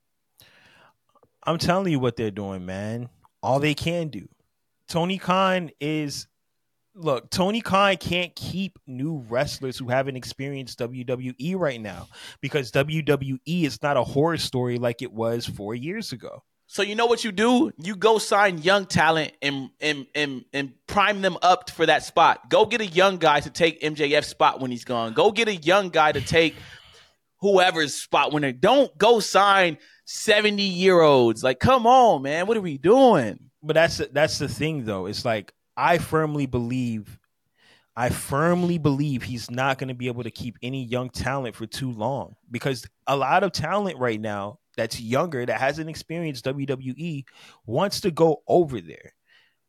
I'm 1.44 1.58
telling 1.58 1.92
you 1.92 2.00
what 2.00 2.16
they're 2.16 2.32
doing, 2.32 2.66
man. 2.66 3.10
All 3.42 3.60
they 3.60 3.74
can 3.74 4.10
do. 4.10 4.28
Tony 4.88 5.18
Khan 5.18 5.70
is 5.80 6.28
look, 6.96 7.30
Tony 7.30 7.62
Khan 7.62 7.96
can't 7.98 8.36
keep 8.36 8.78
new 8.86 9.24
wrestlers 9.30 9.78
who 9.78 9.88
haven't 9.88 10.18
experienced 10.18 10.80
WWE 10.80 11.58
right 11.58 11.80
now 11.80 12.08
because 12.42 12.72
WWE 12.72 13.40
is 13.46 13.82
not 13.82 13.98
a 13.98 14.04
horror 14.04 14.38
story 14.38 14.78
like 14.78 15.02
it 15.02 15.14
was 15.14 15.46
4 15.46 15.76
years 15.76 16.12
ago. 16.12 16.44
So 16.68 16.84
you 16.84 16.96
know 16.96 17.08
what 17.08 17.24
you 17.24 17.32
do? 17.32 17.72
You 17.78 17.96
go 17.96 18.20
sign 18.20 18.60
young 18.60 18.86
talent 18.86 19.32
and 19.42 19.72
and 19.82 20.06
and 20.14 20.46
and 20.54 20.74
prime 20.86 21.22
them 21.22 21.36
up 21.42 21.72
for 21.72 21.88
that 21.88 22.04
spot. 22.04 22.48
Go 22.50 22.68
get 22.68 22.80
a 22.80 22.86
young 22.86 23.18
guy 23.18 23.40
to 23.40 23.50
take 23.50 23.82
MJF's 23.82 24.28
spot 24.28 24.60
when 24.60 24.70
he's 24.70 24.86
gone. 24.86 25.14
Go 25.14 25.32
get 25.32 25.48
a 25.48 25.56
young 25.56 25.90
guy 25.90 26.12
to 26.12 26.22
take 26.22 26.56
whoever's 27.42 27.96
spot 27.96 28.34
winner. 28.34 28.52
don't 28.52 28.96
go 28.98 29.20
sign 29.20 29.78
70 30.06 30.62
year 30.64 31.02
olds. 31.02 31.44
Like, 31.44 31.60
come 31.60 31.88
on, 31.88 32.22
man. 32.22 32.48
What 32.48 32.58
are 32.58 32.62
we 32.62 32.78
doing? 32.78 33.40
But 33.62 33.74
that's 33.74 33.98
that's 34.12 34.40
the 34.40 34.48
thing 34.48 34.86
though. 34.86 35.06
It's 35.06 35.26
like 35.26 35.54
I 35.76 35.98
firmly 35.98 36.46
believe 36.46 37.20
I 37.96 38.10
firmly 38.10 38.78
believe 38.78 39.24
he's 39.24 39.52
not 39.52 39.78
going 39.78 39.90
to 39.90 39.94
be 39.94 40.08
able 40.08 40.24
to 40.24 40.32
keep 40.32 40.58
any 40.62 40.86
young 40.86 41.10
talent 41.10 41.56
for 41.56 41.66
too 41.66 41.92
long 41.92 42.36
because 42.50 42.86
a 43.08 43.16
lot 43.16 43.44
of 43.44 43.52
talent 43.52 43.98
right 43.98 44.22
now 44.22 44.60
that's 44.78 45.02
younger 45.02 45.46
that 45.46 45.60
hasn't 45.60 45.90
experienced 45.90 46.46
WWE 46.46 47.26
wants 47.66 48.00
to 48.02 48.12
go 48.12 48.42
over 48.48 48.80
there. 48.80 49.14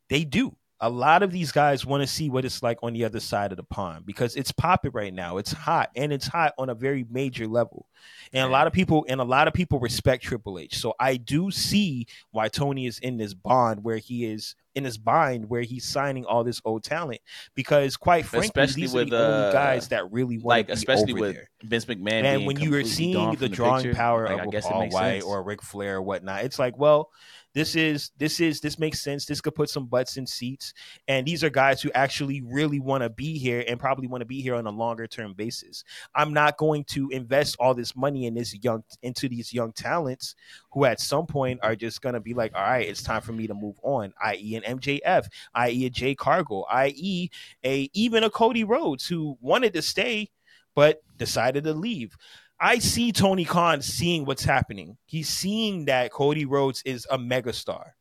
They 0.07 0.23
do. 0.23 0.55
A 0.83 0.89
lot 0.89 1.21
of 1.21 1.31
these 1.31 1.51
guys 1.51 1.85
want 1.85 2.01
to 2.01 2.07
see 2.07 2.29
what 2.29 2.43
it's 2.43 2.63
like 2.63 2.79
on 2.81 2.93
the 2.93 3.05
other 3.05 3.19
side 3.19 3.51
of 3.51 3.57
the 3.57 3.63
pond 3.63 4.05
because 4.05 4.35
it's 4.35 4.51
popping 4.51 4.91
right 4.93 5.13
now. 5.13 5.37
It's 5.37 5.51
hot 5.51 5.91
and 5.95 6.11
it's 6.11 6.27
hot 6.27 6.53
on 6.57 6.69
a 6.69 6.75
very 6.75 7.05
major 7.09 7.47
level. 7.47 7.85
And 8.33 8.43
a 8.43 8.49
lot 8.51 8.65
of 8.65 8.73
people 8.73 9.05
and 9.07 9.21
a 9.21 9.23
lot 9.23 9.47
of 9.47 9.53
people 9.53 9.79
respect 9.79 10.23
Triple 10.23 10.57
H. 10.57 10.79
So 10.79 10.95
I 10.99 11.17
do 11.17 11.51
see 11.51 12.07
why 12.31 12.47
Tony 12.47 12.87
is 12.87 12.97
in 12.99 13.17
this 13.17 13.33
bond 13.35 13.83
where 13.83 13.97
he 13.97 14.25
is 14.25 14.55
in 14.73 14.83
this 14.83 14.97
bind 14.97 15.49
where 15.49 15.61
he's 15.61 15.85
signing 15.85 16.25
all 16.25 16.43
this 16.43 16.61
old 16.63 16.81
talent 16.83 17.19
because 17.55 17.97
quite 17.97 18.25
frankly 18.25 18.47
Especially 18.47 18.81
these 18.83 18.93
with, 18.93 19.07
are 19.07 19.09
the 19.09 19.17
uh, 19.17 19.37
only 19.41 19.53
guys 19.53 19.89
that 19.89 20.11
really 20.11 20.37
want 20.37 20.45
Like, 20.45 20.67
to 20.67 20.73
be 20.73 20.77
especially 20.77 21.11
over 21.11 21.21
with 21.21 21.35
there. 21.35 21.49
Vince 21.63 21.85
McMahon. 21.85 22.23
And 22.23 22.45
when 22.47 22.57
you 22.59 22.71
were 22.71 22.85
seeing 22.85 23.35
the 23.35 23.49
drawing 23.49 23.83
picture, 23.83 23.95
power 23.95 24.27
like, 24.29 24.39
I 24.39 24.41
of 24.43 24.47
a 24.47 24.51
guess 24.51 24.65
Paul 24.67 24.89
White 24.89 25.11
sense. 25.11 25.23
or 25.25 25.43
Ric 25.43 25.61
Flair 25.61 25.97
or 25.97 26.01
whatnot, 26.01 26.45
it's 26.45 26.57
like, 26.57 26.77
well, 26.77 27.11
This 27.53 27.75
is 27.75 28.11
this 28.17 28.39
is 28.39 28.61
this 28.61 28.79
makes 28.79 29.01
sense. 29.01 29.25
This 29.25 29.41
could 29.41 29.55
put 29.55 29.69
some 29.69 29.85
butts 29.85 30.15
in 30.15 30.25
seats, 30.25 30.73
and 31.07 31.27
these 31.27 31.43
are 31.43 31.49
guys 31.49 31.81
who 31.81 31.91
actually 31.93 32.41
really 32.41 32.79
want 32.79 33.03
to 33.03 33.09
be 33.09 33.37
here 33.37 33.63
and 33.67 33.79
probably 33.79 34.07
want 34.07 34.21
to 34.21 34.25
be 34.25 34.41
here 34.41 34.55
on 34.55 34.67
a 34.67 34.71
longer 34.71 35.05
term 35.05 35.33
basis. 35.33 35.83
I'm 36.15 36.33
not 36.33 36.57
going 36.57 36.85
to 36.85 37.09
invest 37.09 37.57
all 37.59 37.73
this 37.73 37.95
money 37.95 38.25
in 38.25 38.33
this 38.35 38.55
young 38.63 38.83
into 39.03 39.27
these 39.27 39.53
young 39.53 39.73
talents 39.73 40.35
who 40.71 40.85
at 40.85 41.01
some 41.01 41.25
point 41.25 41.59
are 41.61 41.75
just 41.75 42.01
going 42.01 42.13
to 42.13 42.21
be 42.21 42.33
like, 42.33 42.53
all 42.55 42.61
right, 42.61 42.87
it's 42.87 43.03
time 43.03 43.21
for 43.21 43.33
me 43.33 43.47
to 43.47 43.53
move 43.53 43.75
on. 43.83 44.13
I.e. 44.23 44.55
an 44.55 44.79
MJF, 44.79 45.27
i.e. 45.55 45.85
a 45.85 45.89
Jade 45.89 46.17
Cargill, 46.17 46.65
i.e. 46.71 47.29
a 47.65 47.89
even 47.93 48.23
a 48.23 48.29
Cody 48.29 48.63
Rhodes 48.63 49.05
who 49.05 49.37
wanted 49.41 49.73
to 49.73 49.81
stay 49.81 50.29
but 50.73 51.01
decided 51.17 51.65
to 51.65 51.73
leave. 51.73 52.15
I 52.63 52.77
see 52.77 53.11
Tony 53.11 53.43
Khan 53.43 53.81
seeing 53.81 54.23
what's 54.23 54.43
happening. 54.43 54.95
He's 55.05 55.27
seeing 55.27 55.85
that 55.85 56.11
Cody 56.11 56.45
Rhodes 56.45 56.83
is 56.85 57.07
a 57.09 57.17
megastar. 57.17 57.93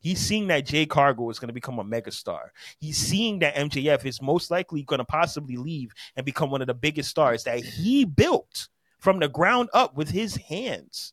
He's 0.00 0.20
seeing 0.20 0.46
that 0.48 0.66
Jade 0.66 0.88
Cargill 0.88 1.30
is 1.30 1.40
going 1.40 1.48
to 1.48 1.54
become 1.54 1.80
a 1.80 1.84
megastar. 1.84 2.50
He's 2.78 2.96
seeing 2.96 3.40
that 3.40 3.56
MJF 3.56 4.04
is 4.04 4.22
most 4.22 4.52
likely 4.52 4.84
going 4.84 4.98
to 4.98 5.04
possibly 5.04 5.56
leave 5.56 5.90
and 6.14 6.24
become 6.24 6.52
one 6.52 6.60
of 6.60 6.68
the 6.68 6.74
biggest 6.74 7.10
stars 7.10 7.42
that 7.44 7.64
he 7.64 8.04
built 8.04 8.68
from 9.00 9.18
the 9.18 9.28
ground 9.28 9.68
up 9.74 9.96
with 9.96 10.10
his 10.10 10.36
hands. 10.36 11.12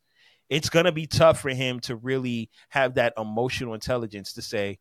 It's 0.50 0.70
going 0.70 0.86
to 0.86 0.92
be 0.92 1.08
tough 1.08 1.40
for 1.40 1.50
him 1.50 1.80
to 1.82 1.96
really 1.96 2.52
have 2.70 2.96
that 2.96 3.14
emotional 3.18 3.74
intelligence 3.74 4.34
to 4.34 4.44
say, 4.44 4.78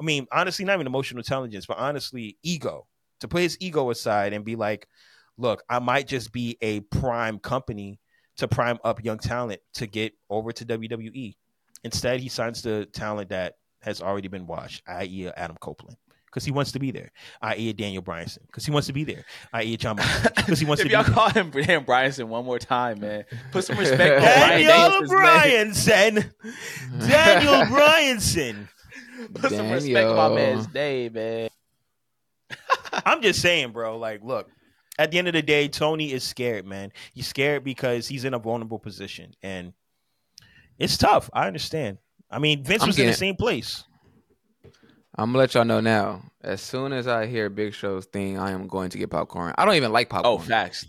I 0.00 0.04
mean, 0.04 0.28
honestly, 0.30 0.64
not 0.64 0.74
even 0.74 0.86
emotional 0.86 1.20
intelligence, 1.20 1.66
but 1.66 1.78
honestly, 1.78 2.36
ego, 2.44 2.86
to 3.20 3.28
put 3.28 3.42
his 3.42 3.56
ego 3.58 3.90
aside 3.90 4.34
and 4.34 4.44
be 4.44 4.54
like, 4.54 4.86
look, 5.38 5.62
I 5.68 5.78
might 5.78 6.06
just 6.06 6.32
be 6.32 6.56
a 6.60 6.80
prime 6.80 7.38
company 7.38 8.00
to 8.38 8.48
prime 8.48 8.78
up 8.84 9.02
young 9.04 9.18
talent 9.18 9.60
to 9.74 9.86
get 9.86 10.12
over 10.30 10.52
to 10.52 10.64
WWE. 10.64 11.34
Instead, 11.84 12.20
he 12.20 12.28
signs 12.28 12.62
the 12.62 12.86
talent 12.92 13.30
that 13.30 13.54
has 13.82 14.02
already 14.02 14.28
been 14.28 14.46
washed, 14.46 14.82
i.e., 14.88 15.28
Adam 15.36 15.56
Copeland. 15.60 15.96
Because 16.26 16.44
he 16.44 16.50
wants 16.50 16.72
to 16.72 16.78
be 16.78 16.90
there, 16.90 17.12
i.e. 17.40 17.72
Daniel 17.72 18.02
Bryanson. 18.02 18.44
Because 18.46 18.66
he 18.66 18.70
wants 18.70 18.88
to 18.88 18.92
be 18.92 19.04
there, 19.04 19.24
i.e. 19.54 19.76
John 19.78 19.96
Because 19.96 20.58
he 20.58 20.66
wants 20.66 20.82
if 20.82 20.88
to 20.88 20.92
y'all 20.92 21.04
be 21.04 21.12
call 21.12 21.30
him 21.30 21.50
Dan 21.50 21.84
Bryanson 21.86 22.24
one 22.28 22.44
more 22.44 22.58
time, 22.58 23.00
man, 23.00 23.24
put 23.52 23.64
some 23.64 23.78
respect 23.78 24.16
on 24.16 24.22
Daniel 24.60 25.02
Danielson's. 25.02 25.10
Bryanson. 25.10 26.32
Daniel 27.08 27.62
Bryanson. 27.74 28.68
Put 29.34 29.52
some 29.52 29.70
respect 29.70 30.08
on 30.10 30.16
my 30.16 30.28
Daniel. 30.28 30.56
man's 30.56 30.74
name, 30.74 31.12
man. 31.14 31.48
I'm 33.04 33.22
just 33.22 33.40
saying, 33.40 33.72
bro. 33.72 33.98
Like, 33.98 34.22
look, 34.22 34.50
at 34.98 35.10
the 35.10 35.18
end 35.18 35.28
of 35.28 35.34
the 35.34 35.42
day, 35.42 35.68
Tony 35.68 36.12
is 36.12 36.24
scared, 36.24 36.66
man. 36.66 36.92
He's 37.12 37.26
scared 37.26 37.64
because 37.64 38.08
he's 38.08 38.24
in 38.24 38.34
a 38.34 38.38
vulnerable 38.38 38.78
position, 38.78 39.34
and 39.42 39.72
it's 40.78 40.96
tough. 40.96 41.30
I 41.32 41.46
understand. 41.46 41.98
I 42.30 42.38
mean, 42.38 42.64
Vince 42.64 42.82
I'm 42.82 42.88
was 42.88 42.98
in 42.98 43.06
the 43.06 43.12
same 43.12 43.36
place. 43.36 43.84
I'm 45.18 45.30
gonna 45.30 45.38
let 45.38 45.54
y'all 45.54 45.64
know 45.64 45.80
now. 45.80 46.22
As 46.42 46.60
soon 46.60 46.92
as 46.92 47.08
I 47.08 47.26
hear 47.26 47.48
Big 47.48 47.74
Show's 47.74 48.06
thing, 48.06 48.38
I 48.38 48.50
am 48.50 48.66
going 48.68 48.90
to 48.90 48.98
get 48.98 49.10
popcorn. 49.10 49.54
I 49.56 49.64
don't 49.64 49.74
even 49.74 49.92
like 49.92 50.08
oh, 50.10 50.14
popcorn. 50.14 50.34
Oh, 50.34 50.38
facts, 50.38 50.86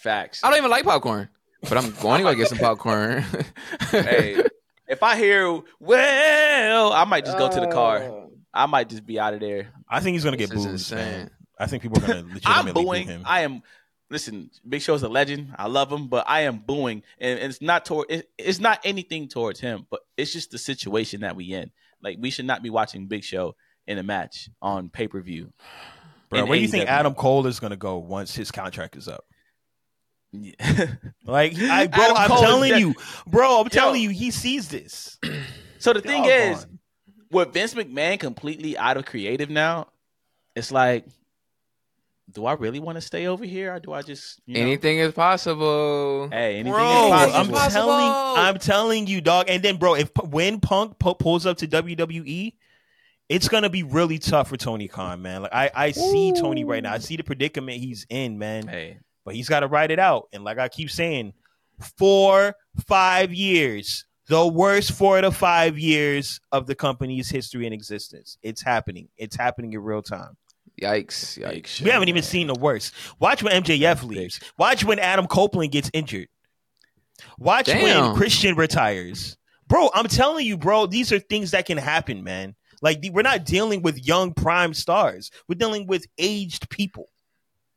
facts. 0.00 0.42
I 0.42 0.48
don't 0.48 0.58
even 0.58 0.70
like 0.70 0.84
popcorn, 0.84 1.28
but 1.62 1.76
I'm 1.76 1.90
going 2.00 2.24
to 2.24 2.30
go 2.30 2.34
get 2.34 2.48
some 2.48 2.58
popcorn. 2.58 3.24
hey, 3.90 4.42
if 4.88 5.02
I 5.02 5.16
hear 5.16 5.60
well, 5.80 6.92
I 6.92 7.04
might 7.04 7.24
just 7.24 7.38
go 7.38 7.50
to 7.50 7.60
the 7.60 7.68
car. 7.68 7.98
Uh, 7.98 8.26
I 8.52 8.66
might 8.66 8.88
just 8.88 9.04
be 9.04 9.20
out 9.20 9.34
of 9.34 9.40
there. 9.40 9.68
I 9.88 10.00
think 10.00 10.14
he's 10.14 10.24
gonna 10.24 10.36
This 10.36 10.48
get 10.50 10.56
booed. 10.56 10.68
insane. 10.68 10.98
Man. 10.98 11.30
I 11.58 11.66
think 11.66 11.82
people 11.82 11.98
are 11.98 12.06
gonna 12.06 12.20
I'm 12.44 12.66
legitimately 12.66 13.04
boo 13.04 13.10
him. 13.10 13.22
I 13.24 13.40
am. 13.40 13.62
Listen, 14.10 14.50
Big 14.66 14.80
Show 14.80 14.94
is 14.94 15.02
a 15.02 15.08
legend. 15.08 15.54
I 15.58 15.66
love 15.66 15.92
him, 15.92 16.08
but 16.08 16.24
I 16.28 16.42
am 16.42 16.58
booing, 16.58 17.02
and 17.18 17.38
it's 17.38 17.60
not 17.60 17.84
toward. 17.84 18.10
It, 18.10 18.30
it's 18.38 18.60
not 18.60 18.80
anything 18.84 19.28
towards 19.28 19.60
him, 19.60 19.86
but 19.90 20.00
it's 20.16 20.32
just 20.32 20.50
the 20.50 20.58
situation 20.58 21.20
that 21.20 21.36
we 21.36 21.52
in. 21.52 21.70
Like 22.02 22.16
we 22.20 22.30
should 22.30 22.46
not 22.46 22.62
be 22.62 22.70
watching 22.70 23.06
Big 23.06 23.24
Show 23.24 23.56
in 23.86 23.98
a 23.98 24.02
match 24.02 24.48
on 24.62 24.88
pay 24.88 25.08
per 25.08 25.20
view. 25.20 25.52
Bro, 26.30 26.46
where 26.46 26.58
do 26.58 26.62
you 26.62 26.68
think 26.68 26.88
Adam 26.88 27.14
Cole 27.14 27.46
is 27.46 27.58
gonna 27.60 27.76
go 27.76 27.98
once 27.98 28.34
his 28.34 28.50
contract 28.50 28.96
is 28.96 29.08
up? 29.08 29.24
Yeah. 30.32 30.52
Like, 31.24 31.58
I, 31.58 31.86
bro, 31.88 32.04
Adam 32.04 32.16
I'm 32.16 32.28
Cole 32.30 32.40
telling 32.40 32.78
you, 32.78 32.94
bro, 33.26 33.60
I'm 33.60 33.64
Yo. 33.64 33.68
telling 33.68 34.00
you, 34.00 34.08
he 34.08 34.30
sees 34.30 34.68
this. 34.68 35.18
so 35.78 35.92
the 35.92 36.00
thing 36.00 36.24
is, 36.24 36.66
with 37.30 37.52
Vince 37.52 37.74
McMahon 37.74 38.18
completely 38.18 38.78
out 38.78 38.96
of 38.96 39.04
creative 39.04 39.50
now, 39.50 39.88
it's 40.56 40.72
like, 40.72 41.04
do 42.30 42.44
I 42.46 42.52
really 42.54 42.78
want 42.80 42.96
to 42.96 43.00
stay 43.00 43.26
over 43.26 43.44
here, 43.44 43.74
or 43.74 43.80
do 43.80 43.92
I 43.92 44.02
just 44.02 44.40
you 44.46 44.54
know, 44.54 44.60
Anything 44.60 44.98
is 44.98 45.12
possible. 45.12 46.28
Hey, 46.30 46.54
anything 46.56 46.72
bro, 46.72 47.06
is 47.06 47.12
I'm 47.12 47.48
possible. 47.48 47.54
possible. 47.54 47.86
telling, 47.86 48.38
I'm 48.38 48.58
telling 48.58 49.06
you, 49.06 49.20
dog. 49.20 49.46
And 49.48 49.62
then, 49.62 49.76
bro, 49.76 49.94
if 49.94 50.10
when 50.28 50.60
Punk 50.60 50.98
pu- 50.98 51.14
pulls 51.14 51.46
up 51.46 51.56
to 51.58 51.66
WWE, 51.68 52.54
it's 53.28 53.48
gonna 53.48 53.70
be 53.70 53.82
really 53.82 54.18
tough 54.18 54.48
for 54.48 54.56
Tony 54.56 54.88
Khan, 54.88 55.22
man. 55.22 55.42
Like 55.42 55.54
I, 55.54 55.70
I 55.74 55.90
see 55.92 56.32
Tony 56.32 56.64
right 56.64 56.82
now. 56.82 56.92
I 56.92 56.98
see 56.98 57.16
the 57.16 57.24
predicament 57.24 57.78
he's 57.78 58.06
in, 58.10 58.38
man. 58.38 58.68
Hey, 58.68 58.98
But 59.24 59.34
he's 59.34 59.48
got 59.48 59.60
to 59.60 59.66
ride 59.66 59.90
it 59.90 59.98
out. 59.98 60.28
And 60.32 60.44
like 60.44 60.58
I 60.58 60.68
keep 60.68 60.90
saying, 60.90 61.32
four, 61.96 62.54
five 62.86 63.32
years, 63.32 64.04
the 64.28 64.46
worst 64.46 64.92
four 64.92 65.20
to 65.20 65.30
five 65.30 65.78
years 65.78 66.40
of 66.52 66.66
the 66.66 66.74
company's 66.74 67.28
history 67.30 67.64
and 67.66 67.74
existence. 67.74 68.38
It's 68.42 68.62
happening. 68.62 69.08
It's 69.16 69.36
happening 69.36 69.72
in 69.72 69.80
real 69.82 70.02
time. 70.02 70.36
Yikes! 70.80 71.38
Yikes! 71.38 71.80
We 71.80 71.90
haven't 71.90 72.08
even 72.08 72.22
seen 72.22 72.46
the 72.46 72.54
worst. 72.54 72.94
Watch 73.18 73.42
when 73.42 73.62
MJF 73.62 74.02
leaves. 74.04 74.40
Watch 74.56 74.84
when 74.84 74.98
Adam 74.98 75.26
Copeland 75.26 75.72
gets 75.72 75.90
injured. 75.92 76.28
Watch 77.38 77.68
when 77.68 78.14
Christian 78.14 78.54
retires. 78.54 79.36
Bro, 79.66 79.90
I'm 79.92 80.06
telling 80.06 80.46
you, 80.46 80.56
bro, 80.56 80.86
these 80.86 81.12
are 81.12 81.18
things 81.18 81.50
that 81.50 81.66
can 81.66 81.78
happen, 81.78 82.24
man. 82.24 82.54
Like 82.80 83.00
we're 83.10 83.22
not 83.22 83.44
dealing 83.44 83.82
with 83.82 84.06
young 84.06 84.32
prime 84.32 84.72
stars. 84.72 85.30
We're 85.48 85.56
dealing 85.56 85.86
with 85.86 86.06
aged 86.16 86.70
people. 86.70 87.08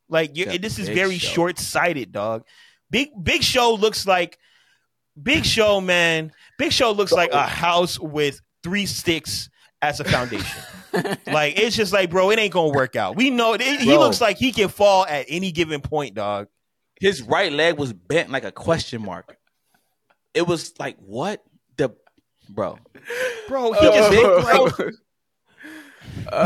Like 0.07 0.35
you're, 0.35 0.57
this 0.57 0.77
is 0.77 0.89
very 0.89 1.17
short-sighted, 1.17 2.11
dog. 2.11 2.43
Big 2.89 3.09
Big 3.23 3.41
Show 3.43 3.73
looks 3.73 4.05
like 4.05 4.37
Big 5.21 5.45
Show, 5.45 5.81
man. 5.81 6.31
Big 6.57 6.71
Show 6.71 6.91
looks 6.91 7.11
like 7.11 7.31
a 7.31 7.47
house 7.47 7.99
with 7.99 8.41
three 8.63 8.85
sticks 8.85 9.49
as 9.81 9.99
a 9.99 10.03
foundation. 10.03 10.61
like 11.27 11.57
it's 11.59 11.75
just 11.75 11.93
like, 11.93 12.09
bro, 12.09 12.31
it 12.31 12.39
ain't 12.39 12.53
gonna 12.53 12.73
work 12.73 12.95
out. 12.95 13.15
We 13.15 13.29
know 13.29 13.53
it, 13.53 13.61
he 13.61 13.85
Bro. 13.85 13.99
looks 13.99 14.19
like 14.21 14.37
he 14.37 14.51
can 14.51 14.67
fall 14.69 15.05
at 15.05 15.25
any 15.29 15.51
given 15.51 15.81
point, 15.81 16.15
dog. 16.15 16.47
his 16.99 17.21
right 17.21 17.51
leg 17.51 17.77
was 17.77 17.93
bent 17.93 18.29
like 18.29 18.43
a 18.43 18.51
question 18.51 19.01
mark. 19.03 19.37
It 20.33 20.45
was 20.47 20.73
like 20.79 20.97
what 20.99 21.43
the 21.77 21.95
bro. 22.49 22.77
Bro, 23.47 23.73
he 23.73 23.79
just 23.85 24.11
Big 24.11 24.25
like 24.25 24.75
Bro. 24.75 24.89
Uh, 26.27 26.45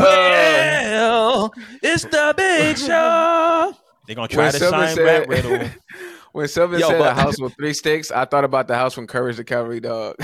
well, 0.84 1.52
it's 1.82 2.04
the 2.04 2.34
big 2.36 2.76
show. 2.78 3.72
they're 4.06 4.16
gonna 4.16 4.28
try 4.28 4.44
when 4.44 4.52
to 4.52 4.58
Sylvan 4.58 4.94
sign 4.96 5.04
Rap 5.04 5.22
said, 5.22 5.28
Riddle. 5.28 5.68
when 6.32 6.48
Sylvan 6.48 6.80
Yo, 6.80 6.88
said 6.88 6.98
but- 6.98 7.12
a 7.12 7.14
house 7.14 7.40
with 7.40 7.54
three 7.56 7.74
sticks, 7.74 8.10
I 8.10 8.24
thought 8.24 8.44
about 8.44 8.68
the 8.68 8.74
house 8.76 8.94
from 8.94 9.06
Courage 9.06 9.36
the 9.36 9.44
Cowardly 9.44 9.80
Dog. 9.80 10.16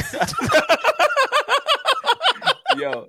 Yo. 2.83 3.07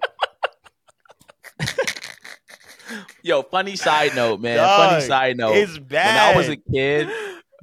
Yo, 3.24 3.42
funny 3.42 3.76
side 3.76 4.16
note, 4.16 4.40
man. 4.40 4.58
Dog, 4.58 4.90
funny 4.90 5.02
side 5.02 5.36
note. 5.36 5.56
It's 5.56 5.80
bad. 5.80 6.36
when. 6.36 6.36
I 6.36 6.38
was 6.38 6.50
a 6.50 6.58
kid, 6.58 7.10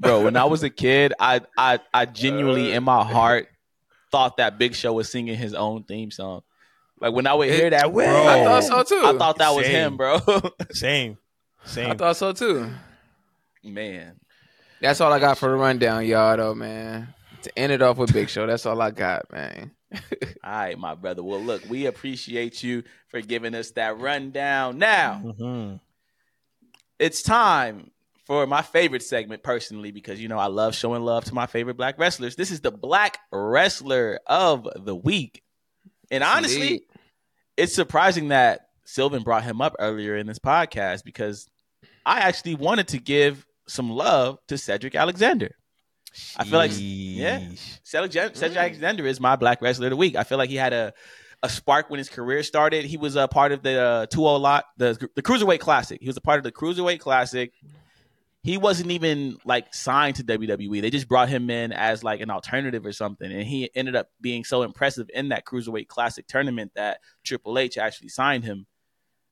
bro, 0.00 0.24
when 0.24 0.36
I 0.36 0.44
was 0.46 0.64
a 0.64 0.70
kid, 0.70 1.12
I 1.20 1.42
I 1.56 1.78
I 1.94 2.06
genuinely 2.06 2.72
in 2.72 2.82
my 2.82 3.02
uh. 3.02 3.04
heart 3.04 3.48
thought 4.10 4.38
that 4.38 4.58
Big 4.58 4.74
Show 4.74 4.92
was 4.92 5.08
singing 5.08 5.36
his 5.36 5.54
own 5.54 5.84
theme 5.84 6.10
song. 6.10 6.42
Like 7.00 7.12
when 7.12 7.28
I 7.28 7.34
would 7.34 7.48
hear 7.48 7.70
that, 7.70 7.92
Bro. 7.92 8.26
I 8.26 8.42
thought 8.44 8.64
so 8.64 8.82
too. 8.82 9.02
I 9.06 9.16
thought 9.16 9.38
that 9.38 9.54
was 9.54 9.66
him, 9.66 9.96
bro. 9.96 10.18
same, 10.72 11.16
same. 11.64 11.92
I 11.92 11.94
thought 11.94 12.16
so 12.16 12.32
too. 12.32 12.70
Man, 13.62 14.18
That's 14.80 15.00
all 15.00 15.12
I 15.12 15.20
got 15.20 15.38
for 15.38 15.48
the 15.48 15.54
rundown, 15.54 16.04
y'all. 16.06 16.36
Though, 16.36 16.56
man. 16.56 17.14
To 17.42 17.56
end 17.56 17.70
it 17.70 17.82
off 17.82 17.98
with 17.98 18.12
Big 18.12 18.28
Show, 18.28 18.48
that's 18.48 18.66
all 18.66 18.80
I 18.82 18.90
got, 18.90 19.30
man. 19.30 19.70
all 20.44 20.50
right, 20.50 20.78
my 20.78 20.94
brother. 20.94 21.22
Well, 21.22 21.40
look, 21.40 21.62
we 21.68 21.86
appreciate 21.86 22.62
you 22.62 22.84
for 23.08 23.20
giving 23.20 23.54
us 23.54 23.70
that 23.72 23.98
rundown. 23.98 24.78
Now 24.78 25.20
Mhm. 25.24 25.80
it's 26.98 27.22
time 27.22 27.90
for 28.26 28.46
my 28.46 28.62
favorite 28.62 29.02
segment 29.02 29.42
personally 29.42 29.90
because 29.90 30.20
you 30.20 30.28
know 30.28 30.38
I 30.38 30.46
love 30.46 30.74
showing 30.74 31.02
love 31.02 31.24
to 31.26 31.34
my 31.34 31.46
favorite 31.46 31.76
black 31.76 31.98
wrestlers. 31.98 32.36
This 32.36 32.50
is 32.50 32.60
the 32.60 32.70
Black 32.70 33.18
Wrestler 33.32 34.20
of 34.26 34.68
the 34.76 34.94
Week. 34.94 35.42
And 36.10 36.22
honestly, 36.22 36.62
Indeed. 36.62 36.82
it's 37.56 37.74
surprising 37.74 38.28
that 38.28 38.68
Sylvan 38.84 39.22
brought 39.22 39.44
him 39.44 39.60
up 39.60 39.74
earlier 39.78 40.16
in 40.16 40.26
this 40.26 40.38
podcast 40.38 41.04
because 41.04 41.48
I 42.06 42.20
actually 42.20 42.54
wanted 42.54 42.88
to 42.88 42.98
give 42.98 43.46
some 43.68 43.90
love 43.90 44.38
to 44.48 44.58
Cedric 44.58 44.94
Alexander. 44.94 45.54
I 46.36 46.44
feel 46.44 46.58
like- 46.58 46.72
yeah. 46.74 47.48
Cedric, 47.82 48.12
Cedric 48.36 48.56
Alexander 48.56 49.06
is 49.06 49.20
my 49.20 49.36
Black 49.36 49.60
Wrestler 49.62 49.86
of 49.86 49.90
the 49.90 49.96
Week. 49.96 50.16
I 50.16 50.24
feel 50.24 50.38
like 50.38 50.50
he 50.50 50.56
had 50.56 50.72
a 50.72 50.92
a 51.42 51.48
spark 51.48 51.88
when 51.88 51.96
his 51.98 52.10
career 52.10 52.42
started. 52.42 52.84
He 52.84 52.98
was 52.98 53.16
a 53.16 53.26
part 53.26 53.52
of 53.52 53.62
the 53.62 53.80
uh, 53.80 54.06
2 54.06 54.20
lot, 54.20 54.66
the 54.76 55.08
the 55.14 55.22
Cruiserweight 55.22 55.60
Classic. 55.60 55.98
He 56.00 56.06
was 56.06 56.16
a 56.18 56.20
part 56.20 56.36
of 56.38 56.44
the 56.44 56.52
Cruiserweight 56.52 57.00
Classic. 57.00 57.52
he 58.42 58.56
wasn't 58.58 58.90
even 58.90 59.38
like 59.44 59.72
signed 59.74 60.16
to 60.16 60.24
WWE. 60.24 60.80
They 60.82 60.90
just 60.90 61.08
brought 61.08 61.28
him 61.30 61.48
in 61.50 61.72
as 61.72 62.02
like 62.04 62.20
an 62.20 62.30
alternative 62.30 62.84
or 62.84 62.92
something, 62.92 63.30
and 63.30 63.42
he 63.42 63.70
ended 63.74 63.96
up 63.96 64.08
being 64.20 64.44
so 64.44 64.62
impressive 64.62 65.08
in 65.14 65.28
that 65.30 65.44
cruiserweight 65.46 65.88
classic 65.88 66.26
tournament 66.26 66.72
that 66.74 67.00
Triple 67.24 67.58
H 67.58 67.78
actually 67.78 68.08
signed 68.08 68.44
him. 68.44 68.66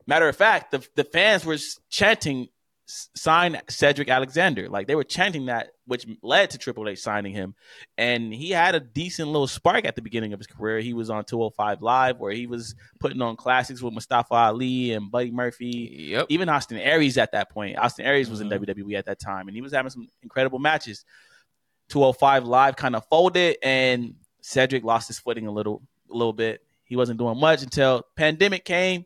Matter 0.07 0.29
of 0.29 0.37
fact, 0.37 0.71
the 0.71 0.87
the 0.95 1.05
fans 1.05 1.45
were 1.45 1.59
chanting 1.91 2.49
sign 2.89 3.61
Cedric 3.69 4.09
Alexander. 4.09 4.69
Like 4.69 4.87
they 4.87 4.95
were 4.95 5.05
chanting 5.05 5.47
that, 5.47 5.71
which 5.87 6.07
led 6.23 6.51
to 6.51 6.59
Triple 6.59 6.89
H 6.89 7.01
signing 7.01 7.33
him. 7.33 7.55
And 7.99 8.33
he 8.33 8.51
had 8.51 8.75
a 8.75 8.81
decent 8.81 9.29
little 9.29 9.47
spark 9.47 9.85
at 9.85 9.95
the 9.95 10.03
beginning 10.03 10.33
of 10.33 10.41
his 10.41 10.47
career. 10.47 10.81
He 10.81 10.95
was 10.95 11.11
on 11.11 11.25
205 11.25 11.83
Live, 11.83 12.19
where 12.19 12.33
he 12.33 12.47
was 12.47 12.75
putting 12.99 13.21
on 13.21 13.37
classics 13.37 13.83
with 13.83 13.93
Mustafa 13.93 14.35
Ali 14.35 14.93
and 14.93 15.11
Buddy 15.11 15.31
Murphy. 15.31 16.09
Yep. 16.13 16.27
Even 16.31 16.49
Austin 16.49 16.79
Aries 16.79 17.19
at 17.19 17.33
that 17.33 17.51
point. 17.51 17.77
Austin 17.77 18.07
Aries 18.07 18.31
was 18.31 18.41
Mhm. 18.41 18.43
in 18.43 18.49
WWE 18.49 18.97
at 18.97 19.05
that 19.05 19.21
time, 19.21 19.49
and 19.49 19.55
he 19.55 19.61
was 19.61 19.73
having 19.73 19.91
some 19.91 20.09
incredible 20.23 20.59
matches. 20.59 21.05
205 21.89 22.45
Live 22.45 22.77
kind 22.77 22.97
of 22.97 23.07
folded, 23.09 23.57
and 23.63 24.15
Cedric 24.41 24.85
lost 24.85 25.09
his 25.09 25.19
footing 25.19 25.47
a 25.47 25.53
little, 25.53 25.83
a 26.11 26.15
little 26.15 26.33
bit. 26.33 26.63
He 26.85 26.97
wasn't 26.97 27.19
doing 27.19 27.39
much 27.39 27.63
until 27.63 28.05
pandemic 28.17 28.65
came. 28.65 29.05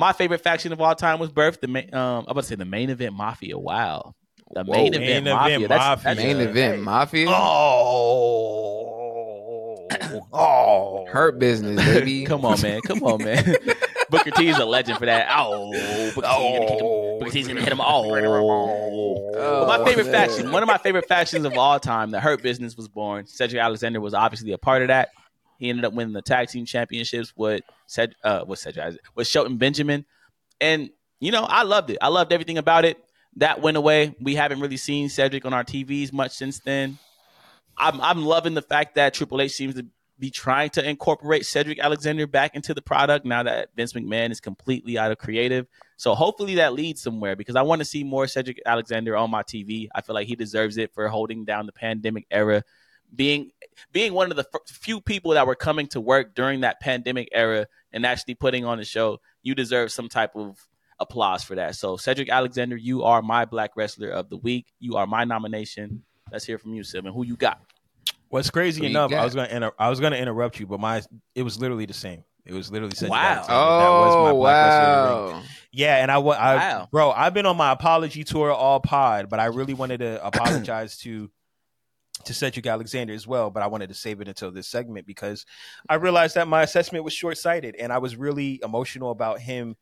My 0.00 0.14
favorite 0.14 0.40
faction 0.40 0.72
of 0.72 0.80
all 0.80 0.94
time 0.94 1.18
was 1.18 1.30
birth. 1.30 1.60
The 1.60 1.68
main, 1.68 1.92
um, 1.94 2.24
I'm 2.26 2.30
about 2.30 2.40
to 2.40 2.46
say 2.46 2.54
the 2.54 2.64
main 2.64 2.88
event 2.88 3.14
mafia. 3.14 3.58
Wow, 3.58 4.14
the 4.50 4.64
Whoa. 4.64 4.72
main 4.72 4.92
Main 4.92 5.02
event 5.02 5.26
event 5.26 5.36
mafia. 5.38 5.68
That's, 5.68 5.78
mafia. 5.78 6.04
that's 6.04 6.18
Main 6.18 6.36
Yeah. 6.38 6.42
event 6.44 6.76
Hey. 6.76 6.80
mafia. 6.82 7.26
Oh, 7.30 8.86
oh, 10.32 11.04
Hurt 11.08 11.38
business, 11.38 11.76
baby. 11.84 12.24
Come 12.28 12.46
on, 12.46 12.58
man. 12.62 12.80
Come 12.86 13.02
on, 13.02 13.22
man. 13.22 13.44
Booker 14.10 14.30
T 14.32 14.48
is 14.48 14.58
a 14.58 14.64
legend 14.64 14.98
for 14.98 15.06
that. 15.06 15.28
Oh, 15.36 15.70
Booker 16.14 16.26
T 16.26 16.58
gonna. 16.58 17.18
Booker 17.20 17.30
T's 17.30 17.46
gonna 17.46 17.60
hit 17.60 17.72
him. 17.72 17.80
Oh. 17.80 18.10
Oh, 19.36 19.66
But 19.66 19.80
my 19.80 19.84
favorite 19.84 20.06
man. 20.06 20.12
faction, 20.28 20.50
one 20.50 20.62
of 20.62 20.66
my 20.66 20.78
favorite 20.78 21.06
factions 21.08 21.44
of 21.44 21.56
all 21.56 21.78
time, 21.78 22.10
the 22.10 22.18
Hurt 22.20 22.42
Business 22.42 22.76
was 22.76 22.88
born. 22.88 23.26
Cedric 23.26 23.60
Alexander 23.62 24.00
was 24.00 24.14
obviously 24.14 24.52
a 24.52 24.58
part 24.58 24.82
of 24.82 24.88
that. 24.88 25.10
He 25.60 25.68
ended 25.68 25.84
up 25.84 25.92
winning 25.92 26.14
the 26.14 26.22
tag 26.22 26.48
team 26.48 26.64
championships 26.64 27.32
with 27.36 27.60
Ced, 27.86 28.14
uh, 28.24 28.44
with 28.46 28.58
Cedric 28.58 28.96
with 29.14 29.28
Shelton 29.28 29.58
Benjamin, 29.58 30.06
and 30.60 30.90
you 31.20 31.30
know 31.30 31.44
I 31.44 31.62
loved 31.62 31.90
it. 31.90 31.98
I 32.00 32.08
loved 32.08 32.32
everything 32.32 32.58
about 32.58 32.86
it. 32.86 32.98
That 33.36 33.60
went 33.60 33.76
away. 33.76 34.16
We 34.20 34.34
haven't 34.34 34.60
really 34.60 34.78
seen 34.78 35.10
Cedric 35.10 35.44
on 35.44 35.52
our 35.52 35.62
TVs 35.62 36.12
much 36.12 36.32
since 36.32 36.60
then. 36.60 36.98
I'm 37.76 38.00
I'm 38.00 38.24
loving 38.24 38.54
the 38.54 38.62
fact 38.62 38.94
that 38.94 39.12
Triple 39.12 39.42
H 39.42 39.52
seems 39.52 39.74
to 39.74 39.86
be 40.18 40.30
trying 40.30 40.70
to 40.70 40.88
incorporate 40.88 41.46
Cedric 41.46 41.78
Alexander 41.78 42.26
back 42.26 42.54
into 42.54 42.74
the 42.74 42.82
product 42.82 43.24
now 43.26 43.42
that 43.42 43.70
Vince 43.76 43.92
McMahon 43.92 44.30
is 44.30 44.40
completely 44.40 44.98
out 44.98 45.10
of 45.10 45.18
creative. 45.18 45.66
So 45.96 46.14
hopefully 46.14 46.56
that 46.56 46.72
leads 46.72 47.02
somewhere 47.02 47.36
because 47.36 47.56
I 47.56 47.62
want 47.62 47.80
to 47.80 47.84
see 47.84 48.04
more 48.04 48.26
Cedric 48.26 48.60
Alexander 48.64 49.16
on 49.16 49.30
my 49.30 49.42
TV. 49.42 49.88
I 49.94 50.00
feel 50.00 50.14
like 50.14 50.28
he 50.28 50.36
deserves 50.36 50.78
it 50.78 50.94
for 50.94 51.08
holding 51.08 51.44
down 51.44 51.66
the 51.66 51.72
pandemic 51.72 52.26
era, 52.30 52.62
being 53.14 53.50
being 53.92 54.12
one 54.12 54.30
of 54.30 54.36
the 54.36 54.46
f- 54.54 54.60
few 54.68 55.00
people 55.00 55.32
that 55.32 55.46
were 55.46 55.54
coming 55.54 55.86
to 55.88 56.00
work 56.00 56.34
during 56.34 56.60
that 56.60 56.80
pandemic 56.80 57.28
era 57.32 57.66
and 57.92 58.04
actually 58.06 58.34
putting 58.34 58.64
on 58.64 58.78
the 58.78 58.84
show. 58.84 59.20
You 59.42 59.54
deserve 59.54 59.90
some 59.90 60.08
type 60.08 60.36
of 60.36 60.58
applause 60.98 61.42
for 61.42 61.54
that. 61.54 61.76
So 61.76 61.96
Cedric 61.96 62.28
Alexander, 62.28 62.76
you 62.76 63.02
are 63.04 63.22
my 63.22 63.44
black 63.46 63.70
wrestler 63.76 64.10
of 64.10 64.28
the 64.28 64.36
week. 64.36 64.66
You 64.78 64.96
are 64.96 65.06
my 65.06 65.24
nomination. 65.24 66.02
Let's 66.30 66.44
hear 66.44 66.58
from 66.58 66.74
you, 66.74 66.84
Sylvan. 66.84 67.12
Who 67.12 67.24
you 67.24 67.36
got? 67.36 67.60
What's 68.28 68.50
crazy 68.50 68.80
Who 68.80 68.84
you 68.86 68.90
enough, 68.90 69.12
I 69.12 69.24
was 69.24 69.34
gonna 69.34 69.48
inter- 69.48 69.72
I 69.78 69.88
was 69.88 69.98
gonna 69.98 70.16
interrupt 70.16 70.60
you, 70.60 70.66
but 70.66 70.78
my 70.78 71.02
it 71.34 71.42
was 71.42 71.58
literally 71.58 71.86
the 71.86 71.94
same. 71.94 72.22
It 72.46 72.52
was 72.54 72.70
literally 72.70 72.94
Cedric 72.94 73.10
Wow. 73.12 73.18
Alexander. 73.32 73.78
That 73.78 73.90
was 73.98 74.16
my 74.18 74.30
Oh 74.30 74.38
Black 74.40 74.62
Wrestler 74.64 74.86
of 74.86 74.92
the 75.02 75.08
Ring. 75.08 75.16
Oh, 75.16 75.30
wow! 75.32 75.42
Yeah, 75.72 75.96
and 75.96 76.10
I, 76.10 76.18
wa- 76.18 76.32
I 76.34 76.54
Wow. 76.56 76.88
bro, 76.90 77.10
I've 77.10 77.34
been 77.34 77.46
on 77.46 77.56
my 77.56 77.70
apology 77.72 78.24
tour 78.24 78.50
all 78.52 78.80
pod, 78.80 79.28
but 79.28 79.40
I 79.40 79.46
really 79.46 79.74
wanted 79.74 79.98
to 79.98 80.24
apologize 80.24 80.96
to 80.98 81.30
to 82.24 82.34
Cedric 82.34 82.66
Alexander 82.66 83.12
as 83.14 83.26
well, 83.26 83.50
but 83.50 83.62
I 83.62 83.66
wanted 83.66 83.88
to 83.88 83.94
save 83.94 84.20
it 84.20 84.28
until 84.28 84.50
this 84.50 84.68
segment 84.68 85.06
because 85.06 85.46
I 85.88 85.94
realized 85.96 86.34
that 86.36 86.48
my 86.48 86.62
assessment 86.62 87.04
was 87.04 87.12
short 87.12 87.38
sighted, 87.38 87.76
and 87.76 87.92
I 87.92 87.98
was 87.98 88.16
really 88.16 88.60
emotional 88.62 89.10
about 89.10 89.40
him 89.40 89.76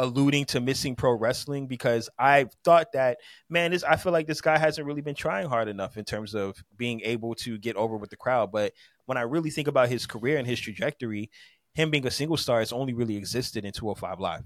alluding 0.00 0.44
to 0.44 0.60
missing 0.60 0.94
pro 0.94 1.12
wrestling 1.12 1.66
because 1.66 2.08
I 2.18 2.46
thought 2.64 2.92
that 2.92 3.18
man, 3.48 3.72
this 3.72 3.82
I 3.82 3.96
feel 3.96 4.12
like 4.12 4.28
this 4.28 4.40
guy 4.40 4.56
hasn't 4.56 4.86
really 4.86 5.00
been 5.00 5.16
trying 5.16 5.48
hard 5.48 5.66
enough 5.66 5.96
in 5.96 6.04
terms 6.04 6.34
of 6.34 6.56
being 6.76 7.00
able 7.00 7.34
to 7.36 7.58
get 7.58 7.74
over 7.74 7.96
with 7.96 8.10
the 8.10 8.16
crowd. 8.16 8.52
But 8.52 8.74
when 9.06 9.18
I 9.18 9.22
really 9.22 9.50
think 9.50 9.66
about 9.66 9.88
his 9.88 10.06
career 10.06 10.38
and 10.38 10.46
his 10.46 10.60
trajectory, 10.60 11.30
him 11.74 11.90
being 11.90 12.06
a 12.06 12.12
single 12.12 12.36
star 12.36 12.60
has 12.60 12.72
only 12.72 12.94
really 12.94 13.16
existed 13.16 13.64
in 13.64 13.72
205 13.72 14.20
Live. 14.20 14.44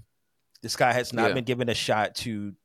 This 0.63 0.75
guy 0.75 0.91
has 0.91 1.13
not 1.13 1.29
Yeah. 1.29 1.33
been 1.35 1.43
given 1.43 1.69
a 1.69 1.75
shot 1.75 2.15
to 2.15 2.55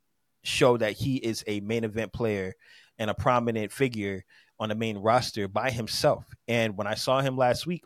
show 0.44 0.78
that 0.78 0.92
he 0.92 1.16
is 1.16 1.44
a 1.46 1.60
main 1.60 1.84
event 1.84 2.12
player 2.14 2.54
and 2.98 3.10
a 3.10 3.14
prominent 3.14 3.72
figure 3.72 4.24
on 4.60 4.68
the 4.68 4.74
main 4.74 4.98
roster 4.98 5.48
by 5.48 5.70
himself. 5.70 6.24
And 6.48 6.76
when 6.76 6.86
I 6.86 6.94
saw 6.94 7.20
him 7.20 7.36
last 7.36 7.66
week, 7.66 7.84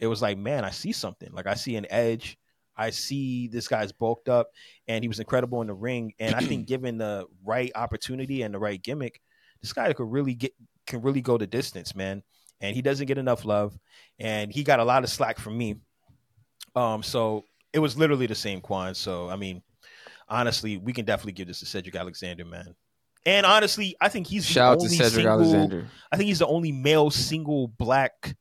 it 0.00 0.06
was 0.06 0.22
like, 0.22 0.38
man, 0.38 0.64
I 0.64 0.70
see 0.70 0.92
something. 0.92 1.30
Like 1.32 1.46
I 1.46 1.54
see 1.54 1.76
an 1.76 1.86
edge. 1.90 2.38
I 2.76 2.90
see 2.90 3.48
this 3.48 3.66
guy's 3.66 3.90
bulked 3.90 4.28
up 4.28 4.48
and 4.86 5.02
he 5.02 5.08
was 5.08 5.18
incredible 5.18 5.60
in 5.60 5.66
the 5.66 5.74
ring. 5.74 6.12
And 6.20 6.34
I 6.34 6.40
think 6.40 6.66
given 6.68 6.98
the 6.98 7.26
right 7.44 7.72
opportunity 7.74 8.42
and 8.42 8.54
the 8.54 8.58
right 8.58 8.80
gimmick, 8.80 9.20
this 9.60 9.72
guy 9.72 9.92
could 9.92 10.10
really 10.10 10.34
get 10.34 10.54
can 10.86 11.02
really 11.02 11.20
go 11.20 11.36
the 11.36 11.46
distance, 11.46 11.94
man. 11.94 12.22
And 12.60 12.74
he 12.74 12.82
doesn't 12.82 13.06
get 13.06 13.18
enough 13.18 13.44
love. 13.44 13.76
And 14.18 14.52
he 14.52 14.62
got 14.62 14.80
a 14.80 14.84
lot 14.84 15.04
of 15.04 15.10
slack 15.10 15.38
from 15.38 15.58
me. 15.58 15.76
Um, 16.74 17.02
so 17.02 17.44
it 17.72 17.78
was 17.80 17.96
literally 17.96 18.26
the 18.26 18.34
same 18.34 18.60
Qwan. 18.60 18.94
So 18.94 19.28
I 19.28 19.36
mean, 19.36 19.62
honestly, 20.28 20.76
we 20.76 20.92
can 20.92 21.04
definitely 21.04 21.32
give 21.32 21.48
this 21.48 21.60
to 21.60 21.66
Cedric 21.66 21.96
Alexander, 21.96 22.44
man. 22.44 22.74
And 23.28 23.44
honestly, 23.44 23.94
I 24.00 24.08
think 24.08 24.26
he's 24.26 24.46
Shout 24.46 24.72
out 24.72 24.78
the 24.80 24.80
to 24.80 24.84
only 24.86 24.96
Cedric 24.96 25.12
single, 25.14 25.32
Alexander. 25.32 25.86
I 26.10 26.16
think 26.16 26.28
he's 26.28 26.38
the 26.38 26.46
only 26.46 26.72
male 26.72 27.10
single 27.10 27.68
black 27.68 28.36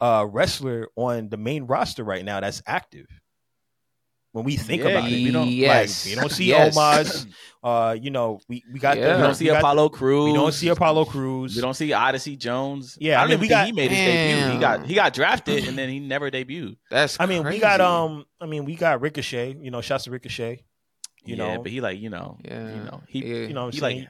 uh, 0.00 0.26
wrestler 0.28 0.88
on 0.96 1.28
the 1.28 1.36
main 1.36 1.64
roster 1.64 2.02
right 2.02 2.24
now 2.24 2.40
that's 2.40 2.60
active. 2.66 3.06
When 4.32 4.44
we 4.44 4.56
think 4.56 4.82
Yeah, 4.82 4.90
about 4.90 5.10
it, 5.10 5.14
we 5.14 5.30
don't 5.32 5.48
yes. 5.48 6.06
like 6.06 6.14
we 6.16 6.20
don't 6.20 6.30
see 6.30 6.44
Yes. 6.46 6.76
Omos. 6.76 7.26
Uh, 7.62 7.94
you 8.00 8.08
know, 8.10 8.40
we 8.48 8.64
we 8.72 8.78
got 8.80 8.96
Yeah. 8.96 9.08
the, 9.12 9.16
We 9.16 9.22
don't 9.22 9.34
see 9.34 9.44
we 9.44 9.50
got- 9.50 9.58
Apollo 9.58 9.90
Crews. 9.90 10.24
We 10.24 10.32
don't 10.32 10.52
see 10.54 10.68
Apollo 10.68 11.04
Crews. 11.06 11.54
We 11.56 11.60
don't 11.60 11.74
see 11.74 11.92
Odyssey 11.92 12.34
Jones. 12.36 12.96
Yeah, 12.98 13.20
I 13.20 13.24
I 13.24 13.26
don't 13.26 13.28
mean, 13.28 13.32
even 13.32 13.40
we 13.42 13.48
think 13.48 13.58
got- 13.58 13.66
he 13.66 13.72
made 13.72 13.90
his 13.90 13.98
debut. 13.98 14.52
He 14.54 14.58
got 14.60 14.86
he 14.86 14.94
got 14.94 15.12
drafted 15.12 15.68
and 15.68 15.76
then 15.76 15.90
he 15.90 16.00
never 16.00 16.30
debuted. 16.30 16.78
That's 16.90 17.20
I 17.20 17.26
mean, 17.26 17.44
we 17.44 17.58
got 17.58 17.82
um, 17.82 18.24
I 18.40 18.46
mean, 18.46 18.64
we 18.64 18.76
got 18.76 19.02
Ricochet. 19.02 19.56
You 19.60 19.70
know, 19.70 19.82
shots 19.82 20.04
to 20.04 20.10
Ricochet. 20.10 20.64
You 21.24 21.36
yeah, 21.36 21.54
know, 21.56 21.62
but 21.62 21.70
he 21.70 21.80
like 21.80 21.98
you 22.00 22.10
know, 22.10 22.38
Yeah. 22.44 22.68
you 22.74 22.82
know, 22.82 23.02
he 23.08 23.18
Yeah. 23.20 23.34
you 23.48 23.54
know, 23.54 23.60
what 23.62 23.66
I'm 23.68 23.72
he 23.72 23.78
saying 23.80 23.98
like 24.00 24.08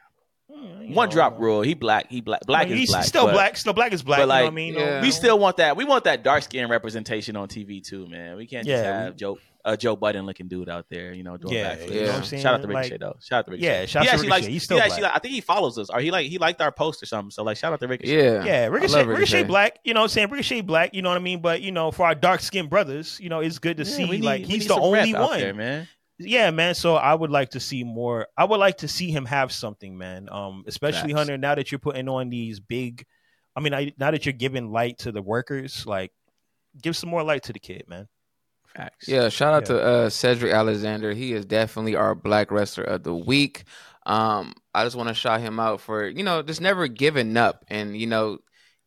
Mm, 0.50 0.94
one 0.94 1.08
know, 1.08 1.12
drop 1.12 1.38
rule. 1.38 1.62
He 1.62 1.74
black. 1.74 2.10
He 2.10 2.20
black. 2.20 2.40
Black 2.44 2.62
I 2.62 2.64
mean, 2.64 2.72
is 2.74 2.78
he's 2.80 2.90
black. 2.90 3.04
still 3.04 3.26
but 3.26 3.32
black. 3.34 3.56
Still 3.56 3.72
black 3.72 3.92
is 3.92 4.02
black. 4.02 4.18
but 4.18 4.22
you 4.22 4.26
know 4.28 4.34
what 4.42 4.46
I 4.48 4.50
mean? 4.50 4.74
yeah. 4.74 5.00
We 5.00 5.12
still 5.12 5.38
want 5.38 5.58
that. 5.58 5.76
We 5.76 5.84
want 5.84 6.02
that 6.04 6.24
dark 6.24 6.42
skin 6.42 6.68
representation 6.68 7.36
on 7.36 7.46
TV 7.46 7.80
too, 7.86 8.08
man. 8.08 8.36
We 8.36 8.46
can't 8.46 8.66
just 8.66 8.82
Yeah, 8.82 9.04
have 9.04 9.16
Joe 9.16 9.38
a 9.64 9.76
Joe 9.76 9.94
Budden 9.94 10.26
looking 10.26 10.48
dude 10.48 10.68
out 10.68 10.86
there, 10.90 11.12
you 11.12 11.22
know, 11.22 11.36
doing 11.36 11.54
Yeah, 11.54 11.76
backflips. 11.76 11.88
you 11.88 11.94
know 12.00 12.06
Yeah. 12.06 12.16
I'm 12.16 12.24
saying. 12.24 12.42
Shout 12.42 12.54
out 12.54 12.62
to 12.62 12.66
Ricochet 12.68 12.90
Like, 12.92 13.00
though. 13.00 13.16
Shout 13.20 13.38
out 13.38 13.44
to 13.44 13.50
Ricochet. 13.52 13.80
Yeah, 13.80 13.86
shout 13.86 14.02
out 14.02 14.06
to 14.06 14.16
Ricochet. 14.16 14.28
likes. 14.30 14.46
He's 14.46 14.62
still 14.64 14.80
actually, 14.80 15.00
black. 15.00 15.12
I 15.14 15.18
think 15.20 15.34
he 15.34 15.40
follows 15.40 15.78
us, 15.78 15.88
or 15.88 16.00
he 16.00 16.10
like 16.10 16.26
he 16.26 16.38
liked 16.38 16.60
our 16.60 16.72
post 16.72 17.00
or 17.02 17.06
something. 17.06 17.30
So 17.30 17.44
like, 17.44 17.56
shout 17.56 17.72
out 17.72 17.78
to 17.80 17.86
Ricochet. 17.86 18.12
Yeah. 18.16 18.44
Yeah, 18.44 18.66
Ricochet, 18.66 19.04
Ricochet, 19.04 19.06
Ricochet. 19.06 19.42
black. 19.44 19.78
You 19.84 19.94
know 19.94 20.00
what 20.00 20.04
I'm 20.04 20.08
saying? 20.08 20.30
Ricochet 20.30 20.62
black. 20.62 20.94
You 20.94 21.02
know 21.02 21.10
what 21.10 21.16
I 21.16 21.20
mean? 21.20 21.40
But 21.42 21.60
you 21.62 21.70
know, 21.70 21.92
for 21.92 22.06
our 22.06 22.14
dark 22.16 22.40
skinned 22.40 22.70
brothers, 22.70 23.20
you 23.22 23.28
know, 23.28 23.38
it's 23.40 23.58
good 23.60 23.76
to 23.76 23.84
Yeah, 23.84 23.94
see 23.96 24.04
need- 24.10 24.24
like 24.24 24.44
he's 24.46 24.66
the 24.66 24.74
only 24.74 25.14
one. 25.14 25.38
there, 25.38 25.54
man. 25.54 25.86
Yeah, 26.22 26.50
man. 26.50 26.74
So 26.74 26.96
I 26.96 27.14
would 27.14 27.30
like 27.30 27.50
to 27.50 27.60
see 27.60 27.82
more. 27.82 28.26
I 28.36 28.44
would 28.44 28.58
like 28.60 28.78
to 28.78 28.88
see 28.88 29.10
him 29.10 29.24
have 29.24 29.50
something, 29.52 29.96
man. 29.96 30.28
Um, 30.30 30.64
especially 30.66 31.12
Facts. 31.12 31.18
Hunter. 31.18 31.38
Now 31.38 31.54
that 31.54 31.72
you're 31.72 31.78
putting 31.78 32.08
on 32.08 32.28
these 32.28 32.60
big, 32.60 33.06
I 33.56 33.60
mean, 33.60 33.72
I, 33.72 33.92
now 33.98 34.10
that 34.10 34.26
you're 34.26 34.34
giving 34.34 34.70
light 34.70 34.98
to 34.98 35.12
the 35.12 35.22
workers, 35.22 35.86
like, 35.86 36.12
give 36.80 36.94
some 36.96 37.08
more 37.08 37.22
light 37.22 37.44
to 37.44 37.52
the 37.54 37.58
kid, 37.58 37.84
man. 37.88 38.06
Facts. 38.76 39.08
Yeah, 39.08 39.30
shout 39.30 39.54
out 39.54 39.62
Yeah. 39.62 39.76
to 39.76 39.82
uh, 39.82 40.10
Cedric 40.10 40.52
Alexander. 40.52 41.12
He 41.12 41.32
is 41.32 41.44
definitely 41.46 41.96
our 41.96 42.14
black 42.14 42.50
wrestler 42.50 42.84
of 42.84 43.02
the 43.02 43.14
week. 43.14 43.64
Um, 44.06 44.54
I 44.74 44.84
just 44.84 44.96
want 44.96 45.08
to 45.08 45.14
shout 45.14 45.40
him 45.40 45.58
out 45.58 45.80
for 45.80 46.06
you 46.06 46.22
know 46.22 46.42
just 46.42 46.60
never 46.60 46.86
giving 46.86 47.36
up 47.36 47.64
and 47.68 47.96
you 47.96 48.06
know 48.06 48.38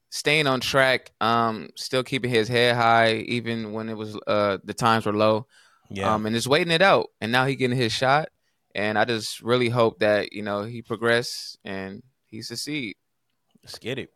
staying 0.10 0.48
on 0.48 0.60
track. 0.60 1.12
Um, 1.20 1.70
still 1.76 2.04
keeping 2.04 2.30
his 2.32 2.48
head 2.48 2.76
high 2.76 3.16
even 3.28 3.74
when 3.74 3.90
it 3.90 3.98
was 3.98 4.18
uh 4.28 4.60
the 4.64 4.74
times 4.74 5.06
were 5.06 5.14
low. 5.14 5.48
Yeah, 5.94 6.14
Um, 6.14 6.26
and 6.26 6.36
just 6.36 6.48
waiting 6.48 6.72
it 6.72 6.82
out. 6.82 7.08
And 7.22 7.32
now 7.32 7.46
he 7.46 7.56
getting 7.56 7.78
his 7.78 7.92
shot. 7.94 8.30
And 8.76 8.98
I 8.98 9.06
just 9.06 9.42
really 9.42 9.70
hope 9.70 10.00
that 10.00 10.34
you 10.34 10.42
know 10.42 10.64
he 10.64 10.82
progress 10.82 11.56
and 11.64 12.02
he 12.26 12.42
succeed. 12.42 12.96
let's 13.64 13.78
get 13.78 14.00
it. 14.00 14.12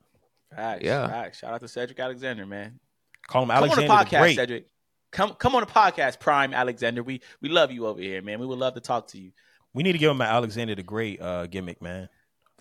Facts. 0.55 0.83
Yeah. 0.83 1.07
Facts. 1.07 1.39
Shout 1.39 1.53
out 1.53 1.61
to 1.61 1.67
Cedric 1.67 1.99
Alexander, 1.99 2.45
man. 2.45 2.79
Call 3.27 3.43
him 3.43 3.51
Alexander. 3.51 3.87
Come 3.87 3.91
on 3.91 3.99
the 3.99 4.09
the 4.09 4.15
podcast, 4.15 4.19
Great. 4.21 4.35
Cedric. 4.35 4.65
Come 5.11 5.33
come 5.35 5.55
on 5.55 5.61
the 5.61 5.67
podcast, 5.67 6.19
Prime 6.19 6.53
Alexander. 6.53 7.03
We 7.03 7.21
we 7.41 7.49
love 7.49 7.71
you 7.71 7.85
over 7.85 8.01
here, 8.01 8.21
man. 8.21 8.39
We 8.39 8.45
would 8.47 8.57
love 8.59 8.73
to 8.73 8.79
talk 8.81 9.07
to 9.09 9.19
you. 9.19 9.31
We 9.73 9.83
need 9.83 9.91
to 9.91 9.97
give 9.99 10.09
him 10.09 10.21
an 10.21 10.27
Alexander 10.27 10.73
the 10.75 10.83
Great 10.83 11.21
uh, 11.21 11.45
gimmick, 11.47 11.81
man. 11.81 12.09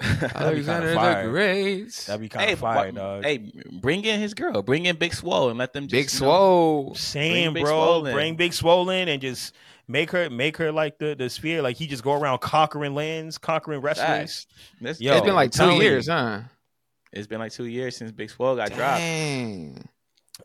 Alexander 0.01 0.95
fire. 0.95 1.25
the 1.25 1.31
Great. 1.31 1.93
That'd 2.07 2.21
be 2.21 2.29
kind 2.29 2.47
hey, 2.47 2.53
of 2.53 2.59
fire, 2.59 2.93
dog. 2.93 3.25
hey, 3.25 3.51
bring 3.81 4.05
in 4.05 4.21
his 4.21 4.35
girl. 4.35 4.61
Bring 4.63 4.87
in 4.87 4.97
Big 4.97 5.15
Swole 5.15 5.49
and 5.49 5.59
let 5.59 5.73
them 5.73 5.85
just 5.89 5.93
Big 5.93 6.13
you 6.13 6.27
know, 6.27 6.33
Swole. 6.33 6.95
Saying, 6.95 7.55
Big 7.55 7.65
bro, 7.65 7.73
Swollen. 7.73 8.13
bring 8.13 8.37
Big 8.37 8.53
Swollen 8.53 9.09
and 9.09 9.23
just 9.23 9.55
make 9.89 10.11
her 10.11 10.29
make 10.29 10.59
her 10.59 10.71
like 10.71 10.99
the 10.99 11.15
the 11.15 11.31
sphere. 11.31 11.63
Like 11.63 11.77
he 11.77 11.87
just 11.87 12.03
go 12.03 12.13
around 12.13 12.41
conquering 12.41 12.95
lands, 12.95 13.39
conquering 13.39 13.81
wrestlers. 13.81 14.07
Facts. 14.07 14.47
This- 14.81 15.01
Yo, 15.01 15.15
it's 15.15 15.25
been 15.25 15.35
like 15.35 15.53
two 15.53 15.59
telling 15.59 15.77
you. 15.77 15.83
years, 15.83 16.09
huh? 16.09 16.41
It's 17.13 17.27
been 17.27 17.39
like 17.39 17.53
two 17.53 17.65
years 17.65 17.97
since 17.97 18.13
Big 18.13 18.29
Swole 18.31 18.57
got 18.57 18.73
dropped. 18.73 19.01
Dang. 19.01 19.89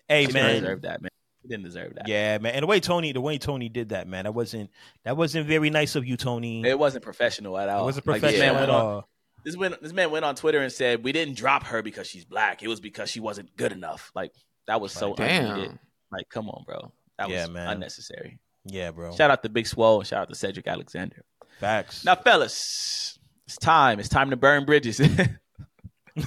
Hey 0.07 0.27
man. 0.27 0.27
He 0.27 0.27
didn't 0.27 0.33
man, 0.33 0.61
deserve 0.61 0.81
that, 0.83 1.01
man. 1.01 1.11
He 1.41 1.47
didn't 1.49 1.63
deserve 1.65 1.95
that. 1.95 2.07
yeah 2.07 2.37
man, 2.37 2.53
and 2.53 2.63
the 2.63 2.67
way 2.67 2.79
Tony 2.79 3.11
the 3.11 3.19
way 3.19 3.37
Tony 3.37 3.67
did 3.67 3.89
that, 3.89 4.07
man, 4.07 4.23
that 4.25 4.31
wasn't 4.33 4.69
that 5.03 5.17
wasn't 5.17 5.47
very 5.47 5.69
nice 5.71 5.95
of 5.95 6.05
you, 6.05 6.15
Tony. 6.15 6.63
It 6.63 6.77
wasn't 6.79 7.03
professional 7.03 7.57
at 7.57 7.67
all. 7.67 7.81
It 7.81 7.85
wasn't 7.85 8.05
professional 8.05 8.31
this 8.31 8.39
man 8.39 8.55
at 8.55 8.59
went 8.59 8.71
all. 8.71 9.09
This 9.43 9.57
man, 9.57 9.75
this 9.81 9.93
man 9.93 10.11
went 10.11 10.23
on 10.25 10.35
Twitter 10.35 10.59
and 10.59 10.71
said, 10.71 11.03
"We 11.03 11.11
didn't 11.11 11.35
drop 11.35 11.63
her 11.63 11.81
because 11.81 12.07
she's 12.07 12.25
black. 12.25 12.61
It 12.63 12.67
was 12.67 12.79
because 12.79 13.09
she 13.09 13.19
wasn't 13.19 13.55
good 13.57 13.71
enough." 13.71 14.11
Like 14.13 14.33
that 14.67 14.79
was 14.81 14.91
so 14.91 15.11
Like, 15.11 15.19
unneeded. 15.31 15.69
Damn. 15.69 15.79
Like, 16.11 16.29
come 16.29 16.49
on, 16.49 16.63
bro. 16.65 16.91
That 17.17 17.29
Yeah, 17.29 17.41
was 17.45 17.49
man. 17.51 17.69
unnecessary. 17.69 18.37
Yeah, 18.65 18.91
bro. 18.91 19.15
Shout 19.15 19.31
out 19.31 19.41
to 19.43 19.49
Big 19.49 19.65
Swole 19.65 19.99
and 19.99 20.07
shout 20.07 20.21
out 20.23 20.29
to 20.29 20.35
Cedric 20.35 20.67
Alexander. 20.67 21.23
Facts. 21.59 22.05
Now, 22.05 22.15
fellas, 22.15 23.17
it's 23.47 23.57
time. 23.57 23.99
It's 23.99 24.09
time 24.09 24.29
to 24.29 24.35
burn 24.37 24.65
bridges. 24.65 24.99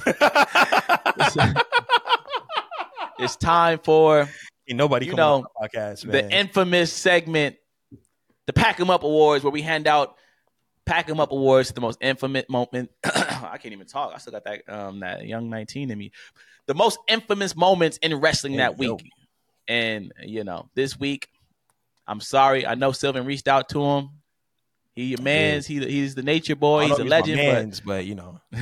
it's 3.18 3.36
time 3.36 3.78
for 3.78 4.28
Ain't 4.68 4.78
nobody 4.78 5.06
You 5.06 5.14
know, 5.14 5.34
on 5.34 5.42
the 5.42 5.68
podcast, 5.68 6.04
man. 6.06 6.12
the 6.28 6.36
infamous 6.36 6.92
segment, 6.92 7.56
the 8.46 8.52
Pack 8.52 8.80
'em 8.80 8.90
Up 8.90 9.02
Awards, 9.04 9.44
where 9.44 9.50
we 9.50 9.62
hand 9.62 9.86
out 9.86 10.16
Pack 10.86 11.08
'em 11.08 11.20
Up 11.20 11.32
Awards, 11.32 11.72
the 11.72 11.80
most 11.80 11.98
infamous 12.00 12.44
moment. 12.48 12.90
I 13.04 13.58
can't 13.60 13.72
even 13.72 13.86
talk. 13.86 14.12
I 14.14 14.18
still 14.18 14.32
got 14.32 14.44
that 14.44 14.68
um 14.68 15.00
that 15.00 15.26
young 15.26 15.48
nineteen 15.50 15.90
in 15.90 15.98
me. 15.98 16.12
The 16.66 16.74
most 16.74 16.98
infamous 17.08 17.56
moments 17.56 17.98
in 17.98 18.14
wrestling 18.20 18.56
that 18.56 18.78
week, 18.78 19.04
and 19.68 20.12
you 20.22 20.44
know 20.44 20.68
this 20.74 20.98
week, 20.98 21.28
I'm 22.06 22.20
sorry. 22.20 22.66
I 22.66 22.74
know 22.74 22.92
Sylvan 22.92 23.24
reached 23.26 23.48
out 23.48 23.68
to 23.70 23.82
him. 23.82 24.10
He 24.94 25.04
your 25.06 25.22
man's. 25.22 25.66
He 25.66 25.78
he's 25.84 26.14
the 26.14 26.22
nature 26.22 26.56
boy. 26.56 26.86
He's 26.86 26.98
a 26.98 27.02
he's 27.02 27.10
legend. 27.10 27.38
But 27.38 27.52
mans, 27.52 27.80
but 27.80 28.04
you 28.04 28.14
know, 28.14 28.40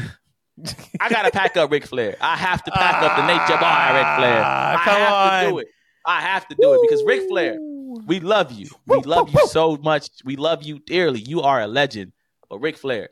I 1.00 1.08
gotta 1.08 1.30
pack 1.30 1.56
up 1.56 1.70
Ric 1.70 1.86
Flair. 1.86 2.16
I 2.20 2.36
have 2.36 2.62
to 2.64 2.70
pack 2.70 3.02
up 3.02 3.16
the 3.16 3.26
nature 3.26 3.58
boy, 3.58 3.98
Ric 3.98 4.06
Flair. 4.16 4.42
Ah, 4.44 4.72
I 4.72 4.84
come 4.84 5.00
have 5.00 5.08
to 5.42 5.46
on. 5.46 5.52
do 5.52 5.58
it. 5.58 5.68
I 6.04 6.20
have 6.20 6.48
to 6.48 6.56
do 6.60 6.74
it 6.74 6.80
because 6.82 7.04
Ric 7.04 7.28
Flair, 7.28 7.58
we 8.06 8.20
love 8.20 8.52
you. 8.52 8.68
We 8.86 9.00
love 9.00 9.30
you 9.30 9.46
so 9.48 9.76
much. 9.76 10.08
We 10.24 10.36
love 10.36 10.62
you 10.62 10.78
dearly. 10.78 11.20
You 11.20 11.42
are 11.42 11.60
a 11.60 11.66
legend. 11.66 12.12
But 12.48 12.58
Ric 12.58 12.76
Flair, 12.76 13.10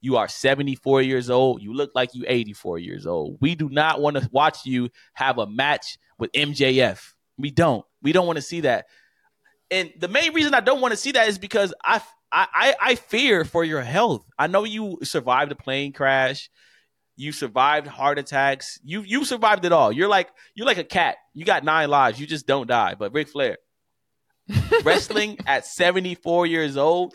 you 0.00 0.16
are 0.16 0.28
74 0.28 1.02
years 1.02 1.30
old. 1.30 1.62
You 1.62 1.74
look 1.74 1.90
like 1.94 2.14
you 2.14 2.24
84 2.26 2.78
years 2.78 3.06
old. 3.06 3.38
We 3.40 3.54
do 3.54 3.68
not 3.68 4.00
want 4.00 4.16
to 4.16 4.28
watch 4.32 4.64
you 4.64 4.90
have 5.14 5.38
a 5.38 5.46
match 5.46 5.98
with 6.18 6.32
MJF. 6.32 7.14
We 7.36 7.50
don't. 7.50 7.84
We 8.02 8.12
don't 8.12 8.26
want 8.26 8.36
to 8.36 8.42
see 8.42 8.60
that. 8.60 8.86
And 9.70 9.92
the 9.98 10.08
main 10.08 10.32
reason 10.32 10.54
I 10.54 10.60
don't 10.60 10.80
want 10.80 10.92
to 10.92 10.96
see 10.96 11.12
that 11.12 11.28
is 11.28 11.38
because 11.38 11.74
I 11.84 12.00
I 12.30 12.46
I, 12.52 12.74
I 12.80 12.94
fear 12.94 13.44
for 13.44 13.64
your 13.64 13.82
health. 13.82 14.24
I 14.38 14.46
know 14.46 14.64
you 14.64 14.98
survived 15.02 15.52
a 15.52 15.56
plane 15.56 15.92
crash. 15.92 16.50
You 17.16 17.32
survived 17.32 17.86
heart 17.86 18.18
attacks. 18.18 18.78
You 18.84 19.02
you 19.02 19.24
survived 19.24 19.64
it 19.64 19.72
all. 19.72 19.90
You're 19.92 20.08
like 20.08 20.30
you're 20.54 20.66
like 20.66 20.78
a 20.78 20.84
cat. 20.84 21.16
You 21.34 21.44
got 21.44 21.64
nine 21.64 21.90
lives. 21.90 22.20
You 22.20 22.26
just 22.26 22.46
don't 22.46 22.68
die. 22.68 22.94
But 22.96 23.12
Ric 23.12 23.28
Flair, 23.28 23.58
wrestling 24.84 25.38
at 25.46 25.66
74 25.66 26.46
years 26.46 26.76
old, 26.76 27.14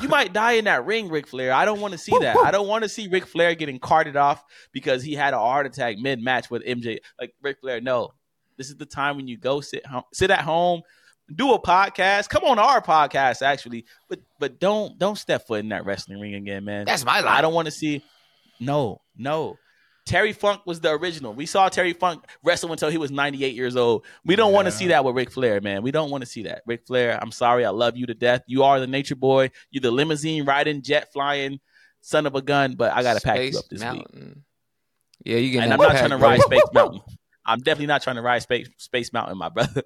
you 0.00 0.08
might 0.08 0.32
die 0.32 0.52
in 0.52 0.66
that 0.66 0.86
ring, 0.86 1.08
Ric 1.08 1.26
Flair. 1.26 1.52
I 1.52 1.64
don't 1.64 1.80
want 1.80 1.92
to 1.92 1.98
see 1.98 2.16
that. 2.18 2.36
I 2.36 2.50
don't 2.50 2.68
want 2.68 2.84
to 2.84 2.88
see 2.88 3.08
Ric 3.08 3.26
Flair 3.26 3.54
getting 3.54 3.78
carted 3.78 4.16
off 4.16 4.44
because 4.72 5.02
he 5.02 5.14
had 5.14 5.34
a 5.34 5.38
heart 5.38 5.66
attack 5.66 5.98
mid 5.98 6.22
match 6.22 6.50
with 6.50 6.64
MJ. 6.64 6.98
Like 7.18 7.34
Ric 7.42 7.60
Flair, 7.60 7.80
no. 7.80 8.12
This 8.56 8.68
is 8.68 8.76
the 8.76 8.86
time 8.86 9.16
when 9.16 9.26
you 9.26 9.36
go 9.36 9.60
sit 9.60 9.86
home, 9.86 10.04
sit 10.12 10.30
at 10.30 10.42
home, 10.42 10.82
do 11.34 11.52
a 11.54 11.60
podcast. 11.60 12.28
Come 12.28 12.44
on 12.44 12.58
our 12.58 12.82
podcast, 12.82 13.42
actually, 13.42 13.86
but 14.08 14.20
but 14.38 14.60
don't 14.60 14.98
don't 14.98 15.16
step 15.16 15.46
foot 15.46 15.60
in 15.60 15.70
that 15.70 15.86
wrestling 15.86 16.20
ring 16.20 16.34
again, 16.34 16.64
man. 16.64 16.84
That's 16.84 17.04
my 17.04 17.20
life. 17.20 17.38
I 17.38 17.40
don't 17.40 17.54
want 17.54 17.66
to 17.66 17.72
see. 17.72 18.04
No, 18.60 19.00
no. 19.16 19.56
Terry 20.06 20.32
Funk 20.32 20.62
was 20.66 20.80
the 20.80 20.90
original. 20.90 21.32
We 21.34 21.46
saw 21.46 21.68
Terry 21.68 21.92
Funk 21.92 22.24
wrestle 22.42 22.72
until 22.72 22.88
he 22.90 22.98
was 22.98 23.10
98 23.10 23.54
years 23.54 23.76
old. 23.76 24.04
We 24.24 24.34
don't 24.36 24.52
want 24.52 24.66
to 24.66 24.72
see 24.72 24.88
that 24.88 25.04
with 25.04 25.14
Ric 25.14 25.30
Flair, 25.30 25.60
man. 25.60 25.82
We 25.82 25.90
don't 25.90 26.10
want 26.10 26.22
to 26.22 26.26
see 26.26 26.44
that. 26.44 26.62
Ric 26.66 26.86
Flair, 26.86 27.18
I'm 27.22 27.30
sorry. 27.32 27.64
I 27.64 27.70
love 27.70 27.96
you 27.96 28.06
to 28.06 28.14
death. 28.14 28.42
You 28.46 28.64
are 28.64 28.80
the 28.80 28.86
nature 28.86 29.14
boy. 29.16 29.50
You're 29.70 29.82
the 29.82 29.90
limousine 29.90 30.44
riding, 30.44 30.82
jet 30.82 31.12
flying 31.12 31.60
son 32.00 32.26
of 32.26 32.34
a 32.34 32.42
gun, 32.42 32.74
but 32.76 32.92
I 32.92 33.02
got 33.02 33.14
to 33.14 33.20
pack 33.20 33.38
you 33.52 33.58
up 33.58 33.64
this 33.70 33.84
week. 33.84 34.06
Yeah, 35.24 35.36
you 35.36 35.50
getting 35.50 35.64
And 35.64 35.72
I'm 35.74 35.78
not 35.78 35.90
pack, 35.90 35.98
trying 35.98 36.10
to 36.10 36.18
bro. 36.18 36.28
ride 36.28 36.40
Space 36.40 36.62
Mountain. 36.72 37.02
I'm 37.44 37.58
definitely 37.58 37.86
not 37.86 38.02
trying 38.02 38.16
to 38.16 38.22
ride 38.22 38.40
Space, 38.42 38.68
Space 38.78 39.12
Mountain, 39.12 39.36
my 39.38 39.48
brother. 39.50 39.82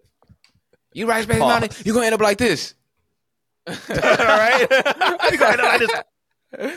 You 0.92 1.06
ride 1.06 1.24
Space 1.24 1.38
Pause. 1.40 1.60
Mountain, 1.60 1.84
you're 1.84 1.94
gonna 1.94 2.06
end 2.06 2.14
up 2.14 2.20
like 2.20 2.38
this. 2.38 2.74
all 3.66 3.74
right. 3.88 4.66
You 5.32 5.38
gonna 5.38 5.52
end 5.52 5.60
up 5.60 5.68
like 5.68 5.80
this. 5.80 5.90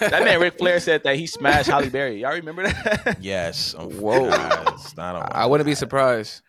That 0.00 0.24
man 0.24 0.40
Ric 0.40 0.58
Flair 0.58 0.78
said 0.80 1.02
that 1.04 1.16
he 1.16 1.26
smashed 1.26 1.68
Halle 1.70 1.88
Berry. 1.88 2.20
Y'all 2.20 2.32
remember 2.32 2.64
that? 2.64 3.16
Yes. 3.20 3.74
Whoa. 3.74 4.28
I, 4.28 4.76
don't 4.96 5.34
I 5.34 5.46
wouldn't 5.46 5.66
be 5.66 5.74
surprised. 5.74 6.42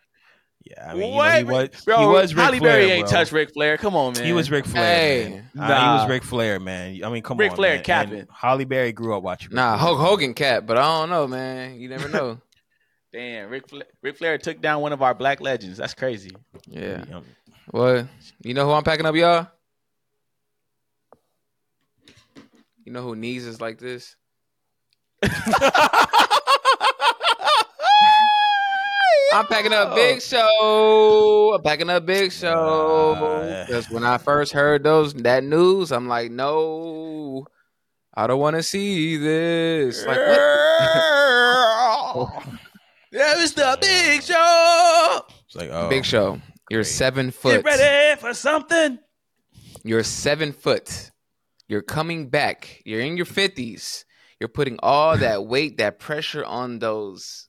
Yeah, 0.66 0.92
I 0.92 0.94
mean, 0.94 1.04
you 1.04 1.10
know, 1.12 1.16
What? 1.16 1.38
he 1.38 1.44
was 1.46 1.70
Bro, 1.86 2.00
he 2.00 2.06
was 2.06 2.36
Ric 2.36 2.44
Halle 2.46 2.58
Flair, 2.60 2.72
Berry 2.74 2.92
ain't 2.92 3.08
bro. 3.08 3.12
touched 3.18 3.32
Ric 3.32 3.54
Flair. 3.54 3.78
Come 3.78 3.96
on, 3.96 4.14
man. 4.14 4.26
He 4.26 4.34
was 4.34 4.52
Ric 4.52 4.66
Flair. 4.66 4.84
Hey. 4.84 5.44
man. 5.56 5.72
Uh, 5.72 5.94
he 5.94 6.00
was 6.02 6.10
Ric 6.10 6.24
Flair, 6.24 6.60
man. 6.60 7.02
I 7.04 7.10
mean, 7.10 7.24
come 7.24 7.36
on. 7.36 7.40
Ric 7.40 7.52
on, 7.52 7.56
Flair 7.56 7.76
man. 7.76 7.84
capping. 7.86 8.20
And 8.20 8.28
Halle 8.32 8.66
Berry 8.66 8.92
grew 8.92 9.16
up 9.16 9.24
watching. 9.24 9.50
Ric 9.50 9.56
Nah, 9.56 9.78
Flair. 9.78 9.88
Hulk 9.96 10.00
Hogan 10.00 10.34
cat, 10.34 10.66
but 10.68 10.78
I 10.78 10.82
don't 11.00 11.10
know, 11.10 11.26
man. 11.28 11.80
You 11.80 11.88
never 11.90 12.10
know. 12.10 12.40
Damn, 13.14 13.50
Ric 13.50 13.68
Flair, 13.70 13.86
Ric 14.04 14.18
Flair 14.18 14.38
took 14.38 14.62
down 14.62 14.82
one 14.82 14.92
of 14.94 15.02
our 15.02 15.16
black 15.16 15.40
legends. 15.42 15.78
That's 15.78 15.94
crazy. 15.96 16.32
Yeah. 16.68 17.06
Well, 17.72 18.08
you 18.44 18.54
know 18.54 18.66
who 18.66 18.72
I'm 18.74 18.84
packing 18.84 19.06
up, 19.06 19.16
y'all? 19.16 19.48
You 22.90 22.94
know 22.94 23.04
who 23.04 23.16
knees 23.16 23.46
is 23.46 23.62
like 23.62 23.78
this? 23.78 24.16
I'm 29.32 29.46
packing 29.46 29.74
up 29.74 29.94
Big 29.94 30.20
Show. 30.24 31.54
I'm 31.56 31.62
packing 31.62 31.92
up 31.92 32.04
Big 32.08 32.32
Show. 32.32 33.14
Uh, 33.14 33.68
Because 33.68 33.92
when 33.92 34.04
I 34.04 34.18
first 34.18 34.54
heard 34.54 34.82
those 34.82 35.14
that 35.14 35.44
news, 35.44 35.92
I'm 35.92 36.08
like, 36.08 36.32
no, 36.32 37.46
I 38.16 38.26
don't 38.26 38.40
want 38.40 38.56
to 38.56 38.64
see 38.64 39.18
this. 39.18 40.04
Like, 40.08 40.18
what? 40.18 40.40
Yeah, 43.12 43.34
it's 43.38 43.54
the 43.54 43.78
Big 43.80 44.24
Show. 44.24 45.22
It's 45.46 45.56
like, 45.56 45.70
oh, 45.72 45.90
Big 45.90 46.06
Show, 46.06 46.42
you're 46.72 46.80
Great. 46.82 46.88
seven 46.88 47.30
foot. 47.30 47.64
Get 47.64 47.66
ready 47.66 48.20
for 48.20 48.34
something. 48.34 48.98
You're 49.84 50.02
seven 50.04 50.54
foot. 50.54 51.12
You're 51.70 51.84
coming 51.84 52.28
back. 52.30 52.82
You're 52.84 53.00
in 53.00 53.16
your 53.16 53.28
fifties. 53.28 54.04
You're 54.40 54.50
putting 54.50 54.80
all 54.82 55.16
that 55.18 55.46
weight, 55.48 55.78
that 55.78 56.00
pressure 56.00 56.44
on 56.44 56.80
those 56.80 57.48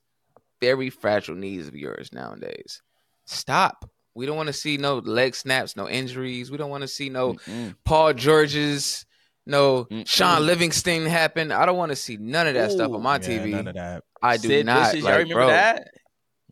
very 0.61 0.91
fragile 0.91 1.35
knees 1.35 1.67
of 1.67 1.75
yours 1.75 2.11
nowadays. 2.13 2.83
Stop. 3.25 3.91
We 4.15 4.27
don't 4.27 4.37
want 4.37 4.49
to 4.49 4.53
see 4.53 4.77
no 4.77 4.99
leg 4.99 5.35
snaps, 5.35 5.77
no 5.77 5.89
injuries. 5.89 6.51
We 6.51 6.59
don't 6.59 6.71
want 6.71 6.83
to 6.83 6.89
see 6.89 7.09
no 7.09 7.37
Paul 7.85 8.13
George's, 8.13 9.07
no 9.47 9.85
Mm-mm. 9.85 10.07
Shaun 10.07 10.45
Livingston 10.45 11.07
happen. 11.07 11.53
I 11.53 11.65
don't 11.65 11.79
want 11.79 11.91
to 11.91 11.97
see 11.97 12.17
none 12.17 12.47
of 12.47 12.55
that 12.55 12.73
stuff 12.73 12.93
on 12.93 13.03
my 13.03 13.17
yeah, 13.17 13.21
TV. 13.21 13.51
None 13.51 13.69
of 13.69 13.75
that. 13.75 14.05
I 14.21 14.37
do 14.37 14.49
Sid 14.49 14.67
not. 14.67 14.95
Like, 14.95 15.03
y'all 15.03 15.13
remember 15.13 15.35
bro, 15.35 15.47
that? 15.47 15.89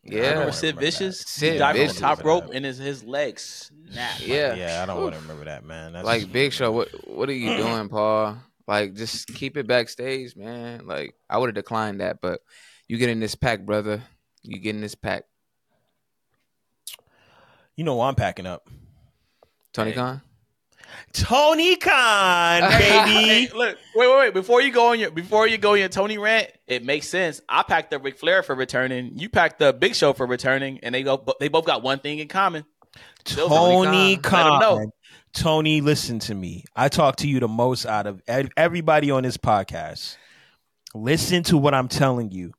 Yeah. 0.05 0.19
I 0.19 0.21
don't 0.21 0.23
Remember 0.23 0.41
wanna 0.41 0.53
Sid 0.53 0.63
remember 0.77 0.81
that. 0.81 0.87
Vicious? 0.87 1.21
Sid 1.27 1.53
he 1.55 1.59
dived 1.59 1.79
from 1.79 1.87
Vicious. 1.87 2.01
top 2.01 2.25
rope 2.25 2.47
That. 2.49 2.57
and 2.57 2.65
his, 2.65 2.79
his 2.79 3.05
legs 3.05 3.71
snapped. 3.93 4.21
Yeah. 4.21 4.55
Yeah, 4.55 4.83
I 4.83 4.87
don't 4.87 5.01
want 5.03 5.15
to 5.15 5.21
remember 5.21 5.45
that, 5.47 5.65
man. 5.65 5.93
That's 5.93 6.07
Like 6.07 6.31
Big 6.33 6.53
Show, 6.53 6.73
what 6.73 6.89
what 7.09 7.29
are 7.29 7.33
you 7.33 7.57
doing, 7.57 7.89
Paul? 7.89 8.39
Like 8.67 8.95
just 8.95 9.29
keep 9.29 9.57
it 9.57 9.67
backstage, 9.67 10.37
man. 10.37 10.87
Like 10.87 11.15
I 11.29 11.39
would 11.39 11.49
have 11.49 11.55
declined 11.55 12.01
that, 12.01 12.21
but 12.21 12.41
you 12.87 12.97
get 12.99 13.09
in 13.11 13.21
this 13.21 13.35
pack, 13.35 13.61
brother. 13.67 14.03
You 14.43 14.59
get 14.59 14.75
in 14.75 14.81
this 14.81 14.95
pack. 14.95 15.25
you 17.77 17.85
know, 17.85 18.01
I'm 18.01 18.15
packing 18.15 18.47
up. 18.47 18.69
Tony 19.73 19.91
Hey. 19.91 19.97
Khan? 19.97 20.23
Tony 21.13 21.77
Khan, 21.77 22.63
Hey, 22.71 23.47
baby. 23.47 23.53
look, 23.57 23.77
wait, 23.95 24.09
wait, 24.09 24.19
wait. 24.19 24.35
Before 24.35 24.61
you 24.61 24.73
go 24.73 24.89
on 24.93 25.01
your 25.01 25.11
before 25.11 25.47
you 25.47 25.59
go 25.59 25.73
on 25.73 25.79
your 25.79 25.89
Tony 25.89 26.19
rant, 26.19 26.51
it 26.67 26.85
makes 26.85 27.09
sense. 27.09 27.41
I 27.49 27.63
packed 27.63 27.93
up 27.95 28.05
Ric 28.05 28.19
Flair 28.19 28.43
for 28.43 28.55
returning. 28.55 29.13
You 29.19 29.29
packed 29.29 29.61
up 29.63 29.81
Big 29.81 29.95
Show 29.95 30.13
for 30.13 30.27
returning, 30.27 30.81
and 30.83 30.95
they 30.95 31.03
go. 31.03 31.25
They 31.41 31.49
both 31.49 31.65
got 31.65 31.83
one 31.83 31.99
thing 31.99 32.19
in 32.19 32.29
common. 32.29 32.65
Tony 33.25 34.17
Khan. 34.17 34.61
Khan. 34.63 34.93
Tony, 35.35 35.81
listen 35.81 36.19
to 36.21 36.35
me. 36.35 36.65
I 36.75 36.89
talk 36.89 37.17
to 37.17 37.29
you 37.29 37.39
the 37.41 37.49
most 37.49 37.85
out 37.87 38.07
of 38.07 38.23
everybody 38.57 39.11
on 39.11 39.23
this 39.23 39.37
podcast. 39.37 40.17
Listen 40.95 41.43
to 41.45 41.59
what 41.59 41.75
I'm 41.75 41.89
telling 41.89 42.31
you. 42.33 42.53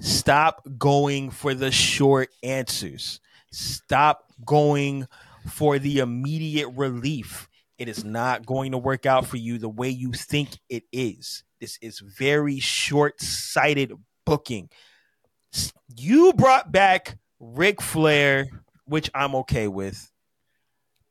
Stop 0.00 0.66
going 0.76 1.30
for 1.30 1.54
the 1.54 1.70
short 1.70 2.28
answers. 2.42 3.20
Stop 3.52 4.24
going 4.44 5.06
for 5.46 5.78
the 5.78 5.98
immediate 5.98 6.68
relief. 6.70 7.48
It 7.78 7.88
is 7.88 8.04
not 8.04 8.46
going 8.46 8.72
to 8.72 8.78
work 8.78 9.06
out 9.06 9.26
for 9.26 9.36
you 9.36 9.58
the 9.58 9.68
way 9.68 9.90
you 9.90 10.12
think 10.12 10.58
it 10.68 10.84
is. 10.92 11.44
This 11.60 11.78
is 11.82 12.00
very 12.00 12.58
short 12.58 13.20
sighted 13.20 13.92
booking. 14.24 14.70
You 15.96 16.32
brought 16.32 16.72
back 16.72 17.18
Ric 17.38 17.80
Flair, 17.80 18.46
which 18.86 19.10
I'm 19.14 19.34
okay 19.36 19.68
with. 19.68 20.10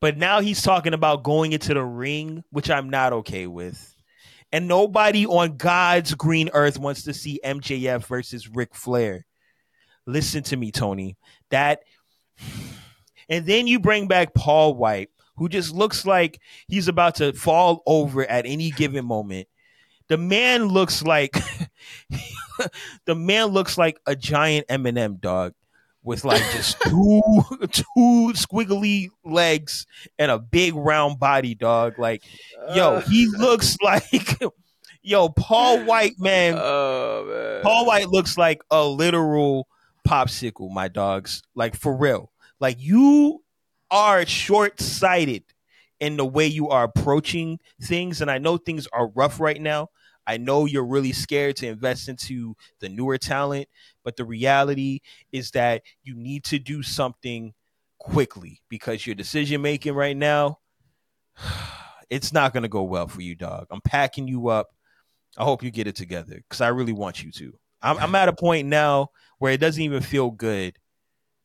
But 0.01 0.17
now 0.17 0.41
he's 0.41 0.61
talking 0.61 0.93
about 0.93 1.23
going 1.23 1.53
into 1.53 1.73
the 1.73 1.83
ring, 1.83 2.43
which 2.51 2.69
I'm 2.69 2.89
not 2.89 3.13
okay 3.13 3.47
with. 3.47 3.95
And 4.51 4.67
nobody 4.67 5.25
on 5.25 5.57
God's 5.57 6.13
green 6.13 6.49
earth 6.53 6.77
wants 6.77 7.03
to 7.03 7.13
see 7.13 7.39
MJF 7.43 8.05
versus 8.05 8.47
Ric 8.47 8.75
Flair. 8.75 9.25
Listen 10.05 10.43
to 10.43 10.57
me, 10.57 10.71
Tony. 10.71 11.17
That 11.49 11.79
and 13.29 13.45
then 13.45 13.67
you 13.67 13.79
bring 13.79 14.07
back 14.07 14.33
Paul 14.33 14.75
White, 14.75 15.09
who 15.37 15.49
just 15.49 15.73
looks 15.73 16.05
like 16.05 16.39
he's 16.67 16.87
about 16.87 17.15
to 17.15 17.33
fall 17.33 17.83
over 17.85 18.25
at 18.25 18.45
any 18.45 18.71
given 18.71 19.05
moment. 19.05 19.47
The 20.07 20.17
man 20.17 20.65
looks 20.65 21.03
like 21.03 21.33
the 23.05 23.15
man 23.15 23.47
looks 23.47 23.77
like 23.77 23.99
a 24.05 24.15
giant 24.15 24.65
M&M 24.69 25.15
dog 25.15 25.53
with 26.03 26.23
like 26.23 26.43
just 26.53 26.79
two 26.83 27.43
two 27.71 28.31
squiggly 28.35 29.09
legs 29.25 29.87
and 30.19 30.31
a 30.31 30.39
big 30.39 30.75
round 30.75 31.19
body 31.19 31.55
dog. 31.55 31.99
Like, 31.99 32.23
yo, 32.73 33.01
he 33.01 33.27
looks 33.27 33.77
like 33.83 34.39
yo, 35.01 35.29
Paul 35.29 35.83
White, 35.83 36.19
man. 36.19 36.55
Oh 36.57 37.25
man. 37.27 37.63
Paul 37.63 37.87
White 37.87 38.07
looks 38.07 38.37
like 38.37 38.61
a 38.71 38.85
literal 38.85 39.67
popsicle, 40.07 40.71
my 40.71 40.87
dogs. 40.87 41.41
Like 41.55 41.75
for 41.75 41.95
real. 41.95 42.31
Like 42.59 42.77
you 42.79 43.43
are 43.91 44.25
short 44.25 44.79
sighted 44.79 45.43
in 45.99 46.17
the 46.17 46.25
way 46.25 46.45
you 46.47 46.69
are 46.69 46.83
approaching 46.83 47.59
things. 47.81 48.21
And 48.21 48.29
I 48.29 48.37
know 48.37 48.57
things 48.57 48.87
are 48.91 49.07
rough 49.07 49.39
right 49.39 49.61
now. 49.61 49.89
I 50.27 50.37
know 50.37 50.65
you're 50.65 50.85
really 50.85 51.13
scared 51.13 51.55
to 51.57 51.67
invest 51.67 52.09
into 52.09 52.55
the 52.79 52.89
newer 52.89 53.17
talent, 53.17 53.67
but 54.03 54.17
the 54.17 54.25
reality 54.25 55.01
is 55.31 55.51
that 55.51 55.83
you 56.03 56.15
need 56.15 56.43
to 56.45 56.57
do 56.57 56.81
something 56.81 57.53
quickly 57.99 58.61
because 58.67 59.05
your 59.05 59.15
decision 59.15 59.61
making 59.61 59.93
right 59.93 60.17
now, 60.17 60.59
it's 62.09 62.33
not 62.33 62.53
going 62.53 62.63
to 62.63 62.69
go 62.69 62.83
well 62.83 63.07
for 63.07 63.21
you, 63.21 63.35
dog. 63.35 63.67
I'm 63.69 63.81
packing 63.81 64.27
you 64.27 64.47
up. 64.47 64.69
I 65.37 65.43
hope 65.43 65.63
you 65.63 65.69
get 65.69 65.87
it 65.87 65.95
together 65.95 66.35
because 66.35 66.61
I 66.61 66.69
really 66.69 66.93
want 66.93 67.23
you 67.23 67.31
to. 67.31 67.53
I'm, 67.81 67.97
I'm 67.99 68.15
at 68.15 68.29
a 68.29 68.33
point 68.33 68.67
now 68.67 69.09
where 69.37 69.51
it 69.51 69.59
doesn't 69.59 69.81
even 69.81 70.01
feel 70.01 70.31
good 70.31 70.77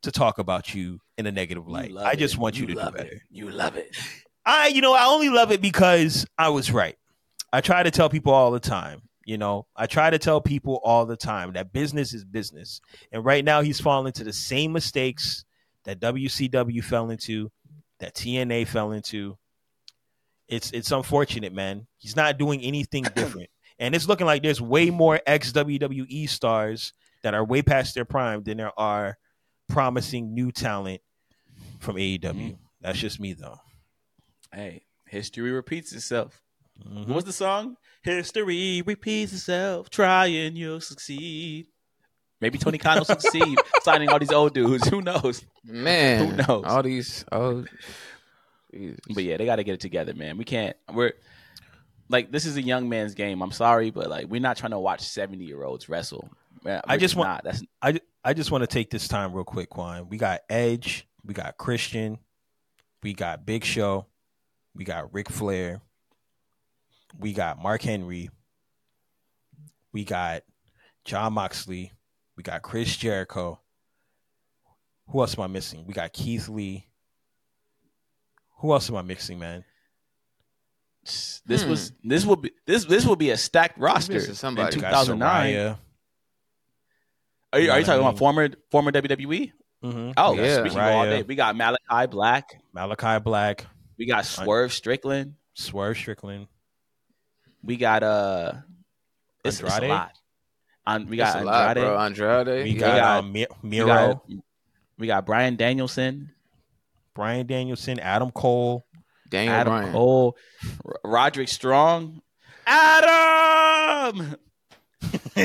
to 0.02 0.10
talk 0.10 0.38
about 0.38 0.74
you 0.74 1.00
in 1.18 1.26
a 1.26 1.32
negative 1.32 1.68
light. 1.68 1.92
I 1.96 2.14
just 2.14 2.34
it. 2.34 2.40
want 2.40 2.58
you, 2.58 2.66
to 2.66 2.74
do 2.74 2.78
better. 2.78 3.02
it. 3.02 3.22
You 3.30 3.50
love 3.50 3.76
it. 3.76 3.96
I, 4.44 4.68
you 4.68 4.80
know, 4.80 4.94
I 4.94 5.06
only 5.06 5.28
love 5.28 5.52
it 5.52 5.60
because 5.60 6.26
I 6.38 6.48
was 6.48 6.70
right. 6.70 6.96
I 7.52 7.60
try 7.60 7.82
to 7.82 7.90
tell 7.90 8.08
people 8.08 8.32
all 8.32 8.50
the 8.50 8.60
time, 8.60 9.02
you 9.24 9.36
know, 9.38 9.66
I 9.76 9.86
try 9.86 10.10
to 10.10 10.18
tell 10.18 10.40
people 10.40 10.80
all 10.82 11.04
the 11.06 11.16
time 11.16 11.52
that 11.52 11.72
business 11.72 12.14
is 12.14 12.24
business. 12.24 12.80
And 13.12 13.24
right 13.24 13.44
now 13.44 13.60
he's 13.60 13.80
falling 13.80 14.06
into 14.06 14.24
the 14.24 14.32
same 14.32 14.72
mistakes 14.72 15.44
that 15.84 16.00
WCW 16.00 16.82
fell 16.82 17.10
into, 17.10 17.50
that 17.98 18.14
TNA 18.14 18.66
fell 18.66 18.92
into. 18.92 19.36
It's 20.48 20.72
it's 20.72 20.90
unfortunate, 20.90 21.52
man. 21.52 21.86
He's 21.96 22.16
not 22.16 22.38
doing 22.38 22.60
anything 22.62 23.02
different. 23.14 23.50
And 23.78 23.94
it's 23.94 24.08
looking 24.08 24.26
like 24.26 24.42
there's 24.42 24.60
way 24.60 24.90
more 24.90 25.20
ex 25.26 25.52
WWE 25.52 26.28
stars 26.28 26.92
that 27.22 27.34
are 27.34 27.44
way 27.44 27.62
past 27.62 27.94
their 27.94 28.04
prime 28.04 28.42
than 28.42 28.56
there 28.56 28.78
are 28.78 29.16
promising 29.70 30.34
new 30.34 30.52
talent 30.52 31.00
from 31.78 31.96
AEW. 31.96 32.56
That's 32.80 32.98
just 32.98 33.20
me 33.20 33.32
though. 33.32 33.58
Hey, 34.52 34.82
history 35.06 35.50
repeats 35.52 35.92
itself. 35.92 36.40
Mhm. 36.86 37.08
What's 37.08 37.26
the 37.26 37.32
song? 37.32 37.76
History 38.02 38.82
repeats 38.82 39.32
itself. 39.32 39.90
Try 39.90 40.26
and 40.26 40.56
you'll 40.56 40.80
succeed. 40.80 41.66
Maybe 42.40 42.56
Tony 42.56 42.78
Khan 42.78 42.98
will 42.98 43.04
succeed 43.04 43.58
signing 43.82 44.08
all 44.08 44.18
these 44.18 44.32
old 44.32 44.54
dudes. 44.54 44.88
Who 44.88 45.02
knows? 45.02 45.44
Man, 45.62 46.30
Who 46.30 46.36
knows? 46.36 46.64
All 46.66 46.82
these, 46.82 47.24
old. 47.30 47.68
Jesus. 48.72 48.98
But 49.14 49.24
yeah, 49.24 49.36
they 49.36 49.44
got 49.44 49.56
to 49.56 49.64
get 49.64 49.74
it 49.74 49.80
together, 49.80 50.14
man. 50.14 50.38
We 50.38 50.44
can't. 50.44 50.74
We're 50.92 51.12
like 52.08 52.32
this 52.32 52.46
is 52.46 52.56
a 52.56 52.62
young 52.62 52.88
man's 52.88 53.14
game. 53.14 53.42
I'm 53.42 53.52
sorry, 53.52 53.90
but 53.90 54.08
like 54.08 54.26
we're 54.26 54.40
not 54.40 54.56
trying 54.56 54.70
to 54.72 54.78
watch 54.78 55.02
70 55.02 55.44
year 55.44 55.62
olds 55.64 55.88
wrestle. 55.88 56.30
Man, 56.64 56.80
I 56.86 56.94
we're 56.94 57.00
just 57.00 57.14
want- 57.16 57.28
not. 57.28 57.44
That's 57.44 57.62
I, 57.82 57.92
ju- 57.92 58.00
I 58.24 58.34
just 58.34 58.50
want 58.50 58.62
to 58.62 58.66
take 58.66 58.90
this 58.90 59.08
time 59.08 59.32
real 59.32 59.44
quick, 59.44 59.70
Qwan. 59.70 60.08
We 60.08 60.18
got 60.18 60.40
Edge, 60.50 61.06
we 61.24 61.32
got 61.34 61.56
Christian, 61.56 62.18
we 63.02 63.14
got 63.14 63.46
Big 63.46 63.64
Show, 63.64 64.06
we 64.74 64.84
got 64.84 65.12
Ric 65.14 65.30
Flair, 65.30 65.80
we 67.18 67.32
got 67.32 67.58
Mark 67.58 67.82
Henry, 67.82 68.30
we 69.92 70.04
got 70.04 70.42
Jon 71.04 71.32
Moxley, 71.32 71.92
we 72.36 72.42
got 72.42 72.62
Chris 72.62 72.94
Jericho. 72.96 73.58
Who 75.08 75.20
else 75.20 75.36
am 75.36 75.42
I 75.42 75.46
missing? 75.48 75.84
We 75.86 75.94
got 75.94 76.12
Keith 76.12 76.48
Lee. 76.48 76.86
Who 78.58 78.72
else 78.72 78.88
am 78.90 78.96
I 78.96 79.02
mixing, 79.02 79.38
man? 79.38 79.64
this 81.02 81.62
Hmm. 81.62 81.70
was 81.70 81.92
this 82.04 82.26
will 82.26 82.36
be 82.36 82.52
this 82.66 82.84
this 82.84 83.06
will 83.06 83.16
be 83.16 83.30
a 83.30 83.36
stacked 83.36 83.78
roster 83.78 84.12
missing 84.12 84.30
in 84.30 84.36
somebody. 84.36 84.74
2009. 84.76 85.54
Saraya. 85.54 85.78
Are 87.52 87.58
you, 87.58 87.66
You 87.66 87.70
are 87.72 87.78
you 87.80 87.82
what 87.82 87.82
I 87.82 87.82
talking 87.82 88.00
mean? 88.00 88.08
about 88.08 88.18
former 88.18 88.48
former 88.70 88.92
WWE? 88.92 89.52
Mhm. 89.84 90.14
Oh 90.16 90.34
yeah. 90.34 90.62
we 90.62 90.68
can 90.70 90.78
go 90.78 90.82
all 90.84 91.04
Saraya, 91.04 91.10
day. 91.10 91.22
We 91.22 91.34
got 91.34 91.56
Malachi 91.56 92.06
Black. 92.10 92.60
Malachi 92.72 93.18
Black, 93.20 93.66
We 93.98 94.06
got 94.06 94.24
Swerve 94.26 94.72
Strickland. 94.72 95.34
Swerve 95.54 95.96
Strickland. 95.96 96.46
We 97.62 97.76
got 97.76 98.02
uh, 98.02 98.52
it's, 99.44 99.60
it's 99.60 99.78
a 99.78 99.86
lot. 99.88 100.12
Um, 100.86 101.06
we 101.08 101.16
That's 101.18 101.34
got 101.34 101.42
a 101.42 101.44
lot, 101.46 101.68
Andrade. 101.76 101.84
bro. 101.86 101.98
Andrade. 101.98 102.64
We 102.64 102.70
yeah. 102.70 102.78
got, 102.80 102.96
got- 102.96 103.18
um, 103.24 103.32
Mi- 103.32 103.46
we 103.62 103.68
Miro, 103.68 103.86
got 103.86 104.22
we 104.98 105.06
got 105.06 105.26
Bryan 105.26 105.56
Danielson, 105.56 106.32
Bryan 107.14 107.46
Danielson, 107.46 107.98
Adam 108.00 108.30
Cole. 108.30 108.86
Daniel 109.28 109.54
Adam 109.54 109.72
Bryan. 109.74 109.92
Cole, 109.92 110.36
R- 110.84 111.00
Roderick 111.04 111.48
Strong, 111.48 112.20
Adam. 112.66 114.36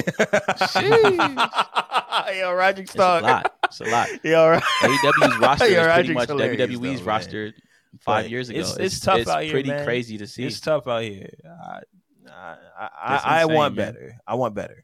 Yo, 2.39 2.53
Roger 2.53 2.81
It's 2.81 2.91
a 2.91 2.93
Stark. 2.93 3.23
lot. 3.23 3.53
It's 3.65 3.81
a 3.81 3.85
lot. 3.85 4.07
Yo, 4.23 4.49
right. 4.49 4.61
AEW's 4.81 5.37
roster 5.39 5.67
Yo, 5.69 5.81
is 5.81 5.93
pretty 5.93 6.13
much 6.13 6.29
WWE's 6.29 6.79
though, 6.79 6.79
man. 6.81 7.03
roster 7.05 7.53
five 8.01 8.23
But 8.25 8.29
years 8.31 8.49
ago. 8.49 8.59
it's- 8.59 8.77
it's 8.77 8.99
tough 8.99 9.27
out 9.27 9.43
here, 9.43 9.51
pretty 9.51 9.69
man. 9.69 9.85
crazy 9.85 10.17
to 10.17 10.27
see. 10.27 10.43
It's 10.45 10.59
tough 10.59 10.87
out 10.87 11.03
here. 11.03 11.29
I, 11.45 11.79
I, 12.27 12.55
I, 12.77 13.09
That's 13.09 13.25
I, 13.25 13.41
I 13.41 13.45
want 13.45 13.75
man. 13.75 13.93
better. 13.93 14.17
I 14.27 14.35
want 14.35 14.55
better. 14.55 14.83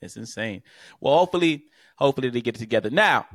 It's 0.00 0.16
insane. 0.16 0.62
Well, 1.00 1.16
hopefully, 1.16 1.64
hopefully 1.96 2.28
they 2.30 2.40
get 2.40 2.56
it 2.56 2.58
together. 2.58 2.90
Now, 2.90 3.26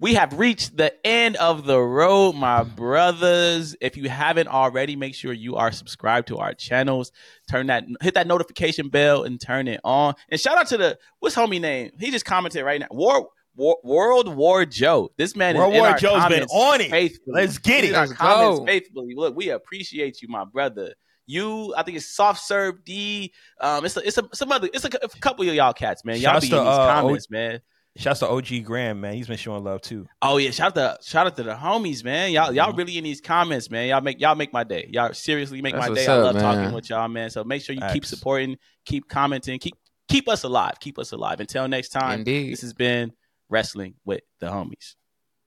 we 0.00 0.14
have 0.14 0.38
reached 0.38 0.76
the 0.76 0.94
end 1.06 1.36
of 1.36 1.66
the 1.66 1.78
road, 1.78 2.34
my 2.34 2.64
brothers. 2.64 3.76
If 3.80 3.98
you 3.98 4.08
haven't 4.08 4.48
already, 4.48 4.96
make 4.96 5.14
sure 5.14 5.32
you 5.32 5.56
are 5.56 5.70
subscribed 5.70 6.28
to 6.28 6.38
our 6.38 6.54
channels. 6.54 7.12
Turn 7.50 7.66
that, 7.66 7.84
hit 8.00 8.14
that 8.14 8.26
notification 8.26 8.88
bell, 8.88 9.24
and 9.24 9.38
turn 9.40 9.68
it 9.68 9.80
on. 9.84 10.14
And 10.30 10.40
shout 10.40 10.56
out 10.56 10.68
to 10.68 10.78
the 10.78 10.98
what's 11.18 11.36
homie 11.36 11.60
name? 11.60 11.90
He 12.00 12.10
just 12.10 12.24
commented 12.24 12.64
right 12.64 12.80
now. 12.80 12.86
War, 12.90 13.28
War 13.54 13.76
World 13.84 14.34
War 14.34 14.64
Joe. 14.64 15.10
This 15.18 15.36
man 15.36 15.56
World 15.56 15.74
is 15.74 15.76
in 15.76 15.82
War 15.82 15.90
our 15.90 15.98
Joe's 15.98 16.12
been 16.12 16.20
comments 16.22 16.54
on 16.54 16.80
it. 16.80 16.90
faithfully. 16.90 17.34
Let's 17.42 17.58
get 17.58 17.84
it. 17.84 17.94
our 17.94 18.06
Let's 18.06 18.18
comments 18.18 18.60
go. 18.60 18.66
faithfully. 18.66 19.14
Look, 19.14 19.36
we 19.36 19.50
appreciate 19.50 20.22
you, 20.22 20.28
my 20.28 20.44
brother. 20.44 20.94
You, 21.26 21.74
I 21.76 21.82
think 21.84 21.98
it's 21.98 22.06
soft 22.06 22.42
serve 22.42 22.84
D. 22.84 23.32
Um, 23.60 23.84
it's 23.84 23.96
a, 23.96 24.00
it's 24.00 24.18
a, 24.18 24.28
some 24.32 24.50
other, 24.50 24.68
it's 24.72 24.84
a, 24.84 24.88
a 24.88 25.08
couple 25.20 25.48
of 25.48 25.54
y'all 25.54 25.72
cats, 25.72 26.04
man. 26.04 26.16
Y'all 26.16 26.32
Shouts 26.32 26.46
be 26.46 26.50
to, 26.50 26.58
in 26.58 26.64
these 26.64 26.74
uh, 26.74 26.86
comments, 26.86 27.30
man. 27.30 27.60
Shouts 28.00 28.20
to 28.20 28.28
OG 28.28 28.64
Graham, 28.64 29.00
man. 29.02 29.12
He's 29.14 29.26
been 29.28 29.36
showing 29.36 29.62
love 29.62 29.82
too. 29.82 30.06
Oh 30.22 30.38
yeah, 30.38 30.50
shout 30.52 30.76
out 30.78 30.98
to 31.00 31.06
shout 31.06 31.26
out 31.26 31.36
to 31.36 31.42
the 31.42 31.52
homies, 31.54 32.02
man. 32.02 32.32
Y'all 32.32 32.50
y'all 32.50 32.72
Mhm. 32.72 32.78
really 32.78 32.96
in 32.98 33.04
these 33.04 33.20
comments, 33.20 33.70
man. 33.70 33.88
Y'all 33.88 34.00
make 34.00 34.18
y'all 34.20 34.34
make 34.34 34.52
my 34.54 34.64
day. 34.64 34.88
Y'all 34.90 35.12
seriously 35.12 35.60
make 35.60 35.74
That's 35.74 35.84
my 35.86 35.90
what's 35.90 36.06
day. 36.06 36.10
I 36.12 36.16
love 36.16 36.34
man. 36.34 36.42
talking 36.42 36.74
with 36.74 36.88
y'all, 36.88 37.08
man. 37.08 37.28
So 37.28 37.44
make 37.44 37.62
sure 37.62 37.74
you 37.74 37.82
keep 37.92 38.06
supporting, 38.06 38.56
keep 38.86 39.06
commenting, 39.08 39.58
keep 39.58 39.74
keep 40.08 40.28
us 40.30 40.44
alive, 40.44 40.74
keep 40.80 40.98
us 40.98 41.12
alive. 41.12 41.40
Until 41.40 41.68
next 41.68 41.90
time, 41.90 42.20
Indeed. 42.20 42.52
this 42.52 42.62
has 42.62 42.72
been 42.72 43.12
wrestling 43.50 43.94
with 44.06 44.22
the 44.40 44.46
homies. 44.46 44.94